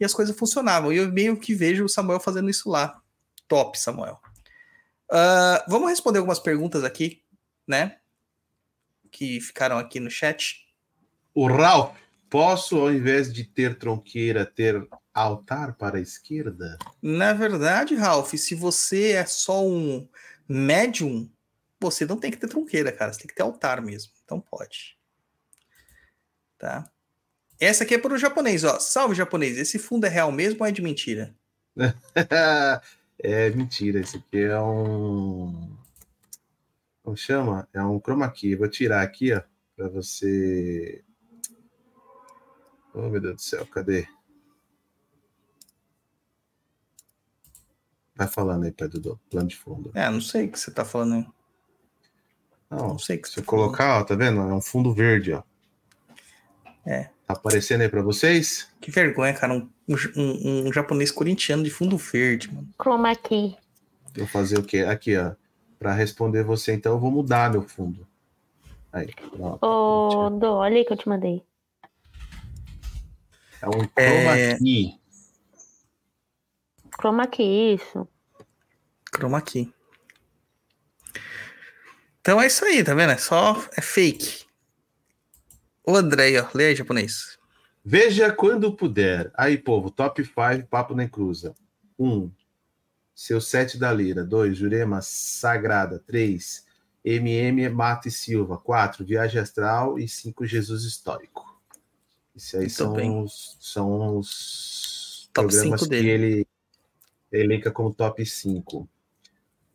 e 0.00 0.04
as 0.04 0.14
coisas 0.14 0.34
funcionavam. 0.36 0.92
E 0.92 0.96
eu 0.98 1.10
meio 1.12 1.36
que 1.36 1.54
vejo 1.54 1.84
o 1.84 1.88
Samuel 1.88 2.20
fazendo 2.20 2.48
isso 2.48 2.70
lá. 2.70 3.00
Top, 3.48 3.78
Samuel. 3.78 4.20
Ah, 5.10 5.64
vamos 5.66 5.88
responder 5.88 6.18
algumas 6.18 6.38
perguntas 6.38 6.84
aqui, 6.84 7.22
né? 7.66 7.98
Que 9.10 9.40
ficaram 9.40 9.78
aqui 9.78 9.98
no 9.98 10.10
chat. 10.10 10.66
O 11.34 11.46
Ralph, 11.46 11.96
posso, 12.28 12.76
ao 12.78 12.92
invés 12.92 13.32
de 13.32 13.44
ter 13.44 13.78
tronqueira, 13.78 14.44
ter 14.44 14.86
altar 15.14 15.74
para 15.74 15.98
a 15.98 16.00
esquerda? 16.00 16.78
Na 17.02 17.32
verdade, 17.32 17.94
Ralph, 17.94 18.34
se 18.34 18.54
você 18.54 19.12
é 19.12 19.24
só 19.24 19.64
um 19.66 20.06
médium, 20.48 21.30
você 21.80 22.04
não 22.04 22.18
tem 22.18 22.30
que 22.30 22.36
ter 22.36 22.48
tronqueira, 22.48 22.92
cara. 22.92 23.12
Você 23.12 23.20
tem 23.20 23.28
que 23.28 23.34
ter 23.34 23.42
altar 23.42 23.80
mesmo. 23.80 24.12
Então 24.24 24.40
pode. 24.40 24.98
Tá? 26.58 26.90
Essa 27.58 27.84
aqui 27.84 27.94
é 27.94 27.98
para 27.98 28.14
o 28.14 28.18
japonês, 28.18 28.62
ó. 28.62 28.78
Salve, 28.78 29.14
japonês. 29.14 29.58
Esse 29.58 29.78
fundo 29.78 30.06
é 30.06 30.08
real 30.08 30.30
mesmo 30.30 30.60
ou 30.60 30.66
é 30.66 30.72
de 30.72 30.82
mentira? 30.82 31.34
é 33.18 33.50
mentira, 33.50 34.00
esse 34.00 34.16
aqui 34.18 34.38
é 34.38 34.60
um. 34.60 35.76
Como 37.02 37.16
chama? 37.16 37.68
É 37.72 37.82
um 37.82 37.98
chroma 38.00 38.30
key. 38.30 38.54
Vou 38.54 38.68
tirar 38.68 39.02
aqui, 39.02 39.32
ó, 39.32 39.42
para 39.76 39.88
você. 39.88 41.04
Oh, 42.94 43.08
meu 43.08 43.20
Deus 43.20 43.36
do 43.36 43.40
céu, 43.40 43.66
cadê? 43.66 44.06
Vai 48.14 48.26
falando 48.26 48.64
aí, 48.64 48.72
Pedro, 48.72 49.00
do 49.00 49.16
plano 49.30 49.48
de 49.48 49.56
fundo. 49.56 49.92
É, 49.94 50.10
não 50.10 50.20
sei 50.20 50.46
o 50.46 50.50
que 50.52 50.58
você 50.58 50.70
tá 50.72 50.84
falando. 50.84 51.14
aí. 51.14 51.26
Não, 52.70 52.88
Não 52.88 52.98
sei 52.98 53.16
o 53.16 53.22
que 53.22 53.28
se 53.28 53.34
você 53.34 53.40
eu 53.40 53.44
colocar, 53.44 54.00
ó, 54.00 54.04
tá 54.04 54.14
vendo? 54.14 54.40
É 54.40 54.54
um 54.54 54.60
fundo 54.60 54.92
verde, 54.92 55.32
ó. 55.32 55.42
É. 56.84 57.10
Tá 57.28 57.34
aparecendo 57.34 57.82
aí 57.82 57.90
para 57.90 58.00
vocês? 58.00 58.68
Que 58.80 58.90
vergonha, 58.90 59.34
cara. 59.34 59.52
Um, 59.52 59.68
um- 60.16 60.66
um 60.68 60.72
japonês 60.72 61.10
corintiano 61.10 61.62
de 61.62 61.68
fundo 61.68 61.98
verde, 61.98 62.50
mano. 62.50 62.66
Chroma 62.80 63.14
key. 63.14 63.54
Vou 64.16 64.26
fazer 64.26 64.58
o 64.58 64.62
quê? 64.62 64.78
Aqui, 64.78 65.14
ó. 65.14 65.32
Para 65.78 65.92
responder 65.92 66.42
você, 66.42 66.72
então, 66.72 66.92
eu 66.94 66.98
vou 66.98 67.10
mudar 67.10 67.52
meu 67.52 67.60
fundo. 67.62 68.08
Aí. 68.90 69.10
Ô, 69.60 70.30
Dô, 70.30 70.54
olha 70.54 70.78
aí 70.78 70.84
que 70.86 70.92
eu 70.94 70.96
te 70.96 71.06
mandei. 71.06 71.42
É 73.60 73.68
um 73.68 73.72
chroma 73.72 74.38
É. 74.38 74.56
key. 74.56 74.98
Chroma 76.98 77.26
key, 77.26 77.74
isso. 77.74 78.08
Chroma 79.14 79.42
key. 79.42 79.70
Então 82.22 82.40
é 82.40 82.46
isso 82.46 82.64
aí, 82.64 82.82
tá 82.82 82.94
vendo? 82.94 83.12
É 83.12 83.18
só 83.18 83.62
é 83.76 83.82
fake. 83.82 84.47
O 85.88 85.96
André 85.96 86.24
aí, 86.24 86.38
ó, 86.38 86.46
lê 86.54 86.66
aí 86.66 86.76
japonês. 86.76 87.38
Veja 87.82 88.30
quando 88.30 88.70
puder. 88.76 89.30
Aí, 89.34 89.56
povo, 89.56 89.90
top 89.90 90.22
5, 90.22 90.68
Papo 90.68 90.94
na 90.94 91.08
Cruza. 91.08 91.54
1. 91.98 92.06
Um, 92.06 92.30
seu 93.14 93.40
sete 93.40 93.78
da 93.78 93.90
Lira. 93.90 94.22
2. 94.22 94.54
Jurema 94.54 95.00
Sagrada. 95.00 95.98
3. 96.06 96.66
MM 97.02 97.70
Mato 97.70 98.06
e 98.06 98.10
Silva. 98.10 98.58
4. 98.58 99.02
Viagem 99.02 99.40
Astral. 99.40 99.98
E 99.98 100.06
5. 100.06 100.44
Jesus 100.44 100.84
Histórico. 100.84 101.58
Isso 102.36 102.56
aí 102.56 102.64
Muito 102.64 102.74
são 102.74 102.92
bem. 102.92 103.22
os, 103.22 103.56
são 103.58 104.18
os 104.18 105.30
Top 105.32 105.48
programas 105.48 105.84
que 105.84 105.88
dele. 105.88 106.10
ele 106.10 106.46
elenca 107.32 107.70
como 107.70 107.94
top 107.94 108.26
5. 108.26 108.86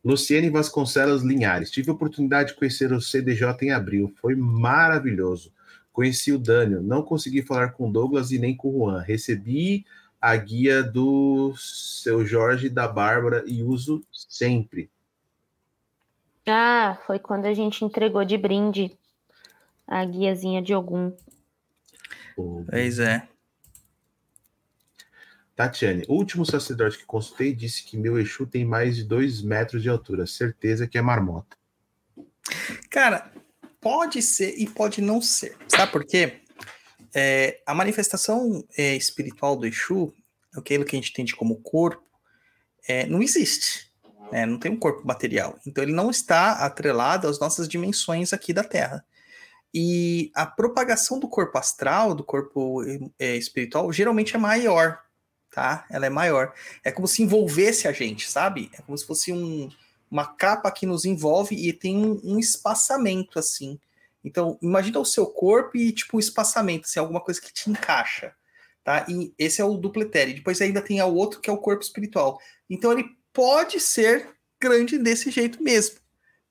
Luciene 0.05 0.51
Vasconcelos 0.51 1.23
Linhares. 1.23 1.71
Tive 1.71 1.89
a 1.89 1.93
oportunidade 1.93 2.49
de 2.49 2.55
conhecer 2.55 2.93
o 2.93 3.01
CDJ 3.01 3.57
em 3.63 3.71
abril. 3.71 4.13
Foi 4.21 4.35
maravilhoso. 4.35 5.51
Conheci 5.93 6.33
o 6.33 6.39
Daniel. 6.39 6.81
Não 6.81 7.03
consegui 7.03 7.43
falar 7.43 7.69
com 7.69 7.87
o 7.87 7.91
Douglas 7.91 8.31
e 8.31 8.39
nem 8.39 8.57
com 8.57 8.69
o 8.69 8.79
Juan. 8.79 9.01
Recebi 9.01 9.85
a 10.19 10.35
guia 10.35 10.81
do 10.81 11.53
seu 11.55 12.25
Jorge 12.25 12.67
da 12.67 12.87
Bárbara 12.87 13.43
e 13.45 13.61
uso 13.61 14.03
sempre. 14.11 14.89
Ah, 16.47 16.97
foi 17.05 17.19
quando 17.19 17.45
a 17.45 17.53
gente 17.53 17.85
entregou 17.85 18.25
de 18.25 18.37
brinde 18.37 18.97
a 19.87 20.03
guiazinha 20.03 20.61
de 20.61 20.73
algum. 20.73 21.11
Pois 22.35 22.99
é. 22.99 23.27
Tatiane, 25.55 26.03
o 26.07 26.15
último 26.15 26.45
sacerdote 26.45 26.97
que 26.97 27.05
consultei 27.05 27.53
disse 27.53 27.83
que 27.83 27.95
meu 27.95 28.17
Exu 28.17 28.47
tem 28.47 28.65
mais 28.65 28.95
de 28.95 29.03
dois 29.03 29.41
metros 29.41 29.83
de 29.83 29.89
altura. 29.89 30.25
Certeza 30.25 30.87
que 30.87 30.97
é 30.97 31.01
marmota. 31.01 31.55
Cara, 32.89 33.31
pode 33.83 34.21
ser 34.21 34.55
e 34.57 34.67
pode 34.67 35.01
não 35.01 35.21
ser. 35.21 35.57
Sabe 35.67 35.91
por 35.91 36.05
quê? 36.05 36.41
É, 37.13 37.61
a 37.65 37.75
manifestação 37.75 38.63
é, 38.75 38.95
espiritual 38.95 39.55
do 39.55 39.67
Exu, 39.67 40.13
aquilo 40.55 40.85
que 40.85 40.95
a 40.95 40.99
gente 40.99 41.11
entende 41.11 41.35
como 41.35 41.61
corpo, 41.61 42.01
é, 42.87 43.05
não 43.05 43.21
existe. 43.21 43.91
né? 44.31 44.45
Não 44.45 44.57
tem 44.57 44.71
um 44.71 44.79
corpo 44.79 45.05
material. 45.05 45.59
Então 45.67 45.83
ele 45.83 45.93
não 45.93 46.09
está 46.09 46.53
atrelado 46.65 47.27
às 47.27 47.39
nossas 47.39 47.67
dimensões 47.67 48.33
aqui 48.33 48.53
da 48.53 48.63
Terra. 48.63 49.05
E 49.73 50.31
a 50.35 50.45
propagação 50.45 51.19
do 51.19 51.27
corpo 51.27 51.57
astral, 51.57 52.13
do 52.15 52.23
corpo 52.23 52.83
é, 53.19 53.35
espiritual, 53.35 53.91
geralmente 53.91 54.35
é 54.35 54.39
maior, 54.39 54.99
tá? 55.51 55.85
Ela 55.89 56.05
é 56.05 56.09
maior. 56.09 56.53
É 56.83 56.91
como 56.91 57.07
se 57.07 57.23
envolvesse 57.23 57.87
a 57.87 57.91
gente, 57.91 58.29
sabe? 58.29 58.69
É 58.73 58.81
como 58.81 58.97
se 58.97 59.05
fosse 59.05 59.33
um, 59.33 59.69
uma 60.13 60.27
capa 60.27 60.71
que 60.71 60.85
nos 60.85 61.05
envolve 61.05 61.55
e 61.55 61.73
tem 61.73 61.97
um, 62.23 62.37
espaçamento 62.37 63.39
assim. 63.39 63.79
Então, 64.23 64.59
imagina 64.61 64.99
o 64.99 65.05
seu 65.05 65.25
corpo 65.25 65.75
e 65.75 65.91
tipo 65.91 66.17
o 66.17 66.19
espaçamento, 66.19 66.85
assim, 66.85 66.99
alguma 66.99 67.19
coisa 67.19 67.41
que 67.41 67.51
te 67.51 67.67
encaixa, 67.67 68.31
tá? 68.83 69.07
E 69.09 69.33
esse 69.39 69.59
é 69.59 69.65
o 69.65 69.75
dupletério. 69.75 70.35
Depois 70.35 70.61
ainda 70.61 70.83
tem 70.83 71.01
o 71.01 71.15
outro 71.15 71.41
que 71.41 71.49
é 71.49 71.53
o 71.53 71.57
corpo 71.57 71.81
espiritual. 71.81 72.39
Então 72.69 72.91
ele 72.91 73.05
pode 73.33 73.79
ser 73.79 74.29
grande 74.61 74.99
desse 74.99 75.31
jeito 75.31 75.63
mesmo, 75.63 75.97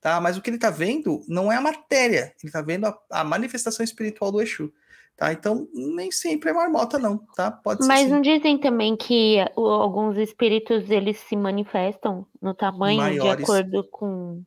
tá? 0.01 0.21
Mas 0.21 0.37
o 0.37 0.43
que 0.43 0.51
ele 0.51 0.59
tá 0.59 0.69
vendo 0.69 1.25
não 1.29 1.51
é 1.51 1.57
a 1.57 1.61
matéria, 1.61 2.35
ele 2.43 2.53
tá 2.53 2.61
vendo 2.61 2.87
a, 2.87 2.99
a 3.11 3.23
manifestação 3.23 3.85
espiritual 3.85 4.33
do 4.33 4.43
Exu, 4.43 4.75
tá? 5.17 5.33
Então 5.33 5.69
nem 5.73 6.11
sempre 6.11 6.51
é 6.51 6.53
marmota 6.53 6.99
não, 6.99 7.19
tá? 7.35 7.51
Pode 7.51 7.87
Mas 7.87 8.07
sim. 8.07 8.09
não 8.11 8.21
dizem 8.21 8.59
também 8.59 8.97
que 8.97 9.37
alguns 9.57 10.17
espíritos 10.17 10.91
eles 10.91 11.19
se 11.19 11.37
manifestam 11.37 12.27
no 12.41 12.55
tamanho 12.55 12.99
Maiores. 12.99 13.37
de 13.37 13.43
acordo 13.43 13.85
com, 13.91 14.43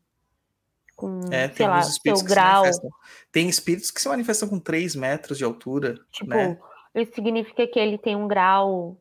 com 0.96 1.20
É, 1.32 1.50
sei 1.50 1.68
lá, 1.68 1.82
seu 1.82 2.24
grau. 2.24 2.64
Tem 3.32 3.48
espíritos 3.50 3.92
que 3.92 4.02
se 4.02 4.08
manifestam 4.10 4.50
com 4.50 4.60
3 4.60 4.96
metros 4.96 5.38
de 5.38 5.44
altura, 5.44 5.96
Tipo, 6.12 6.30
né? 6.32 6.58
isso 6.96 7.14
significa 7.14 7.68
que 7.68 7.80
ele 7.80 7.98
tem 7.98 8.16
um 8.16 8.28
grau. 8.28 8.98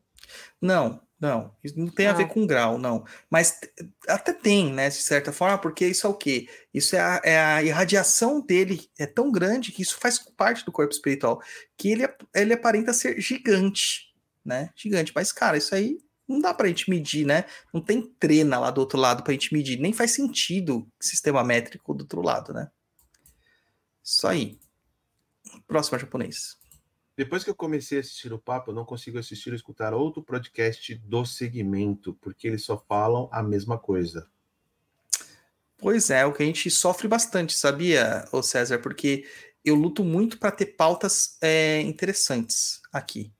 Não, 0.61 0.99
não. 1.25 1.55
Isso 1.63 1.77
não 1.77 1.87
tem 1.87 2.07
a 2.07 2.13
ver 2.13 2.27
com 2.27 2.45
grau, 2.45 2.77
não. 2.77 3.03
Mas 3.29 3.59
até 4.07 4.31
tem, 4.31 4.71
né, 4.71 4.89
de 4.89 4.95
certa 4.95 5.31
forma, 5.31 5.57
porque 5.57 5.87
isso 5.87 6.05
é 6.05 6.09
o 6.09 6.13
quê? 6.13 6.47
Isso 6.73 6.95
é 6.95 6.99
a, 6.99 7.21
é 7.23 7.39
a 7.39 7.63
irradiação 7.63 8.39
dele 8.39 8.87
é 8.97 9.05
tão 9.05 9.31
grande 9.31 9.71
que 9.71 9.81
isso 9.81 9.97
faz 9.99 10.19
parte 10.19 10.63
do 10.63 10.71
corpo 10.71 10.93
espiritual, 10.93 11.41
que 11.75 11.91
ele, 11.91 12.07
ele 12.33 12.53
aparenta 12.53 12.93
ser 12.93 13.19
gigante, 13.19 14.13
né? 14.43 14.69
Gigante. 14.75 15.11
Mas, 15.15 15.31
cara, 15.31 15.57
isso 15.57 15.73
aí 15.73 15.97
não 16.27 16.39
dá 16.39 16.53
pra 16.53 16.67
gente 16.67 16.89
medir, 16.89 17.25
né? 17.25 17.45
Não 17.73 17.81
tem 17.81 18.01
trena 18.19 18.59
lá 18.59 18.71
do 18.71 18.79
outro 18.79 18.99
lado 18.99 19.23
pra 19.23 19.33
gente 19.33 19.53
medir. 19.53 19.79
Nem 19.79 19.93
faz 19.93 20.11
sentido 20.11 20.87
sistema 20.99 21.43
métrico 21.43 21.93
do 21.93 22.01
outro 22.01 22.21
lado, 22.21 22.53
né? 22.53 22.69
Isso 24.03 24.27
aí. 24.27 24.59
Próximo 25.67 25.97
japonês. 25.97 26.57
Depois 27.17 27.43
que 27.43 27.49
eu 27.49 27.55
comecei 27.55 27.97
a 27.97 28.01
assistir 28.01 28.33
o 28.33 28.39
papo, 28.39 28.71
eu 28.71 28.75
não 28.75 28.83
consigo 28.83 29.17
assistir 29.17 29.49
ou 29.49 29.55
escutar 29.55 29.93
outro 29.93 30.21
podcast 30.21 30.95
do 30.95 31.25
segmento, 31.25 32.13
porque 32.21 32.47
eles 32.47 32.63
só 32.63 32.77
falam 32.77 33.29
a 33.31 33.41
mesma 33.41 33.77
coisa. 33.77 34.27
Pois 35.77 36.09
é, 36.09 36.25
o 36.25 36.33
que 36.33 36.43
a 36.43 36.45
gente 36.45 36.69
sofre 36.69 37.07
bastante, 37.07 37.55
sabia, 37.55 38.25
ô 38.31 38.41
César? 38.41 38.79
Porque 38.79 39.25
eu 39.63 39.75
luto 39.75 40.03
muito 40.03 40.37
para 40.37 40.51
ter 40.51 40.67
pautas 40.67 41.37
é, 41.41 41.81
interessantes 41.81 42.81
aqui 42.91 43.33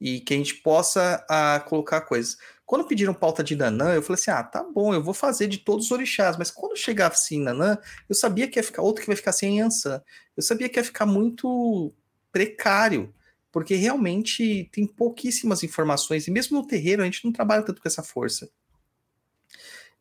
e 0.00 0.20
que 0.20 0.34
a 0.34 0.36
gente 0.36 0.54
possa 0.56 1.24
ah, 1.28 1.64
colocar 1.68 2.02
coisas. 2.02 2.36
Quando 2.64 2.86
pediram 2.86 3.14
pauta 3.14 3.42
de 3.42 3.56
Nanã, 3.56 3.94
eu 3.94 4.02
falei 4.02 4.20
assim: 4.20 4.30
ah, 4.30 4.42
tá 4.42 4.62
bom, 4.62 4.92
eu 4.92 5.02
vou 5.02 5.14
fazer 5.14 5.46
de 5.46 5.58
todos 5.58 5.86
os 5.86 5.90
orixás, 5.90 6.36
mas 6.36 6.50
quando 6.50 6.76
chegava 6.76 7.14
assim 7.14 7.40
Nanã, 7.40 7.78
eu 8.08 8.14
sabia 8.14 8.48
que 8.48 8.58
ia 8.58 8.62
ficar 8.62 8.82
outro 8.82 9.02
que 9.02 9.06
vai 9.06 9.16
ficar 9.16 9.32
sem 9.32 9.58
Yansan. 9.58 10.02
Eu 10.36 10.42
sabia 10.42 10.68
que 10.68 10.78
ia 10.78 10.84
ficar 10.84 11.06
muito 11.06 11.94
precário, 12.36 13.14
porque 13.50 13.74
realmente 13.76 14.68
tem 14.70 14.86
pouquíssimas 14.86 15.62
informações, 15.62 16.26
e 16.26 16.30
mesmo 16.30 16.60
no 16.60 16.66
terreiro 16.66 17.00
a 17.00 17.06
gente 17.06 17.24
não 17.24 17.32
trabalha 17.32 17.62
tanto 17.62 17.80
com 17.80 17.88
essa 17.88 18.02
força. 18.02 18.50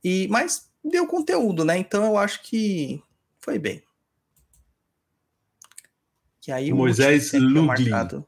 E, 0.03 0.27
mas 0.27 0.69
deu 0.83 1.07
conteúdo, 1.07 1.63
né? 1.63 1.77
Então 1.77 2.03
eu 2.03 2.17
acho 2.17 2.43
que 2.43 3.01
foi 3.39 3.57
bem. 3.57 3.81
Que 6.41 6.51
aí 6.51 6.73
Moisés 6.73 7.33
é 7.33 7.39
marcado. 7.39 8.27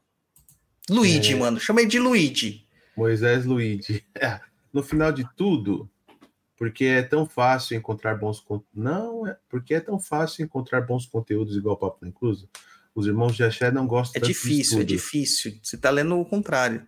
Luigi, 0.88 1.34
É. 1.34 1.36
mano. 1.36 1.60
Chamei 1.60 1.84
de 1.84 1.98
Luigi. 1.98 2.66
Moisés 2.96 3.44
Luigi. 3.44 4.02
É, 4.16 4.40
no 4.72 4.82
final 4.82 5.12
de 5.12 5.28
tudo, 5.36 5.88
porque 6.56 6.86
é 6.86 7.02
tão 7.02 7.26
fácil 7.26 7.76
encontrar 7.76 8.14
bons 8.14 8.40
conteúdos. 8.40 8.74
Não, 8.74 9.26
é 9.26 9.36
porque 9.50 9.74
é 9.74 9.80
tão 9.80 10.00
fácil 10.00 10.42
encontrar 10.42 10.80
bons 10.80 11.04
conteúdos 11.04 11.54
igual 11.54 11.74
o 11.76 11.78
Papo 11.78 12.06
Incluso. 12.06 12.48
Os 12.98 13.06
irmãos 13.06 13.36
de 13.36 13.44
Axé 13.44 13.70
não 13.70 13.86
gostam 13.86 14.18
É 14.18 14.20
tanto 14.20 14.26
de 14.26 14.32
difícil, 14.32 14.80
é 14.80 14.82
difícil. 14.82 15.56
Você 15.62 15.76
tá 15.76 15.88
lendo 15.88 16.18
o 16.18 16.24
contrário. 16.24 16.84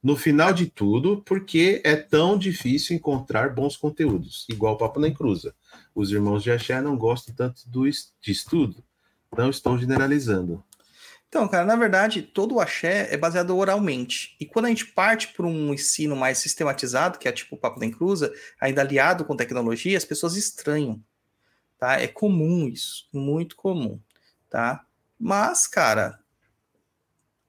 No 0.00 0.14
final 0.14 0.52
de 0.52 0.66
tudo, 0.66 1.20
porque 1.26 1.82
é 1.82 1.96
tão 1.96 2.38
difícil 2.38 2.94
encontrar 2.94 3.52
bons 3.52 3.76
conteúdos, 3.76 4.46
igual 4.48 4.74
o 4.74 4.78
Papo 4.78 5.00
na 5.00 5.08
Encruza. 5.08 5.52
Os 5.96 6.12
irmãos 6.12 6.44
de 6.44 6.52
Axé 6.52 6.80
não 6.80 6.96
gostam 6.96 7.34
tanto 7.34 7.68
do, 7.68 7.90
de 7.90 8.30
estudo. 8.30 8.84
Não 9.36 9.50
estou 9.50 9.76
generalizando. 9.76 10.62
Então, 11.28 11.48
cara, 11.48 11.66
na 11.66 11.74
verdade, 11.74 12.22
todo 12.22 12.54
o 12.54 12.60
axé 12.60 13.12
é 13.12 13.16
baseado 13.16 13.56
oralmente. 13.56 14.36
E 14.38 14.46
quando 14.46 14.66
a 14.66 14.68
gente 14.68 14.86
parte 14.86 15.32
para 15.32 15.44
um 15.44 15.74
ensino 15.74 16.14
mais 16.14 16.38
sistematizado, 16.38 17.18
que 17.18 17.26
é 17.26 17.32
tipo 17.32 17.56
o 17.56 17.58
Papo 17.58 17.80
da 17.80 17.86
Encruza, 17.86 18.32
ainda 18.60 18.80
aliado 18.80 19.24
com 19.24 19.34
tecnologia, 19.34 19.98
as 19.98 20.04
pessoas 20.04 20.36
estranham. 20.36 21.02
Tá? 21.80 22.00
É 22.00 22.06
comum 22.06 22.68
isso, 22.68 23.08
muito 23.12 23.56
comum, 23.56 23.98
tá? 24.54 24.86
Mas, 25.18 25.66
cara, 25.66 26.20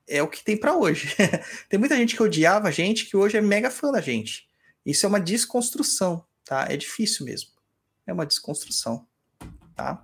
é 0.07 0.23
o 0.23 0.27
que 0.27 0.43
tem 0.43 0.57
para 0.57 0.75
hoje. 0.75 1.15
tem 1.69 1.79
muita 1.79 1.95
gente 1.95 2.15
que 2.15 2.23
odiava 2.23 2.67
a 2.67 2.71
gente 2.71 3.05
que 3.05 3.15
hoje 3.15 3.37
é 3.37 3.41
mega 3.41 3.69
fã 3.69 3.91
da 3.91 4.01
gente. 4.01 4.47
Isso 4.83 5.05
é 5.05 5.09
uma 5.09 5.19
desconstrução, 5.19 6.25
tá? 6.43 6.65
É 6.67 6.75
difícil 6.75 7.23
mesmo. 7.23 7.51
É 8.07 8.13
uma 8.13 8.25
desconstrução, 8.25 9.05
tá? 9.75 10.03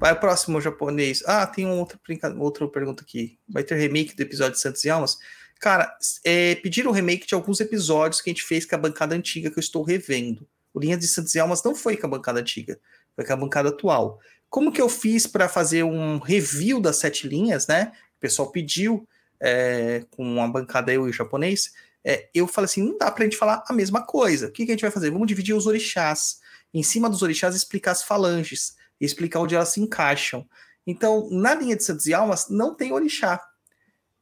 Vai 0.00 0.14
o 0.14 0.16
próximo 0.16 0.62
japonês. 0.62 1.22
Ah, 1.26 1.46
tem 1.46 1.66
um 1.66 1.86
brinca... 2.02 2.34
outra 2.38 2.66
pergunta 2.66 3.02
aqui. 3.02 3.38
Vai 3.46 3.62
ter 3.62 3.74
remake 3.74 4.16
do 4.16 4.22
episódio 4.22 4.54
de 4.54 4.60
Santos 4.60 4.82
e 4.84 4.88
Almas? 4.88 5.18
Cara, 5.60 5.94
é, 6.24 6.54
pediram 6.54 6.90
remake 6.90 7.26
de 7.26 7.34
alguns 7.34 7.60
episódios 7.60 8.22
que 8.22 8.30
a 8.30 8.32
gente 8.32 8.44
fez 8.44 8.64
com 8.64 8.76
a 8.76 8.78
bancada 8.78 9.14
antiga 9.14 9.50
que 9.50 9.58
eu 9.58 9.62
estou 9.62 9.82
revendo. 9.82 10.48
O 10.72 10.80
Linha 10.80 10.96
de 10.96 11.06
Santos 11.06 11.34
e 11.34 11.38
Almas 11.38 11.62
não 11.62 11.74
foi 11.74 11.98
com 11.98 12.06
a 12.06 12.10
bancada 12.10 12.40
antiga, 12.40 12.80
foi 13.14 13.26
com 13.26 13.32
a 13.34 13.36
bancada 13.36 13.68
atual. 13.68 14.18
Como 14.50 14.72
que 14.72 14.82
eu 14.82 14.88
fiz 14.88 15.26
para 15.26 15.48
fazer 15.48 15.84
um 15.84 16.18
review 16.18 16.80
das 16.80 16.96
sete 16.96 17.26
linhas, 17.26 17.66
né? 17.66 17.92
O 18.18 18.20
pessoal 18.20 18.50
pediu 18.50 19.08
é, 19.40 20.04
com 20.10 20.42
a 20.42 20.48
bancada 20.48 20.92
eu 20.92 21.06
e 21.06 21.10
o 21.10 21.12
japonês. 21.12 21.72
É, 22.04 22.28
eu 22.34 22.46
falei 22.46 22.66
assim: 22.66 22.82
não 22.82 22.98
dá 22.98 23.10
pra 23.10 23.24
gente 23.24 23.36
falar 23.36 23.64
a 23.66 23.72
mesma 23.72 24.04
coisa. 24.04 24.48
O 24.48 24.50
que, 24.50 24.66
que 24.66 24.72
a 24.72 24.74
gente 24.74 24.82
vai 24.82 24.90
fazer? 24.90 25.10
Vamos 25.10 25.28
dividir 25.28 25.54
os 25.54 25.66
orixás. 25.66 26.40
Em 26.74 26.82
cima 26.82 27.08
dos 27.08 27.22
orixás, 27.22 27.54
explicar 27.54 27.92
as 27.92 28.02
falanges 28.02 28.78
explicar 29.00 29.40
onde 29.40 29.54
elas 29.54 29.70
se 29.70 29.80
encaixam. 29.80 30.46
Então, 30.86 31.28
na 31.30 31.54
linha 31.54 31.76
de 31.76 31.84
Santos 31.84 32.06
e 32.06 32.14
Almas, 32.14 32.48
não 32.48 32.74
tem 32.74 32.92
orixá. 32.92 33.40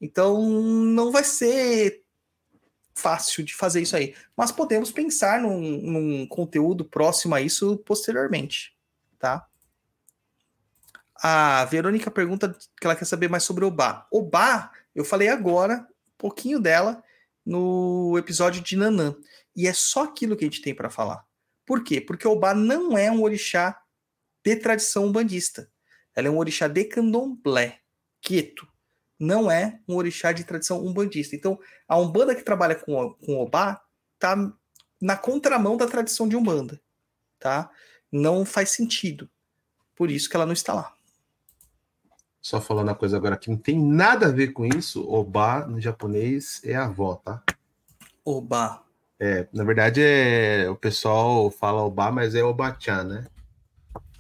Então, 0.01 0.41
não 0.51 1.11
vai 1.11 1.25
ser 1.25 2.03
fácil 2.95 3.45
de 3.45 3.55
fazer 3.55 3.81
isso 3.81 3.97
aí. 3.97 4.15
Mas 4.37 4.53
podemos 4.53 4.91
pensar 4.91 5.41
num, 5.41 5.61
num 5.61 6.27
conteúdo 6.27 6.85
próximo 6.85 7.35
a 7.35 7.41
isso 7.41 7.77
posteriormente, 7.79 8.77
tá? 9.19 9.48
A 11.21 11.65
Verônica 11.65 12.11
pergunta 12.11 12.57
que 12.81 12.87
ela 12.87 12.95
quer 12.95 13.05
saber 13.05 13.29
mais 13.29 13.43
sobre 13.43 13.65
Obá. 13.65 14.07
Obá, 14.11 14.71
eu 14.95 15.05
falei 15.05 15.29
agora, 15.29 15.87
um 16.09 16.17
pouquinho 16.17 16.61
dela, 16.61 17.03
no 17.45 18.17
episódio 18.19 18.63
de 18.63 18.77
Nanã. 18.77 19.17
E 19.57 19.67
é 19.67 19.73
só 19.73 20.05
aquilo 20.05 20.37
que 20.37 20.45
a 20.45 20.47
gente 20.47 20.63
tem 20.63 20.75
para 20.75 20.91
falar. 20.91 21.25
Por 21.67 21.83
quê? 21.83 22.01
Porque 22.01 22.27
Obá 22.27 22.55
não 22.55 22.97
é 22.97 23.11
um 23.11 23.23
orixá 23.23 23.81
de 24.45 24.57
tradição 24.57 25.07
umbandista. 25.07 25.71
Ela 26.15 26.29
é 26.29 26.31
um 26.31 26.39
orixá 26.39 26.69
de 26.69 26.85
candomblé, 26.85 27.81
quieto. 28.21 28.67
Não 29.19 29.51
é 29.51 29.81
um 29.89 29.97
orixá 29.97 30.31
de 30.31 30.45
tradição 30.45 30.85
umbandista. 30.85 31.35
Então, 31.35 31.59
a 31.89 31.99
Umbanda 31.99 32.35
que 32.35 32.43
trabalha 32.43 32.77
com, 32.77 33.15
com 33.15 33.41
Obá 33.41 33.81
tá 34.19 34.37
na 35.01 35.17
contramão 35.17 35.77
da 35.77 35.87
tradição 35.87 36.29
de 36.29 36.37
Umbanda, 36.37 36.81
tá? 37.39 37.71
Não 38.11 38.45
faz 38.45 38.71
sentido. 38.71 39.29
Por 39.97 40.11
isso 40.11 40.29
que 40.29 40.37
ela 40.37 40.47
não 40.47 40.53
está 40.53 40.73
lá. 40.73 40.95
Só 42.41 42.61
falando 42.61 42.89
uma 42.89 42.95
coisa 42.95 43.17
agora 43.17 43.37
que 43.37 43.51
não 43.51 43.57
tem 43.57 43.79
nada 43.79 44.27
a 44.27 44.33
ver 44.33 44.49
com 44.53 44.65
isso, 44.65 45.09
Oba 45.11 45.67
no 45.67 45.81
japonês 45.81 46.61
é 46.65 46.75
avó, 46.77 47.17
tá? 47.17 47.43
Obá. 48.25 48.85
É, 49.21 49.49
na 49.53 49.65
verdade 49.65 50.01
é 50.01 50.69
o 50.71 50.77
pessoal 50.77 51.51
fala 51.51 51.83
Oba, 51.83 52.13
mas 52.13 52.35
é 52.35 52.43
Oba-chan, 52.45 53.05
né? 53.05 53.27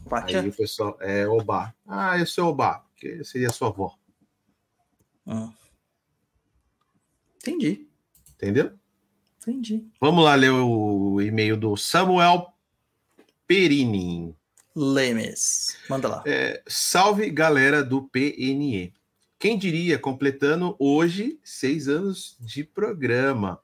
Batia. 0.00 0.40
Aí 0.40 0.48
o 0.48 0.52
pessoal 0.52 0.96
é 1.00 1.26
Oba. 1.28 1.74
Ah, 1.86 2.18
eu 2.18 2.26
sou 2.26 2.48
Oba, 2.48 2.84
que 2.96 3.22
seria 3.24 3.50
sua 3.50 3.68
avó, 3.68 3.94
Ah. 5.26 5.52
Entendi. 7.36 7.86
entendeu? 8.34 8.72
Entendi. 9.40 9.86
Vamos 10.00 10.24
lá 10.24 10.34
ler 10.34 10.50
o 10.50 11.20
e-mail 11.20 11.56
do 11.56 11.76
Samuel 11.76 12.52
Perini. 13.46 14.36
Lemes. 14.78 15.76
Manda 15.88 16.08
lá. 16.08 16.22
É, 16.24 16.62
salve 16.68 17.28
galera 17.30 17.82
do 17.82 18.02
PNE. 18.02 18.94
Quem 19.36 19.58
diria, 19.58 19.98
completando 19.98 20.76
hoje 20.78 21.38
seis 21.42 21.88
anos 21.88 22.36
de 22.40 22.62
programa. 22.62 23.60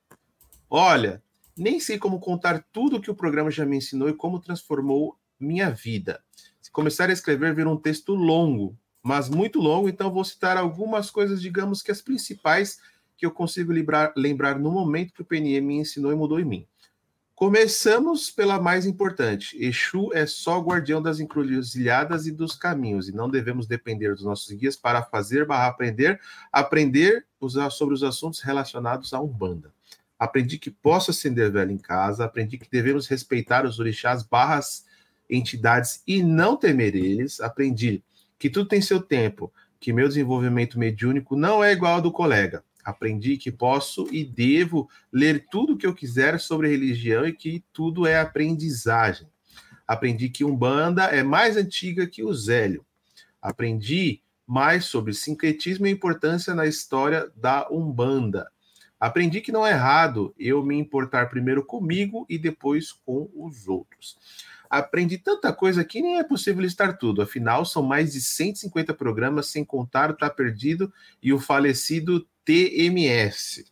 Olha, 0.68 1.22
nem 1.56 1.78
sei 1.78 1.98
como 1.98 2.18
contar 2.18 2.64
tudo 2.72 3.00
que 3.00 3.10
o 3.10 3.14
programa 3.14 3.50
já 3.50 3.64
me 3.64 3.76
ensinou 3.76 4.08
e 4.08 4.14
como 4.14 4.40
transformou 4.40 5.16
minha 5.38 5.70
vida. 5.70 6.20
Se 6.60 6.70
começar 6.70 7.10
a 7.10 7.12
escrever, 7.12 7.54
vir 7.54 7.66
um 7.68 7.76
texto 7.76 8.12
longo, 8.14 8.76
mas 9.00 9.28
muito 9.28 9.60
longo, 9.60 9.88
então 9.88 10.12
vou 10.12 10.24
citar 10.24 10.56
algumas 10.56 11.10
coisas, 11.10 11.40
digamos 11.40 11.80
que 11.80 11.92
as 11.92 12.02
principais 12.02 12.80
que 13.16 13.24
eu 13.24 13.30
consigo 13.30 13.72
lembrar, 13.72 14.12
lembrar 14.16 14.58
no 14.58 14.72
momento 14.72 15.14
que 15.14 15.22
o 15.22 15.24
PNE 15.24 15.60
me 15.60 15.76
ensinou 15.76 16.10
e 16.10 16.16
mudou 16.16 16.40
em 16.40 16.44
mim. 16.44 16.66
Começamos 17.34 18.30
pela 18.30 18.60
mais 18.60 18.86
importante. 18.86 19.56
Exu 19.60 20.10
é 20.12 20.24
só 20.24 20.60
guardião 20.60 21.02
das 21.02 21.18
encruzilhadas 21.18 22.28
e 22.28 22.30
dos 22.30 22.54
caminhos, 22.54 23.08
e 23.08 23.12
não 23.12 23.28
devemos 23.28 23.66
depender 23.66 24.14
dos 24.14 24.22
nossos 24.22 24.52
guias 24.52 24.76
para 24.76 25.02
fazer 25.02 25.44
barra 25.44 25.66
aprender, 25.66 26.20
aprender 26.52 27.26
sobre 27.72 27.92
os 27.92 28.04
assuntos 28.04 28.38
relacionados 28.40 29.12
à 29.12 29.20
Umbanda. 29.20 29.72
Aprendi 30.16 30.58
que 30.58 30.70
posso 30.70 31.10
acender 31.10 31.50
vela 31.50 31.72
em 31.72 31.76
casa, 31.76 32.24
aprendi 32.24 32.56
que 32.56 32.70
devemos 32.70 33.08
respeitar 33.08 33.66
os 33.66 33.80
orixás 33.80 34.22
barras 34.22 34.84
entidades 35.28 36.02
e 36.06 36.22
não 36.22 36.56
temer 36.56 36.94
eles, 36.94 37.40
aprendi 37.40 38.02
que 38.38 38.48
tudo 38.48 38.68
tem 38.68 38.80
seu 38.80 39.02
tempo, 39.02 39.52
que 39.80 39.92
meu 39.92 40.06
desenvolvimento 40.06 40.78
mediúnico 40.78 41.34
não 41.34 41.64
é 41.64 41.72
igual 41.72 41.96
ao 41.96 42.00
do 42.00 42.12
colega. 42.12 42.62
Aprendi 42.84 43.36
que 43.38 43.50
posso 43.50 44.06
e 44.12 44.24
devo 44.24 44.88
ler 45.10 45.46
tudo 45.50 45.72
o 45.72 45.76
que 45.76 45.86
eu 45.86 45.94
quiser 45.94 46.38
sobre 46.38 46.68
religião 46.68 47.26
e 47.26 47.32
que 47.32 47.64
tudo 47.72 48.06
é 48.06 48.20
aprendizagem. 48.20 49.26
Aprendi 49.86 50.28
que 50.28 50.44
Umbanda 50.44 51.04
é 51.04 51.22
mais 51.22 51.56
antiga 51.56 52.06
que 52.06 52.22
o 52.22 52.32
Zélio. 52.32 52.84
Aprendi 53.40 54.22
mais 54.46 54.84
sobre 54.84 55.14
sincretismo 55.14 55.86
e 55.86 55.90
importância 55.90 56.54
na 56.54 56.66
história 56.66 57.30
da 57.34 57.66
Umbanda. 57.70 58.50
Aprendi 59.00 59.40
que 59.40 59.52
não 59.52 59.66
é 59.66 59.72
errado 59.72 60.34
eu 60.38 60.64
me 60.64 60.76
importar 60.76 61.28
primeiro 61.28 61.64
comigo 61.64 62.24
e 62.28 62.38
depois 62.38 62.92
com 62.92 63.30
os 63.34 63.66
outros. 63.68 64.16
Aprendi 64.70 65.18
tanta 65.18 65.52
coisa 65.52 65.84
que 65.84 66.00
nem 66.00 66.18
é 66.18 66.24
possível 66.24 66.62
listar 66.62 66.96
tudo. 66.96 67.22
Afinal, 67.22 67.64
são 67.64 67.82
mais 67.82 68.12
de 68.12 68.20
150 68.20 68.94
programas, 68.94 69.46
sem 69.48 69.64
contar 69.64 70.10
o 70.10 70.14
Tá 70.14 70.30
Perdido 70.30 70.92
e 71.22 71.32
o 71.32 71.38
falecido 71.38 72.26
TMS. 72.44 73.64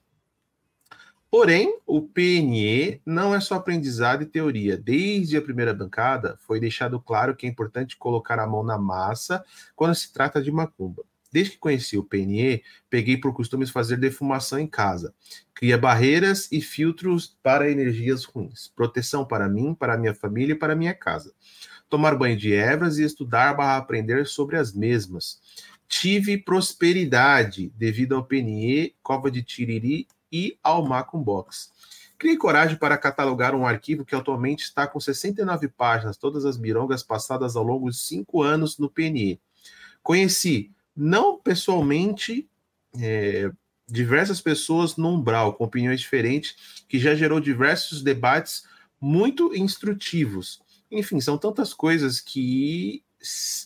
Porém, 1.31 1.79
o 1.87 2.03
PNE 2.03 3.01
não 3.07 3.35
é 3.35 3.41
só 3.41 3.55
aprendizado 3.55 4.23
e 4.23 4.27
teoria. 4.27 4.77
Desde 4.77 5.37
a 5.37 5.43
primeira 5.43 5.73
bancada, 5.73 6.39
foi 6.41 6.61
deixado 6.61 7.01
claro 7.01 7.35
que 7.35 7.47
é 7.47 7.49
importante 7.49 7.97
colocar 7.97 8.39
a 8.39 8.47
mão 8.47 8.63
na 8.63 8.77
massa 8.77 9.43
quando 9.75 9.95
se 9.95 10.13
trata 10.13 10.43
de 10.43 10.53
macumba. 10.53 11.03
Desde 11.33 11.53
que 11.53 11.59
conheci 11.59 11.97
o 11.97 12.05
PNE, 12.05 12.63
peguei 12.91 13.17
por 13.17 13.33
costume 13.33 13.67
fazer 13.67 13.97
defumação 13.97 14.59
em 14.59 14.67
casa. 14.67 15.15
Cria 15.55 15.79
barreiras 15.79 16.53
e 16.53 16.61
filtros 16.61 17.35
para 17.43 17.71
energias 17.71 18.25
ruins. 18.25 18.71
Proteção 18.77 19.25
para 19.25 19.49
mim, 19.49 19.75
para 19.75 19.97
minha 19.97 20.15
família 20.15 20.53
e 20.53 20.59
para 20.59 20.77
minha 20.77 20.93
casa. 20.93 21.33
Tomar 21.89 22.15
banho 22.15 22.37
de 22.37 22.53
ervas 22.53 22.99
e 22.99 23.05
estudar 23.05 23.57
para 23.57 23.79
aprender 23.79 24.27
sobre 24.27 24.59
as 24.59 24.75
mesmas. 24.75 25.41
Tive 25.93 26.39
prosperidade 26.39 27.71
devido 27.77 28.17
ao 28.17 28.25
PNE, 28.25 28.97
Cova 29.03 29.31
de 29.31 29.43
Tiriri 29.43 30.09
e 30.33 30.59
ao 30.63 30.83
Macumbox. 30.83 31.71
Criei 32.19 32.35
coragem 32.39 32.79
para 32.79 32.97
catalogar 32.97 33.55
um 33.55 33.67
arquivo 33.67 34.03
que 34.03 34.15
atualmente 34.15 34.65
está 34.65 34.87
com 34.87 34.99
69 34.99 35.69
páginas, 35.69 36.17
todas 36.17 36.47
as 36.47 36.57
mirongas 36.57 37.03
passadas 37.03 37.57
ao 37.57 37.63
longo 37.63 37.91
de 37.91 37.97
cinco 37.99 38.43
anos 38.43 38.79
no 38.79 38.89
PNE. 38.89 39.39
Conheci, 40.03 40.73
não 40.97 41.39
pessoalmente, 41.39 42.49
é, 42.99 43.53
diversas 43.87 44.41
pessoas 44.41 44.97
no 44.97 45.11
umbral, 45.11 45.53
com 45.53 45.65
opiniões 45.65 46.01
diferentes, 46.01 46.85
que 46.89 46.99
já 46.99 47.15
gerou 47.15 47.39
diversos 47.39 48.03
debates 48.03 48.65
muito 48.99 49.55
instrutivos. 49.55 50.63
Enfim, 50.91 51.21
são 51.21 51.37
tantas 51.37 51.75
coisas 51.75 52.19
que, 52.19 53.05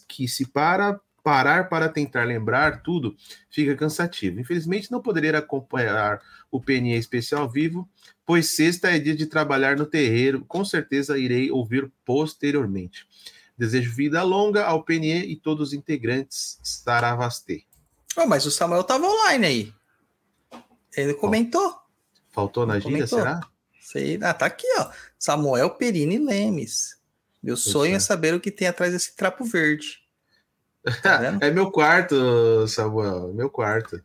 que 0.09 0.27
se 0.27 0.45
para 0.49 1.01
parar 1.27 1.69
para 1.69 1.89
tentar 1.89 2.23
lembrar 2.23 2.85
tudo 2.85 3.17
fica 3.51 3.75
cansativo. 3.75 4.39
Infelizmente, 4.39 4.93
não 4.93 5.03
poderia 5.03 5.37
acompanhar 5.37 6.23
o 6.53 6.61
PNE 6.61 6.97
especial 6.97 7.43
ao 7.43 7.51
vivo, 7.51 7.89
pois 8.25 8.55
sexta 8.55 8.95
é 8.95 8.99
dia 9.01 9.17
de 9.17 9.27
trabalhar 9.27 9.77
no 9.77 9.85
terreiro. 9.85 10.45
Com 10.45 10.65
certeza 10.65 11.19
irei 11.19 11.51
ouvir 11.51 11.91
posteriormente. 12.05 13.09
Desejo 13.59 13.93
vida 13.93 14.23
longa 14.23 14.67
ao 14.67 14.85
PNE 14.85 15.33
e 15.33 15.35
todos 15.35 15.71
os 15.71 15.75
integrantes. 15.75 16.61
Saravastê. 16.63 17.65
Oh, 18.17 18.27
mas 18.27 18.47
o 18.47 18.51
Samuel 18.53 18.85
tava 18.85 19.05
online 19.05 19.47
aí. 19.47 19.75
Ele 20.97 21.15
comentou. 21.15 21.77
Faltou 22.31 22.65
na 22.65 22.79
gira, 22.79 22.93
Comentou. 22.93 23.19
será? 23.19 23.41
Sei, 23.81 24.17
ah, 24.23 24.33
tá 24.33 24.47
aqui, 24.47 24.69
ó. 24.79 24.93
Samuel 25.19 25.71
Perini 25.71 26.19
Lemes. 26.19 26.97
Meu 27.43 27.57
sonho 27.57 27.95
é 27.95 27.97
é. 27.97 28.01
saber 28.01 28.33
o 28.33 28.39
que 28.39 28.53
tem 28.53 28.69
atrás 28.69 28.93
desse 28.93 29.17
trapo 29.17 29.45
verde. 29.45 30.06
Tá? 31.03 31.39
É 31.43 31.51
meu 31.51 31.71
quarto, 31.71 32.67
Samuel. 32.69 33.33
Meu 33.35 33.51
quarto. 33.51 34.01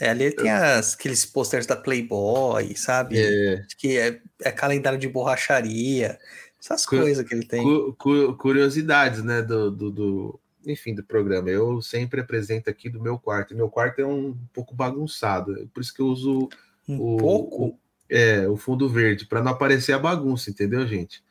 É, 0.00 0.08
ali 0.10 0.32
tem 0.34 0.50
as, 0.50 0.94
aqueles 0.94 1.24
posters 1.24 1.66
da 1.66 1.76
Playboy, 1.76 2.74
sabe? 2.76 3.16
É, 3.18 3.64
Que 3.78 3.96
é, 3.98 4.20
é 4.42 4.50
calendário 4.50 4.98
de 4.98 5.08
borracharia. 5.08 6.18
Essas 6.60 6.84
Cu- 6.86 6.96
coisas 6.98 7.26
que 7.26 7.34
ele 7.34 7.46
tem. 7.46 7.62
cu- 7.62 7.94
cu- 7.94 8.34
curiosidades, 8.36 9.22
né? 9.22 9.40
Do, 9.42 9.70
do, 9.70 9.90
do- 9.90 10.40
enfim, 10.66 10.94
do 10.94 11.04
programa. 11.04 11.48
Eu 11.50 11.80
sempre 11.82 12.20
apresento 12.22 12.68
aqui 12.70 12.88
do 12.88 13.00
meu 13.00 13.18
quarto. 13.18 13.54
Meu 13.54 13.68
quarto 13.68 14.00
é 14.00 14.06
um 14.06 14.36
pouco 14.52 14.74
bagunçado. 14.74 15.68
Por 15.72 15.80
isso 15.80 15.94
que 15.94 16.00
eu 16.02 16.06
uso 16.06 16.48
Um 16.88 16.98
o- 17.14 17.16
pouco. 17.18 17.78
é, 18.10 18.48
o 18.48 18.56
fundo 18.56 18.88
verde, 18.88 19.26
para 19.26 19.42
não 19.42 19.52
aparecer 19.52 19.92
a 19.92 19.98
bagunça, 19.98 20.50
entendeu, 20.50 20.86
gente? 20.86 21.22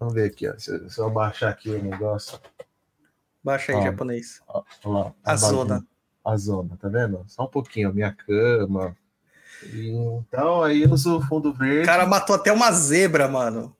Vamos 0.00 0.14
ver 0.14 0.24
aqui, 0.24 0.48
ó. 0.48 0.54
Se, 0.58 0.72
eu- 0.74 0.90
se 0.90 0.98
eu 0.98 1.08
baixar 1.10 1.50
aqui 1.50 1.68
o 1.70 1.80
negócio. 1.82 2.40
Baixa 3.42 3.72
aí, 3.72 3.78
Ó. 3.78 3.82
japonês. 3.82 4.40
Ó, 4.48 4.62
lá, 4.84 5.12
A 5.24 5.34
bagunça. 5.34 5.46
zona. 5.50 5.86
A 6.24 6.36
zona, 6.36 6.76
tá 6.80 6.88
vendo? 6.88 7.24
Só 7.26 7.44
um 7.44 7.48
pouquinho, 7.48 7.88
a 7.88 7.92
minha 7.92 8.12
cama. 8.12 8.96
E, 9.72 9.90
então, 9.90 10.62
aí 10.62 10.82
eu 10.82 10.90
uso 10.92 11.18
o 11.18 11.22
fundo 11.22 11.50
O 11.50 11.52
verde 11.52 11.84
cara 11.86 12.06
matou 12.06 12.36
até 12.36 12.52
uma 12.52 12.70
zebra, 12.72 13.26
mano. 13.28 13.76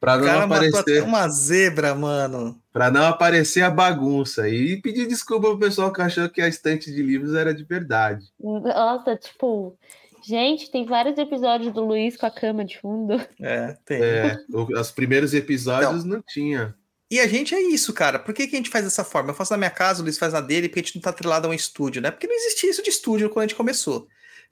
para 0.00 0.14
O 0.16 0.18
não 0.18 0.24
cara 0.26 0.46
matou 0.46 0.66
até 0.68 0.78
aparecer. 0.98 1.02
uma 1.04 1.28
zebra, 1.28 1.94
mano. 1.94 2.60
Para 2.72 2.90
não 2.90 3.04
aparecer 3.06 3.62
a 3.62 3.70
bagunça. 3.70 4.48
E 4.48 4.80
pedir 4.80 5.06
desculpa 5.06 5.48
pro 5.48 5.58
pessoal 5.58 5.92
que 5.92 6.00
achou 6.02 6.28
que 6.28 6.40
a 6.40 6.48
estante 6.48 6.92
de 6.92 7.02
livros 7.02 7.34
era 7.34 7.54
de 7.54 7.62
verdade. 7.64 8.24
Nossa, 8.40 9.16
tipo, 9.16 9.76
gente, 10.24 10.70
tem 10.70 10.84
vários 10.86 11.16
episódios 11.18 11.72
do 11.72 11.84
Luiz 11.84 12.16
com 12.16 12.26
a 12.26 12.30
cama 12.30 12.64
de 12.64 12.78
fundo. 12.80 13.20
É, 13.40 13.76
tem. 13.84 14.02
É, 14.02 14.36
o- 14.52 14.80
os 14.80 14.90
primeiros 14.90 15.32
episódios 15.34 16.04
não, 16.04 16.22
tinha. 16.22 16.74
E 17.10 17.18
a 17.18 17.26
gente 17.26 17.54
é 17.54 17.60
isso, 17.60 17.92
cara. 17.92 18.18
Por 18.18 18.32
que, 18.32 18.46
que 18.46 18.54
a 18.54 18.58
gente 18.58 18.70
faz 18.70 18.84
dessa 18.84 19.02
forma? 19.02 19.30
Eu 19.30 19.34
faço 19.34 19.52
na 19.52 19.58
minha 19.58 19.70
casa, 19.70 20.00
o 20.00 20.04
Luiz 20.04 20.16
faz 20.16 20.32
na 20.32 20.40
dele, 20.40 20.68
porque 20.68 20.80
a 20.80 20.82
gente 20.84 20.94
não 20.94 21.02
tá 21.02 21.10
atrelado 21.10 21.46
a 21.46 21.50
um 21.50 21.54
estúdio, 21.54 22.00
né? 22.00 22.10
Porque 22.10 22.26
não 22.26 22.34
existia 22.34 22.70
isso 22.70 22.82
de 22.82 22.90
estúdio 22.90 23.28
quando 23.28 23.44
a 23.44 23.46
gente 23.48 23.56
começou. 23.56 24.06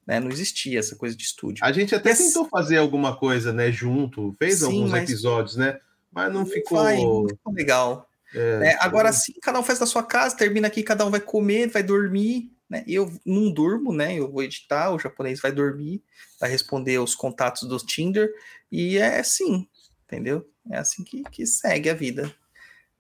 Né? 0.07 0.19
Não 0.19 0.31
existia 0.31 0.78
essa 0.78 0.97
coisa 0.97 1.15
de 1.15 1.23
estúdio. 1.23 1.65
A 1.65 1.70
gente 1.70 1.95
até 1.95 2.11
Yes. 2.11 2.19
tentou 2.19 2.47
fazer 2.49 2.78
alguma 2.78 3.17
coisa, 3.17 3.53
né, 3.53 3.70
junto, 3.70 4.35
fez 4.39 4.59
Sim, 4.59 4.65
alguns 4.65 4.91
mas- 4.91 5.09
episódios, 5.09 5.57
né? 5.57 5.78
Mas 6.11 6.33
não 6.33 6.45
ficou. 6.47 6.78
vai, 6.83 6.97
não 6.97 7.28
ficou 7.28 7.53
legal. 7.53 8.09
É, 8.35 8.59
né? 8.59 8.77
Agora 8.81 9.12
sim, 9.12 9.35
cada 9.41 9.59
um 9.61 9.62
faz 9.62 9.78
da 9.78 9.87
sua 9.87 10.03
casa, 10.03 10.37
termina 10.37 10.67
aqui, 10.67 10.83
cada 10.83 11.05
um 11.07 11.11
vai 11.11 11.20
comer, 11.20 11.69
vai 11.69 11.83
dormir, 11.83 12.51
né? 12.69 12.83
Eu 12.89 13.12
não 13.25 13.51
durmo, 13.53 13.93
né? 13.93 14.15
Eu 14.19 14.31
vou 14.33 14.43
editar, 14.43 14.91
o 14.93 14.99
japonês 14.99 15.41
vai 15.41 15.53
dormir, 15.53 16.03
vai 16.41 16.51
responder 16.51 16.99
os 16.99 17.15
contatos 17.15 17.69
do 17.69 17.77
Tinder, 17.78 18.31
e 18.73 18.99
é 18.99 19.20
assim, 19.20 19.69
entendeu? 20.07 20.49
É 20.70 20.78
assim 20.78 21.05
que, 21.05 21.23
que 21.25 21.47
segue 21.47 21.89
a 21.89 21.95
vida. 21.95 22.35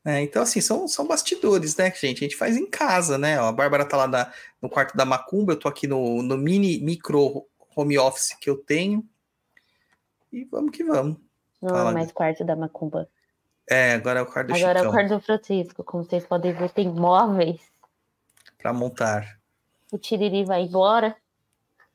É, 0.08 0.22
então, 0.22 0.42
assim, 0.42 0.62
são, 0.62 0.88
são 0.88 1.06
bastidores, 1.06 1.76
né, 1.76 1.92
gente? 1.94 2.16
A 2.18 2.20
gente 2.26 2.36
faz 2.36 2.56
em 2.56 2.64
casa, 2.64 3.18
né? 3.18 3.38
Ó, 3.42 3.48
a 3.48 3.52
Bárbara 3.52 3.84
tá 3.84 3.94
lá 3.94 4.06
na- 4.06 4.32
no 4.62 4.70
quarto 4.70 4.96
da 4.96 5.04
Macumba, 5.04 5.52
eu 5.52 5.58
tô 5.58 5.68
aqui 5.68 5.86
no, 5.86 6.22
no 6.22 6.38
mini 6.38 6.80
micro 6.80 7.44
home 7.76 7.98
office 7.98 8.32
que 8.40 8.48
eu 8.48 8.56
tenho. 8.56 9.04
E 10.32 10.44
vamos 10.46 10.70
que 10.70 10.82
vamos. 10.82 11.18
Não 11.60 11.68
Fala, 11.68 11.90
é 11.90 11.94
mais 11.94 12.10
quarto 12.10 12.42
da 12.42 12.56
Macumba. 12.56 13.06
É, 13.68 13.92
agora 13.92 14.20
é 14.20 14.22
o 14.22 14.26
quarto 14.26 14.48
do 14.48 14.54
Agora 14.54 14.78
é 14.78 14.82
Chicão 14.82 14.88
o 14.90 14.94
quarto 14.94 15.08
do 15.10 15.20
Francisco. 15.20 15.84
Como 15.84 16.04
vocês 16.04 16.24
podem 16.24 16.54
ver, 16.54 16.70
tem 16.70 16.88
móveis. 16.88 17.60
pra 18.56 18.72
montar. 18.72 19.38
O 19.92 19.98
Tiriri 19.98 20.42
vai 20.42 20.62
embora. 20.62 21.14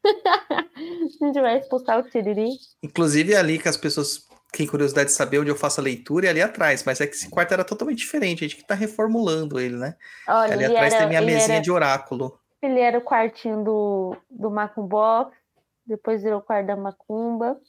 a 0.06 1.26
gente 1.26 1.42
vai 1.42 1.58
expulsar 1.58 1.98
o 2.00 2.04
Tiriri. 2.04 2.50
Inclusive, 2.84 3.34
é 3.34 3.38
ali 3.38 3.58
que 3.58 3.68
as 3.68 3.78
pessoas 3.78 4.28
têm 4.58 4.68
curiosidade 4.68 5.10
de 5.10 5.16
saber 5.16 5.40
onde 5.40 5.50
eu 5.50 5.56
faço 5.56 5.82
a 5.82 5.84
leitura, 5.84 6.28
é 6.28 6.30
ali 6.30 6.42
atrás. 6.42 6.84
Mas 6.86 7.02
é 7.02 7.08
que 7.08 7.16
esse 7.16 7.30
quarto 7.30 7.54
era 7.54 7.64
totalmente 7.64 7.98
diferente. 7.98 8.44
A 8.44 8.48
gente 8.48 8.58
que 8.58 8.68
tá 8.68 8.76
reformulando 8.76 9.60
ele, 9.60 9.76
né? 9.76 9.96
Olha, 10.28 10.54
ali 10.54 10.64
ele 10.64 10.76
atrás 10.76 10.94
era, 10.94 11.02
tem 11.02 11.10
minha 11.10 11.22
mesinha 11.22 11.56
era, 11.56 11.64
de 11.64 11.72
oráculo. 11.72 12.40
ele 12.62 12.80
era 12.80 12.98
o 12.98 13.02
quartinho 13.02 13.64
do, 13.64 14.18
do 14.30 14.52
Macumbox. 14.52 15.36
Depois 15.86 16.24
virou 16.24 16.40
o 16.40 16.42
quarto 16.42 16.68
da 16.68 16.76
Macumba. 16.76 17.60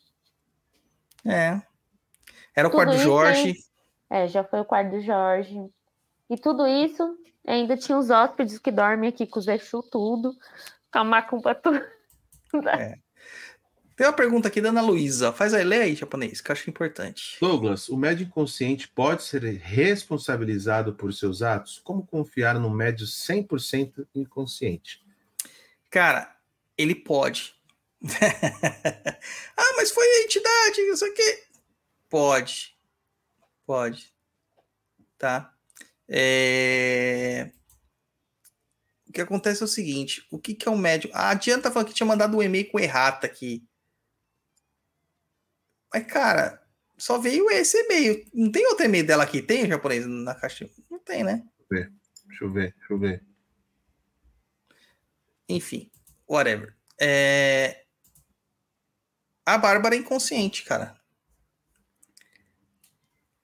É. 1.27 1.61
Era 2.55 2.69
o 2.69 2.71
Tudo 2.71 2.83
quarto 2.83 2.91
do 2.93 2.99
Jorge. 2.99 3.55
É, 4.09 4.29
já 4.29 4.45
foi 4.45 4.61
o 4.61 4.65
quarto 4.65 4.91
do 4.91 5.01
Jorge. 5.01 5.59
E 6.31 6.37
tudo 6.37 6.67
isso, 6.67 7.19
ainda 7.47 7.77
tinha 7.77 7.99
os 7.99 8.11
hóspedes 8.11 8.59
que 8.59 8.71
dormem 8.71 9.09
aqui 9.09 9.27
com 9.27 9.41
os 9.41 9.49
Exu, 9.49 9.83
tudo. 9.83 10.33
Com 10.93 11.01
a 11.01 11.05
Macumba 11.05 11.55
tudo. 11.55 11.81
Tem 13.97 14.07
uma 14.07 14.13
pergunta 14.13 14.49
aqui 14.49 14.61
da 14.61 14.71
Ana 14.71 14.83
Luísa. 14.83 15.33
Faz 15.33 15.55
aí, 15.55 15.63
lê 15.63 15.83
aí, 15.83 15.95
japonês, 15.95 16.41
que 16.41 16.51
eu 16.51 16.53
acho 16.53 16.69
importante. 16.69 17.37
Douglas, 17.41 17.89
o 17.89 17.97
médio 17.97 18.27
inconsciente 18.27 18.89
pode 18.89 19.23
ser 19.23 19.45
responsabilizado 19.45 20.95
por 20.95 21.13
seus 21.15 21.43
atos? 21.43 21.81
Como 21.85 22.05
confiar 22.05 22.59
num 22.59 22.71
médio 22.71 23.07
100% 23.07 24.07
inconsciente? 24.15 25.01
Cara, 25.91 26.37
ele 26.77 26.95
pode. 26.95 27.55
ah, 28.03 29.73
mas 29.77 29.93
foi 29.93 30.05
a 30.05 30.23
entidade, 30.23 30.89
não 30.89 30.97
sei 30.97 31.11
o 31.11 31.15
quê. 31.15 31.45
Pode. 32.11 32.77
Pode. 33.65 34.13
Tá? 35.17 35.55
É... 36.09 37.51
O 39.09 39.13
que 39.13 39.21
acontece 39.21 39.63
é 39.63 39.65
o 39.65 39.69
seguinte: 39.69 40.27
o 40.33 40.39
que, 40.39 40.53
que 40.53 40.69
é 40.69 40.71
um 40.71 40.77
médium? 40.77 41.13
A 41.15 41.33
Diana 41.35 41.63
tá 41.63 41.71
falando 41.71 41.87
que 41.87 41.95
tinha 41.95 42.07
mandado 42.07 42.37
um 42.37 42.43
e-mail 42.43 42.69
com 42.71 42.81
errata 42.81 43.27
aqui. 43.27 43.65
Mas, 45.95 46.07
cara, 46.09 46.61
só 46.99 47.21
veio 47.21 47.49
esse 47.53 47.79
e-mail. 47.79 48.27
Não 48.35 48.51
tem 48.51 48.67
outro 48.67 48.85
e-mail 48.85 49.07
dela 49.07 49.23
aqui? 49.23 49.41
Tem 49.41 49.63
o 49.63 49.69
japonês 49.69 50.05
na 50.05 50.35
caixa? 50.35 50.69
Não 50.91 50.99
tem, 50.99 51.23
né? 51.23 51.45
Deixa 51.71 52.43
eu 52.43 52.53
ver, 52.53 52.75
deixa 52.77 52.93
eu 52.93 52.99
ver. 52.99 53.25
Enfim, 55.49 55.89
whatever. 56.29 56.75
É... 57.01 57.85
A 59.47 59.57
Bárbara 59.57 59.95
é 59.95 59.99
inconsciente, 59.99 60.65
cara. 60.65 60.99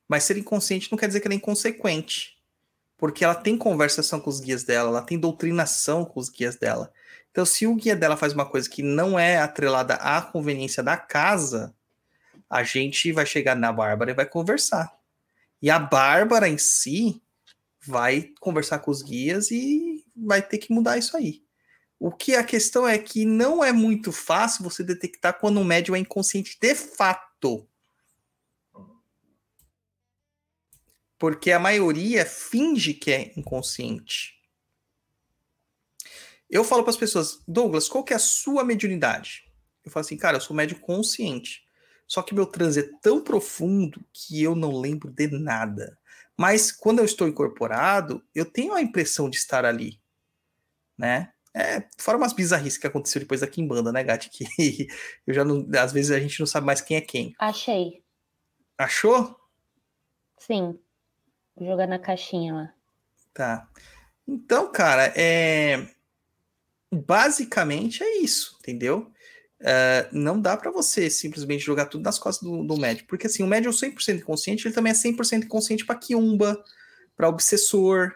Mas 0.09 0.25
ser 0.25 0.37
inconsciente 0.37 0.91
não 0.91 0.99
quer 0.99 1.07
dizer 1.07 1.21
que 1.21 1.29
ela 1.29 1.35
é 1.35 1.37
inconsequente. 1.37 2.37
Porque 2.97 3.25
ela 3.25 3.37
tem 3.37 3.57
conversação 3.57 4.19
com 4.19 4.29
os 4.29 4.41
guias 4.41 4.65
dela, 4.65 4.89
ela 4.89 5.03
tem 5.03 5.21
doutrinação 5.21 6.05
com 6.05 6.19
os 6.19 6.29
guias 6.29 6.57
dela. 6.57 6.93
Então, 7.31 7.47
se 7.47 7.65
o 7.65 7.77
guia 7.77 7.95
dela 7.95 8.17
faz 8.17 8.33
uma 8.33 8.45
coisa 8.45 8.69
que 8.69 8.83
não 8.83 9.17
é 9.17 9.39
atrelada 9.39 9.95
à 9.95 10.21
conveniência 10.21 10.83
da 10.83 10.97
casa, 10.97 11.73
a 12.51 12.65
gente 12.65 13.13
vai 13.13 13.25
chegar 13.25 13.55
na 13.55 13.73
Bárbara 13.73 14.11
e 14.11 14.15
vai 14.15 14.27
conversar. 14.27 14.93
E 15.63 15.71
a 15.71 15.79
Bárbara 15.79 16.49
em 16.49 16.59
si 16.59 17.23
vai 17.87 18.33
conversar 18.41 18.81
com 18.81 18.91
os 18.91 19.03
guias 19.03 19.51
e 19.53 20.05
vai 20.17 20.43
ter 20.43 20.59
que 20.59 20.73
mudar 20.73 20.99
isso 20.99 21.17
aí. 21.17 21.45
O 21.99 22.11
que 22.11 22.35
a 22.35 22.43
questão 22.43 22.89
é 22.89 22.99
que 22.99 23.25
não 23.25 23.63
é 23.63 23.73
muito 23.73 24.11
fácil 24.11 24.65
você 24.65 24.83
detectar 24.83 25.39
quando 25.39 25.61
um 25.61 25.65
médium 25.65 25.95
é 25.95 25.99
inconsciente 25.99 26.59
de 26.61 26.75
fato. 26.75 27.69
Porque 31.19 31.53
a 31.53 31.59
maioria 31.59 32.25
finge 32.25 32.95
que 32.95 33.13
é 33.13 33.33
inconsciente. 33.37 34.41
Eu 36.49 36.65
falo 36.65 36.83
para 36.83 36.91
as 36.91 36.97
pessoas, 36.97 37.43
Douglas, 37.47 37.89
qual 37.89 38.03
que 38.03 38.13
é 38.13 38.17
a 38.17 38.21
sua 38.21 38.65
mediunidade? 38.65 39.45
Eu 39.85 39.93
falo 39.93 40.05
assim, 40.05 40.17
cara, 40.17 40.39
eu 40.39 40.41
sou 40.41 40.57
médium 40.57 40.81
consciente. 40.81 41.65
Só 42.11 42.23
que 42.23 42.35
meu 42.35 42.45
transe 42.45 42.81
é 42.81 42.91
tão 43.01 43.23
profundo 43.23 44.05
que 44.13 44.43
eu 44.43 44.57
não 44.57 44.77
lembro 44.77 45.09
de 45.09 45.29
nada. 45.29 45.97
Mas 46.37 46.73
quando 46.73 46.99
eu 46.99 47.05
estou 47.05 47.29
incorporado, 47.29 48.21
eu 48.35 48.45
tenho 48.45 48.75
a 48.75 48.83
impressão 48.83 49.31
de 49.31 49.37
estar 49.37 49.65
ali, 49.65 50.01
né? 50.99 51.33
É, 51.55 51.87
fora 51.99 52.19
umas 52.19 52.33
bizarrices 52.33 52.81
que 52.81 52.87
aconteceu 52.89 53.21
depois 53.21 53.43
da 53.43 53.47
Kimbanda, 53.47 53.93
né, 53.93 54.03
Gati? 54.03 54.29
Que 54.57 54.89
eu 55.25 55.33
já 55.33 55.45
não. 55.45 55.65
Às 55.79 55.93
vezes 55.93 56.11
a 56.11 56.19
gente 56.19 56.41
não 56.41 56.49
sabe 56.49 56.67
mais 56.67 56.81
quem 56.81 56.97
é 56.97 57.01
quem. 57.01 57.33
Achei. 57.39 58.03
Achou? 58.77 59.39
Sim. 60.37 60.77
Vou 61.55 61.69
jogar 61.69 61.87
na 61.87 62.01
caixinha 62.01 62.53
lá. 62.53 62.75
Tá. 63.33 63.69
Então, 64.27 64.73
cara, 64.73 65.13
é. 65.15 65.89
Basicamente 66.93 68.03
é 68.03 68.17
isso, 68.19 68.57
entendeu? 68.59 69.13
É, 69.63 70.09
não 70.11 70.41
dá 70.41 70.57
pra 70.57 70.71
você 70.71 71.11
simplesmente 71.11 71.65
jogar 71.65 71.87
tudo 71.87 72.03
nas 72.03 72.19
costas 72.19 72.49
do, 72.49 72.65
do 72.65 72.77
médico, 72.79 73.09
porque 73.09 73.27
assim, 73.27 73.43
o 73.43 73.47
médium 73.47 73.73
100% 73.73 74.21
inconsciente, 74.21 74.67
ele 74.67 74.75
também 74.75 74.91
é 74.91 74.95
100% 74.95 75.45
inconsciente 75.45 75.85
pra 75.85 75.95
quiumba, 75.95 76.63
pra 77.15 77.29
obsessor. 77.29 78.15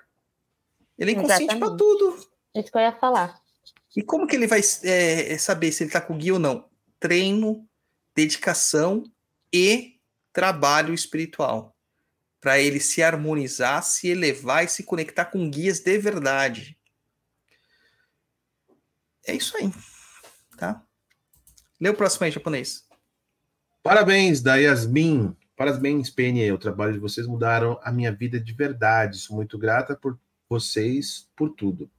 Ele 0.99 1.11
é 1.11 1.15
inconsciente 1.15 1.47
pra 1.47 1.57
Exatamente. 1.57 1.79
tudo. 1.79 2.29
Isso 2.55 2.71
que 2.71 2.79
eu 2.79 2.83
ia 2.83 2.93
falar. 2.93 3.39
E 3.95 4.03
como 4.03 4.27
que 4.27 4.35
ele 4.35 4.47
vai 4.47 4.61
é, 4.83 5.39
saber 5.39 5.71
se 5.71 5.85
ele 5.85 5.91
tá 5.91 6.01
com 6.01 6.17
guia 6.17 6.35
ou 6.35 6.39
não? 6.39 6.69
Treino, 6.99 7.69
dedicação 8.15 9.05
e 9.53 10.01
trabalho 10.33 10.95
espiritual. 10.95 11.77
Para 12.41 12.59
ele 12.59 12.81
se 12.81 13.03
harmonizar, 13.03 13.83
se 13.83 14.09
elevar 14.09 14.65
e 14.65 14.69
se 14.69 14.83
conectar 14.83 15.27
com 15.27 15.49
guias 15.49 15.81
de 15.81 15.99
verdade. 15.99 16.79
É 19.27 19.35
isso 19.35 19.57
aí. 19.57 19.73
Tá? 20.57 20.85
Lê 21.85 21.91
o 21.91 21.95
próximo 21.95 22.25
aí, 22.25 22.31
japonês. 22.31 22.89
Parabéns, 23.83 24.41
da 24.41 24.57
Yasmin. 24.57 25.37
Parabéns, 25.55 26.09
PNE. 26.09 26.51
O 26.51 26.57
trabalho 26.57 26.95
de 26.95 26.99
vocês 26.99 27.27
mudaram 27.27 27.79
a 27.83 27.93
minha 27.93 28.11
vida 28.11 28.41
de 28.41 28.55
verdade. 28.55 29.19
Sou 29.19 29.37
muito 29.37 29.59
grata 29.59 29.95
por 29.95 30.19
vocês, 30.49 31.29
por 31.37 31.51
tudo. 31.51 31.91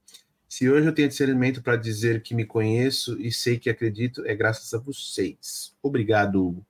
Se 0.50 0.68
hoje 0.68 0.88
eu 0.88 0.92
tenho 0.92 1.08
discernimento 1.08 1.62
para 1.62 1.76
dizer 1.76 2.24
que 2.24 2.34
me 2.34 2.48
conheço 2.48 3.22
e 3.22 3.32
sei 3.32 3.60
que 3.60 3.70
acredito, 3.70 4.26
é 4.26 4.34
graças 4.34 4.74
a 4.74 4.80
vocês. 4.80 5.78
Obrigado. 5.84 6.66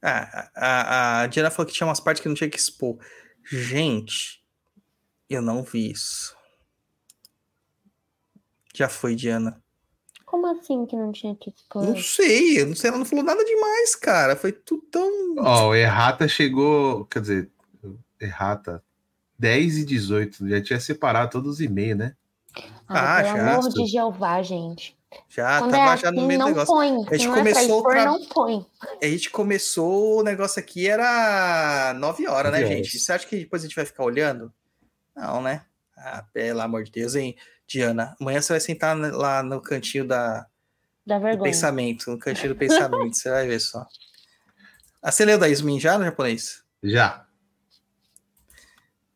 Ah, 0.00 0.50
a, 0.56 0.64
a, 0.64 1.20
a 1.20 1.26
Diana 1.26 1.50
falou 1.50 1.66
que 1.66 1.74
tinha 1.74 1.86
umas 1.86 2.00
partes 2.00 2.22
que 2.22 2.28
não 2.30 2.34
tinha 2.34 2.48
que 2.48 2.56
expor. 2.56 2.96
Gente, 3.44 4.42
eu 5.28 5.42
não 5.42 5.62
vi 5.62 5.90
isso. 5.90 6.34
Já 8.74 8.88
foi, 8.88 9.14
Diana. 9.14 9.62
Como 10.30 10.46
assim 10.46 10.86
que 10.86 10.94
não 10.94 11.10
tinha 11.10 11.34
que 11.34 11.50
expor? 11.50 11.82
Não 11.82 11.96
sei, 11.96 12.60
eu 12.60 12.66
não 12.68 12.76
sei, 12.76 12.88
ela 12.88 12.98
não 12.98 13.04
falou 13.04 13.24
nada 13.24 13.44
demais, 13.44 13.96
cara. 13.96 14.36
Foi 14.36 14.52
tudo 14.52 14.82
tão. 14.90 15.34
Ó, 15.38 15.70
o 15.70 15.74
Errata 15.74 16.28
chegou, 16.28 17.04
quer 17.06 17.20
dizer, 17.20 17.50
Errata, 18.20 18.80
10 19.36 19.78
e 19.78 19.84
18. 19.84 20.48
Já 20.48 20.62
tinha 20.62 20.78
separado 20.78 21.32
todos 21.32 21.54
os 21.54 21.60
e-mails, 21.60 21.98
né? 21.98 22.14
Ah, 22.86 23.18
Ah, 23.18 23.22
pelo 23.24 23.36
já, 23.38 23.56
amor 23.56 23.68
de 23.70 23.86
Jeová, 23.86 24.40
gente. 24.42 24.96
Já 25.28 25.58
Quando 25.58 25.72
tava 25.72 25.94
é 25.94 25.96
já 25.96 26.12
no 26.12 26.18
assim, 26.18 26.26
meio 26.28 26.38
do 26.38 26.42
não 26.42 26.48
negócio. 26.50 26.72
põe. 26.74 26.88
A 27.08 27.16
gente 27.16 27.26
não 27.26 27.36
é 27.36 27.42
pra 27.42 27.52
começou 27.52 27.76
expor, 27.78 27.90
tra- 27.92 28.04
não 28.04 28.24
põe. 28.28 28.66
A 29.02 29.06
gente 29.06 29.30
começou 29.30 30.20
o 30.20 30.22
negócio 30.22 30.60
aqui, 30.60 30.86
era 30.88 31.92
9 31.98 32.28
horas, 32.28 32.52
né, 32.52 32.64
gente? 32.64 32.96
Você 32.96 33.12
acha 33.12 33.26
que 33.26 33.36
depois 33.36 33.62
a 33.62 33.66
gente 33.66 33.74
vai 33.74 33.84
ficar 33.84 34.04
olhando? 34.04 34.52
Não, 35.16 35.42
né? 35.42 35.62
Ah, 36.02 36.24
pelo 36.32 36.60
amor 36.60 36.82
de 36.84 36.90
Deus, 36.90 37.14
hein, 37.14 37.36
Diana? 37.66 38.16
Amanhã 38.18 38.40
você 38.40 38.54
vai 38.54 38.60
sentar 38.60 38.96
lá 38.96 39.42
no 39.42 39.60
cantinho 39.60 40.06
da, 40.06 40.46
do 41.04 41.20
vergonha. 41.20 41.42
pensamento, 41.42 42.10
no 42.10 42.18
cantinho 42.18 42.54
do 42.54 42.58
pensamento, 42.58 43.14
você 43.14 43.30
vai 43.30 43.46
ver 43.46 43.60
só. 43.60 43.86
Ah, 45.02 45.12
você 45.12 45.24
leu 45.24 45.38
da 45.38 45.46
Yasmin 45.46 45.78
já 45.78 45.98
no 45.98 46.04
japonês? 46.04 46.62
Já. 46.82 47.26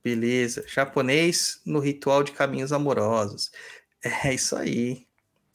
Beleza. 0.03 0.65
Japonês 0.67 1.61
no 1.65 1.79
ritual 1.81 2.23
de 2.23 2.33
caminhos 2.33 2.73
amorosos. 2.73 3.51
É 4.23 4.35
isso 4.35 4.55
aí. 4.55 5.07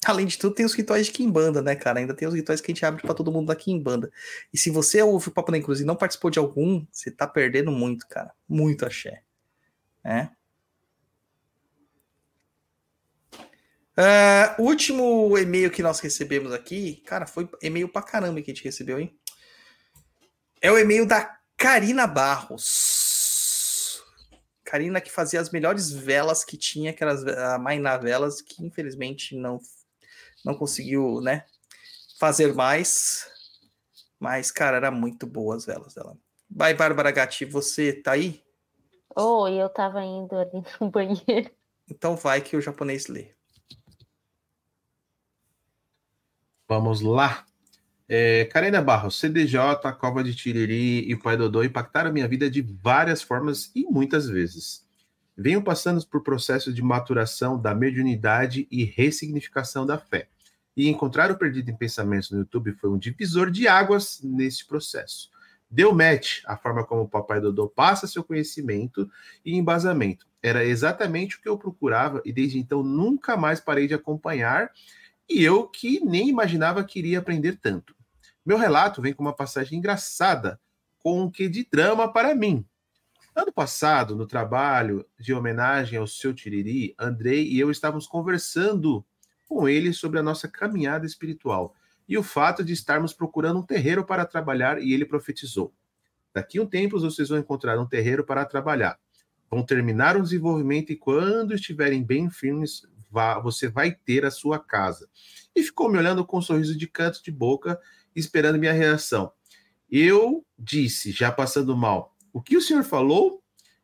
Além 0.03 0.25
de 0.25 0.39
tudo, 0.39 0.55
tem 0.55 0.65
os 0.65 0.73
rituais 0.73 1.05
de 1.05 1.11
Kimbanda, 1.11 1.61
né, 1.61 1.75
cara? 1.75 1.99
Ainda 1.99 2.15
tem 2.15 2.27
os 2.27 2.33
rituais 2.33 2.59
que 2.59 2.71
a 2.71 2.73
gente 2.73 2.83
abre 2.83 3.01
pra 3.01 3.13
todo 3.13 3.31
mundo 3.31 3.47
da 3.47 3.55
Kimbanda. 3.55 4.09
E 4.51 4.57
se 4.57 4.71
você 4.71 5.03
ouve 5.03 5.27
o 5.27 5.31
Papo 5.31 5.51
na 5.51 5.61
Cruz 5.61 5.81
e 5.81 5.85
não 5.85 5.95
participou 5.95 6.31
de 6.31 6.39
algum, 6.39 6.83
você 6.91 7.11
tá 7.11 7.27
perdendo 7.27 7.71
muito, 7.71 8.07
cara. 8.07 8.33
Muito 8.47 8.85
axé. 8.85 9.21
É. 10.03 10.29
O 14.57 14.63
último 14.63 15.37
e-mail 15.37 15.69
que 15.69 15.83
nós 15.83 15.99
recebemos 15.99 16.53
aqui, 16.53 16.97
cara, 17.05 17.25
foi 17.27 17.49
e-mail 17.61 17.89
pra 17.89 18.01
caramba 18.01 18.41
que 18.41 18.49
a 18.49 18.53
gente 18.53 18.63
recebeu, 18.63 18.99
hein? 18.99 19.13
É 20.61 20.71
o 20.71 20.77
e-mail 20.77 21.05
da 21.05 21.37
Karina 21.57 22.07
Barros. 22.07 24.01
Karina 24.63 25.01
que 25.01 25.11
fazia 25.11 25.41
as 25.41 25.49
melhores 25.49 25.91
velas 25.91 26.45
que 26.45 26.55
tinha, 26.55 26.91
aquelas 26.91 27.25
a 27.25 27.57
Mainá 27.57 27.97
velas, 27.97 28.41
que 28.41 28.63
infelizmente 28.63 29.35
não, 29.35 29.59
não 30.45 30.53
conseguiu, 30.53 31.19
né, 31.21 31.45
fazer 32.19 32.53
mais. 32.53 33.27
Mas, 34.19 34.51
cara, 34.51 34.77
era 34.77 34.91
muito 34.91 35.25
boas 35.25 35.63
as 35.63 35.65
velas 35.65 35.93
dela. 35.93 36.17
Vai, 36.49 36.73
Bárbara 36.73 37.11
Gatti, 37.11 37.45
você 37.45 37.93
tá 37.93 38.11
aí? 38.11 38.41
Oi, 39.15 39.53
eu 39.61 39.69
tava 39.69 40.03
indo 40.03 40.35
ali 40.35 40.63
no 40.79 40.89
banheiro. 40.89 41.51
Então 41.89 42.15
vai 42.15 42.41
que 42.41 42.55
o 42.55 42.61
japonês 42.61 43.07
lê. 43.07 43.33
Vamos 46.69 47.01
lá. 47.01 47.45
É, 48.07 48.45
Karina 48.45 48.79
Barros, 48.79 49.19
CDJ, 49.19 49.57
Cova 49.99 50.23
de 50.23 50.35
Tiriri 50.35 51.11
e 51.11 51.15
Pai 51.15 51.35
Dodô 51.35 51.63
impactaram 51.63 52.13
minha 52.13 52.27
vida 52.27 52.47
de 52.47 52.61
várias 52.61 53.23
formas 53.23 53.71
e 53.73 53.85
muitas 53.85 54.29
vezes. 54.29 54.85
Venho 55.35 55.63
passando 55.63 56.05
por 56.05 56.21
processo 56.21 56.71
de 56.71 56.83
maturação 56.83 57.59
da 57.59 57.73
mediunidade 57.73 58.67
e 58.69 58.83
ressignificação 58.83 59.83
da 59.83 59.97
fé. 59.97 60.27
E 60.77 60.87
encontrar 60.87 61.31
o 61.31 61.39
Perdido 61.39 61.71
em 61.71 61.75
Pensamentos 61.75 62.29
no 62.29 62.37
YouTube 62.37 62.73
foi 62.73 62.91
um 62.91 62.99
divisor 62.99 63.49
de 63.49 63.67
águas 63.67 64.21
nesse 64.23 64.67
processo. 64.67 65.31
Deu 65.71 65.91
match 65.91 66.43
a 66.45 66.55
forma 66.55 66.85
como 66.85 67.01
o 67.01 67.09
Papai 67.09 67.41
Dodô 67.41 67.67
passa 67.67 68.05
seu 68.05 68.23
conhecimento 68.23 69.09
e 69.43 69.55
embasamento. 69.55 70.27
Era 70.41 70.63
exatamente 70.63 71.35
o 71.35 71.41
que 71.41 71.49
eu 71.49 71.57
procurava 71.57 72.21
e 72.23 72.31
desde 72.31 72.59
então 72.59 72.83
nunca 72.83 73.35
mais 73.35 73.59
parei 73.59 73.87
de 73.87 73.95
acompanhar 73.95 74.69
e 75.29 75.43
eu 75.43 75.67
que 75.67 75.99
nem 76.03 76.29
imaginava 76.29 76.83
que 76.83 76.99
iria 76.99 77.19
aprender 77.19 77.59
tanto. 77.61 77.95
Meu 78.45 78.57
relato 78.57 79.01
vem 79.01 79.13
com 79.13 79.21
uma 79.21 79.35
passagem 79.35 79.77
engraçada, 79.77 80.59
com 80.97 81.21
um 81.21 81.29
quê 81.29 81.47
de 81.47 81.67
drama 81.71 82.11
para 82.11 82.33
mim. 82.33 82.65
Ano 83.35 83.53
passado, 83.53 84.15
no 84.15 84.25
trabalho 84.25 85.05
de 85.19 85.33
homenagem 85.33 85.99
ao 85.99 86.07
seu 86.07 86.33
Tiriri, 86.33 86.95
Andrei 86.97 87.47
e 87.47 87.59
eu 87.59 87.69
estávamos 87.69 88.07
conversando 88.07 89.05
com 89.47 89.69
ele 89.69 89.93
sobre 89.93 90.19
a 90.19 90.23
nossa 90.23 90.47
caminhada 90.47 91.05
espiritual 91.05 91.75
e 92.07 92.17
o 92.17 92.23
fato 92.23 92.63
de 92.63 92.73
estarmos 92.73 93.13
procurando 93.13 93.59
um 93.59 93.65
terreiro 93.65 94.03
para 94.03 94.25
trabalhar 94.25 94.81
e 94.81 94.93
ele 94.93 95.05
profetizou. 95.05 95.73
Daqui 96.33 96.59
um 96.59 96.65
tempo 96.65 96.99
vocês 96.99 97.29
vão 97.29 97.37
encontrar 97.37 97.79
um 97.79 97.85
terreiro 97.85 98.23
para 98.23 98.45
trabalhar. 98.45 98.99
Vão 99.49 99.63
terminar 99.63 100.17
o 100.17 100.21
desenvolvimento 100.21 100.91
e 100.91 100.95
quando 100.95 101.53
estiverem 101.53 102.03
bem 102.03 102.29
firmes, 102.29 102.83
vá, 103.09 103.39
você 103.39 103.67
vai 103.67 103.91
ter 103.91 104.25
a 104.25 104.31
sua 104.31 104.59
casa. 104.59 105.09
E 105.55 105.63
ficou 105.63 105.89
me 105.89 105.97
olhando 105.97 106.25
com 106.25 106.37
um 106.37 106.41
sorriso 106.41 106.77
de 106.77 106.87
canto 106.87 107.23
de 107.23 107.31
boca, 107.31 107.79
esperando 108.15 108.59
minha 108.59 108.73
reação. 108.73 109.31
Eu 109.89 110.45
disse, 110.57 111.11
já 111.11 111.31
passando 111.31 111.75
mal, 111.75 112.15
o 112.31 112.41
que 112.41 112.55
o 112.55 112.61
senhor 112.61 112.83
falou? 112.83 113.41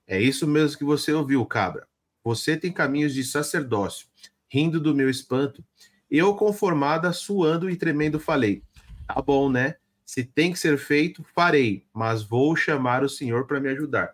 É 0.08 0.22
isso 0.22 0.46
mesmo 0.46 0.78
que 0.78 0.84
você 0.84 1.12
ouviu, 1.12 1.44
cabra. 1.46 1.88
Você 2.24 2.56
tem 2.56 2.72
caminhos 2.72 3.14
de 3.14 3.24
sacerdócio. 3.24 4.08
Rindo 4.48 4.80
do 4.80 4.94
meu 4.94 5.10
espanto, 5.10 5.64
eu, 6.10 6.36
conformada, 6.36 7.12
suando 7.12 7.70
e 7.70 7.76
tremendo, 7.76 8.20
falei: 8.20 8.64
Tá 9.08 9.22
bom, 9.22 9.50
né? 9.50 9.76
Se 10.06 10.24
tem 10.24 10.52
que 10.52 10.60
ser 10.60 10.78
feito, 10.78 11.26
farei, 11.34 11.86
mas 11.92 12.24
vou 12.24 12.56
chamar 12.56 13.04
o 13.04 13.10
senhor 13.10 13.48
para 13.48 13.60
me 13.60 13.70
ajudar. 13.70 14.14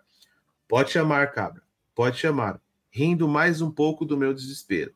Pode 0.67 0.91
chamar, 0.91 1.31
cabra, 1.33 1.61
pode 1.93 2.17
chamar. 2.17 2.61
Rindo 2.89 3.27
mais 3.27 3.61
um 3.61 3.69
pouco 3.69 4.05
do 4.05 4.17
meu 4.17 4.33
desespero. 4.33 4.93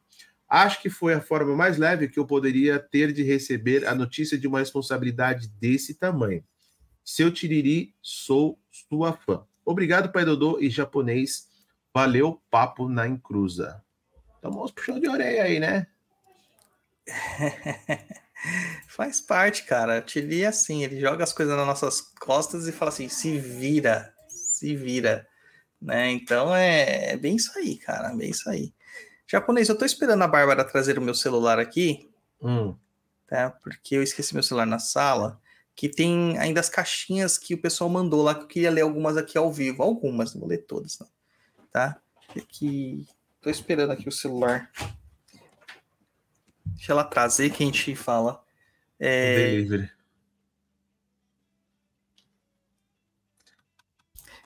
Acho 0.55 0.81
que 0.81 0.89
foi 0.89 1.13
a 1.13 1.19
forma 1.19 1.53
mais 1.53 1.77
leve 1.77 2.07
que 2.07 2.17
eu 2.17 2.25
poderia 2.25 2.79
ter 2.79 3.11
de 3.11 3.23
receber 3.23 3.85
a 3.85 3.93
notícia 3.93 4.37
de 4.37 4.47
uma 4.47 4.59
responsabilidade 4.59 5.49
desse 5.49 5.95
tamanho. 5.95 6.41
Seu 7.03 7.29
Tiriri, 7.29 7.93
sou 8.01 8.57
sua 8.71 9.11
fã. 9.11 9.45
Obrigado, 9.65 10.13
Pai 10.13 10.23
Dodô 10.23 10.57
e 10.61 10.69
japonês. 10.69 11.49
Valeu, 11.93 12.41
papo 12.49 12.87
na 12.87 13.05
encruza. 13.05 13.83
Tomou 14.41 14.63
uns 14.63 14.71
puxão 14.71 14.97
de 14.97 15.09
orelha 15.09 15.43
aí, 15.43 15.59
né? 15.59 15.87
Faz 18.87 19.19
parte, 19.19 19.65
cara. 19.65 20.01
Tili 20.01 20.43
é 20.43 20.47
assim, 20.47 20.85
ele 20.85 21.01
joga 21.01 21.25
as 21.25 21.33
coisas 21.33 21.53
nas 21.53 21.67
nossas 21.67 21.99
costas 21.99 22.65
e 22.65 22.71
fala 22.71 22.87
assim: 22.87 23.09
se 23.09 23.37
vira, 23.37 24.13
se 24.29 24.73
vira. 24.73 25.27
Né? 25.81 26.11
Então 26.11 26.55
é, 26.55 27.11
é 27.11 27.17
bem 27.17 27.35
isso 27.35 27.51
aí, 27.59 27.75
cara. 27.75 28.15
Bem 28.15 28.29
isso 28.29 28.49
aí. 28.49 28.73
Japonês, 29.35 29.67
eu 29.67 29.77
tô 29.77 29.83
esperando 29.83 30.21
a 30.23 30.27
Bárbara 30.27 30.63
trazer 30.63 30.97
o 30.97 31.01
meu 31.01 31.13
celular 31.13 31.59
aqui, 31.59 32.09
Hum, 32.41 32.75
tá? 33.27 33.49
Porque 33.49 33.95
eu 33.95 34.03
esqueci 34.03 34.33
meu 34.33 34.43
celular 34.43 34.65
na 34.65 34.79
sala. 34.79 35.41
Que 35.75 35.89
tem 35.89 36.37
ainda 36.37 36.61
as 36.61 36.69
caixinhas 36.69 37.37
que 37.37 37.53
o 37.53 37.57
pessoal 37.57 37.89
mandou 37.89 38.23
lá, 38.23 38.33
que 38.33 38.43
eu 38.43 38.47
queria 38.47 38.71
ler 38.71 38.81
algumas 38.81 39.17
aqui 39.17 39.37
ao 39.37 39.51
vivo. 39.51 39.83
Algumas, 39.83 40.33
não 40.33 40.39
vou 40.39 40.49
ler 40.49 40.59
todas, 40.59 40.97
não. 40.99 41.07
Tá? 41.69 41.99
Que 42.47 43.05
tô 43.41 43.49
esperando 43.49 43.91
aqui 43.91 44.07
o 44.07 44.11
celular. 44.11 44.71
Deixa 46.65 46.93
ela 46.93 47.03
trazer 47.03 47.49
que 47.49 47.61
a 47.61 47.65
gente 47.65 47.93
fala. 47.93 48.41
É, 48.97 49.35
delivery. 49.35 49.91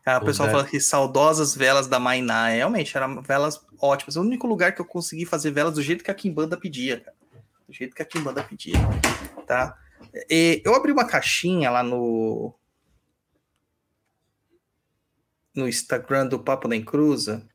O 0.05 0.25
pessoal 0.25 0.47
da- 0.47 0.53
fala 0.55 0.65
que 0.67 0.79
saudosas 0.79 1.53
velas 1.55 1.87
da 1.87 1.99
Mainá. 1.99 2.47
Realmente, 2.49 2.95
eram 2.97 3.21
velas 3.21 3.63
ótimas. 3.79 4.15
É 4.15 4.19
o 4.19 4.23
único 4.23 4.47
lugar 4.47 4.73
que 4.73 4.81
eu 4.81 4.85
consegui 4.85 5.25
fazer 5.25 5.51
velas 5.51 5.73
do 5.75 5.81
jeito 5.81 6.03
que 6.03 6.11
a 6.11 6.15
Kimbanda 6.15 6.57
pedia, 6.57 6.99
cara. 6.99 7.15
Do 7.67 7.73
jeito 7.73 7.95
que 7.95 8.01
a 8.01 8.05
Kimbanda 8.05 8.43
pedia, 8.43 8.75
tá? 9.45 9.77
E 10.29 10.61
eu 10.65 10.73
abri 10.73 10.91
uma 10.91 11.05
caixinha 11.05 11.69
lá 11.69 11.83
no 11.83 12.53
no 15.53 15.67
Instagram 15.67 16.27
do 16.27 16.39
Papo 16.39 16.67
da 16.67 16.75
Encruza 16.75 17.47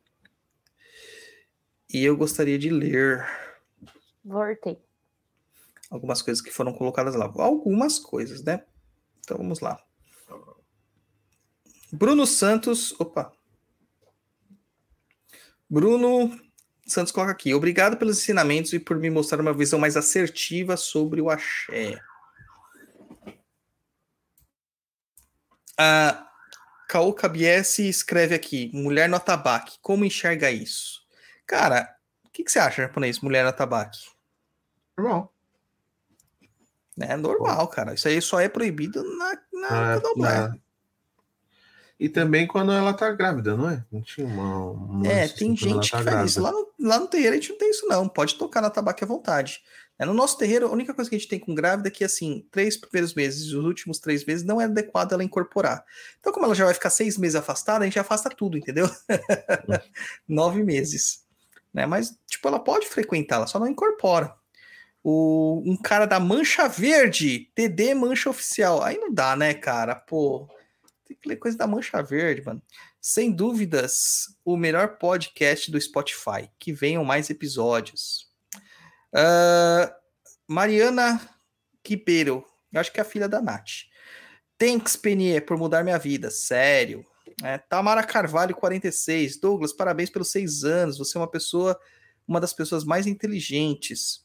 e 1.93 2.05
eu 2.05 2.17
gostaria 2.17 2.59
de 2.59 2.69
ler 2.71 3.25
Voltei. 4.25 4.79
algumas 5.91 6.21
coisas 6.21 6.43
que 6.43 6.51
foram 6.51 6.73
colocadas 6.73 7.15
lá. 7.15 7.27
Algumas 7.39 7.99
coisas, 7.99 8.43
né? 8.43 8.65
Então 9.21 9.39
vamos 9.39 9.61
lá. 9.61 9.81
Bruno 11.95 12.27
Santos. 12.27 12.93
Opa. 13.01 13.33
Bruno 15.69 16.39
Santos 16.87 17.13
coloca 17.13 17.33
aqui. 17.33 17.55
Obrigado 17.55 17.97
pelos 17.97 18.19
ensinamentos 18.19 18.73
e 18.73 18.79
por 18.79 18.99
me 18.99 19.11
mostrar 19.11 19.41
uma 19.41 19.53
visão 19.55 19.79
mais 19.79 19.97
assertiva 19.97 20.77
sobre 20.77 21.21
o 21.21 21.31
axé. 21.31 21.99
A 25.79 26.29
Caô 26.89 27.13
Cabiesse 27.13 27.89
escreve 27.89 28.35
aqui: 28.35 28.71
Mulher 28.75 29.09
no 29.09 29.17
atabaque. 29.17 29.79
Como 29.81 30.05
enxerga 30.05 30.51
isso? 30.51 31.03
Cara, 31.47 31.95
o 32.25 32.31
que, 32.31 32.45
que 32.45 32.51
você 32.51 32.59
acha, 32.59 32.83
japonês? 32.83 33.21
Mulher 33.21 33.43
no 33.43 33.51
atabaque? 33.51 34.01
Normal. 34.97 35.33
É 37.01 37.17
normal, 37.17 37.67
cara. 37.69 37.95
Isso 37.95 38.07
aí 38.07 38.23
só 38.23 38.39
é 38.39 38.49
proibido 38.49 39.03
na, 39.19 39.33
na 39.53 39.69
Ah, 39.95 39.95
candomblé. 40.01 40.39
na- 40.49 40.57
E 41.99 42.09
também 42.09 42.47
quando 42.47 42.73
ela 42.73 42.93
tá 42.93 43.11
grávida, 43.13 43.57
não 43.57 43.71
é? 43.71 43.85
Não 43.91 44.03
tinha 44.03 44.27
uma. 44.27 44.71
uma 44.71 45.07
É, 45.07 45.29
tem 45.29 45.57
gente 45.57 45.91
tá 45.91 45.99
que 45.99 46.05
faz 46.05 46.31
isso. 46.31 46.41
grávida. 46.41 46.43
Lá 46.43 46.53
no, 46.53 46.89
lá 46.89 46.99
no 47.01 47.07
terreiro 47.07 47.37
a 47.37 47.39
gente 47.39 47.51
não 47.51 47.59
tem 47.59 47.71
isso, 47.71 47.87
não. 47.87 48.09
Pode 48.09 48.35
tocar 48.35 48.61
na 48.61 48.71
tabaca 48.71 49.05
à 49.05 49.09
vontade. 49.09 49.63
É, 49.97 50.05
no 50.05 50.13
nosso 50.13 50.37
terreiro, 50.37 50.67
a 50.67 50.73
única 50.73 50.93
coisa 50.93 51.09
que 51.09 51.15
a 51.15 51.19
gente 51.19 51.29
tem 51.29 51.39
com 51.39 51.55
grávida 51.55 51.89
é 51.89 51.91
que, 51.91 52.03
assim, 52.03 52.45
três 52.51 52.77
primeiros 52.77 53.15
meses 53.15 53.45
e 53.45 53.57
os 53.57 53.65
últimos 53.65 54.01
três 54.01 54.25
meses 54.25 54.45
não 54.45 54.61
é 54.61 54.65
adequado 54.65 55.13
ela 55.13 55.23
incorporar. 55.23 55.85
Então, 56.19 56.33
como 56.33 56.47
ela 56.47 56.55
já 56.55 56.65
vai 56.65 56.75
ficar 56.75 56.91
seis 56.91 57.17
meses 57.17 57.37
afastada, 57.37 57.85
a 57.85 57.87
gente 57.87 57.99
afasta 57.99 58.29
tudo, 58.29 58.59
entendeu? 58.59 58.91
Nove 60.27 60.65
meses. 60.65 61.25
Né? 61.73 61.87
Mas, 61.87 62.19
tipo, 62.27 62.49
ela 62.49 62.59
pode 62.59 62.89
frequentar, 62.89 63.37
ela 63.37 63.47
só 63.47 63.61
não 63.61 63.69
incorpora. 63.69 64.35
O, 65.03 65.63
um 65.65 65.77
cara 65.77 66.07
da 66.07 66.19
Mancha 66.19 66.67
Verde, 66.67 67.51
TD 67.55 67.95
Mancha 67.95 68.31
Oficial. 68.31 68.83
Aí 68.83 68.99
não 68.99 69.13
dá, 69.13 69.37
né, 69.37 69.55
cara? 69.55 69.95
Pô, 69.95 70.49
tem 71.05 71.17
que 71.17 71.29
ler 71.29 71.37
coisa 71.37 71.57
da 71.57 71.67
Mancha 71.67 72.03
Verde, 72.03 72.43
mano. 72.45 72.63
Sem 73.01 73.31
dúvidas, 73.31 74.37
o 74.45 74.57
melhor 74.57 74.99
podcast 74.99 75.71
do 75.71 75.81
Spotify. 75.81 76.51
Que 76.59 76.73
venham 76.73 77.05
mais 77.05 77.31
episódios. 77.31 78.31
Ah, 79.15 79.95
Mariana 80.49 81.21
Quipeiro, 81.83 82.45
eu 82.73 82.81
acho 82.81 82.93
que 82.93 82.99
é 82.99 83.03
a 83.03 83.07
filha 83.07 83.29
da 83.29 83.41
Nath. 83.41 83.85
Thanks, 84.59 84.97
Penier, 84.97 85.45
por 85.45 85.57
mudar 85.57 85.85
minha 85.85 85.99
vida. 85.99 86.31
Sério. 86.31 87.05
É, 87.43 87.59
Tamara 87.59 88.03
Carvalho, 88.03 88.55
46. 88.55 89.39
Douglas, 89.39 89.73
parabéns 89.73 90.11
pelos 90.11 90.31
seis 90.31 90.65
anos. 90.65 90.99
Você 90.99 91.17
é 91.17 91.21
uma 91.21 91.31
pessoa, 91.31 91.79
uma 92.27 92.41
das 92.41 92.53
pessoas 92.53 92.85
mais 92.85 93.07
inteligentes 93.07 94.25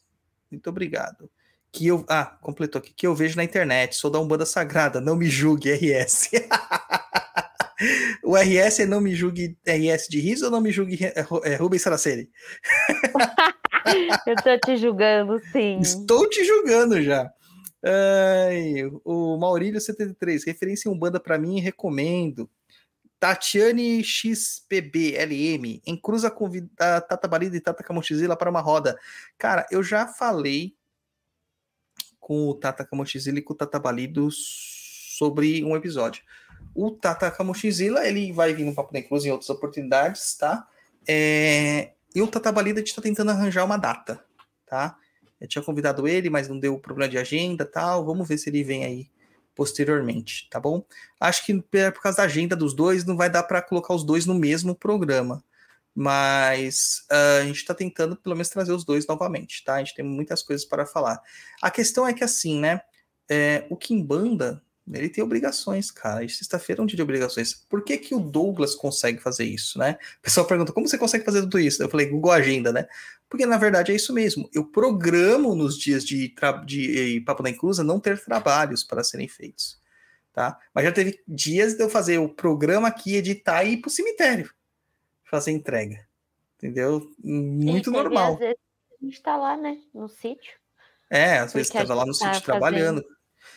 Muito 0.50 0.68
obrigado. 0.68 1.30
Que 1.72 1.86
eu, 1.86 2.04
ah, 2.08 2.36
completou 2.40 2.80
aqui, 2.80 2.92
que 2.92 3.06
eu 3.06 3.14
vejo 3.14 3.36
na 3.36 3.44
internet, 3.44 3.94
sou 3.94 4.10
da 4.10 4.18
Umbanda 4.18 4.44
Sagrada, 4.44 5.00
não 5.00 5.14
me 5.16 5.26
julgue, 5.26 5.70
RS. 5.72 6.30
o 8.24 8.36
RS 8.36 8.80
é 8.80 8.86
não 8.86 9.00
me 9.00 9.14
julgue 9.14 9.56
RS 9.64 10.08
de 10.08 10.20
riso 10.20 10.46
ou 10.46 10.50
não 10.50 10.60
me 10.60 10.72
julgue 10.72 10.98
é, 11.04 11.20
Ru- 11.20 11.42
Rubens 11.58 11.82
Saraceni? 11.82 12.28
Eu 14.26 14.36
tô 14.36 14.58
te 14.58 14.76
julgando, 14.76 15.40
sim. 15.52 15.78
Estou 15.80 16.28
te 16.28 16.44
julgando 16.44 17.00
já. 17.02 17.30
Ai, 17.82 18.84
o 19.04 19.38
Maurílio73, 19.38 20.44
referência 20.46 20.88
em 20.88 20.92
Umbanda 20.92 21.18
para 21.18 21.38
mim, 21.38 21.60
recomendo. 21.60 22.48
Tatiane 23.18 24.02
XPB 24.02 25.14
LM, 25.16 25.82
em 25.86 25.96
cruza 26.00 26.30
convida 26.30 26.68
Tata 26.76 27.28
Balida 27.28 27.56
e 27.56 27.60
Tata 27.60 27.82
Camotizila 27.82 28.36
para 28.36 28.50
uma 28.50 28.60
roda. 28.60 28.98
Cara, 29.38 29.66
eu 29.70 29.82
já 29.82 30.06
falei 30.06 30.74
com 32.20 32.48
o 32.48 32.54
Tata 32.54 32.84
Camotizila 32.84 33.38
e 33.38 33.42
com 33.42 33.54
o 33.54 33.56
Tata 33.56 33.78
Balido 33.78 34.28
sobre 34.30 35.64
um 35.64 35.74
episódio. 35.74 36.22
O 36.74 36.90
Tata 36.90 37.30
Camotizila, 37.30 38.06
ele 38.06 38.32
vai 38.32 38.54
vir 38.54 38.64
no 38.64 38.74
Papo 38.74 38.92
da 38.92 39.02
Cruz 39.02 39.24
em 39.24 39.30
outras 39.30 39.50
oportunidades, 39.50 40.34
tá? 40.34 40.68
É, 41.08 41.92
E 42.14 42.22
o 42.22 42.26
Tata 42.26 42.52
Balida, 42.52 42.80
a 42.80 42.84
gente 42.84 42.94
tá 42.94 43.02
tentando 43.02 43.30
arranjar 43.30 43.64
uma 43.64 43.76
data, 43.76 44.24
tá? 44.66 44.96
Eu 45.40 45.48
tinha 45.48 45.62
convidado 45.62 46.06
ele, 46.06 46.28
mas 46.28 46.48
não 46.48 46.58
deu 46.58 46.78
problema 46.78 47.10
de 47.10 47.18
agenda 47.18 47.64
tal. 47.64 48.04
Vamos 48.04 48.28
ver 48.28 48.36
se 48.36 48.50
ele 48.50 48.62
vem 48.62 48.84
aí 48.84 49.10
posteriormente, 49.54 50.48
tá 50.50 50.60
bom? 50.60 50.84
Acho 51.18 51.44
que 51.44 51.54
por 51.54 51.92
por 51.92 52.02
causa 52.02 52.18
da 52.18 52.24
agenda 52.24 52.54
dos 52.54 52.74
dois, 52.74 53.04
não 53.04 53.16
vai 53.16 53.30
dar 53.30 53.42
para 53.42 53.62
colocar 53.62 53.94
os 53.94 54.04
dois 54.04 54.26
no 54.26 54.34
mesmo 54.34 54.74
programa. 54.74 55.42
Mas 56.00 57.04
ah, 57.10 57.38
a 57.40 57.44
gente 57.44 57.56
está 57.56 57.74
tentando 57.74 58.16
pelo 58.16 58.34
menos 58.34 58.48
trazer 58.48 58.72
os 58.72 58.84
dois 58.84 59.06
novamente, 59.06 59.62
tá? 59.64 59.74
A 59.74 59.78
gente 59.78 59.94
tem 59.94 60.04
muitas 60.04 60.42
coisas 60.42 60.66
para 60.66 60.86
falar. 60.86 61.20
A 61.60 61.70
questão 61.70 62.06
é 62.06 62.14
que 62.14 62.24
assim, 62.24 62.58
né? 62.58 62.80
é, 63.30 63.64
o 63.70 63.76
Kimbanda, 63.76 64.60
ele 64.92 65.08
tem 65.08 65.22
obrigações, 65.22 65.92
cara. 65.92 66.28
Sexta-feira 66.28 66.82
é 66.82 66.82
um 66.82 66.86
dia 66.86 66.96
de 66.96 67.02
obrigações. 67.02 67.54
Por 67.54 67.84
que, 67.84 67.96
que 67.96 68.12
o 68.12 68.18
Douglas 68.18 68.74
consegue 68.74 69.20
fazer 69.20 69.44
isso, 69.44 69.78
né? 69.78 69.96
O 70.18 70.22
pessoal 70.22 70.44
pergunta, 70.44 70.72
como 70.72 70.88
você 70.88 70.98
consegue 70.98 71.24
fazer 71.24 71.42
tudo 71.42 71.60
isso? 71.60 71.80
Eu 71.80 71.88
falei, 71.88 72.06
Google 72.06 72.32
Agenda, 72.32 72.72
né? 72.72 72.88
Porque 73.28 73.46
na 73.46 73.56
verdade 73.56 73.92
é 73.92 73.94
isso 73.94 74.12
mesmo. 74.12 74.50
Eu 74.52 74.64
programo 74.64 75.54
nos 75.54 75.78
dias 75.78 76.04
de, 76.04 76.30
tra- 76.30 76.64
de 76.64 77.18
eh, 77.18 77.20
Papo 77.24 77.44
da 77.44 77.50
Inclusa 77.50 77.84
não 77.84 78.00
ter 78.00 78.22
trabalhos 78.24 78.82
para 78.82 79.04
serem 79.04 79.28
feitos, 79.28 79.80
tá? 80.32 80.58
Mas 80.74 80.84
já 80.84 80.90
teve 80.90 81.22
dias 81.28 81.74
de 81.74 81.84
eu 81.84 81.88
fazer 81.88 82.18
o 82.18 82.28
programa 82.28 82.88
aqui, 82.88 83.14
editar 83.14 83.62
e 83.62 83.74
ir 83.74 83.76
pro 83.76 83.90
cemitério 83.90 84.50
fazer 85.30 85.52
entrega, 85.52 86.06
entendeu? 86.56 87.10
Muito 87.18 87.90
normal. 87.90 88.34
Às 88.34 88.38
vezes 88.40 88.56
a 89.00 89.04
gente 89.04 89.22
tá 89.22 89.36
lá, 89.36 89.56
né? 89.56 89.78
No 89.94 90.08
sítio. 90.08 90.52
É, 91.08 91.38
às 91.38 91.52
vezes 91.52 91.68
Porque 91.68 91.82
estava 91.82 91.94
lá 91.98 92.06
no 92.06 92.16
tá 92.16 92.26
sítio 92.32 92.42
trabalhando. 92.44 93.04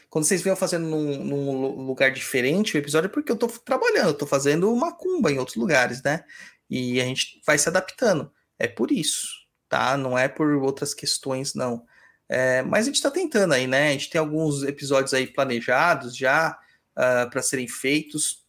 Quando 0.10 0.26
vocês 0.26 0.42
vêm 0.42 0.56
fazendo 0.56 0.88
num, 0.88 1.24
num 1.24 1.62
lu- 1.62 1.82
lugar 1.82 2.12
diferente 2.12 2.76
o 2.76 2.80
episódio, 2.80 3.08
é 3.08 3.12
porque 3.12 3.32
eu 3.32 3.36
tô 3.36 3.48
trabalhando, 3.48 4.10
eu 4.10 4.18
tô 4.18 4.26
fazendo 4.26 4.74
macumba 4.76 5.32
em 5.32 5.40
outros 5.40 5.58
lugares, 5.58 6.02
né? 6.02 6.24
E 6.70 7.02
a 7.02 7.06
gente 7.06 7.42
vai 7.46 7.58
se 7.58 7.68
adaptando. 7.68 8.32
É 8.58 8.68
por 8.68 8.92
isso, 8.92 9.28
tá? 9.68 9.98
Não 9.98 10.18
é 10.18 10.28
por 10.28 10.48
outras 10.64 10.94
questões, 10.94 11.54
não. 11.54 11.86
É, 12.30 12.62
mas 12.62 12.86
a 12.86 12.88
gente 12.88 13.02
tá 13.02 13.12
tentando 13.12 13.54
aí, 13.54 13.68
né? 13.68 13.90
A 13.90 13.92
gente 13.92 14.10
tem 14.10 14.20
alguns 14.20 14.64
episódios 14.64 15.14
aí 15.14 15.28
planejados 15.28 16.16
já 16.16 16.58
para 16.96 17.42
serem 17.42 17.68
feitos. 17.68 18.43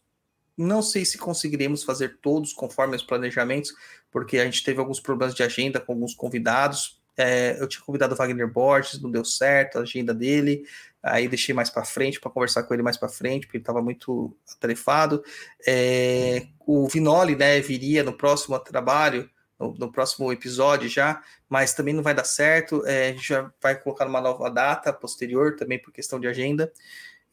Não 0.57 0.81
sei 0.81 1.03
se 1.03 1.17
conseguiremos 1.17 1.83
fazer 1.83 2.19
todos 2.21 2.53
conforme 2.53 2.95
os 2.95 3.03
planejamentos, 3.03 3.73
porque 4.09 4.37
a 4.37 4.45
gente 4.45 4.63
teve 4.63 4.79
alguns 4.79 4.99
problemas 4.99 5.35
de 5.35 5.43
agenda 5.43 5.79
com 5.79 5.93
alguns 5.93 6.13
convidados. 6.13 7.01
É, 7.17 7.57
eu 7.59 7.67
tinha 7.67 7.83
convidado 7.83 8.13
o 8.13 8.17
Wagner 8.17 8.47
Borges, 8.47 9.01
não 9.01 9.11
deu 9.11 9.23
certo 9.25 9.77
a 9.77 9.81
agenda 9.81 10.13
dele. 10.13 10.65
Aí 11.03 11.27
deixei 11.27 11.53
mais 11.53 11.69
para 11.69 11.85
frente 11.85 12.19
para 12.19 12.31
conversar 12.31 12.63
com 12.63 12.73
ele 12.73 12.81
mais 12.81 12.97
para 12.97 13.07
frente, 13.07 13.45
porque 13.45 13.57
ele 13.57 13.61
estava 13.61 13.81
muito 13.81 14.35
atarefado. 14.55 15.23
É, 15.67 16.47
o 16.65 16.87
Vinoli, 16.87 17.35
né, 17.35 17.59
viria 17.61 18.03
no 18.03 18.13
próximo 18.13 18.57
trabalho, 18.59 19.29
no, 19.59 19.73
no 19.75 19.91
próximo 19.91 20.31
episódio 20.31 20.89
já, 20.89 21.21
mas 21.47 21.73
também 21.73 21.93
não 21.93 22.01
vai 22.01 22.13
dar 22.13 22.23
certo. 22.23 22.85
É, 22.85 23.15
já 23.17 23.51
vai 23.61 23.79
colocar 23.79 24.07
uma 24.07 24.19
nova 24.19 24.49
data 24.49 24.91
posterior 24.91 25.55
também 25.55 25.79
por 25.79 25.91
questão 25.91 26.19
de 26.19 26.27
agenda. 26.27 26.71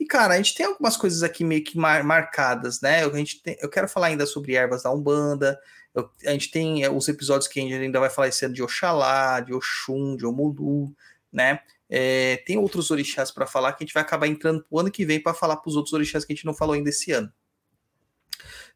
E, 0.01 0.05
cara, 0.07 0.35
a 0.35 0.37
gente 0.37 0.55
tem 0.55 0.67
algumas 0.67 0.97
coisas 0.97 1.23
aqui 1.23 1.45
meio 1.45 1.63
que 1.63 1.79
mar- 1.79 2.03
marcadas, 2.05 2.81
né? 2.81 3.05
A 3.05 3.17
gente 3.17 3.41
tem- 3.43 3.57
eu 3.61 3.69
quero 3.69 3.89
falar 3.89 4.09
ainda 4.09 4.27
sobre 4.27 4.55
ervas 4.55 4.83
da 4.83 4.93
Umbanda. 4.93 5.59
eu- 5.95 6.11
a 6.27 6.31
gente 6.31 6.51
tem 6.51 6.83
é, 6.83 6.91
os 6.91 7.07
episódios 7.07 7.47
que 7.47 7.61
a 7.61 7.63
gente 7.63 7.75
ainda 7.75 8.01
vai 8.01 8.09
falar 8.09 8.29
esse 8.29 8.43
ano 8.47 8.55
de 8.55 8.63
Oxalá, 8.63 9.41
de 9.41 9.53
Oxum, 9.53 10.17
de 10.17 10.25
Omulu, 10.25 10.91
né? 11.31 11.61
É, 11.89 12.43
tem 12.47 12.57
outros 12.57 12.91
orixás 12.91 13.31
para 13.31 13.47
falar 13.47 13.75
que 13.75 13.85
a 13.85 13.87
gente 13.87 13.93
vai 13.93 14.03
acabar 14.03 14.27
entrando 14.27 14.65
pro 14.65 14.79
ano 14.79 14.91
que 14.91 15.05
vem 15.05 15.23
para 15.23 15.35
falar 15.35 15.57
para 15.59 15.69
os 15.69 15.77
outros 15.77 15.93
orixás 15.93 16.25
que 16.25 16.33
a 16.33 16.35
gente 16.35 16.47
não 16.47 16.55
falou 16.55 16.75
ainda 16.75 16.89
esse 16.89 17.13
ano. 17.13 17.31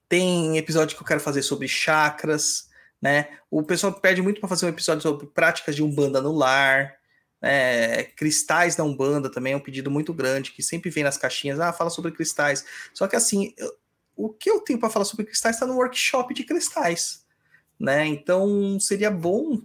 Tem 0.09 0.57
episódio 0.59 0.95
que 0.97 1.03
eu 1.03 1.07
quero 1.07 1.21
fazer 1.21 1.43
sobre 1.43 1.67
chakras, 1.67 2.69
né? 3.01 3.29
O 3.51 3.63
pessoal 3.63 3.93
pede 3.93 4.23
muito 4.23 4.39
para 4.39 4.49
fazer 4.49 4.67
um 4.67 4.69
episódio 4.69 5.03
sobre 5.03 5.27
práticas 5.29 5.75
de 5.75 5.83
Umbanda 5.83 6.21
no 6.21 6.33
lar, 6.33 6.95
né? 7.47 8.05
cristais 8.05 8.75
da 8.75 8.83
Umbanda 8.85 9.31
também 9.31 9.53
é 9.53 9.57
um 9.57 9.61
pedido 9.61 9.91
muito 9.91 10.13
grande, 10.13 10.53
que 10.53 10.63
sempre 10.63 10.91
vem 10.91 11.05
nas 11.05 11.17
caixinhas, 11.17 11.61
ah, 11.61 11.73
fala 11.73 11.91
sobre 11.91 12.11
cristais. 12.11 12.65
Só 12.93 13.07
que 13.07 13.15
assim, 13.15 13.55
eu- 13.57 13.77
o 14.17 14.29
que 14.31 14.51
eu 14.51 14.61
tenho 14.61 14.79
para 14.79 14.91
falar 14.91 15.05
sobre 15.05 15.27
cristais 15.27 15.57
está 15.57 15.67
no 15.67 15.77
workshop 15.77 16.35
de 16.35 16.43
cristais, 16.45 17.25
né? 17.79 18.07
Então 18.07 18.81
seria 18.81 19.11
bom 19.11 19.61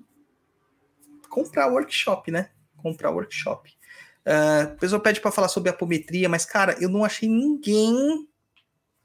comprar 1.30 1.68
workshop, 1.68 2.30
né? 2.32 2.50
Comprar 2.78 3.10
workshop. 3.10 3.74
Ah, 4.26 4.72
o 4.76 4.80
pessoal 4.80 5.02
pede 5.02 5.20
para 5.22 5.32
falar 5.32 5.48
sobre 5.48 5.70
apometria, 5.70 6.30
mas 6.30 6.46
cara, 6.46 6.78
eu 6.80 6.90
não 6.90 7.04
achei 7.04 7.28
ninguém 7.28 8.28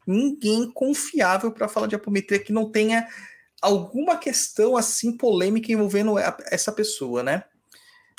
ninguém 0.06 0.70
confiável 0.70 1.50
para 1.50 1.66
falar 1.66 1.88
de 1.88 1.96
apometria 1.96 2.38
que 2.38 2.52
não 2.52 2.70
tenha 2.70 3.08
alguma 3.60 4.16
questão 4.16 4.76
assim 4.76 5.16
polêmica 5.16 5.72
envolvendo 5.72 6.16
essa 6.50 6.70
pessoa, 6.70 7.22
né? 7.24 7.42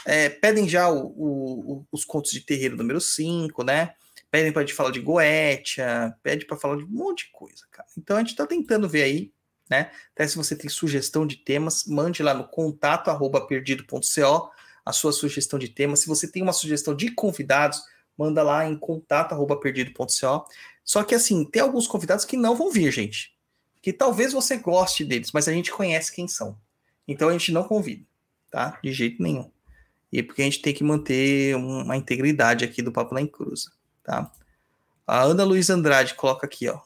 É, 0.06 0.30
pedem 0.30 0.68
já 0.70 0.90
o- 0.90 1.08
o- 1.08 1.86
os 1.92 2.06
contos 2.06 2.32
de 2.32 2.42
terreiro 2.42 2.78
número 2.78 3.02
5, 3.02 3.64
né? 3.64 3.94
Pedem 4.32 4.52
para 4.52 4.62
gente 4.62 4.74
falar 4.74 4.92
de 4.92 5.00
Goetia, 5.00 6.16
pede 6.22 6.46
para 6.46 6.58
falar 6.58 6.78
de 6.78 6.84
um 6.84 6.90
monte 6.90 7.26
de 7.26 7.32
coisa, 7.32 7.66
cara. 7.72 7.88
Então 7.98 8.16
a 8.16 8.20
gente 8.20 8.30
está 8.32 8.46
tentando 8.46 8.88
ver 8.88 9.04
aí, 9.04 9.32
né? 9.70 9.92
Até 10.14 10.28
se 10.28 10.36
você 10.38 10.56
tem 10.56 10.70
sugestão 10.70 11.26
de 11.26 11.38
temas, 11.38 11.86
mande 11.86 12.22
lá 12.24 12.34
no 12.34 12.48
contato 12.48 13.10
arroba 13.10 13.46
perdido.co 13.46 14.52
a 14.86 14.94
sua 14.94 15.12
sugestão 15.12 15.60
de 15.60 15.68
temas. 15.70 16.00
Se 16.02 16.08
você 16.08 16.30
tem 16.32 16.42
uma 16.42 16.54
sugestão 16.54 16.96
de 16.96 17.12
convidados, 17.12 17.82
manda 18.18 18.42
lá 18.44 18.66
em 18.68 18.78
contato 18.78 19.34
arroba 19.34 19.60
perdido.co. 19.60 20.46
Só 20.84 21.04
que 21.04 21.14
assim, 21.16 21.44
tem 21.44 21.62
alguns 21.62 21.88
convidados 21.88 22.24
que 22.24 22.38
não 22.38 22.56
vão 22.56 22.72
vir, 22.72 22.92
gente. 22.92 23.36
Que 23.82 23.92
talvez 23.92 24.32
você 24.34 24.58
goste 24.58 25.04
deles, 25.04 25.32
mas 25.34 25.48
a 25.48 25.52
gente 25.54 25.72
conhece 25.72 26.14
quem 26.14 26.28
são. 26.28 26.58
Então 27.08 27.30
a 27.30 27.34
gente 27.34 27.52
não 27.52 27.64
convida, 27.64 28.06
tá? 28.50 28.80
De 28.82 28.92
jeito 28.94 29.22
nenhum. 29.22 29.52
E 30.12 30.20
é 30.20 30.24
porque 30.24 30.42
a 30.42 30.46
gente 30.46 30.62
tem 30.62 30.74
que 30.74 30.84
manter 30.84 31.56
uma 31.56 31.98
integridade 31.98 32.64
aqui 32.64 32.82
do 32.82 32.92
Papo 32.92 33.14
lá 33.14 33.22
em 33.22 33.28
Cruz, 33.28 33.70
tá? 34.04 34.32
A 35.06 35.24
Ana 35.24 35.44
Luiz 35.44 35.70
Andrade 35.70 36.16
coloca 36.16 36.46
aqui, 36.46 36.68
ó. 36.68 36.80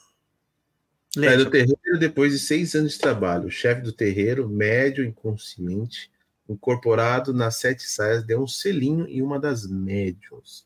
Sai 1.14 1.38
do 1.38 1.50
terreiro 1.50 2.00
depois 2.00 2.32
de 2.32 2.40
seis 2.40 2.74
anos 2.74 2.93
de 2.93 3.00
trabalho. 3.00 3.51
Chefe 3.51 3.82
do 3.82 3.91
terreiro, 3.91 4.48
médio, 4.48 5.03
inconsciente, 5.03 6.09
incorporado 6.48 7.33
nas 7.33 7.58
sete 7.58 7.83
saias, 7.83 8.24
deu 8.24 8.41
um 8.41 8.48
selinho 8.48 9.08
em 9.08 9.22
uma 9.22 9.40
das 9.40 9.67
médiums. 9.67 10.66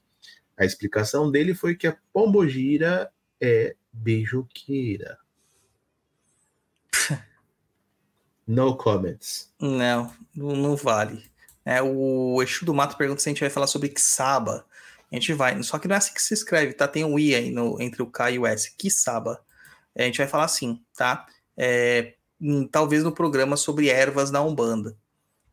A 0.58 0.64
explicação 0.64 1.32
dele 1.32 1.54
foi 1.54 1.76
que 1.76 1.88
a 1.88 1.98
pombogira 2.14 3.12
é 3.42 3.76
beijoqueira. 3.92 5.18
No 8.48 8.78
comments. 8.78 9.52
Não, 9.60 10.14
não, 10.36 10.56
não 10.56 10.76
vale. 10.76 11.26
É, 11.66 11.82
o 11.82 12.42
Exu 12.44 12.64
do 12.64 12.74
Mato 12.74 12.96
pergunta 12.96 13.22
se 13.22 13.28
a 13.28 13.32
gente 13.32 13.42
vai 13.42 13.50
falar 13.50 13.68
sobre 13.68 13.90
Kisaba. 13.90 14.66
A 15.12 15.16
gente 15.16 15.34
vai, 15.34 15.62
só 15.64 15.80
que 15.80 15.88
não 15.88 15.96
é 15.96 15.98
assim 15.98 16.14
que 16.14 16.22
se 16.22 16.34
escreve, 16.34 16.74
tá? 16.74 16.88
Tem 16.88 17.04
um 17.04 17.18
I 17.18 17.36
aí 17.36 17.52
no, 17.52 17.82
entre 17.82 18.02
o 18.04 18.08
K 18.08 18.32
e 18.32 18.40
o 18.40 18.46
S. 18.46 18.76
Kisaba. 18.78 19.44
É, 19.96 20.04
a 20.04 20.06
gente 20.06 20.18
vai 20.18 20.28
falar 20.28 20.46
assim, 20.46 20.82
tá? 20.96 21.26
É, 21.58 22.14
hum, 22.40 22.68
talvez 22.68 23.04
no 23.04 23.12
programa 23.12 23.58
sobre 23.58 23.90
ervas 23.90 24.30
na 24.30 24.42
Umbanda. 24.42 24.96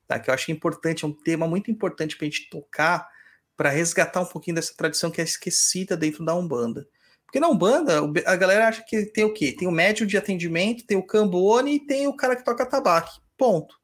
Tá? 0.06 0.18
Que 0.18 0.28
eu 0.28 0.34
acho 0.34 0.50
importante, 0.52 1.04
é 1.04 1.08
um 1.08 1.12
tema 1.12 1.46
muito 1.46 1.70
importante 1.70 2.16
pra 2.16 2.26
gente 2.26 2.50
tocar 2.50 3.08
para 3.56 3.70
resgatar 3.70 4.20
um 4.20 4.26
pouquinho 4.26 4.56
dessa 4.56 4.74
tradição 4.76 5.10
que 5.10 5.20
é 5.20 5.24
esquecida 5.24 5.96
dentro 5.96 6.24
da 6.24 6.34
Umbanda. 6.34 6.86
Porque 7.24 7.40
na 7.40 7.48
Umbanda, 7.48 8.00
a 8.26 8.36
galera 8.36 8.68
acha 8.68 8.84
que 8.86 9.06
tem 9.06 9.24
o 9.24 9.32
quê? 9.32 9.54
Tem 9.56 9.66
o 9.66 9.72
médium 9.72 10.06
de 10.06 10.18
atendimento, 10.18 10.86
tem 10.86 10.96
o 10.98 11.06
cambone 11.06 11.76
e 11.76 11.86
tem 11.86 12.06
o 12.06 12.16
cara 12.16 12.36
que 12.36 12.44
toca 12.44 12.66
tabaco. 12.66 13.22
Ponto. 13.38 13.81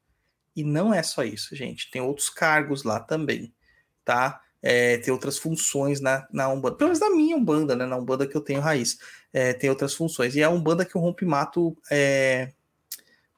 E 0.59 0.63
não 0.65 0.93
é 0.93 1.01
só 1.01 1.23
isso, 1.23 1.55
gente. 1.55 1.89
Tem 1.89 2.01
outros 2.01 2.29
cargos 2.29 2.83
lá 2.83 2.99
também, 2.99 3.53
tá? 4.03 4.41
É, 4.61 4.97
tem 4.97 5.13
outras 5.13 5.37
funções 5.37 6.01
na, 6.01 6.27
na 6.33 6.49
Umbanda. 6.49 6.75
Pelo 6.75 6.89
menos 6.89 6.99
na 6.99 7.09
minha 7.09 7.37
Umbanda, 7.37 7.77
né? 7.77 7.85
Na 7.85 7.95
Umbanda 7.95 8.27
que 8.27 8.35
eu 8.35 8.41
tenho 8.41 8.59
raiz. 8.59 8.97
É, 9.31 9.53
tem 9.53 9.69
outras 9.69 9.93
funções. 9.93 10.35
E 10.35 10.41
é 10.41 10.43
a 10.43 10.49
Umbanda 10.49 10.83
que 10.83 10.97
o 10.97 10.99
Rompimato 10.99 11.77
é, 11.89 12.51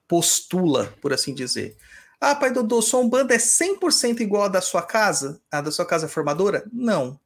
postula, 0.08 0.92
por 1.00 1.14
assim 1.14 1.32
dizer. 1.32 1.78
Ah, 2.20 2.34
pai 2.34 2.52
Dodô, 2.52 2.82
sua 2.82 3.02
Umbanda 3.02 3.36
é 3.36 3.38
100% 3.38 4.22
igual 4.22 4.46
a 4.46 4.48
da 4.48 4.62
sua 4.62 4.82
casa? 4.82 5.40
A 5.52 5.62
da 5.62 5.72
sua 5.72 5.86
casa 5.86 6.08
formadora? 6.08 6.68
Não, 6.74 7.20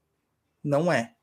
não 0.61 0.91
é. 0.91 1.13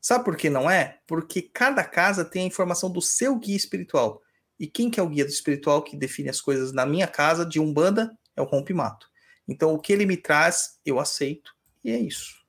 Sabe 0.00 0.24
por 0.24 0.34
que 0.34 0.48
não 0.48 0.70
é? 0.70 0.98
Porque 1.06 1.42
cada 1.42 1.84
casa 1.84 2.24
tem 2.24 2.44
a 2.44 2.46
informação 2.46 2.90
do 2.90 3.02
seu 3.02 3.36
guia 3.36 3.56
espiritual. 3.56 4.22
E 4.58 4.66
quem 4.66 4.90
que 4.90 5.00
é 5.00 5.02
o 5.02 5.08
guia 5.08 5.24
espiritual 5.24 5.82
que 5.82 5.96
define 5.96 6.30
as 6.30 6.40
coisas 6.40 6.72
na 6.72 6.86
minha 6.86 7.06
casa 7.06 7.44
de 7.44 7.60
Umbanda? 7.60 8.16
É 8.36 8.42
o 8.42 8.44
Rompimato. 8.44 9.10
Então, 9.46 9.74
o 9.74 9.78
que 9.78 9.92
ele 9.92 10.06
me 10.06 10.16
traz, 10.16 10.78
eu 10.84 10.98
aceito. 10.98 11.54
E 11.82 11.90
é 11.90 11.98
isso. 11.98 12.44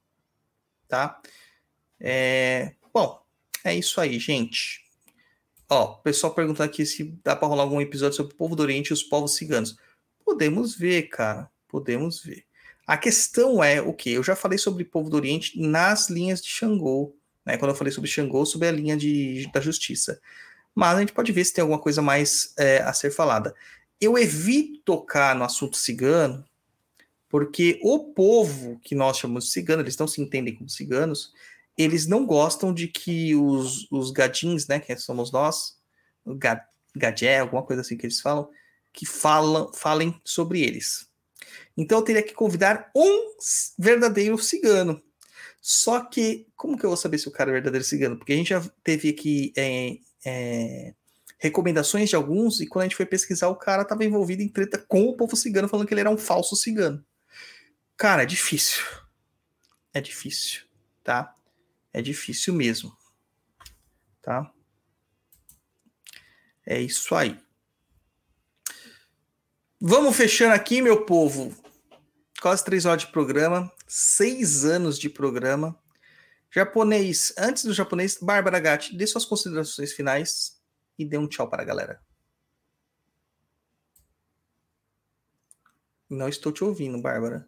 Tá? 0.88 1.20
É... 2.00 2.76
Bom, 2.94 3.22
é 3.64 3.76
isso 3.76 4.00
aí, 4.00 4.20
gente. 4.20 4.86
Ó, 5.70 5.94
o 5.94 5.98
pessoal 5.98 6.34
perguntando 6.34 6.70
aqui 6.70 6.86
se 6.86 7.04
dá 7.24 7.36
para 7.36 7.48
rolar 7.48 7.64
algum 7.64 7.82
episódio 7.82 8.16
sobre 8.16 8.34
o 8.34 8.38
povo 8.38 8.56
do 8.56 8.64
Oriente 8.64 8.90
e 8.90 8.94
os 8.94 9.04
povos 9.04 9.36
ciganos. 9.36 9.78
Podemos 10.24 10.76
ver, 10.76 11.10
cara. 11.10 11.50
Podemos 11.68 12.24
ver. 12.24 12.46
A 12.86 12.98
questão 12.98 13.64
é 13.64 13.82
o 13.82 13.94
que? 13.94 14.12
Eu 14.12 14.24
já 14.24 14.36
falei 14.36 14.60
sobre 14.60 14.84
o 14.84 14.90
povo 14.90 15.10
do 15.10 15.18
Oriente 15.18 15.60
nas 15.60 16.10
linhas 16.10 16.42
de 16.42 16.50
Xangô, 16.50 17.16
né? 17.44 17.58
Quando 17.58 17.72
eu 17.72 17.76
falei 17.76 17.92
sobre 17.92 18.10
Xangô, 18.10 18.46
sobre 18.46 18.68
a 18.68 18.72
linha 18.72 18.96
de, 18.96 19.50
da 19.52 19.60
justiça. 19.60 20.22
Mas 20.76 20.98
a 20.98 21.00
gente 21.00 21.14
pode 21.14 21.32
ver 21.32 21.46
se 21.46 21.54
tem 21.54 21.62
alguma 21.62 21.80
coisa 21.80 22.02
mais 22.02 22.54
é, 22.58 22.80
a 22.80 22.92
ser 22.92 23.10
falada. 23.10 23.56
Eu 24.00 24.18
evito 24.18 24.82
tocar 24.82 25.34
no 25.34 25.46
assunto 25.46 25.78
cigano, 25.78 26.46
porque 27.30 27.80
o 27.82 28.14
povo 28.14 28.78
que 28.84 28.94
nós 28.94 29.18
chamamos 29.18 29.46
de 29.46 29.52
cigano, 29.52 29.82
eles 29.82 29.98
não 29.98 30.08
se 30.08 30.22
entendem 30.22 30.54
como 30.54 30.70
ciganos, 30.70 31.34
eles 31.78 32.06
não 32.06 32.26
gostam 32.26 32.74
de 32.74 32.88
que 32.88 33.36
os, 33.36 33.90
os 33.90 34.12
gadins, 34.12 34.68
né, 34.68 34.80
que 34.80 34.96
somos 34.98 35.32
nós, 35.32 35.78
o 36.26 36.38
gadé, 36.96 37.40
alguma 37.40 37.64
coisa 37.64 37.82
assim 37.82 37.98
que 37.98 38.06
eles 38.06 38.20
falam, 38.20 38.50
que 38.92 39.06
falam, 39.06 39.72
falem 39.74 40.20
sobre 40.24 40.62
eles. 40.62 41.08
Então 41.78 42.00
eu 42.00 42.04
teria 42.04 42.24
que 42.24 42.34
convidar 42.34 42.92
um 42.96 43.36
verdadeiro 43.78 44.38
cigano. 44.38 45.02
Só 45.62 46.00
que, 46.00 46.48
como 46.56 46.78
que 46.78 46.86
eu 46.86 46.90
vou 46.90 46.98
saber 46.98 47.18
se 47.18 47.28
o 47.28 47.32
cara 47.32 47.50
é 47.50 47.54
verdadeiro 47.54 47.84
cigano? 47.84 48.18
Porque 48.18 48.34
a 48.34 48.36
gente 48.36 48.50
já 48.50 48.62
teve 48.84 49.10
aqui 49.10 49.52
é, 49.58 49.98
é, 50.26 50.94
recomendações 51.38 52.10
de 52.10 52.16
alguns, 52.16 52.60
e 52.60 52.68
quando 52.68 52.84
a 52.84 52.86
gente 52.86 52.96
foi 52.96 53.06
pesquisar, 53.06 53.48
o 53.50 53.56
cara 53.56 53.84
estava 53.84 54.04
envolvido 54.04 54.42
em 54.42 54.50
treta 54.50 54.78
com 54.78 55.04
o 55.04 55.16
povo 55.16 55.36
cigano, 55.36 55.68
falando 55.68 55.88
que 55.88 55.94
ele 55.94 56.02
era 56.02 56.10
um 56.10 56.18
falso 56.18 56.56
cigano. 56.56 57.06
Cara, 57.96 58.24
é 58.24 58.26
difícil. 58.26 58.84
É 59.94 60.02
difícil, 60.02 60.64
tá? 61.04 61.36
É 61.94 62.02
difícil 62.02 62.54
mesmo. 62.54 62.96
Tá? 64.22 64.52
É 66.66 66.82
isso 66.82 67.14
aí. 67.16 67.40
Vamos 69.80 70.16
fechando 70.16 70.54
aqui, 70.54 70.82
meu 70.82 71.06
povo. 71.06 71.56
Quase 72.42 72.66
três 72.66 72.86
horas 72.86 73.04
de 73.04 73.12
programa, 73.12 73.72
seis 73.88 74.66
anos 74.66 74.98
de 74.98 75.10
programa. 75.10 75.80
Japonês, 76.56 77.34
antes 77.38 77.66
do 77.66 77.74
japonês, 77.74 78.18
Bárbara 78.22 78.62
Gatti, 78.62 78.96
dê 78.96 79.06
suas 79.06 79.26
considerações 79.26 79.92
finais 79.92 80.58
e 80.98 81.04
dê 81.04 81.18
um 81.18 81.28
tchau 81.28 81.50
para 81.50 81.62
a 81.62 81.66
galera. 81.66 82.02
Não 86.10 86.30
estou 86.30 86.54
te 86.54 86.64
ouvindo, 86.64 87.02
Bárbara. 87.02 87.46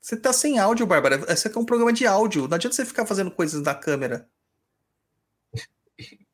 Você 0.00 0.16
tá 0.16 0.32
sem 0.32 0.58
áudio, 0.58 0.86
Bárbara. 0.86 1.22
Esse 1.30 1.48
aqui 1.48 1.58
é 1.58 1.60
um 1.60 1.66
programa 1.66 1.92
de 1.92 2.06
áudio. 2.06 2.48
Não 2.48 2.54
adianta 2.54 2.74
você 2.74 2.86
ficar 2.86 3.04
fazendo 3.04 3.30
coisas 3.30 3.62
da 3.62 3.74
câmera. 3.74 4.26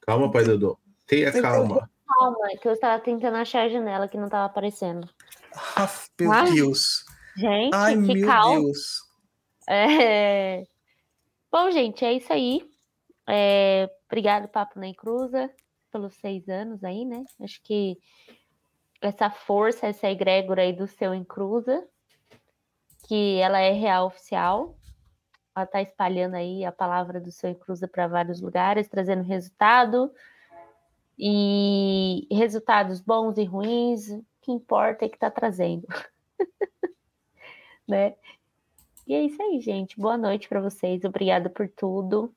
Calma, 0.00 0.32
pai 0.32 0.44
Dodô. 0.44 0.78
Tenha 1.06 1.30
calma. 1.42 1.90
Calma, 2.06 2.48
que 2.62 2.66
eu 2.66 2.72
estava 2.72 3.02
tentando 3.02 3.36
achar 3.36 3.66
a 3.66 3.68
janela 3.68 4.08
que 4.08 4.16
não 4.16 4.24
estava 4.24 4.46
aparecendo. 4.46 5.06
Ah, 5.76 5.92
meu 6.18 6.32
Ai, 6.32 6.52
Deus. 6.52 7.04
Gente, 7.36 7.74
Ai, 7.74 7.92
que 7.94 8.14
meu 8.14 8.26
calma. 8.26 8.60
Deus. 8.60 9.09
É... 9.68 10.64
Bom, 11.50 11.70
gente, 11.70 12.04
é 12.04 12.12
isso 12.12 12.32
aí. 12.32 12.68
É... 13.28 13.90
Obrigado, 14.06 14.48
Papo 14.48 14.78
Nem 14.78 14.94
Cruza, 14.94 15.50
pelos 15.90 16.14
seis 16.14 16.48
anos 16.48 16.82
aí, 16.84 17.04
né? 17.04 17.24
Acho 17.40 17.60
que 17.62 17.98
essa 19.00 19.30
força, 19.30 19.86
essa 19.86 20.08
egrégora 20.08 20.62
aí 20.62 20.72
do 20.72 20.86
seu 20.86 21.14
Encruza, 21.14 21.86
que 23.08 23.38
ela 23.40 23.58
é 23.60 23.72
real 23.72 24.06
oficial. 24.06 24.76
Ela 25.56 25.64
está 25.64 25.82
espalhando 25.82 26.34
aí 26.34 26.64
a 26.64 26.72
palavra 26.72 27.20
do 27.20 27.32
seu 27.32 27.50
Encruza 27.50 27.88
para 27.88 28.06
vários 28.06 28.40
lugares, 28.40 28.88
trazendo 28.88 29.22
resultado. 29.22 30.12
E 31.18 32.26
resultados 32.30 33.00
bons 33.00 33.36
e 33.36 33.44
ruins, 33.44 34.08
o 34.08 34.24
que 34.40 34.52
importa 34.52 35.04
é 35.04 35.08
que 35.08 35.16
está 35.16 35.30
trazendo. 35.30 35.86
né? 37.86 38.14
E 39.10 39.12
é 39.12 39.24
isso 39.24 39.42
aí, 39.42 39.60
gente. 39.60 39.98
Boa 39.98 40.16
noite 40.16 40.48
para 40.48 40.60
vocês. 40.60 41.02
Obrigada 41.02 41.50
por 41.50 41.68
tudo. 41.68 42.32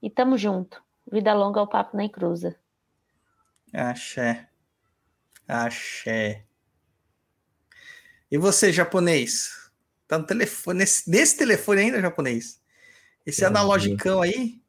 E 0.00 0.08
tamo 0.08 0.38
junto. 0.38 0.82
Vida 1.12 1.34
longa 1.34 1.60
ao 1.60 1.68
Papo 1.68 1.94
na 1.94 2.04
Encruza. 2.04 2.56
Axé. 3.70 4.48
Axé. 5.46 6.46
E 8.30 8.38
você, 8.38 8.72
japonês? 8.72 9.70
Tá 10.08 10.16
no 10.16 10.24
telefone, 10.24 10.78
nesse, 10.78 11.10
nesse 11.10 11.36
telefone 11.36 11.82
ainda, 11.82 12.00
japonês? 12.00 12.58
Esse 13.26 13.44
É, 13.44 13.46
analogicão 13.46 14.22
aí? 14.22 14.62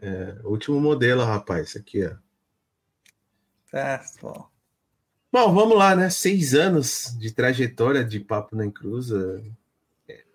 É, 0.00 0.36
último 0.44 0.80
modelo, 0.80 1.24
rapaz. 1.24 1.70
Esse 1.70 1.78
aqui, 1.78 2.06
ó. 2.06 2.14
Tá, 3.68 4.00
bom. 4.22 4.48
Bom, 5.32 5.52
vamos 5.52 5.76
lá, 5.76 5.96
né? 5.96 6.08
Seis 6.08 6.54
anos 6.54 7.16
de 7.18 7.32
trajetória 7.32 8.04
de 8.04 8.20
Papo 8.20 8.54
na 8.54 8.64
Encruza. 8.64 9.42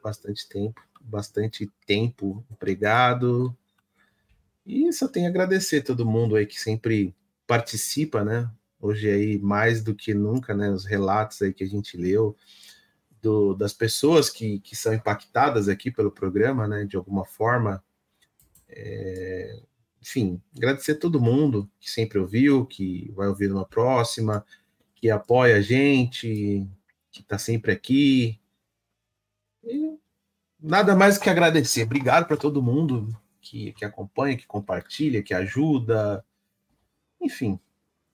Bastante 0.06 0.48
tempo, 0.48 0.80
bastante 1.02 1.66
tempo 1.84 2.46
empregado. 2.52 3.58
E 4.64 4.94
só 4.94 5.08
tenho 5.08 5.26
a 5.26 5.30
agradecer 5.30 5.82
todo 5.82 6.06
mundo 6.06 6.36
aí 6.36 6.46
que 6.46 6.62
sempre 6.62 7.16
participa, 7.48 8.24
né? 8.24 8.48
Hoje 8.80 9.10
aí, 9.10 9.40
mais 9.40 9.84
do 9.84 9.96
que 9.96 10.14
nunca, 10.14 10.54
né? 10.54 10.70
Os 10.70 10.86
relatos 10.86 11.42
aí 11.42 11.52
que 11.52 11.64
a 11.64 11.68
gente 11.68 11.98
leu 11.98 12.38
do, 13.20 13.56
das 13.56 13.74
pessoas 13.74 14.30
que, 14.30 14.60
que 14.60 14.76
são 14.76 14.94
impactadas 14.94 15.68
aqui 15.68 15.90
pelo 15.90 16.12
programa, 16.12 16.68
né? 16.68 16.86
De 16.86 16.96
alguma 16.96 17.26
forma. 17.26 17.84
É, 18.70 19.60
enfim, 20.00 20.40
agradecer 20.56 20.92
a 20.92 21.00
todo 21.00 21.20
mundo 21.20 21.68
que 21.80 21.90
sempre 21.90 22.20
ouviu, 22.20 22.64
que 22.64 23.12
vai 23.16 23.28
ouvir 23.28 23.48
numa 23.48 23.66
próxima, 23.66 24.46
que 24.94 25.10
apoia 25.10 25.56
a 25.56 25.62
gente, 25.62 26.70
que 27.12 27.22
está 27.22 27.40
sempre 27.40 27.72
aqui. 27.72 28.40
E 29.66 29.98
nada 30.60 30.96
mais 30.96 31.18
que 31.18 31.30
agradecer. 31.30 31.84
Obrigado 31.84 32.28
para 32.28 32.38
todo 32.38 32.62
mundo 32.62 33.10
que, 33.42 33.74
que 33.74 33.86
acompanha, 33.86 34.38
que 34.38 34.48
compartilha, 34.48 35.24
que 35.24 35.34
ajuda. 35.34 36.24
Enfim, 37.22 37.60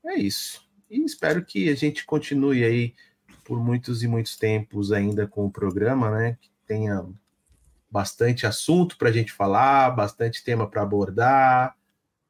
é 0.05 0.15
isso. 0.15 0.67
E 0.89 1.03
espero 1.03 1.43
que 1.45 1.69
a 1.69 1.75
gente 1.75 2.05
continue 2.05 2.63
aí 2.63 2.95
por 3.43 3.63
muitos 3.63 4.03
e 4.03 4.07
muitos 4.07 4.37
tempos 4.37 4.91
ainda 4.91 5.27
com 5.27 5.45
o 5.45 5.51
programa, 5.51 6.11
né? 6.11 6.37
Que 6.41 6.49
tenha 6.65 7.05
bastante 7.89 8.47
assunto 8.47 8.97
para 8.97 9.09
a 9.09 9.11
gente 9.11 9.31
falar, 9.31 9.89
bastante 9.91 10.43
tema 10.43 10.69
para 10.69 10.81
abordar, 10.81 11.75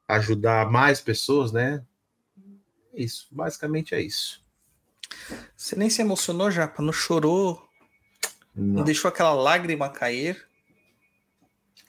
ajudar 0.08 0.70
mais 0.70 1.00
pessoas, 1.00 1.52
né? 1.52 1.84
É 2.92 3.02
isso, 3.02 3.28
basicamente 3.30 3.94
é 3.94 4.00
isso. 4.00 4.44
Você 5.56 5.76
nem 5.76 5.88
se 5.88 6.02
emocionou, 6.02 6.50
Japa? 6.50 6.82
Não 6.82 6.92
chorou? 6.92 7.68
Não, 8.54 8.78
Não, 8.78 8.84
deixou 8.84 9.08
aquela 9.08 9.32
lágrima 9.32 9.88
cair? 9.88 10.46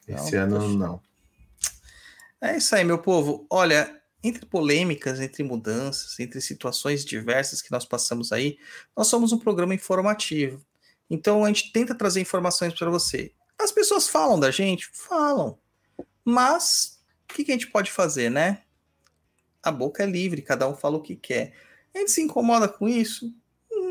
esse 0.07 0.35
Não, 0.35 0.43
ano 0.43 0.77
não. 0.77 1.01
É 2.41 2.57
isso 2.57 2.75
aí, 2.75 2.83
meu 2.83 2.97
povo. 2.99 3.45
Olha, 3.49 4.01
entre 4.23 4.45
polêmicas, 4.45 5.19
entre 5.19 5.43
mudanças, 5.43 6.19
entre 6.19 6.39
situações 6.41 7.03
diversas 7.05 7.61
que 7.61 7.71
nós 7.71 7.85
passamos 7.85 8.31
aí, 8.31 8.57
nós 8.95 9.07
somos 9.07 9.31
um 9.31 9.39
programa 9.39 9.73
informativo. 9.73 10.65
Então 11.09 11.43
a 11.43 11.47
gente 11.47 11.71
tenta 11.71 11.93
trazer 11.93 12.21
informações 12.21 12.73
para 12.73 12.89
você. 12.89 13.33
As 13.59 13.71
pessoas 13.71 14.07
falam 14.07 14.39
da 14.39 14.51
gente? 14.51 14.89
Falam. 14.93 15.57
Mas 16.23 16.99
o 17.29 17.33
que, 17.33 17.43
que 17.43 17.51
a 17.51 17.55
gente 17.55 17.67
pode 17.67 17.91
fazer, 17.91 18.29
né? 18.29 18.63
A 19.61 19.71
boca 19.71 20.03
é 20.03 20.05
livre, 20.05 20.41
cada 20.41 20.67
um 20.67 20.75
fala 20.75 20.97
o 20.97 21.01
que 21.01 21.15
quer. 21.15 21.53
A 21.93 21.99
gente 21.99 22.11
se 22.11 22.21
incomoda 22.21 22.67
com 22.67 22.87
isso? 22.89 23.33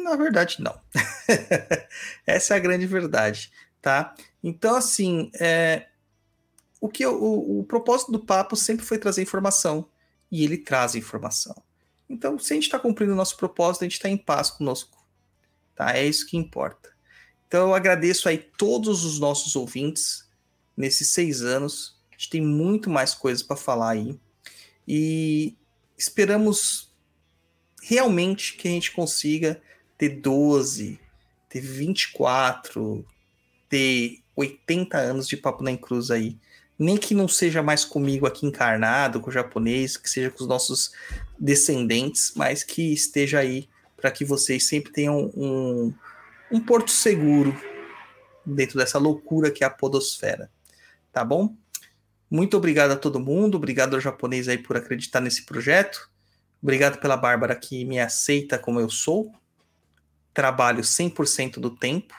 Na 0.02 0.16
verdade, 0.16 0.60
não. 0.60 0.78
Essa 2.26 2.54
é 2.54 2.56
a 2.56 2.60
grande 2.60 2.86
verdade, 2.86 3.52
tá? 3.80 4.14
Então, 4.42 4.74
assim, 4.74 5.30
é, 5.34 5.86
o 6.80 6.88
que 6.88 7.04
eu- 7.04 7.22
o, 7.22 7.60
o 7.60 7.64
propósito 7.64 8.10
do 8.10 8.18
papo 8.18 8.56
sempre 8.56 8.84
foi 8.84 8.98
trazer 8.98 9.22
informação 9.22 9.88
e 10.30 10.44
ele 10.44 10.58
traz 10.58 10.94
informação. 10.94 11.54
Então, 12.08 12.38
se 12.38 12.52
a 12.52 12.56
gente 12.56 12.64
está 12.64 12.78
cumprindo 12.78 13.12
o 13.12 13.16
nosso 13.16 13.36
propósito, 13.36 13.82
a 13.82 13.84
gente 13.86 13.94
está 13.94 14.08
em 14.08 14.16
paz 14.16 14.50
conosco, 14.50 14.98
tá? 15.74 15.96
É 15.96 16.04
isso 16.04 16.26
que 16.26 16.36
importa. 16.36 16.90
Então, 17.46 17.68
eu 17.68 17.74
agradeço 17.74 18.28
aí 18.28 18.38
todos 18.38 19.04
os 19.04 19.20
nossos 19.20 19.54
ouvintes 19.54 20.28
nesses 20.76 21.10
seis 21.10 21.42
anos. 21.42 21.96
A 22.10 22.14
gente 22.14 22.30
tem 22.30 22.40
muito 22.40 22.90
mais 22.90 23.14
coisas 23.14 23.42
para 23.42 23.56
falar 23.56 23.90
aí 23.90 24.18
e 24.88 25.56
esperamos 25.96 26.90
realmente 27.82 28.56
que 28.56 28.68
a 28.68 28.70
gente 28.70 28.90
consiga 28.92 29.60
ter 30.02 30.20
12, 30.20 30.98
ter 31.48 31.60
24, 31.60 33.06
ter 33.68 34.18
80 34.34 34.98
anos 34.98 35.28
de 35.28 35.36
Papo 35.36 35.62
na 35.62 35.76
Cruz 35.76 36.10
aí. 36.10 36.36
Nem 36.76 36.96
que 36.96 37.14
não 37.14 37.28
seja 37.28 37.62
mais 37.62 37.84
comigo 37.84 38.26
aqui 38.26 38.44
encarnado, 38.44 39.20
com 39.20 39.30
o 39.30 39.32
japonês, 39.32 39.96
que 39.96 40.10
seja 40.10 40.28
com 40.28 40.42
os 40.42 40.48
nossos 40.48 40.90
descendentes, 41.38 42.32
mas 42.34 42.64
que 42.64 42.92
esteja 42.92 43.38
aí 43.38 43.68
para 43.96 44.10
que 44.10 44.24
vocês 44.24 44.66
sempre 44.66 44.90
tenham 44.90 45.30
um, 45.36 45.94
um 46.50 46.58
porto 46.58 46.90
seguro 46.90 47.56
dentro 48.44 48.76
dessa 48.76 48.98
loucura 48.98 49.52
que 49.52 49.62
é 49.62 49.66
a 49.68 49.70
podosfera. 49.70 50.50
Tá 51.12 51.24
bom? 51.24 51.54
Muito 52.28 52.56
obrigado 52.56 52.90
a 52.90 52.96
todo 52.96 53.20
mundo, 53.20 53.54
obrigado 53.54 53.94
ao 53.94 54.00
japonês 54.00 54.48
aí 54.48 54.58
por 54.58 54.76
acreditar 54.76 55.20
nesse 55.20 55.44
projeto. 55.44 56.10
Obrigado 56.60 56.98
pela 56.98 57.16
Bárbara 57.16 57.54
que 57.54 57.84
me 57.84 58.00
aceita 58.00 58.58
como 58.58 58.80
eu 58.80 58.90
sou. 58.90 59.32
Trabalho 60.34 60.82
100% 60.82 61.54
do 61.60 61.70
tempo, 61.70 62.14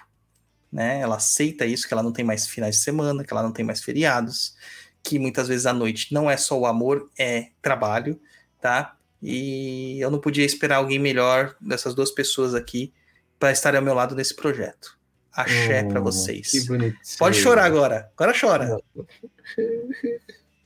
né? 0.71 0.99
Ela 0.99 1.15
aceita 1.17 1.65
isso, 1.65 1.87
que 1.87 1.93
ela 1.93 2.03
não 2.03 2.11
tem 2.11 2.23
mais 2.25 2.47
finais 2.47 2.75
de 2.77 2.81
semana, 2.81 3.23
que 3.23 3.33
ela 3.33 3.43
não 3.43 3.51
tem 3.51 3.65
mais 3.65 3.81
feriados, 3.83 4.55
que 5.01 5.17
muitas 5.19 5.47
vezes 5.47 5.65
à 5.65 5.73
noite 5.73 6.13
não 6.13 6.29
é 6.29 6.37
só 6.37 6.57
o 6.59 6.65
amor, 6.65 7.09
é 7.17 7.49
trabalho, 7.61 8.19
tá? 8.61 8.95
E 9.21 9.99
eu 9.99 10.11
não 10.11 10.19
podia 10.19 10.45
esperar 10.45 10.77
alguém 10.77 10.99
melhor 10.99 11.55
dessas 11.59 11.95
duas 11.95 12.11
pessoas 12.11 12.53
aqui 12.53 12.93
para 13.39 13.51
estar 13.51 13.75
ao 13.75 13.81
meu 13.81 13.93
lado 13.93 14.15
nesse 14.15 14.35
projeto. 14.35 14.97
Axé 15.31 15.83
para 15.83 15.99
Oh, 15.99 16.03
vocês. 16.03 16.51
Que 16.51 16.61
bonito. 16.67 16.97
Pode 17.17 17.37
chorar 17.37 17.65
agora. 17.65 18.11
Agora 18.15 18.33
chora. 18.39 18.77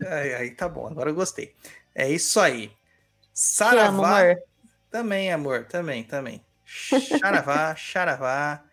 Aí, 0.05 0.33
aí 0.35 0.51
tá 0.51 0.67
bom, 0.67 0.87
agora 0.87 1.09
eu 1.09 1.15
gostei. 1.15 1.53
É 1.95 2.09
isso 2.11 2.39
aí. 2.39 2.67
Te 2.67 2.71
amo, 2.71 2.73
Saravá. 3.33 4.19
amor. 4.21 4.37
Também, 4.91 5.31
amor, 5.31 5.65
também, 5.65 6.03
também. 6.03 6.41
Charavá, 6.67 7.73
charavá. 7.75 8.63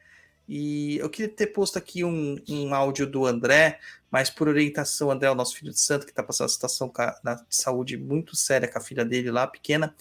E 0.48 0.98
eu 0.98 1.08
queria 1.08 1.32
ter 1.32 1.46
posto 1.46 1.78
aqui 1.78 2.04
um, 2.04 2.36
um 2.48 2.74
áudio 2.74 3.06
do 3.06 3.24
André, 3.24 3.78
mas 4.10 4.28
por 4.28 4.48
orientação, 4.48 5.10
André 5.10 5.28
é 5.28 5.30
o 5.30 5.34
nosso 5.34 5.56
filho 5.56 5.72
de 5.72 5.80
santo, 5.80 6.04
que 6.04 6.12
está 6.12 6.22
passando 6.22 6.48
uma 6.48 6.52
situação 6.52 6.92
de 7.48 7.56
saúde 7.56 7.96
muito 7.96 8.36
séria 8.36 8.68
com 8.68 8.76
a 8.76 8.82
filha 8.82 9.04
dele 9.04 9.30
lá, 9.30 9.46
pequena, 9.46 9.94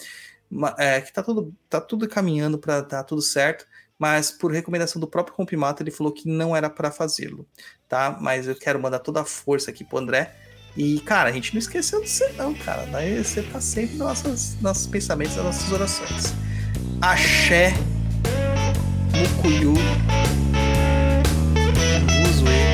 é, 0.76 1.00
que 1.00 1.12
tá 1.12 1.22
tudo, 1.22 1.54
tá 1.70 1.80
tudo 1.80 2.06
caminhando 2.06 2.58
para 2.58 2.82
dar 2.82 3.04
tudo 3.04 3.22
certo, 3.22 3.66
mas 3.98 4.30
por 4.30 4.52
recomendação 4.52 5.00
do 5.00 5.06
próprio 5.06 5.34
Compimato, 5.34 5.82
ele 5.82 5.90
falou 5.90 6.12
que 6.12 6.28
não 6.28 6.54
era 6.54 6.68
para 6.68 6.90
fazê-lo, 6.90 7.48
tá? 7.88 8.18
Mas 8.20 8.46
eu 8.46 8.56
quero 8.56 8.78
mandar 8.78 8.98
toda 8.98 9.22
a 9.22 9.24
força 9.24 9.70
aqui 9.70 9.84
pro 9.84 9.98
André. 9.98 10.34
E, 10.76 11.00
cara, 11.00 11.28
a 11.28 11.32
gente 11.32 11.54
não 11.54 11.60
esqueceu 11.60 12.02
de 12.02 12.10
você, 12.10 12.28
não, 12.32 12.52
cara. 12.52 12.84
Daí 12.86 13.22
você 13.22 13.42
tá 13.42 13.60
sempre 13.60 13.96
nos 13.96 14.06
nossos, 14.06 14.60
nossos 14.60 14.86
pensamentos, 14.88 15.36
nas 15.36 15.44
nossas 15.44 15.72
orações. 15.72 16.53
Axé, 17.00 17.74
Mucuyu, 19.12 19.74
Uzue, 22.24 22.73